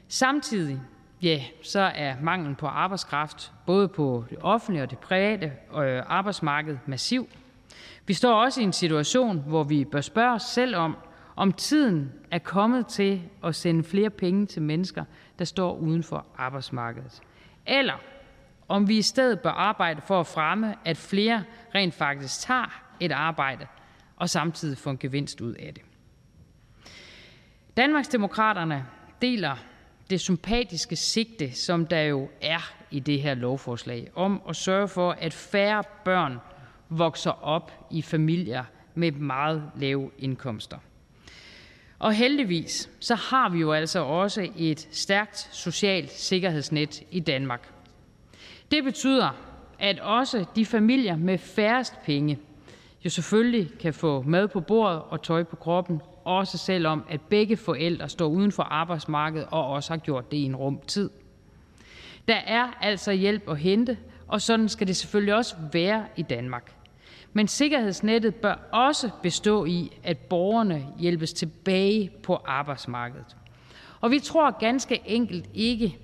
Samtidig 0.07 0.79
ja, 1.21 1.43
så 1.61 1.79
er 1.79 2.15
manglen 2.21 2.55
på 2.55 2.67
arbejdskraft 2.67 3.51
både 3.65 3.87
på 3.87 4.25
det 4.29 4.37
offentlige 4.41 4.83
og 4.83 4.89
det 4.89 4.99
private 4.99 5.51
øh, 5.75 6.03
arbejdsmarked 6.07 6.77
massiv. 6.85 7.29
Vi 8.05 8.13
står 8.13 8.33
også 8.33 8.61
i 8.61 8.63
en 8.63 8.73
situation, 8.73 9.43
hvor 9.47 9.63
vi 9.63 9.85
bør 9.85 10.01
spørge 10.01 10.33
os 10.33 10.43
selv 10.43 10.75
om, 10.75 10.97
om 11.35 11.53
tiden 11.53 12.11
er 12.31 12.39
kommet 12.39 12.87
til 12.87 13.21
at 13.43 13.55
sende 13.55 13.83
flere 13.83 14.09
penge 14.09 14.45
til 14.45 14.61
mennesker, 14.61 15.03
der 15.39 15.45
står 15.45 15.75
uden 15.75 16.03
for 16.03 16.25
arbejdsmarkedet, 16.37 17.21
eller 17.67 17.93
om 18.69 18.87
vi 18.87 18.97
i 18.97 19.01
stedet 19.01 19.39
bør 19.39 19.49
arbejde 19.49 20.01
for 20.01 20.19
at 20.19 20.27
fremme, 20.27 20.75
at 20.85 20.97
flere 20.97 21.43
rent 21.75 21.93
faktisk 21.93 22.39
tager 22.39 22.81
et 22.99 23.11
arbejde 23.11 23.67
og 24.17 24.29
samtidig 24.29 24.77
får 24.77 24.91
en 24.91 24.97
gevinst 24.97 25.41
ud 25.41 25.53
af 25.53 25.73
det. 25.73 25.83
Danmarksdemokraterne 27.77 28.85
deler 29.21 29.55
det 30.09 30.21
sympatiske 30.21 30.95
sigte, 30.95 31.51
som 31.51 31.87
der 31.87 32.01
jo 32.01 32.29
er 32.41 32.73
i 32.91 32.99
det 32.99 33.21
her 33.21 33.33
lovforslag, 33.33 34.11
om 34.15 34.41
at 34.49 34.55
sørge 34.55 34.87
for, 34.87 35.11
at 35.11 35.33
færre 35.33 35.83
børn 36.05 36.37
vokser 36.89 37.31
op 37.31 37.87
i 37.91 38.01
familier 38.01 38.63
med 38.95 39.11
meget 39.11 39.71
lave 39.75 40.11
indkomster. 40.17 40.77
Og 41.99 42.13
heldigvis 42.13 42.89
så 42.99 43.15
har 43.15 43.49
vi 43.49 43.59
jo 43.59 43.73
altså 43.73 43.99
også 43.99 44.49
et 44.57 44.87
stærkt 44.91 45.49
socialt 45.51 46.11
sikkerhedsnet 46.11 47.03
i 47.11 47.19
Danmark. 47.19 47.78
Det 48.71 48.83
betyder, 48.83 49.29
at 49.79 49.99
også 49.99 50.45
de 50.55 50.65
familier 50.65 51.15
med 51.15 51.37
færrest 51.37 51.93
penge 52.05 52.39
jo 53.05 53.09
selvfølgelig 53.09 53.79
kan 53.79 53.93
få 53.93 54.21
mad 54.21 54.47
på 54.47 54.59
bordet 54.59 55.01
og 55.09 55.21
tøj 55.21 55.43
på 55.43 55.55
kroppen, 55.55 56.01
også 56.25 56.57
selvom 56.57 57.03
at 57.09 57.21
begge 57.21 57.57
forældre 57.57 58.09
står 58.09 58.27
uden 58.27 58.51
for 58.51 58.63
arbejdsmarkedet 58.63 59.47
og 59.51 59.67
også 59.67 59.93
har 59.93 59.97
gjort 59.97 60.31
det 60.31 60.37
i 60.37 60.43
en 60.43 60.55
rum 60.55 60.79
tid. 60.87 61.09
Der 62.27 62.35
er 62.35 62.77
altså 62.81 63.11
hjælp 63.11 63.49
at 63.49 63.57
hente, 63.57 63.97
og 64.27 64.41
sådan 64.41 64.69
skal 64.69 64.87
det 64.87 64.95
selvfølgelig 64.95 65.33
også 65.33 65.55
være 65.71 66.05
i 66.15 66.21
Danmark. 66.21 66.73
Men 67.33 67.47
sikkerhedsnettet 67.47 68.35
bør 68.35 68.53
også 68.71 69.09
bestå 69.23 69.65
i, 69.65 69.91
at 70.03 70.17
borgerne 70.17 70.87
hjælpes 70.99 71.33
tilbage 71.33 72.11
på 72.23 72.35
arbejdsmarkedet. 72.45 73.37
Og 74.01 74.11
vi 74.11 74.19
tror 74.19 74.59
ganske 74.59 75.01
enkelt 75.05 75.49
ikke, 75.53 75.97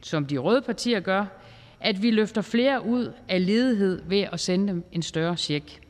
som 0.00 0.26
de 0.26 0.38
røde 0.38 0.62
partier 0.62 1.00
gør, 1.00 1.24
at 1.84 2.02
vi 2.02 2.10
løfter 2.10 2.42
flere 2.42 2.86
ud 2.86 3.12
af 3.28 3.46
ledighed 3.46 4.02
ved 4.06 4.26
at 4.32 4.40
sende 4.40 4.68
dem 4.68 4.84
en 4.92 5.02
større 5.02 5.36
check. 5.36 5.80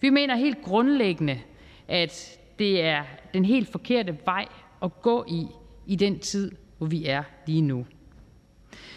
Vi 0.00 0.10
mener 0.10 0.36
helt 0.36 0.62
grundlæggende, 0.62 1.40
at 1.88 2.38
det 2.58 2.84
er 2.84 3.02
den 3.34 3.44
helt 3.44 3.68
forkerte 3.68 4.16
vej 4.24 4.46
at 4.82 5.02
gå 5.02 5.24
i 5.28 5.46
i 5.86 5.96
den 5.96 6.18
tid, 6.18 6.52
hvor 6.78 6.86
vi 6.86 7.06
er 7.06 7.22
lige 7.46 7.62
nu. 7.62 7.86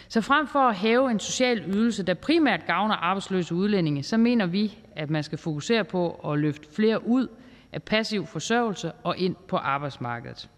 Så 0.08 0.20
frem 0.20 0.46
for 0.46 0.58
at 0.58 0.76
hæve 0.76 1.10
en 1.10 1.20
social 1.20 1.64
ydelse, 1.66 2.02
der 2.02 2.14
primært 2.14 2.66
gavner 2.66 2.94
arbejdsløse 2.94 3.54
udlændinge, 3.54 4.02
så 4.02 4.16
mener 4.16 4.46
vi, 4.46 4.78
at 4.96 5.10
man 5.10 5.22
skal 5.22 5.38
fokusere 5.38 5.84
på 5.84 6.10
at 6.10 6.38
løfte 6.38 6.68
flere 6.74 7.06
ud 7.06 7.28
af 7.72 7.82
passiv 7.82 8.26
forsørgelse 8.26 8.92
og 8.92 9.18
ind 9.18 9.36
på 9.48 9.56
arbejdsmarkedet. 9.56 10.48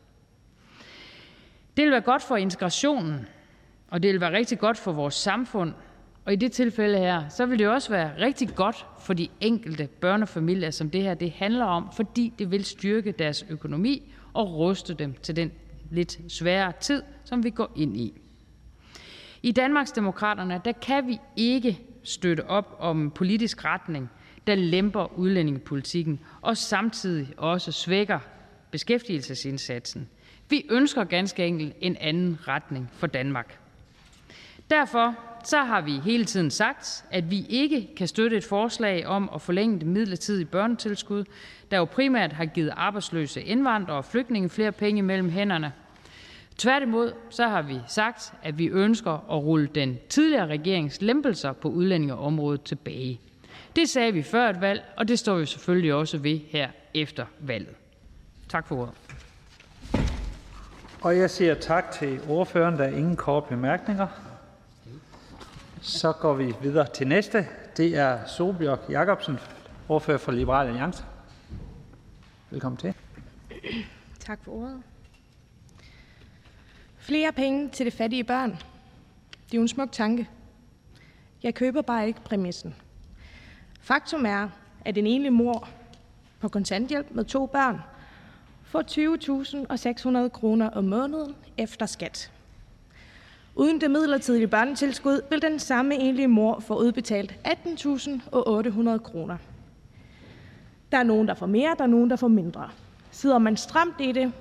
Det 1.77 1.85
vil 1.85 1.93
være 1.93 2.01
godt 2.01 2.23
for 2.23 2.37
integrationen, 2.37 3.27
og 3.89 4.03
det 4.03 4.13
vil 4.13 4.21
være 4.21 4.33
rigtig 4.33 4.59
godt 4.59 4.79
for 4.79 4.93
vores 4.93 5.15
samfund. 5.15 5.73
Og 6.25 6.33
i 6.33 6.37
det 6.37 6.53
tilfælde 6.53 6.99
her, 6.99 7.29
så 7.29 7.47
vil 7.47 7.59
det 7.59 7.69
også 7.69 7.91
være 7.91 8.13
rigtig 8.19 8.49
godt 8.55 8.87
for 9.01 9.15
de 9.15 9.29
enkelte 9.41 9.89
børnefamilier, 10.01 10.71
som 10.71 10.91
det 10.91 11.03
her 11.03 11.15
det 11.15 11.31
handler 11.31 11.65
om, 11.65 11.89
fordi 11.97 12.33
det 12.39 12.51
vil 12.51 12.65
styrke 12.65 13.13
deres 13.13 13.47
økonomi 13.51 14.13
og 14.35 14.55
ruste 14.55 14.95
dem 14.95 15.15
til 15.23 15.37
den 15.37 15.53
lidt 15.91 16.19
svære 16.33 16.73
tid, 16.81 17.03
som 17.25 17.45
vi 17.45 17.51
går 17.51 17.73
ind 17.77 17.97
i. 17.97 18.21
I 19.43 19.53
Danmarksdemokraterne 19.53 20.61
der 20.65 20.73
kan 20.73 21.07
vi 21.07 21.19
ikke 21.37 21.79
støtte 22.05 22.47
op 22.47 22.77
om 22.79 23.03
en 23.03 23.11
politisk 23.11 23.65
retning, 23.65 24.11
der 24.47 24.55
lemper 24.55 25.19
udlændingepolitikken 25.19 26.21
og 26.41 26.57
samtidig 26.57 27.29
også 27.37 27.73
svækker 27.73 28.19
beskæftigelsesindsatsen. 28.71 30.09
Vi 30.51 30.67
ønsker 30.71 31.05
ganske 31.05 31.47
enkelt 31.47 31.75
en 31.81 31.97
anden 31.97 32.39
retning 32.49 32.91
for 32.93 33.07
Danmark. 33.07 33.59
Derfor 34.71 35.15
så 35.45 35.59
har 35.59 35.81
vi 35.81 35.99
hele 35.99 36.25
tiden 36.25 36.51
sagt, 36.51 37.05
at 37.11 37.31
vi 37.31 37.47
ikke 37.49 37.89
kan 37.97 38.09
støtte 38.09 38.37
et 38.37 38.45
forslag 38.45 39.07
om 39.07 39.31
at 39.35 39.43
forlænge 39.43 39.79
det 39.79 39.87
midlertidige 39.87 40.45
børnetilskud, 40.45 41.25
der 41.71 41.77
jo 41.77 41.85
primært 41.85 42.33
har 42.33 42.45
givet 42.45 42.73
arbejdsløse 42.77 43.43
indvandrere 43.43 43.97
og 43.97 44.05
flygtninge 44.05 44.49
flere 44.49 44.73
penge 44.73 45.03
mellem 45.03 45.31
hænderne. 45.31 45.73
Tværtimod 46.57 47.13
så 47.31 47.49
har 47.49 47.63
vi 47.63 47.81
sagt, 47.87 48.33
at 48.43 48.59
vi 48.59 48.67
ønsker 48.67 49.13
at 49.13 49.43
rulle 49.45 49.67
den 49.75 49.99
tidligere 50.09 50.47
regerings 50.47 51.03
lempelser 51.03 51.53
på 51.53 51.69
udlændingeområdet 51.69 52.63
tilbage. 52.63 53.21
Det 53.77 53.89
sagde 53.89 54.13
vi 54.13 54.23
før 54.23 54.51
et 54.51 54.61
valg, 54.61 54.85
og 54.97 55.09
det 55.09 55.19
står 55.19 55.37
vi 55.37 55.47
selvfølgelig 55.47 55.95
også 55.95 56.19
ved 56.19 56.41
her 56.49 56.69
efter 56.95 57.27
valget. 57.41 57.75
Tak 58.49 58.67
for 58.67 58.77
ordet. 58.77 58.95
Og 61.01 61.17
jeg 61.17 61.31
siger 61.31 61.55
tak 61.55 61.91
til 61.91 62.21
ordføreren. 62.29 62.79
Der 62.79 62.85
er 62.85 62.97
ingen 62.97 63.17
korte 63.17 63.47
bemærkninger. 63.49 64.07
Så 65.83 66.13
går 66.13 66.35
vi 66.35 66.55
videre 66.63 66.87
til 66.95 67.07
næste. 67.07 67.47
Det 67.77 67.97
er 67.97 68.27
Solbjørg 68.27 68.91
Jacobsen, 68.91 69.39
ordfører 69.89 70.19
for 70.19 70.33
Liberal 70.33 70.67
Alliance. 70.67 71.05
Velkommen 72.51 72.77
til. 72.77 72.95
Tak 74.21 74.39
for 74.45 74.53
ordet. 74.53 74.83
Flere 76.97 77.33
penge 77.33 77.69
til 77.69 77.87
de 77.87 77.91
fattige 77.91 78.25
børn. 78.25 78.51
Det 78.51 79.55
er 79.55 79.59
jo 79.59 79.61
en 79.63 79.69
smuk 79.69 79.93
tanke. 79.93 80.29
Jeg 81.43 81.55
køber 81.55 81.83
bare 81.83 82.07
ikke 82.07 82.21
præmissen. 82.21 82.75
Faktum 83.81 84.27
er, 84.27 84.49
at 84.85 84.99
en 84.99 85.07
enlig 85.07 85.33
mor 85.33 85.69
på 86.41 86.49
kontanthjælp 86.49 87.07
med 87.11 87.25
to 87.25 87.47
børn 87.47 87.81
får 88.65 88.83
20.600 90.25 90.29
kroner 90.29 90.71
om 90.71 90.85
måneden 90.85 91.37
efter 91.57 91.87
skat. 91.87 92.33
Uden 93.59 93.81
det 93.81 93.91
midlertidige 93.91 94.47
børnetilskud 94.47 95.21
vil 95.31 95.43
den 95.43 95.59
samme 95.59 95.95
enlige 95.95 96.29
mor 96.29 96.61
få 96.61 96.79
udbetalt 96.79 97.35
18.800 97.47 98.99
kroner. 98.99 99.37
Der 100.93 100.99
er 100.99 101.03
nogen, 101.03 101.29
der 101.29 101.35
får 101.35 101.47
mere, 101.47 101.75
der 101.79 101.85
er 101.85 101.89
nogen, 101.89 102.11
der 102.11 102.17
får 102.17 102.29
mindre. 102.29 102.71
Sidder 103.11 103.39
man 103.39 103.57
stramt 103.57 104.01
i 104.01 104.13
det? 104.13 104.33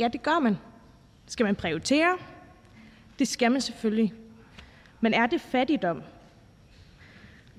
Ja, 0.00 0.08
det 0.08 0.22
gør 0.22 0.38
man. 0.38 0.58
Skal 1.26 1.44
man 1.44 1.54
prioritere? 1.54 2.16
Det 3.18 3.28
skal 3.28 3.52
man 3.52 3.60
selvfølgelig. 3.60 4.14
Men 5.00 5.14
er 5.14 5.26
det 5.26 5.40
fattigdom? 5.40 6.02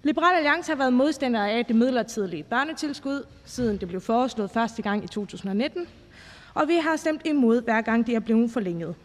Liberal 0.04 0.36
Alliance 0.36 0.72
har 0.72 0.78
været 0.78 0.94
modstander 0.94 1.46
af 1.46 1.66
det 1.66 1.76
midlertidige 1.76 2.44
børnetilskud, 2.44 3.26
siden 3.46 3.78
det 3.78 3.88
blev 3.88 4.02
foreslået 4.02 4.52
første 4.52 4.82
gang 4.82 5.04
i 5.04 5.08
2019, 5.08 5.88
og 6.54 6.68
vi 6.68 6.76
har 6.76 6.96
stemt 6.96 7.22
imod, 7.26 7.62
hver 7.62 7.82
gang 7.82 8.08
det 8.08 8.16
er 8.16 8.20
blevet 8.20 8.52
forlænget. 8.52 8.96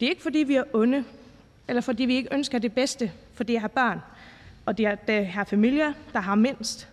Det 0.00 0.06
er 0.06 0.10
ikke, 0.10 0.22
fordi 0.22 0.38
vi 0.38 0.54
er 0.54 0.64
onde, 0.72 1.04
eller 1.68 1.82
fordi 1.82 2.04
vi 2.04 2.14
ikke 2.14 2.34
ønsker 2.34 2.58
det 2.58 2.72
bedste 2.72 3.12
for 3.34 3.44
de 3.44 3.60
her 3.60 3.68
børn, 3.68 4.00
og 4.66 4.78
de 4.78 4.96
her 5.08 5.44
familier, 5.44 5.92
der 6.12 6.20
har 6.20 6.34
mindst, 6.34 6.88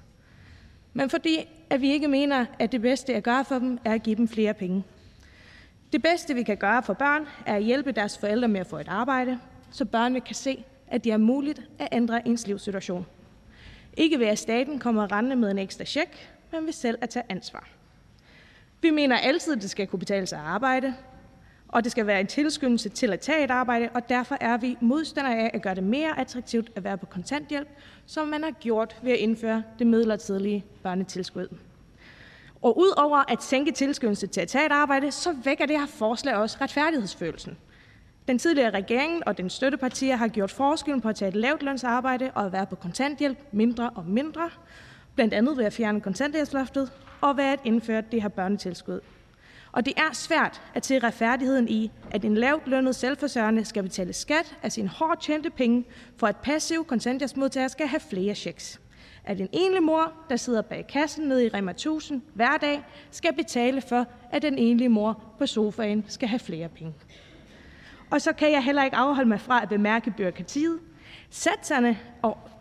men 0.94 1.10
fordi 1.10 1.50
at 1.70 1.82
vi 1.82 1.92
ikke 1.92 2.08
mener, 2.08 2.46
at 2.60 2.72
det 2.72 2.82
bedste 2.82 3.16
at 3.16 3.24
gøre 3.24 3.46
for 3.46 3.60
dem 3.60 3.80
er 3.86 3.94
at 3.94 4.04
give 4.04 4.16
dem 4.16 4.28
flere 4.28 4.54
penge. 4.54 4.84
Det 5.94 6.04
bedste, 6.04 6.34
vi 6.34 6.44
kan 6.44 6.58
gøre 6.58 6.84
for 6.84 6.94
børn, 6.94 7.28
er 7.46 7.56
at 7.56 7.64
hjælpe 7.64 7.92
deres 7.92 8.18
forældre 8.18 8.48
med 8.48 8.60
at 8.60 8.68
få 8.68 8.78
et 8.78 8.88
arbejde, 8.88 9.40
så 9.72 9.86
børnene 9.86 10.22
kan 10.22 10.36
se, 10.36 10.66
at 10.88 11.04
det 11.04 11.12
er 11.12 11.18
muligt 11.18 11.62
at 11.80 11.88
ændre 11.92 12.28
ens 12.28 12.48
livssituation. 12.48 13.06
Ikke 13.98 14.20
ved 14.20 14.28
at 14.28 14.40
staten 14.40 14.80
kommer 14.80 15.12
rendende 15.12 15.36
med 15.36 15.52
en 15.52 15.60
ekstra 15.60 15.86
check, 15.86 16.30
men 16.52 16.66
ved 16.66 16.74
selv 16.74 16.98
at 17.02 17.10
tage 17.10 17.26
ansvar. 17.30 17.70
Vi 18.82 18.90
mener 18.90 19.18
altid, 19.18 19.56
at 19.56 19.62
det 19.62 19.70
skal 19.70 19.88
kunne 19.88 20.00
betale 20.00 20.28
sig 20.28 20.40
at 20.40 20.46
arbejde, 20.46 20.96
og 21.74 21.84
det 21.84 21.92
skal 21.92 22.08
være 22.08 22.20
en 22.20 22.28
tilskyndelse 22.28 22.90
til 22.90 23.14
at 23.14 23.20
tage 23.20 23.44
et 23.44 23.52
arbejde, 23.52 23.90
og 23.94 24.10
derfor 24.10 24.38
er 24.42 24.58
vi 24.58 24.78
modstandere 24.82 25.38
af 25.38 25.52
at 25.54 25.62
gøre 25.62 25.76
det 25.76 25.84
mere 25.84 26.20
attraktivt 26.20 26.72
at 26.76 26.84
være 26.84 26.98
på 26.98 27.06
kontanthjælp, 27.06 27.68
som 28.06 28.28
man 28.28 28.44
har 28.44 28.52
gjort 28.52 28.96
ved 29.02 29.12
at 29.12 29.18
indføre 29.18 29.64
det 29.80 29.88
midlertidige 29.88 30.66
børnetilskud. 30.84 31.48
Og 32.62 32.78
udover 32.78 33.32
at 33.32 33.44
sænke 33.44 33.72
tilskyndelse 33.72 34.28
til 34.28 34.42
at 34.42 34.48
tage 34.48 34.66
et 34.66 34.72
arbejde, 34.72 35.12
så 35.12 35.36
vækker 35.44 35.66
det 35.66 35.80
her 35.80 35.88
forslag 35.88 36.36
også 36.36 36.58
retfærdighedsfølelsen. 36.62 37.58
Den 38.28 38.40
tidligere 38.40 38.70
regering 38.70 39.28
og 39.28 39.38
den 39.38 39.50
støttepartier 39.50 40.16
har 40.16 40.28
gjort 40.28 40.52
forskellen 40.52 41.02
på 41.02 41.10
at 41.10 41.16
tage 41.16 41.30
et 41.30 41.36
lavt 41.36 41.64
lønsarbejde 41.64 42.32
og 42.36 42.46
at 42.46 42.52
være 42.52 42.66
på 42.66 42.76
kontanthjælp 42.76 43.38
mindre 43.52 43.90
og 43.90 44.06
mindre, 44.06 44.50
blandt 45.16 45.34
andet 45.34 45.58
ved 45.58 45.66
at 45.66 45.74
fjerne 45.74 46.02
kontanthjælpsloftet 46.02 46.92
og 47.22 47.38
ved 47.38 47.44
at 47.44 47.60
indføre 47.64 48.04
det 48.12 48.22
her 48.22 48.30
børnetilskud. 48.30 49.00
Og 49.74 49.86
det 49.86 49.94
er 49.98 50.14
svært 50.14 50.62
at 50.74 50.86
se 50.86 51.00
retfærdigheden 51.00 51.70
i, 51.70 51.92
at 52.12 52.26
en 52.26 52.36
lavt 52.36 52.68
lønnet 52.68 52.96
selvforsørgende 52.96 53.66
skal 53.66 53.84
betale 53.84 54.14
skat 54.14 54.58
af 54.64 54.72
sine 54.72 54.88
hårdt 54.88 55.22
tjente 55.22 55.50
penge, 55.50 55.86
for 56.18 56.28
at 56.28 56.38
passiv 56.38 56.86
kontanthjælpsmodtager 56.86 57.68
skal 57.68 57.88
have 57.88 58.00
flere 58.00 58.36
checks. 58.36 58.82
At 59.26 59.42
en 59.42 59.50
enlig 59.52 59.84
mor, 59.84 60.14
der 60.30 60.36
sidder 60.36 60.62
bag 60.62 60.88
kassen 60.88 61.28
nede 61.28 61.46
i 61.46 61.50
Rema 61.50 61.72
1000 61.72 62.22
hver 62.34 62.58
dag, 62.58 62.86
skal 63.12 63.34
betale 63.34 63.82
for, 63.82 64.06
at 64.32 64.42
den 64.42 64.58
enlige 64.58 64.90
mor 64.90 65.24
på 65.40 65.46
sofaen 65.46 66.06
skal 66.08 66.28
have 66.28 66.40
flere 66.40 66.70
penge. 66.70 66.94
Og 68.10 68.22
så 68.22 68.34
kan 68.34 68.52
jeg 68.52 68.64
heller 68.64 68.84
ikke 68.84 68.98
afholde 68.98 69.30
mig 69.30 69.42
fra 69.42 69.64
at 69.64 69.70
bemærke 69.70 70.12
byråkratiet. 70.12 70.80
Satserne 71.30 71.98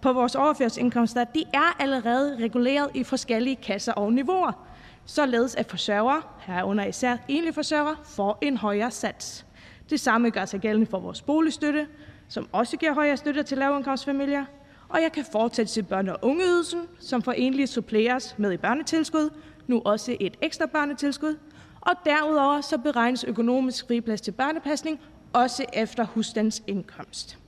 på 0.02 0.12
vores 0.12 0.34
overførselsindkomster 0.34 1.24
de 1.24 1.44
er 1.54 1.82
allerede 1.82 2.36
reguleret 2.36 2.90
i 2.94 3.04
forskellige 3.04 3.56
kasser 3.56 3.92
og 3.92 4.12
niveauer, 4.12 4.71
således 5.06 5.54
at 5.54 5.70
forsørgere, 5.70 6.22
herunder 6.38 6.84
især 6.84 7.16
enlige 7.28 7.52
forsørgere, 7.52 7.96
får 8.04 8.38
en 8.42 8.56
højere 8.56 8.90
sats. 8.90 9.46
Det 9.90 10.00
samme 10.00 10.30
gør 10.30 10.44
sig 10.44 10.60
gældende 10.60 10.86
for 10.86 11.00
vores 11.00 11.22
boligstøtte, 11.22 11.86
som 12.28 12.48
også 12.52 12.76
giver 12.76 12.94
højere 12.94 13.16
støtte 13.16 13.42
til 13.42 13.58
lavindkomstfamilier, 13.58 14.44
og 14.88 15.02
jeg 15.02 15.12
kan 15.12 15.24
fortsætte 15.32 15.72
til 15.72 15.86
børne- 15.92 16.10
og 16.12 16.18
ungeydelsen, 16.22 16.80
som 17.00 17.22
for 17.22 17.32
enlige 17.32 17.66
suppleres 17.66 18.34
med 18.38 18.52
i 18.52 18.56
børnetilskud, 18.56 19.30
nu 19.66 19.82
også 19.84 20.16
et 20.20 20.36
ekstra 20.40 20.66
børnetilskud, 20.66 21.38
og 21.80 21.92
derudover 22.04 22.60
så 22.60 22.78
beregnes 22.78 23.24
økonomisk 23.24 23.86
friplads 23.86 24.20
til 24.20 24.32
børnepasning 24.32 25.00
også 25.32 25.64
efter 25.72 26.04
husstandens 26.04 26.62
indkomst. 26.66 27.38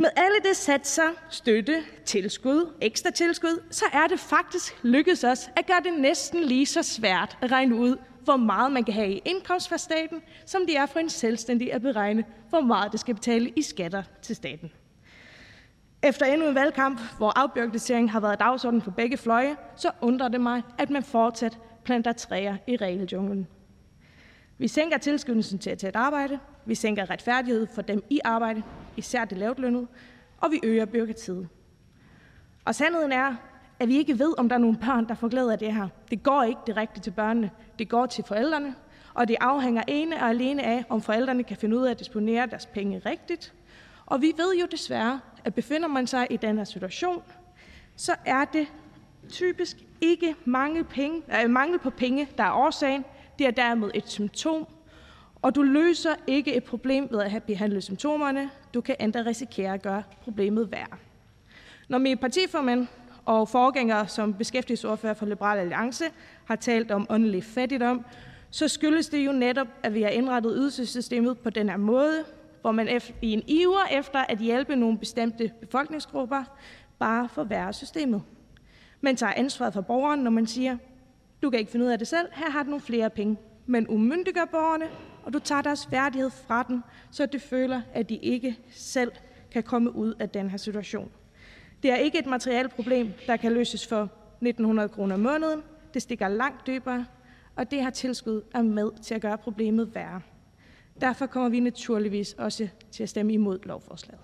Med 0.00 0.10
alle 0.16 0.36
de 0.50 0.54
satser, 0.54 1.10
støtte, 1.28 1.84
tilskud, 2.04 2.72
ekstra 2.80 3.10
tilskud, 3.10 3.62
så 3.70 3.84
er 3.92 4.06
det 4.06 4.20
faktisk 4.20 4.84
lykkedes 4.84 5.24
os 5.24 5.50
at 5.56 5.66
gøre 5.66 5.80
det 5.84 6.00
næsten 6.00 6.44
lige 6.44 6.66
så 6.66 6.82
svært 6.82 7.38
at 7.42 7.52
regne 7.52 7.74
ud, 7.74 7.96
hvor 8.24 8.36
meget 8.36 8.72
man 8.72 8.84
kan 8.84 8.94
have 8.94 9.12
i 9.12 9.22
indkomst 9.24 9.68
fra 9.68 9.78
staten, 9.78 10.22
som 10.46 10.66
det 10.66 10.76
er 10.76 10.86
for 10.86 10.98
en 10.98 11.08
selvstændig 11.08 11.72
at 11.72 11.82
beregne, 11.82 12.24
hvor 12.48 12.60
meget 12.60 12.92
det 12.92 13.00
skal 13.00 13.14
betale 13.14 13.52
i 13.56 13.62
skatter 13.62 14.02
til 14.22 14.36
staten. 14.36 14.70
Efter 16.02 16.26
endnu 16.26 16.48
en 16.48 16.54
valgkamp, 16.54 17.00
hvor 17.16 17.38
afbyråkratisering 17.38 18.12
har 18.12 18.20
været 18.20 18.40
dagsordenen 18.40 18.82
for 18.82 18.90
begge 18.90 19.16
fløje, 19.16 19.56
så 19.76 19.90
undrer 20.00 20.28
det 20.28 20.40
mig, 20.40 20.62
at 20.78 20.90
man 20.90 21.02
fortsat 21.02 21.58
planter 21.84 22.12
træer 22.12 22.56
i 22.66 22.76
regeljunglen. 22.76 23.46
Vi 24.58 24.68
sænker 24.68 24.98
tilskyndelsen 24.98 25.58
til 25.58 25.70
at 25.70 25.78
tage 25.78 25.88
et 25.88 25.96
arbejde, 25.96 26.38
vi 26.64 26.74
sænker 26.74 27.10
retfærdighed 27.10 27.66
for 27.74 27.82
dem 27.82 28.02
i 28.10 28.20
arbejde, 28.24 28.62
især 28.96 29.24
det 29.24 29.38
lavt 29.38 29.58
lønnet, 29.58 29.88
og 30.38 30.50
vi 30.50 30.60
øger 30.62 30.84
byråkratiet. 30.84 31.48
Og 32.64 32.74
sandheden 32.74 33.12
er, 33.12 33.34
at 33.80 33.88
vi 33.88 33.96
ikke 33.96 34.18
ved, 34.18 34.34
om 34.38 34.48
der 34.48 34.56
er 34.56 34.60
nogle 34.60 34.76
børn, 34.76 35.08
der 35.08 35.14
får 35.14 35.28
glæde 35.28 35.52
af 35.52 35.58
det 35.58 35.74
her. 35.74 35.88
Det 36.10 36.22
går 36.22 36.42
ikke 36.42 36.60
direkte 36.66 37.00
til 37.00 37.10
børnene, 37.10 37.50
det 37.78 37.88
går 37.88 38.06
til 38.06 38.24
forældrene, 38.24 38.74
og 39.14 39.28
det 39.28 39.36
afhænger 39.40 39.82
ene 39.86 40.16
og 40.16 40.28
alene 40.28 40.62
af, 40.62 40.84
om 40.88 41.02
forældrene 41.02 41.44
kan 41.44 41.56
finde 41.56 41.78
ud 41.78 41.86
af 41.86 41.90
at 41.90 41.98
disponere 41.98 42.46
deres 42.46 42.66
penge 42.66 43.02
rigtigt. 43.06 43.52
Og 44.06 44.22
vi 44.22 44.32
ved 44.36 44.56
jo 44.60 44.66
desværre, 44.70 45.20
at 45.44 45.54
befinder 45.54 45.88
man 45.88 46.06
sig 46.06 46.26
i 46.30 46.36
den 46.36 46.56
her 46.56 46.64
situation, 46.64 47.22
så 47.96 48.14
er 48.24 48.44
det 48.44 48.66
typisk 49.28 49.76
ikke 50.00 50.34
mangel, 50.44 50.84
penge, 50.84 51.22
øh, 51.42 51.50
mangel 51.50 51.78
på 51.78 51.90
penge, 51.90 52.28
der 52.38 52.44
er 52.44 52.52
årsagen. 52.52 53.04
Det 53.38 53.46
er 53.46 53.50
derimod 53.50 53.90
et 53.94 54.08
symptom, 54.08 54.66
og 55.42 55.54
du 55.54 55.62
løser 55.62 56.14
ikke 56.26 56.54
et 56.54 56.64
problem 56.64 57.08
ved 57.10 57.20
at 57.20 57.30
have 57.30 57.40
behandlet 57.40 57.82
symptomerne. 57.84 58.50
Du 58.74 58.80
kan 58.80 58.96
endda 59.00 59.22
risikere 59.26 59.74
at 59.74 59.82
gøre 59.82 60.02
problemet 60.22 60.70
værre. 60.72 60.96
Når 61.88 61.98
min 61.98 62.18
partiformand 62.18 62.86
og 63.24 63.48
forgængere 63.48 64.08
som 64.08 64.34
beskæftigelsesordfører 64.34 65.14
for 65.14 65.26
Liberal 65.26 65.58
Alliance 65.58 66.04
har 66.44 66.56
talt 66.56 66.90
om 66.90 67.06
åndelig 67.10 67.44
fattigdom, 67.44 68.04
så 68.50 68.68
skyldes 68.68 69.08
det 69.08 69.26
jo 69.26 69.32
netop, 69.32 69.66
at 69.82 69.94
vi 69.94 70.02
har 70.02 70.08
indrettet 70.08 70.52
ydelsessystemet 70.56 71.38
på 71.38 71.50
den 71.50 71.68
her 71.68 71.76
måde, 71.76 72.24
hvor 72.60 72.72
man 72.72 73.00
i 73.22 73.32
en 73.32 73.42
iver 73.46 73.86
efter 73.90 74.18
at 74.18 74.38
hjælpe 74.38 74.76
nogle 74.76 74.98
bestemte 74.98 75.52
befolkningsgrupper 75.60 76.44
bare 76.98 77.28
forværrer 77.28 77.72
systemet. 77.72 78.22
Man 79.00 79.16
tager 79.16 79.32
ansvaret 79.36 79.74
for 79.74 79.80
borgeren, 79.80 80.20
når 80.20 80.30
man 80.30 80.46
siger, 80.46 80.76
du 81.42 81.50
kan 81.50 81.58
ikke 81.58 81.72
finde 81.72 81.86
ud 81.86 81.90
af 81.90 81.98
det 81.98 82.08
selv, 82.08 82.28
her 82.32 82.50
har 82.50 82.62
du 82.62 82.68
nogle 82.68 82.82
flere 82.82 83.10
penge. 83.10 83.36
Men 83.66 83.88
umyndiggør 83.88 84.44
borgerne, 84.44 84.84
og 85.22 85.32
du 85.32 85.38
tager 85.38 85.62
deres 85.62 85.92
værdighed 85.92 86.30
fra 86.30 86.64
dem, 86.68 86.82
så 87.10 87.26
de 87.26 87.40
føler, 87.40 87.82
at 87.92 88.08
de 88.08 88.16
ikke 88.16 88.58
selv 88.70 89.12
kan 89.50 89.62
komme 89.62 89.94
ud 89.96 90.14
af 90.18 90.28
den 90.28 90.50
her 90.50 90.58
situation. 90.58 91.10
Det 91.82 91.90
er 91.90 91.96
ikke 91.96 92.18
et 92.18 92.26
materielt 92.26 92.74
problem, 92.74 93.12
der 93.26 93.36
kan 93.36 93.52
løses 93.52 93.86
for 93.86 94.02
1900 94.02 94.88
kroner 94.88 95.14
om 95.14 95.20
måneden. 95.20 95.62
Det 95.94 96.02
stikker 96.02 96.28
langt 96.28 96.66
dybere, 96.66 97.06
og 97.56 97.70
det 97.70 97.82
her 97.82 97.90
tilskud 97.90 98.42
er 98.54 98.62
med 98.62 98.90
til 99.02 99.14
at 99.14 99.20
gøre 99.20 99.38
problemet 99.38 99.94
værre. 99.94 100.20
Derfor 101.00 101.26
kommer 101.26 101.48
vi 101.48 101.60
naturligvis 101.60 102.32
også 102.32 102.68
til 102.90 103.02
at 103.02 103.08
stemme 103.08 103.32
imod 103.32 103.58
lovforslaget. 103.62 104.20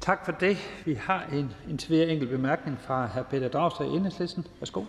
Tak 0.00 0.24
for 0.24 0.32
det. 0.32 0.56
Vi 0.84 0.94
har 0.94 1.26
en 1.32 1.52
indtil 1.68 1.90
videre 1.90 2.08
enkelt 2.08 2.30
bemærkning 2.30 2.78
fra 2.80 3.06
hr. 3.06 3.22
Peter 3.22 3.48
Dragsted, 3.48 3.86
Enhedslisten. 3.86 4.46
Værsgo. 4.60 4.84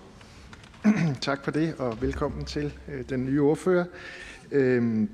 Tak 1.22 1.44
for 1.44 1.52
det, 1.52 1.76
og 1.78 2.02
velkommen 2.02 2.46
til 2.46 2.74
øh, 2.94 3.04
den 3.10 3.26
nye 3.26 3.42
ordfører. 3.42 3.86
Øhm, 4.52 5.10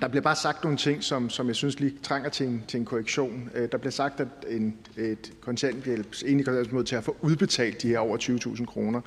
der 0.00 0.08
bliver 0.08 0.22
bare 0.22 0.36
sagt 0.36 0.64
nogle 0.64 0.78
ting, 0.78 1.04
som, 1.04 1.30
som 1.30 1.46
jeg 1.46 1.56
synes 1.56 1.80
lige 1.80 1.94
trænger 2.02 2.30
til 2.30 2.46
en, 2.46 2.64
til 2.68 2.80
en 2.80 2.86
korrektion. 2.86 3.50
Øh, 3.54 3.68
der 3.72 3.78
bliver 3.78 3.90
sagt, 3.90 4.20
at 4.20 4.28
en, 4.48 4.74
et 4.96 5.32
kontanthjælps, 5.40 6.18
til 6.18 6.28
kontanthjælpsmodtager 6.28 7.00
får 7.00 7.16
udbetalt 7.20 7.82
de 7.82 7.88
her 7.88 7.98
over 7.98 8.18
20.000 8.18 8.64
kroner. 8.64 9.00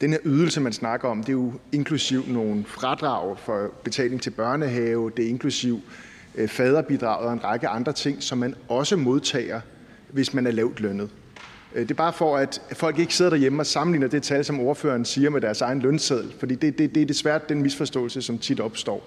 Den 0.00 0.10
her 0.10 0.18
ydelse, 0.24 0.60
man 0.60 0.72
snakker 0.72 1.08
om, 1.08 1.20
det 1.20 1.28
er 1.28 1.32
jo 1.32 1.52
inklusiv 1.72 2.24
nogle 2.28 2.64
fradrag 2.64 3.38
for 3.38 3.70
betaling 3.84 4.22
til 4.22 4.30
børnehave, 4.30 5.10
det 5.16 5.24
er 5.24 5.28
inklusiv 5.28 5.80
øh, 6.34 6.48
faderbidrag 6.48 7.18
og 7.18 7.32
en 7.32 7.44
række 7.44 7.68
andre 7.68 7.92
ting, 7.92 8.22
som 8.22 8.38
man 8.38 8.54
også 8.68 8.96
modtager, 8.96 9.60
hvis 10.12 10.34
man 10.34 10.46
er 10.46 10.50
lavt 10.50 10.80
lønnet. 10.80 11.10
Øh, 11.74 11.82
det 11.82 11.90
er 11.90 11.94
bare 11.94 12.12
for, 12.12 12.36
at 12.36 12.62
folk 12.72 12.98
ikke 12.98 13.14
sidder 13.14 13.30
derhjemme 13.30 13.62
og 13.62 13.66
sammenligner 13.66 14.08
det 14.08 14.22
tal, 14.22 14.44
som 14.44 14.60
ordføreren 14.60 15.04
siger 15.04 15.30
med 15.30 15.40
deres 15.40 15.60
egen 15.60 15.80
lønseddel, 15.80 16.34
fordi 16.38 16.54
det, 16.54 16.78
det, 16.78 16.94
det 16.94 17.02
er 17.02 17.06
desværre 17.06 17.40
den 17.48 17.62
misforståelse, 17.62 18.22
som 18.22 18.38
tit 18.38 18.60
opstår. 18.60 19.06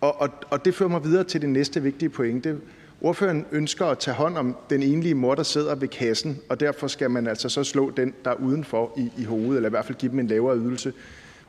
Og, 0.00 0.20
og, 0.20 0.28
og 0.50 0.64
det 0.64 0.74
fører 0.74 0.88
mig 0.88 1.04
videre 1.04 1.24
til 1.24 1.40
det 1.40 1.48
næste 1.48 1.82
vigtige 1.82 2.08
pointe. 2.08 2.56
Ordføreren 3.00 3.46
ønsker 3.52 3.86
at 3.86 3.98
tage 3.98 4.14
hånd 4.14 4.38
om 4.38 4.56
den 4.70 4.82
enlige 4.82 5.14
mor, 5.14 5.34
der 5.34 5.42
sidder 5.42 5.74
ved 5.74 5.88
kassen, 5.88 6.38
og 6.48 6.60
derfor 6.60 6.86
skal 6.86 7.10
man 7.10 7.26
altså 7.26 7.48
så 7.48 7.64
slå 7.64 7.90
den, 7.90 8.14
der 8.24 8.30
er 8.30 8.34
udenfor 8.34 8.92
i, 8.96 9.10
i 9.18 9.24
hovedet, 9.24 9.56
eller 9.56 9.68
i 9.68 9.70
hvert 9.70 9.84
fald 9.84 9.98
give 9.98 10.12
dem 10.12 10.18
en 10.18 10.26
lavere 10.26 10.58
ydelse. 10.58 10.92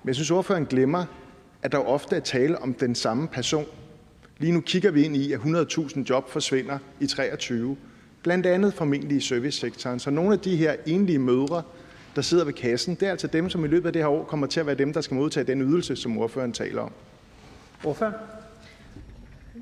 Men 0.03 0.07
jeg 0.07 0.15
synes, 0.15 0.31
ordføreren 0.31 0.65
glemmer, 0.65 1.05
at 1.63 1.71
der 1.71 1.77
ofte 1.77 2.15
er 2.15 2.19
tale 2.19 2.59
om 2.61 2.73
den 2.73 2.95
samme 2.95 3.27
person. 3.27 3.65
Lige 4.37 4.51
nu 4.51 4.61
kigger 4.61 4.91
vi 4.91 5.03
ind 5.03 5.15
i, 5.15 5.33
at 5.33 5.39
100.000 5.39 6.03
job 6.09 6.29
forsvinder 6.29 6.77
i 6.99 7.07
23, 7.07 7.77
blandt 8.23 8.45
andet 8.45 8.73
formentlig 8.73 9.17
i 9.17 9.21
servicesektoren. 9.21 9.99
Så 9.99 10.09
nogle 10.09 10.33
af 10.33 10.39
de 10.39 10.55
her 10.55 10.75
enlige 10.85 11.19
mødre, 11.19 11.63
der 12.15 12.21
sidder 12.21 12.45
ved 12.45 12.53
kassen, 12.53 12.95
det 12.95 13.07
er 13.07 13.11
altså 13.11 13.27
dem, 13.27 13.49
som 13.49 13.65
i 13.65 13.67
løbet 13.67 13.87
af 13.87 13.93
det 13.93 14.01
her 14.01 14.09
år 14.09 14.23
kommer 14.23 14.47
til 14.47 14.59
at 14.59 14.65
være 14.65 14.75
dem, 14.75 14.93
der 14.93 15.01
skal 15.01 15.15
modtage 15.15 15.43
den 15.43 15.61
ydelse, 15.61 15.95
som 15.95 16.17
ordføreren 16.17 16.53
taler 16.53 16.81
om. 16.81 16.91
Ordfører? 17.83 18.11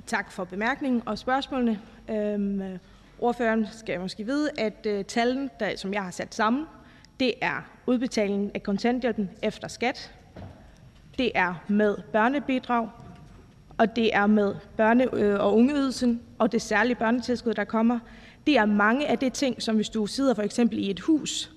Tak 0.07 0.31
for 0.31 0.44
bemærkningen 0.44 1.02
og 1.06 1.18
spørgsmålene. 1.18 1.80
Øhm, 2.10 2.61
ordføreren 3.19 3.68
skal 3.72 3.99
måske 3.99 4.23
vide, 4.26 4.49
at 4.57 4.86
øh, 4.86 5.06
tallene, 5.06 5.49
der, 5.60 5.76
som 5.76 5.94
jeg 5.94 6.03
har 6.03 6.11
sat 6.11 6.36
sammen, 6.36 6.65
det 7.19 7.34
er 7.41 7.69
udbetalingen 7.86 8.52
af 8.53 8.64
kontanthjælpen 8.64 9.30
efter 9.44 9.68
skat, 9.68 10.14
det 11.18 11.31
er 11.36 11.64
med 11.68 11.98
børnebidrag, 12.11 12.90
og 13.77 13.95
det 13.95 14.15
er 14.15 14.27
med 14.27 14.56
børne- 14.80 15.40
og 15.40 15.56
ungeydelsen 15.56 16.22
og 16.38 16.52
det 16.52 16.61
særlige 16.61 16.95
børnetilskud, 16.95 17.53
der 17.53 17.64
kommer. 17.64 17.99
Det 18.48 18.57
er 18.57 18.66
mange 18.66 19.07
af 19.07 19.20
de 19.20 19.30
ting, 19.30 19.61
som 19.61 19.76
hvis 19.76 19.90
du 19.90 20.06
sidder 20.06 20.34
for 20.34 20.41
eksempel 20.41 20.80
i 20.80 20.90
et 20.90 20.99
hus 20.99 21.52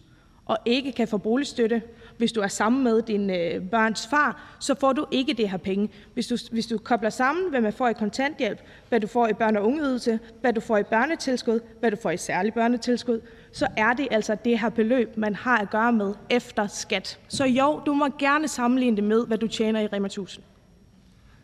og 0.46 0.58
ikke 0.64 0.92
kan 0.92 1.08
få 1.08 1.18
boligstøtte, 1.18 1.82
hvis 2.18 2.32
du 2.32 2.40
er 2.40 2.48
sammen 2.48 2.84
med 2.84 3.02
din 3.02 3.30
øh, 3.30 3.70
børns 3.70 4.06
far, 4.06 4.56
så 4.60 4.74
får 4.80 4.92
du 4.92 5.06
ikke 5.10 5.32
det 5.32 5.50
her 5.50 5.56
penge. 5.56 5.90
Hvis 6.14 6.26
du, 6.26 6.36
hvis 6.52 6.66
du 6.66 6.78
kobler 6.78 7.10
sammen, 7.10 7.50
hvad 7.50 7.60
man 7.60 7.72
får 7.72 7.88
i 7.88 7.92
kontanthjælp, 7.92 8.60
hvad 8.88 9.00
du 9.00 9.06
får 9.06 9.28
i 9.28 9.32
børne- 9.32 9.58
og 9.58 9.66
ungeydelse, 9.66 10.18
hvad 10.40 10.52
du 10.52 10.60
får 10.60 10.78
i 10.78 10.82
børnetilskud, 10.82 11.60
hvad 11.80 11.90
du 11.90 11.96
får 12.02 12.10
i 12.10 12.16
særlig 12.16 12.54
børnetilskud, 12.54 13.20
så 13.52 13.66
er 13.76 13.92
det 13.92 14.08
altså 14.10 14.36
det 14.44 14.58
her 14.58 14.68
beløb, 14.68 15.16
man 15.16 15.34
har 15.34 15.58
at 15.58 15.70
gøre 15.70 15.92
med 15.92 16.14
efter 16.30 16.66
skat. 16.66 17.20
Så 17.28 17.44
jo, 17.44 17.80
du 17.86 17.94
må 17.94 18.08
gerne 18.18 18.48
sammenligne 18.48 18.96
det 18.96 19.04
med, 19.04 19.26
hvad 19.26 19.38
du 19.38 19.48
tjener 19.48 19.80
i 19.80 19.86
Rema 19.86 20.06
1000. 20.06 20.44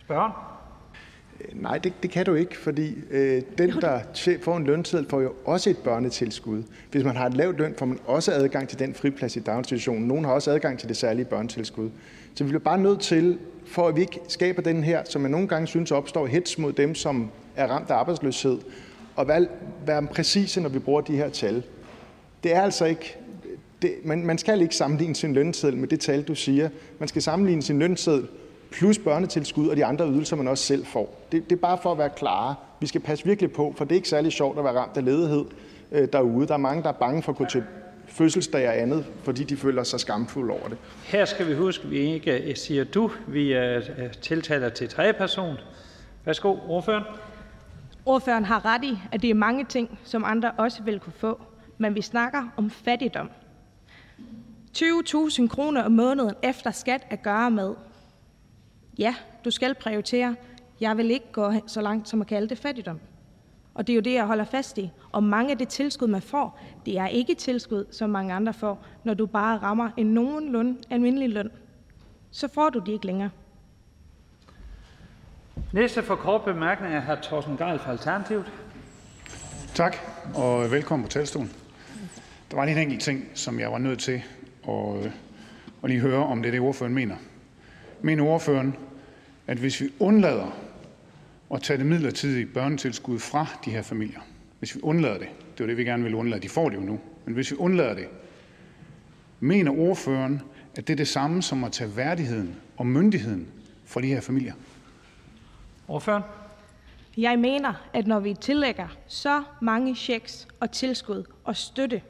Spørger? 0.00 0.57
Nej, 1.52 1.78
det, 1.78 2.10
kan 2.10 2.26
du 2.26 2.34
ikke, 2.34 2.56
fordi 2.56 2.94
øh, 3.10 3.42
den, 3.58 3.70
der 3.70 4.00
får 4.42 4.56
en 4.56 4.64
lønseddel, 4.64 5.08
får 5.08 5.20
jo 5.20 5.32
også 5.44 5.70
et 5.70 5.78
børnetilskud. 5.78 6.62
Hvis 6.90 7.04
man 7.04 7.16
har 7.16 7.26
et 7.26 7.34
lavt 7.34 7.58
løn, 7.58 7.74
får 7.78 7.86
man 7.86 7.98
også 8.06 8.32
adgang 8.32 8.68
til 8.68 8.78
den 8.78 8.94
friplads 8.94 9.36
i 9.36 9.40
daginstitutionen. 9.40 10.08
Nogle 10.08 10.26
har 10.26 10.32
også 10.32 10.50
adgang 10.50 10.78
til 10.78 10.88
det 10.88 10.96
særlige 10.96 11.24
børnetilskud. 11.24 11.90
Så 12.34 12.44
vi 12.44 12.48
bliver 12.48 12.60
bare 12.60 12.78
nødt 12.78 13.00
til, 13.00 13.38
for 13.66 13.88
at 13.88 13.96
vi 13.96 14.00
ikke 14.00 14.20
skaber 14.28 14.62
den 14.62 14.84
her, 14.84 15.02
som 15.04 15.22
man 15.22 15.30
nogle 15.30 15.48
gange 15.48 15.66
synes 15.66 15.90
opstår 15.90 16.26
hets 16.26 16.58
mod 16.58 16.72
dem, 16.72 16.94
som 16.94 17.30
er 17.56 17.66
ramt 17.66 17.90
af 17.90 17.94
arbejdsløshed, 17.94 18.58
og 19.16 19.28
være, 19.28 19.46
være 19.86 20.06
præcise, 20.06 20.60
når 20.60 20.68
vi 20.68 20.78
bruger 20.78 21.00
de 21.00 21.16
her 21.16 21.28
tal. 21.28 21.62
Det 22.42 22.54
er 22.54 22.62
altså 22.62 22.84
ikke 22.84 23.16
det, 23.82 23.94
man, 24.04 24.26
man 24.26 24.38
skal 24.38 24.62
ikke 24.62 24.76
sammenligne 24.76 25.14
sin 25.14 25.32
lønseddel 25.32 25.78
med 25.78 25.88
det 25.88 26.00
tal, 26.00 26.22
du 26.22 26.34
siger. 26.34 26.68
Man 26.98 27.08
skal 27.08 27.22
sammenligne 27.22 27.62
sin 27.62 27.78
lønseddel 27.78 28.28
plus 28.70 28.98
børnetilskud 28.98 29.68
og 29.68 29.76
de 29.76 29.84
andre 29.84 30.08
ydelser, 30.08 30.36
man 30.36 30.48
også 30.48 30.64
selv 30.64 30.86
får. 30.86 31.26
Det, 31.32 31.50
det 31.50 31.56
er 31.56 31.60
bare 31.60 31.78
for 31.82 31.92
at 31.92 31.98
være 31.98 32.10
klare. 32.10 32.54
Vi 32.80 32.86
skal 32.86 33.00
passe 33.00 33.24
virkelig 33.24 33.52
på, 33.52 33.74
for 33.76 33.84
det 33.84 33.92
er 33.92 33.96
ikke 33.96 34.08
særlig 34.08 34.32
sjovt 34.32 34.58
at 34.58 34.64
være 34.64 34.74
ramt 34.74 34.96
af 34.96 35.04
ledighed 35.04 35.44
øh, 35.92 36.08
derude. 36.12 36.46
Der 36.46 36.54
er 36.54 36.58
mange, 36.58 36.82
der 36.82 36.88
er 36.88 36.92
bange 36.92 37.22
for 37.22 37.32
at 37.32 37.38
gå 37.38 37.44
til 37.44 37.64
fødselsdag 38.06 38.68
og 38.68 38.78
andet, 38.78 39.06
fordi 39.22 39.44
de 39.44 39.56
føler 39.56 39.82
sig 39.82 40.00
skamfulde 40.00 40.52
over 40.52 40.68
det. 40.68 40.78
Her 41.04 41.24
skal 41.24 41.48
vi 41.48 41.54
huske, 41.54 41.84
at 41.84 41.90
vi 41.90 41.98
ikke 41.98 42.52
siger 42.56 42.84
du. 42.84 43.10
Vi 43.26 43.52
er 43.52 43.80
tiltaler 44.22 44.68
til 44.68 44.88
tredje 44.88 45.12
person. 45.12 45.56
Værsgo, 46.24 46.56
ordføreren. 46.68 47.04
Ordføreren 48.06 48.44
har 48.44 48.64
ret 48.64 48.84
i, 48.84 48.98
at 49.12 49.22
det 49.22 49.30
er 49.30 49.34
mange 49.34 49.64
ting, 49.64 49.98
som 50.04 50.24
andre 50.24 50.50
også 50.58 50.82
vil 50.82 51.00
kunne 51.00 51.12
få, 51.12 51.40
men 51.78 51.94
vi 51.94 52.02
snakker 52.02 52.52
om 52.56 52.70
fattigdom. 52.70 53.30
20.000 54.78 55.48
kroner 55.48 55.82
om 55.82 55.92
måneden 55.92 56.34
efter 56.42 56.70
skat 56.70 57.06
at 57.10 57.22
gøre 57.22 57.50
med. 57.50 57.74
Ja, 58.98 59.14
du 59.44 59.50
skal 59.50 59.74
prioritere. 59.74 60.36
Jeg 60.80 60.96
vil 60.96 61.10
ikke 61.10 61.32
gå 61.32 61.52
så 61.66 61.80
langt 61.80 62.08
som 62.08 62.20
at 62.20 62.26
kalde 62.26 62.48
det 62.48 62.58
fattigdom. 62.58 63.00
Og 63.74 63.86
det 63.86 63.92
er 63.92 63.94
jo 63.94 64.00
det, 64.00 64.14
jeg 64.14 64.26
holder 64.26 64.44
fast 64.44 64.78
i. 64.78 64.90
Og 65.12 65.22
mange 65.22 65.50
af 65.50 65.58
det 65.58 65.68
tilskud, 65.68 66.06
man 66.06 66.22
får, 66.22 66.60
det 66.86 66.98
er 66.98 67.06
ikke 67.06 67.34
tilskud, 67.34 67.84
som 67.90 68.10
mange 68.10 68.34
andre 68.34 68.52
får, 68.54 68.84
når 69.04 69.14
du 69.14 69.26
bare 69.26 69.58
rammer 69.58 69.90
en 69.96 70.06
nogenlunde 70.06 70.78
almindelig 70.90 71.28
løn. 71.28 71.50
Så 72.30 72.48
får 72.48 72.70
du 72.70 72.78
det 72.78 72.92
ikke 72.92 73.06
længere. 73.06 73.30
Næste 75.72 76.02
for 76.02 76.16
kort 76.16 76.42
bemærkning 76.44 76.94
er 76.94 77.00
hr. 77.00 77.20
Torsten 77.20 77.56
Geil 77.56 77.78
fra 77.78 77.90
Alternativet. 77.90 78.52
Tak, 79.74 79.96
og 80.34 80.70
velkommen 80.70 81.04
på 81.06 81.10
talerstolen. 81.10 81.52
Der 82.50 82.56
var 82.56 82.64
lige 82.64 82.76
en 82.76 82.82
enkelt 82.82 83.02
ting, 83.02 83.24
som 83.34 83.60
jeg 83.60 83.72
var 83.72 83.78
nødt 83.78 83.98
til 83.98 84.22
at, 84.68 85.04
øh, 85.04 85.12
at 85.82 85.90
lige 85.90 86.00
høre, 86.00 86.26
om 86.26 86.42
det 86.42 86.48
er 86.48 86.50
det, 86.50 86.60
ordføreren 86.60 86.94
mener. 86.94 87.16
Mener 88.00 88.24
ordføreren, 88.24 88.76
at 89.48 89.58
hvis 89.58 89.80
vi 89.80 89.88
undlader 89.98 90.56
at 91.54 91.62
tage 91.62 91.78
det 91.78 91.86
midlertidige 91.86 92.46
børnetilskud 92.46 93.18
fra 93.18 93.46
de 93.64 93.70
her 93.70 93.82
familier, 93.82 94.20
hvis 94.58 94.74
vi 94.74 94.80
undlader 94.82 95.18
det, 95.18 95.28
det 95.58 95.64
er 95.64 95.66
det, 95.66 95.76
vi 95.76 95.84
gerne 95.84 96.04
vil 96.04 96.14
undlade, 96.14 96.42
de 96.42 96.48
får 96.48 96.68
det 96.68 96.76
jo 96.76 96.82
nu, 96.82 97.00
men 97.24 97.34
hvis 97.34 97.50
vi 97.50 97.56
undlader 97.56 97.94
det, 97.94 98.06
mener 99.40 99.72
ordføreren, 99.72 100.42
at 100.76 100.86
det 100.88 100.92
er 100.92 100.96
det 100.96 101.08
samme 101.08 101.42
som 101.42 101.64
at 101.64 101.72
tage 101.72 101.96
værdigheden 101.96 102.56
og 102.76 102.86
myndigheden 102.86 103.48
fra 103.84 104.00
de 104.00 104.06
her 104.06 104.20
familier? 104.20 104.52
Ordføreren? 105.88 106.22
Jeg 107.16 107.38
mener, 107.38 107.88
at 107.92 108.06
når 108.06 108.20
vi 108.20 108.34
tillægger 108.34 108.88
så 109.06 109.42
mange 109.62 109.94
checks 109.94 110.48
og 110.60 110.70
tilskud 110.70 111.24
og 111.44 111.56
støtte 111.56 112.02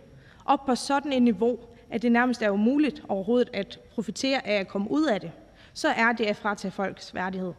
op 0.45 0.67
på 0.67 0.75
sådan 0.75 1.13
et 1.13 1.23
niveau, 1.23 1.59
at 1.91 2.03
det 2.03 2.13
nærmest 2.13 2.43
er 2.43 2.51
umuligt 2.51 3.03
overhovedet 3.09 3.51
at 3.53 3.79
profitere 3.95 4.47
af 4.47 4.61
at 4.61 4.69
komme 4.69 4.91
ud 4.91 5.07
af 5.07 5.21
det, 5.21 5.31
så 5.79 5.89
er 5.89 6.13
det 6.13 6.25
at 6.25 6.37
fratage 6.37 6.71
folks 6.71 7.15
værdighed. 7.15 7.53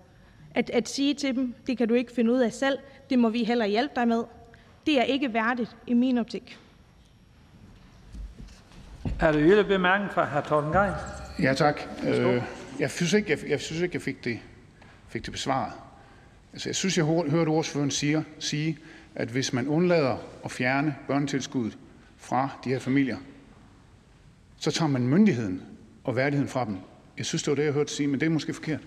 At, 0.55 0.69
at 0.69 0.89
sige 0.89 1.13
til 1.13 1.35
dem, 1.35 1.53
det 1.67 1.77
kan 1.77 1.87
du 1.87 1.93
ikke 1.93 2.11
finde 2.11 2.31
ud 2.31 2.39
af 2.39 2.53
selv, 2.53 2.77
det 3.09 3.19
må 3.19 3.29
vi 3.29 3.43
heller 3.43 3.65
hjælpe 3.65 3.93
dig 3.95 4.07
med, 4.07 4.23
det 4.85 4.99
er 4.99 5.03
ikke 5.03 5.33
værdigt 5.33 5.75
i 5.87 5.93
min 5.93 6.17
optik. 6.17 6.59
Er 9.19 9.31
det 9.31 9.41
yderligere 9.41 9.67
bemærkning 9.67 10.13
fra 10.13 10.25
hr. 10.25 10.47
Torsten 10.47 10.73
Geil? 10.73 10.93
Ja, 11.41 11.53
tak. 11.53 11.81
Øh, 12.07 12.43
jeg 12.79 12.91
synes 12.91 13.13
ikke, 13.13 13.31
jeg, 13.31 13.49
jeg, 13.49 13.59
synes 13.59 13.81
ikke, 13.81 13.95
jeg 13.95 14.01
fik, 14.01 14.23
det, 14.23 14.39
fik 15.07 15.25
det 15.25 15.31
besvaret. 15.31 15.73
Altså, 16.53 16.69
jeg 16.69 16.75
synes, 16.75 16.97
jeg 16.97 17.05
hørte 17.05 17.49
ordføreren 17.49 17.91
sige, 17.91 18.25
sige, 18.39 18.77
at 19.15 19.27
hvis 19.27 19.53
man 19.53 19.67
undlader 19.67 20.17
at 20.45 20.51
fjerne 20.51 20.95
børnetilskuddet 21.07 21.77
fra 22.17 22.49
de 22.63 22.69
her 22.69 22.79
familier, 22.79 23.17
så 24.57 24.71
tager 24.71 24.89
man 24.89 25.07
myndigheden 25.07 25.63
og 26.03 26.15
værdigheden 26.15 26.49
fra 26.49 26.65
dem. 26.65 26.77
Jeg 27.19 27.25
synes, 27.25 27.43
det 27.43 27.51
var 27.51 27.55
det, 27.55 27.65
jeg 27.65 27.73
hørte 27.73 27.93
sige, 27.93 28.07
men 28.07 28.19
det 28.19 28.25
er 28.25 28.29
måske 28.29 28.53
forkert. 28.53 28.79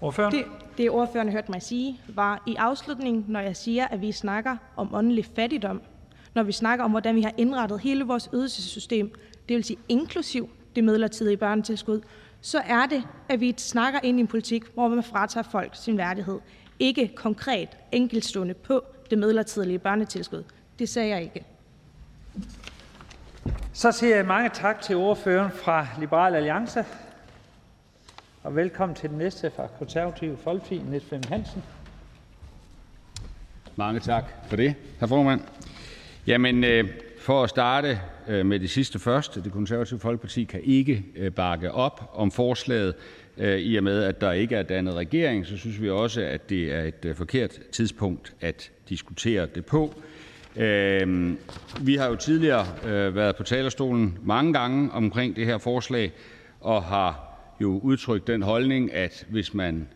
Ordføreren? 0.00 0.34
Det, 0.34 0.44
det 0.78 0.90
ordføreren 0.90 1.32
hørte 1.32 1.50
mig 1.50 1.62
sige, 1.62 2.00
var 2.08 2.42
i 2.46 2.54
afslutningen, 2.54 3.24
når 3.28 3.40
jeg 3.40 3.56
siger, 3.56 3.86
at 3.86 4.00
vi 4.00 4.12
snakker 4.12 4.56
om 4.76 4.94
åndelig 4.94 5.24
fattigdom, 5.36 5.82
når 6.34 6.42
vi 6.42 6.52
snakker 6.52 6.84
om, 6.84 6.90
hvordan 6.90 7.14
vi 7.14 7.22
har 7.22 7.32
indrettet 7.36 7.80
hele 7.80 8.04
vores 8.04 8.30
ydelsessystem, 8.34 9.12
det 9.48 9.56
vil 9.56 9.64
sige 9.64 9.78
inklusiv 9.88 10.50
det 10.76 10.84
midlertidige 10.84 11.36
børnetilskud, 11.36 12.00
så 12.40 12.62
er 12.66 12.86
det, 12.86 13.02
at 13.28 13.40
vi 13.40 13.54
snakker 13.56 14.00
ind 14.02 14.18
i 14.18 14.20
en 14.20 14.26
politik, 14.26 14.64
hvor 14.74 14.88
man 14.88 15.02
fratager 15.02 15.44
folk 15.50 15.70
sin 15.74 15.98
værdighed. 15.98 16.38
Ikke 16.78 17.12
konkret 17.14 17.68
enkeltstående 17.92 18.54
på 18.54 18.84
det 19.10 19.18
midlertidige 19.18 19.78
børnetilskud. 19.78 20.44
Det 20.78 20.88
sagde 20.88 21.08
jeg 21.08 21.22
ikke. 21.22 21.44
Så 23.72 23.92
siger 23.92 24.16
jeg 24.16 24.26
mange 24.26 24.50
tak 24.54 24.80
til 24.80 24.96
ordføreren 24.96 25.50
fra 25.50 25.86
Liberal 26.00 26.34
Alliance. 26.34 26.84
Og 28.46 28.56
velkommen 28.56 28.96
til 28.96 29.10
den 29.10 29.18
næste 29.18 29.50
fra 29.56 29.68
Konservative 29.78 30.36
Folkeparti, 30.36 30.78
Niels 30.78 31.04
Flemming 31.04 31.32
Hansen. 31.32 31.62
Mange 33.76 34.00
tak 34.00 34.24
for 34.48 34.56
det, 34.56 34.74
hr. 35.00 35.06
formand. 35.06 35.40
Jamen, 36.26 36.64
øh, 36.64 36.88
for 37.18 37.42
at 37.42 37.50
starte 37.50 38.00
øh, 38.28 38.46
med 38.46 38.60
det 38.60 38.70
sidste 38.70 38.98
først. 38.98 39.34
Det 39.34 39.52
konservative 39.52 40.00
Folkeparti 40.00 40.44
kan 40.44 40.60
ikke 40.64 41.04
øh, 41.16 41.32
bakke 41.32 41.72
op 41.72 42.10
om 42.14 42.30
forslaget. 42.30 42.94
Øh, 43.38 43.58
I 43.58 43.76
og 43.76 43.84
med, 43.84 44.02
at 44.02 44.20
der 44.20 44.32
ikke 44.32 44.56
er 44.56 44.62
dannet 44.62 44.94
regering, 44.94 45.46
så 45.46 45.56
synes 45.56 45.82
vi 45.82 45.90
også, 45.90 46.20
at 46.20 46.50
det 46.50 46.74
er 46.74 46.82
et 46.82 47.04
øh, 47.04 47.14
forkert 47.14 47.58
tidspunkt 47.72 48.34
at 48.40 48.70
diskutere 48.88 49.46
det 49.46 49.66
på. 49.66 49.94
Øh, 50.56 51.34
vi 51.80 51.96
har 51.96 52.08
jo 52.08 52.16
tidligere 52.16 52.66
været 53.14 53.36
på 53.36 53.42
talerstolen 53.42 54.18
mange 54.22 54.52
gange 54.52 54.92
omkring 54.92 55.36
det 55.36 55.46
her 55.46 55.58
forslag 55.58 56.12
og 56.60 56.82
har 56.82 57.25
jo 57.60 57.78
udtrykt 57.78 58.26
den 58.26 58.42
holdning, 58.42 58.92
at 58.92 59.26
hvis 59.30 59.54
man 59.54 59.88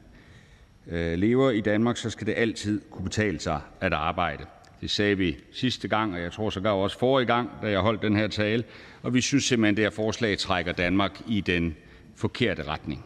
øh, 0.90 1.18
lever 1.18 1.50
i 1.50 1.60
Danmark, 1.60 1.96
så 1.96 2.10
skal 2.10 2.26
det 2.26 2.34
altid 2.36 2.80
kunne 2.90 3.04
betale 3.04 3.40
sig 3.40 3.60
at 3.80 3.92
arbejde. 3.92 4.44
Det 4.80 4.90
sagde 4.90 5.18
vi 5.18 5.36
sidste 5.52 5.88
gang, 5.88 6.14
og 6.14 6.20
jeg 6.20 6.32
tror 6.32 6.50
sågar 6.50 6.70
også 6.70 6.98
forrige 6.98 7.26
gang, 7.26 7.50
da 7.62 7.70
jeg 7.70 7.80
holdt 7.80 8.02
den 8.02 8.16
her 8.16 8.28
tale. 8.28 8.64
Og 9.02 9.14
vi 9.14 9.20
synes 9.20 9.44
simpelthen, 9.44 9.72
at 9.72 9.76
det 9.76 9.84
her 9.84 9.90
forslag 9.90 10.38
trækker 10.38 10.72
Danmark 10.72 11.20
i 11.28 11.40
den 11.40 11.76
forkerte 12.16 12.62
retning. 12.62 13.04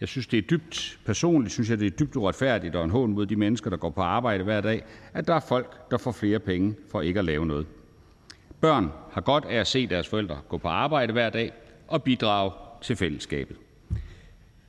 Jeg 0.00 0.08
synes, 0.08 0.26
det 0.26 0.38
er 0.38 0.42
dybt 0.42 0.98
personligt, 1.06 1.52
synes 1.52 1.70
jeg, 1.70 1.78
det 1.78 1.86
er 1.86 1.90
dybt 1.90 2.16
uretfærdigt 2.16 2.76
og 2.76 2.84
en 2.84 2.90
hån 2.90 3.12
mod 3.12 3.26
de 3.26 3.36
mennesker, 3.36 3.70
der 3.70 3.76
går 3.76 3.90
på 3.90 4.00
arbejde 4.00 4.44
hver 4.44 4.60
dag, 4.60 4.84
at 5.12 5.26
der 5.26 5.34
er 5.34 5.40
folk, 5.40 5.90
der 5.90 5.98
får 5.98 6.12
flere 6.12 6.38
penge 6.38 6.74
for 6.90 7.00
ikke 7.00 7.18
at 7.18 7.24
lave 7.24 7.46
noget. 7.46 7.66
Børn 8.60 8.90
har 9.12 9.20
godt 9.20 9.44
af 9.44 9.56
at 9.56 9.66
se 9.66 9.86
deres 9.86 10.08
forældre 10.08 10.38
gå 10.48 10.58
på 10.58 10.68
arbejde 10.68 11.12
hver 11.12 11.30
dag 11.30 11.52
og 11.88 12.02
bidrage 12.02 12.50
til 12.84 12.96
fællesskabet. 12.96 13.56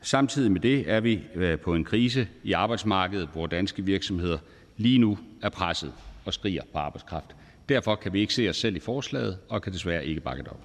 Samtidig 0.02 0.52
med 0.52 0.62
det 0.62 0.92
er 0.92 1.00
vi 1.00 1.24
øh, 1.36 1.60
på 1.60 1.76
en 1.76 1.84
krise 1.84 2.28
i 2.44 2.52
arbejdsmarkedet, 2.52 3.30
hvor 3.34 3.48
danske 3.48 3.86
virksomheder 3.86 4.38
lige 4.78 4.98
nu 4.98 5.18
er 5.42 5.50
presset 5.50 5.94
og 6.26 6.34
skriger 6.34 6.62
på 6.74 6.78
arbejdskraft. 6.78 7.36
Derfor 7.70 7.96
kan 7.96 8.14
vi 8.14 8.20
ikke 8.20 8.34
se 8.34 8.50
os 8.50 8.58
selv 8.58 8.76
i 8.76 8.80
forslaget 8.80 9.38
og 9.50 9.62
kan 9.62 9.74
desværre 9.74 10.06
ikke 10.06 10.22
bakke 10.22 10.44
det 10.44 10.52
op. 10.52 10.60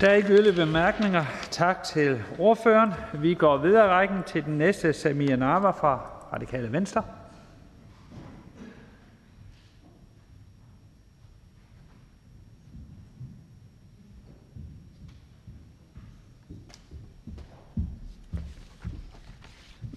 Der 0.00 0.08
er 0.08 0.14
ikke 0.14 0.28
yderligere 0.28 0.66
bemærkninger. 0.66 1.24
Tak 1.50 1.82
til 1.82 2.22
ordføreren. 2.38 2.92
Vi 3.14 3.34
går 3.34 3.56
videre 3.56 3.86
i 3.86 3.88
rækken 3.88 4.18
til 4.26 4.44
den 4.44 4.58
næste, 4.58 4.92
Samir 4.92 5.36
Narva 5.36 5.70
fra 5.70 5.96
Radikale 6.32 6.72
Venstre. 6.72 7.02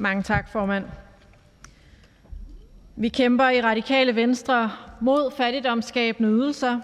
Mange 0.01 0.23
tak, 0.23 0.49
formand. 0.49 0.85
Vi 2.95 3.09
kæmper 3.09 3.49
i 3.49 3.61
Radikale 3.61 4.15
Venstre 4.15 4.71
mod 5.01 5.31
fattigdomsskabende 5.37 6.29
ydelser. 6.29 6.79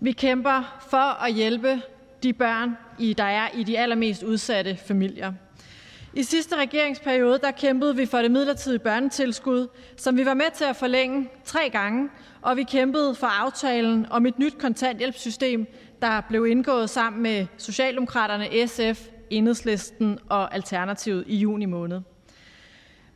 Vi 0.00 0.12
kæmper 0.12 0.78
for 0.90 1.24
at 1.24 1.34
hjælpe 1.34 1.82
de 2.22 2.32
børn, 2.32 2.76
der 3.18 3.24
er 3.24 3.48
i 3.54 3.62
de 3.62 3.78
allermest 3.78 4.22
udsatte 4.22 4.76
familier. 4.76 5.32
I 6.14 6.22
sidste 6.22 6.56
regeringsperiode 6.56 7.38
der 7.38 7.50
kæmpede 7.50 7.96
vi 7.96 8.06
for 8.06 8.18
det 8.18 8.30
midlertidige 8.30 8.78
børnetilskud, 8.78 9.68
som 9.96 10.16
vi 10.16 10.26
var 10.26 10.34
med 10.34 10.50
til 10.54 10.64
at 10.64 10.76
forlænge 10.76 11.28
tre 11.44 11.70
gange, 11.70 12.08
og 12.42 12.56
vi 12.56 12.62
kæmpede 12.62 13.14
for 13.14 13.26
aftalen 13.26 14.06
om 14.10 14.26
et 14.26 14.38
nyt 14.38 14.58
kontanthjælpssystem, 14.58 15.66
der 16.02 16.20
blev 16.20 16.46
indgået 16.46 16.90
sammen 16.90 17.22
med 17.22 17.46
Socialdemokraterne, 17.58 18.66
SF, 18.66 19.08
Enhedslisten 19.30 20.18
og 20.28 20.54
Alternativet 20.54 21.24
i 21.26 21.36
juni 21.36 21.66
måned. 21.66 22.00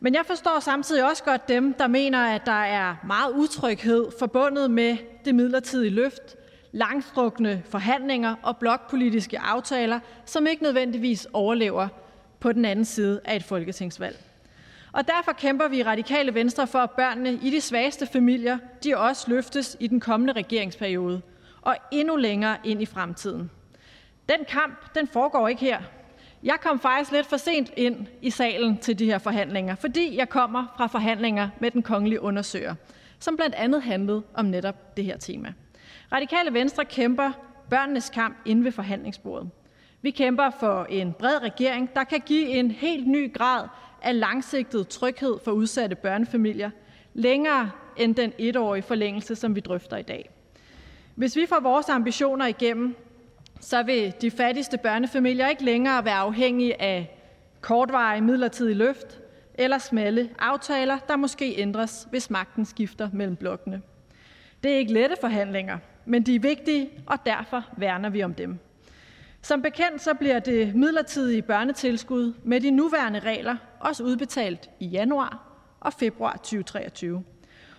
Men 0.00 0.14
jeg 0.14 0.26
forstår 0.26 0.60
samtidig 0.60 1.08
også 1.10 1.24
godt 1.24 1.48
dem, 1.48 1.74
der 1.74 1.86
mener, 1.86 2.18
at 2.18 2.46
der 2.46 2.52
er 2.52 2.96
meget 3.06 3.32
utryghed 3.32 4.06
forbundet 4.18 4.70
med 4.70 4.96
det 5.24 5.34
midlertidige 5.34 5.90
løft, 5.90 6.36
langstrukne 6.72 7.62
forhandlinger 7.68 8.34
og 8.42 8.56
blokpolitiske 8.56 9.38
aftaler, 9.38 10.00
som 10.24 10.46
ikke 10.46 10.62
nødvendigvis 10.62 11.26
overlever 11.32 11.88
på 12.40 12.52
den 12.52 12.64
anden 12.64 12.84
side 12.84 13.20
af 13.24 13.36
et 13.36 13.44
folketingsvalg. 13.44 14.16
Og 14.92 15.06
derfor 15.06 15.32
kæmper 15.32 15.68
vi 15.68 15.78
i 15.78 15.82
Radikale 15.82 16.34
Venstre 16.34 16.66
for, 16.66 16.78
at 16.78 16.90
børnene 16.90 17.32
i 17.32 17.50
de 17.50 17.60
svageste 17.60 18.06
familier 18.06 18.58
de 18.84 18.96
også 18.96 19.30
løftes 19.30 19.76
i 19.80 19.86
den 19.86 20.00
kommende 20.00 20.32
regeringsperiode 20.32 21.22
og 21.62 21.76
endnu 21.90 22.16
længere 22.16 22.56
ind 22.64 22.82
i 22.82 22.86
fremtiden. 22.86 23.50
Den 24.28 24.44
kamp 24.48 24.94
den 24.94 25.08
foregår 25.08 25.48
ikke 25.48 25.60
her. 25.60 25.78
Jeg 26.46 26.56
kom 26.62 26.80
faktisk 26.80 27.12
lidt 27.12 27.26
for 27.26 27.36
sent 27.36 27.72
ind 27.76 28.06
i 28.22 28.30
salen 28.30 28.78
til 28.78 28.98
de 28.98 29.06
her 29.06 29.18
forhandlinger, 29.18 29.74
fordi 29.74 30.16
jeg 30.16 30.28
kommer 30.28 30.74
fra 30.76 30.86
forhandlinger 30.86 31.48
med 31.60 31.70
den 31.70 31.82
kongelige 31.82 32.20
undersøger, 32.20 32.74
som 33.18 33.36
blandt 33.36 33.54
andet 33.54 33.82
handlede 33.82 34.22
om 34.34 34.44
netop 34.44 34.96
det 34.96 35.04
her 35.04 35.16
tema. 35.16 35.52
Radikale 36.12 36.54
Venstre 36.54 36.84
kæmper 36.84 37.30
børnenes 37.70 38.10
kamp 38.10 38.36
inde 38.44 38.64
ved 38.64 38.72
forhandlingsbordet. 38.72 39.50
Vi 40.02 40.10
kæmper 40.10 40.50
for 40.60 40.86
en 40.90 41.12
bred 41.12 41.42
regering, 41.42 41.94
der 41.94 42.04
kan 42.04 42.20
give 42.26 42.48
en 42.48 42.70
helt 42.70 43.06
ny 43.06 43.34
grad 43.34 43.68
af 44.02 44.20
langsigtet 44.20 44.88
tryghed 44.88 45.38
for 45.44 45.50
udsatte 45.50 45.96
børnefamilier 45.96 46.70
længere 47.14 47.70
end 47.96 48.14
den 48.14 48.32
etårige 48.38 48.82
forlængelse, 48.82 49.34
som 49.34 49.54
vi 49.54 49.60
drøfter 49.60 49.96
i 49.96 50.02
dag. 50.02 50.30
Hvis 51.14 51.36
vi 51.36 51.46
får 51.46 51.60
vores 51.60 51.88
ambitioner 51.88 52.46
igennem, 52.46 52.96
så 53.60 53.82
vil 53.82 54.14
de 54.20 54.30
fattigste 54.30 54.78
børnefamilier 54.78 55.48
ikke 55.48 55.64
længere 55.64 56.04
være 56.04 56.14
afhængige 56.14 56.82
af 56.82 57.18
kortvarige 57.60 58.20
midlertidige 58.20 58.74
løft 58.74 59.20
eller 59.54 59.78
smalle 59.78 60.30
aftaler, 60.38 60.98
der 60.98 61.16
måske 61.16 61.54
ændres, 61.58 62.06
hvis 62.10 62.30
magten 62.30 62.64
skifter 62.64 63.10
mellem 63.12 63.36
blokkene. 63.36 63.82
Det 64.62 64.72
er 64.72 64.76
ikke 64.76 64.92
lette 64.92 65.16
forhandlinger, 65.20 65.78
men 66.04 66.22
de 66.22 66.34
er 66.34 66.40
vigtige, 66.40 66.90
og 67.06 67.18
derfor 67.26 67.64
værner 67.76 68.10
vi 68.10 68.22
om 68.22 68.34
dem. 68.34 68.58
Som 69.42 69.62
bekendt 69.62 70.02
så 70.02 70.14
bliver 70.14 70.38
det 70.38 70.74
midlertidige 70.74 71.42
børnetilskud 71.42 72.34
med 72.44 72.60
de 72.60 72.70
nuværende 72.70 73.18
regler 73.18 73.56
også 73.80 74.04
udbetalt 74.04 74.70
i 74.80 74.86
januar 74.86 75.46
og 75.80 75.92
februar 75.92 76.32
2023. 76.32 77.24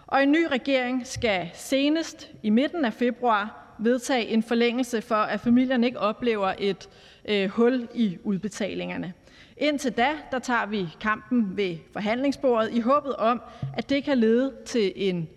Og 0.07 0.23
en 0.23 0.31
ny 0.31 0.45
regering 0.51 1.07
skal 1.07 1.49
senest 1.53 2.31
i 2.43 2.49
midten 2.49 2.85
af 2.85 2.93
februar 2.93 3.66
vedtage 3.79 4.27
en 4.27 4.43
forlængelse 4.43 5.01
for, 5.01 5.15
at 5.15 5.39
familierne 5.39 5.87
ikke 5.87 5.99
oplever 5.99 6.53
et 6.59 6.89
øh, 7.25 7.49
hul 7.49 7.87
i 7.93 8.17
udbetalingerne. 8.23 9.13
Indtil 9.57 9.91
da 9.91 10.09
der 10.31 10.39
tager 10.39 10.65
vi 10.65 10.87
kampen 10.99 11.57
ved 11.57 11.77
forhandlingsbordet 11.93 12.73
i 12.73 12.79
håbet 12.79 13.15
om, 13.15 13.41
at 13.73 13.89
det 13.89 14.03
kan 14.03 14.17
lede 14.17 14.53
til 14.65 14.93
en 14.95 15.29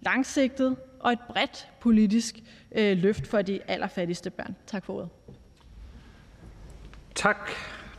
langsigtet 0.00 0.76
og 1.00 1.12
et 1.12 1.18
bredt 1.28 1.68
politisk 1.80 2.36
øh, 2.72 2.98
løft 2.98 3.26
for 3.26 3.42
de 3.42 3.60
allerfattigste 3.68 4.30
børn. 4.30 4.56
Tak 4.66 4.84
for 4.84 4.94
ordet. 4.94 5.08
Tak 7.14 7.50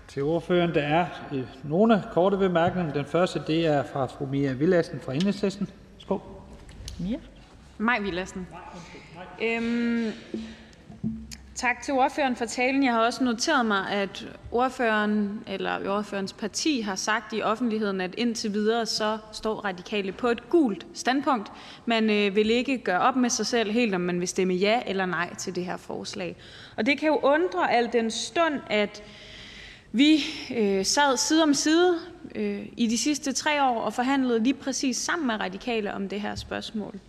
til 0.07 0.23
ordføreren. 0.23 0.75
Der 0.75 0.81
er 0.81 1.05
øh, 1.33 1.43
nogle 1.63 2.03
korte 2.11 2.37
bemærkninger. 2.37 2.93
Den 2.93 3.05
første 3.05 3.41
det 3.47 3.67
er 3.67 3.83
fra 3.83 4.05
fru 4.05 4.25
Mia 4.25 4.53
Villassen 4.53 4.99
fra 4.99 5.13
Enhedslisten. 5.13 5.69
Skål. 5.97 6.21
Mia? 6.99 7.17
Maj 7.77 7.99
Villassen. 7.99 8.47
Øhm, 8.51 9.06
Øhm, 9.41 10.11
tak 11.55 11.81
til 11.83 11.93
ordføreren 11.93 12.35
for 12.35 12.45
talen. 12.45 12.83
Jeg 12.83 12.93
har 12.93 12.99
også 12.99 13.23
noteret 13.23 13.65
mig, 13.65 13.89
at 13.89 14.27
ordføreren 14.51 15.43
eller 15.47 15.89
ordførens 15.89 16.33
parti 16.33 16.81
har 16.81 16.95
sagt 16.95 17.33
i 17.33 17.41
offentligheden, 17.41 18.01
at 18.01 18.15
indtil 18.17 18.53
videre 18.53 18.85
så 18.85 19.17
står 19.31 19.65
radikale 19.65 20.11
på 20.11 20.27
et 20.27 20.49
gult 20.49 20.87
standpunkt. 20.93 21.51
Man 21.85 22.09
øh, 22.09 22.35
vil 22.35 22.51
ikke 22.51 22.77
gøre 22.77 22.99
op 22.99 23.15
med 23.15 23.29
sig 23.29 23.45
selv 23.45 23.71
helt, 23.71 23.95
om 23.95 24.01
man 24.01 24.19
vil 24.19 24.27
stemme 24.27 24.53
ja 24.53 24.81
eller 24.85 25.05
nej 25.05 25.35
til 25.35 25.55
det 25.55 25.65
her 25.65 25.77
forslag. 25.77 26.35
Og 26.77 26.85
det 26.85 26.99
kan 26.99 27.07
jo 27.07 27.19
undre 27.23 27.71
al 27.71 27.89
den 27.93 28.11
stund, 28.11 28.59
at 28.69 29.03
vi 29.91 30.19
øh, 30.57 30.85
sad 30.85 31.17
side 31.17 31.43
om 31.43 31.53
side 31.53 31.95
øh, 32.35 32.65
i 32.77 32.87
de 32.87 32.97
sidste 32.97 33.33
tre 33.33 33.63
år 33.63 33.81
og 33.81 33.93
forhandlede 33.93 34.43
lige 34.43 34.53
præcis 34.53 34.97
sammen 34.97 35.27
med 35.27 35.35
radikale 35.39 35.93
om 35.93 36.09
det 36.09 36.21
her 36.21 36.35
spørgsmål. 36.35 36.99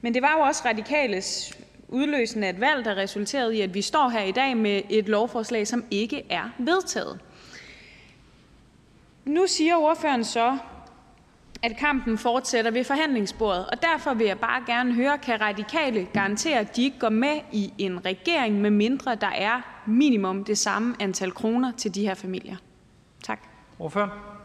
Men 0.00 0.14
det 0.14 0.22
var 0.22 0.32
jo 0.38 0.40
også 0.40 0.62
radikales 0.64 1.58
udløsende 1.88 2.46
af 2.46 2.52
et 2.52 2.60
valg, 2.60 2.84
der 2.84 2.96
resulterede 2.96 3.56
i, 3.56 3.60
at 3.60 3.74
vi 3.74 3.82
står 3.82 4.08
her 4.08 4.22
i 4.22 4.32
dag 4.32 4.56
med 4.56 4.82
et 4.90 5.08
lovforslag, 5.08 5.66
som 5.66 5.84
ikke 5.90 6.22
er 6.30 6.50
vedtaget. 6.58 7.20
Nu 9.24 9.46
siger 9.46 9.76
ordføreren 9.76 10.24
så, 10.24 10.58
at 11.62 11.76
kampen 11.76 12.18
fortsætter 12.18 12.70
ved 12.70 12.84
forhandlingsbordet, 12.84 13.66
og 13.66 13.82
derfor 13.82 14.14
vil 14.14 14.26
jeg 14.26 14.38
bare 14.38 14.62
gerne 14.66 14.94
høre, 14.94 15.18
kan 15.18 15.40
radikale 15.40 16.06
garantere, 16.12 16.58
at 16.58 16.76
de 16.76 16.84
ikke 16.84 16.98
går 16.98 17.08
med 17.08 17.40
i 17.52 17.72
en 17.78 18.04
regering, 18.04 18.60
med 18.60 18.70
mindre 18.70 19.14
der 19.14 19.30
er 19.30 19.82
minimum 19.86 20.44
det 20.44 20.58
samme 20.58 20.96
antal 21.00 21.32
kroner 21.32 21.72
til 21.72 21.94
de 21.94 22.00
her 22.06 22.14
familier? 22.14 22.56
Tak. 23.22 23.40
Ordføreren. 23.78 24.35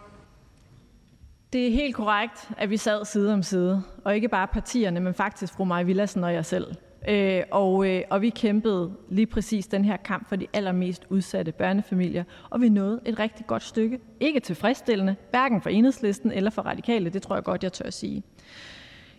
Det 1.53 1.67
er 1.67 1.71
helt 1.71 1.95
korrekt, 1.95 2.49
at 2.57 2.69
vi 2.69 2.77
sad 2.77 3.05
side 3.05 3.33
om 3.33 3.43
side, 3.43 3.83
og 4.03 4.15
ikke 4.15 4.27
bare 4.27 4.47
partierne, 4.47 4.99
men 4.99 5.13
faktisk 5.13 5.53
fru 5.53 5.65
Maja 5.65 5.83
Villassen 5.83 6.23
og 6.23 6.33
jeg 6.33 6.45
selv. 6.45 6.67
Øh, 7.09 7.43
og, 7.51 7.87
øh, 7.87 8.01
og 8.09 8.21
vi 8.21 8.29
kæmpede 8.29 8.91
lige 9.09 9.25
præcis 9.25 9.67
den 9.67 9.85
her 9.85 9.97
kamp 9.97 10.29
for 10.29 10.35
de 10.35 10.47
allermest 10.53 11.05
udsatte 11.09 11.51
børnefamilier, 11.51 12.23
og 12.49 12.61
vi 12.61 12.69
nåede 12.69 12.99
et 13.05 13.19
rigtig 13.19 13.47
godt 13.47 13.63
stykke. 13.63 13.99
Ikke 14.19 14.39
tilfredsstillende, 14.39 15.15
hverken 15.29 15.61
for 15.61 15.69
enhedslisten 15.69 16.31
eller 16.31 16.49
for 16.49 16.61
radikale, 16.61 17.09
det 17.09 17.21
tror 17.21 17.35
jeg 17.35 17.43
godt, 17.43 17.63
jeg 17.63 17.73
tør 17.73 17.85
at 17.85 17.93
sige. 17.93 18.23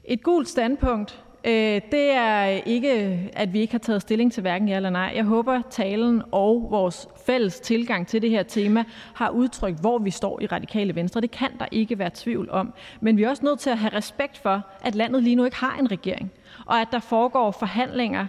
Et 0.05 0.23
gult 0.23 0.49
standpunkt, 0.49 1.25
øh, 1.45 1.81
det 1.93 2.11
er 2.11 2.45
ikke, 2.45 2.91
at 3.33 3.53
vi 3.53 3.61
ikke 3.61 3.73
har 3.73 3.79
taget 3.79 4.03
stilling 4.03 4.33
til 4.33 4.41
hverken 4.41 4.69
ja 4.69 4.77
eller 4.77 4.91
nej. 4.91 5.13
Jeg 5.15 5.25
håber, 5.25 5.63
talen 5.71 6.23
og 6.33 6.67
vores 6.71 7.09
fælles 7.27 7.61
tilgang 7.61 8.07
til 8.07 8.23
det 8.23 8.31
her 8.31 8.43
tema 8.43 8.85
har 9.15 9.31
udtrykt, 9.31 9.81
hvor 9.81 9.99
vi 9.99 10.11
står 10.11 10.41
i 10.41 10.47
radikale 10.47 10.95
venstre. 10.95 11.21
Det 11.21 11.31
kan 11.31 11.51
der 11.59 11.67
ikke 11.71 11.99
være 11.99 12.11
tvivl 12.15 12.51
om. 12.51 12.75
Men 13.01 13.17
vi 13.17 13.23
er 13.23 13.31
også 13.31 13.45
nødt 13.45 13.59
til 13.61 13.71
at 13.71 13.79
have 13.79 13.93
respekt 13.93 14.39
for, 14.39 14.63
at 14.83 14.95
landet 14.95 15.23
lige 15.23 15.37
nu 15.37 15.45
ikke 15.45 15.57
har 15.57 15.77
en 15.77 15.91
regering 15.91 16.33
og 16.67 16.81
at 16.81 16.89
der 16.93 16.99
foregår 16.99 17.51
forhandlinger 17.51 18.27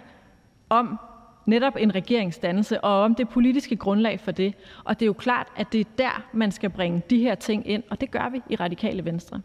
om 0.68 0.98
netop 1.46 1.76
en 1.78 1.94
regeringsdannelse 1.94 2.80
og 2.80 3.00
om 3.00 3.14
det 3.14 3.28
politiske 3.28 3.76
grundlag 3.76 4.20
for 4.20 4.30
det. 4.30 4.54
Og 4.84 5.00
det 5.00 5.04
er 5.04 5.06
jo 5.06 5.12
klart, 5.12 5.46
at 5.56 5.72
det 5.72 5.80
er 5.80 5.90
der, 5.98 6.24
man 6.32 6.52
skal 6.52 6.70
bringe 6.70 7.02
de 7.10 7.18
her 7.18 7.34
ting 7.34 7.68
ind, 7.68 7.82
og 7.90 8.00
det 8.00 8.10
gør 8.10 8.28
vi 8.28 8.42
i 8.50 8.56
Radikale 8.56 9.04
Venstre. 9.04 9.40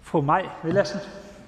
Fru 0.00 0.20
Maj 0.20 0.48
Villassen. 0.64 1.00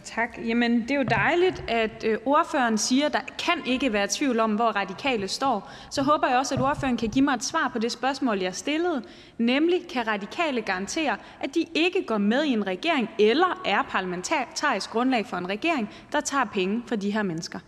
Tak. 0.04 0.38
Jamen, 0.46 0.82
det 0.82 0.90
er 0.90 0.94
jo 0.94 1.02
dejligt, 1.02 1.64
at 1.68 2.04
øh, 2.06 2.18
ordføreren 2.24 2.78
siger, 2.78 3.06
at 3.06 3.12
der 3.12 3.20
kan 3.38 3.62
ikke 3.66 3.92
være 3.92 4.06
tvivl 4.10 4.40
om, 4.40 4.54
hvor 4.54 4.64
radikale 4.64 5.28
står. 5.28 5.70
Så 5.90 6.02
håber 6.02 6.28
jeg 6.28 6.38
også, 6.38 6.54
at 6.54 6.60
ordføreren 6.60 6.96
kan 6.96 7.08
give 7.08 7.24
mig 7.24 7.34
et 7.34 7.44
svar 7.44 7.70
på 7.72 7.78
det 7.78 7.92
spørgsmål, 7.92 8.38
jeg 8.38 8.54
stillede. 8.54 9.02
Nemlig, 9.38 9.88
kan 9.88 10.06
radikale 10.06 10.62
garantere, 10.62 11.16
at 11.40 11.54
de 11.54 11.64
ikke 11.74 12.04
går 12.06 12.18
med 12.18 12.44
i 12.44 12.52
en 12.52 12.66
regering, 12.66 13.10
eller 13.18 13.62
er 13.66 13.82
parlamentarisk 13.82 14.90
grundlag 14.90 15.26
for 15.26 15.36
en 15.36 15.48
regering, 15.48 15.90
der 16.12 16.20
tager 16.20 16.44
penge 16.44 16.82
fra 16.86 16.96
de 16.96 17.10
her 17.10 17.22
mennesker? 17.22 17.58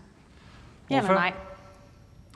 Ja 0.90 0.98
eller 0.98 1.14
nej? 1.14 1.32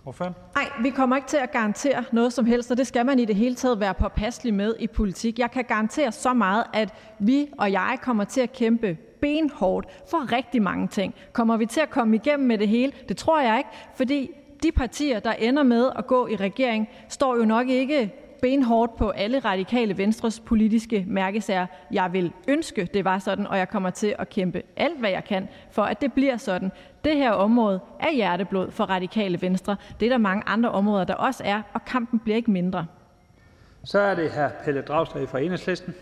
Ordføreren. 0.05 0.35
Nej, 0.55 0.69
vi 0.83 0.91
kommer 0.91 1.17
ikke 1.17 1.29
til 1.29 1.37
at 1.37 1.53
garantere 1.53 2.05
noget 2.13 2.33
som 2.33 2.47
helst, 2.47 2.71
og 2.71 2.77
det 2.77 2.87
skal 2.87 3.07
man 3.07 3.19
i 3.19 3.25
det 3.25 3.37
hele 3.37 3.55
taget 3.55 3.81
være 3.81 3.95
påpasselig 3.95 4.55
med 4.55 4.75
i 4.79 4.87
politik. 4.87 5.39
Jeg 5.39 5.51
kan 5.51 5.65
garantere 5.65 6.13
så 6.13 6.35
meget, 6.35 6.65
at 6.73 6.95
vi 7.19 7.49
og 7.59 7.73
jeg 7.73 7.99
kommer 8.03 8.25
til 8.25 8.41
at 8.41 8.53
kæmpe 8.53 8.97
benhårdt 9.21 9.87
for 10.11 10.33
rigtig 10.33 10.63
mange 10.63 10.89
ting. 10.89 11.15
Kommer 11.33 11.57
vi 11.57 11.67
til 11.67 11.81
at 11.81 11.91
komme 11.91 12.17
igennem 12.17 12.49
med 12.49 12.59
det 12.59 12.69
hele? 12.69 12.93
Det 13.09 13.17
tror 13.17 13.41
jeg 13.41 13.59
ikke, 13.59 13.71
fordi 13.95 14.31
de 14.63 14.73
partier, 14.73 15.21
der 15.21 15.33
ender 15.33 15.63
med 15.63 15.91
at 15.99 16.07
gå 16.07 16.27
i 16.27 16.37
regering, 16.37 16.89
står 17.09 17.37
jo 17.37 17.45
nok 17.45 17.69
ikke 17.69 18.15
benhårdt 18.43 18.97
på 18.97 19.11
alle 19.11 19.39
radikale 19.39 19.99
venstres 19.99 20.41
politiske 20.41 21.05
mærkesager. 21.09 21.67
Jeg 21.93 22.13
vil 22.13 22.33
ønske, 22.49 22.89
det 22.95 23.05
var 23.05 23.19
sådan, 23.19 23.47
og 23.47 23.59
jeg 23.59 23.69
kommer 23.69 23.91
til 23.91 24.15
at 24.19 24.29
kæmpe 24.29 24.63
alt, 24.77 24.99
hvad 24.99 25.11
jeg 25.11 25.25
kan, 25.25 25.49
for 25.71 25.83
at 25.83 26.01
det 26.01 26.13
bliver 26.13 26.37
sådan. 26.37 26.73
Det 27.05 27.17
her 27.17 27.31
område 27.31 27.81
er 28.01 28.13
hjerteblod 28.13 28.71
for 28.71 28.85
radikale 28.85 29.43
venstre. 29.43 29.77
Det 30.01 30.07
er 30.07 30.11
der 30.11 30.19
mange 30.19 30.43
andre 30.47 30.71
områder, 30.71 31.05
der 31.05 31.15
også 31.15 31.43
er, 31.47 31.63
og 31.73 31.85
kampen 31.85 32.19
bliver 32.19 32.37
ikke 32.37 32.51
mindre. 32.51 32.87
Så 33.85 33.99
er 33.99 34.15
det 34.15 34.31
her 34.31 34.51
Pelle 34.65 34.83
Dragsted 34.83 35.27
fra 35.27 35.41
Enhedslisten. 35.41 35.95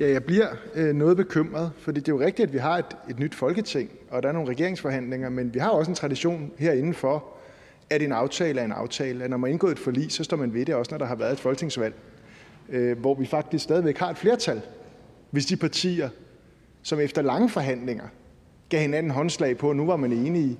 Ja, 0.00 0.10
jeg 0.10 0.24
bliver 0.24 0.48
øh, 0.74 0.94
noget 0.94 1.16
bekymret, 1.16 1.72
fordi 1.78 2.00
det 2.00 2.08
er 2.08 2.16
jo 2.16 2.20
rigtigt, 2.20 2.46
at 2.46 2.52
vi 2.52 2.58
har 2.58 2.78
et, 2.78 2.96
et 3.10 3.18
nyt 3.18 3.34
folketing, 3.34 3.90
og 4.10 4.22
der 4.22 4.28
er 4.28 4.32
nogle 4.32 4.48
regeringsforhandlinger, 4.48 5.28
men 5.28 5.54
vi 5.54 5.58
har 5.58 5.70
også 5.70 5.90
en 5.90 5.94
tradition 5.94 6.52
herinde 6.58 6.94
for, 6.94 7.24
at 7.90 8.02
en 8.02 8.12
aftale 8.12 8.60
er 8.60 8.64
en 8.64 8.72
aftale. 8.72 9.24
At 9.24 9.30
når 9.30 9.36
man 9.36 9.50
indgår 9.50 9.68
et 9.68 9.78
forlig, 9.78 10.12
så 10.12 10.24
står 10.24 10.36
man 10.36 10.54
ved 10.54 10.66
det 10.66 10.74
også, 10.74 10.90
når 10.90 10.98
der 10.98 11.06
har 11.06 11.14
været 11.14 11.32
et 11.32 11.40
folketingsvalg, 11.40 11.94
øh, 12.68 12.98
hvor 12.98 13.14
vi 13.14 13.26
faktisk 13.26 13.64
stadigvæk 13.64 13.98
har 13.98 14.10
et 14.10 14.18
flertal, 14.18 14.62
hvis 15.30 15.46
de 15.46 15.56
partier, 15.56 16.08
som 16.82 17.00
efter 17.00 17.22
lange 17.22 17.48
forhandlinger 17.48 18.04
gav 18.68 18.80
hinanden 18.80 19.12
håndslag 19.12 19.58
på, 19.58 19.70
at 19.70 19.76
nu 19.76 19.86
var 19.86 19.96
man 19.96 20.12
enige, 20.12 20.58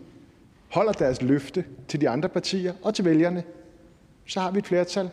holder 0.68 0.92
deres 0.92 1.22
løfte 1.22 1.64
til 1.88 2.00
de 2.00 2.08
andre 2.08 2.28
partier 2.28 2.74
og 2.82 2.94
til 2.94 3.04
vælgerne, 3.04 3.42
så 4.26 4.40
har 4.40 4.50
vi 4.50 4.58
et 4.58 4.66
flertal. 4.66 5.10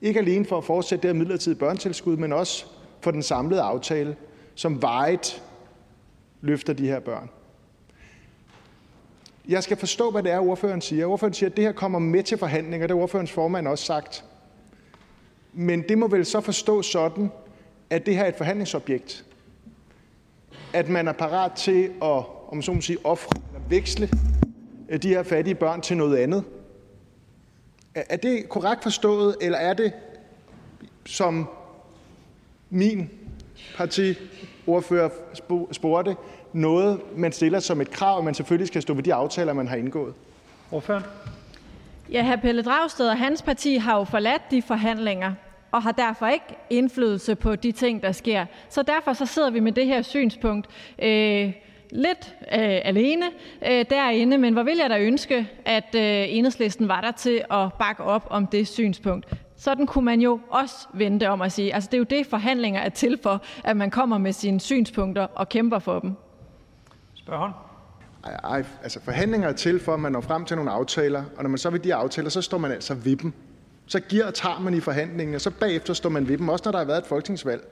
Ikke 0.00 0.20
alene 0.20 0.44
for 0.44 0.58
at 0.58 0.64
fortsætte 0.64 1.02
det 1.02 1.14
her 1.14 1.18
midlertidige 1.18 1.58
børnetilskud, 1.58 2.16
men 2.16 2.32
også 2.32 2.66
for 3.04 3.10
den 3.10 3.22
samlede 3.22 3.62
aftale, 3.62 4.16
som 4.54 4.82
vejet 4.82 5.42
løfter 6.40 6.72
de 6.72 6.86
her 6.86 7.00
børn. 7.00 7.30
Jeg 9.48 9.62
skal 9.62 9.76
forstå, 9.76 10.10
hvad 10.10 10.22
det 10.22 10.32
er, 10.32 10.38
ordføreren 10.38 10.80
siger. 10.80 11.06
Ordføreren 11.06 11.34
siger, 11.34 11.50
at 11.50 11.56
det 11.56 11.64
her 11.64 11.72
kommer 11.72 11.98
med 11.98 12.22
til 12.22 12.38
forhandlinger. 12.38 12.86
Det 12.86 12.96
har 12.96 13.02
ordførens 13.02 13.32
formand 13.32 13.68
også 13.68 13.84
sagt. 13.84 14.24
Men 15.52 15.88
det 15.88 15.98
må 15.98 16.08
vel 16.08 16.24
så 16.26 16.40
forstås 16.40 16.86
sådan, 16.86 17.30
at 17.90 18.06
det 18.06 18.16
her 18.16 18.24
er 18.24 18.28
et 18.28 18.36
forhandlingsobjekt. 18.36 19.24
At 20.72 20.88
man 20.88 21.08
er 21.08 21.12
parat 21.12 21.52
til 21.52 21.90
at, 22.02 22.24
om 22.48 22.62
så 22.62 22.72
må 22.72 22.80
sige, 22.80 22.98
ofre 23.04 23.40
eller 23.48 23.68
veksle 23.68 24.08
øh, 24.88 25.02
de 25.02 25.08
her 25.08 25.22
fattige 25.22 25.54
børn 25.54 25.80
til 25.80 25.96
noget 25.96 26.16
andet. 26.16 26.44
Er 27.94 28.16
det 28.16 28.48
korrekt 28.48 28.82
forstået, 28.82 29.36
eller 29.40 29.58
er 29.58 29.74
det, 29.74 29.92
som 31.06 31.48
min 32.74 33.10
partiordfører 33.76 35.08
spurgte, 35.72 36.16
noget, 36.52 37.00
man 37.16 37.32
stiller 37.32 37.60
som 37.60 37.80
et 37.80 37.90
krav, 37.90 38.18
at 38.18 38.24
man 38.24 38.34
selvfølgelig 38.34 38.68
skal 38.68 38.82
stå 38.82 38.94
ved 38.94 39.02
de 39.02 39.14
aftaler, 39.14 39.52
man 39.52 39.68
har 39.68 39.76
indgået? 39.76 40.14
Ordføreren. 40.72 41.04
Ja, 42.12 42.36
hr. 42.36 42.40
Pelle 42.40 42.62
Dragsted 42.62 43.08
og 43.08 43.18
hans 43.18 43.42
parti 43.42 43.76
har 43.76 43.98
jo 43.98 44.04
forladt 44.04 44.42
de 44.50 44.62
forhandlinger, 44.62 45.32
og 45.70 45.82
har 45.82 45.92
derfor 45.92 46.26
ikke 46.26 46.44
indflydelse 46.70 47.34
på 47.34 47.56
de 47.56 47.72
ting, 47.72 48.02
der 48.02 48.12
sker. 48.12 48.46
Så 48.68 48.82
derfor 48.82 49.12
så 49.12 49.26
sidder 49.26 49.50
vi 49.50 49.60
med 49.60 49.72
det 49.72 49.86
her 49.86 50.02
synspunkt 50.02 50.66
øh, 51.02 51.52
lidt 51.90 52.34
øh, 52.42 52.80
alene 52.84 53.26
øh, 53.66 53.84
derinde, 53.90 54.38
men 54.38 54.52
hvor 54.52 54.62
vil 54.62 54.76
jeg 54.76 54.90
da 54.90 54.98
ønske, 54.98 55.48
at 55.64 55.94
øh, 55.94 56.24
enhedslisten 56.28 56.88
var 56.88 57.00
der 57.00 57.12
til 57.12 57.44
at 57.50 57.72
bakke 57.78 58.02
op 58.02 58.26
om 58.30 58.46
det 58.46 58.68
synspunkt. 58.68 59.26
Sådan 59.64 59.86
kunne 59.86 60.04
man 60.04 60.20
jo 60.20 60.40
også 60.50 60.74
vente 60.94 61.28
om 61.28 61.42
at 61.42 61.52
sige. 61.52 61.74
Altså, 61.74 61.88
det 61.92 61.94
er 61.94 61.98
jo 61.98 62.04
det, 62.04 62.26
forhandlinger 62.26 62.80
er 62.80 62.88
til 62.88 63.18
for, 63.22 63.42
at 63.64 63.76
man 63.76 63.90
kommer 63.90 64.18
med 64.18 64.32
sine 64.32 64.60
synspunkter 64.60 65.22
og 65.22 65.48
kæmper 65.48 65.78
for 65.78 65.98
dem. 65.98 66.12
Spørgen. 67.14 67.52
Ej, 68.24 68.34
ej, 68.34 68.64
altså 68.82 69.00
forhandlinger 69.00 69.48
er 69.48 69.52
til 69.52 69.80
for, 69.80 69.94
at 69.94 70.00
man 70.00 70.12
når 70.12 70.20
frem 70.20 70.44
til 70.44 70.56
nogle 70.56 70.70
aftaler, 70.70 71.24
og 71.36 71.42
når 71.42 71.50
man 71.50 71.58
så 71.58 71.70
vil 71.70 71.84
de 71.84 71.94
aftaler, 71.94 72.28
så 72.28 72.42
står 72.42 72.58
man 72.58 72.72
altså 72.72 72.94
ved 72.94 73.16
dem. 73.16 73.32
Så 73.86 74.00
giver 74.00 74.26
og 74.26 74.34
tager 74.34 74.60
man 74.60 74.74
i 74.74 74.80
forhandlingen, 74.80 75.34
og 75.34 75.40
så 75.40 75.50
bagefter 75.50 75.94
står 75.94 76.10
man 76.10 76.28
ved 76.28 76.38
dem, 76.38 76.48
også 76.48 76.62
når 76.64 76.72
der 76.72 76.78
har 76.78 76.86
været 76.86 76.98
et 76.98 77.06
folketingsvalg. 77.06 77.62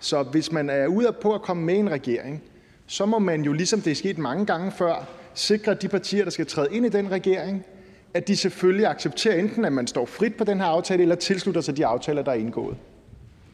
Så 0.00 0.22
hvis 0.22 0.52
man 0.52 0.70
er 0.70 0.86
ude 0.86 1.16
på 1.22 1.34
at 1.34 1.42
komme 1.42 1.62
med 1.62 1.74
i 1.74 1.78
en 1.78 1.90
regering, 1.90 2.42
så 2.86 3.06
må 3.06 3.18
man 3.18 3.42
jo, 3.42 3.52
ligesom 3.52 3.80
det 3.80 3.90
er 3.90 3.94
sket 3.94 4.18
mange 4.18 4.46
gange 4.46 4.72
før, 4.72 5.04
sikre, 5.34 5.74
de 5.74 5.88
partier, 5.88 6.24
der 6.24 6.30
skal 6.30 6.46
træde 6.46 6.68
ind 6.70 6.86
i 6.86 6.88
den 6.88 7.10
regering, 7.10 7.64
at 8.14 8.28
de 8.28 8.36
selvfølgelig 8.36 8.86
accepterer 8.86 9.38
enten, 9.38 9.64
at 9.64 9.72
man 9.72 9.86
står 9.86 10.06
frit 10.06 10.36
på 10.36 10.44
den 10.44 10.60
her 10.60 10.66
aftale, 10.66 11.02
eller 11.02 11.14
tilslutter 11.14 11.60
sig 11.60 11.76
de 11.76 11.86
aftaler, 11.86 12.22
der 12.22 12.30
er 12.32 12.36
indgået. 12.36 12.76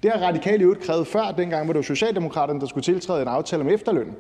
Det 0.03 0.11
har 0.11 0.27
Radikale 0.27 0.63
øvrigt 0.63 0.83
krævet 0.83 1.07
før, 1.07 1.31
dengang 1.39 1.65
hvor 1.65 1.73
det 1.73 1.79
var 1.79 1.83
Socialdemokraterne, 1.83 2.61
der 2.61 2.67
skulle 2.67 2.85
tiltræde 2.85 3.23
en 3.23 3.29
aftale 3.29 3.63
om 3.63 3.69
efterløn. 3.69 4.15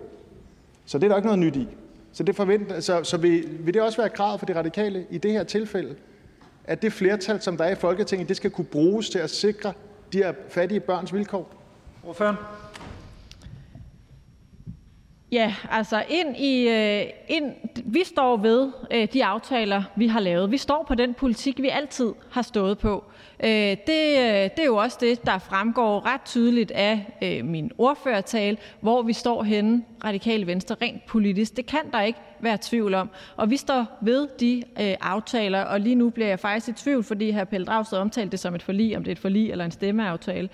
Så 0.86 0.98
det 0.98 1.04
er 1.04 1.08
der 1.08 1.16
ikke 1.16 1.26
noget 1.26 1.38
nyt 1.38 1.56
i. 1.56 1.68
Så, 2.12 2.22
det 2.22 2.36
forventer, 2.36 2.80
så, 2.80 3.04
så 3.04 3.16
vil, 3.16 3.44
vil 3.60 3.74
det 3.74 3.82
også 3.82 3.98
være 3.98 4.08
kravet 4.08 4.38
for 4.38 4.46
de 4.46 4.58
radikale 4.58 5.06
i 5.10 5.18
det 5.18 5.32
her 5.32 5.44
tilfælde, 5.44 5.94
at 6.64 6.82
det 6.82 6.92
flertal, 6.92 7.40
som 7.40 7.56
der 7.56 7.64
er 7.64 7.70
i 7.70 7.74
Folketinget, 7.74 8.28
det 8.28 8.36
skal 8.36 8.50
kunne 8.50 8.64
bruges 8.64 9.10
til 9.10 9.18
at 9.18 9.30
sikre 9.30 9.72
de 10.12 10.18
her 10.18 10.32
fattige 10.48 10.80
børns 10.80 11.14
vilkår? 11.14 11.54
Ordføren. 12.04 12.36
Ja, 15.32 15.54
altså 15.70 16.04
ind 16.08 16.36
i, 16.36 16.68
øh, 16.68 17.04
ind, 17.28 17.52
vi 17.84 18.04
står 18.04 18.36
ved 18.36 18.70
øh, 18.90 19.08
de 19.12 19.24
aftaler, 19.24 19.82
vi 19.96 20.06
har 20.06 20.20
lavet. 20.20 20.50
Vi 20.50 20.56
står 20.56 20.84
på 20.88 20.94
den 20.94 21.14
politik, 21.14 21.62
vi 21.62 21.68
altid 21.68 22.12
har 22.30 22.42
stået 22.42 22.78
på. 22.78 23.04
Øh, 23.44 23.50
det, 23.50 23.78
det 23.86 24.58
er 24.58 24.64
jo 24.66 24.76
også 24.76 24.98
det, 25.00 25.26
der 25.26 25.38
fremgår 25.38 26.06
ret 26.06 26.20
tydeligt 26.24 26.70
af 26.70 27.06
min 27.44 27.70
ordførertale, 27.78 28.56
hvor 28.80 29.02
vi 29.02 29.12
står 29.12 29.42
henne, 29.42 29.84
radikale 30.04 30.46
venstre, 30.46 30.76
rent 30.82 31.06
politisk. 31.06 31.56
Det 31.56 31.66
kan 31.66 31.80
der 31.92 32.00
ikke 32.00 32.18
være 32.40 32.58
tvivl 32.60 32.94
om. 32.94 33.10
Og 33.36 33.50
vi 33.50 33.56
står 33.56 33.86
ved 34.00 34.28
de 34.40 34.62
aftaler, 35.00 35.62
og 35.62 35.80
lige 35.80 35.94
nu 35.94 36.10
bliver 36.10 36.28
jeg 36.28 36.40
faktisk 36.40 36.68
i 36.68 36.72
tvivl, 36.72 37.04
fordi 37.04 37.30
her 37.30 37.44
Pelle 37.44 37.66
Dragsted 37.66 37.98
omtalte 37.98 38.30
det 38.30 38.40
som 38.40 38.54
et 38.54 38.62
forlig, 38.62 38.96
om 38.96 39.04
det 39.04 39.10
er 39.10 39.14
et 39.14 39.18
forlig 39.18 39.50
eller 39.50 39.64
en 39.64 39.70
stemmeaftale. 39.70 40.48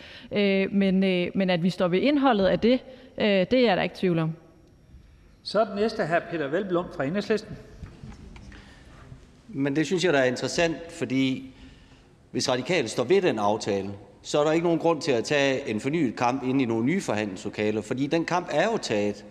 Men, 0.72 1.00
men 1.34 1.50
at 1.50 1.62
vi 1.62 1.70
står 1.70 1.88
ved 1.88 1.98
indholdet 1.98 2.46
af 2.46 2.60
det, 2.60 2.80
det 3.18 3.52
er 3.54 3.60
jeg 3.60 3.76
da 3.76 3.82
ikke 3.82 3.96
tvivl 3.96 4.18
om. 4.18 4.32
Så 5.48 5.60
er 5.60 5.64
den 5.64 5.74
næste 5.74 6.06
her 6.06 6.20
Peter 6.30 6.48
Velblom 6.48 6.84
fra 6.96 7.04
Enhedslisten. 7.04 7.56
Men 9.48 9.76
det 9.76 9.86
synes 9.86 10.04
jeg, 10.04 10.12
der 10.12 10.18
er 10.18 10.24
interessant, 10.24 10.76
fordi 10.92 11.54
hvis 12.30 12.48
radikale 12.48 12.88
står 12.88 13.04
ved 13.04 13.22
den 13.22 13.38
aftale, 13.38 13.90
så 14.22 14.40
er 14.40 14.44
der 14.44 14.52
ikke 14.52 14.64
nogen 14.64 14.78
grund 14.78 15.00
til 15.00 15.12
at 15.12 15.24
tage 15.24 15.68
en 15.68 15.80
fornyet 15.80 16.16
kamp 16.16 16.42
ind 16.42 16.62
i 16.62 16.64
nogle 16.64 16.84
nye 16.84 17.00
forhandlingslokaler, 17.00 17.80
fordi 17.82 18.06
den 18.06 18.24
kamp 18.24 18.48
er 18.50 18.70
jo 18.70 18.76
taget. 18.76 19.24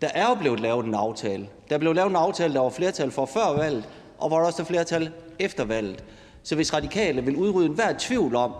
Der 0.00 0.08
er 0.14 0.28
jo 0.28 0.34
blevet 0.34 0.60
lavet 0.60 0.86
en 0.86 0.94
aftale. 0.94 1.48
Der 1.70 1.78
blev 1.78 1.94
lavet 1.94 2.10
en 2.10 2.16
aftale, 2.16 2.54
der 2.54 2.60
var 2.60 2.70
flertal 2.70 3.10
for 3.10 3.26
før 3.26 3.56
valget, 3.56 3.88
og 4.18 4.28
hvor 4.28 4.38
der 4.38 4.46
også 4.46 4.62
er 4.62 4.66
flertal 4.66 5.12
efter 5.38 5.64
valget. 5.64 6.04
Så 6.42 6.54
hvis 6.54 6.74
radikale 6.74 7.24
vil 7.24 7.36
udrydde 7.36 7.66
enhver 7.66 7.94
tvivl 7.98 8.36
om, 8.36 8.52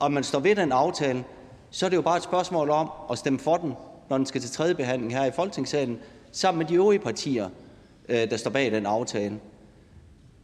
om 0.00 0.12
man 0.12 0.24
står 0.24 0.40
ved 0.40 0.56
den 0.56 0.72
aftale, 0.72 1.24
så 1.70 1.86
er 1.86 1.90
det 1.90 1.96
jo 1.96 2.02
bare 2.02 2.16
et 2.16 2.22
spørgsmål 2.22 2.70
om 2.70 2.90
at 3.10 3.18
stemme 3.18 3.38
for 3.38 3.56
den, 3.56 3.74
når 4.10 4.16
den 4.16 4.26
skal 4.26 4.40
til 4.40 4.50
tredje 4.50 4.74
behandling 4.74 5.12
her 5.12 5.24
i 5.24 5.30
Folketingssalen, 5.30 5.98
sammen 6.32 6.58
med 6.58 6.66
de 6.66 6.74
øvrige 6.74 6.98
partier, 6.98 7.48
øh, 8.08 8.30
der 8.30 8.36
står 8.36 8.50
bag 8.50 8.72
den 8.72 8.86
aftale. 8.86 9.40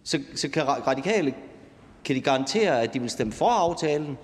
Så, 0.04 0.20
så 0.34 0.48
kan 0.48 0.68
radikale 0.68 1.34
kan 2.06 2.16
de 2.16 2.20
garantere, 2.20 2.82
at 2.82 2.94
de 2.94 3.00
vil 3.00 3.10
stemme 3.10 3.32
for 3.32 3.48
aftalen? 3.48 4.18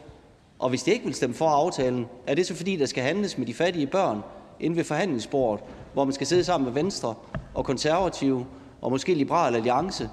Og 0.58 0.68
hvis 0.68 0.82
de 0.82 0.90
ikke 0.90 1.04
vil 1.04 1.14
stemme 1.14 1.34
for 1.34 1.48
aftalen, 1.48 2.06
er 2.26 2.34
det 2.34 2.46
så 2.46 2.54
fordi, 2.54 2.76
der 2.76 2.86
skal 2.86 3.02
handles 3.02 3.38
med 3.38 3.46
de 3.46 3.54
fattige 3.54 3.86
børn 3.86 4.20
inde 4.60 4.76
ved 4.76 4.84
forhandlingsbordet, 4.84 5.64
hvor 5.92 6.04
man 6.04 6.12
skal 6.12 6.26
sidde 6.26 6.44
sammen 6.44 6.64
med 6.64 6.82
Venstre 6.82 7.14
og 7.54 7.64
Konservative 7.64 8.46
og 8.80 8.90
måske 8.90 9.14
Liberal 9.14 9.54
Alliance? 9.54 10.10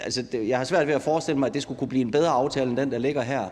Altså, 0.00 0.24
jeg 0.32 0.58
har 0.58 0.64
svært 0.64 0.86
ved 0.86 0.94
at 0.94 1.02
forestille 1.02 1.38
mig, 1.38 1.46
at 1.46 1.54
det 1.54 1.62
skulle 1.62 1.78
kunne 1.78 1.88
blive 1.88 2.02
en 2.02 2.10
bedre 2.10 2.30
aftale 2.30 2.70
end 2.70 2.76
den, 2.76 2.90
der 2.90 2.98
ligger 2.98 3.22
her. 3.22 3.48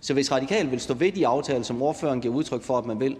Så 0.00 0.14
hvis 0.14 0.32
Radikal 0.32 0.70
vil 0.70 0.80
stå 0.80 0.94
ved 0.94 1.12
de 1.12 1.26
aftaler, 1.26 1.62
som 1.62 1.82
ordføreren 1.82 2.20
giver 2.20 2.34
udtryk 2.34 2.62
for, 2.62 2.78
at 2.78 2.86
man 2.86 3.00
vil, 3.00 3.16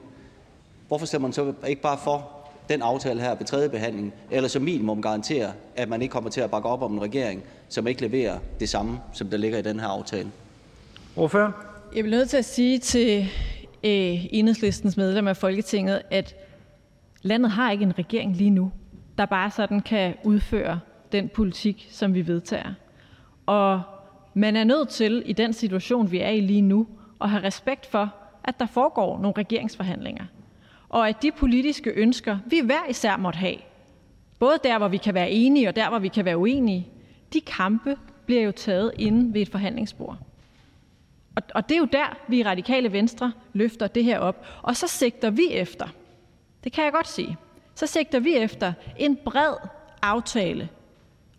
hvorfor 0.91 1.07
stemmer 1.07 1.29
man 1.29 1.33
så 1.33 1.55
ikke 1.67 1.83
bare 1.83 1.99
for 2.05 2.31
den 2.69 2.83
aftale 2.83 3.21
her 3.21 3.35
ved 3.35 3.47
tredje 3.47 3.69
behandling, 3.69 4.13
eller 4.31 4.49
som 4.49 4.63
minimum 4.63 5.03
garantere, 5.03 5.53
at 5.77 5.89
man 5.89 6.03
ikke 6.03 6.13
kommer 6.13 6.31
til 6.31 6.41
at 6.41 6.51
bakke 6.51 6.69
op 6.69 6.83
om 6.83 6.95
en 6.95 7.03
regering, 7.03 7.43
som 7.69 7.87
ikke 7.87 8.01
leverer 8.01 8.39
det 8.61 8.69
samme, 8.69 9.01
som 9.13 9.29
der 9.29 9.37
ligger 9.37 9.59
i 9.59 9.63
den 9.63 9.81
her 9.81 9.87
aftale? 9.87 10.31
Ordfører? 11.17 11.53
Jeg 11.97 12.05
vil 12.05 12.11
nødt 12.11 12.31
til 12.31 12.37
at 12.37 12.45
sige 12.45 12.79
til 12.79 13.21
øh, 13.85 14.35
enhedslistens 14.35 14.97
medlem 14.97 15.29
af 15.29 15.37
Folketinget, 15.37 16.03
at 16.11 16.35
landet 17.23 17.51
har 17.51 17.73
ikke 17.73 17.85
en 17.85 17.99
regering 17.99 18.37
lige 18.37 18.51
nu, 18.51 18.73
der 19.19 19.27
bare 19.27 19.51
sådan 19.51 19.81
kan 19.81 20.15
udføre 20.25 20.81
den 21.13 21.29
politik, 21.29 21.89
som 21.91 22.15
vi 22.15 22.27
vedtager. 22.27 22.75
Og 23.47 23.83
man 24.35 24.57
er 24.57 24.65
nødt 24.65 24.89
til, 24.89 25.23
i 25.27 25.33
den 25.33 25.53
situation, 25.53 26.11
vi 26.11 26.21
er 26.21 26.31
i 26.31 26.41
lige 26.41 26.63
nu, 26.63 26.87
at 27.21 27.31
have 27.31 27.43
respekt 27.43 27.87
for, 27.87 28.15
at 28.45 28.61
der 28.61 28.67
foregår 28.67 29.19
nogle 29.19 29.35
regeringsforhandlinger 29.39 30.25
og 30.91 31.09
at 31.09 31.23
de 31.23 31.33
politiske 31.33 31.91
ønsker, 31.91 32.39
vi 32.47 32.61
hver 32.65 32.87
især 32.89 33.17
måtte 33.17 33.37
have, 33.37 33.57
både 34.39 34.59
der, 34.65 34.79
hvor 34.79 34.89
vi 34.89 34.97
kan 34.97 35.15
være 35.15 35.31
enige, 35.31 35.69
og 35.69 35.77
der, 35.77 35.89
hvor 35.89 35.99
vi 35.99 36.09
kan 36.09 36.25
være 36.25 36.39
uenige, 36.39 36.89
de 37.33 37.41
kampe 37.41 37.97
bliver 38.27 38.43
jo 38.43 38.53
taget 38.53 38.93
inde 38.99 39.35
ved 39.35 39.41
et 39.41 39.49
forhandlingsbord. 39.49 40.19
Og, 41.37 41.43
og 41.55 41.69
det 41.69 41.75
er 41.75 41.79
jo 41.79 41.89
der, 41.93 42.17
vi 42.29 42.39
i 42.39 42.43
Radikale 42.43 42.93
Venstre 42.93 43.33
løfter 43.53 43.87
det 43.87 44.05
her 44.05 44.19
op. 44.19 44.47
Og 44.63 44.77
så 44.77 44.87
sigter 44.87 45.31
vi 45.31 45.49
efter, 45.51 45.89
det 46.65 46.73
kan 46.73 46.85
jeg 46.85 46.93
godt 46.93 47.09
sige, 47.09 47.37
så 47.75 47.87
sigter 47.87 48.21
vi 48.21 48.37
efter 48.37 48.73
en 48.99 49.17
bred 49.17 49.55
aftale, 50.03 50.69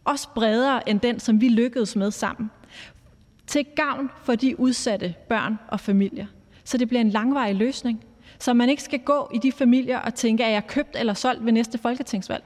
også 0.03 0.29
bredere 0.35 0.89
end 0.89 0.99
den, 0.99 1.19
som 1.19 1.41
vi 1.41 1.49
lykkedes 1.49 1.95
med 1.95 2.11
sammen, 2.11 2.51
til 3.47 3.65
gavn 3.65 4.09
for 4.23 4.35
de 4.35 4.59
udsatte 4.59 5.15
børn 5.29 5.59
og 5.67 5.79
familier. 5.79 6.25
Så 6.63 6.77
det 6.77 6.87
bliver 6.87 7.01
en 7.01 7.09
langvarig 7.09 7.55
løsning, 7.55 8.03
så 8.41 8.53
man 8.53 8.69
ikke 8.69 8.83
skal 8.83 8.99
gå 8.99 9.29
i 9.33 9.37
de 9.37 9.51
familier 9.51 9.99
og 9.99 10.15
tænke, 10.15 10.43
er 10.43 10.49
jeg 10.49 10.67
købt 10.67 10.95
eller 10.95 11.13
solgt 11.13 11.45
ved 11.45 11.51
næste 11.51 11.77
folketingsvalg. 11.77 12.43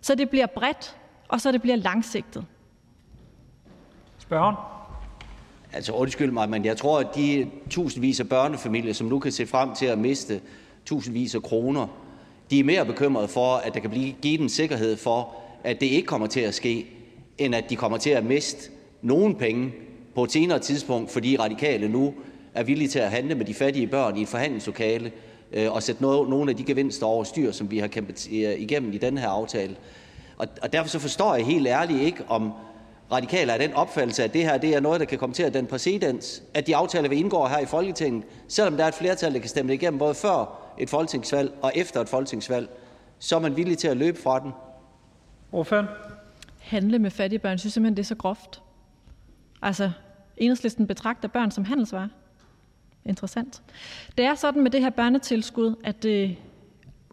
Så 0.00 0.14
det 0.14 0.30
bliver 0.30 0.46
bredt, 0.46 0.96
og 1.28 1.40
så 1.40 1.52
det 1.52 1.62
bliver 1.62 1.76
langsigtet. 1.76 2.44
Spørgen? 4.18 4.56
Altså 5.72 5.92
undskyld 5.92 6.30
mig, 6.30 6.48
men 6.48 6.64
jeg 6.64 6.76
tror, 6.76 7.00
at 7.00 7.06
de 7.14 7.50
tusindvis 7.70 8.20
af 8.20 8.28
børnefamilier, 8.28 8.92
som 8.92 9.06
nu 9.06 9.18
kan 9.18 9.32
se 9.32 9.46
frem 9.46 9.74
til 9.74 9.86
at 9.86 9.98
miste 9.98 10.40
tusindvis 10.86 11.34
af 11.34 11.42
kroner, 11.42 11.86
de 12.50 12.60
er 12.60 12.64
mere 12.64 12.86
bekymrede 12.86 13.28
for, 13.28 13.54
at 13.54 13.74
der 13.74 13.80
kan 13.80 13.90
blive 13.90 14.14
givet 14.22 14.40
en 14.40 14.48
sikkerhed 14.48 14.96
for, 14.96 15.36
at 15.64 15.80
det 15.80 15.86
ikke 15.86 16.06
kommer 16.06 16.26
til 16.26 16.40
at 16.40 16.54
ske, 16.54 16.86
end 17.38 17.54
at 17.54 17.70
de 17.70 17.76
kommer 17.76 17.98
til 17.98 18.10
at 18.10 18.24
miste 18.24 18.70
nogen 19.02 19.34
penge 19.34 19.72
på 20.14 20.24
et 20.24 20.32
senere 20.32 20.58
tidspunkt, 20.58 21.10
fordi 21.10 21.36
radikale 21.36 21.88
nu 21.88 22.14
er 22.54 22.62
villige 22.62 22.88
til 22.88 22.98
at 22.98 23.10
handle 23.10 23.34
med 23.34 23.44
de 23.44 23.54
fattige 23.54 23.86
børn 23.86 24.16
i 24.16 24.22
et 24.22 24.28
forhandlingslokale 24.28 25.12
øh, 25.52 25.72
og 25.72 25.82
sætte 25.82 26.02
nogle 26.02 26.50
af 26.50 26.56
de 26.56 26.64
gevinster 26.64 27.06
over 27.06 27.24
styr, 27.24 27.52
som 27.52 27.70
vi 27.70 27.78
har 27.78 27.86
kæmpet 27.86 28.26
igennem 28.26 28.92
i 28.92 28.98
den 28.98 29.18
her 29.18 29.28
aftale. 29.28 29.76
Og 30.62 30.72
derfor 30.72 30.88
så 30.88 30.98
forstår 30.98 31.34
jeg 31.34 31.46
helt 31.46 31.66
ærligt 31.66 32.00
ikke, 32.00 32.24
om 32.28 32.52
radikale 33.12 33.52
er 33.52 33.58
den 33.58 33.74
opfattelse, 33.74 34.24
at 34.24 34.32
det 34.32 34.44
her 34.44 34.58
det 34.58 34.74
er 34.76 34.80
noget, 34.80 35.00
der 35.00 35.06
kan 35.06 35.18
komme 35.18 35.34
til 35.34 35.42
at 35.42 35.54
den 35.54 35.66
præcedens, 35.66 36.42
at 36.54 36.66
de 36.66 36.76
aftaler, 36.76 37.08
vi 37.08 37.16
indgår 37.16 37.48
her 37.48 37.58
i 37.58 37.66
Folketinget, 37.66 38.24
selvom 38.48 38.76
der 38.76 38.84
er 38.84 38.88
et 38.88 38.94
flertal, 38.94 39.32
der 39.34 39.38
kan 39.38 39.48
stemme 39.48 39.72
det 39.72 39.82
igennem 39.82 39.98
både 39.98 40.14
før 40.14 40.58
et 40.78 40.90
folketingsvalg 40.90 41.52
og 41.62 41.72
efter 41.74 42.00
et 42.00 42.08
folketingsvalg, 42.08 42.68
så 43.18 43.36
er 43.36 43.40
man 43.40 43.56
villig 43.56 43.78
til 43.78 43.88
at 43.88 43.96
løbe 43.96 44.18
fra 44.22 44.40
den. 44.40 44.52
Ordføren? 45.52 45.86
Handle 46.60 46.98
med 46.98 47.10
fattige 47.10 47.38
børn, 47.38 47.58
synes 47.58 47.74
simpelthen, 47.74 47.96
det 47.96 48.02
er 48.02 48.06
så 48.06 48.14
groft. 48.14 48.62
Altså, 49.62 49.90
enhedslisten 50.36 50.86
betragter 50.86 51.28
børn 51.28 51.50
som 51.50 51.64
handelsvarer 51.64 52.08
interessant. 53.04 53.62
Det 54.18 54.24
er 54.24 54.34
sådan 54.34 54.62
med 54.62 54.70
det 54.70 54.80
her 54.80 54.90
børnetilskud, 54.90 55.74
at 55.84 56.04
øh, 56.04 56.34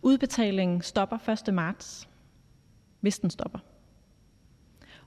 udbetalingen 0.01 0.81
stopper 0.81 1.29
1. 1.47 1.53
marts, 1.53 2.07
hvis 2.99 3.19
den 3.19 3.29
stopper. 3.29 3.59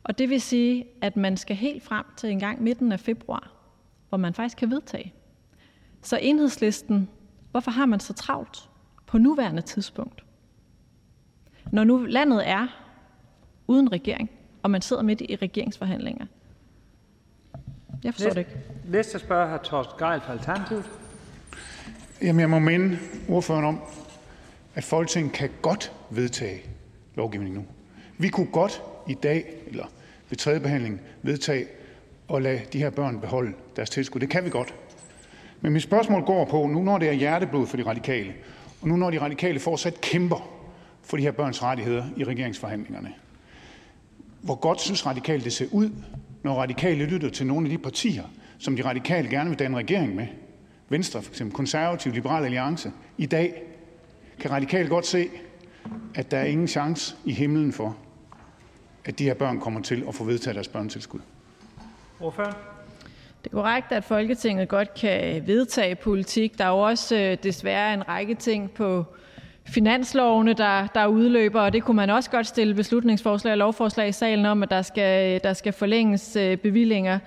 Og 0.02 0.18
det 0.18 0.30
vil 0.30 0.40
sige, 0.40 0.84
at 1.00 1.16
man 1.16 1.36
skal 1.36 1.56
helt 1.56 1.82
frem 1.82 2.04
til 2.16 2.30
en 2.30 2.40
gang 2.40 2.62
midten 2.62 2.92
af 2.92 3.00
februar, 3.00 3.52
hvor 4.08 4.18
man 4.18 4.34
faktisk 4.34 4.56
kan 4.56 4.70
vedtage. 4.70 5.14
Så 6.02 6.18
enhedslisten, 6.22 7.08
hvorfor 7.50 7.70
har 7.70 7.86
man 7.86 8.00
så 8.00 8.12
travlt 8.12 8.70
på 9.06 9.18
nuværende 9.18 9.62
tidspunkt? 9.62 10.24
Når 11.72 11.84
nu 11.84 11.98
landet 11.98 12.48
er 12.48 12.66
uden 13.66 13.92
regering, 13.92 14.30
og 14.62 14.70
man 14.70 14.82
sidder 14.82 15.02
midt 15.02 15.20
i 15.20 15.36
regeringsforhandlinger. 15.36 16.26
Jeg 18.04 18.14
forstår 18.14 18.30
det 18.30 18.38
ikke. 18.38 18.56
Næste 18.84 19.18
spørger 19.18 19.58
hr. 19.58 19.62
Torsten 19.62 19.98
Gejl 19.98 20.20
fra 20.20 20.32
Alternativet. 20.32 20.84
Jamen, 22.22 22.40
jeg 22.40 22.50
må 22.50 22.58
minde 22.58 22.98
ordføreren 23.28 23.64
om, 23.64 23.80
at 24.74 24.84
Folketinget 24.84 25.32
kan 25.32 25.50
godt 25.62 25.92
vedtage 26.10 26.62
lovgivning 27.14 27.54
nu. 27.54 27.64
Vi 28.18 28.28
kunne 28.28 28.46
godt 28.46 28.82
i 29.08 29.14
dag, 29.14 29.54
eller 29.66 29.84
ved 30.28 30.38
tredje 30.38 30.60
behandling, 30.60 31.00
vedtage 31.22 31.66
at 32.34 32.42
lade 32.42 32.60
de 32.72 32.78
her 32.78 32.90
børn 32.90 33.20
beholde 33.20 33.52
deres 33.76 33.90
tilskud. 33.90 34.20
Det 34.20 34.30
kan 34.30 34.44
vi 34.44 34.50
godt. 34.50 34.74
Men 35.60 35.72
mit 35.72 35.82
spørgsmål 35.82 36.24
går 36.24 36.44
på, 36.44 36.66
nu 36.66 36.82
når 36.82 36.98
det 36.98 37.08
er 37.08 37.12
hjerteblod 37.12 37.66
for 37.66 37.76
de 37.76 37.86
radikale, 37.86 38.34
og 38.80 38.88
nu 38.88 38.96
når 38.96 39.10
de 39.10 39.20
radikale 39.20 39.60
fortsat 39.60 40.00
kæmper 40.00 40.50
for 41.02 41.16
de 41.16 41.22
her 41.22 41.30
børns 41.30 41.62
rettigheder 41.62 42.04
i 42.16 42.24
regeringsforhandlingerne, 42.24 43.12
hvor 44.40 44.54
godt 44.54 44.80
synes 44.80 45.06
radikale 45.06 45.44
det 45.44 45.52
ser 45.52 45.66
ud, 45.72 45.90
når 46.42 46.54
radikale 46.54 47.04
lytter 47.04 47.30
til 47.30 47.46
nogle 47.46 47.66
af 47.66 47.70
de 47.70 47.78
partier, 47.78 48.24
som 48.58 48.76
de 48.76 48.84
radikale 48.84 49.28
gerne 49.30 49.50
vil 49.50 49.58
danne 49.58 49.76
regering 49.76 50.14
med, 50.14 50.26
Venstre 50.88 51.22
for 51.22 51.30
eksempel, 51.30 51.56
Konservativ, 51.56 52.12
Liberal 52.12 52.44
Alliance, 52.44 52.92
i 53.18 53.26
dag, 53.26 53.62
kan 54.40 54.50
radikale 54.50 54.88
godt 54.88 55.06
se, 55.06 55.28
at 56.14 56.30
der 56.30 56.38
er 56.38 56.44
ingen 56.44 56.68
chance 56.68 57.16
i 57.24 57.32
himlen 57.32 57.72
for, 57.72 57.96
at 59.04 59.18
de 59.18 59.24
her 59.24 59.34
børn 59.34 59.60
kommer 59.60 59.80
til 59.80 60.04
at 60.08 60.14
få 60.14 60.24
vedtaget 60.24 60.54
deres 60.54 60.68
børnetilskud. 60.68 61.20
Ordføreren? 62.20 62.54
Det 63.44 63.52
er 63.52 63.56
korrekt, 63.56 63.92
at 63.92 64.04
Folketinget 64.04 64.68
godt 64.68 64.94
kan 64.94 65.46
vedtage 65.46 65.94
politik. 65.94 66.58
Der 66.58 66.64
er 66.64 66.68
jo 66.68 66.78
også 66.78 67.16
øh, 67.16 67.36
desværre 67.42 67.94
en 67.94 68.08
række 68.08 68.34
ting 68.34 68.70
på 68.70 69.04
finanslovene, 69.68 70.52
der, 70.52 70.86
der 70.86 71.06
udløber, 71.06 71.60
og 71.60 71.72
det 71.72 71.82
kunne 71.82 71.96
man 71.96 72.10
også 72.10 72.30
godt 72.30 72.46
stille 72.46 72.74
beslutningsforslag 72.74 73.52
og 73.52 73.58
lovforslag 73.58 74.08
i 74.08 74.12
salen 74.12 74.46
om, 74.46 74.62
at 74.62 74.70
der 74.70 74.82
skal, 74.82 75.40
der 75.44 75.52
skal 75.52 75.72
forlænges 75.72 76.36
øh, 76.36 76.56
bevillinger. 76.56 77.18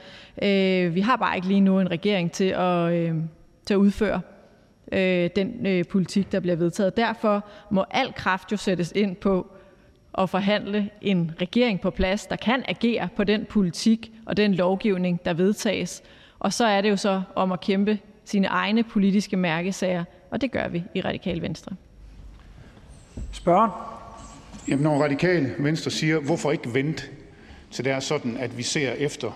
Øh, 0.43 0.95
vi 0.95 1.01
har 1.01 1.15
bare 1.15 1.35
ikke 1.35 1.47
lige 1.47 1.59
nu 1.59 1.79
en 1.79 1.91
regering 1.91 2.31
til 2.31 2.49
at, 2.49 2.93
øh, 2.93 3.15
til 3.65 3.73
at 3.73 3.77
udføre 3.77 4.21
øh, 4.91 5.29
den 5.35 5.67
øh, 5.67 5.85
politik, 5.85 6.31
der 6.31 6.39
bliver 6.39 6.55
vedtaget. 6.55 6.97
Derfor 6.97 7.45
må 7.71 7.85
al 7.91 8.13
kraft 8.13 8.51
jo 8.51 8.57
sættes 8.57 8.93
ind 8.95 9.15
på 9.15 9.47
at 10.17 10.29
forhandle 10.29 10.89
en 11.01 11.31
regering 11.41 11.81
på 11.81 11.89
plads, 11.89 12.25
der 12.25 12.35
kan 12.35 12.63
agere 12.67 13.09
på 13.15 13.23
den 13.23 13.45
politik 13.45 14.11
og 14.25 14.37
den 14.37 14.53
lovgivning, 14.53 15.25
der 15.25 15.33
vedtages. 15.33 16.03
Og 16.39 16.53
så 16.53 16.65
er 16.65 16.81
det 16.81 16.89
jo 16.89 16.97
så 16.97 17.21
om 17.35 17.51
at 17.51 17.61
kæmpe 17.61 17.99
sine 18.25 18.47
egne 18.47 18.83
politiske 18.83 19.37
mærkesager, 19.37 20.03
og 20.31 20.41
det 20.41 20.51
gør 20.51 20.67
vi 20.67 20.83
i 20.95 21.01
Radikale 21.01 21.41
Venstre. 21.41 21.75
Spørgen? 23.31 23.71
Jamen, 24.67 24.83
når 24.83 25.03
radikale 25.03 25.55
Venstre 25.59 25.91
siger, 25.91 26.19
hvorfor 26.19 26.51
ikke 26.51 26.73
vente 26.73 27.03
til 27.71 27.85
det 27.85 27.93
er 27.93 27.99
sådan, 27.99 28.37
at 28.37 28.57
vi 28.57 28.63
ser 28.63 28.91
efter 28.91 29.31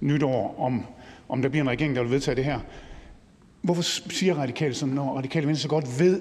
nytår, 0.00 0.54
om, 0.58 0.86
om 1.28 1.42
der 1.42 1.48
bliver 1.48 1.62
en 1.62 1.70
regering, 1.70 1.96
der 1.96 2.02
vil 2.02 2.10
vedtage 2.10 2.34
det 2.34 2.44
her. 2.44 2.60
Hvorfor 3.62 3.82
siger 4.10 4.34
radikale 4.34 4.74
sådan, 4.74 4.94
når 4.94 5.16
radikale 5.16 5.46
Venstre 5.46 5.68
godt 5.68 6.00
ved, 6.00 6.20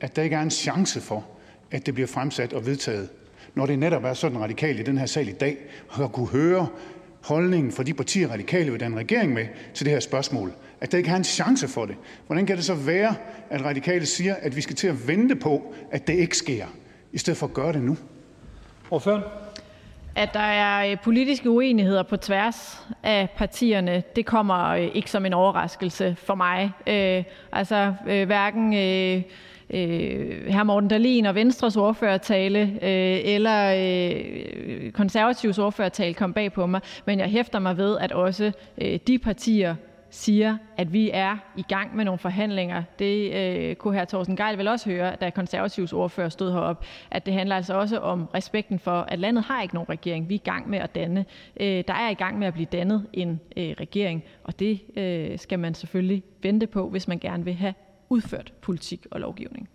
at 0.00 0.16
der 0.16 0.22
ikke 0.22 0.36
er 0.36 0.40
en 0.40 0.50
chance 0.50 1.00
for, 1.00 1.26
at 1.70 1.86
det 1.86 1.94
bliver 1.94 2.06
fremsat 2.06 2.52
og 2.52 2.66
vedtaget, 2.66 3.08
når 3.54 3.66
det 3.66 3.78
netop 3.78 4.04
er 4.04 4.14
sådan 4.14 4.40
radikale 4.40 4.80
i 4.80 4.82
den 4.82 4.98
her 4.98 5.06
sal 5.06 5.28
i 5.28 5.32
dag 5.32 5.56
har 5.90 6.08
kunne 6.08 6.28
høre 6.28 6.66
holdningen 7.24 7.72
fra 7.72 7.82
de 7.82 7.94
partier, 7.94 8.28
radikale 8.28 8.70
vil 8.70 8.80
danne 8.80 8.96
regering 8.96 9.32
med 9.32 9.46
til 9.74 9.86
det 9.86 9.92
her 9.92 10.00
spørgsmål, 10.00 10.52
at 10.80 10.92
der 10.92 10.98
ikke 10.98 11.10
har 11.10 11.16
en 11.16 11.24
chance 11.24 11.68
for 11.68 11.86
det. 11.86 11.96
Hvordan 12.26 12.46
kan 12.46 12.56
det 12.56 12.64
så 12.64 12.74
være, 12.74 13.14
at 13.50 13.64
radikale 13.64 14.06
siger, 14.06 14.34
at 14.42 14.56
vi 14.56 14.60
skal 14.60 14.76
til 14.76 14.86
at 14.86 15.08
vente 15.08 15.36
på, 15.36 15.74
at 15.90 16.06
det 16.06 16.14
ikke 16.14 16.36
sker, 16.36 16.66
i 17.12 17.18
stedet 17.18 17.38
for 17.38 17.46
at 17.46 17.54
gøre 17.54 17.72
det 17.72 17.82
nu? 17.82 17.96
Ordføreren? 18.90 19.22
At 20.16 20.34
der 20.34 20.40
er 20.40 20.90
øh, 20.90 20.96
politiske 21.04 21.50
uenigheder 21.50 22.02
på 22.02 22.16
tværs 22.16 22.86
af 23.02 23.28
partierne, 23.36 24.02
det 24.16 24.26
kommer 24.26 24.68
øh, 24.68 24.90
ikke 24.94 25.10
som 25.10 25.26
en 25.26 25.32
overraskelse 25.32 26.16
for 26.18 26.34
mig. 26.34 26.70
Øh, 26.86 27.24
altså 27.52 27.94
øh, 28.08 28.26
hverken 28.26 28.74
øh, 28.74 29.22
øh, 29.70 30.52
hr. 30.52 30.62
Morten 30.62 30.88
Dahlin 30.88 31.26
og 31.26 31.34
Venstres 31.34 31.76
ordførertale 31.76 32.60
øh, 32.60 33.20
eller 33.24 33.74
øh, 33.76 34.92
konservativs 34.92 35.58
ordførertale 35.58 36.14
kom 36.14 36.32
bag 36.32 36.52
på 36.52 36.66
mig, 36.66 36.80
men 37.04 37.18
jeg 37.18 37.28
hæfter 37.28 37.58
mig 37.58 37.76
ved, 37.76 37.98
at 37.98 38.12
også 38.12 38.52
øh, 38.78 38.98
de 39.06 39.18
partier 39.18 39.74
siger, 40.10 40.56
at 40.76 40.92
vi 40.92 41.10
er 41.12 41.36
i 41.56 41.62
gang 41.62 41.96
med 41.96 42.04
nogle 42.04 42.18
forhandlinger. 42.18 42.82
Det 42.98 43.34
øh, 43.34 43.76
kunne 43.76 44.00
hr. 44.00 44.04
Thorsten 44.04 44.36
Geil 44.36 44.58
vel 44.58 44.68
også 44.68 44.90
høre, 44.90 45.16
da 45.20 45.30
konservativs 45.30 45.92
ordfører 45.92 46.28
stod 46.28 46.52
heroppe, 46.52 46.86
at 47.10 47.26
det 47.26 47.34
handler 47.34 47.56
altså 47.56 47.74
også 47.74 47.98
om 47.98 48.28
respekten 48.34 48.78
for, 48.78 49.00
at 49.00 49.18
landet 49.18 49.44
har 49.44 49.62
ikke 49.62 49.74
nogen 49.74 49.88
regering. 49.88 50.28
Vi 50.28 50.34
er 50.34 50.38
i 50.38 50.50
gang 50.50 50.70
med 50.70 50.78
at 50.78 50.94
danne. 50.94 51.24
Øh, 51.60 51.84
der 51.88 51.94
er 51.94 52.10
i 52.10 52.14
gang 52.14 52.38
med 52.38 52.46
at 52.46 52.54
blive 52.54 52.66
dannet 52.72 53.06
en 53.12 53.40
øh, 53.56 53.74
regering, 53.80 54.24
og 54.44 54.58
det 54.58 54.80
øh, 54.96 55.38
skal 55.38 55.58
man 55.58 55.74
selvfølgelig 55.74 56.22
vente 56.42 56.66
på, 56.66 56.88
hvis 56.88 57.08
man 57.08 57.18
gerne 57.18 57.44
vil 57.44 57.54
have 57.54 57.74
udført 58.08 58.52
politik 58.62 59.06
og 59.10 59.20
lovgivning. 59.20 59.68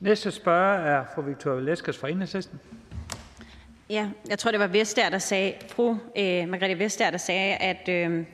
Næste 0.00 0.30
spørger 0.30 0.78
er 0.78 1.04
fru 1.14 1.22
Victoria 1.22 1.56
Velasquez 1.56 1.98
fra 1.98 2.08
Enhedslisten. 2.08 2.60
Ja, 3.90 4.10
jeg 4.28 4.38
tror, 4.38 4.50
det 4.50 4.60
var 4.60 4.66
Vestager, 4.66 5.10
der 5.10 5.18
sagde, 5.18 5.52
fru 5.68 5.90
øh, 5.90 6.48
Margrethe 6.48 6.78
Vestager, 6.78 7.10
der 7.10 7.18
sagde, 7.18 7.54
at, 7.54 7.88
øh, 7.88 8.24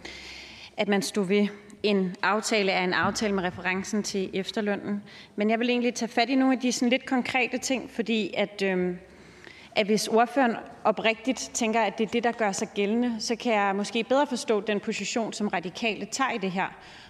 at 0.77 0.89
man 0.89 1.03
stod 1.03 1.27
ved 1.27 1.49
en 1.83 2.17
aftale 2.23 2.73
er 2.73 2.85
en 2.85 2.93
aftale 2.93 3.35
med 3.35 3.45
referencen 3.45 4.03
til 4.03 4.31
efterlønnen. 4.33 5.03
Men 5.37 5.51
jeg 5.51 5.59
vil 5.59 5.71
egentlig 5.71 5.95
tage 5.95 6.09
fat 6.09 6.29
i 6.29 6.35
nogle 6.35 6.55
af 6.55 6.61
de 6.61 6.73
sådan 6.73 6.89
lidt 6.89 7.07
konkrete 7.07 7.59
ting, 7.59 7.91
fordi 7.91 8.35
at, 8.37 8.63
øh, 8.63 8.97
at 9.77 9.87
hvis 9.87 10.09
ordføreren 10.09 10.57
oprigtigt 10.85 11.51
tænker, 11.55 11.81
at 11.81 11.99
det 11.99 12.07
er 12.07 12.11
det, 12.11 12.25
der 12.25 12.33
gør 12.33 12.53
sig 12.53 12.69
gældende, 12.75 13.17
så 13.21 13.37
kan 13.37 13.53
jeg 13.53 13.77
måske 13.77 14.05
bedre 14.05 14.27
forstå 14.27 14.61
den 14.61 14.81
position, 14.81 15.33
som 15.33 15.49
radikale 15.49 16.07
tager 16.07 16.31
i 16.31 16.39
det 16.39 16.51
her. 16.51 16.67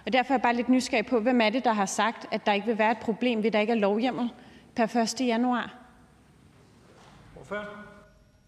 Og 0.06 0.12
derfor 0.12 0.32
er 0.32 0.36
jeg 0.36 0.42
bare 0.42 0.56
lidt 0.56 0.68
nysgerrig 0.68 1.06
på, 1.06 1.20
hvem 1.20 1.40
er 1.40 1.50
det, 1.50 1.64
der 1.64 1.72
har 1.72 1.86
sagt, 1.86 2.26
at 2.30 2.46
der 2.46 2.52
ikke 2.52 2.66
vil 2.66 2.78
være 2.78 2.92
et 2.92 2.98
problem 2.98 3.38
ved, 3.38 3.46
at 3.46 3.52
der 3.52 3.60
ikke 3.60 3.72
er 3.72 3.76
lovhjemmel 3.76 4.28
per 4.76 4.96
1. 4.96 5.26
januar? 5.26 5.74
Ordføreren? 7.36 7.66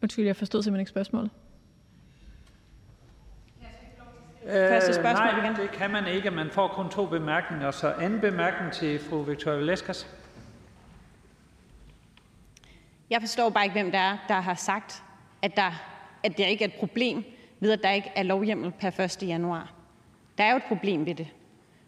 Undskyld, 0.02 0.26
jeg 0.26 0.36
forstod 0.36 0.62
simpelthen 0.62 0.80
ikke 0.80 0.90
spørgsmålet. 0.90 1.30
Første 4.48 4.94
spørgsmål 4.94 5.26
nej, 5.26 5.44
igen. 5.44 5.56
det 5.56 5.70
kan 5.70 5.90
man 5.90 6.06
ikke. 6.06 6.30
Man 6.30 6.50
får 6.50 6.68
kun 6.68 6.88
to 6.90 7.06
bemærkninger. 7.06 7.70
Så 7.70 7.92
anden 7.92 8.20
bemærkning 8.20 8.72
til 8.72 8.98
fru 8.98 9.22
Victoria 9.22 9.58
Velasquez. 9.58 10.06
Jeg 13.10 13.20
forstår 13.20 13.50
bare 13.50 13.64
ikke, 13.64 13.72
hvem 13.72 13.92
der 13.92 13.98
er, 13.98 14.16
der 14.28 14.40
har 14.40 14.54
sagt, 14.54 15.02
at 15.42 15.56
der, 15.56 15.82
at 16.22 16.38
det 16.38 16.46
ikke 16.46 16.64
er 16.64 16.68
et 16.68 16.74
problem 16.74 17.24
ved, 17.60 17.72
at 17.72 17.82
der 17.82 17.90
ikke 17.90 18.10
er 18.16 18.22
lovhjemmel 18.22 18.72
per 18.80 19.00
1. 19.00 19.22
januar. 19.22 19.72
Der 20.38 20.44
er 20.44 20.50
jo 20.50 20.56
et 20.56 20.64
problem 20.68 21.06
ved 21.06 21.14
det. 21.14 21.28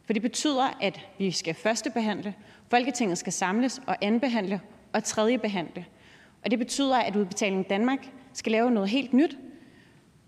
For 0.06 0.12
det 0.12 0.22
betyder, 0.22 0.78
at 0.80 1.00
vi 1.18 1.30
skal 1.30 1.54
første 1.54 1.90
behandle, 1.90 2.34
Folketinget 2.70 3.18
skal 3.18 3.32
samles 3.32 3.80
og 3.86 3.96
anbehandle 4.00 4.60
og 4.92 5.04
tredje 5.04 5.38
behandle. 5.38 5.86
Og 6.44 6.50
det 6.50 6.58
betyder, 6.58 6.96
at 6.96 7.16
Udbetaling 7.16 7.70
Danmark 7.70 7.98
skal 8.32 8.52
lave 8.52 8.70
noget 8.70 8.88
helt 8.88 9.12
nyt. 9.12 9.36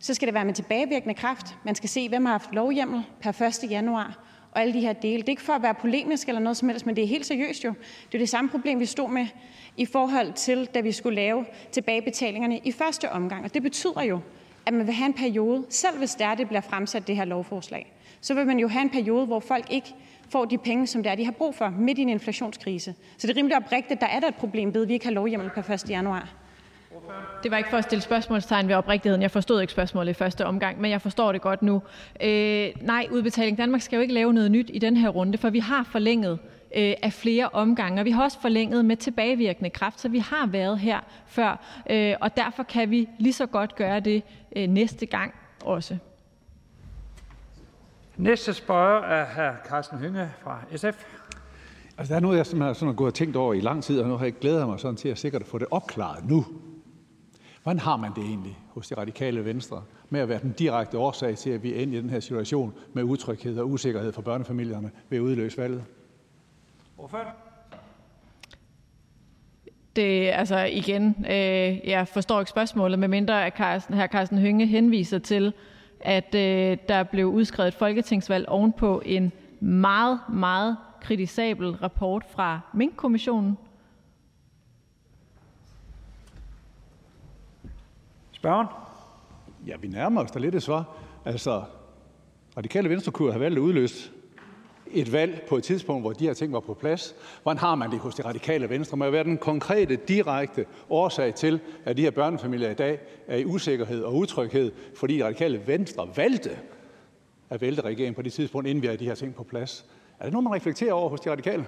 Så 0.02 0.14
skal 0.14 0.26
det 0.26 0.34
være 0.34 0.44
med 0.44 0.54
tilbagevirkende 0.54 1.14
kraft. 1.14 1.56
Man 1.64 1.74
skal 1.74 1.88
se, 1.88 2.08
hvem 2.08 2.24
har 2.24 2.32
haft 2.32 2.52
lovhjemmel 2.52 3.02
per 3.20 3.42
1. 3.42 3.70
januar 3.70 4.18
og 4.52 4.60
alle 4.60 4.74
de 4.74 4.80
her 4.80 4.92
dele. 4.92 5.16
Det 5.16 5.28
er 5.28 5.32
ikke 5.32 5.42
for 5.42 5.52
at 5.52 5.62
være 5.62 5.74
polemisk 5.74 6.28
eller 6.28 6.40
noget 6.40 6.56
som 6.56 6.68
helst, 6.68 6.86
men 6.86 6.96
det 6.96 7.04
er 7.04 7.08
helt 7.08 7.26
seriøst 7.26 7.64
jo. 7.64 7.74
Det 8.06 8.14
er 8.14 8.18
det 8.18 8.28
samme 8.28 8.50
problem, 8.50 8.80
vi 8.80 8.86
stod 8.86 9.10
med 9.10 9.26
i 9.76 9.86
forhold 9.86 10.32
til, 10.32 10.68
da 10.74 10.80
vi 10.80 10.92
skulle 10.92 11.16
lave 11.16 11.46
tilbagebetalingerne 11.72 12.58
i 12.64 12.72
første 12.72 13.12
omgang. 13.12 13.44
Og 13.44 13.54
det 13.54 13.62
betyder 13.62 14.02
jo, 14.02 14.20
at 14.66 14.74
man 14.74 14.86
vil 14.86 14.94
have 14.94 15.06
en 15.06 15.14
periode, 15.14 15.66
selv 15.68 15.98
hvis 15.98 16.14
det 16.14 16.26
er, 16.26 16.34
det 16.34 16.48
bliver 16.48 16.60
fremsat 16.60 17.06
det 17.06 17.16
her 17.16 17.24
lovforslag, 17.24 17.92
så 18.20 18.34
vil 18.34 18.46
man 18.46 18.58
jo 18.58 18.68
have 18.68 18.82
en 18.82 18.90
periode, 18.90 19.26
hvor 19.26 19.40
folk 19.40 19.66
ikke 19.70 19.94
får 20.28 20.44
de 20.44 20.58
penge, 20.58 20.86
som 20.86 21.02
det 21.02 21.12
er, 21.12 21.14
de 21.14 21.24
har 21.24 21.32
brug 21.32 21.54
for 21.54 21.68
midt 21.78 21.98
i 21.98 22.02
en 22.02 22.08
inflationskrise. 22.08 22.94
Så 23.16 23.26
det 23.26 23.34
er 23.34 23.36
rimelig 23.36 23.56
oprigtigt, 23.56 24.00
der 24.00 24.06
er 24.06 24.20
der 24.20 24.28
et 24.28 24.34
problem 24.34 24.74
ved, 24.74 24.82
at 24.82 24.88
vi 24.88 24.92
ikke 24.92 25.06
har 25.06 25.12
lovhjemmel 25.12 25.50
per 25.50 25.70
1. 25.70 25.90
januar. 25.90 26.42
Det 27.42 27.50
var 27.50 27.56
ikke 27.56 27.70
for 27.70 27.76
at 27.76 27.84
stille 27.84 28.02
spørgsmålstegn 28.02 28.68
ved 28.68 28.74
oprigtigheden. 28.74 29.22
Jeg 29.22 29.30
forstod 29.30 29.60
ikke 29.60 29.72
spørgsmålet 29.72 30.10
i 30.10 30.14
første 30.14 30.46
omgang, 30.46 30.80
men 30.80 30.90
jeg 30.90 31.02
forstår 31.02 31.32
det 31.32 31.40
godt 31.40 31.62
nu. 31.62 31.82
Øh, 32.22 32.70
nej, 32.80 33.06
Udbetaling 33.10 33.58
Danmark 33.58 33.80
skal 33.80 33.96
jo 33.96 34.02
ikke 34.02 34.14
lave 34.14 34.32
noget 34.32 34.50
nyt 34.50 34.70
i 34.74 34.78
den 34.78 34.96
her 34.96 35.08
runde, 35.08 35.38
for 35.38 35.50
vi 35.50 35.58
har 35.58 35.84
forlænget 35.84 36.38
øh, 36.76 36.94
af 37.02 37.12
flere 37.12 37.48
omgange, 37.52 38.00
og 38.00 38.04
vi 38.04 38.10
har 38.10 38.22
også 38.22 38.40
forlænget 38.40 38.84
med 38.84 38.96
tilbagevirkende 38.96 39.70
kraft, 39.70 40.00
så 40.00 40.08
vi 40.08 40.18
har 40.18 40.46
været 40.46 40.78
her 40.78 41.00
før, 41.26 41.82
øh, 41.90 42.14
og 42.20 42.36
derfor 42.36 42.62
kan 42.62 42.90
vi 42.90 43.08
lige 43.18 43.32
så 43.32 43.46
godt 43.46 43.76
gøre 43.76 44.00
det 44.00 44.22
øh, 44.56 44.68
næste 44.68 45.06
gang 45.06 45.34
også. 45.64 45.96
Næste 48.16 48.54
spørger 48.54 49.02
er 49.02 49.24
hr. 49.24 49.68
Carsten 49.68 49.98
Hønge 49.98 50.30
fra 50.42 50.60
SF. 50.76 51.04
Altså, 51.98 52.12
der 52.12 52.16
er 52.16 52.20
noget, 52.20 52.36
jeg 52.36 52.46
simpelthen 52.46 52.66
har 52.66 52.72
sådan 52.72 52.94
gået 52.94 53.08
og 53.08 53.14
tænkt 53.14 53.36
over 53.36 53.54
i 53.54 53.60
lang 53.60 53.82
tid, 53.82 54.00
og 54.00 54.08
nu 54.08 54.16
har 54.16 54.24
jeg 54.24 54.34
glædet 54.38 54.66
mig 54.68 54.80
sådan 54.80 54.96
til 54.96 55.08
at 55.08 55.18
sikkert 55.18 55.46
få 55.46 55.58
det 55.58 55.66
opklaret 55.70 56.24
nu. 56.28 56.46
Hvordan 57.62 57.78
har 57.78 57.96
man 57.96 58.12
det 58.16 58.24
egentlig 58.24 58.58
hos 58.68 58.88
det 58.88 58.98
radikale 58.98 59.44
venstre 59.44 59.82
med 60.10 60.20
at 60.20 60.28
være 60.28 60.40
den 60.42 60.52
direkte 60.52 60.98
årsag 60.98 61.36
til, 61.36 61.50
at 61.50 61.62
vi 61.62 61.74
er 61.74 61.80
inde 61.80 61.96
i 61.96 62.00
den 62.00 62.10
her 62.10 62.20
situation 62.20 62.74
med 62.92 63.02
utryghed 63.02 63.58
og 63.58 63.70
usikkerhed 63.70 64.12
for 64.12 64.22
børnefamilierne 64.22 64.90
ved 65.08 65.18
at 65.18 65.22
udløse 65.22 65.58
valget? 65.58 65.84
Det 69.96 70.30
altså 70.30 70.58
igen, 70.58 71.16
øh, 71.30 71.88
jeg 71.88 72.08
forstår 72.08 72.40
ikke 72.40 72.50
spørgsmålet, 72.50 72.98
medmindre 72.98 73.46
at 73.46 73.56
Carsten, 73.56 73.94
her 73.94 74.06
Carsten 74.06 74.38
Hønge 74.38 74.66
henviser 74.66 75.18
til, 75.18 75.52
at 76.00 76.34
øh, 76.34 76.76
der 76.88 77.02
blev 77.02 77.26
udskrevet 77.26 77.68
et 77.68 77.74
folketingsvalg 77.74 78.48
ovenpå 78.48 79.02
en 79.04 79.32
meget, 79.60 80.20
meget 80.28 80.76
kritisabel 81.00 81.70
rapport 81.70 82.24
fra 82.30 82.60
Mink-kommissionen. 82.74 83.58
Spørgen? 88.42 88.66
Ja, 89.66 89.76
vi 89.76 89.88
nærmer 89.88 90.24
os 90.24 90.30
da 90.30 90.38
lidt 90.38 90.54
et 90.54 90.62
svar. 90.62 90.96
Altså, 91.24 91.62
Radikale 92.56 92.90
Venstre 92.90 93.12
kunne 93.12 93.32
have 93.32 93.40
valgt 93.40 93.58
at 93.58 93.62
udløse 93.62 94.10
et 94.90 95.12
valg 95.12 95.42
på 95.48 95.56
et 95.56 95.64
tidspunkt, 95.64 96.02
hvor 96.02 96.12
de 96.12 96.26
her 96.26 96.34
ting 96.34 96.52
var 96.52 96.60
på 96.60 96.74
plads. 96.74 97.14
Hvordan 97.42 97.58
har 97.58 97.74
man 97.74 97.90
det 97.90 97.98
hos 97.98 98.14
det 98.14 98.24
radikale 98.24 98.70
venstre? 98.70 98.96
Må 98.96 99.10
være 99.10 99.24
den 99.24 99.38
konkrete, 99.38 99.96
direkte 99.96 100.66
årsag 100.90 101.34
til, 101.34 101.60
at 101.84 101.96
de 101.96 102.02
her 102.02 102.10
børnefamilier 102.10 102.70
i 102.70 102.74
dag 102.74 103.00
er 103.26 103.36
i 103.36 103.44
usikkerhed 103.44 104.02
og 104.02 104.16
utryghed, 104.16 104.72
fordi 104.96 105.16
det 105.16 105.24
radikale 105.24 105.66
venstre 105.66 106.08
valgte 106.16 106.50
at 107.50 107.60
vælte 107.60 107.82
regeringen 107.82 108.14
på 108.14 108.22
det 108.22 108.32
tidspunkt, 108.32 108.68
inden 108.68 108.82
vi 108.82 108.86
havde 108.86 108.98
de 108.98 109.06
her 109.06 109.14
ting 109.14 109.34
på 109.34 109.44
plads. 109.44 109.86
Er 110.18 110.24
det 110.24 110.32
noget, 110.32 110.44
man 110.44 110.54
reflekterer 110.54 110.92
over 110.92 111.08
hos 111.08 111.20
de 111.20 111.30
radikale? 111.30 111.66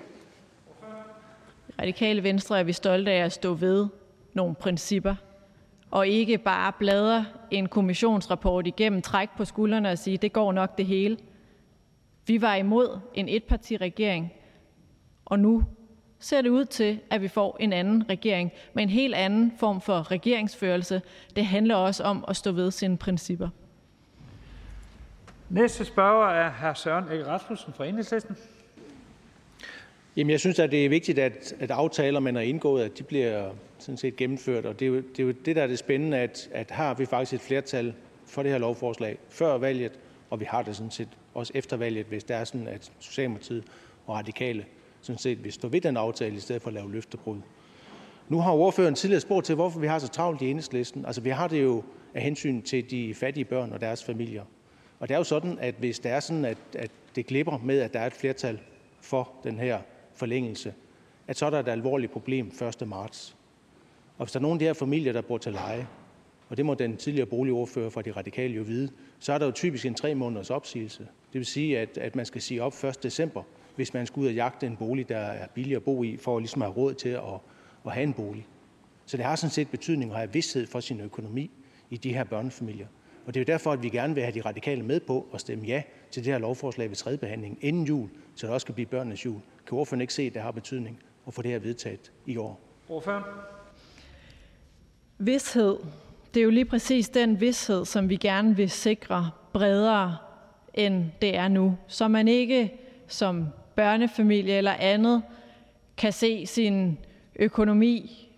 Radikale 1.80 2.22
Venstre 2.22 2.58
er 2.58 2.64
vi 2.64 2.72
stolte 2.72 3.10
af 3.10 3.24
at 3.24 3.32
stå 3.32 3.54
ved 3.54 3.86
nogle 4.32 4.54
principper, 4.54 5.14
og 5.94 6.08
ikke 6.08 6.38
bare 6.38 6.72
bladre 6.72 7.26
en 7.50 7.68
kommissionsrapport 7.68 8.66
igennem, 8.66 9.02
træk 9.02 9.28
på 9.36 9.44
skuldrene 9.44 9.90
og 9.90 9.98
sige, 9.98 10.16
det 10.16 10.32
går 10.32 10.52
nok 10.52 10.78
det 10.78 10.86
hele. 10.86 11.16
Vi 12.26 12.42
var 12.42 12.54
imod 12.54 12.98
en 13.14 13.28
etpartiregering, 13.28 14.32
og 15.24 15.38
nu 15.38 15.64
ser 16.18 16.42
det 16.42 16.48
ud 16.48 16.64
til, 16.64 17.00
at 17.10 17.22
vi 17.22 17.28
får 17.28 17.56
en 17.60 17.72
anden 17.72 18.10
regering 18.10 18.52
med 18.74 18.82
en 18.82 18.88
helt 18.88 19.14
anden 19.14 19.52
form 19.58 19.80
for 19.80 20.10
regeringsførelse. 20.10 21.02
Det 21.36 21.46
handler 21.46 21.74
også 21.74 22.02
om 22.04 22.24
at 22.28 22.36
stå 22.36 22.52
ved 22.52 22.70
sine 22.70 22.96
principper. 22.96 23.48
Næste 25.48 25.84
spørger 25.84 26.28
er 26.28 26.50
hr. 26.50 26.74
Søren 26.74 27.04
Egge 27.10 27.26
Rasmussen 27.26 27.72
fra 27.72 27.86
Enhedslisten. 27.86 28.36
Jamen, 30.16 30.30
jeg 30.30 30.40
synes, 30.40 30.58
at 30.58 30.70
det 30.70 30.84
er 30.84 30.88
vigtigt, 30.88 31.18
at, 31.18 31.54
at 31.60 31.70
aftaler, 31.70 32.20
man 32.20 32.34
har 32.34 32.42
indgået, 32.42 32.84
at 32.84 32.98
de 32.98 33.02
bliver 33.02 33.50
sådan 33.78 33.96
set 33.96 34.16
gennemført. 34.16 34.66
Og 34.66 34.80
det 34.80 34.86
er 34.86 34.90
jo 34.90 34.96
det, 34.96 35.20
er 35.20 35.24
jo 35.24 35.30
det 35.30 35.56
der 35.56 35.62
er 35.62 35.66
det 35.66 35.78
spændende, 35.78 36.18
at, 36.18 36.48
at 36.52 36.70
har 36.70 36.94
vi 36.94 37.06
faktisk 37.06 37.32
et 37.32 37.40
flertal 37.40 37.94
for 38.26 38.42
det 38.42 38.50
her 38.52 38.58
lovforslag 38.58 39.18
før 39.28 39.58
valget, 39.58 39.92
og 40.30 40.40
vi 40.40 40.44
har 40.44 40.62
det 40.62 40.76
sådan 40.76 40.90
set 40.90 41.08
også 41.34 41.52
efter 41.54 41.76
valget, 41.76 42.06
hvis 42.06 42.24
det 42.24 42.36
er 42.36 42.44
sådan, 42.44 42.68
at 42.68 42.92
Socialdemokratiet 42.98 43.64
og 44.06 44.16
Radikale 44.16 44.64
sådan 45.00 45.18
set 45.18 45.44
vil 45.44 45.52
stå 45.52 45.68
ved 45.68 45.80
den 45.80 45.96
aftale, 45.96 46.36
i 46.36 46.40
stedet 46.40 46.62
for 46.62 46.68
at 46.68 46.74
lave 46.74 46.92
løftebrud. 46.92 47.38
Nu 48.28 48.40
har 48.40 48.52
ordføreren 48.52 48.94
tidligere 48.94 49.20
spurgt 49.20 49.46
til, 49.46 49.54
hvorfor 49.54 49.80
vi 49.80 49.86
har 49.86 49.98
så 49.98 50.08
travlt 50.08 50.42
i 50.42 50.50
enhedslisten. 50.50 51.06
Altså, 51.06 51.20
vi 51.20 51.30
har 51.30 51.48
det 51.48 51.62
jo 51.62 51.82
af 52.14 52.22
hensyn 52.22 52.62
til 52.62 52.90
de 52.90 53.14
fattige 53.14 53.44
børn 53.44 53.72
og 53.72 53.80
deres 53.80 54.04
familier. 54.04 54.44
Og 55.00 55.08
det 55.08 55.14
er 55.14 55.18
jo 55.18 55.24
sådan, 55.24 55.58
at 55.58 55.74
hvis 55.78 55.98
det 55.98 56.12
er 56.12 56.20
sådan, 56.20 56.44
at, 56.44 56.58
at 56.74 56.90
det 57.16 57.26
glipper 57.26 57.58
med, 57.64 57.80
at 57.80 57.92
der 57.92 58.00
er 58.00 58.06
et 58.06 58.12
flertal 58.12 58.60
for 59.00 59.32
den 59.44 59.58
her 59.58 59.78
forlængelse, 60.14 60.74
at 61.28 61.36
så 61.36 61.46
er 61.46 61.50
der 61.50 61.60
et 61.60 61.68
alvorligt 61.68 62.12
problem 62.12 62.46
1. 62.80 62.88
marts. 62.88 63.36
Og 64.18 64.24
hvis 64.26 64.32
der 64.32 64.38
er 64.38 64.42
nogle 64.42 64.54
af 64.54 64.58
de 64.58 64.64
her 64.64 64.72
familier, 64.72 65.12
der 65.12 65.20
bor 65.20 65.38
til 65.38 65.52
leje, 65.52 65.86
og 66.48 66.56
det 66.56 66.66
må 66.66 66.74
den 66.74 66.96
tidligere 66.96 67.26
boligordfører 67.26 67.90
fra 67.90 68.02
De 68.02 68.10
Radikale 68.12 68.54
jo 68.54 68.62
vide, 68.62 68.90
så 69.18 69.32
er 69.32 69.38
der 69.38 69.46
jo 69.46 69.52
typisk 69.52 69.86
en 69.86 69.94
tre 69.94 70.14
måneders 70.14 70.50
opsigelse. 70.50 71.02
Det 71.02 71.38
vil 71.38 71.46
sige, 71.46 71.78
at, 71.78 71.98
at 71.98 72.16
man 72.16 72.26
skal 72.26 72.42
sige 72.42 72.62
op 72.62 72.84
1. 72.84 73.02
december, 73.02 73.42
hvis 73.76 73.94
man 73.94 74.06
skal 74.06 74.20
ud 74.20 74.26
og 74.26 74.34
jagte 74.34 74.66
en 74.66 74.76
bolig, 74.76 75.08
der 75.08 75.18
er 75.18 75.46
billig 75.46 75.76
at 75.76 75.82
bo 75.82 76.02
i, 76.02 76.16
for 76.16 76.38
ligesom 76.38 76.62
at 76.62 76.68
have 76.68 76.76
råd 76.76 76.94
til 76.94 77.08
at, 77.08 77.22
at 77.86 77.92
have 77.92 78.02
en 78.02 78.12
bolig. 78.12 78.46
Så 79.06 79.16
det 79.16 79.24
har 79.24 79.36
sådan 79.36 79.50
set 79.50 79.68
betydning 79.68 80.10
at 80.10 80.16
have 80.16 80.32
vidsthed 80.32 80.66
for 80.66 80.80
sin 80.80 81.00
økonomi 81.00 81.50
i 81.90 81.96
de 81.96 82.14
her 82.14 82.24
børnefamilier. 82.24 82.86
Og 83.26 83.34
det 83.34 83.40
er 83.40 83.44
jo 83.44 83.52
derfor, 83.52 83.72
at 83.72 83.82
vi 83.82 83.88
gerne 83.88 84.14
vil 84.14 84.22
have 84.22 84.34
de 84.34 84.40
radikale 84.40 84.82
med 84.82 85.00
på 85.00 85.26
at 85.34 85.40
stemme 85.40 85.64
ja 85.64 85.82
til 86.10 86.24
det 86.24 86.32
her 86.32 86.38
lovforslag 86.38 86.88
ved 86.88 86.96
tredje 86.96 87.18
behandling 87.18 87.58
inden 87.60 87.84
jul, 87.84 88.08
så 88.34 88.46
det 88.46 88.54
også 88.54 88.66
kan 88.66 88.74
blive 88.74 88.86
børnenes 88.86 89.24
jul. 89.24 89.40
Kan 89.66 89.78
ordføreren 89.78 90.00
ikke 90.00 90.14
se, 90.14 90.22
at 90.22 90.34
det 90.34 90.42
har 90.42 90.50
betydning 90.50 90.98
at 91.26 91.34
få 91.34 91.42
det 91.42 91.50
her 91.50 91.58
vedtaget 91.58 92.12
i 92.26 92.36
år? 92.36 92.60
Ordføreren? 92.88 93.24
Vidshed. 95.18 95.76
Det 96.34 96.40
er 96.40 96.44
jo 96.44 96.50
lige 96.50 96.64
præcis 96.64 97.08
den 97.08 97.40
vidshed, 97.40 97.84
som 97.84 98.08
vi 98.08 98.16
gerne 98.16 98.56
vil 98.56 98.70
sikre 98.70 99.30
bredere, 99.52 100.16
end 100.74 101.04
det 101.22 101.36
er 101.36 101.48
nu. 101.48 101.76
Så 101.88 102.08
man 102.08 102.28
ikke 102.28 102.72
som 103.08 103.46
børnefamilie 103.74 104.54
eller 104.54 104.72
andet 104.72 105.22
kan 105.96 106.12
se 106.12 106.46
sin 106.46 106.98
økonomi 107.36 108.28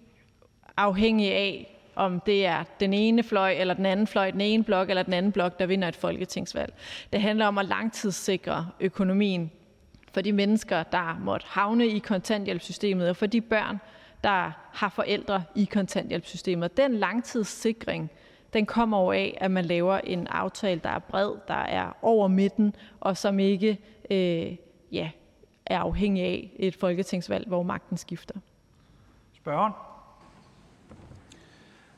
afhængig 0.76 1.32
af, 1.32 1.75
om 1.96 2.20
det 2.20 2.46
er 2.46 2.64
den 2.80 2.92
ene 2.92 3.22
fløj 3.22 3.52
eller 3.52 3.74
den 3.74 3.86
anden 3.86 4.06
fløj, 4.06 4.30
den 4.30 4.40
ene 4.40 4.64
blok 4.64 4.90
eller 4.90 5.02
den 5.02 5.12
anden 5.12 5.32
blok, 5.32 5.58
der 5.58 5.66
vinder 5.66 5.88
et 5.88 5.96
folketingsvalg. 5.96 6.74
Det 7.12 7.22
handler 7.22 7.46
om 7.46 7.58
at 7.58 7.66
langtidssikre 7.66 8.68
økonomien 8.80 9.50
for 10.12 10.20
de 10.20 10.32
mennesker, 10.32 10.82
der 10.82 11.18
måtte 11.20 11.46
havne 11.48 11.86
i 11.86 11.98
kontanthjælpssystemet, 11.98 13.08
og 13.08 13.16
for 13.16 13.26
de 13.26 13.40
børn, 13.40 13.80
der 14.24 14.52
har 14.72 14.88
forældre 14.88 15.44
i 15.54 15.64
kontanthjælpssystemet. 15.64 16.76
Den 16.76 16.94
langtidssikring, 16.94 18.10
den 18.52 18.66
kommer 18.66 18.96
over 18.96 19.12
af, 19.12 19.38
at 19.40 19.50
man 19.50 19.64
laver 19.64 19.98
en 19.98 20.26
aftale, 20.26 20.80
der 20.84 20.90
er 20.90 20.98
bred, 20.98 21.32
der 21.48 21.54
er 21.54 21.96
over 22.02 22.28
midten, 22.28 22.74
og 23.00 23.16
som 23.16 23.38
ikke 23.38 23.78
øh, 24.10 24.56
ja, 24.92 25.10
er 25.66 25.78
afhængig 25.78 26.24
af 26.24 26.50
et 26.56 26.74
folketingsvalg, 26.74 27.48
hvor 27.48 27.62
magten 27.62 27.96
skifter. 27.96 28.34
Spørgeren? 29.32 29.72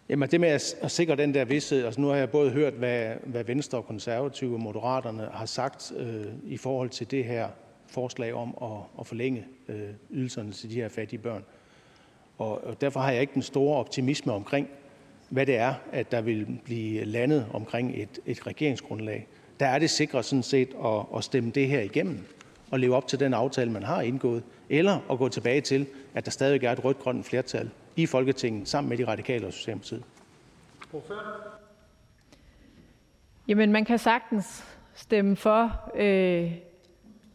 Jamen 0.09 0.29
det 0.31 0.41
med 0.41 0.49
at, 0.49 0.91
sikre 0.91 1.17
den 1.17 1.35
der 1.35 1.45
vidsthed, 1.45 1.85
altså 1.85 2.01
nu 2.01 2.07
har 2.09 2.17
jeg 2.17 2.31
både 2.31 2.51
hørt, 2.51 2.73
hvad, 2.73 3.15
hvad 3.25 3.45
Venstre 3.45 3.79
og 3.79 3.87
Konservative 3.87 4.55
og 4.55 4.61
Moderaterne 4.61 5.29
har 5.33 5.47
sagt 5.47 5.93
øh, 5.97 6.27
i 6.45 6.57
forhold 6.57 6.91
til 6.91 7.11
det 7.11 7.25
her 7.25 7.49
forslag 7.87 8.35
om 8.35 8.55
at, 8.63 9.01
at 9.01 9.07
forlænge 9.07 9.47
øh, 9.69 9.89
ydelserne 10.11 10.53
til 10.53 10.71
de 10.71 10.75
her 10.75 10.89
fattige 10.89 11.19
børn. 11.21 11.45
Og, 12.39 12.65
og 12.65 12.81
derfor 12.81 13.01
har 13.01 13.13
jeg 13.13 13.21
ikke 13.21 13.35
den 13.35 13.43
store 13.43 13.77
optimisme 13.77 14.33
omkring, 14.33 14.69
hvad 15.29 15.47
det 15.47 15.57
er, 15.57 15.75
at 15.93 16.13
der 16.13 16.21
vil 16.21 16.61
blive 16.65 17.05
landet 17.05 17.47
omkring 17.53 18.03
et, 18.03 18.19
et 18.27 18.47
regeringsgrundlag. 18.47 19.27
Der 19.61 19.67
er 19.67 19.79
det 19.79 19.91
sikre 19.91 20.23
sådan 20.23 20.43
set 20.43 20.69
at, 20.85 21.01
at 21.17 21.25
stemme 21.25 21.51
det 21.51 21.69
her 21.69 21.81
igennem 21.81 22.19
og 22.71 22.79
leve 22.79 22.97
op 22.97 23.09
til 23.09 23.21
den 23.21 23.35
aftale, 23.35 23.73
man 23.73 23.83
har 23.83 24.03
indgået, 24.03 24.43
eller 24.69 24.99
at 25.11 25.19
gå 25.19 25.29
tilbage 25.29 25.61
til, 25.61 25.87
at 26.15 26.25
der 26.25 26.31
stadig 26.31 26.65
er 26.65 26.73
et 26.73 26.85
rødt-grønt 26.85 27.27
flertal 27.27 27.71
i 28.03 28.07
Folketinget 28.07 28.69
sammen 28.69 28.89
med 28.89 28.99
de 28.99 29.07
radikale 29.07 29.47
og 29.47 29.53
Socialdemokratiet. 29.53 30.05
Jamen, 33.49 33.73
man 33.73 33.85
kan 33.85 33.99
sagtens 33.99 34.65
stemme 34.95 35.37
for 35.37 35.91
øh, 35.95 36.53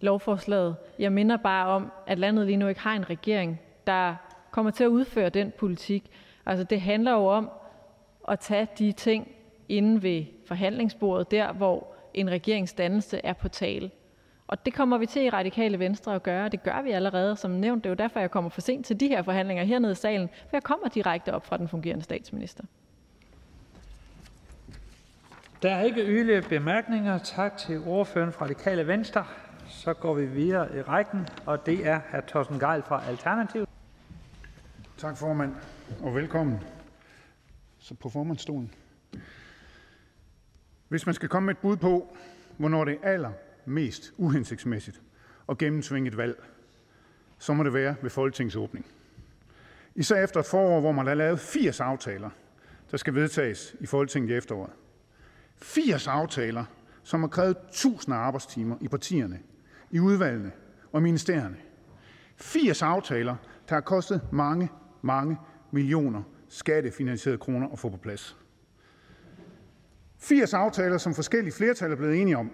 lovforslaget. 0.01 0.75
Jeg 0.99 1.11
minder 1.11 1.37
bare 1.37 1.67
om, 1.67 1.91
at 2.07 2.19
landet 2.19 2.45
lige 2.45 2.57
nu 2.57 2.67
ikke 2.67 2.81
har 2.81 2.95
en 2.95 3.09
regering, 3.09 3.59
der 3.87 4.15
kommer 4.51 4.71
til 4.71 4.83
at 4.83 4.87
udføre 4.87 5.29
den 5.29 5.53
politik. 5.59 6.11
Altså, 6.45 6.63
det 6.63 6.81
handler 6.81 7.11
jo 7.11 7.25
om 7.25 7.49
at 8.27 8.39
tage 8.39 8.67
de 8.79 8.91
ting 8.91 9.31
inde 9.69 10.03
ved 10.03 10.25
forhandlingsbordet, 10.45 11.31
der 11.31 11.53
hvor 11.53 11.95
en 12.13 12.29
regeringsdannelse 12.29 13.21
er 13.23 13.33
på 13.33 13.49
tale. 13.49 13.91
Og 14.53 14.65
det 14.65 14.73
kommer 14.73 14.97
vi 14.97 15.05
til 15.05 15.23
i 15.23 15.29
Radikale 15.29 15.79
Venstre 15.79 16.15
at 16.15 16.23
gøre. 16.23 16.49
Det 16.49 16.63
gør 16.63 16.81
vi 16.81 16.91
allerede, 16.91 17.35
som 17.35 17.51
nævnt. 17.51 17.83
Det 17.83 17.89
er 17.89 17.91
jo 17.91 17.95
derfor, 17.95 18.19
jeg 18.19 18.31
kommer 18.31 18.49
for 18.49 18.61
sent 18.61 18.85
til 18.85 18.99
de 18.99 19.07
her 19.07 19.23
forhandlinger 19.23 19.63
hernede 19.63 19.91
i 19.91 19.95
salen, 19.95 20.29
for 20.29 20.49
jeg 20.51 20.63
kommer 20.63 20.87
direkte 20.87 21.33
op 21.33 21.45
fra 21.45 21.57
den 21.57 21.67
fungerende 21.67 22.03
statsminister. 22.03 22.63
Der 25.61 25.75
er 25.75 25.81
ikke 25.81 26.01
yderligere 26.01 26.41
bemærkninger. 26.41 27.17
Tak 27.17 27.57
til 27.57 27.81
ordføreren 27.85 28.33
fra 28.33 28.45
Radikale 28.45 28.87
Venstre. 28.87 29.25
Så 29.67 29.93
går 29.93 30.13
vi 30.13 30.25
videre 30.25 30.77
i 30.77 30.81
rækken, 30.81 31.27
og 31.45 31.65
det 31.65 31.87
er 31.87 31.99
hr. 32.11 32.19
Torsten 32.19 32.59
Geil 32.59 32.83
fra 32.83 33.03
Alternativet. 33.07 33.69
Tak, 34.97 35.17
formand, 35.17 35.55
og 36.03 36.15
velkommen. 36.15 36.59
Så 37.79 37.95
på 37.95 38.09
formandstolen. 38.09 38.71
Hvis 40.87 41.05
man 41.05 41.15
skal 41.15 41.29
komme 41.29 41.45
med 41.45 41.53
et 41.53 41.61
bud 41.61 41.77
på, 41.77 42.17
hvornår 42.57 42.85
det 42.85 42.97
er 43.03 43.31
mest 43.65 44.13
uhensigtsmæssigt 44.17 45.01
at 45.49 45.57
gennemtvinge 45.57 46.07
et 46.07 46.17
valg, 46.17 46.43
så 47.37 47.53
må 47.53 47.63
det 47.63 47.73
være 47.73 47.95
ved 48.01 48.09
Folketingets 48.09 48.55
åbning. 48.55 48.85
Især 49.95 50.23
efter 50.23 50.39
et 50.39 50.45
forår, 50.45 50.79
hvor 50.79 50.91
man 50.91 51.07
har 51.07 51.13
lavet 51.13 51.39
80 51.39 51.79
aftaler, 51.79 52.29
der 52.91 52.97
skal 52.97 53.15
vedtages 53.15 53.75
i 53.79 53.85
Folketinget 53.85 54.29
i 54.29 54.33
efteråret. 54.33 54.71
80 55.57 56.07
aftaler, 56.07 56.65
som 57.03 57.19
har 57.21 57.27
krævet 57.27 57.57
tusinder 57.71 58.17
af 58.17 58.21
arbejdstimer 58.21 58.77
i 58.81 58.87
partierne, 58.87 59.39
i 59.91 59.99
udvalgene 59.99 60.51
og 60.91 60.99
i 60.99 61.03
ministerierne. 61.03 61.57
80 62.35 62.81
aftaler, 62.81 63.35
der 63.69 63.75
har 63.75 63.81
kostet 63.81 64.21
mange, 64.31 64.69
mange 65.01 65.37
millioner 65.71 66.23
skattefinansierede 66.49 67.37
kroner 67.37 67.69
at 67.69 67.79
få 67.79 67.89
på 67.89 67.97
plads. 67.97 68.37
80 70.17 70.53
aftaler, 70.53 70.97
som 70.97 71.15
forskellige 71.15 71.53
flertal 71.53 71.91
er 71.91 71.95
blevet 71.95 72.21
enige 72.21 72.37
om, 72.37 72.51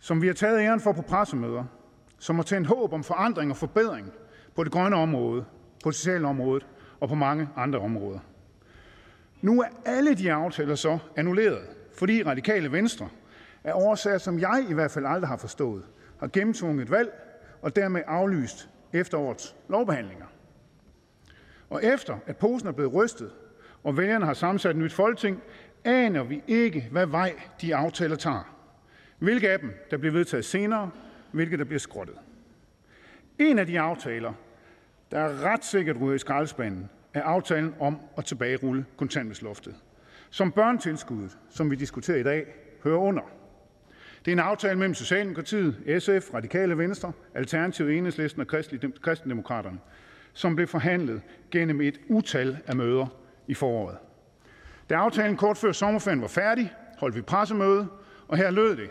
som 0.00 0.22
vi 0.22 0.26
har 0.26 0.34
taget 0.34 0.60
æren 0.60 0.80
for 0.80 0.92
på 0.92 1.02
pressemøder, 1.02 1.64
som 2.18 2.36
har 2.36 2.42
tændt 2.42 2.68
håb 2.68 2.92
om 2.92 3.04
forandring 3.04 3.50
og 3.50 3.56
forbedring 3.56 4.12
på 4.54 4.64
det 4.64 4.72
grønne 4.72 4.96
område, 4.96 5.44
på 5.84 5.90
det 5.90 6.24
område 6.24 6.64
og 7.00 7.08
på 7.08 7.14
mange 7.14 7.48
andre 7.56 7.78
områder. 7.78 8.18
Nu 9.40 9.60
er 9.60 9.66
alle 9.84 10.14
de 10.14 10.32
aftaler 10.32 10.74
så 10.74 10.98
annulleret, 11.16 11.62
fordi 11.98 12.22
Radikale 12.22 12.72
Venstre 12.72 13.08
af 13.64 13.72
årsager, 13.74 14.18
som 14.18 14.38
jeg 14.38 14.66
i 14.70 14.74
hvert 14.74 14.90
fald 14.90 15.06
aldrig 15.06 15.28
har 15.28 15.36
forstået, 15.36 15.82
har 16.20 16.26
gennemtvunget 16.26 16.82
et 16.82 16.90
valg 16.90 17.12
og 17.62 17.76
dermed 17.76 18.02
aflyst 18.06 18.68
efterårets 18.92 19.56
lovbehandlinger. 19.68 20.26
Og 21.70 21.84
efter 21.84 22.16
at 22.26 22.36
posen 22.36 22.68
er 22.68 22.72
blevet 22.72 22.94
rystet, 22.94 23.30
og 23.84 23.96
vælgerne 23.96 24.26
har 24.26 24.34
sammensat 24.34 24.70
et 24.70 24.76
nyt 24.76 24.92
folketing, 24.92 25.42
aner 25.84 26.22
vi 26.22 26.42
ikke, 26.46 26.88
hvad 26.90 27.06
vej 27.06 27.34
de 27.60 27.76
aftaler 27.76 28.16
tager. 28.16 28.57
Hvilke 29.18 29.50
af 29.50 29.58
dem, 29.58 29.74
der 29.90 29.96
bliver 29.96 30.12
vedtaget 30.12 30.44
senere, 30.44 30.90
hvilke 31.32 31.56
der 31.56 31.64
bliver 31.64 31.78
skrottet. 31.78 32.16
En 33.38 33.58
af 33.58 33.66
de 33.66 33.80
aftaler, 33.80 34.32
der 35.10 35.18
er 35.18 35.44
ret 35.44 35.64
sikkert 35.64 35.96
ryger 36.00 36.14
i 36.14 36.18
skraldespanden, 36.18 36.90
er 37.14 37.22
aftalen 37.22 37.74
om 37.80 38.00
at 38.16 38.24
tilbagerulle 38.24 38.84
kontanthjælpsloftet, 38.96 39.74
som 40.30 40.52
børnetilskuddet, 40.52 41.38
som 41.50 41.70
vi 41.70 41.76
diskuterer 41.76 42.18
i 42.18 42.22
dag, 42.22 42.46
hører 42.84 42.98
under. 42.98 43.22
Det 44.24 44.30
er 44.30 44.32
en 44.32 44.38
aftale 44.38 44.78
mellem 44.78 44.94
Socialdemokratiet, 44.94 46.02
SF, 46.02 46.34
Radikale 46.34 46.78
Venstre, 46.78 47.12
Alternativet, 47.34 47.98
Enhedslisten 47.98 48.40
og 48.40 48.46
Kristendemokraterne, 49.02 49.78
som 50.32 50.56
blev 50.56 50.66
forhandlet 50.66 51.22
gennem 51.50 51.80
et 51.80 52.00
utal 52.08 52.58
af 52.66 52.76
møder 52.76 53.06
i 53.46 53.54
foråret. 53.54 53.96
Da 54.90 54.94
aftalen 54.94 55.36
kort 55.36 55.56
før 55.56 55.72
sommerferien 55.72 56.20
var 56.20 56.28
færdig, 56.28 56.72
holdt 56.98 57.16
vi 57.16 57.22
pressemøde, 57.22 57.86
og 58.28 58.36
her 58.36 58.50
lød 58.50 58.76
det 58.76 58.90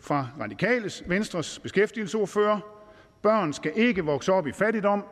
fra 0.00 0.28
Radikales 0.40 1.02
Venstres 1.06 1.58
beskæftigelsesordfører: 1.58 2.60
Børn 3.22 3.52
skal 3.52 3.72
ikke 3.74 4.04
vokse 4.04 4.32
op 4.32 4.46
i 4.46 4.52
fattigdom, 4.52 5.04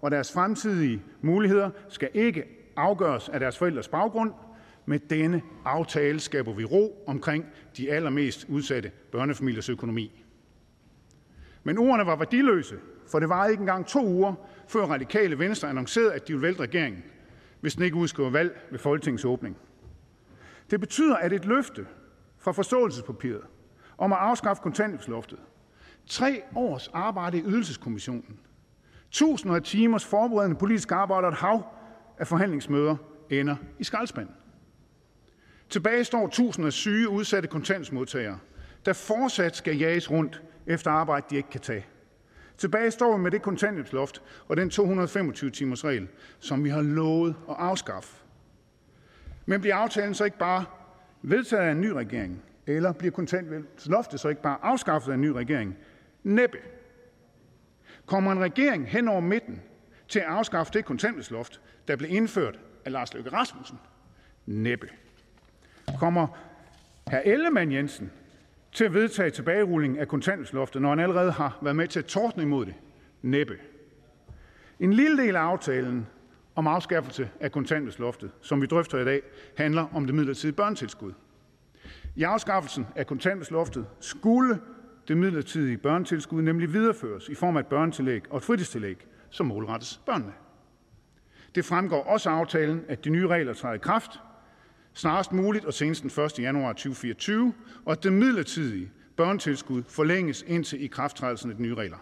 og 0.00 0.10
deres 0.10 0.32
fremtidige 0.32 1.02
muligheder 1.20 1.70
skal 1.88 2.10
ikke 2.14 2.44
afgøres 2.76 3.28
af 3.28 3.40
deres 3.40 3.58
forældres 3.58 3.88
baggrund. 3.88 4.32
Med 4.86 4.98
denne 4.98 5.42
aftale 5.64 6.20
skaber 6.20 6.52
vi 6.52 6.64
ro 6.64 7.04
omkring 7.06 7.46
de 7.76 7.90
allermest 7.92 8.46
udsatte 8.48 8.90
børnefamiliers 9.12 9.68
økonomi. 9.68 10.24
Men 11.64 11.78
ordene 11.78 12.06
var 12.06 12.16
værdiløse, 12.16 12.76
for 13.06 13.18
det 13.18 13.28
var 13.28 13.46
ikke 13.46 13.60
engang 13.60 13.86
to 13.86 14.06
uger, 14.06 14.34
før 14.68 14.80
Radikale 14.80 15.38
Venstre 15.38 15.68
annoncerede, 15.68 16.14
at 16.14 16.28
de 16.28 16.32
ville 16.32 16.42
vælte 16.46 16.60
regeringen, 16.62 17.02
hvis 17.60 17.74
den 17.74 17.84
ikke 17.84 17.96
udskriver 17.96 18.30
valg 18.30 18.60
ved 18.70 18.78
Folketingets 18.78 19.24
åbning. 19.24 19.56
Det 20.70 20.80
betyder, 20.80 21.16
at 21.16 21.32
et 21.32 21.44
løfte 21.44 21.86
fra 22.38 22.52
forståelsespapiret 22.52 23.42
om 24.02 24.12
at 24.12 24.18
afskaffe 24.18 24.62
kontanthjælpsloftet, 24.62 25.38
tre 26.06 26.42
års 26.54 26.88
arbejde 26.88 27.38
i 27.38 27.42
ydelseskommissionen, 27.42 28.38
tusinder 29.10 29.56
af 29.56 29.62
timers 29.62 30.04
forberedende 30.04 30.56
politisk 30.56 30.92
arbejde 30.92 31.26
og 31.26 31.32
et 31.32 31.38
hav 31.38 31.62
af 32.18 32.26
forhandlingsmøder 32.26 32.96
ender 33.30 33.56
i 33.78 33.84
skraldespanden. 33.84 34.34
Tilbage 35.68 36.04
står 36.04 36.28
tusinder 36.28 36.66
af 36.66 36.72
syge, 36.72 37.08
udsatte 37.08 37.48
kontantsmodtagere, 37.48 38.38
der 38.86 38.92
fortsat 38.92 39.56
skal 39.56 39.78
jages 39.78 40.10
rundt 40.10 40.42
efter 40.66 40.90
arbejde, 40.90 41.26
de 41.30 41.36
ikke 41.36 41.50
kan 41.50 41.60
tage. 41.60 41.86
Tilbage 42.58 42.90
står 42.90 43.16
vi 43.16 43.22
med 43.22 43.30
det 43.30 43.42
kontanthjælpsloft 43.42 44.22
og 44.48 44.56
den 44.56 44.70
225-timers 44.70 45.84
regel, 45.84 46.08
som 46.38 46.64
vi 46.64 46.68
har 46.68 46.82
lovet 46.82 47.34
at 47.48 47.56
afskaffe. 47.58 48.16
Men 49.46 49.60
bliver 49.60 49.76
aftalen 49.76 50.14
så 50.14 50.24
ikke 50.24 50.38
bare 50.38 50.64
vedtaget 51.22 51.62
af 51.62 51.72
en 51.72 51.80
ny 51.80 51.88
regering, 51.88 52.42
eller 52.66 52.92
bliver 52.92 53.12
kontanthjælpsloftet 53.12 54.20
så 54.20 54.28
ikke 54.28 54.42
bare 54.42 54.58
afskaffet 54.62 55.10
af 55.10 55.14
en 55.14 55.20
ny 55.20 55.26
regering? 55.26 55.76
Næppe. 56.22 56.58
Kommer 58.06 58.32
en 58.32 58.40
regering 58.40 58.88
hen 58.88 59.08
over 59.08 59.20
midten 59.20 59.62
til 60.08 60.18
at 60.18 60.26
afskaffe 60.26 60.72
det 60.72 60.84
kontanthjælpsloft, 60.84 61.60
der 61.88 61.96
blev 61.96 62.10
indført 62.10 62.58
af 62.84 62.92
Lars 62.92 63.14
Løkke 63.14 63.32
Rasmussen? 63.32 63.78
Næppe. 64.46 64.88
Kommer 65.98 66.26
hr. 67.06 67.16
Ellemann 67.24 67.72
Jensen 67.72 68.10
til 68.72 68.84
at 68.84 68.94
vedtage 68.94 69.30
tilbagerulling 69.30 69.98
af 69.98 70.08
kontanthjælpsloftet, 70.08 70.82
når 70.82 70.88
han 70.88 71.00
allerede 71.00 71.32
har 71.32 71.58
været 71.62 71.76
med 71.76 71.88
til 71.88 71.98
at 71.98 72.04
tordne 72.04 72.42
imod 72.42 72.66
det? 72.66 72.74
Næppe. 73.22 73.58
En 74.80 74.92
lille 74.92 75.22
del 75.22 75.36
af 75.36 75.40
aftalen 75.40 76.06
om 76.54 76.66
afskaffelse 76.66 77.30
af 77.40 77.52
kontanthjælpsloftet, 77.52 78.30
som 78.40 78.62
vi 78.62 78.66
drøfter 78.66 78.98
i 78.98 79.04
dag, 79.04 79.22
handler 79.56 79.86
om 79.92 80.06
det 80.06 80.14
midlertidige 80.14 80.56
børnetilskud. 80.56 81.12
I 82.16 82.22
afskaffelsen 82.22 82.86
af 82.96 83.06
kontanthjælpsloftet 83.06 83.86
skulle 84.00 84.60
det 85.08 85.16
midlertidige 85.16 85.78
børnetilskud 85.78 86.42
nemlig 86.42 86.72
videreføres 86.72 87.28
i 87.28 87.34
form 87.34 87.56
af 87.56 87.60
et 87.60 87.66
børnetillæg 87.66 88.22
og 88.30 88.36
et 88.36 88.42
fritidstillæg, 88.42 89.06
som 89.30 89.46
målrettes 89.46 90.00
børnene. 90.06 90.32
Det 91.54 91.64
fremgår 91.64 92.02
også 92.02 92.30
af 92.30 92.34
aftalen, 92.34 92.84
at 92.88 93.04
de 93.04 93.10
nye 93.10 93.28
regler 93.28 93.54
træder 93.54 93.74
i 93.74 93.78
kraft 93.78 94.20
snarest 94.94 95.32
muligt 95.32 95.64
og 95.64 95.74
senest 95.74 96.02
den 96.02 96.24
1. 96.24 96.38
januar 96.38 96.72
2024, 96.72 97.52
og 97.84 97.92
at 97.92 98.02
det 98.02 98.12
midlertidige 98.12 98.90
børnetilskud 99.16 99.82
forlænges 99.88 100.44
indtil 100.46 100.84
ikrafttrædelsen 100.84 101.50
af 101.50 101.56
de 101.56 101.62
nye 101.62 101.74
regler. 101.74 101.96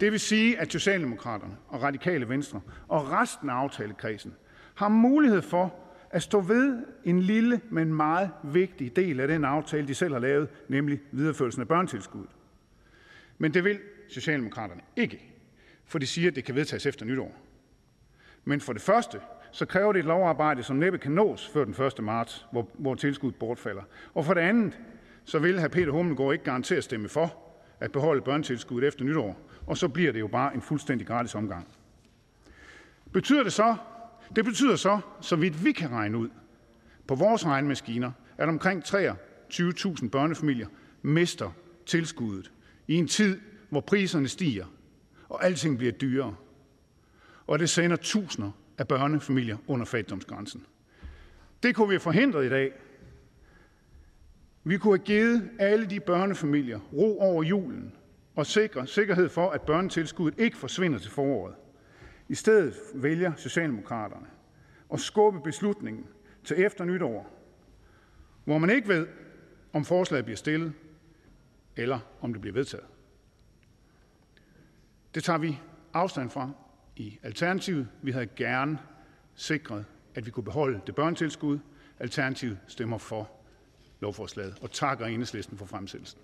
Det 0.00 0.12
vil 0.12 0.20
sige, 0.20 0.58
at 0.58 0.72
Socialdemokraterne 0.72 1.56
og 1.68 1.82
Radikale 1.82 2.28
Venstre 2.28 2.60
og 2.88 3.10
resten 3.10 3.50
af 3.50 3.54
aftalekredsen 3.54 4.34
har 4.74 4.88
mulighed 4.88 5.42
for 5.42 5.74
at 6.12 6.22
stå 6.22 6.40
ved 6.40 6.84
en 7.04 7.20
lille, 7.20 7.60
men 7.70 7.94
meget 7.94 8.30
vigtig 8.42 8.96
del 8.96 9.20
af 9.20 9.28
den 9.28 9.44
aftale, 9.44 9.88
de 9.88 9.94
selv 9.94 10.12
har 10.12 10.20
lavet, 10.20 10.48
nemlig 10.68 11.00
videreførelsen 11.12 11.62
af 11.62 11.68
børnetilskuddet. 11.68 12.30
Men 13.38 13.54
det 13.54 13.64
vil 13.64 13.78
Socialdemokraterne 14.08 14.80
ikke, 14.96 15.32
for 15.84 15.98
de 15.98 16.06
siger, 16.06 16.30
at 16.30 16.36
det 16.36 16.44
kan 16.44 16.54
vedtages 16.54 16.86
efter 16.86 17.06
nytår. 17.06 17.36
Men 18.44 18.60
for 18.60 18.72
det 18.72 18.82
første, 18.82 19.20
så 19.52 19.66
kræver 19.66 19.92
det 19.92 19.98
et 20.00 20.04
lovarbejde, 20.04 20.62
som 20.62 20.76
næppe 20.76 20.98
kan 20.98 21.12
nås 21.12 21.48
før 21.48 21.64
den 21.64 21.84
1. 21.84 22.04
marts, 22.04 22.46
hvor, 22.52 22.68
hvor 22.78 22.94
tilskuddet 22.94 23.38
bortfalder. 23.38 23.82
Og 24.14 24.24
for 24.24 24.34
det 24.34 24.40
andet, 24.40 24.78
så 25.24 25.38
vil 25.38 25.60
hr. 25.60 25.68
Peter 25.68 25.92
Hummelgaard 25.92 26.32
ikke 26.32 26.44
garantere 26.44 26.78
at 26.78 26.84
stemme 26.84 27.08
for 27.08 27.36
at 27.80 27.92
beholde 27.92 28.22
børnetilskuddet 28.22 28.88
efter 28.88 29.04
nytår, 29.04 29.50
og 29.66 29.76
så 29.76 29.88
bliver 29.88 30.12
det 30.12 30.20
jo 30.20 30.26
bare 30.26 30.54
en 30.54 30.62
fuldstændig 30.62 31.06
gratis 31.06 31.34
omgang. 31.34 31.68
Betyder 33.12 33.42
det 33.42 33.52
så, 33.52 33.76
det 34.36 34.44
betyder 34.44 34.76
så, 34.76 35.00
så 35.20 35.36
vidt 35.36 35.64
vi 35.64 35.72
kan 35.72 35.90
regne 35.90 36.18
ud 36.18 36.28
på 37.06 37.14
vores 37.14 37.46
regnemaskiner, 37.46 38.12
at 38.38 38.48
omkring 38.48 38.82
23.000 38.84 40.08
børnefamilier 40.08 40.66
mister 41.02 41.50
tilskuddet 41.86 42.52
i 42.88 42.94
en 42.94 43.08
tid, 43.08 43.40
hvor 43.70 43.80
priserne 43.80 44.28
stiger 44.28 44.66
og 45.28 45.44
alting 45.44 45.78
bliver 45.78 45.92
dyrere. 45.92 46.34
Og 47.46 47.58
det 47.58 47.70
sender 47.70 47.96
tusinder 47.96 48.50
af 48.78 48.88
børnefamilier 48.88 49.56
under 49.66 49.86
fattigdomsgrænsen. 49.86 50.66
Det 51.62 51.74
kunne 51.74 51.88
vi 51.88 51.94
have 51.94 52.00
forhindret 52.00 52.46
i 52.46 52.48
dag. 52.48 52.72
Vi 54.64 54.78
kunne 54.78 54.98
have 54.98 55.04
givet 55.04 55.50
alle 55.58 55.86
de 55.86 56.00
børnefamilier 56.00 56.80
ro 56.92 57.20
over 57.20 57.42
julen 57.42 57.92
og 58.36 58.46
sikre 58.46 58.86
sikkerhed 58.86 59.28
for, 59.28 59.50
at 59.50 59.62
børnetilskuddet 59.62 60.40
ikke 60.40 60.56
forsvinder 60.56 60.98
til 60.98 61.10
foråret. 61.10 61.54
I 62.32 62.34
stedet 62.34 62.74
vælger 62.94 63.32
Socialdemokraterne 63.36 64.26
at 64.92 65.00
skubbe 65.00 65.40
beslutningen 65.40 66.06
til 66.44 66.60
efter 66.60 66.84
nytår, 66.84 67.38
hvor 68.44 68.58
man 68.58 68.70
ikke 68.70 68.88
ved, 68.88 69.06
om 69.72 69.84
forslaget 69.84 70.24
bliver 70.24 70.36
stillet, 70.36 70.72
eller 71.76 71.98
om 72.20 72.32
det 72.32 72.40
bliver 72.40 72.54
vedtaget. 72.54 72.86
Det 75.14 75.24
tager 75.24 75.38
vi 75.38 75.60
afstand 75.92 76.30
fra 76.30 76.50
i 76.96 77.18
Alternativet. 77.22 77.88
Vi 78.02 78.10
havde 78.10 78.26
gerne 78.26 78.78
sikret, 79.34 79.84
at 80.14 80.26
vi 80.26 80.30
kunne 80.30 80.44
beholde 80.44 80.80
det 80.86 80.94
børnetilskud. 80.94 81.58
Alternativet 81.98 82.58
stemmer 82.66 82.98
for 82.98 83.30
lovforslaget 84.00 84.58
og 84.62 84.70
takker 84.70 85.06
Enhedslisten 85.06 85.58
for 85.58 85.66
fremsættelsen. 85.66 86.20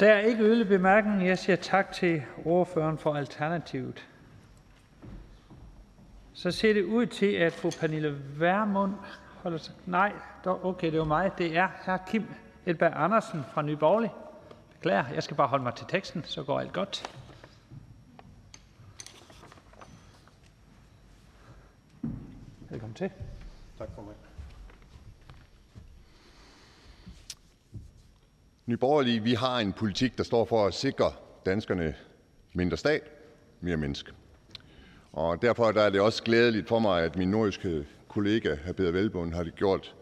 Der 0.00 0.12
er 0.12 0.20
ikke 0.20 0.42
yderligere 0.42 0.68
bemærkninger. 0.68 1.26
Jeg 1.26 1.38
siger 1.38 1.56
tak 1.56 1.92
til 1.92 2.22
ordføreren 2.44 2.98
for 2.98 3.14
Alternativet. 3.14 4.06
Så 6.32 6.50
ser 6.50 6.72
det 6.72 6.84
ud 6.84 7.06
til, 7.06 7.26
at 7.26 7.52
fru 7.52 7.70
Pernille 7.80 8.18
Vermund 8.38 8.94
holder 9.42 9.58
sig... 9.58 9.74
Nej, 9.86 10.12
okay, 10.44 10.92
det 10.92 10.98
var 10.98 11.04
mig. 11.04 11.30
Det 11.38 11.56
er 11.56 11.68
hr. 11.84 11.96
Kim 12.06 12.26
Elberg 12.66 12.92
Andersen 12.94 13.44
fra 13.52 13.62
Nye 13.62 13.76
Borgerlige. 13.76 14.12
Beklager, 14.72 15.04
jeg 15.14 15.22
skal 15.22 15.36
bare 15.36 15.48
holde 15.48 15.64
mig 15.64 15.74
til 15.74 15.86
teksten, 15.88 16.24
så 16.24 16.42
går 16.42 16.60
alt 16.60 16.72
godt. 16.72 17.16
Velkommen 22.70 22.94
til. 22.94 23.10
Tak 23.78 23.88
for 23.94 24.02
mig. 24.02 24.14
Nye 28.70 28.76
Borgerlige, 28.76 29.22
vi 29.22 29.34
har 29.34 29.58
en 29.58 29.72
politik, 29.72 30.18
der 30.18 30.24
står 30.24 30.44
for 30.44 30.66
at 30.66 30.74
sikre 30.74 31.12
danskerne 31.46 31.94
mindre 32.52 32.76
stat, 32.76 33.02
mere 33.60 33.76
menneske. 33.76 34.12
Og 35.12 35.42
derfor 35.42 35.78
er 35.78 35.90
det 35.90 36.00
også 36.00 36.22
glædeligt 36.22 36.68
for 36.68 36.78
mig, 36.78 37.02
at 37.02 37.16
min 37.16 37.30
nordiske 37.30 37.86
kollega, 38.08 38.54
hr. 38.66 38.72
Peter 38.72 38.90
Velbund, 38.90 39.34
har 39.34 39.44
gjort 39.44 39.94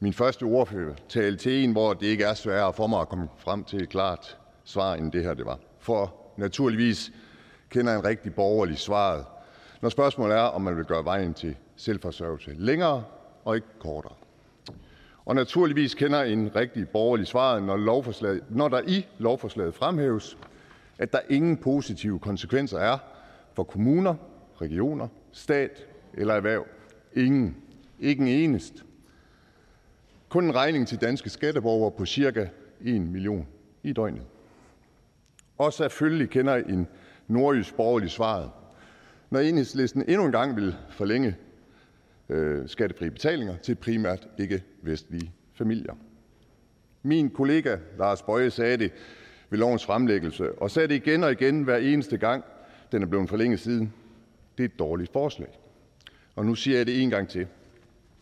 min 0.00 0.12
første 0.12 0.42
ordførertale 0.42 1.36
til 1.36 1.64
en, 1.64 1.72
hvor 1.72 1.94
det 1.94 2.06
ikke 2.06 2.24
er 2.24 2.34
sværere 2.34 2.72
for 2.72 2.86
mig 2.86 3.00
at 3.00 3.08
komme 3.08 3.28
frem 3.36 3.64
til 3.64 3.82
et 3.82 3.88
klart 3.88 4.38
svar, 4.64 4.94
end 4.94 5.12
det 5.12 5.22
her 5.22 5.34
det 5.34 5.46
var. 5.46 5.58
For 5.78 6.14
naturligvis 6.36 7.12
kender 7.70 7.94
en 7.94 8.04
rigtig 8.04 8.34
borgerlig 8.34 8.78
svaret, 8.78 9.24
når 9.80 9.88
spørgsmålet 9.88 10.36
er, 10.36 10.42
om 10.42 10.62
man 10.62 10.76
vil 10.76 10.84
gøre 10.84 11.04
vejen 11.04 11.34
til 11.34 11.56
selvforsørgelse 11.76 12.54
længere, 12.58 13.04
og 13.44 13.54
ikke 13.54 13.68
kortere. 13.80 14.14
Og 15.28 15.34
naturligvis 15.34 15.94
kender 15.94 16.22
en 16.22 16.56
rigtig 16.56 16.88
borgerlig 16.88 17.26
svaret, 17.26 17.62
når, 17.62 17.76
lovforslaget, 17.76 18.44
når 18.50 18.68
der 18.68 18.80
i 18.86 19.06
lovforslaget 19.18 19.74
fremhæves, 19.74 20.38
at 20.98 21.12
der 21.12 21.18
ingen 21.28 21.56
positive 21.56 22.18
konsekvenser 22.18 22.78
er 22.78 22.98
for 23.54 23.62
kommuner, 23.62 24.14
regioner, 24.60 25.08
stat 25.32 25.86
eller 26.14 26.34
erhverv. 26.34 26.66
Ingen. 27.14 27.56
Ikke 28.00 28.22
en 28.22 28.28
eneste. 28.28 28.82
Kun 30.28 30.44
en 30.44 30.54
regning 30.54 30.88
til 30.88 31.00
danske 31.00 31.30
skatteborgere 31.30 31.90
på 31.90 32.06
cirka 32.06 32.46
1 32.80 33.00
million 33.00 33.46
i 33.82 33.92
døgnet. 33.92 34.22
Og 35.58 35.72
selvfølgelig 35.72 36.30
kender 36.30 36.54
en 36.54 36.88
nordjysk 37.26 37.74
borgerlig 37.74 38.10
svaret, 38.10 38.50
når 39.30 39.40
enhedslisten 39.40 40.04
endnu 40.08 40.24
en 40.24 40.32
gang 40.32 40.56
vil 40.56 40.74
forlænge 40.90 41.36
øh, 42.28 42.68
skattefri 42.68 43.10
betalinger 43.10 43.56
til 43.56 43.74
primært 43.74 44.28
ikke-vestlige 44.38 45.32
familier. 45.54 45.94
Min 47.02 47.30
kollega 47.30 47.76
Lars 47.98 48.22
Bøje 48.22 48.50
sagde 48.50 48.76
det 48.76 48.92
ved 49.50 49.58
lovens 49.58 49.86
fremlæggelse, 49.86 50.52
og 50.52 50.70
sagde 50.70 50.88
det 50.88 50.94
igen 50.94 51.24
og 51.24 51.32
igen 51.32 51.62
hver 51.62 51.76
eneste 51.76 52.16
gang, 52.18 52.44
den 52.92 53.02
er 53.02 53.06
blevet 53.06 53.28
forlænget 53.28 53.60
siden. 53.60 53.92
Det 54.58 54.64
er 54.64 54.68
et 54.68 54.78
dårligt 54.78 55.12
forslag. 55.12 55.48
Og 56.36 56.46
nu 56.46 56.54
siger 56.54 56.76
jeg 56.76 56.86
det 56.86 57.02
en 57.02 57.10
gang 57.10 57.28
til. 57.28 57.46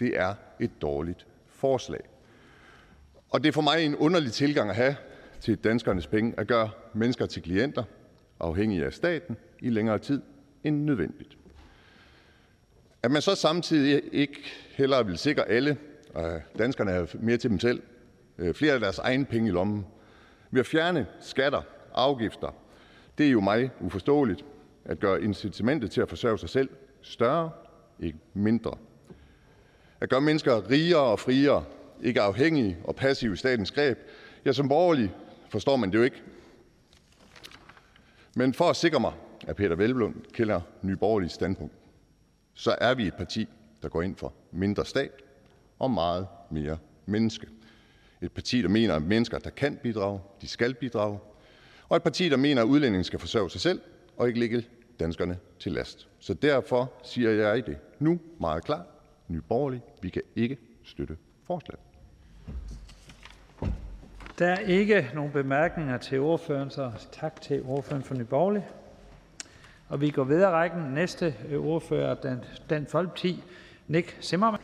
Det 0.00 0.18
er 0.20 0.34
et 0.60 0.70
dårligt 0.82 1.26
forslag. 1.46 2.00
Og 3.30 3.42
det 3.42 3.48
er 3.48 3.52
for 3.52 3.62
mig 3.62 3.84
en 3.84 3.96
underlig 3.96 4.32
tilgang 4.32 4.70
at 4.70 4.76
have 4.76 4.96
til 5.40 5.56
danskernes 5.56 6.06
penge 6.06 6.34
at 6.36 6.46
gøre 6.46 6.70
mennesker 6.94 7.26
til 7.26 7.42
klienter, 7.42 7.82
afhængige 8.40 8.84
af 8.84 8.92
staten, 8.92 9.36
i 9.62 9.70
længere 9.70 9.98
tid 9.98 10.22
end 10.64 10.84
nødvendigt. 10.84 11.38
At 13.06 13.12
man 13.12 13.22
så 13.22 13.34
samtidig 13.34 14.02
ikke 14.12 14.42
hellere 14.70 15.06
vil 15.06 15.18
sikre 15.18 15.48
alle, 15.48 15.76
og 16.14 16.40
danskerne 16.58 16.90
er 16.90 17.06
mere 17.14 17.36
til 17.36 17.50
dem 17.50 17.60
selv, 17.60 17.82
øh, 18.38 18.54
flere 18.54 18.72
af 18.72 18.80
deres 18.80 18.98
egne 18.98 19.24
penge 19.24 19.48
i 19.48 19.52
lommen, 19.52 19.86
ved 20.50 20.60
at 20.60 20.66
fjerne 20.66 21.06
skatter, 21.20 21.62
afgifter, 21.94 22.54
det 23.18 23.26
er 23.26 23.30
jo 23.30 23.40
mig 23.40 23.70
uforståeligt 23.80 24.44
at 24.84 25.00
gøre 25.00 25.22
incitamentet 25.22 25.90
til 25.90 26.00
at 26.00 26.08
forsørge 26.08 26.38
sig 26.38 26.48
selv 26.48 26.68
større, 27.02 27.50
ikke 28.00 28.18
mindre. 28.34 28.72
At 30.00 30.08
gøre 30.08 30.20
mennesker 30.20 30.70
rigere 30.70 31.00
og 31.00 31.20
friere, 31.20 31.64
ikke 32.02 32.20
afhængige 32.20 32.78
og 32.84 32.96
passive 32.96 33.32
i 33.32 33.36
statens 33.36 33.70
greb, 33.70 33.98
ja, 34.44 34.52
som 34.52 34.68
borgerlig 34.68 35.14
forstår 35.48 35.76
man 35.76 35.90
det 35.90 35.98
jo 35.98 36.02
ikke. 36.02 36.22
Men 38.36 38.54
for 38.54 38.70
at 38.70 38.76
sikre 38.76 39.00
mig, 39.00 39.12
at 39.46 39.56
Peter 39.56 39.76
Velblund 39.76 40.14
kender 40.32 40.60
Nye 40.82 40.96
Borgerlige 40.96 41.30
standpunkt, 41.30 41.74
så 42.56 42.76
er 42.80 42.94
vi 42.94 43.06
et 43.06 43.14
parti, 43.14 43.48
der 43.82 43.88
går 43.88 44.02
ind 44.02 44.16
for 44.16 44.32
mindre 44.52 44.84
stat 44.84 45.10
og 45.78 45.90
meget 45.90 46.26
mere 46.50 46.78
menneske. 47.06 47.46
Et 48.20 48.32
parti, 48.32 48.62
der 48.62 48.68
mener, 48.68 48.94
at 48.94 49.02
mennesker, 49.02 49.38
der 49.38 49.50
kan 49.50 49.78
bidrage, 49.82 50.20
de 50.40 50.48
skal 50.48 50.74
bidrage. 50.74 51.18
Og 51.88 51.96
et 51.96 52.02
parti, 52.02 52.28
der 52.28 52.36
mener, 52.36 52.62
at 52.62 52.66
udlændingen 52.66 53.04
skal 53.04 53.18
forsørge 53.18 53.50
sig 53.50 53.60
selv 53.60 53.80
og 54.16 54.28
ikke 54.28 54.40
ligge 54.40 54.64
danskerne 55.00 55.38
til 55.58 55.72
last. 55.72 56.08
Så 56.18 56.34
derfor 56.34 56.92
siger 57.04 57.30
jeg 57.30 57.58
i 57.58 57.60
det 57.60 57.78
nu 57.98 58.20
meget 58.40 58.64
klart. 58.64 58.86
Nye 59.28 59.40
Borgerlige, 59.40 59.82
vi 60.02 60.08
kan 60.08 60.22
ikke 60.36 60.58
støtte 60.84 61.16
forslaget. 61.46 61.80
Der 64.38 64.46
er 64.46 64.58
ikke 64.58 65.10
nogen 65.14 65.32
bemærkninger 65.32 65.98
til 65.98 66.20
ordføreren, 66.20 66.70
så 66.70 66.92
tak 67.12 67.40
til 67.40 67.62
ordføreren 67.62 68.04
for 68.04 68.14
Nye 68.14 68.24
Borgerlige. 68.24 68.64
Og 69.88 70.00
vi 70.00 70.10
går 70.10 70.24
videre 70.24 70.50
rækken. 70.50 70.82
Næste 70.82 71.34
øh, 71.48 71.60
ordfører 71.60 72.16
er 72.24 72.36
Dan 72.70 72.86
Folkeparti, 72.86 73.44
Nick 73.88 74.16
Zimmermann. 74.20 74.62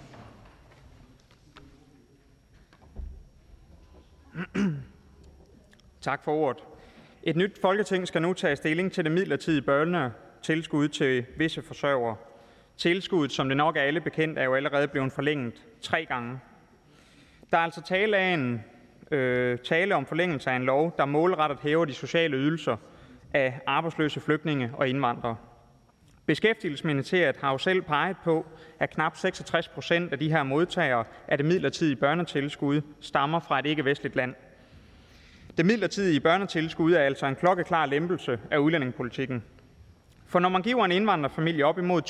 Tak 6.00 6.24
for 6.24 6.32
ordet. 6.32 6.62
Et 7.22 7.36
nyt 7.36 7.60
folketing 7.60 8.08
skal 8.08 8.22
nu 8.22 8.32
tage 8.32 8.56
stilling 8.56 8.92
til 8.92 9.04
det 9.04 9.12
midlertidige 9.12 9.62
børnetilskud 9.62 10.88
til 10.88 11.24
visse 11.36 11.62
forsørgere. 11.62 12.16
Tilskuddet, 12.76 13.32
som 13.32 13.48
det 13.48 13.56
nok 13.56 13.76
er 13.76 13.80
alle 13.80 14.00
bekendt, 14.00 14.38
er 14.38 14.44
jo 14.44 14.54
allerede 14.54 14.88
blevet 14.88 15.12
forlænget 15.12 15.66
tre 15.80 16.06
gange. 16.06 16.38
Der 17.50 17.58
er 17.58 17.62
altså 17.62 17.82
tale, 17.82 18.16
af 18.16 18.34
en, 18.34 18.64
øh, 19.10 19.58
tale 19.58 19.94
om 19.94 20.06
forlængelse 20.06 20.50
af 20.50 20.56
en 20.56 20.64
lov, 20.64 20.94
der 20.98 21.04
målrettet 21.04 21.58
hæver 21.60 21.84
de 21.84 21.94
sociale 21.94 22.36
ydelser 22.36 22.76
af 23.34 23.60
arbejdsløse 23.66 24.20
flygtninge 24.20 24.70
og 24.74 24.88
indvandrere. 24.88 25.36
Beskæftigelsesministeriet 26.26 27.36
har 27.36 27.52
jo 27.52 27.58
selv 27.58 27.82
peget 27.82 28.16
på, 28.24 28.46
at 28.78 28.90
knap 28.90 29.16
66 29.16 29.68
procent 29.68 30.12
af 30.12 30.18
de 30.18 30.30
her 30.30 30.42
modtagere 30.42 31.04
af 31.28 31.38
det 31.38 31.46
midlertidige 31.46 31.96
børnetilskud 31.96 32.80
stammer 33.00 33.40
fra 33.40 33.58
et 33.58 33.66
ikke-vestligt 33.66 34.16
land. 34.16 34.34
Det 35.56 35.66
midlertidige 35.66 36.20
børnetilskud 36.20 36.92
er 36.92 37.00
altså 37.00 37.26
en 37.26 37.36
klokkeklar 37.36 37.86
lempelse 37.86 38.38
af 38.50 38.58
udlændingepolitikken. 38.58 39.44
For 40.26 40.38
når 40.38 40.48
man 40.48 40.62
giver 40.62 40.84
en 40.84 40.92
indvandrerfamilie 40.92 41.66
op 41.66 41.78
imod 41.78 42.02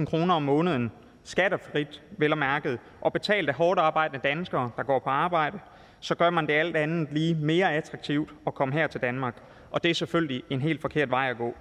2.000 0.00 0.04
kroner 0.04 0.34
om 0.34 0.42
måneden, 0.42 0.92
skattefrit 1.24 2.02
vel 2.18 2.32
og 2.32 2.38
mærket, 2.38 2.78
og 3.00 3.12
betalt 3.12 3.48
af 3.48 3.54
hårdt 3.54 3.80
arbejdende 3.80 4.28
danskere, 4.28 4.70
der 4.76 4.82
går 4.82 4.98
på 4.98 5.10
arbejde, 5.10 5.58
så 6.00 6.14
gør 6.14 6.30
man 6.30 6.46
det 6.46 6.52
alt 6.52 6.76
andet 6.76 7.12
lige 7.12 7.34
mere 7.34 7.74
attraktivt 7.74 8.30
at 8.46 8.54
komme 8.54 8.74
her 8.74 8.86
til 8.86 9.00
Danmark. 9.00 9.34
Og 9.70 9.82
det 9.82 9.90
er 9.90 9.94
selvfølgelig 9.94 10.42
en 10.50 10.60
helt 10.60 10.80
forkert 10.80 11.10
vej 11.10 11.30
at 11.30 11.36
gå. 11.36 11.56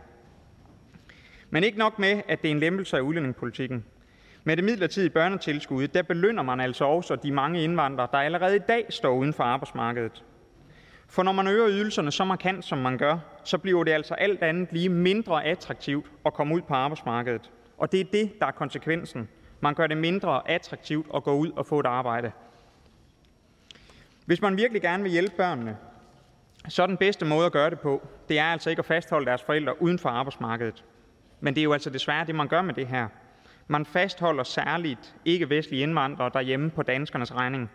Men 1.49 1.63
ikke 1.63 1.79
nok 1.79 1.99
med, 1.99 2.21
at 2.27 2.41
det 2.41 2.47
er 2.47 2.51
en 2.51 2.59
lempelse 2.59 2.97
af 2.97 3.01
udlændingepolitikken. 3.01 3.85
Med 4.43 4.57
det 4.57 4.63
midlertidige 4.63 5.09
børnetilskud, 5.09 5.87
der 5.87 6.01
belønner 6.01 6.43
man 6.43 6.59
altså 6.59 6.85
også 6.85 7.15
de 7.15 7.31
mange 7.31 7.63
indvandrere, 7.63 8.07
der 8.11 8.17
allerede 8.17 8.55
i 8.55 8.59
dag 8.67 8.85
står 8.89 9.15
uden 9.15 9.33
for 9.33 9.43
arbejdsmarkedet. 9.43 10.23
For 11.07 11.23
når 11.23 11.31
man 11.31 11.47
øger 11.47 11.69
ydelserne 11.69 12.11
så 12.11 12.25
markant, 12.25 12.65
som 12.65 12.77
man 12.77 12.97
gør, 12.97 13.17
så 13.43 13.57
bliver 13.57 13.83
det 13.83 13.91
altså 13.91 14.13
alt 14.13 14.43
andet 14.43 14.67
lige 14.71 14.89
mindre 14.89 15.45
attraktivt 15.45 16.05
at 16.25 16.33
komme 16.33 16.55
ud 16.55 16.61
på 16.61 16.73
arbejdsmarkedet. 16.73 17.51
Og 17.77 17.91
det 17.91 17.99
er 17.99 18.05
det, 18.13 18.39
der 18.39 18.45
er 18.45 18.51
konsekvensen. 18.51 19.29
Man 19.61 19.73
gør 19.73 19.87
det 19.87 19.97
mindre 19.97 20.49
attraktivt 20.49 21.07
at 21.15 21.23
gå 21.23 21.33
ud 21.33 21.51
og 21.51 21.65
få 21.65 21.79
et 21.79 21.85
arbejde. 21.85 22.31
Hvis 24.25 24.41
man 24.41 24.57
virkelig 24.57 24.81
gerne 24.81 25.03
vil 25.03 25.11
hjælpe 25.11 25.35
børnene, 25.37 25.77
så 26.67 26.83
er 26.83 26.87
den 26.87 26.97
bedste 26.97 27.25
måde 27.25 27.45
at 27.45 27.51
gøre 27.51 27.69
det 27.69 27.79
på, 27.79 28.07
det 28.29 28.39
er 28.39 28.43
altså 28.43 28.69
ikke 28.69 28.79
at 28.79 28.85
fastholde 28.85 29.25
deres 29.25 29.43
forældre 29.43 29.81
uden 29.81 29.99
for 29.99 30.09
arbejdsmarkedet. 30.09 30.83
Men 31.39 31.55
det 31.55 31.61
er 31.61 31.63
jo 31.63 31.73
altså 31.73 31.89
desværre 31.89 32.25
det, 32.25 32.35
man 32.35 32.47
gør 32.47 32.61
med 32.61 32.73
det 32.73 32.87
her. 32.87 33.07
Man 33.67 33.85
fastholder 33.85 34.43
særligt 34.43 35.15
ikke-vestlige 35.25 35.83
indvandrere 35.83 36.31
derhjemme 36.33 36.69
på 36.69 36.83
danskernes 36.83 37.35
regning. 37.35 37.71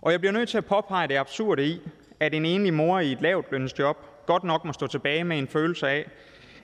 Og 0.00 0.12
jeg 0.12 0.20
bliver 0.20 0.32
nødt 0.32 0.48
til 0.48 0.58
at 0.58 0.64
påpege 0.64 1.08
det 1.08 1.16
absurde 1.16 1.66
i, 1.66 1.80
at 2.20 2.34
en 2.34 2.44
enlig 2.44 2.74
mor 2.74 3.00
i 3.00 3.12
et 3.12 3.20
lavt 3.20 3.52
lønsjob 3.52 3.96
godt 4.26 4.44
nok 4.44 4.64
må 4.64 4.72
stå 4.72 4.86
tilbage 4.86 5.24
med 5.24 5.38
en 5.38 5.48
følelse 5.48 5.88
af, 5.88 6.10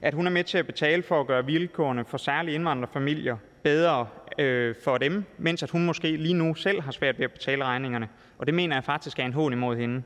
at 0.02 0.14
hun 0.14 0.26
er 0.26 0.30
med 0.30 0.44
til 0.44 0.58
at 0.58 0.66
betale 0.66 1.02
for 1.02 1.20
at 1.20 1.26
gøre 1.26 1.46
vilkårene 1.46 2.04
for 2.04 2.18
særlige 2.18 2.54
indvandrerfamilier 2.54 3.36
bedre 3.62 4.06
øh, 4.38 4.74
for 4.84 4.98
dem, 4.98 5.24
mens 5.38 5.62
at 5.62 5.70
hun 5.70 5.84
måske 5.84 6.16
lige 6.16 6.34
nu 6.34 6.54
selv 6.54 6.80
har 6.80 6.92
svært 6.92 7.18
ved 7.18 7.24
at 7.24 7.32
betale 7.32 7.64
regningerne. 7.64 8.08
Og 8.38 8.46
det 8.46 8.54
mener 8.54 8.76
jeg 8.76 8.84
faktisk 8.84 9.18
er 9.18 9.24
en 9.24 9.32
hån 9.32 9.52
imod 9.52 9.76
hende. 9.76 10.02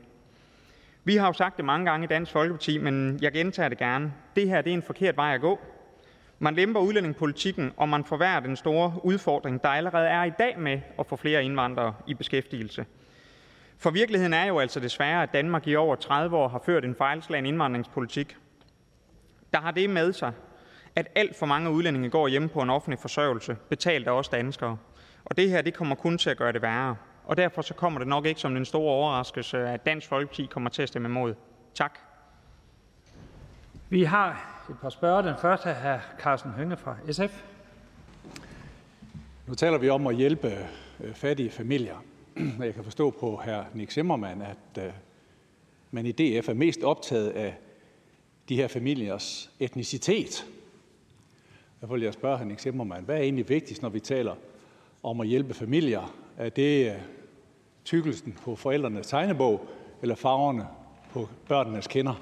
Vi 1.07 1.15
har 1.15 1.27
jo 1.27 1.33
sagt 1.33 1.57
det 1.57 1.65
mange 1.65 1.85
gange 1.85 2.03
i 2.03 2.07
Dansk 2.07 2.31
Folkeparti, 2.31 2.77
men 2.77 3.19
jeg 3.21 3.31
gentager 3.31 3.69
det 3.69 3.77
gerne. 3.77 4.13
Det 4.35 4.49
her 4.49 4.61
det 4.61 4.69
er 4.69 4.73
en 4.73 4.83
forkert 4.83 5.17
vej 5.17 5.33
at 5.33 5.41
gå. 5.41 5.59
Man 6.39 6.55
lemper 6.55 6.79
udlændingepolitikken, 6.79 7.71
og 7.77 7.89
man 7.89 8.05
forværrer 8.05 8.39
den 8.39 8.55
store 8.55 8.93
udfordring, 9.03 9.63
der 9.63 9.69
allerede 9.69 10.07
er 10.07 10.23
i 10.23 10.31
dag 10.39 10.59
med 10.59 10.79
at 10.99 11.05
få 11.05 11.15
flere 11.15 11.43
indvandrere 11.43 11.93
i 12.07 12.13
beskæftigelse. 12.13 12.85
For 13.77 13.89
virkeligheden 13.91 14.33
er 14.33 14.45
jo 14.45 14.59
altså 14.59 14.79
desværre, 14.79 15.23
at 15.23 15.33
Danmark 15.33 15.67
i 15.67 15.75
over 15.75 15.95
30 15.95 16.37
år 16.37 16.47
har 16.47 16.61
ført 16.65 16.85
en 16.85 16.95
fejlslagen 16.95 17.45
indvandringspolitik. 17.45 18.37
Der 19.53 19.59
har 19.59 19.71
det 19.71 19.89
med 19.89 20.13
sig, 20.13 20.31
at 20.95 21.07
alt 21.15 21.35
for 21.35 21.45
mange 21.45 21.71
udlændinge 21.71 22.09
går 22.09 22.27
hjemme 22.27 22.49
på 22.49 22.61
en 22.61 22.69
offentlig 22.69 22.99
forsørgelse, 22.99 23.57
betalt 23.69 24.07
af 24.07 24.11
os 24.11 24.29
danskere. 24.29 24.77
Og 25.25 25.37
det 25.37 25.49
her 25.49 25.61
det 25.61 25.73
kommer 25.73 25.95
kun 25.95 26.17
til 26.17 26.29
at 26.29 26.37
gøre 26.37 26.51
det 26.51 26.61
værre. 26.61 26.95
Og 27.27 27.37
derfor 27.37 27.61
så 27.61 27.73
kommer 27.73 27.99
det 27.99 28.07
nok 28.07 28.25
ikke 28.25 28.41
som 28.41 28.53
den 28.53 28.65
store 28.65 28.91
overraskelse, 28.91 29.57
at 29.57 29.85
Dansk 29.85 30.07
Folkeparti 30.07 30.45
kommer 30.45 30.69
til 30.69 30.81
at 30.81 30.87
stemme 30.87 31.07
imod. 31.07 31.33
Tak. 31.73 31.99
Vi 33.89 34.03
har 34.03 34.63
et 34.69 34.75
par 34.81 34.89
spørger. 34.89 35.21
Den 35.21 35.35
første 35.41 35.69
er 35.69 35.97
hr. 35.97 36.01
Carsten 36.19 36.51
Hønge 36.51 36.77
fra 36.77 36.95
SF. 37.11 37.43
Nu 39.47 39.53
taler 39.53 39.77
vi 39.77 39.89
om 39.89 40.07
at 40.07 40.15
hjælpe 40.15 40.67
øh, 40.99 41.13
fattige 41.13 41.49
familier. 41.49 42.03
Jeg 42.59 42.73
kan 42.73 42.83
forstå 42.83 43.09
på 43.09 43.41
hr. 43.45 43.63
Nick 43.73 43.91
Zimmermann, 43.91 44.41
at 44.41 44.83
øh, 44.83 44.91
man 45.91 46.05
i 46.05 46.11
DF 46.11 46.49
er 46.49 46.53
mest 46.53 46.83
optaget 46.83 47.29
af 47.29 47.57
de 48.49 48.55
her 48.55 48.67
familiers 48.67 49.51
etnicitet. 49.59 50.45
Derfor 51.81 51.93
vil 51.93 52.03
jeg 52.03 52.13
spørge 52.13 52.37
hr. 52.37 52.43
Nick 52.43 52.59
Zimmermann, 52.59 53.05
hvad 53.05 53.15
er 53.15 53.21
egentlig 53.21 53.49
vigtigst, 53.49 53.81
når 53.81 53.89
vi 53.89 53.99
taler 53.99 54.35
om 55.03 55.21
at 55.21 55.27
hjælpe 55.27 55.53
familier? 55.53 56.15
Er 56.37 56.49
det 56.49 56.91
øh, 56.91 57.01
tykkelsen 57.87 58.37
på 58.45 58.55
forældrenes 58.55 59.07
tegnebog, 59.07 59.67
eller 60.01 60.15
farverne 60.15 60.67
på 61.13 61.29
børnenes 61.47 61.87
kinder? 61.87 62.13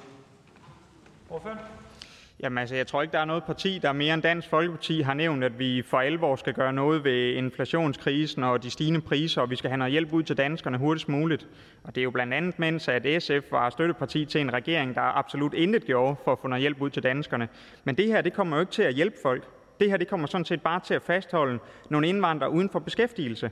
Jamen 2.39 2.57
altså, 2.57 2.75
jeg 2.75 2.87
tror 2.87 3.01
ikke, 3.01 3.11
der 3.11 3.19
er 3.19 3.25
noget 3.25 3.43
parti, 3.43 3.79
der 3.81 3.93
mere 3.93 4.13
end 4.13 4.21
Dansk 4.21 4.49
Folkeparti 4.49 5.01
har 5.01 5.13
nævnt, 5.13 5.43
at 5.43 5.59
vi 5.59 5.81
for 5.81 5.99
alvor 5.99 6.35
skal 6.35 6.53
gøre 6.53 6.73
noget 6.73 7.03
ved 7.03 7.33
inflationskrisen 7.33 8.43
og 8.43 8.63
de 8.63 8.69
stigende 8.69 9.01
priser, 9.01 9.41
og 9.41 9.49
vi 9.49 9.55
skal 9.55 9.69
have 9.69 9.77
noget 9.77 9.91
hjælp 9.91 10.13
ud 10.13 10.23
til 10.23 10.37
danskerne 10.37 10.77
hurtigst 10.77 11.09
muligt. 11.09 11.47
Og 11.83 11.95
det 11.95 12.01
er 12.01 12.03
jo 12.03 12.11
blandt 12.11 12.33
andet, 12.33 12.59
mens 12.59 12.87
at 12.87 13.23
SF 13.23 13.51
var 13.51 13.69
støtteparti 13.69 14.25
til 14.25 14.41
en 14.41 14.53
regering, 14.53 14.95
der 14.95 15.01
absolut 15.01 15.53
intet 15.53 15.85
gjorde 15.85 16.15
for 16.23 16.31
at 16.31 16.39
få 16.39 16.47
noget 16.47 16.61
hjælp 16.61 16.81
ud 16.81 16.89
til 16.89 17.03
danskerne. 17.03 17.47
Men 17.83 17.97
det 17.97 18.07
her, 18.07 18.21
det 18.21 18.33
kommer 18.33 18.57
jo 18.57 18.61
ikke 18.61 18.71
til 18.71 18.83
at 18.83 18.93
hjælpe 18.93 19.17
folk. 19.23 19.43
Det 19.79 19.89
her, 19.89 19.97
det 19.97 20.07
kommer 20.07 20.27
sådan 20.27 20.45
set 20.45 20.61
bare 20.61 20.79
til 20.79 20.93
at 20.93 21.01
fastholde 21.01 21.59
nogle 21.89 22.07
indvandrere 22.07 22.51
uden 22.51 22.69
for 22.69 22.79
beskæftigelse. 22.79 23.51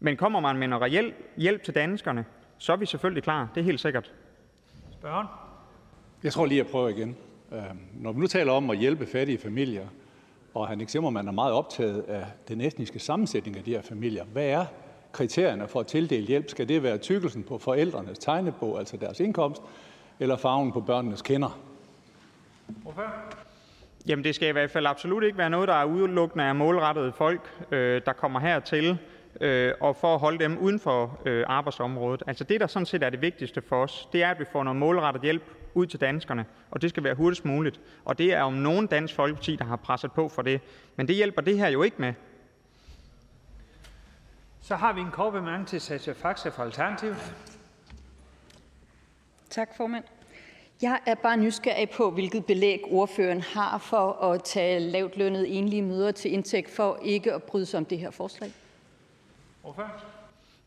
Men 0.00 0.16
kommer 0.16 0.40
man 0.40 0.56
med 0.56 0.68
noget 0.68 0.82
reelt 0.82 1.14
hjælp 1.36 1.62
til 1.62 1.74
danskerne, 1.74 2.24
så 2.58 2.72
er 2.72 2.76
vi 2.76 2.86
selvfølgelig 2.86 3.22
klar. 3.22 3.48
Det 3.54 3.60
er 3.60 3.64
helt 3.64 3.80
sikkert. 3.80 4.12
Spørgen? 4.92 5.26
Jeg 6.22 6.32
tror 6.32 6.46
lige, 6.46 6.58
jeg 6.58 6.66
prøver 6.66 6.88
igen. 6.88 7.16
Øhm, 7.52 7.78
når 7.94 8.12
vi 8.12 8.20
nu 8.20 8.26
taler 8.26 8.52
om 8.52 8.70
at 8.70 8.78
hjælpe 8.78 9.06
fattige 9.06 9.38
familier, 9.38 9.86
og 10.54 10.68
han 10.68 10.86
man 11.02 11.28
er 11.28 11.32
meget 11.32 11.52
optaget 11.52 12.02
af 12.02 12.26
den 12.48 12.60
etniske 12.60 12.98
sammensætning 12.98 13.56
af 13.56 13.64
de 13.64 13.70
her 13.70 13.82
familier, 13.82 14.24
hvad 14.24 14.46
er 14.46 14.64
kriterierne 15.12 15.68
for 15.68 15.80
at 15.80 15.86
tildele 15.86 16.26
hjælp? 16.26 16.48
Skal 16.48 16.68
det 16.68 16.82
være 16.82 16.98
tykkelsen 16.98 17.42
på 17.42 17.58
forældrenes 17.58 18.18
tegnebog, 18.18 18.78
altså 18.78 18.96
deres 18.96 19.20
indkomst, 19.20 19.62
eller 20.20 20.36
farven 20.36 20.72
på 20.72 20.80
børnenes 20.80 21.22
kinder? 21.22 21.60
Hvorfor? 22.66 23.14
Jamen 24.06 24.24
det 24.24 24.34
skal 24.34 24.48
i 24.48 24.52
hvert 24.52 24.70
fald 24.70 24.86
absolut 24.86 25.24
ikke 25.24 25.38
være 25.38 25.50
noget, 25.50 25.68
der 25.68 25.74
er 25.74 25.84
udelukkende 25.84 26.44
af 26.44 26.54
målrettede 26.54 27.12
folk, 27.12 27.66
øh, 27.70 28.00
der 28.06 28.12
kommer 28.12 28.40
hertil, 28.40 28.98
øh, 29.40 29.74
og 29.80 29.96
for 29.96 30.14
at 30.14 30.20
holde 30.20 30.38
dem 30.38 30.58
uden 30.58 30.80
for 30.80 31.20
øh, 31.24 31.44
arbejdsområdet. 31.46 32.22
Altså 32.26 32.44
det, 32.44 32.60
der 32.60 32.66
sådan 32.66 32.86
set 32.86 33.02
er 33.02 33.10
det 33.10 33.22
vigtigste 33.22 33.62
for 33.62 33.82
os, 33.82 34.08
det 34.12 34.22
er, 34.22 34.30
at 34.30 34.38
vi 34.38 34.44
får 34.52 34.64
noget 34.64 34.76
målrettet 34.76 35.22
hjælp 35.22 35.42
ud 35.74 35.86
til 35.86 36.00
danskerne, 36.00 36.44
og 36.70 36.82
det 36.82 36.90
skal 36.90 37.04
være 37.04 37.14
hurtigst 37.14 37.44
muligt. 37.44 37.80
Og 38.04 38.18
det 38.18 38.32
er 38.32 38.42
om 38.42 38.52
nogen 38.52 38.86
Dansk 38.86 39.14
Folkeparti, 39.14 39.56
der 39.56 39.64
har 39.64 39.76
presset 39.76 40.12
på 40.12 40.28
for 40.28 40.42
det. 40.42 40.60
Men 40.96 41.08
det 41.08 41.16
hjælper 41.16 41.42
det 41.42 41.58
her 41.58 41.68
jo 41.68 41.82
ikke 41.82 41.96
med. 41.98 42.14
Så 44.60 44.76
har 44.76 44.92
vi 44.92 45.00
en 45.00 45.10
kort 45.10 45.32
bemærkning 45.32 45.68
til 45.68 45.80
Sascha 45.80 46.12
Faxe 46.12 46.50
fra 46.50 46.62
Alternativet. 46.62 47.16
Tak, 49.50 49.76
formand. 49.76 50.04
Jeg 50.82 51.00
er 51.06 51.14
bare 51.14 51.36
nysgerrig 51.36 51.90
på, 51.90 52.10
hvilket 52.10 52.46
belæg 52.46 52.82
ordføreren 52.90 53.40
har 53.40 53.78
for 53.78 54.22
at 54.22 54.42
tage 54.42 54.80
lavt 54.80 55.16
lønnet 55.16 55.58
enlige 55.58 55.82
møder 55.82 56.12
til 56.12 56.32
indtægt 56.32 56.70
for 56.70 56.98
ikke 57.02 57.32
at 57.32 57.42
bryde 57.42 57.66
sig 57.66 57.78
om 57.78 57.84
det 57.84 57.98
her 57.98 58.10
forslag. 58.10 58.52
Hvorfor? 59.66 59.92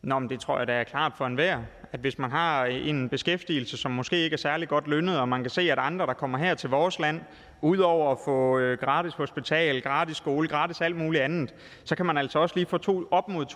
Nå, 0.02 0.18
men 0.18 0.30
det 0.30 0.40
tror 0.40 0.58
jeg, 0.58 0.66
der 0.66 0.74
er 0.74 0.84
klart 0.84 1.12
for 1.16 1.26
enhver, 1.26 1.58
at 1.92 2.00
hvis 2.00 2.18
man 2.18 2.30
har 2.30 2.64
en 2.64 3.08
beskæftigelse, 3.08 3.76
som 3.76 3.90
måske 3.90 4.16
ikke 4.16 4.34
er 4.34 4.38
særlig 4.38 4.68
godt 4.68 4.86
lønnet, 4.86 5.20
og 5.20 5.28
man 5.28 5.42
kan 5.42 5.50
se, 5.50 5.72
at 5.72 5.78
andre, 5.78 6.06
der 6.06 6.12
kommer 6.12 6.38
her 6.38 6.54
til 6.54 6.70
vores 6.70 6.98
land, 6.98 7.20
udover 7.60 8.12
at 8.12 8.18
få 8.24 8.58
øh, 8.58 8.78
gratis 8.78 9.14
hospital, 9.14 9.82
gratis 9.82 10.16
skole, 10.16 10.48
gratis 10.48 10.80
alt 10.80 10.96
muligt 10.96 11.22
andet, 11.22 11.54
så 11.84 11.96
kan 11.96 12.06
man 12.06 12.18
altså 12.18 12.38
også 12.38 12.54
lige 12.54 12.66
få 12.66 12.78
to, 12.78 13.08
op 13.10 13.28
mod 13.28 13.46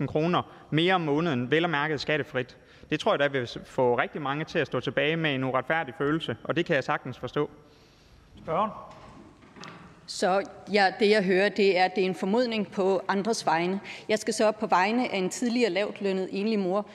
2.000 0.00 0.06
kroner 0.06 0.42
mere 0.70 0.94
om 0.94 1.00
måneden, 1.00 1.50
vel 1.50 1.64
og 1.64 1.70
mærket 1.70 2.00
skattefrit. 2.00 2.56
Det 2.90 3.00
tror 3.00 3.12
jeg, 3.12 3.18
der 3.18 3.28
vil 3.28 3.48
få 3.64 3.98
rigtig 3.98 4.22
mange 4.22 4.44
til 4.44 4.58
at 4.58 4.66
stå 4.66 4.80
tilbage 4.80 5.16
med 5.16 5.34
en 5.34 5.44
uretfærdig 5.44 5.94
følelse, 5.98 6.36
og 6.44 6.56
det 6.56 6.66
kan 6.66 6.74
jeg 6.74 6.84
sagtens 6.84 7.18
forstå. 7.18 7.50
Spørgen? 8.38 8.70
Så 10.08 10.42
ja, 10.72 10.92
det, 11.00 11.10
jeg 11.10 11.24
hører, 11.24 11.48
det 11.48 11.78
er, 11.78 11.84
at 11.84 11.94
det 11.94 12.02
er 12.02 12.06
en 12.06 12.14
formodning 12.14 12.70
på 12.72 13.02
andres 13.08 13.46
vegne. 13.46 13.80
Jeg 14.08 14.18
skal 14.18 14.34
så 14.34 14.52
på 14.52 14.66
vegne 14.66 15.12
af 15.12 15.16
en 15.16 15.30
tidligere 15.30 15.70
lavt 15.70 16.00
lønnet 16.00 16.28
enlig 16.32 16.58
mor 16.58 16.86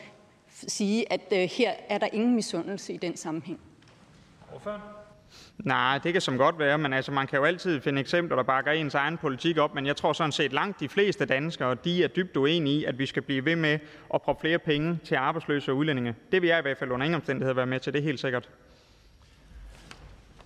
sige, 0.67 1.13
at 1.13 1.21
uh, 1.31 1.37
her 1.37 1.71
er 1.89 1.97
der 1.97 2.07
ingen 2.13 2.35
misundelse 2.35 2.93
i 2.93 2.97
den 2.97 3.17
sammenhæng. 3.17 3.59
Hvorfor? 4.49 4.81
Nej, 5.57 5.97
det 5.97 6.13
kan 6.13 6.21
som 6.21 6.37
godt 6.37 6.59
være, 6.59 6.77
men 6.77 6.93
altså, 6.93 7.11
man 7.11 7.27
kan 7.27 7.39
jo 7.39 7.45
altid 7.45 7.81
finde 7.81 8.01
eksempler, 8.01 8.35
der 8.35 8.43
bakker 8.43 8.71
ens 8.71 8.95
egen 8.95 9.17
politik 9.17 9.57
op, 9.57 9.75
men 9.75 9.85
jeg 9.85 9.95
tror 9.95 10.13
sådan 10.13 10.31
set 10.31 10.53
langt 10.53 10.79
de 10.79 10.89
fleste 10.89 11.25
danskere, 11.25 11.75
de 11.83 12.03
er 12.03 12.07
dybt 12.07 12.37
uenige 12.37 12.79
i, 12.79 12.85
at 12.85 12.99
vi 12.99 13.05
skal 13.05 13.21
blive 13.21 13.45
ved 13.45 13.55
med 13.55 13.79
at 14.13 14.21
proppe 14.21 14.41
flere 14.41 14.59
penge 14.59 14.99
til 15.03 15.15
arbejdsløse 15.15 15.71
og 15.71 15.77
udlændinge. 15.77 16.15
Det 16.31 16.41
vil 16.41 16.47
jeg 16.47 16.59
i 16.59 16.61
hvert 16.61 16.77
fald 16.77 16.91
under 16.91 17.05
ingen 17.05 17.15
omstændighed 17.15 17.53
være 17.53 17.65
med 17.65 17.79
til, 17.79 17.93
det 17.93 17.99
er 17.99 18.03
helt 18.03 18.19
sikkert. 18.19 18.49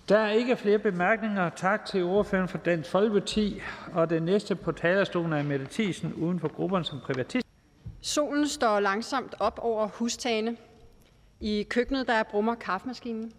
Der 0.08 0.18
er 0.18 0.30
ikke 0.30 0.56
flere 0.56 0.78
bemærkninger. 0.78 1.50
Tak 1.50 1.86
til 1.86 2.04
ordføreren 2.04 2.48
for 2.48 2.58
Dansk 2.58 2.90
Folkeparti. 2.90 3.60
Og 3.92 4.10
den 4.10 4.22
næste 4.22 4.54
på 4.54 4.72
talerstolen 4.72 5.32
er 5.32 5.42
Mette 5.42 5.66
Thiesen 5.70 6.14
uden 6.14 6.40
for 6.40 6.48
grupperne 6.48 6.84
som 6.84 7.00
privatist. 7.00 7.46
Solen 8.00 8.48
står 8.48 8.80
langsomt 8.80 9.34
op 9.40 9.58
over 9.62 9.86
hustagene. 9.86 10.56
I 11.40 11.62
køkkenet 11.70 12.06
der 12.06 12.22
brummer 12.22 12.54
kaffemaskinen. 12.54 13.32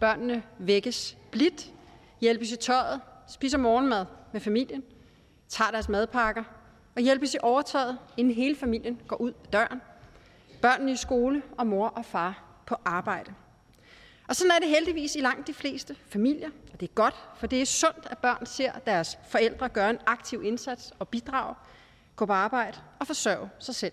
Børnene 0.00 0.42
vækkes 0.58 1.16
blidt, 1.30 1.72
hjælpes 2.20 2.52
i 2.52 2.56
tøjet, 2.56 3.00
spiser 3.28 3.58
morgenmad 3.58 4.06
med 4.32 4.40
familien, 4.40 4.82
tager 5.48 5.70
deres 5.70 5.88
madpakker 5.88 6.42
og 6.96 7.02
hjælpes 7.02 7.34
i 7.34 7.38
overtøjet, 7.42 7.98
inden 8.16 8.34
hele 8.34 8.56
familien 8.56 9.00
går 9.08 9.16
ud 9.16 9.30
af 9.30 9.48
døren. 9.52 9.80
Børnene 10.62 10.92
i 10.92 10.96
skole 10.96 11.42
og 11.58 11.66
mor 11.66 11.88
og 11.88 12.04
far 12.04 12.44
på 12.66 12.76
arbejde. 12.84 13.34
Og 14.28 14.36
sådan 14.36 14.50
er 14.50 14.58
det 14.58 14.68
heldigvis 14.68 15.16
i 15.16 15.20
langt 15.20 15.46
de 15.46 15.54
fleste 15.54 15.96
familier, 16.08 16.50
og 16.72 16.80
det 16.80 16.88
er 16.88 16.92
godt, 16.94 17.14
for 17.36 17.46
det 17.46 17.60
er 17.60 17.66
sundt, 17.66 18.06
at 18.10 18.18
børn 18.18 18.46
ser 18.46 18.72
deres 18.72 19.18
forældre 19.28 19.68
gøre 19.68 19.90
en 19.90 19.98
aktiv 20.06 20.42
indsats 20.44 20.92
og 20.98 21.08
bidrage, 21.08 21.54
gå 22.16 22.26
på 22.26 22.32
arbejde 22.32 22.78
og 22.98 23.06
forsørge 23.06 23.50
sig 23.58 23.74
selv. 23.74 23.92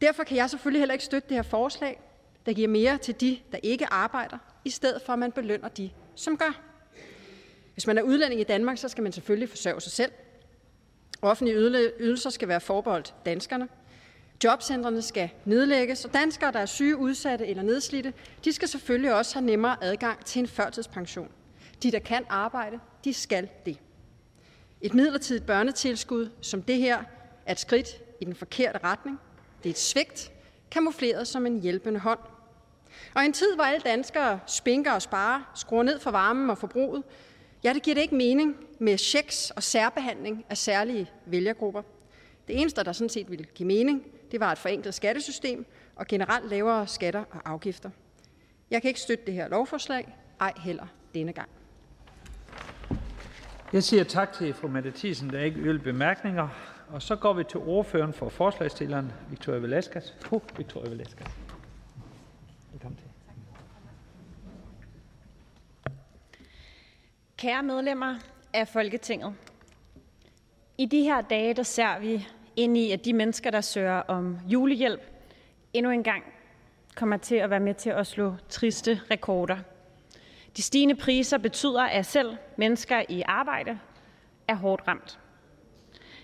Derfor 0.00 0.24
kan 0.24 0.36
jeg 0.36 0.50
selvfølgelig 0.50 0.80
heller 0.80 0.92
ikke 0.92 1.04
støtte 1.04 1.28
det 1.28 1.36
her 1.36 1.42
forslag, 1.42 2.00
der 2.46 2.52
giver 2.52 2.68
mere 2.68 2.98
til 2.98 3.20
de, 3.20 3.38
der 3.52 3.58
ikke 3.62 3.86
arbejder, 3.86 4.38
i 4.64 4.70
stedet 4.70 5.02
for 5.02 5.12
at 5.12 5.18
man 5.18 5.32
belønner 5.32 5.68
de, 5.68 5.90
som 6.14 6.36
gør. 6.36 6.60
Hvis 7.72 7.86
man 7.86 7.98
er 7.98 8.02
udlænding 8.02 8.40
i 8.40 8.44
Danmark, 8.44 8.78
så 8.78 8.88
skal 8.88 9.02
man 9.02 9.12
selvfølgelig 9.12 9.48
forsørge 9.48 9.80
sig 9.80 9.92
selv. 9.92 10.12
Offentlige 11.22 11.56
ydelser 12.00 12.30
skal 12.30 12.48
være 12.48 12.60
forbeholdt 12.60 13.14
danskerne. 13.26 13.68
Jobcentrene 14.44 15.02
skal 15.02 15.30
nedlægges, 15.44 16.04
og 16.04 16.14
danskere, 16.14 16.52
der 16.52 16.58
er 16.58 16.66
syge, 16.66 16.96
udsatte 16.96 17.46
eller 17.46 17.62
nedslidte, 17.62 18.12
de 18.44 18.52
skal 18.52 18.68
selvfølgelig 18.68 19.14
også 19.14 19.34
have 19.34 19.46
nemmere 19.46 19.76
adgang 19.84 20.24
til 20.24 20.40
en 20.40 20.46
førtidspension. 20.46 21.28
De, 21.82 21.90
der 21.90 21.98
kan 21.98 22.24
arbejde, 22.28 22.78
de 23.04 23.14
skal 23.14 23.48
det. 23.66 23.78
Et 24.80 24.94
midlertidigt 24.94 25.46
børnetilskud 25.46 26.30
som 26.40 26.62
det 26.62 26.76
her 26.76 27.02
er 27.46 27.52
et 27.52 27.60
skridt 27.60 27.88
i 28.20 28.24
den 28.24 28.34
forkerte 28.34 28.78
retning. 28.84 29.20
Det 29.62 29.68
er 29.68 29.72
et 29.72 29.78
svigt, 29.78 30.32
kamufleret 30.70 31.28
som 31.28 31.46
en 31.46 31.60
hjælpende 31.60 32.00
hånd. 32.00 32.18
Og 33.14 33.22
i 33.22 33.26
en 33.26 33.32
tid, 33.32 33.54
hvor 33.54 33.64
alle 33.64 33.80
danskere 33.80 34.40
spinker 34.46 34.92
og 34.92 35.02
sparer, 35.02 35.52
skruer 35.54 35.82
ned 35.82 36.00
for 36.00 36.10
varmen 36.10 36.50
og 36.50 36.58
forbruget, 36.58 37.02
ja, 37.64 37.72
det 37.72 37.82
giver 37.82 37.94
det 37.94 38.02
ikke 38.02 38.14
mening 38.14 38.56
med 38.78 38.98
checks 38.98 39.50
og 39.50 39.62
særbehandling 39.62 40.44
af 40.50 40.56
særlige 40.56 41.10
vælgergrupper. 41.26 41.82
Det 42.48 42.60
eneste, 42.60 42.84
der 42.84 42.92
sådan 42.92 43.08
set 43.08 43.30
ville 43.30 43.44
give 43.54 43.66
mening, 43.66 44.04
det 44.32 44.40
var 44.40 44.52
et 44.52 44.58
forenklet 44.58 44.94
skattesystem 44.94 45.66
og 45.96 46.06
generelt 46.06 46.50
lavere 46.50 46.86
skatter 46.86 47.24
og 47.30 47.40
afgifter. 47.44 47.90
Jeg 48.70 48.82
kan 48.82 48.88
ikke 48.88 49.00
støtte 49.00 49.26
det 49.26 49.34
her 49.34 49.48
lovforslag, 49.48 50.16
ej 50.40 50.52
heller 50.56 50.86
denne 51.14 51.32
gang. 51.32 51.48
Jeg 53.72 53.82
siger 53.82 54.04
tak 54.04 54.32
til 54.32 54.54
fru 54.54 54.68
Mette 54.68 54.92
Thiesen. 54.96 55.30
Der 55.30 55.38
er 55.38 55.44
ikke 55.44 55.60
yderligere 55.60 55.84
bemærkninger. 55.84 56.48
Og 56.88 57.02
så 57.02 57.16
går 57.16 57.32
vi 57.32 57.44
til 57.44 57.60
ordføreren 57.60 58.12
for 58.12 58.28
forslagsstilleren, 58.28 59.12
Victoria 59.30 59.60
Velasquez. 59.60 60.12
Fru 60.20 60.40
Victoria 60.56 60.90
Velasquez. 60.90 61.28
Velkommen 62.72 62.98
til. 62.98 63.08
Kære 67.36 67.62
medlemmer 67.62 68.16
af 68.52 68.68
Folketinget. 68.68 69.34
I 70.78 70.86
de 70.86 71.02
her 71.02 71.20
dage, 71.20 71.54
der 71.54 71.62
ser 71.62 71.98
vi 71.98 72.28
ind 72.56 72.76
i, 72.76 72.90
at 72.90 73.04
de 73.04 73.12
mennesker, 73.12 73.50
der 73.50 73.60
søger 73.60 73.96
om 73.96 74.38
julehjælp, 74.48 75.02
endnu 75.72 75.90
en 75.90 76.02
gang 76.02 76.24
kommer 76.94 77.16
til 77.16 77.36
at 77.36 77.50
være 77.50 77.60
med 77.60 77.74
til 77.74 77.90
at 77.90 78.06
slå 78.06 78.34
triste 78.48 79.00
rekorder. 79.10 79.56
De 80.56 80.62
stigende 80.62 80.94
priser 80.94 81.38
betyder, 81.38 81.82
at 81.82 82.06
selv 82.06 82.36
mennesker 82.56 83.02
i 83.08 83.22
arbejde 83.26 83.78
er 84.48 84.54
hårdt 84.54 84.88
ramt. 84.88 85.18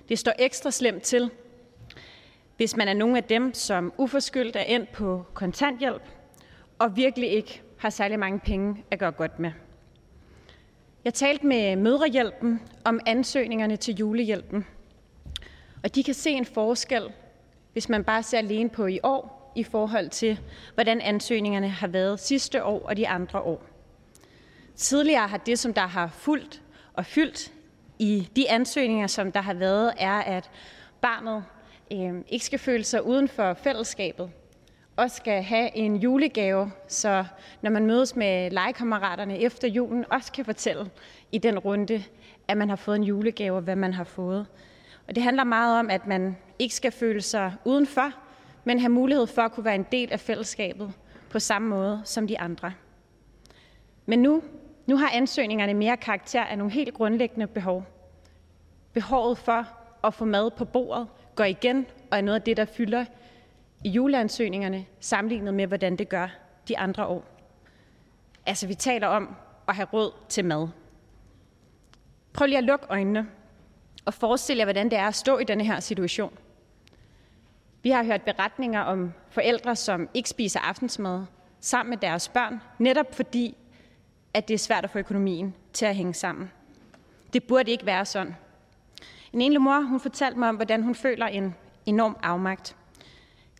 Det 0.09 0.19
står 0.19 0.33
ekstra 0.39 0.71
slemt 0.71 1.03
til, 1.03 1.31
hvis 2.57 2.77
man 2.77 2.89
er 2.89 2.95
nogle 2.95 3.17
af 3.17 3.25
dem, 3.25 3.55
som 3.55 3.93
uforskyldt 3.99 4.57
er 4.57 4.61
endt 4.61 4.93
på 4.93 5.27
kontanthjælp 5.35 6.03
og 6.79 6.97
virkelig 6.97 7.29
ikke 7.29 7.63
har 7.77 7.91
særlig 7.91 8.19
mange 8.19 8.41
penge 8.41 8.85
at 8.91 8.99
gøre 8.99 9.13
godt 9.13 9.39
med. 9.39 9.53
Jeg 11.05 11.15
talte 11.15 11.47
med 11.47 11.77
Mødrehjælpen 11.77 12.61
om 12.85 13.01
ansøgningerne 13.07 13.77
til 13.77 13.95
julehjælpen, 13.95 14.67
og 15.85 15.95
de 15.95 16.03
kan 16.03 16.15
se 16.15 16.31
en 16.31 16.45
forskel, 16.45 17.03
hvis 17.73 17.89
man 17.89 18.05
bare 18.05 18.23
ser 18.23 18.39
alene 18.39 18.71
på 18.71 18.87
i 18.87 19.01
år, 19.03 19.53
i 19.57 19.65
forhold 19.65 20.09
til, 20.09 20.41
hvordan 20.75 21.01
ansøgningerne 21.01 21.69
har 21.69 21.87
været 21.87 22.21
sidste 22.21 22.65
år 22.65 22.81
og 22.89 22.97
de 22.97 23.09
andre 23.09 23.41
år. 23.41 23.63
Tidligere 24.77 25.29
har 25.29 25.37
det, 25.37 25.59
som 25.59 25.75
der 25.75 25.87
har 25.87 26.09
fulgt 26.09 26.63
og 26.95 27.07
fyldt 27.07 27.53
i 27.99 28.29
de 28.37 28.51
ansøgninger, 28.51 29.07
som 29.07 29.33
der 29.33 29.41
har 29.41 29.55
været, 29.55 29.93
er, 29.99 30.19
at 30.19 30.51
barnet 31.01 31.45
øh, 31.93 32.15
ikke 32.29 32.45
skal 32.45 32.59
føle 32.59 32.85
sig 32.85 33.07
uden 33.07 33.29
for 33.29 33.55
fællesskabet, 33.55 34.31
også 34.97 35.17
skal 35.17 35.43
have 35.43 35.77
en 35.77 35.97
julegave, 35.97 36.73
så 36.89 37.25
når 37.63 37.71
man 37.71 37.87
mødes 37.87 38.17
med 38.17 38.51
legekammeraterne 38.51 39.39
efter 39.39 39.69
julen, 39.69 40.05
også 40.11 40.33
kan 40.33 40.45
fortælle 40.45 40.91
i 41.33 41.39
den 41.39 41.59
runde, 41.59 42.05
at 42.49 42.57
man 42.57 42.69
har 42.69 42.77
fået 42.77 42.97
en 42.97 43.05
julegave, 43.05 43.57
og 43.57 43.63
hvad 43.63 43.77
man 43.77 43.95
har 43.95 44.05
fået. 44.05 44.47
Og 45.11 45.17
det 45.17 45.23
handler 45.23 45.45
meget 45.45 45.79
om, 45.79 45.91
at 45.91 46.07
man 46.07 46.37
ikke 46.59 46.75
skal 46.75 46.93
føle 46.93 47.21
sig 47.21 47.55
udenfor, 47.65 48.13
men 48.65 48.79
have 48.79 48.91
mulighed 48.91 49.27
for 49.27 49.43
at 49.43 49.53
kunne 49.53 49.65
være 49.65 49.75
en 49.75 49.87
del 49.93 50.13
af 50.13 50.21
fællesskabet 50.21 50.93
på 51.31 51.39
samme 51.39 51.69
måde 51.69 52.03
som 52.05 52.27
de 52.27 52.39
andre. 52.39 52.73
Men 54.07 54.19
nu, 54.23 54.43
nu 54.87 54.97
har 54.97 55.11
ansøgningerne 55.11 55.75
mere 55.75 55.97
karakter 55.97 56.43
af 56.45 56.59
nogle 56.59 56.73
helt 56.73 56.95
grundlæggende 56.95 57.47
behov. 57.47 57.85
Behovet 58.93 59.39
for 59.39 59.67
at 60.05 60.15
få 60.15 60.25
mad 60.25 60.51
på 60.51 60.65
bordet 60.65 61.09
går 61.35 61.45
igen 61.45 61.87
og 62.11 62.19
er 62.19 62.23
noget 62.23 62.39
af 62.39 62.43
det, 62.43 62.57
der 62.57 62.65
fylder 62.65 63.05
i 63.85 63.89
juleansøgningerne, 63.89 64.87
sammenlignet 65.01 65.55
med, 65.55 65.67
hvordan 65.67 65.97
det 65.97 66.09
gør 66.09 66.29
de 66.69 66.79
andre 66.79 67.07
år. 67.07 67.25
Altså, 68.47 68.67
vi 68.67 68.75
taler 68.75 69.07
om 69.07 69.37
at 69.69 69.75
have 69.75 69.89
råd 69.93 70.13
til 70.29 70.45
mad. 70.45 70.69
Prøv 72.33 72.47
lige 72.47 72.59
at 72.59 72.65
lukke 72.65 72.87
øjnene 72.89 73.27
og 74.05 74.15
forestille 74.15 74.59
jer, 74.59 74.65
hvordan 74.65 74.91
det 74.91 74.99
er 74.99 75.07
at 75.07 75.15
stå 75.15 75.39
i 75.39 75.45
denne 75.45 75.65
her 75.65 75.81
situation. 75.81 76.39
Vi 77.83 77.91
har 77.91 78.05
hørt 78.05 78.23
beretninger 78.23 78.81
om 78.81 79.13
forældre, 79.31 79.77
som 79.77 80.09
ikke 80.15 80.29
spiser 80.29 80.61
aftensmad 80.61 81.25
sammen 81.61 81.91
med 81.91 81.99
deres 81.99 82.29
børn, 82.29 82.61
netop 82.79 83.15
fordi, 83.15 83.57
at 84.35 84.49
det 84.49 84.55
er 84.55 84.59
svært 84.59 84.85
at 84.85 84.91
få 84.91 84.99
økonomien 84.99 85.55
til 85.73 85.87
at 85.87 85.97
hænge 85.97 86.15
sammen. 86.15 86.51
Det 87.33 87.45
burde 87.45 87.71
ikke 87.71 87.87
være 87.87 88.05
sådan. 88.05 88.37
En 89.33 89.41
enlig 89.41 89.61
mor 89.61 89.81
hun 89.81 90.01
fortalte 90.01 90.39
mig 90.39 90.49
om, 90.49 90.57
hvordan 90.57 90.83
hun 90.83 90.95
føler 90.95 91.27
en 91.27 91.55
enorm 91.87 92.17
afmagt. 92.23 92.77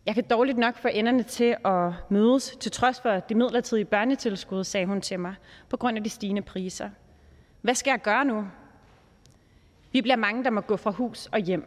Jeg 0.05 0.15
kan 0.15 0.23
dårligt 0.23 0.57
nok 0.57 0.77
få 0.77 0.87
enderne 0.87 1.23
til 1.23 1.55
at 1.65 1.91
mødes, 2.09 2.57
til 2.59 2.71
trods 2.71 3.01
for 3.01 3.11
det 3.11 3.37
midlertidige 3.37 3.85
børnetilskud, 3.85 4.63
sagde 4.63 4.85
hun 4.85 5.01
til 5.01 5.19
mig, 5.19 5.35
på 5.69 5.77
grund 5.77 5.97
af 5.97 6.03
de 6.03 6.09
stigende 6.09 6.41
priser. 6.41 6.89
Hvad 7.61 7.75
skal 7.75 7.91
jeg 7.91 8.01
gøre 8.01 8.25
nu? 8.25 8.47
Vi 9.91 10.01
bliver 10.01 10.15
mange, 10.15 10.43
der 10.43 10.49
må 10.49 10.61
gå 10.61 10.77
fra 10.77 10.91
hus 10.91 11.29
og 11.31 11.39
hjem. 11.39 11.65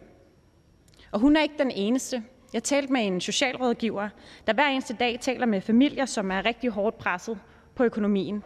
Og 1.13 1.21
hun 1.21 1.37
er 1.37 1.43
ikke 1.43 1.59
den 1.59 1.71
eneste. 1.71 2.23
Jeg 2.53 2.63
talte 2.63 2.93
med 2.93 3.07
en 3.07 3.21
socialrådgiver, 3.21 4.09
der 4.47 4.53
hver 4.53 4.67
eneste 4.67 4.95
dag 4.95 5.21
taler 5.21 5.47
med 5.47 5.61
familier, 5.61 6.07
som 6.07 6.31
er 6.31 6.45
rigtig 6.45 6.71
hårdt 6.71 6.99
presset 6.99 7.39
på 7.75 7.85
økonomien. 7.85 8.45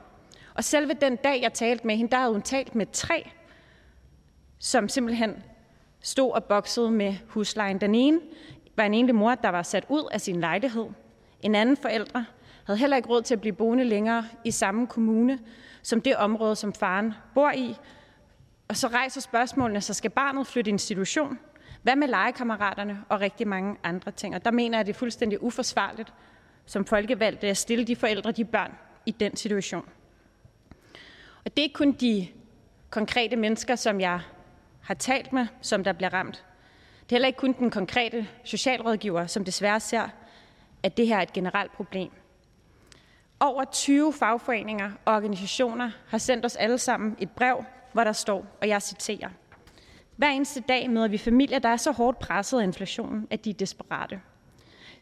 Og 0.55 0.65
selve 0.65 0.95
den 0.95 1.17
dag, 1.17 1.43
jeg 1.43 1.53
talte 1.53 1.87
med 1.87 1.97
hende, 1.97 2.11
der 2.11 2.19
havde 2.19 2.33
hun 2.33 2.43
talt 2.43 2.75
med 2.75 2.87
tre, 2.93 3.31
som 4.59 4.89
simpelthen 4.89 5.43
stod 6.01 6.33
og 6.33 6.45
boksede 6.45 6.91
med 6.91 7.15
huslejen. 7.29 7.81
Den 7.81 7.95
ene 7.95 8.21
var 8.77 8.85
en 8.85 8.95
enlig 8.95 9.15
mor, 9.15 9.35
der 9.35 9.49
var 9.49 9.63
sat 9.63 9.85
ud 9.89 10.09
af 10.13 10.21
sin 10.21 10.41
lejlighed. 10.41 10.87
En 11.43 11.55
anden 11.55 11.77
forældre 11.77 12.27
havde 12.65 12.79
heller 12.79 12.97
ikke 12.97 13.09
råd 13.09 13.23
til 13.23 13.35
at 13.35 13.41
blive 13.41 13.53
boende 13.53 13.85
længere 13.85 14.25
i 14.45 14.51
samme 14.51 14.87
kommune 14.87 15.39
som 15.83 16.01
det 16.01 16.17
område, 16.17 16.57
som 16.57 16.73
faren 16.73 17.15
bor 17.35 17.51
i. 17.51 17.77
Og 18.69 18.77
så 18.77 18.89
rejser 18.89 19.21
spørgsmålene, 19.21 19.81
så 19.81 19.95
skal 19.95 20.11
barnet 20.11 20.47
flytte 20.47 20.71
i 20.71 20.73
institution? 20.73 21.39
Hvad 21.83 21.97
med 21.97 22.09
legekammeraterne 22.09 23.05
og 23.09 23.21
rigtig 23.21 23.49
mange 23.49 23.77
andre 23.85 24.11
ting? 24.11 24.35
Og 24.35 24.45
der 24.45 24.51
mener 24.51 24.79
jeg, 24.79 24.81
at 24.81 24.87
det 24.87 24.93
er 24.93 24.99
fuldstændig 24.99 25.43
uforsvarligt 25.43 26.13
som 26.67 26.85
folkevalgte 26.85 27.47
at 27.47 27.57
stille 27.57 27.85
de 27.85 27.97
forældre, 27.97 28.33
de 28.33 28.45
børn 28.45 28.73
i 29.07 29.11
den 29.11 29.37
situation. 29.37 29.89
Og 31.45 31.51
det 31.51 31.59
er 31.59 31.63
ikke 31.63 31.75
kun 31.75 31.93
de 31.93 32.29
konkrete 32.91 33.37
mennesker, 33.37 33.77
som 33.77 34.01
jeg 34.01 34.21
har 34.83 34.95
talt 34.95 35.33
med, 35.33 35.47
som 35.63 35.85
der 35.85 35.93
bliver 35.93 36.15
ramt. 36.15 36.45
Det 37.01 37.13
er 37.13 37.17
heller 37.17 37.27
ikke 37.27 37.39
kun 37.39 37.53
den 37.53 37.71
konkrete 37.71 38.29
socialrådgiver, 38.45 39.27
som 39.27 39.45
desværre 39.45 39.81
ser, 39.81 40.09
at 40.83 40.97
det 40.97 41.07
her 41.07 41.17
er 41.17 41.23
et 41.23 41.33
generelt 41.33 41.73
problem. 41.73 42.11
Over 43.41 43.65
20 43.65 44.13
fagforeninger 44.13 44.91
og 45.05 45.15
organisationer 45.15 45.91
har 46.09 46.19
sendt 46.19 46.45
os 46.45 46.57
alle 46.57 46.79
sammen 46.79 47.17
et 47.19 47.31
brev, 47.31 47.65
hvor 47.99 48.05
der 48.05 48.13
står, 48.13 48.47
og 48.61 48.69
jeg 48.69 48.83
citerer, 48.83 49.29
hver 50.17 50.29
eneste 50.29 50.61
dag 50.61 50.91
møder 50.91 51.09
vi 51.09 51.19
familier, 51.19 51.59
der 51.59 51.69
er 51.69 51.77
så 51.77 51.93
hårdt 51.93 52.19
presset 52.19 52.61
af 52.61 52.65
inflationen, 52.65 53.27
at 53.31 53.45
de 53.45 53.51
er 53.51 53.55
desperate. 53.55 54.21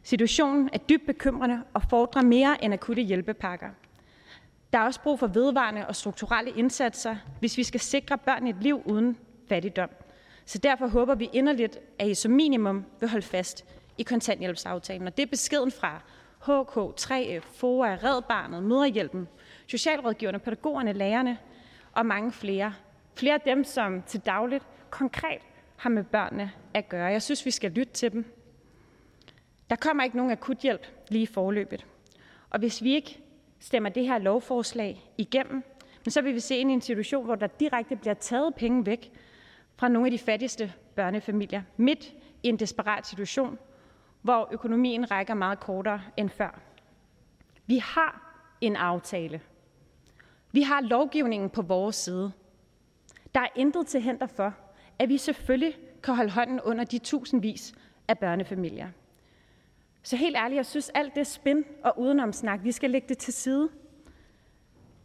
Situationen 0.02 0.70
er 0.72 0.78
dybt 0.78 1.06
bekymrende 1.06 1.62
og 1.74 1.82
fordrer 1.90 2.22
mere 2.22 2.64
end 2.64 2.74
akutte 2.74 3.02
hjælpepakker. 3.02 3.68
Der 4.72 4.78
er 4.78 4.82
også 4.82 5.00
brug 5.00 5.18
for 5.18 5.26
vedvarende 5.26 5.86
og 5.86 5.96
strukturelle 5.96 6.50
indsatser, 6.50 7.16
hvis 7.40 7.56
vi 7.56 7.62
skal 7.62 7.80
sikre 7.80 8.18
børn 8.18 8.46
et 8.46 8.56
liv 8.60 8.82
uden 8.84 9.18
fattigdom. 9.48 9.90
Så 10.44 10.58
derfor 10.58 10.86
håber 10.86 11.14
vi 11.14 11.30
inderligt, 11.32 11.78
at 11.98 12.08
I 12.08 12.14
som 12.14 12.32
minimum 12.32 12.84
vil 13.00 13.08
holde 13.08 13.26
fast 13.26 13.64
i 13.98 14.02
kontanthjælpsaftalen. 14.02 15.06
Og 15.06 15.16
det 15.16 15.22
er 15.22 15.30
beskeden 15.30 15.70
fra 15.70 16.00
HK, 16.40 17.00
3F, 17.00 17.58
FOA, 17.58 17.98
Red 18.02 18.22
Barnet, 18.22 18.62
Møderhjælpen, 18.62 19.28
socialrådgiverne, 19.66 20.38
pædagogerne, 20.38 20.92
lærerne 20.92 21.38
og 21.92 22.06
mange 22.06 22.32
flere. 22.32 22.74
Flere 23.16 23.34
af 23.34 23.40
dem, 23.40 23.64
som 23.64 24.02
til 24.02 24.20
dagligt 24.20 24.64
konkret 24.90 25.40
har 25.76 25.90
med 25.90 26.04
børnene 26.04 26.52
at 26.74 26.88
gøre. 26.88 27.06
Jeg 27.06 27.22
synes, 27.22 27.46
vi 27.46 27.50
skal 27.50 27.70
lytte 27.70 27.92
til 27.92 28.12
dem. 28.12 28.24
Der 29.70 29.76
kommer 29.76 30.04
ikke 30.04 30.16
nogen 30.16 30.32
akuthjælp 30.32 30.86
lige 31.08 31.22
i 31.22 31.26
forløbet. 31.26 31.86
Og 32.50 32.58
hvis 32.58 32.82
vi 32.82 32.94
ikke 32.94 33.20
stemmer 33.60 33.88
det 33.88 34.06
her 34.06 34.18
lovforslag 34.18 35.10
igennem, 35.18 35.62
så 36.08 36.22
vil 36.22 36.34
vi 36.34 36.40
se 36.40 36.56
ind 36.56 36.70
i 36.70 36.74
en 36.74 36.80
situation, 36.80 37.24
hvor 37.24 37.34
der 37.34 37.46
direkte 37.46 37.96
bliver 37.96 38.14
taget 38.14 38.54
penge 38.54 38.86
væk 38.86 39.12
fra 39.76 39.88
nogle 39.88 40.06
af 40.06 40.10
de 40.10 40.18
fattigste 40.18 40.72
børnefamilier, 40.94 41.62
midt 41.76 42.14
i 42.42 42.48
en 42.48 42.58
desperat 42.58 43.06
situation, 43.06 43.58
hvor 44.22 44.48
økonomien 44.52 45.10
rækker 45.10 45.34
meget 45.34 45.60
kortere 45.60 46.02
end 46.16 46.30
før. 46.30 46.60
Vi 47.66 47.78
har 47.78 48.42
en 48.60 48.76
aftale. 48.76 49.40
Vi 50.52 50.62
har 50.62 50.80
lovgivningen 50.80 51.50
på 51.50 51.62
vores 51.62 51.96
side. 51.96 52.32
Der 53.36 53.42
er 53.42 53.48
intet 53.54 53.86
til 53.86 54.00
hænder 54.00 54.26
for, 54.26 54.54
at 54.98 55.08
vi 55.08 55.18
selvfølgelig 55.18 55.78
kan 56.02 56.14
holde 56.14 56.30
hånden 56.30 56.60
under 56.60 56.84
de 56.84 56.98
tusindvis 56.98 57.74
af 58.08 58.18
børnefamilier. 58.18 58.88
Så 60.02 60.16
helt 60.16 60.36
ærligt, 60.36 60.56
jeg 60.56 60.66
synes 60.66 60.90
alt 60.94 61.14
det 61.14 61.26
spin 61.26 61.64
og 61.84 61.98
udenomsnak, 61.98 62.64
vi 62.64 62.72
skal 62.72 62.90
lægge 62.90 63.08
det 63.08 63.18
til 63.18 63.32
side. 63.32 63.68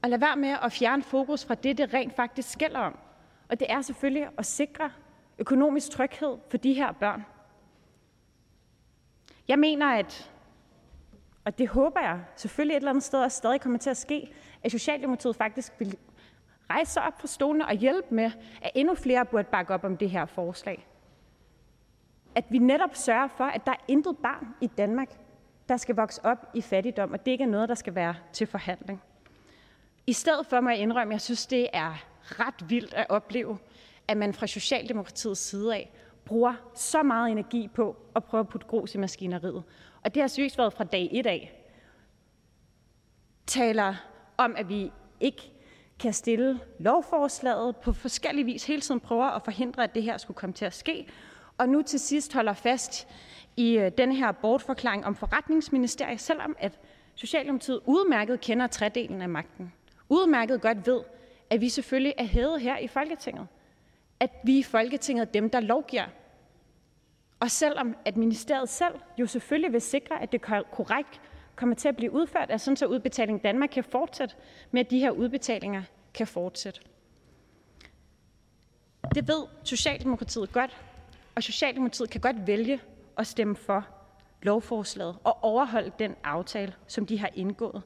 Og 0.01 0.09
lad 0.09 0.19
være 0.19 0.35
med 0.35 0.55
at 0.63 0.71
fjerne 0.71 1.03
fokus 1.03 1.45
fra 1.45 1.55
det, 1.55 1.77
det 1.77 1.93
rent 1.93 2.15
faktisk 2.15 2.57
gælder 2.57 2.79
om. 2.79 2.97
Og 3.49 3.59
det 3.59 3.71
er 3.71 3.81
selvfølgelig 3.81 4.29
at 4.37 4.45
sikre 4.45 4.91
økonomisk 5.37 5.91
tryghed 5.91 6.37
for 6.49 6.57
de 6.57 6.73
her 6.73 6.91
børn. 6.91 7.25
Jeg 9.47 9.59
mener, 9.59 9.87
at, 9.87 10.31
og 11.45 11.57
det 11.57 11.67
håber 11.67 11.99
jeg 11.99 12.19
selvfølgelig 12.35 12.75
et 12.75 12.79
eller 12.79 12.89
andet 12.89 13.03
sted 13.03 13.19
også 13.19 13.37
stadig 13.37 13.61
kommer 13.61 13.79
til 13.79 13.89
at 13.89 13.97
ske, 13.97 14.33
at 14.63 14.71
Socialdemokratiet 14.71 15.35
faktisk 15.35 15.73
vil 15.79 15.97
rejse 16.71 16.91
sig 16.91 17.03
op 17.03 17.17
på 17.17 17.27
stolene 17.27 17.65
og 17.65 17.73
hjælpe 17.73 18.15
med, 18.15 18.31
at 18.61 18.71
endnu 18.75 18.95
flere 18.95 19.25
burde 19.25 19.47
bakke 19.51 19.73
op 19.73 19.83
om 19.83 19.97
det 19.97 20.09
her 20.09 20.25
forslag. 20.25 20.87
At 22.35 22.45
vi 22.49 22.57
netop 22.57 22.95
sørger 22.95 23.27
for, 23.27 23.43
at 23.43 23.65
der 23.65 23.71
er 23.71 23.83
intet 23.87 24.17
barn 24.17 24.47
i 24.61 24.67
Danmark, 24.67 25.09
der 25.69 25.77
skal 25.77 25.95
vokse 25.95 26.25
op 26.25 26.49
i 26.53 26.61
fattigdom, 26.61 27.11
og 27.11 27.25
det 27.25 27.31
ikke 27.31 27.43
er 27.43 27.47
noget, 27.47 27.69
der 27.69 27.75
skal 27.75 27.95
være 27.95 28.15
til 28.33 28.47
forhandling. 28.47 29.01
I 30.07 30.13
stedet 30.13 30.45
for 30.45 30.59
må 30.59 30.69
jeg 30.69 30.79
indrømme, 30.79 31.11
at 31.11 31.15
jeg 31.15 31.21
synes, 31.21 31.47
det 31.47 31.67
er 31.73 31.93
ret 32.23 32.69
vildt 32.69 32.93
at 32.93 33.05
opleve, 33.09 33.57
at 34.07 34.17
man 34.17 34.33
fra 34.33 34.47
Socialdemokratiets 34.47 35.41
side 35.41 35.75
af 35.75 35.91
bruger 36.25 36.53
så 36.75 37.03
meget 37.03 37.31
energi 37.31 37.67
på 37.67 37.95
at 38.15 38.23
prøve 38.23 38.39
at 38.39 38.47
putte 38.47 38.67
grus 38.67 38.95
i 38.95 38.97
maskineriet. 38.97 39.63
Og 40.03 40.13
det 40.15 40.21
har 40.21 40.27
seriøst 40.27 40.57
været 40.57 40.73
fra 40.73 40.83
dag 40.83 41.09
et 41.11 41.25
af. 41.25 41.51
Taler 43.47 43.95
om, 44.37 44.55
at 44.57 44.69
vi 44.69 44.91
ikke 45.19 45.51
kan 46.01 46.13
stille 46.13 46.59
lovforslaget 46.79 47.75
på 47.75 47.93
forskellige 47.93 48.45
vis, 48.45 48.63
hele 48.63 48.81
tiden 48.81 48.99
prøver 48.99 49.25
at 49.25 49.43
forhindre, 49.43 49.83
at 49.83 49.95
det 49.95 50.03
her 50.03 50.17
skulle 50.17 50.35
komme 50.35 50.53
til 50.53 50.65
at 50.65 50.73
ske, 50.73 51.07
og 51.57 51.69
nu 51.69 51.81
til 51.81 51.99
sidst 51.99 52.33
holder 52.33 52.53
fast 52.53 53.07
i 53.57 53.77
øh, 53.77 53.91
den 53.97 54.11
her 54.11 54.31
bortforklaring 54.31 55.05
om 55.05 55.15
forretningsministeriet, 55.15 56.21
selvom 56.21 56.55
at 56.59 56.79
Socialdemokratiet 57.15 57.79
udmærket 57.85 58.41
kender 58.41 58.67
tredelen 58.67 59.21
af 59.21 59.29
magten. 59.29 59.73
Udmærket 60.09 60.61
godt 60.61 60.87
ved, 60.87 61.01
at 61.49 61.61
vi 61.61 61.69
selvfølgelig 61.69 62.13
er 62.17 62.23
hævet 62.23 62.61
her 62.61 62.77
i 62.77 62.87
Folketinget. 62.87 63.47
At 64.19 64.31
vi 64.43 64.57
i 64.57 64.63
Folketinget 64.63 65.27
er 65.27 65.31
dem, 65.31 65.49
der 65.49 65.59
lovgiver. 65.59 66.05
Og 67.39 67.51
selvom 67.51 67.95
at 68.05 68.17
ministeriet 68.17 68.69
selv 68.69 68.93
jo 69.17 69.25
selvfølgelig 69.27 69.73
vil 69.73 69.81
sikre, 69.81 70.21
at 70.21 70.31
det 70.31 70.41
korrekt 70.71 71.21
kommer 71.55 71.75
til 71.75 71.87
at 71.87 71.95
blive 71.95 72.11
udført, 72.11 72.51
er 72.51 72.57
sådan 72.57 72.77
så 72.77 72.85
Udbetaling 72.85 73.43
Danmark 73.43 73.69
kan 73.69 73.83
fortsætte 73.83 74.35
med, 74.71 74.85
at 74.85 74.91
de 74.91 74.99
her 74.99 75.11
udbetalinger 75.11 75.83
kan 76.13 76.27
fortsætte. 76.27 76.81
Det 79.15 79.27
ved 79.27 79.43
Socialdemokratiet 79.63 80.51
godt, 80.51 80.77
og 81.35 81.43
Socialdemokratiet 81.43 82.09
kan 82.09 82.21
godt 82.21 82.47
vælge 82.47 82.79
at 83.17 83.27
stemme 83.27 83.55
for 83.55 83.87
lovforslaget 84.41 85.17
og 85.23 85.43
overholde 85.43 85.91
den 85.99 86.15
aftale, 86.23 86.73
som 86.87 87.05
de 87.05 87.19
har 87.19 87.29
indgået. 87.33 87.81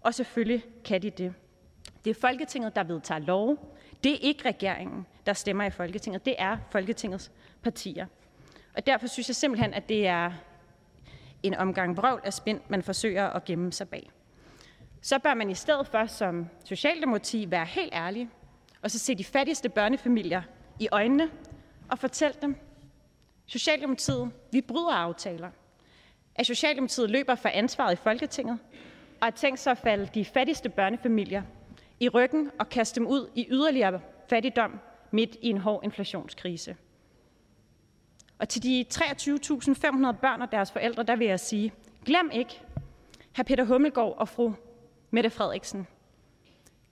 Og 0.00 0.14
selvfølgelig 0.14 0.64
kan 0.84 1.02
de 1.02 1.10
det. 1.10 1.34
Det 2.04 2.10
er 2.10 2.20
Folketinget, 2.20 2.76
der 2.76 2.84
vedtager 2.84 3.18
lov. 3.18 3.76
Det 4.04 4.12
er 4.12 4.18
ikke 4.20 4.48
regeringen, 4.48 5.06
der 5.26 5.32
stemmer 5.32 5.64
i 5.64 5.70
Folketinget. 5.70 6.24
Det 6.24 6.34
er 6.38 6.56
Folketingets 6.70 7.32
partier. 7.62 8.06
Og 8.74 8.86
derfor 8.86 9.06
synes 9.06 9.28
jeg 9.28 9.36
simpelthen, 9.36 9.74
at 9.74 9.88
det 9.88 10.06
er 10.06 10.32
en 11.46 11.54
omgang 11.54 11.96
vrøvl 11.96 12.20
af 12.24 12.32
spind, 12.32 12.60
man 12.68 12.82
forsøger 12.82 13.26
at 13.26 13.44
gemme 13.44 13.72
sig 13.72 13.88
bag. 13.88 14.10
Så 15.02 15.18
bør 15.18 15.34
man 15.34 15.50
i 15.50 15.54
stedet 15.54 15.86
for 15.86 16.06
som 16.06 16.46
Socialdemokrati 16.64 17.50
være 17.50 17.64
helt 17.64 17.94
ærlig 17.94 18.28
og 18.84 18.90
så 18.90 18.98
se 18.98 19.14
de 19.14 19.24
fattigste 19.24 19.68
børnefamilier 19.68 20.42
i 20.80 20.88
øjnene 20.92 21.30
og 21.90 21.98
fortælle 21.98 22.36
dem, 22.42 22.56
Socialdemokratiet, 23.46 24.30
vi 24.52 24.60
bryder 24.60 24.92
aftaler. 24.92 25.50
At 26.34 26.46
Socialdemokratiet 26.46 27.10
løber 27.10 27.34
for 27.34 27.48
ansvaret 27.48 27.92
i 27.92 27.96
Folketinget, 27.96 28.58
og 29.20 29.26
at 29.26 29.34
tænkt 29.34 29.60
sig 29.60 29.70
at 29.70 29.78
falde 29.78 30.10
de 30.14 30.24
fattigste 30.24 30.68
børnefamilier 30.68 31.42
i 32.00 32.08
ryggen 32.08 32.50
og 32.58 32.68
kaste 32.68 33.00
dem 33.00 33.06
ud 33.06 33.30
i 33.34 33.46
yderligere 33.50 34.00
fattigdom 34.30 34.80
midt 35.10 35.36
i 35.42 35.48
en 35.48 35.58
hård 35.58 35.84
inflationskrise. 35.84 36.76
Og 38.38 38.48
til 38.48 38.62
de 38.62 38.84
23.500 38.94 39.00
børn 40.12 40.42
og 40.42 40.52
deres 40.52 40.72
forældre, 40.72 41.02
der 41.02 41.16
vil 41.16 41.26
jeg 41.26 41.40
sige, 41.40 41.72
glem 42.04 42.30
ikke 42.32 42.60
hr. 43.36 43.42
Peter 43.42 43.64
Hummelgaard 43.64 44.14
og 44.16 44.28
fru 44.28 44.52
Mette 45.10 45.30
Frederiksen. 45.30 45.86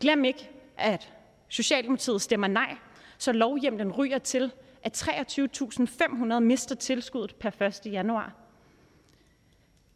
Glem 0.00 0.24
ikke, 0.24 0.50
at 0.76 1.12
Socialdemokratiet 1.48 2.22
stemmer 2.22 2.48
nej, 2.48 2.76
så 3.18 3.32
lovhjemlen 3.32 3.92
ryger 3.92 4.18
til, 4.18 4.52
at 4.82 5.08
23.500 5.08 6.38
mister 6.38 6.74
tilskuddet 6.74 7.34
per 7.34 7.62
1. 7.62 7.80
januar. 7.92 8.32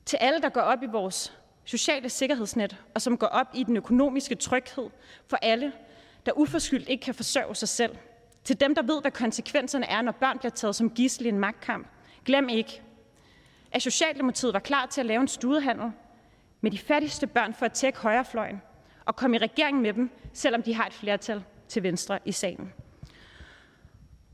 Til 0.05 0.17
alle, 0.17 0.41
der 0.41 0.49
går 0.49 0.61
op 0.61 0.83
i 0.83 0.87
vores 0.87 1.39
sociale 1.65 2.09
sikkerhedsnet, 2.09 2.77
og 2.95 3.03
som 3.03 3.19
går 3.19 3.27
op 3.27 3.47
i 3.55 3.63
den 3.63 3.77
økonomiske 3.77 4.35
tryghed 4.35 4.91
for 5.27 5.37
alle, 5.43 5.73
der 6.27 6.33
uforskyldt 6.33 6.89
ikke 6.89 7.05
kan 7.05 7.15
forsørge 7.15 7.55
sig 7.55 7.69
selv. 7.69 7.97
Til 8.47 8.61
dem, 8.61 8.75
der 8.75 8.83
ved, 8.83 9.01
hvad 9.01 9.11
konsekvenserne 9.11 9.87
er, 9.87 10.03
når 10.03 10.13
børn 10.13 10.39
bliver 10.39 10.51
taget 10.51 10.77
som 10.77 10.91
gissel 10.91 11.27
i 11.27 11.29
en 11.29 11.39
magtkamp. 11.39 11.87
Glem 12.25 12.49
ikke, 12.49 12.83
at 13.73 13.83
Socialdemokratiet 13.83 14.53
var 14.53 14.59
klar 14.59 14.87
til 14.87 15.01
at 15.01 15.07
lave 15.07 15.21
en 15.21 15.29
studehandel 15.29 15.93
med 16.61 16.71
de 16.71 16.79
fattigste 16.79 17.27
børn 17.27 17.55
for 17.55 17.67
at 17.67 17.73
tække 17.73 17.99
højrefløjen 17.99 18.63
og 19.05 19.17
komme 19.17 19.37
i 19.37 19.39
regering 19.39 19.81
med 19.81 19.93
dem, 19.93 20.11
selvom 20.33 20.63
de 20.63 20.75
har 20.75 20.87
et 20.87 20.93
flertal 20.93 21.45
til 21.69 21.83
venstre 21.83 22.19
i 22.25 22.33
salen. 22.33 22.73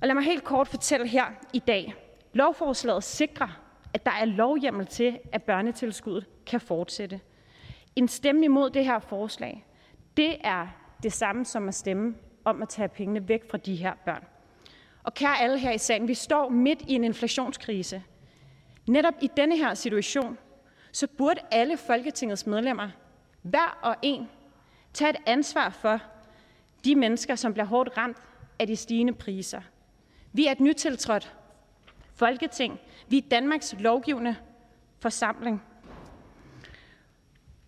Og 0.00 0.06
lad 0.06 0.14
mig 0.14 0.24
helt 0.24 0.44
kort 0.44 0.68
fortælle 0.68 1.08
her 1.08 1.26
i 1.52 1.58
dag. 1.58 1.94
Lovforslaget 2.32 3.04
sikrer, 3.04 3.60
at 3.94 4.06
der 4.06 4.12
er 4.12 4.24
lovhjemmel 4.24 4.86
til, 4.86 5.18
at 5.32 5.42
børnetilskuddet 5.42 6.26
kan 6.46 6.60
fortsætte. 6.60 7.20
En 7.96 8.08
stemme 8.08 8.44
imod 8.44 8.70
det 8.70 8.84
her 8.84 8.98
forslag, 8.98 9.66
det 10.16 10.36
er 10.44 10.66
det 11.02 11.12
samme 11.12 11.44
som 11.44 11.68
at 11.68 11.74
stemme 11.74 12.14
om 12.44 12.62
at 12.62 12.68
tage 12.68 12.88
pengene 12.88 13.28
væk 13.28 13.50
fra 13.50 13.58
de 13.58 13.76
her 13.76 13.94
børn. 14.04 14.24
Og 15.02 15.14
kære 15.14 15.40
alle 15.40 15.58
her 15.58 15.72
i 15.72 15.78
salen, 15.78 16.08
vi 16.08 16.14
står 16.14 16.48
midt 16.48 16.82
i 16.88 16.94
en 16.94 17.04
inflationskrise. 17.04 18.02
Netop 18.86 19.14
i 19.20 19.30
denne 19.36 19.56
her 19.56 19.74
situation, 19.74 20.38
så 20.92 21.06
burde 21.06 21.40
alle 21.50 21.76
Folketingets 21.76 22.46
medlemmer, 22.46 22.88
hver 23.42 23.78
og 23.82 23.96
en, 24.02 24.28
tage 24.92 25.10
et 25.10 25.16
ansvar 25.26 25.70
for 25.70 26.00
de 26.84 26.94
mennesker, 26.94 27.34
som 27.34 27.52
bliver 27.52 27.66
hårdt 27.66 27.96
ramt 27.96 28.16
af 28.58 28.66
de 28.66 28.76
stigende 28.76 29.12
priser. 29.12 29.60
Vi 30.32 30.46
er 30.46 30.52
et 30.52 30.60
nytiltrådt 30.60 31.36
Folketing. 32.14 32.80
Vi 33.08 33.18
er 33.18 33.22
Danmarks 33.30 33.74
lovgivende 33.78 34.36
forsamling. 35.00 35.62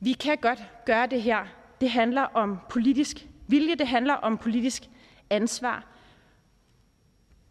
Vi 0.00 0.12
kan 0.12 0.36
godt 0.36 0.64
gøre 0.86 1.06
det 1.06 1.22
her. 1.22 1.46
Det 1.80 1.90
handler 1.90 2.22
om 2.22 2.58
politisk 2.70 3.28
vilje, 3.46 3.74
det 3.74 3.86
handler 3.86 4.14
om 4.14 4.38
politisk 4.38 4.82
ansvar. 5.30 5.86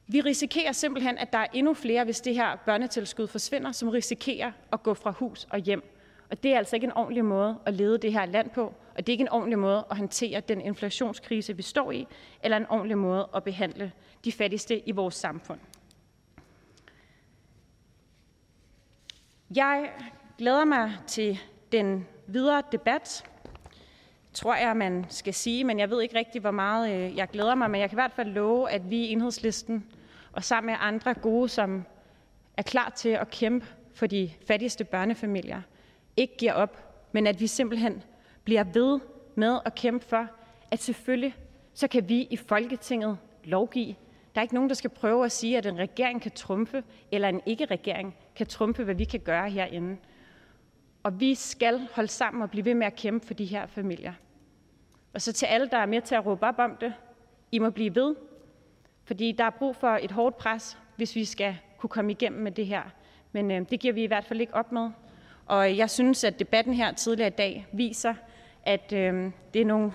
Vi 0.08 0.22
risikerer 0.22 0.72
simpelthen, 0.72 1.18
at 1.18 1.34
der 1.34 1.40
er 1.40 1.48
endnu 1.54 1.74
flere, 1.74 2.04
hvis 2.04 2.22
det 2.22 2.36
her 2.36 2.56
børnetilskud 2.56 3.28
forsvinder, 3.28 3.72
som 3.72 3.90
risikerer 3.90 4.52
at 4.72 4.84
gå 4.84 4.94
fra 4.94 5.12
hus 5.12 5.48
og 5.50 5.60
hjem. 5.60 5.84
Og 6.30 6.44
det 6.44 6.54
er 6.54 6.58
altså 6.58 6.76
ikke 6.76 6.86
en 6.86 6.94
ordentlig 6.94 7.26
måde 7.26 7.60
at 7.66 7.74
lede 7.74 7.98
det 7.98 8.14
her 8.14 8.26
land 8.26 8.50
på, 8.50 8.74
og 8.96 8.98
det 8.98 9.10
er 9.10 9.14
ikke 9.14 9.22
en 9.22 9.30
ordentlig 9.30 9.60
måde 9.60 9.86
at 9.92 9.98
håndtere 9.98 10.40
den 10.40 10.62
inflationskrise, 10.62 11.56
vi 11.56 11.62
står 11.62 11.92
i, 11.92 12.08
eller 12.44 12.58
en 12.58 12.66
ordentlig 12.70 12.98
måde 12.98 13.30
at 13.36 13.44
behandle 13.44 13.92
de 14.26 14.32
fattigste 14.32 14.90
i 14.90 14.92
vores 14.92 15.16
samfund. 15.16 15.60
Jeg 19.56 19.92
glæder 20.38 20.66
mig 20.66 20.94
til 21.08 21.40
den 21.72 22.08
videre 22.28 22.64
debat, 22.72 23.26
tror 24.34 24.56
jeg, 24.56 24.78
man 24.78 25.06
skal 25.10 25.34
sige, 25.34 25.64
men 25.64 25.80
jeg 25.80 25.90
ved 25.90 26.02
ikke 26.02 26.18
rigtig, 26.18 26.42
hvor 26.42 26.52
meget 26.52 26.92
øh, 26.92 27.18
jeg 27.18 27.28
glæder 27.28 27.56
mig, 27.56 27.72
men 27.72 27.82
jeg 27.82 27.90
kan 27.90 27.96
i 27.96 28.02
hvert 28.02 28.12
fald 28.12 28.30
love, 28.30 28.72
at 28.72 28.90
vi 28.90 28.98
i 28.98 29.12
enhedslisten 29.12 29.86
og 30.32 30.44
sammen 30.44 30.72
med 30.72 30.78
andre 30.80 31.14
gode, 31.14 31.50
som 31.50 31.86
er 32.58 32.62
klar 32.62 32.90
til 32.90 33.10
at 33.10 33.30
kæmpe 33.30 33.68
for 33.94 34.08
de 34.08 34.32
fattigste 34.48 34.84
børnefamilier, 34.84 35.62
ikke 36.18 36.38
giver 36.38 36.54
op, 36.54 36.78
men 37.12 37.28
at 37.28 37.40
vi 37.40 37.48
simpelthen 37.48 38.04
bliver 38.44 38.64
ved 38.64 39.00
med 39.36 39.60
at 39.66 39.76
kæmpe 39.76 40.06
for, 40.06 40.28
at 40.72 40.80
selvfølgelig 40.80 41.36
så 41.74 41.88
kan 41.88 42.10
vi 42.10 42.28
i 42.30 42.38
Folketinget 42.38 43.18
lovgive. 43.44 43.96
Der 44.36 44.42
er 44.42 44.42
ikke 44.42 44.54
nogen, 44.54 44.70
der 44.70 44.76
skal 44.76 44.90
prøve 44.90 45.26
at 45.26 45.32
sige, 45.32 45.58
at 45.58 45.66
en 45.66 45.78
regering 45.78 46.22
kan 46.22 46.32
trumfe, 46.32 46.84
eller 47.12 47.30
en 47.30 47.42
ikke-regering 47.46 48.16
kan 48.36 48.48
trumfe, 48.48 48.84
hvad 48.84 48.96
vi 48.96 49.04
kan 49.04 49.20
gøre 49.20 49.50
herinde. 49.50 49.98
Og 51.04 51.20
vi 51.20 51.36
skal 51.36 51.88
holde 51.94 52.10
sammen 52.10 52.44
og 52.44 52.52
blive 52.52 52.66
ved 52.66 52.74
med 52.74 52.88
at 52.88 52.96
kæmpe 52.96 53.28
for 53.28 53.34
de 53.34 53.46
her 53.46 53.68
familier. 53.68 54.14
Og 55.14 55.22
så 55.22 55.34
til 55.34 55.46
alle, 55.46 55.70
der 55.70 55.78
er 55.78 55.86
med 55.86 56.02
til 56.02 56.16
at 56.16 56.26
råbe 56.26 56.46
op 56.46 56.60
om 56.60 56.78
det, 56.82 56.94
I 57.52 57.60
må 57.60 57.70
blive 57.70 57.96
ved, 57.96 58.16
fordi 59.04 59.32
der 59.32 59.44
er 59.44 59.50
brug 59.50 59.76
for 59.76 60.00
et 60.02 60.12
hårdt 60.12 60.38
pres, 60.38 60.78
hvis 60.96 61.16
vi 61.16 61.26
skal 61.26 61.58
kunne 61.78 61.90
komme 61.90 62.12
igennem 62.12 62.42
med 62.42 62.52
det 62.52 62.66
her. 62.66 62.82
Men 63.32 63.52
øh, 63.52 63.70
det 63.70 63.80
giver 63.80 63.94
vi 63.94 64.04
i 64.04 64.08
hvert 64.08 64.26
fald 64.26 64.42
ikke 64.42 64.56
op 64.56 64.72
med. 64.72 64.90
Og 65.46 65.78
jeg 65.78 65.90
synes, 65.90 66.24
at 66.24 66.40
debatten 66.40 66.74
her 66.74 66.92
tidligere 66.92 67.28
i 67.28 67.36
dag 67.38 67.68
viser, 67.74 68.14
at 68.64 68.94
øh, 68.94 69.32
det 69.54 69.62
er 69.62 69.66
nogle 69.66 69.94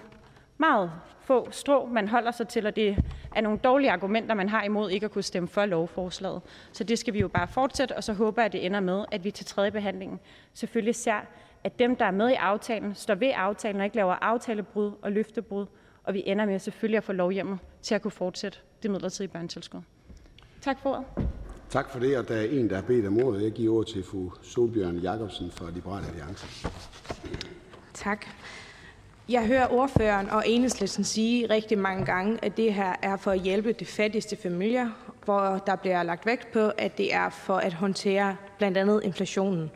meget 0.59 0.93
få 1.21 1.51
strå, 1.51 1.87
man 1.87 2.09
holder 2.09 2.31
sig 2.31 2.49
til, 2.49 2.67
og 2.67 2.77
det 2.77 2.97
er 3.37 3.41
nogle 3.41 3.59
dårlige 3.59 3.91
argumenter, 3.91 4.35
man 4.35 4.49
har 4.49 4.63
imod 4.63 4.91
ikke 4.91 5.05
at 5.05 5.11
kunne 5.11 5.23
stemme 5.23 5.49
for 5.49 5.67
lovforslaget. 5.67 6.43
Så 6.73 6.85
det 6.85 6.99
skal 6.99 7.15
vi 7.15 7.21
jo 7.21 7.29
bare 7.29 7.49
fortsætte, 7.49 7.97
og 7.97 8.05
så 8.05 8.13
håber 8.13 8.43
jeg, 8.43 8.47
at 8.47 8.53
det 8.53 8.67
ender 8.67 8.81
med, 8.81 9.05
at 9.13 9.25
vi 9.25 9.31
til 9.31 9.47
tredje 9.47 9.71
behandling 9.71 10.21
selvfølgelig 10.55 10.95
ser, 10.95 11.21
at 11.65 11.79
dem, 11.79 11.97
der 11.97 12.05
er 12.05 12.11
med 12.11 12.31
i 12.31 12.35
aftalen, 12.35 12.95
står 12.95 13.15
ved 13.15 13.33
aftalen 13.35 13.81
og 13.81 13.85
ikke 13.85 13.97
laver 13.97 14.15
aftalebrud 14.15 14.93
og 15.03 15.13
løftebrud, 15.13 15.67
og 16.05 16.15
vi 16.15 16.23
ender 16.27 16.47
med 16.47 16.59
selvfølgelig 16.59 16.99
at 16.99 17.05
få 17.05 17.13
lovhjemmel 17.13 17.59
til 17.83 17.95
at 17.95 18.03
kunne 18.03 18.11
fortsætte 18.11 18.59
det 18.83 18.91
midlertidige 18.91 19.33
børnetilskud. 19.33 19.81
Tak 20.61 20.79
for 20.83 20.91
ordet. 20.91 21.29
Tak 21.71 21.91
for 21.91 21.99
det, 21.99 22.19
og 22.19 22.29
der 22.29 22.37
er 22.37 22.45
en, 22.45 22.71
der 22.71 22.75
har 22.75 22.83
bedt 22.83 23.07
om 23.07 23.23
ordet. 23.23 23.43
Jeg 23.43 23.53
giver 23.53 23.75
ord 23.75 23.87
til 23.87 24.03
fru 24.03 24.31
Solbjørn 24.43 24.97
Jacobsen 24.97 25.51
fra 25.51 25.71
Liberal 25.75 26.05
Alliance. 26.05 26.69
Tak. 27.95 28.27
Jeg 29.29 29.47
hører 29.47 29.73
ordføreren 29.73 30.31
og 30.31 30.49
enhedslisten 30.49 31.05
sige 31.05 31.51
rigtig 31.51 31.79
mange 31.79 32.05
gange, 32.05 32.39
at 32.43 32.57
det 32.57 32.75
her 32.75 32.95
er 33.03 33.17
for 33.17 33.31
at 33.31 33.41
hjælpe 33.41 33.73
de 33.73 33.85
fattigste 33.85 34.37
familier, 34.37 34.91
hvor 35.25 35.63
der 35.67 35.77
bliver 35.77 36.03
lagt 36.03 36.27
vægt 36.27 36.53
på, 36.53 36.69
at 36.79 36.99
det 36.99 37.15
er 37.15 37.31
for 37.31 37.57
at 37.57 37.73
håndtere 37.73 38.37
blandt 38.59 38.79
andet 38.79 39.01
inflationen. 39.05 39.71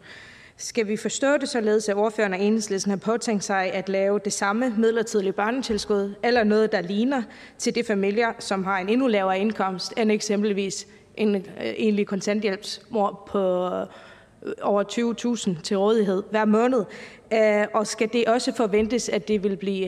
Skal 0.57 0.89
vi 0.89 0.97
forstå 0.97 1.37
det 1.37 1.49
således, 1.49 1.89
at 1.89 1.97
ordføreren 1.97 2.33
og 2.33 2.41
enhedslisten 2.41 2.91
har 2.91 2.97
påtænkt 2.97 3.45
sig 3.45 3.73
at 3.73 3.89
lave 3.89 4.21
det 4.25 4.33
samme 4.33 4.75
midlertidige 4.79 5.33
børnetilskud, 5.33 6.15
eller 6.23 6.45
noget, 6.45 6.73
der 6.73 6.81
ligner 6.81 7.23
til 7.59 7.75
de 7.75 7.85
familier, 7.85 8.33
som 8.39 8.65
har 8.65 8.79
en 8.79 8.89
endnu 8.89 9.07
lavere 9.07 9.39
indkomst 9.39 9.95
end 9.97 10.13
eksempelvis 10.13 10.87
en 11.17 11.35
øh, 11.37 11.43
enlig 11.77 12.07
kontanthjælpsmor 12.07 13.29
på 13.31 13.67
øh, 13.67 14.53
over 14.63 15.55
20.000 15.57 15.63
til 15.63 15.79
rådighed 15.79 16.23
hver 16.31 16.45
måned? 16.45 16.85
Øh, 17.33 17.67
og 17.75 17.87
skal 17.87 18.13
det 18.13 18.27
også 18.27 18.53
forventes, 18.57 19.09
at 19.09 19.29
det 19.29 19.43
vil 19.43 19.57
blive 19.57 19.87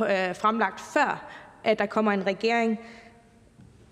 øh, 0.00 0.34
fremlagt 0.34 0.80
før, 0.80 1.32
at 1.64 1.78
der 1.78 1.86
kommer 1.86 2.12
en 2.12 2.26
regering? 2.26 2.78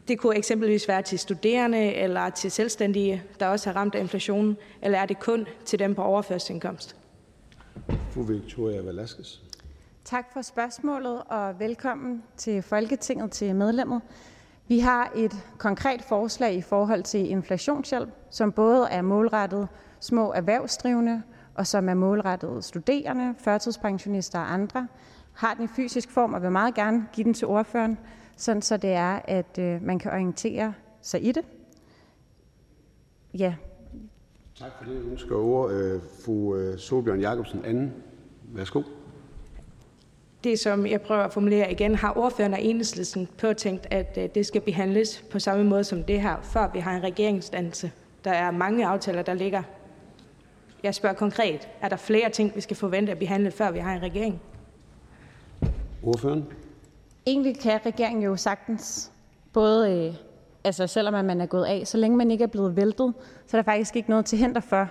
Det 0.08 0.18
kunne 0.18 0.36
eksempelvis 0.36 0.88
være 0.88 1.02
til 1.02 1.18
studerende 1.18 1.94
eller 1.94 2.30
til 2.30 2.50
selvstændige, 2.50 3.22
der 3.40 3.46
også 3.46 3.70
har 3.70 3.80
ramt 3.80 3.94
af 3.94 4.00
inflationen, 4.00 4.56
eller 4.82 4.98
er 4.98 5.06
det 5.06 5.20
kun 5.20 5.46
til 5.64 5.78
dem 5.78 5.94
på 5.94 6.02
overførselsindkomst? 6.02 6.96
Fru 8.10 8.22
Victoria 8.22 8.80
Velasquez. 8.80 9.38
Tak 10.04 10.32
for 10.32 10.42
spørgsmålet, 10.42 11.22
og 11.28 11.60
velkommen 11.60 12.22
til 12.36 12.62
Folketinget 12.62 13.30
til 13.30 13.54
medlemmet. 13.54 14.00
Vi 14.68 14.78
har 14.78 15.12
et 15.16 15.32
konkret 15.58 16.02
forslag 16.02 16.54
i 16.54 16.62
forhold 16.62 17.02
til 17.02 17.30
inflationshjælp, 17.30 18.08
som 18.30 18.52
både 18.52 18.88
er 18.90 19.02
målrettet 19.02 19.68
små 20.00 20.32
erhvervsdrivende, 20.32 21.22
og 21.54 21.66
som 21.66 21.88
er 21.88 21.94
målrettet 21.94 22.64
studerende, 22.64 23.34
førtidspensionister 23.38 24.38
og 24.38 24.52
andre. 24.52 24.88
Har 25.32 25.54
den 25.54 25.64
i 25.64 25.68
fysisk 25.76 26.10
form, 26.10 26.34
og 26.34 26.42
vil 26.42 26.52
meget 26.52 26.74
gerne 26.74 27.06
give 27.12 27.24
den 27.24 27.34
til 27.34 27.46
ordføreren, 27.46 27.98
sådan 28.36 28.62
så 28.62 28.76
det 28.76 28.90
er, 28.90 29.20
at 29.24 29.58
øh, 29.58 29.82
man 29.82 29.98
kan 29.98 30.12
orientere 30.12 30.74
sig 31.02 31.24
i 31.24 31.32
det. 31.32 31.44
Ja. 33.34 33.54
Tak 34.58 34.70
for 34.78 34.84
det. 34.84 35.04
Nu 35.04 35.16
skal 35.16 35.32
ord 35.32 35.72
øh, 35.72 36.00
fru 36.24 36.56
øh, 36.56 36.78
Solbjørn 36.78 37.20
Jacobsen 37.20 37.64
anden. 37.64 37.92
Værsgo. 38.54 38.82
Det, 40.44 40.58
som 40.58 40.86
jeg 40.86 41.00
prøver 41.00 41.22
at 41.22 41.32
formulere 41.32 41.72
igen, 41.72 41.94
har 41.94 42.18
ordføreren 42.18 42.54
og 42.54 42.62
enhedslisten 42.62 43.28
påtænkt, 43.38 43.86
at 43.90 44.18
øh, 44.18 44.28
det 44.34 44.46
skal 44.46 44.60
behandles 44.60 45.24
på 45.30 45.38
samme 45.38 45.64
måde 45.64 45.84
som 45.84 46.02
det 46.02 46.20
her, 46.20 46.36
før 46.42 46.70
vi 46.72 46.78
har 46.78 46.96
en 46.96 47.02
regeringsdannelse. 47.02 47.92
Der 48.24 48.30
er 48.30 48.50
mange 48.50 48.86
aftaler, 48.86 49.22
der 49.22 49.34
ligger. 49.34 49.62
Jeg 50.82 50.94
spørger 50.94 51.16
konkret, 51.16 51.68
er 51.80 51.88
der 51.88 51.96
flere 51.96 52.30
ting, 52.30 52.52
vi 52.54 52.60
skal 52.60 52.76
forvente 52.76 53.12
at 53.12 53.18
behandle, 53.18 53.50
før 53.50 53.70
vi 53.70 53.78
har 53.78 53.94
en 53.94 54.02
regering? 54.02 54.40
Ordføreren. 56.02 56.44
Egentlig 57.26 57.58
kan 57.58 57.80
regeringen 57.86 58.22
jo 58.22 58.36
sagtens, 58.36 59.12
både 59.52 59.92
øh, 59.92 60.14
altså 60.64 60.86
selvom 60.86 61.24
man 61.24 61.40
er 61.40 61.46
gået 61.46 61.64
af, 61.64 61.86
så 61.86 61.98
længe 61.98 62.16
man 62.16 62.30
ikke 62.30 62.44
er 62.44 62.48
blevet 62.48 62.76
væltet, 62.76 63.14
så 63.46 63.56
er 63.56 63.62
der 63.62 63.64
faktisk 63.72 63.96
ikke 63.96 64.10
noget 64.10 64.24
til 64.24 64.38
hinder 64.38 64.60
for, 64.60 64.88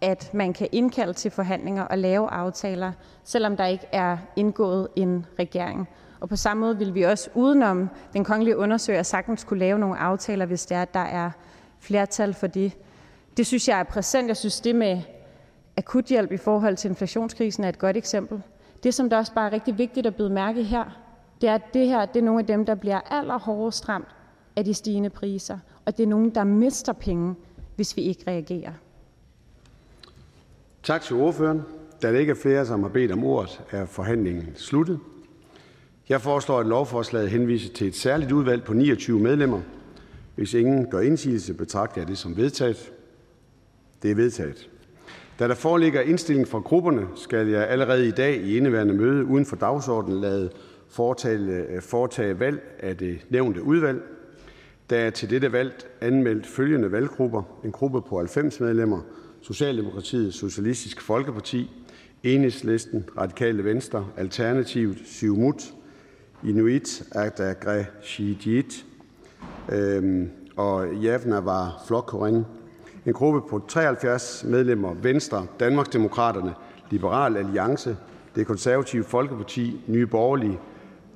at 0.00 0.34
man 0.34 0.52
kan 0.52 0.68
indkalde 0.72 1.12
til 1.12 1.30
forhandlinger 1.30 1.82
og 1.82 1.98
lave 1.98 2.30
aftaler, 2.30 2.92
selvom 3.24 3.56
der 3.56 3.66
ikke 3.66 3.86
er 3.92 4.16
indgået 4.36 4.88
en 4.96 5.26
regering. 5.38 5.88
Og 6.20 6.28
på 6.28 6.36
samme 6.36 6.60
måde 6.60 6.78
vil 6.78 6.94
vi 6.94 7.02
også 7.02 7.30
udenom 7.34 7.90
den 8.12 8.24
kongelige 8.24 8.56
undersøger 8.56 9.02
sagtens 9.02 9.44
kunne 9.44 9.58
lave 9.58 9.78
nogle 9.78 9.98
aftaler, 9.98 10.46
hvis 10.46 10.66
det 10.66 10.76
er, 10.76 10.82
at 10.82 10.94
der 10.94 11.00
er 11.00 11.30
flertal 11.80 12.34
for 12.34 12.46
det. 12.46 12.72
Det 13.36 13.46
synes 13.46 13.68
jeg 13.68 13.80
er 13.80 13.84
præsent. 13.84 14.28
Jeg 14.28 14.36
synes, 14.36 14.60
det 14.60 14.76
med 14.76 15.02
akuthjælp 15.76 16.32
i 16.32 16.36
forhold 16.36 16.76
til 16.76 16.88
inflationskrisen 16.88 17.64
er 17.64 17.68
et 17.68 17.78
godt 17.78 17.96
eksempel. 17.96 18.42
Det, 18.82 18.94
som 18.94 19.10
der 19.10 19.16
også 19.16 19.34
bare 19.34 19.46
er 19.46 19.52
rigtig 19.52 19.78
vigtigt 19.78 20.06
at 20.06 20.16
byde 20.16 20.30
mærke 20.30 20.62
her, 20.62 21.03
det 21.44 21.50
er, 21.50 21.54
at 21.54 21.74
det 21.74 21.86
her 21.86 22.06
det 22.06 22.20
er 22.20 22.24
nogle 22.24 22.40
af 22.40 22.46
dem, 22.46 22.64
der 22.64 22.74
bliver 22.74 23.00
allerhårdest 23.00 23.88
ramt 23.88 24.08
af 24.56 24.64
de 24.64 24.74
stigende 24.74 25.10
priser, 25.10 25.58
og 25.84 25.96
det 25.96 26.02
er 26.02 26.06
nogen, 26.06 26.30
der 26.30 26.44
mister 26.44 26.92
penge, 26.92 27.34
hvis 27.76 27.96
vi 27.96 28.02
ikke 28.02 28.24
reagerer. 28.26 28.72
Tak 30.82 31.02
til 31.02 31.16
ordføreren. 31.16 31.62
Da 32.02 32.12
der 32.12 32.18
ikke 32.18 32.30
er 32.30 32.36
flere, 32.36 32.66
som 32.66 32.82
har 32.82 32.88
bedt 32.88 33.12
om 33.12 33.24
ordet, 33.24 33.62
er 33.70 33.86
forhandlingen 33.86 34.48
sluttet. 34.54 34.98
Jeg 36.08 36.20
foreslår, 36.20 36.60
at 36.60 36.66
lovforslaget 36.66 37.30
henvises 37.30 37.70
til 37.70 37.86
et 37.86 37.96
særligt 37.96 38.32
udvalg 38.32 38.64
på 38.64 38.72
29 38.72 39.20
medlemmer. 39.20 39.60
Hvis 40.34 40.54
ingen 40.54 40.90
gør 40.90 41.00
indsigelse, 41.00 41.54
betragter 41.54 42.00
jeg 42.00 42.08
det 42.08 42.18
som 42.18 42.36
vedtaget. 42.36 42.92
Det 44.02 44.10
er 44.10 44.14
vedtaget. 44.14 44.70
Da 45.38 45.48
der 45.48 45.54
foreligger 45.54 46.00
indstilling 46.00 46.48
fra 46.48 46.58
grupperne, 46.58 47.06
skal 47.16 47.48
jeg 47.48 47.68
allerede 47.68 48.08
i 48.08 48.10
dag 48.10 48.36
i 48.36 48.56
indeværende 48.56 48.94
møde 48.94 49.24
uden 49.24 49.46
for 49.46 49.56
dagsordenen 49.56 50.20
lade 50.20 50.50
foretage, 50.94 51.38
øh, 51.38 51.82
foretage 51.82 52.40
valg 52.40 52.60
af 52.78 52.96
det 52.96 53.26
nævnte 53.30 53.62
udvalg. 53.62 54.02
Der 54.90 54.96
er 54.96 55.10
til 55.10 55.30
dette 55.30 55.52
valg 55.52 55.86
anmeldt 56.00 56.46
følgende 56.46 56.92
valggrupper. 56.92 57.42
En 57.64 57.72
gruppe 57.72 58.02
på 58.02 58.18
90 58.18 58.60
medlemmer. 58.60 59.00
Socialdemokratiet, 59.40 60.34
Socialistisk 60.34 61.00
Folkeparti, 61.00 61.70
Enhedslisten, 62.22 63.04
Radikale 63.18 63.64
Venstre, 63.64 64.06
Alternativet, 64.16 64.98
Siumut, 65.06 65.74
Inuit 66.44 67.02
Ataqatigiit 67.12 68.86
øhm, 69.72 70.30
og 70.56 70.94
Javnavar 70.94 71.84
Flokkorin. 71.86 72.44
En 73.06 73.12
gruppe 73.12 73.40
på 73.50 73.64
73 73.68 74.44
medlemmer. 74.48 74.94
Venstre, 74.94 75.46
Danmarksdemokraterne, 75.60 76.54
Liberal 76.90 77.36
Alliance, 77.36 77.96
Det 78.34 78.46
Konservative 78.46 79.04
Folkeparti, 79.04 79.80
Nye 79.86 80.06
Borgerlige, 80.06 80.58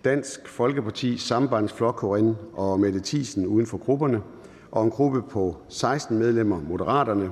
Dansk 0.05 0.49
Folkeparti, 0.49 1.17
Sambandsflokkurin 1.17 2.35
og 2.52 2.81
Mette 2.81 3.01
Thiesen 3.05 3.47
uden 3.47 3.67
for 3.67 3.78
grupperne. 3.78 4.23
Og 4.70 4.85
en 4.85 4.91
gruppe 4.91 5.23
på 5.23 5.57
16 5.68 6.18
medlemmer. 6.18 6.60
Moderaterne, 6.60 7.31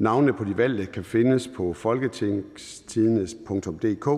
Navne 0.00 0.32
på 0.32 0.44
de 0.44 0.58
valgte 0.58 0.86
kan 0.86 1.04
findes 1.04 1.50
på 1.56 1.72
folketingstidende.dk. 1.72 4.08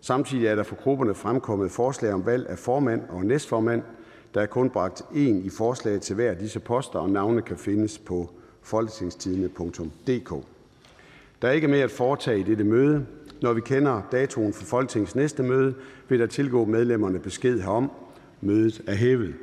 Samtidig 0.00 0.46
er 0.46 0.54
der 0.54 0.62
for 0.62 0.76
grupperne 0.76 1.14
fremkommet 1.14 1.70
forslag 1.70 2.12
om 2.12 2.26
valg 2.26 2.46
af 2.48 2.58
formand 2.58 3.02
og 3.08 3.26
næstformand. 3.26 3.82
Der 4.34 4.40
er 4.40 4.46
kun 4.46 4.70
bragt 4.70 5.00
én 5.00 5.46
i 5.46 5.50
forslag 5.50 6.00
til 6.00 6.14
hver 6.14 6.30
af 6.30 6.36
disse 6.36 6.60
poster, 6.60 6.98
og 6.98 7.10
navne 7.10 7.42
kan 7.42 7.56
findes 7.56 7.98
på 7.98 8.30
folketingstidende.dk. 8.62 10.34
Der 11.42 11.48
er 11.48 11.52
ikke 11.52 11.68
mere 11.68 11.84
at 11.84 11.90
foretage 11.90 12.40
i 12.40 12.42
dette 12.42 12.64
møde. 12.64 13.06
Når 13.42 13.52
vi 13.52 13.60
kender 13.60 14.02
datoen 14.12 14.52
for 14.52 14.64
Folketingets 14.64 15.16
næste 15.16 15.42
møde, 15.42 15.74
vil 16.08 16.20
der 16.20 16.26
tilgå 16.26 16.64
medlemmerne 16.64 17.18
besked 17.18 17.60
herom. 17.60 17.90
Mødet 18.40 18.82
er 18.86 18.94
hævet. 18.94 19.34